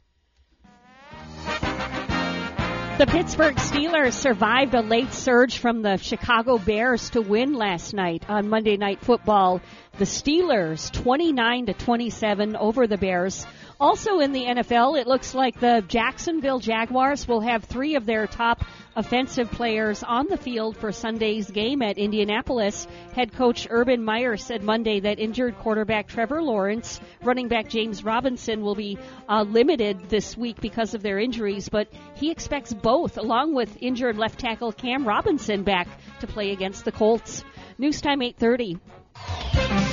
The 2.99 3.07
Pittsburgh 3.07 3.55
Steelers 3.55 4.11
survived 4.11 4.73
a 4.73 4.81
late 4.81 5.13
surge 5.13 5.59
from 5.59 5.81
the 5.81 5.95
Chicago 5.95 6.57
Bears 6.57 7.11
to 7.11 7.21
win 7.21 7.53
last 7.53 7.93
night 7.93 8.29
on 8.29 8.49
Monday 8.49 8.75
Night 8.75 8.99
Football. 8.99 9.61
The 9.97 10.03
Steelers 10.03 10.91
29 10.91 11.67
to 11.67 11.73
27 11.73 12.57
over 12.57 12.87
the 12.87 12.97
Bears. 12.97 13.45
Also 13.79 14.19
in 14.19 14.33
the 14.33 14.43
NFL, 14.43 14.99
it 14.99 15.07
looks 15.07 15.33
like 15.33 15.57
the 15.57 15.81
Jacksonville 15.87 16.59
Jaguars 16.59 17.25
will 17.25 17.39
have 17.39 17.63
three 17.63 17.95
of 17.95 18.05
their 18.05 18.27
top 18.27 18.65
offensive 18.93 19.49
players 19.51 20.03
on 20.03 20.27
the 20.27 20.35
field 20.35 20.75
for 20.75 20.91
Sunday's 20.91 21.49
game 21.49 21.81
at 21.81 21.97
Indianapolis. 21.97 22.85
Head 23.15 23.31
coach 23.31 23.67
Urban 23.69 24.03
Meyer 24.03 24.35
said 24.35 24.63
Monday 24.63 24.99
that 24.99 25.17
injured 25.17 25.57
quarterback 25.59 26.07
Trevor 26.07 26.41
Lawrence, 26.41 26.99
running 27.23 27.47
back 27.47 27.69
James 27.69 28.03
Robinson 28.03 28.61
will 28.61 28.75
be 28.75 28.97
uh, 29.29 29.43
limited 29.43 30.09
this 30.09 30.35
week 30.35 30.59
because 30.59 30.93
of 30.93 31.01
their 31.01 31.17
injuries, 31.17 31.69
but 31.69 31.87
he 32.15 32.31
expects 32.31 32.73
both, 32.73 33.17
along 33.17 33.55
with 33.55 33.77
injured 33.81 34.17
left 34.17 34.39
tackle 34.39 34.73
Cam 34.73 35.07
Robinson, 35.07 35.63
back 35.63 35.87
to 36.19 36.27
play 36.27 36.51
against 36.51 36.83
the 36.83 36.91
Colts. 36.91 37.45
News 37.77 38.01
time 38.01 38.19
8:30. 38.19 39.88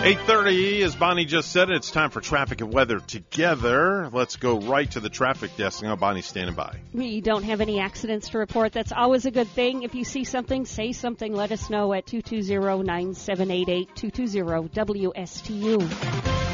8.30, 0.00 0.80
as 0.80 0.96
Bonnie 0.96 1.26
just 1.26 1.52
said, 1.52 1.68
it's 1.68 1.90
time 1.90 2.08
for 2.08 2.22
traffic 2.22 2.62
and 2.62 2.72
weather 2.72 3.00
together. 3.00 4.08
Let's 4.10 4.36
go 4.36 4.58
right 4.58 4.90
to 4.92 5.00
the 5.00 5.10
traffic 5.10 5.54
desk. 5.58 5.82
Now, 5.82 5.94
Bonnie's 5.94 6.24
standing 6.24 6.54
by. 6.54 6.80
We 6.94 7.20
don't 7.20 7.42
have 7.42 7.60
any 7.60 7.80
accidents 7.80 8.30
to 8.30 8.38
report. 8.38 8.72
That's 8.72 8.92
always 8.92 9.26
a 9.26 9.30
good 9.30 9.48
thing. 9.48 9.82
If 9.82 9.94
you 9.94 10.04
see 10.04 10.24
something, 10.24 10.64
say 10.64 10.92
something. 10.92 11.34
Let 11.34 11.52
us 11.52 11.68
know 11.68 11.92
at 11.92 12.06
220-9788, 12.06 13.88
220-WSTU. 13.94 16.49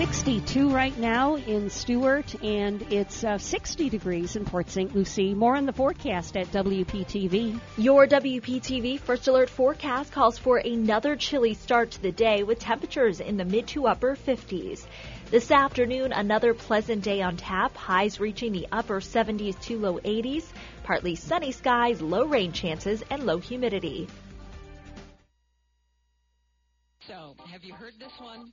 62 0.00 0.70
right 0.70 0.96
now 0.96 1.34
in 1.34 1.68
Stuart, 1.68 2.34
and 2.42 2.80
it's 2.90 3.22
uh, 3.22 3.36
60 3.36 3.90
degrees 3.90 4.34
in 4.34 4.46
Port 4.46 4.70
St. 4.70 4.94
Lucie. 4.94 5.34
More 5.34 5.56
on 5.56 5.66
the 5.66 5.74
forecast 5.74 6.38
at 6.38 6.50
WPTV. 6.52 7.60
Your 7.76 8.06
WPTV 8.06 8.98
First 8.98 9.28
Alert 9.28 9.50
forecast 9.50 10.10
calls 10.10 10.38
for 10.38 10.56
another 10.56 11.16
chilly 11.16 11.52
start 11.52 11.90
to 11.90 12.00
the 12.00 12.12
day 12.12 12.44
with 12.44 12.58
temperatures 12.58 13.20
in 13.20 13.36
the 13.36 13.44
mid 13.44 13.66
to 13.66 13.88
upper 13.88 14.16
50s. 14.16 14.86
This 15.30 15.50
afternoon, 15.50 16.14
another 16.14 16.54
pleasant 16.54 17.04
day 17.04 17.20
on 17.20 17.36
tap, 17.36 17.76
highs 17.76 18.18
reaching 18.18 18.52
the 18.52 18.68
upper 18.72 19.00
70s 19.00 19.60
to 19.64 19.78
low 19.78 19.98
80s, 19.98 20.44
partly 20.82 21.14
sunny 21.14 21.52
skies, 21.52 22.00
low 22.00 22.24
rain 22.24 22.52
chances, 22.52 23.04
and 23.10 23.24
low 23.24 23.36
humidity. 23.36 24.08
So, 27.06 27.34
have 27.52 27.64
you 27.64 27.74
heard 27.74 27.92
this 27.98 28.18
one? 28.18 28.52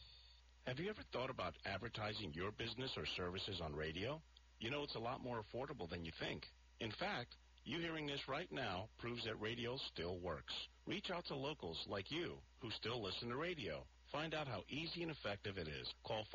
Have 0.67 0.79
you 0.79 0.91
ever 0.91 1.01
thought 1.11 1.31
about 1.31 1.55
advertising 1.65 2.33
your 2.33 2.51
business 2.51 2.91
or 2.95 3.03
services 3.17 3.59
on 3.63 3.75
radio? 3.75 4.21
You 4.59 4.69
know 4.69 4.83
it's 4.83 4.93
a 4.93 4.99
lot 4.99 5.23
more 5.23 5.41
affordable 5.41 5.89
than 5.89 6.05
you 6.05 6.11
think. 6.19 6.45
In 6.79 6.91
fact, 6.99 7.33
you 7.65 7.79
hearing 7.79 8.05
this 8.05 8.27
right 8.27 8.51
now 8.51 8.87
proves 8.99 9.23
that 9.25 9.41
radio 9.41 9.75
still 9.91 10.19
works. 10.19 10.53
Reach 10.85 11.09
out 11.09 11.25
to 11.25 11.35
locals 11.35 11.83
like 11.87 12.11
you 12.11 12.37
who 12.59 12.69
still 12.71 13.01
listen 13.01 13.29
to 13.29 13.37
radio. 13.37 13.83
Find 14.11 14.35
out 14.35 14.47
how 14.47 14.61
easy 14.69 15.01
and 15.01 15.11
effective 15.11 15.57
it 15.57 15.67
is. 15.67 15.91
Call 16.03 16.27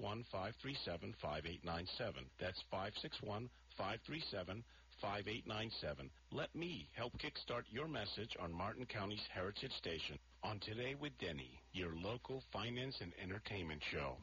561-537-5897. 0.00 2.24
That's 2.40 2.62
561-537 2.72 4.62
5897. 5.00 6.10
Let 6.32 6.54
me 6.54 6.88
help 6.96 7.12
kickstart 7.18 7.68
your 7.68 7.88
message 7.88 8.36
on 8.40 8.52
Martin 8.52 8.86
County's 8.86 9.24
Heritage 9.32 9.72
Station 9.78 10.18
on 10.42 10.60
Today 10.60 10.96
with 10.96 11.12
Denny, 11.20 11.60
your 11.72 11.92
local 11.96 12.42
finance 12.52 12.96
and 13.00 13.12
entertainment 13.20 13.82
show. 13.92 14.16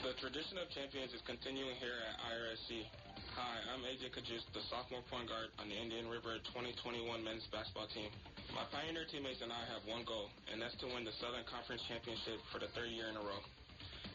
The 0.00 0.16
tradition 0.16 0.56
of 0.56 0.72
champions 0.72 1.12
is 1.12 1.20
continuing 1.28 1.76
here 1.76 2.00
at 2.00 2.16
IRSC. 2.24 2.88
Hi, 3.36 3.56
I'm 3.76 3.84
AJ 3.84 4.16
Kajus, 4.16 4.42
the 4.56 4.64
sophomore 4.72 5.04
point 5.12 5.28
guard 5.28 5.52
on 5.60 5.68
the 5.68 5.76
Indian 5.76 6.08
River 6.08 6.40
2021 6.56 7.04
men's 7.20 7.44
basketball 7.52 7.86
team. 7.92 8.08
My 8.56 8.64
Pioneer 8.72 9.04
teammates 9.06 9.44
and 9.44 9.52
I 9.52 9.62
have 9.68 9.84
one 9.84 10.02
goal, 10.08 10.32
and 10.48 10.58
that's 10.58 10.74
to 10.80 10.88
win 10.88 11.04
the 11.04 11.14
Southern 11.20 11.44
Conference 11.44 11.84
Championship 11.86 12.40
for 12.48 12.58
the 12.58 12.72
third 12.72 12.88
year 12.90 13.12
in 13.12 13.20
a 13.20 13.22
row. 13.22 13.44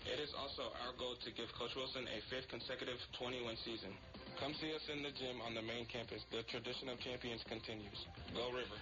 It 0.06 0.22
is 0.22 0.30
also 0.38 0.70
our 0.86 0.94
goal 1.02 1.18
to 1.18 1.30
give 1.34 1.50
Coach 1.58 1.74
Wilson 1.74 2.06
a 2.06 2.20
fifth 2.30 2.46
consecutive 2.54 3.02
20-win 3.18 3.58
season. 3.66 3.90
Come 4.40 4.54
see 4.54 4.74
us 4.76 4.82
in 4.94 5.02
the 5.02 5.12
gym 5.12 5.42
on 5.46 5.54
the 5.54 5.62
main 5.62 5.86
campus. 5.86 6.24
The 6.32 6.44
tradition 6.44 6.90
of 6.90 7.00
champions 7.00 7.42
continues. 7.48 8.06
Go 8.34 8.52
River. 8.52 8.76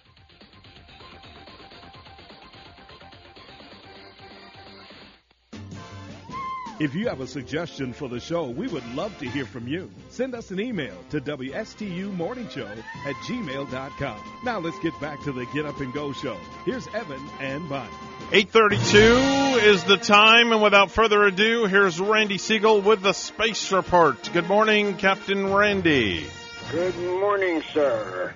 If 6.80 6.96
you 6.96 7.08
have 7.08 7.22
a 7.22 7.28
suggestion 7.28 7.94
for 7.94 8.10
the 8.10 8.20
show, 8.20 8.50
we 8.50 8.68
would 8.68 8.86
love 8.96 9.18
to 9.20 9.30
hear 9.30 9.46
from 9.46 9.68
you. 9.68 9.92
Send 10.10 10.34
us 10.34 10.50
an 10.50 10.60
email 10.60 10.98
to 11.12 11.22
WSTUmorningshow 11.22 12.84
at 13.06 13.16
gmail.com. 13.16 14.42
Now 14.44 14.60
let's 14.60 14.80
get 14.80 15.00
back 15.00 15.22
to 15.22 15.32
the 15.32 15.46
Get 15.54 15.66
Up 15.66 15.80
and 15.82 15.94
Go 15.94 16.14
show. 16.14 16.38
Here's 16.66 16.88
Evan 16.88 17.22
and 17.40 17.70
Bonnie. 17.70 17.92
832 18.36 19.60
is 19.70 19.84
the 19.84 19.96
time, 19.96 20.54
and 20.54 20.60
without 20.60 20.90
further 20.90 21.24
ado, 21.24 21.68
here's 21.68 22.00
Randy 22.00 22.38
Segal 22.40 22.84
with 22.84 23.04
the 23.04 23.14
Space 23.14 23.72
Report. 23.72 24.28
Good 24.34 24.48
morning, 24.48 24.98
Captain 24.98 25.54
Randy. 25.54 26.26
Good 26.72 26.98
morning, 26.98 27.62
sir. 27.74 28.34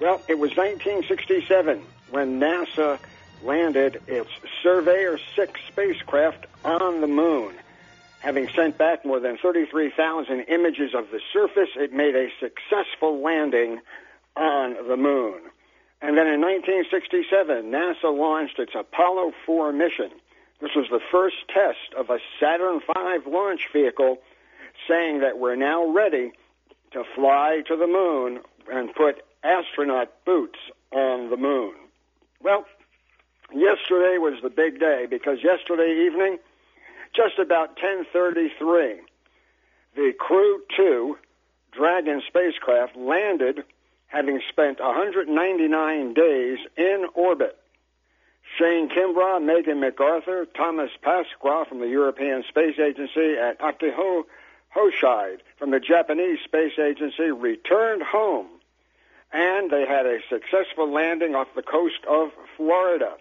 Well, 0.00 0.20
it 0.26 0.36
was 0.36 0.50
1967 0.56 1.80
when 2.10 2.40
NASA 2.40 2.98
landed 3.44 4.02
its 4.08 4.30
Surveyor 4.64 5.20
6 5.36 5.60
spacecraft 5.68 6.46
on 6.64 7.00
the 7.00 7.06
moon. 7.06 7.54
Having 8.18 8.48
sent 8.56 8.78
back 8.78 9.04
more 9.04 9.20
than 9.20 9.38
33,000 9.38 10.40
images 10.48 10.92
of 10.92 11.08
the 11.12 11.20
surface, 11.32 11.70
it 11.76 11.92
made 11.92 12.16
a 12.16 12.30
successful 12.40 13.22
landing 13.22 13.78
on 14.34 14.88
the 14.88 14.96
moon. 14.96 15.40
And 16.02 16.16
then 16.16 16.26
in 16.26 16.40
1967, 16.40 17.70
NASA 17.70 18.04
launched 18.04 18.58
its 18.58 18.72
Apollo 18.74 19.32
4 19.44 19.72
mission. 19.72 20.10
This 20.60 20.74
was 20.74 20.86
the 20.90 21.00
first 21.10 21.36
test 21.48 21.94
of 21.96 22.10
a 22.10 22.18
Saturn 22.38 22.80
V 22.80 23.30
launch 23.30 23.68
vehicle, 23.72 24.18
saying 24.88 25.20
that 25.20 25.38
we're 25.38 25.56
now 25.56 25.86
ready 25.86 26.32
to 26.92 27.04
fly 27.14 27.62
to 27.66 27.76
the 27.76 27.86
moon 27.86 28.40
and 28.70 28.94
put 28.94 29.22
astronaut 29.42 30.12
boots 30.24 30.58
on 30.90 31.30
the 31.30 31.36
moon. 31.36 31.74
Well, 32.42 32.66
yesterday 33.54 34.18
was 34.18 34.40
the 34.42 34.50
big 34.50 34.80
day 34.80 35.06
because 35.08 35.42
yesterday 35.42 36.06
evening, 36.06 36.38
just 37.14 37.38
about 37.38 37.76
10:33, 37.76 39.00
the 39.96 40.12
Crew 40.18 40.62
2 40.76 41.18
Dragon 41.72 42.22
spacecraft 42.26 42.96
landed 42.96 43.64
having 44.10 44.40
spent 44.48 44.80
199 44.80 46.14
days 46.14 46.58
in 46.76 47.06
orbit. 47.14 47.56
Shane 48.58 48.88
Kimbrough, 48.88 49.44
Megan 49.44 49.80
McArthur, 49.80 50.46
Thomas 50.52 50.90
Pesquet 51.00 51.68
from 51.68 51.78
the 51.78 51.88
European 51.88 52.42
Space 52.48 52.78
Agency, 52.78 53.36
and 53.38 53.56
Akihiko 53.58 54.24
Hoshide 54.74 55.38
from 55.58 55.70
the 55.70 55.80
Japanese 55.80 56.40
Space 56.44 56.78
Agency 56.78 57.30
returned 57.30 58.02
home, 58.02 58.48
and 59.32 59.70
they 59.70 59.86
had 59.86 60.06
a 60.06 60.18
successful 60.28 60.92
landing 60.92 61.36
off 61.36 61.46
the 61.54 61.62
coast 61.62 62.04
of 62.08 62.30
Florida. 62.56 63.14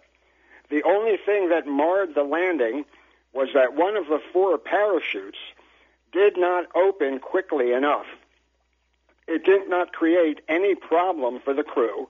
The 0.72 0.84
only 0.84 1.18
thing 1.18 1.50
that 1.50 1.68
marred 1.68 2.16
the 2.16 2.24
landing 2.24 2.86
was 3.32 3.50
that 3.54 3.76
one 3.76 3.96
of 3.96 4.08
the 4.08 4.22
four 4.34 4.58
parachutes 4.58 5.38
did 6.12 6.38
not 6.38 6.66
open 6.76 7.20
quickly 7.20 7.72
enough. 7.72 8.08
It 9.30 9.46
did 9.46 9.70
not 9.70 9.94
create 9.94 10.42
any 10.50 10.74
problem 10.74 11.40
for 11.40 11.54
the 11.54 11.64
crew, 11.64 12.10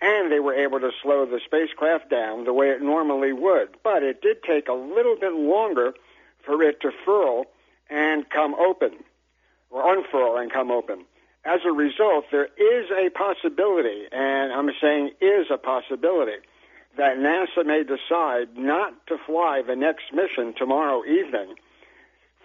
and 0.00 0.32
they 0.32 0.40
were 0.40 0.52
able 0.52 0.80
to 0.80 0.90
slow 1.00 1.24
the 1.24 1.38
spacecraft 1.44 2.10
down 2.10 2.44
the 2.44 2.52
way 2.52 2.70
it 2.70 2.82
normally 2.82 3.32
would. 3.32 3.68
But 3.84 4.02
it 4.02 4.20
did 4.20 4.42
take 4.42 4.66
a 4.66 4.72
little 4.72 5.14
bit 5.14 5.32
longer 5.32 5.94
for 6.44 6.60
it 6.64 6.80
to 6.80 6.90
furl 7.04 7.46
and 7.88 8.28
come 8.28 8.56
open, 8.56 9.04
or 9.70 9.96
unfurl 9.96 10.38
and 10.38 10.50
come 10.50 10.72
open. 10.72 11.04
As 11.44 11.60
a 11.64 11.70
result, 11.70 12.24
there 12.32 12.48
is 12.56 12.90
a 12.90 13.10
possibility, 13.10 14.08
and 14.10 14.52
I'm 14.52 14.70
saying 14.80 15.12
is 15.20 15.46
a 15.52 15.58
possibility, 15.58 16.38
that 16.96 17.16
NASA 17.18 17.64
may 17.64 17.84
decide 17.84 18.58
not 18.58 19.06
to 19.06 19.18
fly 19.18 19.62
the 19.64 19.76
next 19.76 20.12
mission 20.12 20.52
tomorrow 20.52 21.04
evening 21.04 21.54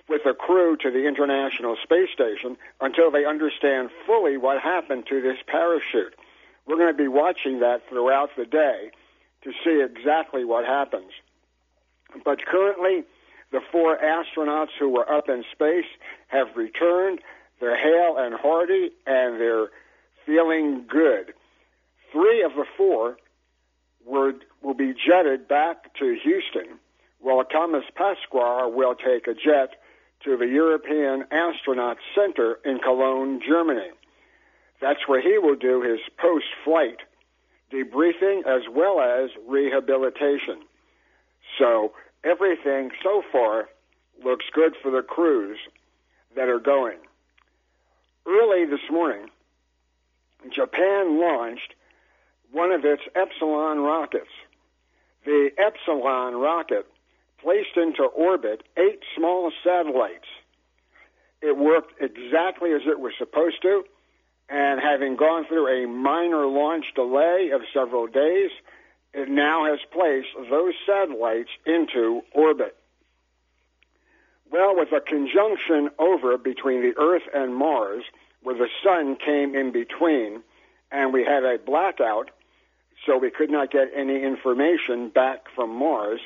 with 0.10 0.26
a 0.26 0.34
crew 0.34 0.78
to 0.78 0.92
the 0.92 1.08
International 1.08 1.76
Space 1.82 2.10
Station 2.14 2.58
until 2.80 3.12
they 3.12 3.26
understand 3.26 3.90
fully 4.06 4.38
what 4.38 4.62
happened 4.62 5.06
to 5.08 5.22
this 5.22 5.38
parachute. 5.48 6.16
We're 6.66 6.78
going 6.78 6.94
to 6.94 6.98
be 6.98 7.08
watching 7.08 7.60
that 7.60 7.88
throughout 7.90 8.30
the 8.36 8.46
day 8.46 8.92
to 9.44 9.52
see 9.64 9.82
exactly 9.82 10.46
what 10.46 10.66
happens. 10.66 11.12
But 12.24 12.46
currently, 12.46 13.04
the 13.52 13.62
four 13.72 13.98
astronauts 13.98 14.72
who 14.80 14.90
were 14.90 15.12
up 15.12 15.30
in 15.30 15.44
space 15.52 15.86
have 16.28 16.56
returned. 16.56 17.20
They're 17.60 17.76
hale 17.76 18.18
and 18.18 18.36
hearty, 18.36 18.92
and 19.06 19.40
they're 19.40 19.68
feeling 20.26 20.86
good. 20.88 21.34
Three 22.12 22.44
of 22.44 22.54
the 22.54 22.66
four 22.78 23.18
were, 24.06 24.34
will 24.62 24.74
be 24.74 24.94
jetted 24.94 25.48
back 25.48 25.94
to 25.96 26.18
Houston, 26.24 26.80
while 27.20 27.44
Thomas 27.44 27.84
Pesquet 27.96 28.72
will 28.74 28.96
take 28.96 29.28
a 29.28 29.34
jet 29.34 29.81
to 30.26 30.38
the 30.38 30.48
European 30.48 31.26
Astronaut 31.32 31.98
Center 32.16 32.60
in 32.66 32.80
Cologne, 32.80 33.40
Germany. 33.46 33.90
That's 34.82 35.08
where 35.08 35.22
he 35.22 35.38
will 35.38 35.56
do 35.56 35.82
his 35.82 36.00
post 36.20 36.46
flight 36.64 36.98
debriefing 37.72 38.40
as 38.46 38.64
well 38.70 39.00
as 39.00 39.30
rehabilitation. 39.48 40.62
So 41.58 41.94
everything 42.24 42.92
so 43.04 43.24
far 43.32 43.70
looks 44.24 44.46
good 44.54 44.74
for 44.82 44.92
the 44.92 45.02
crews 45.02 45.58
that 46.36 46.50
are 46.50 46.60
going. 46.60 46.98
Early 48.28 48.66
this 48.66 48.92
morning, 48.92 49.28
Japan 50.54 51.20
launched 51.20 51.74
one 52.52 52.72
of 52.72 52.84
its 52.84 53.04
Epsilon 53.16 53.80
rockets. 53.80 54.30
The 55.26 55.50
Epsilon 55.58 56.36
rocket 56.36 56.86
placed 57.42 57.76
into 57.76 58.04
orbit 58.04 58.64
eight 58.78 59.00
small 59.16 59.52
satellites. 59.64 60.28
It 61.42 61.58
worked 61.58 61.94
exactly 62.02 62.72
as 62.74 62.82
it 62.86 63.00
was 63.00 63.14
supposed 63.18 63.62
to, 63.64 63.84
and 64.50 64.80
having 64.80 65.16
gone 65.16 65.46
through 65.46 65.68
a 65.68 65.88
minor 65.88 66.46
launch 66.46 66.86
delay 66.94 67.52
of 67.54 67.62
several 67.74 68.08
days, 68.08 68.52
it 69.14 69.30
now 69.30 69.66
has 69.66 69.80
placed 69.92 70.28
those 70.50 70.74
satellites 70.86 71.50
into 71.66 72.22
orbit. 72.34 72.76
Well, 74.52 74.76
with 74.76 74.92
a 74.92 75.00
conjunction 75.00 75.90
over 75.98 76.38
between 76.38 76.82
the 76.82 76.94
Earth 76.98 77.24
and 77.34 77.56
Mars, 77.56 78.04
where 78.44 78.56
the 78.56 78.68
sun 78.84 79.16
came 79.16 79.56
in 79.56 79.72
between, 79.72 80.44
and 80.92 81.14
we 81.14 81.24
had 81.24 81.44
a 81.44 81.58
blackout, 81.58 82.32
so 83.06 83.18
we 83.18 83.32
could 83.32 83.50
not 83.50 83.72
get 83.72 83.92
any 83.96 84.22
information 84.22 85.10
back 85.10 85.46
from 85.56 85.70
Mars, 85.70 86.20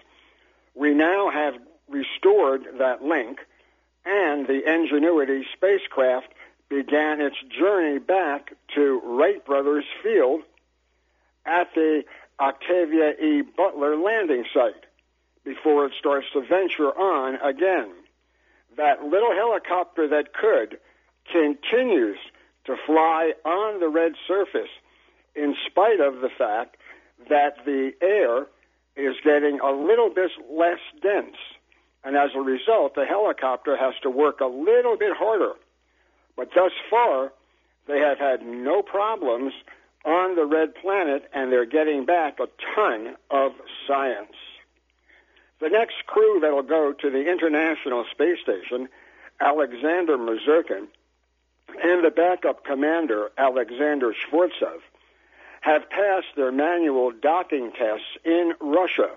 we 0.75 0.93
now 0.93 1.29
have 1.29 1.55
restored 1.89 2.63
that 2.79 3.03
link, 3.03 3.39
and 4.05 4.47
the 4.47 4.61
Ingenuity 4.65 5.45
spacecraft 5.53 6.27
began 6.69 7.21
its 7.21 7.37
journey 7.57 7.99
back 7.99 8.53
to 8.75 9.01
Wright 9.03 9.43
Brothers 9.45 9.85
Field 10.03 10.41
at 11.45 11.73
the 11.75 12.03
Octavia 12.39 13.13
E. 13.21 13.41
Butler 13.41 13.95
landing 13.95 14.45
site 14.53 14.85
before 15.43 15.85
it 15.85 15.93
starts 15.97 16.27
to 16.33 16.41
venture 16.41 16.89
on 16.89 17.35
again 17.35 17.91
that 18.77 19.03
little 19.03 19.33
helicopter 19.33 20.07
that 20.09 20.33
could 20.33 20.79
continues 21.31 22.17
to 22.65 22.75
fly 22.85 23.33
on 23.45 23.79
the 23.79 23.87
red 23.87 24.13
surface 24.27 24.69
in 25.35 25.55
spite 25.65 25.99
of 25.99 26.21
the 26.21 26.29
fact 26.29 26.77
that 27.29 27.63
the 27.65 27.91
air 28.01 28.47
is 28.95 29.15
getting 29.23 29.59
a 29.59 29.71
little 29.71 30.09
bit 30.09 30.31
less 30.49 30.79
dense. 31.01 31.35
And 32.03 32.15
as 32.15 32.29
a 32.35 32.39
result, 32.39 32.95
the 32.95 33.05
helicopter 33.05 33.75
has 33.75 33.93
to 34.03 34.09
work 34.09 34.39
a 34.39 34.45
little 34.45 34.95
bit 34.97 35.15
harder. 35.15 35.53
But 36.35 36.49
thus 36.53 36.71
far, 36.89 37.31
they 37.87 37.99
have 37.99 38.19
had 38.19 38.45
no 38.45 38.81
problems 38.81 39.53
on 40.05 40.35
the 40.35 40.45
red 40.45 40.75
planet, 40.75 41.29
and 41.33 41.51
they're 41.51 41.65
getting 41.65 42.05
back 42.05 42.39
a 42.39 42.47
ton 42.75 43.15
of 43.31 43.53
science. 43.87 44.35
The 45.59 45.69
next 45.69 46.05
crew 46.05 46.39
that'll 46.41 46.61
go 46.61 46.93
to 46.93 47.09
the 47.09 47.29
International 47.31 48.05
Space 48.11 48.39
Station, 48.41 48.87
Alexander 49.39 50.17
Misurkin, 50.17 50.87
and 51.83 52.05
the 52.05 52.11
backup 52.11 52.63
commander, 52.63 53.31
Alexander 53.37 54.13
Skvortsov, 54.13 54.79
have 55.65 55.89
passed 55.89 56.27
their 56.35 56.51
manual 56.51 57.11
docking 57.11 57.71
tests 57.71 58.05
in 58.23 58.53
Russia. 58.61 59.09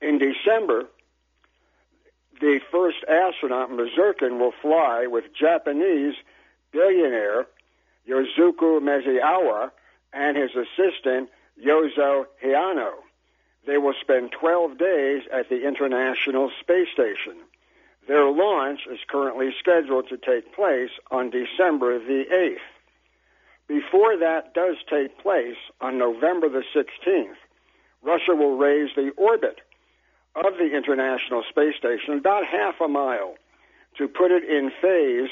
In 0.00 0.18
December, 0.18 0.84
the 2.40 2.60
first 2.72 3.04
astronaut, 3.06 3.68
Misurkin, 3.70 4.38
will 4.38 4.54
fly 4.62 5.06
with 5.06 5.24
Japanese 5.38 6.14
billionaire 6.72 7.46
Yosuke 8.08 8.80
Maezawa 8.80 9.70
and 10.14 10.38
his 10.38 10.52
assistant, 10.52 11.28
Yozo 11.62 12.24
Hirano. 12.42 12.92
They 13.66 13.76
will 13.76 13.94
spend 14.00 14.32
12 14.32 14.78
days 14.78 15.22
at 15.30 15.50
the 15.50 15.68
International 15.68 16.50
Space 16.58 16.88
Station. 16.94 17.36
Their 18.06 18.30
launch 18.30 18.80
is 18.90 19.00
currently 19.06 19.50
scheduled 19.58 20.08
to 20.08 20.16
take 20.16 20.54
place 20.54 20.90
on 21.10 21.28
December 21.28 21.98
the 21.98 22.24
8th. 22.32 22.77
Before 23.68 24.16
that 24.16 24.54
does 24.54 24.76
take 24.90 25.18
place 25.18 25.56
on 25.80 25.98
November 25.98 26.48
the 26.48 26.64
16th, 26.74 27.36
Russia 28.02 28.34
will 28.34 28.56
raise 28.56 28.88
the 28.96 29.10
orbit 29.16 29.60
of 30.34 30.54
the 30.58 30.74
International 30.74 31.44
Space 31.48 31.74
Station 31.76 32.14
about 32.14 32.46
half 32.46 32.80
a 32.80 32.88
mile 32.88 33.34
to 33.98 34.08
put 34.08 34.30
it 34.30 34.44
in 34.44 34.70
phase 34.80 35.28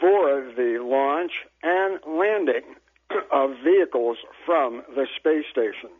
for 0.00 0.52
the 0.56 0.78
launch 0.82 1.32
and 1.62 1.98
landing 2.06 2.74
of 3.32 3.50
vehicles 3.64 4.18
from 4.44 4.82
the 4.94 5.06
space 5.16 5.44
station. 5.50 5.90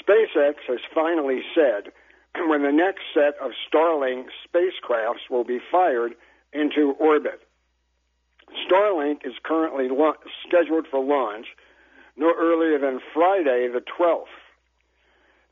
SpaceX 0.00 0.54
has 0.68 0.80
finally 0.94 1.42
said 1.54 1.92
when 2.48 2.62
the 2.62 2.72
next 2.72 3.02
set 3.12 3.34
of 3.42 3.50
Starlink 3.68 4.26
spacecrafts 4.46 5.28
will 5.28 5.44
be 5.44 5.58
fired 5.70 6.12
into 6.52 6.92
orbit. 6.98 7.40
Starlink 8.66 9.26
is 9.26 9.34
currently 9.42 9.88
scheduled 10.46 10.86
for 10.90 11.04
launch 11.04 11.46
no 12.16 12.32
earlier 12.38 12.78
than 12.78 13.00
Friday 13.14 13.68
the 13.68 13.82
12th. 13.98 14.24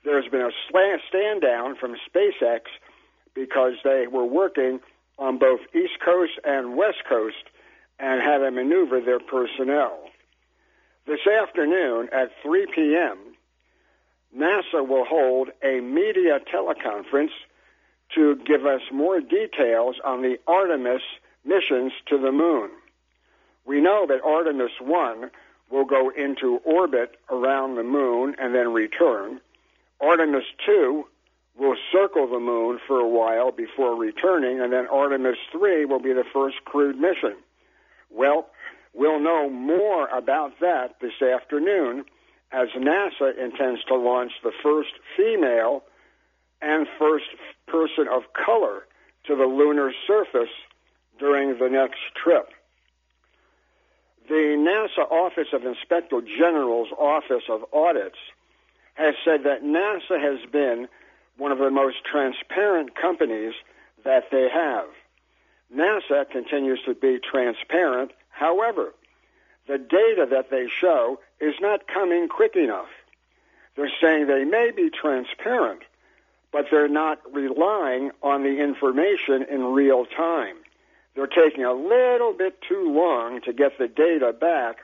There's 0.05 0.28
been 0.28 0.43
a 0.43 0.99
stand 1.09 1.43
down 1.43 1.77
from 1.77 1.97
SpaceX 2.09 2.62
because 3.35 3.75
they 3.85 4.07
were 4.10 4.25
working 4.25 4.81
on 5.18 5.39
both 5.39 5.60
East 5.75 5.99
Coast 6.05 6.33
and 6.44 6.77
West 6.77 7.05
Coast 7.09 7.44
and 7.99 8.20
had 8.20 8.39
to 8.39 8.51
maneuver 8.51 9.01
their 9.01 9.20
personnel. 9.20 9.99
This 11.07 11.27
afternoon 11.27 12.09
at 12.12 12.31
3 12.43 12.67
p.m., 12.75 13.18
NASA 14.36 14.86
will 14.86 15.05
hold 15.05 15.49
a 15.62 15.81
media 15.81 16.39
teleconference 16.52 17.33
to 18.15 18.36
give 18.47 18.67
us 18.67 18.83
more 18.93 19.20
details 19.20 19.97
on 20.05 20.23
the 20.23 20.36
Artemis 20.47 21.02
missions 21.44 21.93
to 22.09 22.18
the 22.18 22.33
moon. 22.33 22.70
We 23.69 23.83
know 23.83 24.07
that 24.09 24.23
Artemis 24.25 24.73
1 24.81 25.31
will 25.71 25.85
go 25.85 26.09
into 26.09 26.57
orbit 26.65 27.17
around 27.29 27.75
the 27.75 27.83
moon 27.83 28.35
and 28.39 28.55
then 28.55 28.73
return. 28.73 29.43
Artemis 30.01 30.45
2 30.65 31.05
will 31.59 31.77
circle 31.93 32.27
the 32.27 32.41
moon 32.41 32.81
for 32.87 32.99
a 32.99 33.07
while 33.07 33.53
before 33.53 33.95
returning, 33.95 34.59
and 34.63 34.73
then 34.73 34.87
Artemis 34.91 35.37
3 35.53 35.85
will 35.85 36.01
be 36.01 36.15
the 36.15 36.25
first 36.33 36.57
crewed 36.65 36.97
mission. 36.97 37.37
Well, 38.11 38.49
we'll 38.95 39.21
know 39.21 39.51
more 39.51 40.09
about 40.09 40.59
that 40.61 40.95
this 41.03 41.21
afternoon 41.21 42.07
as 42.51 42.69
NASA 42.75 43.37
intends 43.37 43.85
to 43.85 43.97
launch 43.97 44.33
the 44.43 44.53
first 44.63 44.93
female 45.15 45.85
and 46.63 46.87
first 46.99 47.27
person 47.67 48.09
of 48.11 48.23
color 48.33 48.87
to 49.27 49.37
the 49.37 49.45
lunar 49.45 49.93
surface 50.07 50.55
during 51.19 51.59
the 51.59 51.69
next 51.69 52.01
trip. 52.17 52.49
The 54.29 54.35
NASA 54.35 55.11
Office 55.11 55.49
of 55.55 55.65
Inspector 55.65 56.21
General's 56.39 56.89
Office 56.99 57.45
of 57.49 57.65
Audits 57.73 58.19
has 58.95 59.15
said 59.25 59.45
that 59.45 59.63
NASA 59.63 60.21
has 60.21 60.39
been 60.51 60.87
one 61.39 61.51
of 61.51 61.59
the 61.59 61.71
most 61.71 62.05
transparent 62.05 62.95
companies 62.95 63.55
that 64.05 64.31
they 64.31 64.49
have. 64.53 64.87
NASA 65.75 66.29
continues 66.31 66.81
to 66.85 66.95
be 66.95 67.19
transparent. 67.19 68.11
However, 68.29 68.93
the 69.67 69.79
data 69.79 70.27
that 70.31 70.51
they 70.51 70.67
show 70.69 71.21
is 71.41 71.55
not 71.61 71.87
coming 71.87 72.29
quick 72.29 72.55
enough. 72.55 72.89
They're 73.77 73.91
saying 74.01 74.27
they 74.27 74.45
may 74.45 74.73
be 74.77 74.91
transparent, 74.91 75.83
but 76.53 76.67
they're 76.71 76.89
not 76.89 77.21
relying 77.33 78.11
on 78.23 78.43
the 78.43 78.61
information 78.61 79.45
in 79.51 79.63
real 79.73 80.05
time. 80.05 80.57
They're 81.19 81.27
taking 81.27 81.65
a 81.65 81.73
little 81.73 82.33
bit 82.33 82.63
too 82.63 82.93
long 82.95 83.41
to 83.41 83.53
get 83.53 83.77
the 83.77 83.89
data 83.89 84.33
back 84.33 84.77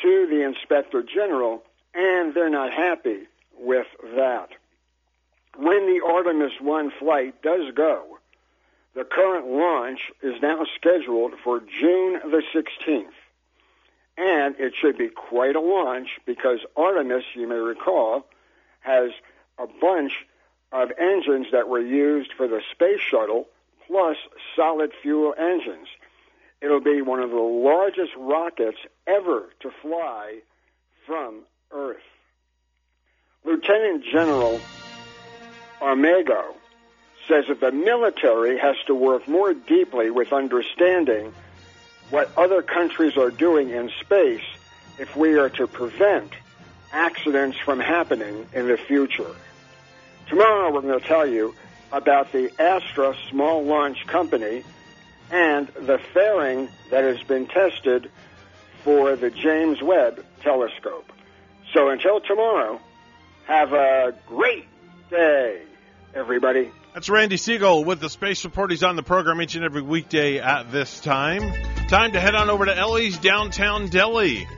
to 0.00 0.26
the 0.30 0.44
inspector 0.44 1.02
general, 1.02 1.64
and 1.92 2.32
they're 2.32 2.48
not 2.48 2.72
happy 2.72 3.26
with 3.58 3.88
that. 4.14 4.50
When 5.56 5.86
the 5.86 6.00
Artemis 6.06 6.52
1 6.60 6.92
flight 7.00 7.42
does 7.42 7.74
go, 7.74 8.18
the 8.94 9.02
current 9.02 9.48
launch 9.48 9.98
is 10.22 10.40
now 10.40 10.64
scheduled 10.76 11.32
for 11.42 11.58
June 11.58 12.20
the 12.30 12.44
16th. 12.54 13.06
And 14.16 14.54
it 14.60 14.74
should 14.80 14.96
be 14.96 15.08
quite 15.08 15.56
a 15.56 15.60
launch 15.60 16.20
because 16.24 16.60
Artemis, 16.76 17.24
you 17.34 17.48
may 17.48 17.56
recall, 17.56 18.26
has 18.78 19.10
a 19.58 19.66
bunch 19.80 20.24
of 20.70 20.92
engines 21.00 21.48
that 21.50 21.68
were 21.68 21.80
used 21.80 22.32
for 22.36 22.46
the 22.46 22.62
space 22.70 23.00
shuttle 23.00 23.48
plus 23.88 24.16
solid 24.54 24.92
fuel 25.02 25.34
engines. 25.36 25.88
It'll 26.60 26.80
be 26.80 27.02
one 27.02 27.20
of 27.20 27.30
the 27.30 27.36
largest 27.36 28.12
rockets 28.16 28.78
ever 29.06 29.48
to 29.60 29.70
fly 29.82 30.40
from 31.06 31.40
Earth. 31.72 31.96
Lieutenant 33.44 34.04
General 34.04 34.60
Armagno 35.80 36.54
says 37.26 37.46
that 37.48 37.60
the 37.60 37.72
military 37.72 38.58
has 38.58 38.76
to 38.86 38.94
work 38.94 39.26
more 39.26 39.54
deeply 39.54 40.10
with 40.10 40.32
understanding 40.32 41.32
what 42.10 42.30
other 42.36 42.62
countries 42.62 43.16
are 43.16 43.30
doing 43.30 43.70
in 43.70 43.90
space 44.00 44.44
if 44.98 45.14
we 45.16 45.38
are 45.38 45.50
to 45.50 45.66
prevent 45.66 46.32
accidents 46.92 47.58
from 47.58 47.78
happening 47.78 48.46
in 48.54 48.66
the 48.66 48.76
future. 48.76 49.34
Tomorrow 50.28 50.72
we're 50.72 50.80
going 50.82 51.00
to 51.00 51.06
tell 51.06 51.26
you 51.26 51.54
about 51.92 52.32
the 52.32 52.50
Astra 52.60 53.16
Small 53.30 53.64
Launch 53.64 54.06
Company 54.06 54.64
and 55.30 55.68
the 55.68 55.98
fairing 56.12 56.68
that 56.90 57.04
has 57.04 57.22
been 57.24 57.46
tested 57.46 58.10
for 58.84 59.16
the 59.16 59.30
James 59.30 59.82
Webb 59.82 60.24
Telescope. 60.42 61.12
So 61.72 61.90
until 61.90 62.20
tomorrow, 62.20 62.80
have 63.46 63.72
a 63.72 64.14
great 64.26 64.66
day, 65.10 65.62
everybody. 66.14 66.70
That's 66.94 67.08
Randy 67.08 67.36
Segal 67.36 67.84
with 67.84 68.00
the 68.00 68.10
Space 68.10 68.44
Report. 68.44 68.70
He's 68.70 68.82
on 68.82 68.96
the 68.96 69.02
program 69.02 69.40
each 69.42 69.54
and 69.54 69.64
every 69.64 69.82
weekday 69.82 70.38
at 70.38 70.72
this 70.72 71.00
time. 71.00 71.52
Time 71.88 72.12
to 72.12 72.20
head 72.20 72.34
on 72.34 72.50
over 72.50 72.64
to 72.64 72.76
Ellie's 72.76 73.18
Downtown 73.18 73.88
Deli, 73.88 74.48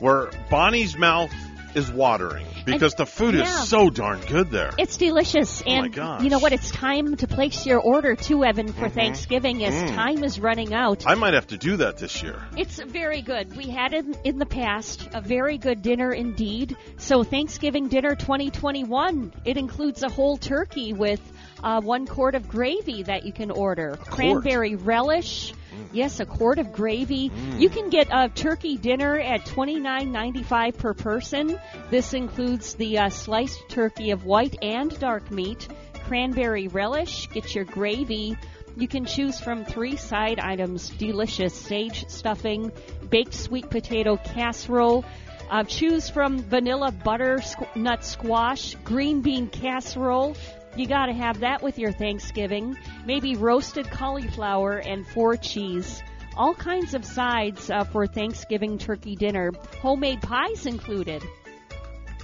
where 0.00 0.30
Bonnie's 0.50 0.96
mouth 0.98 1.32
is 1.74 1.90
watering 1.90 2.46
because 2.64 2.92
And- 2.94 2.98
the 2.98 3.06
food 3.06 3.34
yeah. 3.34 3.42
is 3.42 3.68
so 3.68 3.90
darn 3.90 4.20
good 4.28 4.50
there. 4.50 4.72
It's 4.78 4.96
delicious, 4.96 5.62
Oh 5.66 5.70
my 5.70 5.76
and 5.86 5.92
gosh. 5.92 6.22
you 6.22 6.30
know 6.30 6.38
what? 6.38 6.52
It's 6.52 6.70
time 6.70 7.16
to 7.16 7.26
place 7.26 7.66
your 7.66 7.80
order 7.80 8.14
too, 8.16 8.44
Evan, 8.44 8.72
for 8.72 8.88
Thanksgiving, 8.88 9.64
as 9.64 9.74
Mm. 9.74 9.94
time 9.94 10.24
is 10.24 10.38
running 10.40 10.72
out. 10.74 11.04
I 11.06 11.14
might 11.14 11.34
have 11.34 11.46
to 11.48 11.56
do 11.56 11.76
that 11.78 11.98
this 11.98 12.22
year. 12.22 12.42
It's 12.56 12.78
very 12.80 13.22
good. 13.22 13.56
We 13.56 13.64
had 13.68 13.92
it 13.92 14.04
in 14.24 14.38
the 14.38 14.46
past, 14.46 15.08
a 15.12 15.20
very 15.20 15.58
good 15.58 15.82
dinner 15.82 16.10
indeed. 16.12 16.76
So 16.98 17.22
Thanksgiving 17.24 17.88
dinner 17.88 18.14
2021, 18.14 19.32
it 19.44 19.56
includes 19.56 20.02
a 20.02 20.08
whole 20.08 20.36
turkey 20.36 20.92
with 20.92 21.20
uh, 21.62 21.80
one 21.80 22.06
quart 22.06 22.34
of 22.34 22.48
gravy 22.48 23.04
that 23.04 23.24
you 23.24 23.32
can 23.32 23.50
order, 23.50 23.96
cranberry 23.96 24.74
relish. 24.76 25.52
Yes, 25.92 26.20
a 26.20 26.26
quart 26.26 26.58
of 26.58 26.72
gravy. 26.72 27.32
You 27.58 27.68
can 27.68 27.90
get 27.90 28.08
a 28.10 28.28
turkey 28.28 28.76
dinner 28.76 29.18
at 29.18 29.44
twenty 29.46 29.80
nine 29.80 30.12
ninety 30.12 30.42
five 30.42 30.78
per 30.78 30.94
person. 30.94 31.58
This 31.90 32.14
includes 32.14 32.74
the 32.74 32.98
uh, 32.98 33.08
sliced 33.10 33.68
turkey 33.68 34.10
of 34.10 34.24
white 34.24 34.56
and 34.62 34.96
dark 34.98 35.30
meat, 35.30 35.68
cranberry 36.06 36.68
relish. 36.68 37.28
Get 37.28 37.54
your 37.54 37.64
gravy. 37.64 38.36
You 38.76 38.88
can 38.88 39.04
choose 39.04 39.38
from 39.40 39.64
three 39.64 39.96
side 39.96 40.40
items 40.40 40.90
delicious 40.90 41.54
sage 41.54 42.08
stuffing, 42.08 42.72
baked 43.08 43.34
sweet 43.34 43.70
potato 43.70 44.16
casserole. 44.16 45.04
Uh, 45.50 45.62
choose 45.62 46.08
from 46.08 46.38
vanilla 46.38 46.90
butter 46.90 47.36
squ- 47.36 47.76
nut 47.76 48.04
squash, 48.04 48.74
green 48.84 49.20
bean 49.20 49.48
casserole. 49.48 50.36
You 50.76 50.88
got 50.88 51.06
to 51.06 51.12
have 51.12 51.40
that 51.40 51.62
with 51.62 51.78
your 51.78 51.92
Thanksgiving. 51.92 52.76
Maybe 53.06 53.36
roasted 53.36 53.90
cauliflower 53.90 54.78
and 54.78 55.06
four 55.06 55.36
cheese. 55.36 56.02
All 56.36 56.54
kinds 56.54 56.94
of 56.94 57.04
sides 57.04 57.70
uh, 57.70 57.84
for 57.84 58.08
Thanksgiving 58.08 58.78
turkey 58.78 59.14
dinner. 59.14 59.52
Homemade 59.80 60.20
pies 60.20 60.66
included. 60.66 61.22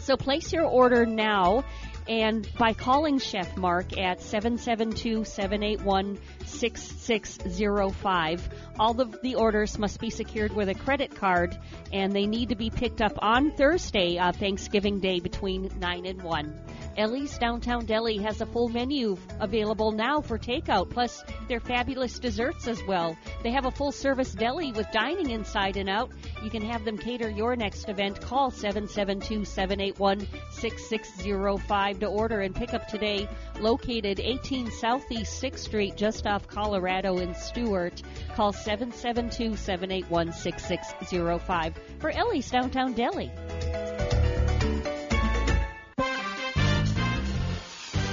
So 0.01 0.17
place 0.17 0.53
your 0.53 0.65
order 0.65 1.07
now 1.07 1.65
and 2.09 2.49
by 2.59 2.73
calling 2.73 3.21
Chef 3.21 3.57
Mark 3.57 3.97
at 3.97 4.21
772 4.21 5.25
781 5.25 6.19
6605. 6.45 8.49
All 8.81 9.01
of 9.01 9.23
the 9.23 9.37
orders 9.37 9.79
must 9.79 10.01
be 10.01 10.11
secured 10.11 10.53
with 10.53 10.69
a 10.69 10.75
credit 10.75 11.15
card 11.15 11.57
and 11.93 12.13
they 12.13 12.27
need 12.27 12.49
to 12.49 12.57
be 12.57 12.69
picked 12.69 13.01
up 13.01 13.17
on 13.23 13.53
Thursday, 13.53 14.19
uh, 14.19 14.33
Thanksgiving 14.33 14.99
Day, 14.99 15.21
between 15.21 15.71
9 15.79 16.07
and 16.07 16.21
1. 16.21 16.61
Ellie's 16.97 17.39
Downtown 17.39 17.87
Deli 17.87 18.19
has 18.19 18.41
a 18.41 18.47
full 18.47 18.69
menu 18.69 19.17
available 19.41 19.93
now 19.93 20.21
for 20.21 20.39
takeout, 20.39 20.91
plus 20.91 21.25
their 21.49 21.61
fabulous 21.61 22.19
desserts 22.19 22.67
as 22.69 22.83
well. 22.87 23.17
They 23.43 23.51
have 23.53 23.65
a 23.65 23.71
full 23.71 23.93
service 23.93 24.33
deli 24.33 24.73
with 24.73 24.91
dining 24.93 25.31
inside 25.31 25.77
and 25.77 25.89
out. 25.89 26.11
You 26.43 26.51
can 26.51 26.63
have 26.63 26.85
them 26.85 26.99
cater 26.99 27.31
your 27.31 27.57
next 27.57 27.89
event. 27.89 28.21
Call 28.21 28.51
772 28.51 29.45
781 29.45 30.27
6605 30.51 32.01
to 32.01 32.07
order 32.07 32.41
and 32.41 32.55
pick 32.55 32.75
up 32.75 32.89
today. 32.89 33.29
Located 33.61 34.21
18 34.21 34.71
Southeast 34.71 35.43
6th 35.43 35.59
Street, 35.59 35.97
just 35.97 36.27
off 36.27 36.47
Colorado 36.47 37.19
in 37.19 37.35
Stuart. 37.35 38.03
Call 38.35 38.53
772 38.53 39.57
781 39.57 40.33
6605 40.33 41.75
for 41.99 42.11
Ellie's 42.11 42.51
Downtown 42.51 42.93
Deli. 42.95 43.31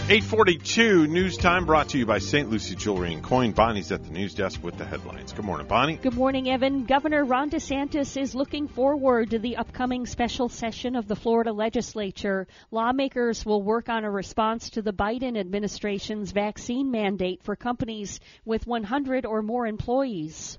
842 0.10 1.06
News 1.08 1.36
Time 1.36 1.66
brought 1.66 1.90
to 1.90 1.98
you 1.98 2.06
by 2.06 2.20
St. 2.20 2.50
Lucie 2.50 2.76
Jewelry 2.76 3.12
and 3.12 3.22
Coin. 3.22 3.52
Bonnie's 3.52 3.92
at 3.92 4.06
the 4.06 4.10
news 4.10 4.34
desk 4.34 4.64
with 4.64 4.78
the 4.78 4.86
headlines. 4.86 5.34
Good 5.34 5.44
morning, 5.44 5.68
Bonnie. 5.68 5.98
Good 5.98 6.16
morning, 6.16 6.50
Evan. 6.50 6.86
Governor 6.86 7.26
Ron 7.26 7.50
DeSantis 7.50 8.16
is 8.16 8.34
looking 8.34 8.70
forward 8.70 9.32
to 9.32 9.40
the 9.40 9.58
upcoming 9.58 10.06
special 10.06 10.48
session 10.48 10.96
of 10.96 11.10
the 11.10 11.18
Florida 11.18 11.52
legislature. 11.52 12.48
Lawmakers 12.72 13.46
will 13.46 13.62
work 13.62 13.90
on 13.90 14.06
a 14.06 14.10
response 14.10 14.70
to 14.70 14.82
the 14.82 14.94
Biden 14.94 15.38
administration's 15.38 16.32
vaccine 16.32 16.90
mandate 16.90 17.44
for 17.44 17.58
companies 17.58 18.22
with 18.46 18.66
100 18.66 19.26
or 19.26 19.42
more 19.42 19.68
employees. 19.68 20.58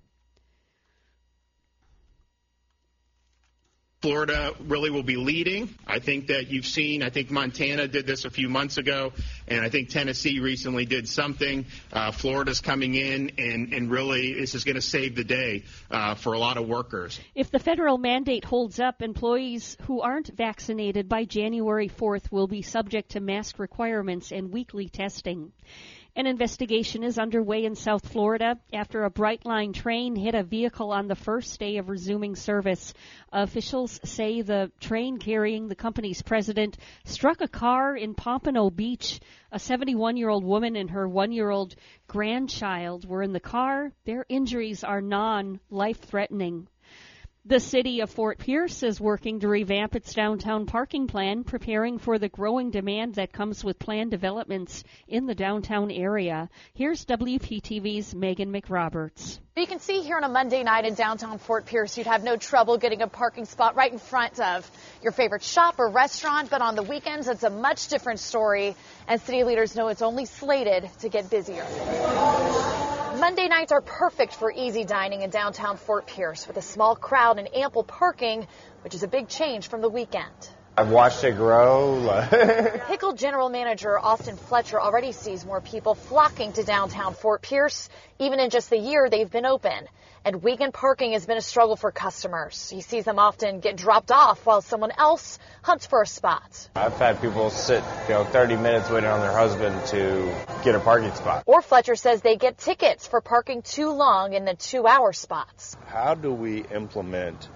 Florida 4.01 4.55
really 4.60 4.91
will 4.91 5.02
be 5.02 5.17
leading. 5.17 5.75
I 5.85 5.99
think 5.99 6.28
that 6.28 6.49
you've 6.49 6.67
seen, 6.67 7.02
I 7.02 7.10
think 7.10 7.33
Montana 7.33 7.89
did 7.89 8.07
this 8.07 8.25
a 8.25 8.31
few 8.31 8.49
months 8.49 8.77
ago, 8.77 9.12
and 9.49 9.60
I 9.60 9.70
think 9.70 9.89
Tennessee 9.89 10.39
recently 10.39 10.85
did 10.85 11.09
something. 11.09 11.67
Uh, 11.93 12.12
Florida's 12.12 12.60
coming 12.60 12.94
in, 12.94 13.33
and, 13.39 13.73
and 13.73 13.91
really 13.91 14.35
this 14.35 14.55
is 14.55 14.62
going 14.62 14.77
to 14.77 14.81
save 14.81 15.17
the 15.17 15.25
day 15.25 15.65
uh, 15.91 16.15
for 16.15 16.35
a 16.35 16.39
lot 16.39 16.59
of 16.59 16.68
workers. 16.68 17.18
If 17.35 17.51
the 17.51 17.59
federal 17.59 17.99
mandate 17.99 18.44
holds 18.44 18.78
up, 18.78 19.02
employees 19.02 19.77
who 19.83 20.01
aren't 20.01 20.28
vaccinated 20.28 21.09
by 21.09 21.25
January 21.25 21.89
4th 21.89 22.31
will 22.31 22.47
be 22.47 22.62
subject 22.62 23.10
to 23.10 23.20
mask 23.20 23.59
requirements 23.59 24.31
and 24.31 24.52
weekly 24.52 24.89
testing. 24.89 25.51
An 26.19 26.27
investigation 26.27 27.05
is 27.05 27.17
underway 27.17 27.65
in 27.65 27.77
South 27.77 28.09
Florida 28.09 28.59
after 28.73 29.05
a 29.05 29.11
Brightline 29.11 29.73
train 29.73 30.17
hit 30.17 30.35
a 30.35 30.43
vehicle 30.43 30.91
on 30.91 31.07
the 31.07 31.15
first 31.15 31.61
day 31.61 31.77
of 31.77 31.89
resuming 31.89 32.35
service. 32.35 32.93
Officials 33.33 34.01
say 34.03 34.43
the 34.43 34.73
train 34.81 35.19
carrying 35.19 35.69
the 35.69 35.77
company's 35.77 36.21
president 36.21 36.77
struck 37.05 37.41
a 37.41 37.47
car 37.47 37.97
in 37.97 38.15
Pompano 38.15 38.69
Beach. 38.69 39.21
A 39.53 39.61
71 39.61 40.17
year 40.17 40.29
old 40.29 40.43
woman 40.43 40.75
and 40.75 40.91
her 40.91 41.09
one 41.09 41.31
year 41.31 41.51
old 41.51 41.77
grandchild 42.09 43.09
were 43.09 43.23
in 43.23 43.33
the 43.33 43.39
car. 43.39 43.93
Their 44.05 44.27
injuries 44.29 44.83
are 44.83 45.01
non 45.01 45.61
life 45.71 46.01
threatening. 46.01 46.67
The 47.44 47.60
city 47.60 48.00
of 48.00 48.10
Fort 48.10 48.39
Pierce 48.39 48.83
is 48.83 49.00
working 49.00 49.41
to 49.41 49.49
revamp 49.49 49.94
its 49.94 50.12
downtown 50.12 50.67
parking 50.67 51.07
plan, 51.07 51.44
preparing 51.44 51.99
for 51.99 52.18
the 52.18 52.28
growing 52.28 52.70
demand 52.70 53.15
that 53.15 53.33
comes 53.33 53.65
with 53.65 53.78
planned 53.78 54.10
developments 54.10 54.84
in 55.07 55.25
the 55.25 55.34
downtown 55.34 55.91
area. 55.91 56.50
Here's 56.75 57.07
WPTV's 57.07 58.15
Megan 58.15 58.52
McRoberts. 58.52 59.39
You 59.57 59.67
can 59.67 59.78
see 59.78 60.02
here 60.02 60.17
on 60.17 60.25
a 60.25 60.28
Monday 60.28 60.62
night 60.62 60.84
in 60.84 60.94
downtown 60.94 61.39
Fort 61.39 61.65
Pierce, 61.65 61.97
you'd 61.97 62.07
have 62.07 62.23
no 62.23 62.36
trouble 62.36 62.76
getting 62.76 63.02
a 63.02 63.08
parking 63.08 63.44
spot 63.44 63.76
right 63.76 63.92
in 63.92 63.99
front 63.99 64.41
of 64.41 64.70
your 65.02 65.12
favorite 65.12 65.42
shop 65.42 65.76
or 65.78 65.89
restaurant. 65.89 66.50
But 66.50 66.60
on 66.60 66.75
the 66.75 66.83
weekends, 66.83 67.28
it's 67.28 67.44
a 67.44 67.50
much 67.50 67.89
different 67.89 68.20
story, 68.20 68.75
and 69.07 69.20
city 69.20 69.44
leaders 69.44 69.75
know 69.75 69.89
it's 69.89 70.02
only 70.02 70.26
slated 70.26 70.91
to 71.00 71.08
get 71.08 71.31
busier. 71.31 71.65
Monday 73.19 73.49
nights 73.49 73.73
are 73.73 73.81
perfect 73.81 74.33
for 74.33 74.53
easy 74.53 74.85
dining 74.85 75.23
in 75.23 75.31
downtown 75.31 75.77
Fort 75.77 76.07
Pierce 76.07 76.47
with 76.47 76.57
a 76.57 76.63
small 76.63 76.95
crowd 76.95 77.41
and 77.41 77.53
ample 77.53 77.83
parking, 77.83 78.47
which 78.83 78.95
is 78.95 79.03
a 79.03 79.09
big 79.09 79.27
change 79.27 79.69
from 79.69 79.81
the 79.81 79.89
weekend. 79.89 80.49
I've 80.78 80.90
watched 80.90 81.24
it 81.24 81.32
grow. 81.32 82.24
Pickle 82.86 83.12
General 83.15 83.48
Manager 83.48 83.98
Austin 83.98 84.36
Fletcher 84.36 84.81
already 84.81 85.10
sees 85.10 85.44
more 85.44 85.60
people 85.60 85.97
flocking 85.97 86.52
to 86.52 86.62
downtown 86.62 87.15
Fort 87.15 87.42
Pierce, 87.42 87.89
even 88.20 88.39
in 88.39 88.48
just 88.50 88.70
the 88.70 88.78
year 88.78 89.10
they've 89.10 89.28
been 89.28 89.44
open. 89.44 89.89
And 90.24 90.40
weekend 90.40 90.73
parking 90.73 91.15
has 91.15 91.26
been 91.26 91.36
a 91.36 91.42
struggle 91.42 91.74
for 91.74 91.90
customers. 91.90 92.70
He 92.70 92.81
sees 92.81 93.05
them 93.05 93.18
often 93.18 93.58
get 93.58 93.76
dropped 93.76 94.12
off 94.12 94.47
while 94.47 94.60
someone 94.60 94.92
else 94.97 95.40
hunts 95.62 95.84
for 95.84 96.00
a 96.00 96.07
spot. 96.07 96.68
I've 96.76 96.97
had 96.97 97.20
people 97.20 97.50
sit, 97.50 97.82
you 98.07 98.15
know, 98.15 98.23
30 98.23 98.55
minutes 98.55 98.89
waiting 98.89 99.10
on 99.10 99.18
their 99.18 99.36
husband 99.36 99.84
to 99.86 100.32
get 100.62 100.76
a 100.76 100.81
parking 100.81 101.12
spot. 101.12 101.42
Or 101.47 101.60
Fletcher 101.60 101.97
says 101.97 102.23
they 102.23 102.36
get 102.36 102.57
tickets 102.57 103.05
for 103.08 103.20
parking 103.20 103.62
too 103.62 103.90
long 103.90 104.32
in 104.32 104.44
the 104.44 104.55
two 104.55 104.86
hour 104.86 105.12
spots. 105.12 105.76
How 105.89 106.15
do 106.15 106.32
we 106.32 106.65
implement 106.66 107.48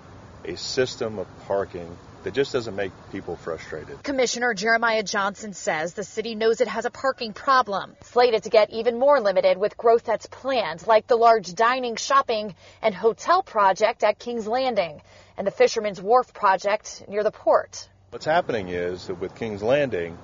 a 0.45 0.57
system 0.57 1.21
of 1.21 1.29
parking 1.47 1.97
that 2.25 2.35
just 2.35 2.53
doesn't 2.53 2.77
make 2.77 2.93
people 3.11 3.37
frustrated. 3.37 4.03
Commissioner 4.03 4.55
Jeremiah 4.55 5.03
Johnson 5.03 5.53
says 5.53 5.95
the 5.95 6.05
city 6.05 6.35
knows 6.35 6.61
it 6.61 6.69
has 6.69 6.85
a 6.85 6.91
parking 6.91 7.33
problem, 7.33 7.95
slated 8.03 8.45
to 8.45 8.51
get 8.51 8.71
even 8.71 8.99
more 8.99 9.21
limited 9.21 9.59
with 9.59 9.77
growth 9.77 10.05
that's 10.05 10.27
planned, 10.27 10.87
like 10.87 11.07
the 11.07 11.17
large 11.17 11.55
dining, 11.55 11.97
shopping, 11.97 12.55
and 12.81 12.95
hotel 12.95 13.43
project 13.43 14.05
at 14.05 14.19
King's 14.19 14.47
Landing 14.47 15.01
and 15.37 15.47
the 15.47 15.51
Fisherman's 15.51 16.01
Wharf 16.01 16.33
project 16.33 17.05
near 17.09 17.23
the 17.23 17.31
port. 17.31 17.89
What's 18.11 18.27
happening 18.27 18.69
is 18.69 19.07
that 19.07 19.15
with 19.15 19.35
King's 19.35 19.63
Landing, 19.63 20.19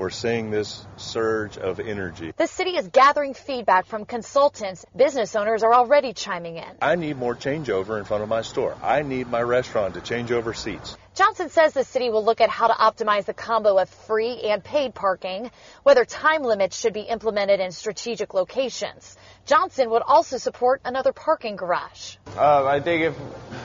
we're 0.00 0.08
seeing 0.08 0.50
this 0.50 0.86
surge 0.96 1.58
of 1.58 1.78
energy. 1.78 2.32
The 2.34 2.46
city 2.46 2.70
is 2.70 2.88
gathering 2.88 3.34
feedback 3.34 3.84
from 3.84 4.06
consultants. 4.06 4.86
Business 4.96 5.36
owners 5.36 5.62
are 5.62 5.74
already 5.74 6.14
chiming 6.14 6.56
in. 6.56 6.70
I 6.80 6.96
need 6.96 7.18
more 7.18 7.36
changeover 7.36 7.98
in 7.98 8.06
front 8.06 8.22
of 8.22 8.28
my 8.30 8.40
store. 8.40 8.74
I 8.82 9.02
need 9.02 9.28
my 9.28 9.42
restaurant 9.42 9.94
to 9.94 10.00
change 10.00 10.32
over 10.32 10.54
seats. 10.54 10.96
Johnson 11.14 11.50
says 11.50 11.72
the 11.72 11.84
city 11.84 12.08
will 12.08 12.24
look 12.24 12.40
at 12.40 12.50
how 12.50 12.68
to 12.68 12.72
optimize 12.72 13.24
the 13.24 13.34
combo 13.34 13.76
of 13.78 13.88
free 13.88 14.42
and 14.44 14.62
paid 14.62 14.94
parking, 14.94 15.50
whether 15.82 16.04
time 16.04 16.42
limits 16.42 16.78
should 16.78 16.92
be 16.92 17.00
implemented 17.00 17.58
in 17.58 17.72
strategic 17.72 18.32
locations. 18.32 19.16
Johnson 19.44 19.90
would 19.90 20.02
also 20.02 20.38
support 20.38 20.80
another 20.84 21.12
parking 21.12 21.56
garage. 21.56 22.16
Uh, 22.36 22.64
I 22.64 22.80
think 22.80 23.02
if 23.02 23.16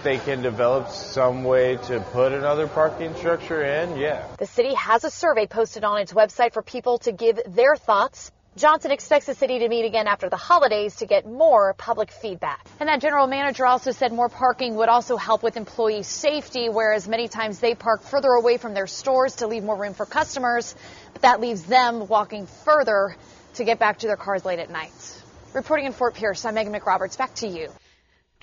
they 0.04 0.18
can 0.18 0.42
develop 0.42 0.90
some 0.90 1.44
way 1.44 1.78
to 1.88 2.00
put 2.00 2.32
another 2.34 2.68
parking 2.68 3.16
structure 3.16 3.64
in, 3.64 3.98
yeah. 3.98 4.26
The 4.40 4.48
city 4.48 4.74
has 4.74 5.04
a 5.04 5.12
survey 5.12 5.46
posted 5.46 5.84
on 5.84 6.00
its 6.00 6.14
website 6.14 6.54
for 6.54 6.64
people 6.64 6.98
to 7.00 7.12
give 7.12 7.40
their 7.48 7.76
thoughts. 7.76 8.32
Johnson 8.58 8.92
expects 8.92 9.26
the 9.26 9.36
city 9.36 9.60
to 9.60 9.68
meet 9.68 9.84
again 9.84 10.08
after 10.08 10.30
the 10.30 10.38
holidays 10.38 10.96
to 10.98 11.06
get 11.06 11.26
more 11.26 11.74
public 11.74 12.10
feedback. 12.10 12.66
And 12.80 12.88
that 12.88 13.02
general 13.02 13.28
manager 13.28 13.66
also 13.66 13.92
said 13.92 14.14
more 14.14 14.30
parking 14.30 14.76
would 14.76 14.88
also 14.88 15.18
help 15.18 15.44
with 15.44 15.58
employee 15.58 16.04
safety, 16.04 16.70
whereas 16.70 17.06
many 17.06 17.28
times 17.28 17.60
they 17.60 17.76
park 17.76 18.04
further 18.04 18.30
away 18.30 18.56
from 18.56 18.74
their 18.74 18.88
stores 18.88 19.36
to 19.38 19.48
leave 19.48 19.66
more 19.66 19.76
room 19.76 19.94
for 19.94 20.06
customers, 20.06 20.74
but 21.12 21.24
that 21.24 21.42
leaves 21.42 21.64
them 21.64 22.08
walking 22.08 22.48
further 22.64 23.18
to 23.56 23.66
get 23.66 23.78
back 23.78 24.00
to 24.00 24.08
their 24.08 24.16
cars 24.16 24.46
late 24.46 24.60
at 24.60 24.70
night. 24.70 25.22
Reporting 25.54 25.88
in 25.88 25.92
Fort 25.92 26.14
Pierce, 26.14 26.46
I'm 26.46 26.56
Megan 26.56 26.74
McRoberts. 26.74 27.18
Back 27.18 27.34
to 27.36 27.48
you. 27.48 27.70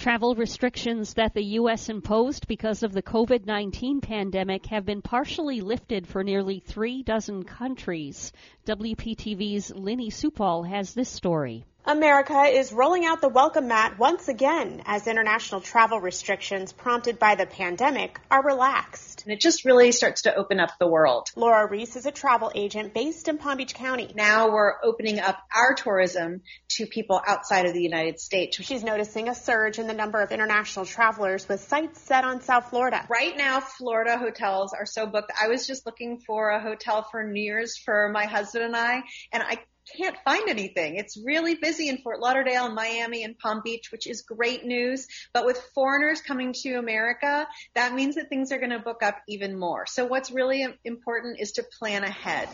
Travel 0.02 0.34
restrictions 0.34 1.14
that 1.14 1.32
the 1.32 1.44
U.S. 1.60 1.88
imposed 1.88 2.48
because 2.48 2.82
of 2.82 2.92
the 2.92 3.04
COVID 3.04 3.46
19 3.46 4.00
pandemic 4.00 4.66
have 4.66 4.84
been 4.84 5.00
partially 5.00 5.60
lifted 5.60 6.08
for 6.08 6.24
nearly 6.24 6.58
three 6.58 7.04
dozen 7.04 7.44
countries. 7.44 8.32
WPTV's 8.66 9.70
Lenny 9.72 10.10
Supal 10.10 10.68
has 10.68 10.92
this 10.92 11.08
story. 11.08 11.64
America 11.84 12.42
is 12.42 12.72
rolling 12.72 13.04
out 13.04 13.20
the 13.20 13.28
welcome 13.28 13.68
mat 13.68 13.96
once 13.96 14.26
again 14.26 14.82
as 14.86 15.06
international 15.06 15.60
travel 15.60 16.00
restrictions 16.00 16.72
prompted 16.72 17.20
by 17.20 17.36
the 17.36 17.46
pandemic 17.46 18.18
are 18.28 18.44
relaxed. 18.44 19.11
And 19.24 19.32
it 19.32 19.40
just 19.40 19.64
really 19.64 19.92
starts 19.92 20.22
to 20.22 20.34
open 20.34 20.60
up 20.60 20.70
the 20.78 20.86
world. 20.86 21.28
Laura 21.36 21.68
Reese 21.68 21.96
is 21.96 22.06
a 22.06 22.10
travel 22.10 22.50
agent 22.54 22.94
based 22.94 23.28
in 23.28 23.38
Palm 23.38 23.56
Beach 23.56 23.74
County. 23.74 24.10
Now 24.14 24.50
we're 24.50 24.74
opening 24.82 25.20
up 25.20 25.38
our 25.54 25.74
tourism 25.74 26.42
to 26.70 26.86
people 26.86 27.20
outside 27.26 27.66
of 27.66 27.74
the 27.74 27.82
United 27.82 28.20
States. 28.20 28.56
She's 28.62 28.82
noticing 28.82 29.28
a 29.28 29.34
surge 29.34 29.78
in 29.78 29.86
the 29.86 29.94
number 29.94 30.20
of 30.20 30.32
international 30.32 30.84
travelers 30.84 31.48
with 31.48 31.60
sights 31.60 32.00
set 32.00 32.24
on 32.24 32.40
South 32.40 32.70
Florida. 32.70 33.06
Right 33.08 33.36
now, 33.36 33.60
Florida 33.60 34.18
hotels 34.18 34.72
are 34.72 34.86
so 34.86 35.06
booked. 35.06 35.32
I 35.40 35.48
was 35.48 35.66
just 35.66 35.86
looking 35.86 36.18
for 36.26 36.50
a 36.50 36.60
hotel 36.60 37.06
for 37.10 37.24
New 37.24 37.42
Year's 37.42 37.76
for 37.76 38.10
my 38.10 38.24
husband 38.24 38.64
and 38.64 38.76
I, 38.76 39.02
and 39.32 39.42
I 39.42 39.58
can't 39.96 40.16
find 40.24 40.48
anything. 40.48 40.96
It's 40.96 41.16
really 41.22 41.54
busy 41.54 41.88
in 41.88 41.98
Fort 41.98 42.20
Lauderdale 42.20 42.66
and 42.66 42.74
Miami 42.74 43.24
and 43.24 43.38
Palm 43.38 43.62
Beach, 43.64 43.90
which 43.92 44.06
is 44.06 44.22
great 44.22 44.64
news. 44.64 45.06
But 45.34 45.46
with 45.46 45.58
foreigners 45.74 46.20
coming 46.20 46.52
to 46.62 46.74
America, 46.74 47.46
that 47.74 47.94
means 47.94 48.14
that 48.16 48.28
things 48.28 48.52
are 48.52 48.58
going 48.58 48.70
to 48.70 48.78
book 48.78 49.02
up 49.02 49.18
even 49.28 49.58
more. 49.58 49.86
So 49.86 50.04
what's 50.04 50.30
really 50.30 50.66
important 50.84 51.40
is 51.40 51.52
to 51.52 51.64
plan 51.78 52.04
ahead. 52.04 52.48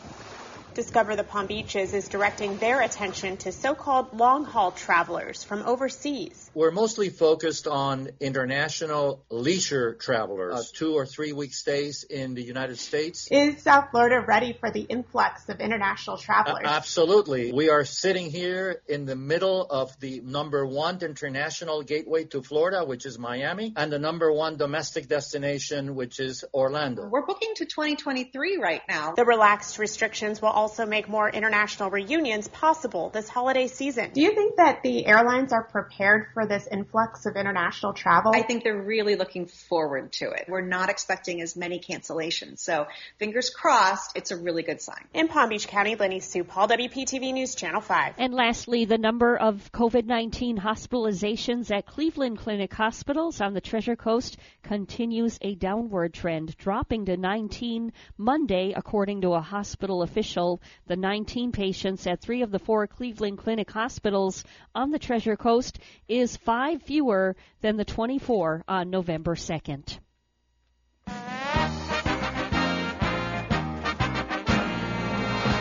Discover 0.78 1.16
the 1.16 1.24
Palm 1.24 1.48
Beaches 1.48 1.92
is 1.92 2.06
directing 2.06 2.56
their 2.58 2.80
attention 2.82 3.36
to 3.38 3.50
so-called 3.50 4.16
long-haul 4.16 4.70
travelers 4.70 5.42
from 5.42 5.62
overseas. 5.62 6.48
We're 6.54 6.70
mostly 6.70 7.10
focused 7.10 7.66
on 7.66 8.10
international 8.20 9.24
leisure 9.28 9.94
travelers, 9.94 10.54
uh, 10.54 10.62
two 10.72 10.94
or 10.94 11.04
three 11.04 11.32
week 11.32 11.52
stays 11.52 12.04
in 12.04 12.34
the 12.34 12.44
United 12.44 12.78
States. 12.78 13.26
Is 13.28 13.60
South 13.60 13.90
Florida 13.90 14.20
ready 14.24 14.52
for 14.52 14.70
the 14.70 14.82
influx 14.82 15.48
of 15.48 15.58
international 15.58 16.16
travelers? 16.16 16.62
Uh, 16.64 16.68
absolutely. 16.68 17.50
We 17.50 17.70
are 17.70 17.84
sitting 17.84 18.30
here 18.30 18.80
in 18.86 19.04
the 19.04 19.16
middle 19.16 19.66
of 19.68 19.98
the 19.98 20.20
number 20.20 20.64
one 20.64 21.00
international 21.02 21.82
gateway 21.82 22.22
to 22.26 22.40
Florida, 22.40 22.84
which 22.84 23.04
is 23.04 23.18
Miami, 23.18 23.72
and 23.74 23.90
the 23.90 23.98
number 23.98 24.30
one 24.30 24.56
domestic 24.56 25.08
destination, 25.08 25.96
which 25.96 26.20
is 26.20 26.44
Orlando. 26.54 27.08
We're 27.08 27.26
booking 27.26 27.54
to 27.56 27.64
2023 27.64 28.58
right 28.58 28.82
now. 28.88 29.14
The 29.16 29.24
relaxed 29.24 29.80
restrictions 29.80 30.40
will 30.40 30.50
also 30.50 30.67
make 30.86 31.08
more 31.08 31.28
international 31.28 31.90
reunions 31.90 32.48
possible 32.48 33.10
this 33.10 33.28
holiday 33.28 33.66
season. 33.66 34.10
Do 34.12 34.20
you 34.20 34.34
think 34.34 34.56
that 34.56 34.82
the 34.82 35.06
airlines 35.06 35.52
are 35.52 35.64
prepared 35.64 36.28
for 36.34 36.46
this 36.46 36.66
influx 36.70 37.26
of 37.26 37.36
international 37.36 37.92
travel? 37.92 38.32
I 38.34 38.42
think 38.42 38.64
they're 38.64 38.80
really 38.80 39.16
looking 39.16 39.46
forward 39.46 40.12
to 40.12 40.30
it. 40.30 40.46
We're 40.48 40.60
not 40.60 40.90
expecting 40.90 41.40
as 41.42 41.56
many 41.56 41.78
cancellations. 41.78 42.58
So 42.58 42.86
fingers 43.18 43.50
crossed, 43.50 44.16
it's 44.16 44.30
a 44.30 44.36
really 44.36 44.62
good 44.62 44.80
sign. 44.80 45.04
In 45.14 45.28
Palm 45.28 45.48
Beach 45.48 45.68
County, 45.68 45.94
Lenny 45.94 46.20
Supal, 46.20 46.68
WPTV 46.68 47.32
News 47.32 47.54
Channel 47.54 47.80
5. 47.80 48.14
And 48.18 48.34
lastly, 48.34 48.84
the 48.84 48.98
number 48.98 49.36
of 49.36 49.70
COVID-19 49.72 50.58
hospitalizations 50.58 51.70
at 51.70 51.86
Cleveland 51.86 52.38
Clinic 52.38 52.72
hospitals 52.72 53.40
on 53.40 53.54
the 53.54 53.60
Treasure 53.60 53.96
Coast 53.96 54.36
continues 54.62 55.38
a 55.42 55.54
downward 55.54 56.14
trend, 56.14 56.56
dropping 56.56 57.06
to 57.06 57.16
19 57.16 57.92
Monday, 58.16 58.72
according 58.76 59.22
to 59.22 59.32
a 59.32 59.40
hospital 59.40 60.02
official. 60.02 60.47
The 60.86 60.96
19 60.96 61.52
patients 61.52 62.06
at 62.06 62.20
three 62.20 62.42
of 62.42 62.50
the 62.50 62.58
four 62.58 62.86
Cleveland 62.86 63.38
Clinic 63.38 63.70
hospitals 63.70 64.44
on 64.74 64.90
the 64.90 64.98
Treasure 64.98 65.36
Coast 65.36 65.78
is 66.08 66.36
five 66.36 66.82
fewer 66.82 67.36
than 67.60 67.76
the 67.76 67.84
24 67.84 68.64
on 68.66 68.90
November 68.90 69.34
2nd. 69.34 69.98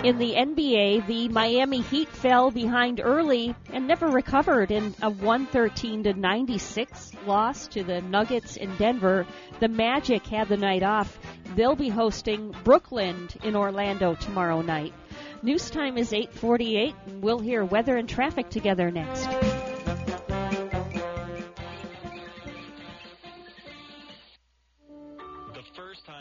In 0.08 0.20
the 0.20 0.36
NBA, 0.36 1.06
the 1.06 1.28
Miami 1.28 1.82
Heat 1.82 2.08
fell 2.08 2.50
behind 2.50 3.02
early 3.04 3.54
and 3.74 3.86
never 3.86 4.08
recovered 4.08 4.72
in 4.72 4.96
a 5.02 5.10
113 5.10 6.04
to 6.04 6.14
96 6.14 7.12
loss 7.26 7.68
to 7.68 7.84
the 7.84 8.00
Nuggets 8.00 8.56
in 8.56 8.74
Denver. 8.78 9.28
The 9.60 9.68
Magic 9.68 10.26
had 10.26 10.48
the 10.48 10.56
night 10.56 10.82
off. 10.82 11.20
They'll 11.58 11.76
be 11.76 11.90
hosting 11.90 12.56
Brooklyn 12.64 13.28
in 13.44 13.58
Orlando 13.58 14.16
tomorrow 14.16 14.62
night. 14.62 14.94
News 15.42 15.70
time 15.70 15.98
is 15.98 16.14
8:48 16.14 16.94
and 17.08 17.22
we'll 17.22 17.40
hear 17.40 17.66
weather 17.66 17.98
and 17.98 18.08
traffic 18.08 18.50
together 18.50 18.90
next. 18.90 19.28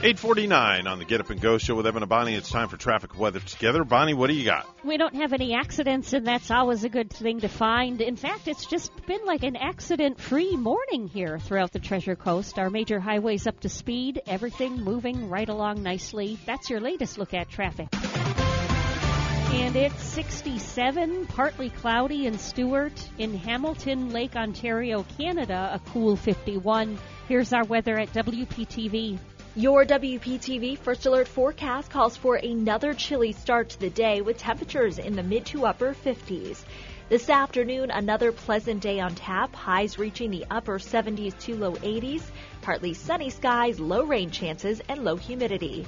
849 0.00 0.86
on 0.86 1.00
the 1.00 1.04
Get 1.04 1.18
Up 1.18 1.28
and 1.30 1.40
Go 1.40 1.58
show 1.58 1.74
with 1.74 1.84
Evan 1.84 2.04
and 2.04 2.08
Bonnie. 2.08 2.36
It's 2.36 2.48
time 2.48 2.68
for 2.68 2.76
traffic 2.76 3.18
weather 3.18 3.40
together. 3.40 3.82
Bonnie, 3.82 4.14
what 4.14 4.28
do 4.28 4.34
you 4.34 4.44
got? 4.44 4.64
We 4.84 4.96
don't 4.96 5.16
have 5.16 5.32
any 5.32 5.54
accidents, 5.54 6.12
and 6.12 6.24
that's 6.24 6.52
always 6.52 6.84
a 6.84 6.88
good 6.88 7.10
thing 7.10 7.40
to 7.40 7.48
find. 7.48 8.00
In 8.00 8.14
fact, 8.14 8.46
it's 8.46 8.64
just 8.66 8.92
been 9.06 9.26
like 9.26 9.42
an 9.42 9.56
accident 9.56 10.20
free 10.20 10.54
morning 10.54 11.08
here 11.08 11.40
throughout 11.40 11.72
the 11.72 11.80
Treasure 11.80 12.14
Coast. 12.14 12.60
Our 12.60 12.70
major 12.70 13.00
highways 13.00 13.48
up 13.48 13.58
to 13.60 13.68
speed, 13.68 14.22
everything 14.24 14.84
moving 14.84 15.28
right 15.28 15.48
along 15.48 15.82
nicely. 15.82 16.38
That's 16.46 16.70
your 16.70 16.78
latest 16.78 17.18
look 17.18 17.34
at 17.34 17.48
traffic. 17.48 17.88
And 17.92 19.74
it's 19.74 20.00
67, 20.00 21.26
partly 21.26 21.70
cloudy 21.70 22.28
in 22.28 22.38
Stuart. 22.38 22.92
In 23.18 23.34
Hamilton, 23.34 24.10
Lake 24.10 24.36
Ontario, 24.36 25.04
Canada, 25.18 25.70
a 25.74 25.80
cool 25.90 26.14
51. 26.14 26.96
Here's 27.26 27.52
our 27.52 27.64
weather 27.64 27.98
at 27.98 28.12
WPTV. 28.12 29.18
Your 29.58 29.84
WPTV 29.84 30.78
First 30.78 31.04
Alert 31.06 31.26
forecast 31.26 31.90
calls 31.90 32.16
for 32.16 32.36
another 32.36 32.94
chilly 32.94 33.32
start 33.32 33.70
to 33.70 33.80
the 33.80 33.90
day 33.90 34.20
with 34.20 34.38
temperatures 34.38 35.00
in 35.00 35.16
the 35.16 35.22
mid 35.24 35.46
to 35.46 35.66
upper 35.66 35.94
50s. 35.94 36.62
This 37.08 37.28
afternoon, 37.28 37.90
another 37.90 38.30
pleasant 38.30 38.80
day 38.80 39.00
on 39.00 39.16
tap, 39.16 39.52
highs 39.52 39.98
reaching 39.98 40.30
the 40.30 40.46
upper 40.48 40.78
70s 40.78 41.36
to 41.40 41.56
low 41.56 41.72
80s, 41.72 42.22
partly 42.62 42.94
sunny 42.94 43.30
skies, 43.30 43.80
low 43.80 44.04
rain 44.04 44.30
chances, 44.30 44.80
and 44.88 45.02
low 45.02 45.16
humidity. 45.16 45.84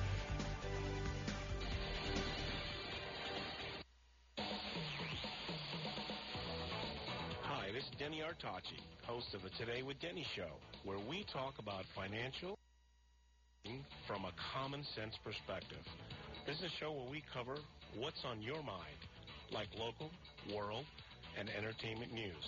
Hi, 7.42 7.66
this 7.72 7.84
is 7.84 7.90
Denny 8.00 8.20
Artachi, 8.20 8.80
host 9.06 9.32
of 9.32 9.44
the 9.44 9.50
Today 9.50 9.84
with 9.84 10.00
Denny 10.00 10.26
show, 10.34 10.50
where 10.82 10.98
we 11.08 11.22
talk 11.22 11.60
about 11.60 11.84
financial 11.94 12.58
from 14.06 14.24
a 14.24 14.34
common 14.52 14.82
sense 14.96 15.14
perspective. 15.22 15.78
This 16.46 16.56
is 16.58 16.64
a 16.64 16.74
show 16.80 16.90
where 16.92 17.10
we 17.10 17.22
cover 17.32 17.54
what's 17.94 18.24
on 18.24 18.42
your 18.42 18.62
mind, 18.62 18.98
like 19.52 19.68
local, 19.78 20.10
world, 20.54 20.84
and 21.38 21.48
entertainment 21.50 22.12
news. 22.12 22.42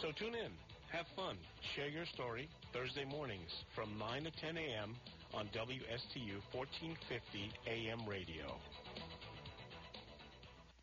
So 0.00 0.12
tune 0.16 0.34
in, 0.34 0.52
have 0.92 1.04
fun, 1.16 1.36
share 1.76 1.88
your 1.88 2.06
story 2.14 2.48
Thursday 2.72 3.04
mornings 3.04 3.50
from 3.74 3.98
9 3.98 4.24
to 4.24 4.32
10 4.40 4.56
a.m. 4.56 4.96
on 5.34 5.44
WSTU 5.52 6.40
1450 6.56 7.52
AM 7.68 8.08
radio. 8.08 8.48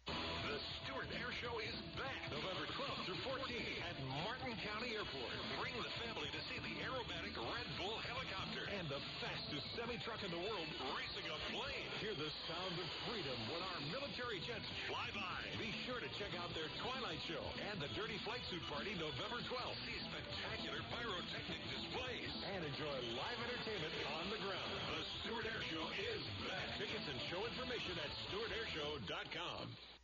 The 0.05 0.57
Stuart 0.85 1.09
Air 1.17 1.33
Show 1.41 1.57
is 1.65 1.73
back 1.97 2.21
November 2.29 2.69
12th 2.77 3.04
through 3.04 3.04
14th 3.35 3.75
at 3.83 3.97
Martin 4.23 4.55
County 4.63 4.95
Airport. 4.95 5.35
Bring 5.59 5.75
the 5.75 5.91
family 6.07 6.31
to 6.31 6.41
see 6.47 6.55
the 6.63 6.75
aerobatic 6.87 7.35
Red 7.35 7.69
Bull 7.75 7.99
helicopter 8.07 8.63
and 8.79 8.87
the 8.87 9.01
fastest 9.19 9.65
semi-truck 9.75 10.23
in 10.23 10.31
the 10.31 10.39
world 10.39 10.69
racing 10.95 11.27
a 11.27 11.37
plane. 11.51 11.89
Hear 11.99 12.15
the 12.15 12.31
sound 12.47 12.75
of 12.79 12.87
freedom 13.03 13.35
when 13.51 13.59
our 13.59 13.79
military 13.91 14.39
jets 14.47 14.63
fly 14.87 15.11
by. 15.11 15.39
Be 15.59 15.67
sure 15.83 15.99
to 15.99 16.07
check 16.15 16.31
out 16.39 16.47
their 16.55 16.71
Twilight 16.79 17.19
Show 17.27 17.43
and 17.59 17.75
the 17.83 17.91
Dirty 17.99 18.15
Flight 18.23 18.39
Suit 18.47 18.63
Party 18.71 18.95
November 18.95 19.43
12th. 19.51 19.79
See 19.83 19.99
spectacular 20.07 20.79
pyrotechnic 20.95 21.59
displays 21.75 22.31
and 22.55 22.63
enjoy 22.63 22.97
live 23.19 23.39
entertainment 23.51 23.93
on 24.15 24.31
the 24.31 24.39
ground. 24.47 24.71
The 24.95 25.03
Stuart 25.27 25.43
Air 25.43 25.63
Show 25.75 25.83
is 25.91 26.23
back. 26.47 26.79
Tickets 26.79 27.07
and 27.11 27.19
show 27.27 27.43
information 27.43 27.99
at 27.99 28.11
stuartairshow.com. 28.31 29.94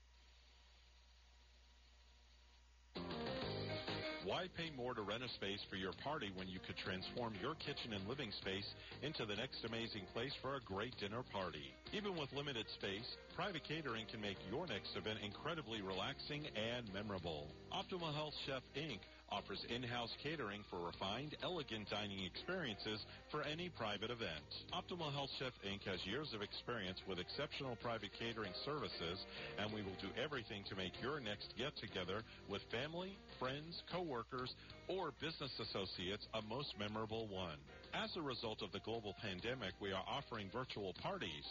Why 4.24 4.46
pay 4.56 4.70
more 4.78 4.94
to 4.94 5.02
rent 5.02 5.24
a 5.24 5.30
space 5.30 5.66
for 5.68 5.78
your 5.78 5.94
party 6.04 6.30
when 6.38 6.48
you 6.48 6.60
could 6.62 6.78
transform 6.78 7.34
your 7.42 7.56
kitchen 7.56 7.98
and 7.98 8.06
living 8.08 8.30
space 8.38 8.70
into 9.02 9.26
the 9.26 9.34
next 9.34 9.66
amazing 9.66 10.06
place 10.14 10.32
for 10.44 10.56
a 10.56 10.62
great 10.62 10.94
dinner 11.02 11.26
party? 11.34 11.74
Even 11.92 12.14
with 12.14 12.30
limited 12.38 12.70
space, 12.78 13.18
private 13.34 13.64
catering 13.66 14.06
can 14.06 14.22
make 14.22 14.38
your 14.46 14.68
next 14.68 14.94
event 14.96 15.18
incredibly 15.26 15.82
relaxing 15.82 16.46
and 16.54 16.86
memorable. 16.94 17.48
Optimal 17.74 18.14
Health 18.14 18.38
Chef 18.46 18.62
Inc. 18.78 19.02
offers 19.32 19.64
in-house 19.74 20.12
catering 20.22 20.62
for 20.70 20.80
refined, 20.86 21.36
elegant 21.42 21.90
dining 21.90 22.20
experiences 22.28 23.00
for 23.32 23.44
any 23.44 23.70
private 23.70 24.12
event. 24.12 24.44
Optimal 24.76 25.12
Health 25.14 25.32
Chef 25.40 25.54
Inc. 25.64 25.88
has 25.88 26.04
years 26.06 26.34
of 26.36 26.42
experience 26.42 27.00
with 27.08 27.18
exceptional 27.18 27.78
private 27.82 28.12
catering 28.20 28.52
services, 28.66 29.24
and 29.58 29.72
we 29.74 29.82
will 29.82 29.96
do 30.04 30.12
everything 30.20 30.64
to 30.68 30.76
make 30.76 30.92
your 31.02 31.20
next 31.20 31.56
get-together 31.58 32.24
with 32.52 32.62
family, 32.72 33.16
friends, 33.40 33.82
coworkers, 33.92 34.52
or 34.88 35.16
business 35.24 35.52
associates 35.64 36.28
a 36.36 36.42
most 36.52 36.76
memorable 36.78 37.28
one. 37.32 37.58
As 37.96 38.12
a 38.16 38.22
result 38.22 38.62
of 38.62 38.72
the 38.72 38.84
global 38.84 39.16
pandemic, 39.22 39.72
we 39.80 39.92
are 39.92 40.04
offering 40.08 40.52
virtual 40.52 40.94
parties. 41.02 41.48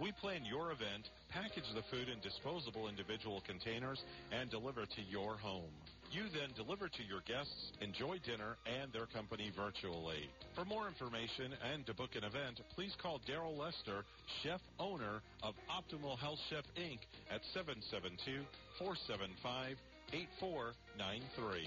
We 0.00 0.10
plan 0.20 0.42
your 0.44 0.72
event, 0.72 1.06
package 1.30 1.66
the 1.74 1.86
food 1.90 2.08
in 2.08 2.18
disposable 2.18 2.88
individual 2.88 3.42
containers, 3.46 4.02
and 4.32 4.50
deliver 4.50 4.86
to 4.86 5.02
your 5.08 5.36
home. 5.36 5.74
You 6.14 6.30
then 6.30 6.54
deliver 6.54 6.86
to 6.86 7.02
your 7.02 7.26
guests, 7.26 7.74
enjoy 7.80 8.22
dinner 8.22 8.54
and 8.70 8.92
their 8.92 9.06
company 9.06 9.50
virtually. 9.50 10.30
For 10.54 10.64
more 10.64 10.86
information 10.86 11.50
and 11.74 11.84
to 11.86 11.94
book 11.94 12.14
an 12.14 12.22
event, 12.22 12.60
please 12.76 12.94
call 13.02 13.18
Daryl 13.26 13.58
Lester, 13.58 14.04
chef 14.44 14.60
owner 14.78 15.22
of 15.42 15.54
Optimal 15.66 16.16
Health 16.16 16.38
Chef 16.50 16.62
Inc. 16.78 17.02
at 17.34 17.42
772 17.50 18.46
475 18.78 19.74
8493. 20.14 21.66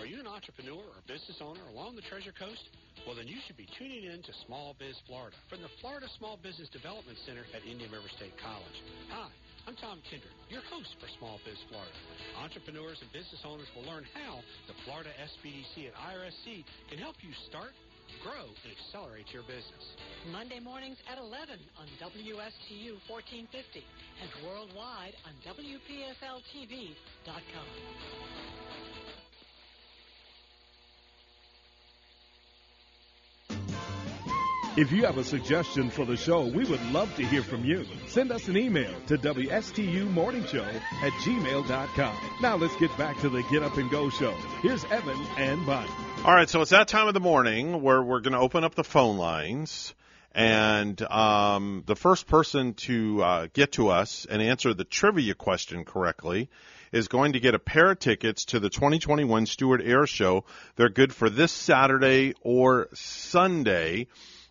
Are 0.00 0.06
you 0.06 0.18
an 0.18 0.26
entrepreneur 0.26 0.80
or 0.80 1.04
business 1.06 1.36
owner 1.44 1.60
along 1.68 1.94
the 1.96 2.08
Treasure 2.08 2.32
Coast? 2.32 2.72
Well, 3.06 3.14
then 3.14 3.30
you 3.30 3.38
should 3.46 3.54
be 3.54 3.70
tuning 3.78 4.02
in 4.02 4.18
to 4.18 4.32
Small 4.50 4.74
Biz 4.82 4.98
Florida 5.06 5.38
from 5.46 5.62
the 5.62 5.70
Florida 5.78 6.10
Small 6.18 6.42
Business 6.42 6.66
Development 6.74 7.14
Center 7.22 7.46
at 7.54 7.62
Indian 7.62 7.86
River 7.94 8.10
State 8.18 8.34
College. 8.42 8.78
Hi, 9.14 9.30
I'm 9.70 9.78
Tom 9.78 10.02
Kindred, 10.10 10.34
your 10.50 10.66
host 10.66 10.90
for 10.98 11.06
Small 11.22 11.38
Biz 11.46 11.54
Florida. 11.70 11.94
Entrepreneurs 12.42 12.98
and 12.98 13.06
business 13.14 13.38
owners 13.46 13.70
will 13.78 13.86
learn 13.86 14.02
how 14.10 14.42
the 14.66 14.74
Florida 14.82 15.14
SBDC 15.22 15.86
at 15.86 15.94
IRSC 15.94 16.66
can 16.90 16.98
help 16.98 17.14
you 17.22 17.30
start, 17.46 17.78
grow, 18.26 18.50
and 18.66 18.74
accelerate 18.74 19.30
your 19.30 19.46
business. 19.46 19.86
Monday 20.34 20.58
mornings 20.58 20.98
at 21.06 21.22
11 21.22 21.62
on 21.78 21.86
WSTU 22.02 22.98
1450 23.06 23.86
and 24.18 24.30
worldwide 24.42 25.14
on 25.22 25.30
WPFLTV.com. 25.46 27.70
If 34.76 34.92
you 34.92 35.06
have 35.06 35.16
a 35.16 35.24
suggestion 35.24 35.88
for 35.88 36.04
the 36.04 36.18
show, 36.18 36.44
we 36.44 36.62
would 36.64 36.84
love 36.92 37.14
to 37.16 37.24
hear 37.24 37.42
from 37.42 37.64
you. 37.64 37.86
Send 38.08 38.30
us 38.30 38.46
an 38.48 38.58
email 38.58 38.92
to 39.06 39.16
WSTUmorningshow 39.16 40.66
at 41.02 41.12
gmail.com. 41.12 42.16
Now 42.42 42.56
let's 42.56 42.76
get 42.76 42.94
back 42.98 43.18
to 43.20 43.30
the 43.30 43.42
Get 43.44 43.62
Up 43.62 43.78
and 43.78 43.90
Go 43.90 44.10
show. 44.10 44.32
Here's 44.60 44.84
Evan 44.84 45.18
and 45.38 45.64
Bonnie. 45.64 45.88
All 46.26 46.34
right, 46.34 46.46
so 46.46 46.60
it's 46.60 46.72
that 46.72 46.88
time 46.88 47.08
of 47.08 47.14
the 47.14 47.20
morning 47.20 47.80
where 47.80 48.02
we're 48.02 48.20
going 48.20 48.34
to 48.34 48.38
open 48.38 48.64
up 48.64 48.74
the 48.74 48.84
phone 48.84 49.16
lines. 49.16 49.94
And 50.32 51.00
um, 51.00 51.82
the 51.86 51.96
first 51.96 52.26
person 52.26 52.74
to 52.74 53.22
uh, 53.22 53.46
get 53.54 53.72
to 53.72 53.88
us 53.88 54.26
and 54.28 54.42
answer 54.42 54.74
the 54.74 54.84
trivia 54.84 55.32
question 55.32 55.86
correctly 55.86 56.50
is 56.92 57.08
going 57.08 57.32
to 57.32 57.40
get 57.40 57.54
a 57.54 57.58
pair 57.58 57.92
of 57.92 57.98
tickets 57.98 58.44
to 58.46 58.60
the 58.60 58.68
2021 58.68 59.46
Stuart 59.46 59.80
Air 59.82 60.06
Show. 60.06 60.44
They're 60.76 60.90
good 60.90 61.14
for 61.14 61.30
this 61.30 61.50
Saturday 61.50 62.34
or 62.42 62.88
Sunday. 62.92 64.08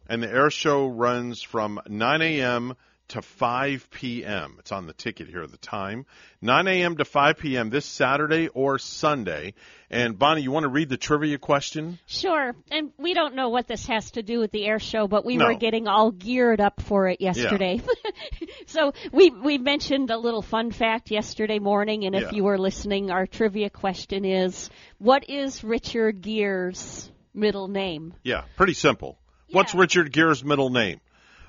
And 0.08 0.22
the 0.22 0.30
air 0.30 0.50
show 0.50 0.88
runs 0.88 1.42
from 1.42 1.80
9 1.88 2.22
a.m. 2.22 2.76
to 3.10 3.22
5 3.22 3.90
p.m. 3.92 4.56
It's 4.60 4.72
on 4.72 4.88
the 4.88 4.94
ticket 4.94 5.28
here, 5.28 5.44
at 5.44 5.52
the 5.52 5.58
time. 5.58 6.06
9 6.42 6.68
a.m. 6.68 6.98
to 6.98 7.06
5 7.06 7.38
p.m. 7.38 7.70
this 7.70 7.86
Saturday 7.86 8.48
or 8.50 8.78
Sunday. 8.80 9.54
And 9.90 10.18
Bonnie, 10.18 10.42
you 10.42 10.52
want 10.52 10.64
to 10.64 10.70
read 10.70 10.90
the 10.90 10.98
trivia 10.98 11.38
question? 11.38 12.00
Sure. 12.08 12.56
And 12.72 12.92
we 12.98 13.14
don't 13.14 13.36
know 13.36 13.50
what 13.50 13.68
this 13.68 13.86
has 13.88 14.12
to 14.12 14.24
do 14.24 14.40
with 14.40 14.52
the 14.52 14.66
air 14.66 14.80
show, 14.80 15.08
but 15.08 15.24
we 15.26 15.38
No. 15.38 15.46
were 15.46 15.54
getting 15.56 15.88
all 15.88 16.12
geared 16.12 16.60
up 16.62 16.82
for 16.82 17.08
it 17.08 17.22
yesterday. 17.22 17.82
Yeah. 17.82 18.48
so 18.68 18.94
we 19.12 19.30
we 19.30 19.58
mentioned 19.58 20.10
a 20.12 20.18
little 20.18 20.42
fun 20.42 20.72
fact 20.72 21.12
yesterday 21.12 21.60
morning, 21.60 22.06
and 22.06 22.16
if 22.16 22.24
Yeah. 22.24 22.32
you 22.32 22.44
were 22.44 22.58
listening, 22.58 23.12
our 23.12 23.26
trivia 23.28 23.70
question 23.70 24.26
is, 24.26 24.70
what 24.98 25.30
is 25.30 25.64
Richard 25.64 26.22
Gere's 26.22 27.12
middle 27.34 27.68
name? 27.68 28.14
Yeah, 28.24 28.44
pretty 28.56 28.74
simple. 28.74 29.18
What's 29.52 29.74
Richard 29.76 30.12
Gere's 30.12 30.44
middle 30.44 30.70
name? 30.70 31.00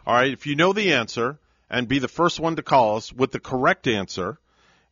All 0.07 0.15
right, 0.15 0.33
if 0.33 0.47
you 0.47 0.55
know 0.57 0.73
the 0.73 0.93
answer 0.93 1.39
and 1.69 1.89
be 1.89 1.99
the 1.99 2.09
first 2.09 2.39
one 2.39 2.57
to 2.57 2.63
call 2.63 2.97
us 2.97 3.13
with 3.13 3.33
the 3.33 3.41
correct 3.41 3.87
answer, 3.89 4.39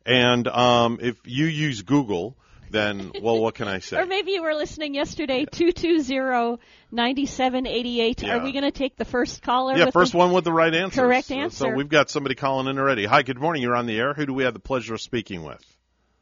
and 0.05 0.47
um, 0.47 0.99
if 1.01 1.15
you 1.25 1.45
use 1.45 1.81
Google, 1.83 2.35
then 2.69 3.11
well, 3.21 3.39
what 3.39 3.55
can 3.55 3.67
I 3.67 3.79
say? 3.79 3.97
Or 3.97 4.05
maybe 4.05 4.31
you 4.31 4.41
were 4.43 4.53
listening 4.55 4.93
yesterday, 4.93 5.45
two 5.49 5.71
two 5.71 6.01
zero 6.01 6.59
ninety 6.91 7.25
seven 7.25 7.65
eighty 7.65 8.01
eight. 8.01 8.21
Yeah. 8.23 8.37
Are 8.37 8.43
we 8.43 8.51
going 8.51 8.63
to 8.65 8.71
take 8.71 8.97
the 8.97 9.05
first 9.05 9.41
caller? 9.41 9.77
Yeah, 9.77 9.85
with 9.85 9.93
first 9.93 10.11
the 10.11 10.17
one 10.17 10.33
with 10.33 10.43
the 10.43 10.51
right 10.51 10.73
answer. 10.73 11.01
Correct 11.01 11.27
So- 11.27 11.35
answer. 11.35 11.57
So 11.57 11.69
we've 11.69 11.89
got 11.89 12.09
somebody 12.09 12.35
calling 12.35 12.67
in 12.67 12.77
already. 12.77 13.05
Hi, 13.05 13.21
good 13.21 13.39
morning. 13.39 13.61
You're 13.61 13.75
on 13.75 13.85
the 13.85 13.97
air. 13.97 14.13
Who 14.13 14.25
do 14.25 14.33
we 14.33 14.43
have 14.43 14.53
the 14.53 14.59
pleasure 14.59 14.95
of 14.95 15.01
speaking 15.01 15.43
with? 15.43 15.63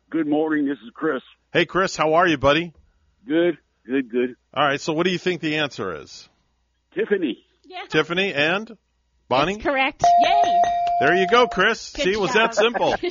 Good 0.10 0.28
morning. 0.28 0.68
This 0.68 0.78
is 0.86 0.92
Chris. 0.94 1.24
Hey, 1.52 1.66
Chris, 1.66 1.96
how 1.96 2.14
are 2.16 2.28
you, 2.28 2.38
buddy? 2.38 2.74
Good, 3.28 3.58
good, 3.86 4.12
good. 4.12 4.36
All 4.54 4.64
right. 4.66 4.80
So 4.80 4.94
what 4.94 5.04
do 5.06 5.12
you 5.12 5.18
think 5.18 5.42
the 5.42 5.56
answer 5.58 5.96
is? 6.02 6.30
Tiffany. 6.96 7.38
Tiffany 7.90 8.34
and 8.34 8.78
Bonnie. 9.28 9.54
That's 9.54 9.66
correct. 9.66 10.04
Yay! 10.24 10.62
There 11.00 11.16
you 11.16 11.28
go, 11.28 11.48
Chris. 11.48 11.92
Good 11.92 12.04
See, 12.04 12.12
it 12.14 12.20
was 12.20 12.34
that 12.34 12.56
simple. 12.56 12.96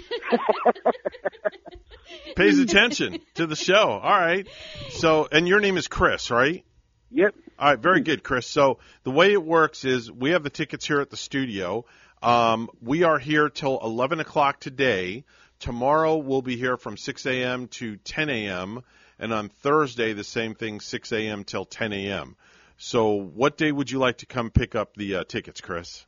Pays 2.36 2.58
attention 2.58 3.18
to 3.34 3.46
the 3.46 3.56
show. 3.56 3.90
All 3.90 4.00
right. 4.00 4.46
So, 4.90 5.28
and 5.30 5.48
your 5.48 5.60
name 5.60 5.76
is 5.76 5.88
Chris, 5.88 6.30
right? 6.30 6.64
Yep. 7.10 7.34
All 7.58 7.70
right, 7.70 7.78
very 7.78 8.00
good, 8.00 8.22
Chris. 8.22 8.46
So 8.46 8.78
the 9.04 9.10
way 9.10 9.32
it 9.32 9.44
works 9.44 9.84
is 9.84 10.10
we 10.10 10.30
have 10.30 10.42
the 10.42 10.50
tickets 10.50 10.86
here 10.86 11.00
at 11.00 11.10
the 11.10 11.16
studio. 11.16 11.84
Um, 12.22 12.70
we 12.80 13.02
are 13.02 13.18
here 13.18 13.50
till 13.50 13.78
11 13.82 14.20
o'clock 14.20 14.60
today. 14.60 15.24
Tomorrow 15.58 16.16
we'll 16.16 16.42
be 16.42 16.56
here 16.56 16.76
from 16.76 16.96
6 16.96 17.26
a.m. 17.26 17.68
to 17.68 17.96
10 17.96 18.30
a.m. 18.30 18.82
And 19.18 19.32
on 19.32 19.48
Thursday, 19.48 20.12
the 20.12 20.24
same 20.24 20.54
thing, 20.54 20.80
6 20.80 21.12
a.m. 21.12 21.44
till 21.44 21.64
10 21.64 21.92
a.m. 21.92 22.36
So 22.76 23.12
what 23.14 23.56
day 23.56 23.72
would 23.72 23.90
you 23.90 23.98
like 23.98 24.18
to 24.18 24.26
come 24.26 24.50
pick 24.50 24.74
up 24.74 24.96
the 24.96 25.16
uh, 25.16 25.24
tickets, 25.24 25.60
Chris? 25.60 26.04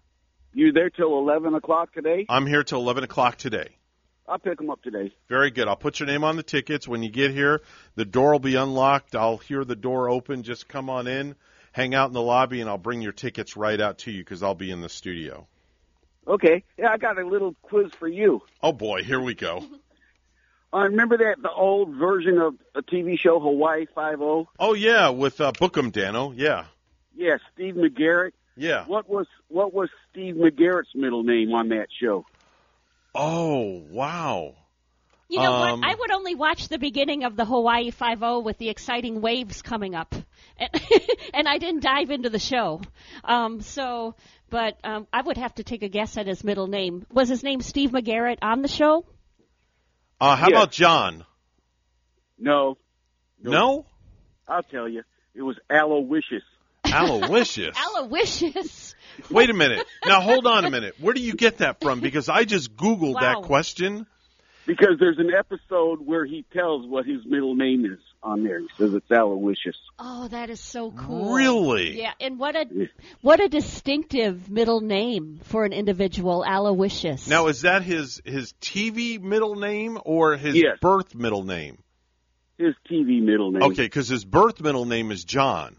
You 0.53 0.73
there 0.73 0.91
till 0.91 1.19
11 1.19 1.55
o'clock 1.55 1.93
today? 1.93 2.27
I'm 2.29 2.47
here 2.47 2.63
till 2.63 2.81
11 2.81 3.05
o'clock 3.05 3.37
today. 3.37 3.77
I'll 4.27 4.39
pick 4.39 4.59
them 4.59 4.71
up 4.71 4.83
today. 4.83 5.13
Very 5.29 5.51
good. 5.51 5.69
I'll 5.69 5.77
put 5.77 6.01
your 6.01 6.07
name 6.07 6.25
on 6.25 6.37
the 6.37 6.43
tickets. 6.43 6.89
When 6.89 7.03
you 7.03 7.11
get 7.11 7.33
here, 7.33 7.61
the 7.95 8.05
door 8.05 8.33
will 8.33 8.39
be 8.39 8.55
unlocked. 8.55 9.15
I'll 9.15 9.37
hear 9.37 9.65
the 9.65 9.77
door 9.77 10.09
open. 10.09 10.43
Just 10.43 10.67
come 10.67 10.89
on 10.89 11.07
in, 11.07 11.35
hang 11.73 11.95
out 11.95 12.09
in 12.09 12.15
the 12.15 12.23
lobby, 12.23 12.61
and 12.61 12.71
I'll 12.71 12.79
bring 12.79 13.03
your 13.03 13.13
tickets 13.13 13.57
right 13.57 13.79
out 13.79 13.99
to 13.99 14.11
you 14.11 14.23
because 14.23 14.43
I'll 14.43 14.55
be 14.55 14.71
in 14.71 14.81
the 14.81 14.89
studio. 14.89 15.47
Okay. 16.27 16.65
Yeah, 16.79 16.89
I 16.91 16.97
got 16.97 17.19
a 17.19 17.27
little 17.27 17.55
quiz 17.63 17.93
for 17.99 18.09
you. 18.09 18.41
Oh 18.63 18.73
boy, 18.73 19.03
here 19.03 19.21
we 19.21 19.35
go. 19.35 19.65
Uh, 20.75 20.79
remember 20.85 21.17
that 21.19 21.37
the 21.41 21.51
old 21.51 21.95
version 21.95 22.39
of 22.39 22.55
a 22.75 22.83
TV 22.83 23.17
show 23.19 23.39
Hawaii 23.39 23.87
Five 23.95 24.21
O? 24.21 24.49
Oh 24.59 24.75
yeah, 24.75 25.11
with 25.11 25.41
uh, 25.41 25.53
Book 25.59 25.79
'em 25.79 25.93
Danno. 25.93 26.33
Yeah, 26.37 26.65
Yeah, 27.15 27.37
Steve 27.53 27.75
McGarrett. 27.77 28.33
yeah. 28.57 28.85
What 28.87 29.09
was 29.09 29.27
what 29.49 29.73
was 29.73 29.89
Steve 30.11 30.35
McGarrett's 30.35 30.95
middle 30.95 31.23
name 31.23 31.53
on 31.55 31.69
that 31.69 31.87
show? 32.01 32.27
Oh 33.15 33.83
wow. 33.91 34.55
You 35.29 35.41
know 35.41 35.53
Um, 35.55 35.81
what? 35.81 35.91
I 35.91 35.95
would 35.95 36.11
only 36.11 36.35
watch 36.35 36.69
the 36.69 36.79
beginning 36.79 37.25
of 37.25 37.35
the 37.37 37.45
Hawaii 37.45 37.91
Five 37.91 38.23
O 38.23 38.41
with 38.41 38.59
the 38.59 38.69
exciting 38.69 39.21
waves 39.21 39.63
coming 39.63 39.95
up, 39.95 40.15
and, 40.59 40.71
and 41.35 41.49
I 41.49 41.59
didn't 41.59 41.83
dive 41.83 42.11
into 42.11 42.29
the 42.31 42.39
show. 42.39 42.83
Um, 43.25 43.61
so, 43.63 44.17
but 44.51 44.77
um, 44.85 45.07
I 45.13 45.23
would 45.23 45.37
have 45.39 45.55
to 45.55 45.65
take 45.65 45.83
a 45.83 45.89
guess 45.89 46.19
at 46.19 46.27
his 46.27 46.45
middle 46.45 46.67
name. 46.67 47.07
Was 47.11 47.29
his 47.29 47.43
name 47.43 47.63
Steve 47.63 47.91
McGarrett 47.91 48.39
on 48.43 48.61
the 48.63 48.69
show? 48.69 49.07
Uh, 50.21 50.37
how 50.37 50.49
Yeah. 50.49 50.57
about 50.57 50.71
John? 50.73 51.25
No, 52.39 52.79
No, 53.43 53.85
I'll 54.49 54.63
tell 54.63 54.89
you. 54.89 55.03
It 55.35 55.43
was 55.43 55.57
Aloysius. 55.71 56.43
Aloysius. 56.87 57.77
Aloysius. 57.97 58.95
Wait 59.31 59.51
a 59.51 59.55
minute. 59.55 59.87
Now 60.07 60.21
hold 60.21 60.47
on 60.47 60.65
a 60.65 60.71
minute. 60.71 60.95
Where 60.99 61.13
do 61.15 61.21
you 61.21 61.35
get 61.35 61.59
that 61.59 61.81
from? 61.81 62.01
Because 62.01 62.29
I 62.29 62.45
just 62.45 62.75
googled 62.77 63.15
Wow. 63.15 63.21
that 63.21 63.43
question. 63.43 64.07
Because 64.67 64.97
there's 64.99 65.19
an 65.19 65.31
episode 65.31 66.01
where 66.01 66.25
he 66.25 66.45
tells 66.53 66.87
what 66.87 67.05
his 67.05 67.25
middle 67.27 67.55
name 67.55 67.85
is 67.85 67.99
on 68.23 68.45
there. 68.45 68.61
He 68.61 68.69
says 68.79 68.95
it's 68.95 69.11
Aloysius. 69.11 69.77
Oh, 69.99 70.27
that 70.29 70.49
is 70.49 70.59
so 70.59 70.91
cool. 70.91 71.35
Really? 71.35 71.99
Yeah, 72.01 72.13
and 72.19 72.39
what 72.39 72.57
a 72.57 72.67
what 73.21 73.41
a 73.41 73.49
distinctive 73.49 74.49
middle 74.51 74.81
name 74.81 75.39
for 75.43 75.65
an 75.67 75.75
individual, 75.75 76.45
Aloysius. 76.47 77.29
Now 77.29 77.49
is 77.49 77.63
that 77.63 77.83
his 77.83 78.23
his 78.25 78.55
TV 78.63 79.21
middle 79.21 79.57
name 79.57 79.99
or 80.05 80.37
his 80.37 80.55
Yes. 80.55 80.79
birth 80.81 81.15
middle 81.15 81.45
name? 81.45 81.83
His 82.57 82.75
TV 82.91 83.21
middle 83.21 83.51
name. 83.51 83.63
Okay, 83.65 83.83
because 83.85 84.09
his 84.09 84.25
birth 84.25 84.61
middle 84.63 84.87
name 84.87 85.11
is 85.11 85.25
John. 85.25 85.77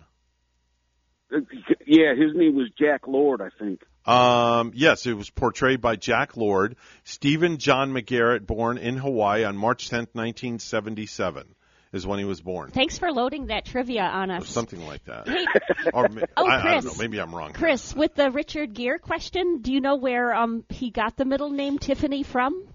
Uh, 1.33 1.39
Yeah, 1.87 2.13
his 2.13 2.35
name 2.35 2.55
was 2.55 2.69
Jack 2.77 3.07
Lord, 3.07 3.41
I 3.41 3.49
think. 3.57 3.81
Um, 4.05 4.71
yes, 4.75 5.05
it 5.05 5.13
was 5.13 5.29
portrayed 5.29 5.81
by 5.81 5.95
Jack 5.95 6.37
Lord, 6.37 6.75
Stephen 7.03 7.57
John 7.57 7.91
McGarrett, 7.91 8.45
born 8.45 8.77
in 8.77 8.97
Hawaii 8.97 9.43
on 9.43 9.57
March 9.57 9.89
10th, 9.89 10.09
1977, 10.13 11.47
is 11.91 12.05
when 12.05 12.19
he 12.19 12.25
was 12.25 12.41
born. 12.41 12.71
Thanks 12.71 12.97
for 12.99 13.11
loading 13.11 13.47
that 13.47 13.65
trivia 13.65 14.03
on 14.03 14.29
Or 14.29 14.37
us. 14.37 14.49
something 14.49 14.85
like 14.85 15.03
that. 15.05 15.27
Hey, 15.85 15.91
Or 15.93 16.07
ma- 16.09 16.21
Oh, 16.37 16.45
I, 16.45 16.55
I 16.59 16.71
don't 16.73 16.81
Chris. 16.83 16.97
know. 16.97 17.01
Maybe 17.03 17.19
I'm 17.19 17.33
wrong. 17.33 17.53
Chris, 17.53 17.95
with 17.95 18.15
the 18.15 18.29
Richard 18.31 18.73
Gere 18.73 18.99
question, 18.99 19.59
do 19.61 19.71
you 19.73 19.81
know 19.81 19.95
where 19.95 20.33
um 20.35 20.63
he 20.69 20.89
got 20.91 21.15
the 21.17 21.25
middle 21.25 21.49
name 21.49 21.79
Tiffany 21.79 22.23
from? 22.23 22.67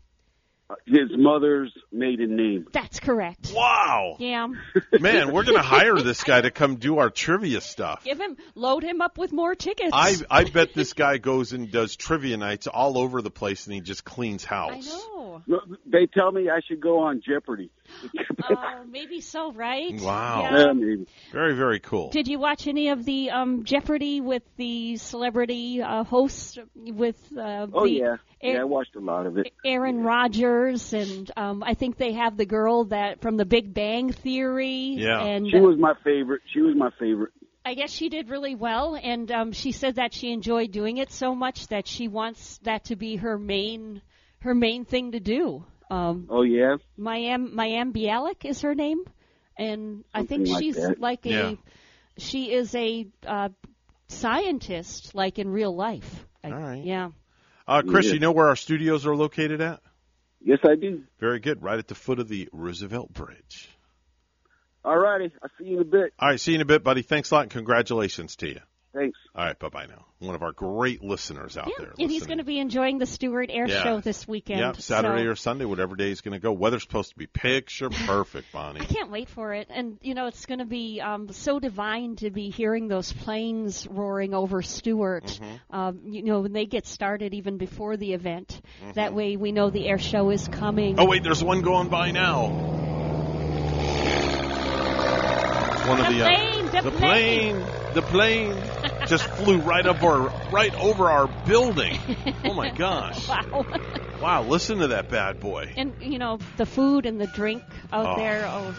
His 0.87 1.11
mother's 1.17 1.73
maiden 1.93 2.37
name. 2.37 2.67
That's 2.73 3.01
correct. 3.01 3.53
Wow. 3.55 4.17
Yeah. 4.19 4.49
Man, 5.01 5.33
we're 5.33 5.45
going 5.45 5.57
to 5.57 5.63
hire 5.63 5.97
this 5.97 6.23
guy 6.23 6.41
to 6.41 6.51
come 6.51 6.77
do 6.77 6.99
our 6.99 7.11
trivia 7.11 7.61
stuff. 7.61 8.05
Give 8.05 8.21
him 8.21 8.37
load 8.55 8.83
him 8.83 9.01
up 9.01 9.19
with 9.19 9.33
more 9.33 9.55
tickets. 9.55 9.91
I 9.93 10.17
I 10.31 10.45
bet 10.45 10.75
this 10.75 10.93
guy 10.93 11.19
goes 11.19 11.53
and 11.53 11.71
does 11.71 11.97
trivia 11.97 12.37
nights 12.37 12.67
all 12.67 12.99
over 12.99 13.23
the 13.23 13.31
place 13.31 13.67
and 13.67 13.75
he 13.75 13.81
just 13.81 14.05
cleans 14.05 14.45
house. 14.45 14.73
I 14.73 14.81
know. 14.81 15.43
They 15.87 16.07
tell 16.07 16.33
me 16.33 16.51
I 16.51 16.61
should 16.67 16.81
go 16.81 17.01
on 17.01 17.23
Jeopardy. 17.27 17.71
Oh, 18.43 18.85
maybe 18.91 19.21
so, 19.21 19.53
right? 19.53 19.95
Wow. 20.01 20.43
Yeah. 20.43 20.67
Yeah, 20.67 20.73
maybe. 20.73 21.07
Very 21.33 21.55
very 21.55 21.79
cool. 21.81 22.11
Did 22.11 22.27
you 22.29 22.39
watch 22.39 22.67
any 22.67 22.89
of 22.89 23.05
the 23.05 23.31
um 23.31 23.65
Jeopardy 23.65 24.21
with 24.21 24.43
the 24.57 24.97
celebrity 24.97 25.83
uh, 25.83 26.05
host 26.05 26.59
with 26.75 27.17
uh, 27.37 27.67
Oh 27.73 27.85
the 27.85 27.99
yeah, 27.99 28.17
Air- 28.43 28.55
yeah. 28.55 28.61
I 28.61 28.65
watched 28.65 28.97
a 28.97 29.01
lot 29.01 29.27
of 29.27 29.37
it. 29.39 29.53
Aaron 29.65 30.03
Rodgers 30.03 30.93
and 30.93 31.31
um 31.37 31.63
I 31.63 31.75
think 31.75 31.97
they 31.97 32.13
have 32.13 32.37
the 32.37 32.47
girl 32.47 32.85
that 32.87 33.21
from 33.21 33.37
the 33.37 33.45
Big 33.45 33.75
Bang 33.75 34.13
Theory 34.13 34.97
Yeah, 34.97 35.21
and 35.21 35.47
she 35.51 35.59
was 35.61 35.79
my 35.79 35.95
favorite. 36.03 36.43
She 36.53 36.61
was 36.61 36.75
my 36.77 36.91
favorite. 36.99 37.33
I 37.65 37.75
guess 37.75 37.91
she 37.91 38.09
did 38.09 38.31
really 38.31 38.55
well, 38.55 38.97
and 39.01 39.31
um, 39.31 39.53
she 39.53 39.73
said 39.73 39.97
that 39.97 40.15
she 40.15 40.33
enjoyed 40.33 40.73
doing 40.73 40.97
it 40.97 41.13
so 41.13 41.35
much 41.35 41.67
that 41.69 41.87
she 41.87 42.09
wants 42.09 42.59
that 42.63 42.85
to 42.85 42.97
be 42.97 43.17
her 43.17 43.39
main 43.39 44.01
her 44.41 44.55
main 44.55 44.87
thing 44.87 45.13
to 45.13 45.21
do. 45.21 45.65
Um, 45.91 46.27
Oh 46.31 46.43
yeah. 46.43 46.77
Mayim 46.99 47.53
Mayim 47.53 47.93
Bialik 47.93 48.45
is 48.45 48.61
her 48.63 48.75
name, 48.75 49.03
and 49.57 50.05
I 50.15 50.25
think 50.25 50.47
like 50.49 50.63
she's 50.63 50.77
that. 50.77 51.01
like 51.01 51.27
a 51.27 51.31
Yeah. 51.31 51.53
she 52.19 52.53
is 52.53 52.75
a 52.75 53.09
uh, 53.27 53.49
scientist, 54.09 55.15
like 55.15 55.39
in 55.39 55.49
real 55.49 55.75
life. 55.75 56.27
I- 56.45 56.51
All 56.51 56.59
right. 56.59 56.85
Yeah. 56.85 57.11
Uh, 57.67 57.83
Chris, 57.83 58.07
Yeah. 58.07 58.15
you 58.15 58.19
know 58.21 58.33
where 58.33 58.49
our 58.49 58.57
studios 58.57 59.07
are 59.07 59.15
located 59.17 59.61
at? 59.61 59.81
Yes, 60.43 60.59
I 60.65 60.75
do. 60.75 61.03
Very 61.19 61.39
good. 61.41 61.63
Right 61.63 61.79
at 61.79 61.87
the 61.89 61.95
foot 61.95 62.19
of 62.19 62.29
the 62.29 62.49
Roosevelt 62.53 63.13
Bridge. 63.13 63.69
All 64.85 64.97
righty. 64.99 65.31
I'll 65.43 65.51
see 65.59 65.67
you 65.67 65.77
in 65.77 65.83
a 65.83 65.85
bit. 65.85 66.15
All 66.19 66.29
right, 66.29 66.41
see 66.41 66.53
you 66.53 66.57
in 66.57 66.63
a 66.63 66.65
bit, 66.65 66.83
buddy. 66.83 67.03
Thanks 67.03 67.31
a 67.31 67.35
lot 67.35 67.43
and 67.43 67.51
congratulations 67.51 68.37
to 68.37 68.49
you. 68.49 68.61
Thanks. 68.93 69.19
All 69.37 69.45
right, 69.45 69.57
bye 69.57 69.69
bye 69.69 69.87
now. 69.87 70.05
One 70.19 70.35
of 70.35 70.43
our 70.43 70.51
great 70.51 71.03
listeners 71.03 71.57
out 71.57 71.71
there. 71.79 71.93
And 71.99 72.11
he's 72.11 72.27
going 72.27 72.39
to 72.39 72.45
be 72.45 72.59
enjoying 72.59 72.99
the 72.99 73.07
Stuart 73.07 73.49
Air 73.53 73.69
Yeah. 73.69 73.83
Show 73.85 74.01
this 74.01 74.27
weekend. 74.27 74.61
Yep, 74.61 74.81
Saturday 74.81 75.23
so 75.25 75.31
or 75.31 75.37
Sunday, 75.37 75.65
whatever 75.65 75.95
day 75.95 76.09
he's 76.09 76.21
going 76.23 76.33
to 76.33 76.41
go. 76.41 76.51
Weather's 76.53 76.83
supposed 76.83 77.11
to 77.11 77.17
be 77.17 77.27
picture 77.27 77.89
perfect, 77.89 78.51
Bonnie. 78.53 78.81
I 78.81 78.85
can't 78.85 79.11
wait 79.11 79.29
for 79.29 79.55
it. 79.55 79.69
And, 79.71 79.99
you 80.03 80.15
know, 80.15 80.27
it's 80.27 80.45
going 80.45 80.59
to 80.59 80.65
be 80.65 81.01
um, 81.01 81.33
so 81.33 81.61
divine 81.61 82.17
to 82.17 82.31
be 82.31 82.51
hearing 82.51 82.89
those 82.89 83.13
planes 83.13 83.87
roaring 83.89 84.35
over 84.35 84.61
Stuart, 84.63 85.25
Mm-hmm. 85.25 85.75
um, 85.77 86.01
you 86.07 86.23
know, 86.25 86.41
when 86.41 86.53
they 86.53 86.67
get 86.67 86.87
started 86.87 87.33
even 87.33 87.57
before 87.57 87.97
the 87.97 88.13
event. 88.13 88.61
That 88.95 89.15
way 89.15 89.37
we 89.37 89.53
know 89.53 89.71
the 89.71 89.87
air 89.89 89.99
show 89.99 90.31
is 90.31 90.49
coming. 90.49 90.99
Oh 90.99 91.07
wait, 91.07 91.23
there's 91.23 91.43
one 91.45 91.63
going 91.63 91.89
by 91.89 92.11
now. 92.11 92.79
One 95.89 96.01
of 96.01 96.07
The 96.13 96.19
the, 96.19 96.25
plane, 96.25 96.67
uh, 96.69 96.83
the 96.83 96.91
plane, 96.93 97.65
the 97.95 98.03
plane. 98.03 98.57
Just 99.11 99.25
flew 99.25 99.59
right 99.59 99.85
up 99.87 100.03
our 100.03 100.33
right 100.51 100.75
over 100.81 101.11
our 101.11 101.29
building. 101.47 101.99
Oh 102.45 102.55
my 102.55 102.71
gosh! 102.75 103.29
wow. 103.29 103.67
Wow, 104.23 104.43
listen 104.45 104.79
to 104.79 104.89
that 104.89 105.09
bad 105.09 105.41
boy. 105.41 105.73
And 105.77 105.95
you 106.01 106.19
know 106.19 106.39
the 106.57 106.67
food 106.67 107.05
and 107.07 107.21
the 107.21 107.27
drink 107.27 107.63
out 107.93 108.07
Oh. 108.07 108.17
there, 108.17 108.47
oh, 108.49 108.75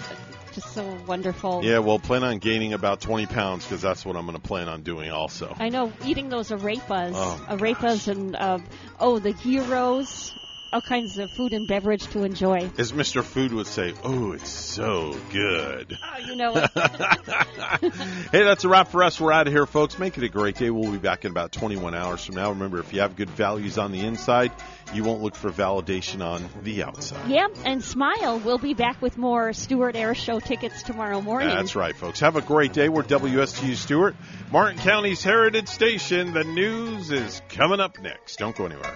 just 0.53 0.73
so 0.73 0.97
wonderful. 1.07 1.61
Yeah, 1.63 1.79
well, 1.79 1.97
plan 1.99 2.23
on 2.23 2.37
gaining 2.39 2.73
about 2.73 3.01
20 3.01 3.25
pounds 3.27 3.65
because 3.65 3.81
that's 3.81 4.05
what 4.05 4.15
I'm 4.15 4.25
going 4.25 4.37
to 4.37 4.47
plan 4.47 4.67
on 4.67 4.81
doing 4.83 5.09
also. 5.11 5.55
I 5.59 5.69
know 5.69 5.91
eating 6.05 6.29
those 6.29 6.49
arepas, 6.49 7.13
Oh, 7.15 7.45
arepas, 7.49 8.07
and 8.07 8.35
uh, 8.35 8.59
oh 8.99 9.19
the 9.19 9.33
gyros, 9.33 10.33
all 10.73 10.81
kinds 10.81 11.17
of 11.17 11.29
food 11.31 11.53
and 11.53 11.67
beverage 11.67 12.07
to 12.07 12.23
enjoy. 12.23 12.69
As 12.77 12.91
Mr. 12.93 13.23
Food 13.23 13.53
would 13.53 13.67
say, 13.67 13.93
oh, 14.03 14.31
it's 14.31 14.49
so 14.49 15.15
good. 15.31 15.97
Oh, 16.01 16.19
you 16.19 16.35
know 16.35 16.53
it. 16.55 16.71
hey, 18.31 18.43
that's 18.43 18.63
a 18.63 18.69
wrap 18.69 18.87
for 18.89 19.03
us. 19.03 19.19
We're 19.19 19.31
out 19.33 19.47
of 19.47 19.53
here, 19.53 19.65
folks. 19.65 19.99
Make 19.99 20.17
it 20.17 20.23
a 20.23 20.29
great 20.29 20.55
day. 20.55 20.69
We'll 20.69 20.91
be 20.91 20.97
back 20.97 21.25
in 21.25 21.31
about 21.31 21.51
21 21.51 21.93
hours 21.93 22.23
from 22.25 22.35
now. 22.35 22.49
Remember, 22.49 22.79
if 22.79 22.93
you 22.93 23.01
have 23.01 23.15
good 23.15 23.29
values 23.29 23.77
on 23.77 23.91
the 23.91 23.99
inside, 23.99 24.51
you 24.93 25.03
won't 25.03 25.21
look 25.21 25.35
for 25.35 25.51
validation 25.51 26.23
on 26.25 26.43
the 26.63 26.83
outside. 26.83 27.29
yeah, 27.29 27.47
and 27.65 27.83
smile. 27.83 28.39
We'll 28.39 28.57
be 28.57 28.73
back 28.73 29.01
with 29.01 29.17
more 29.17 29.53
Stuart 29.53 29.95
Air 29.95 30.15
Show 30.15 30.39
tickets 30.39 30.83
tomorrow 30.83 31.21
morning. 31.21 31.49
That's 31.49 31.75
right, 31.75 31.95
folks. 31.95 32.19
Have 32.21 32.35
a 32.35 32.41
great 32.41 32.73
day. 32.73 32.89
We're 32.89 33.03
WSTU 33.03 33.75
Stuart, 33.75 34.15
Martin 34.51 34.77
County's 34.79 35.23
Heritage 35.23 35.67
Station. 35.67 36.33
The 36.33 36.43
news 36.43 37.11
is 37.11 37.41
coming 37.49 37.79
up 37.79 37.99
next. 37.99 38.37
Don't 38.39 38.55
go 38.55 38.65
anywhere. 38.65 38.95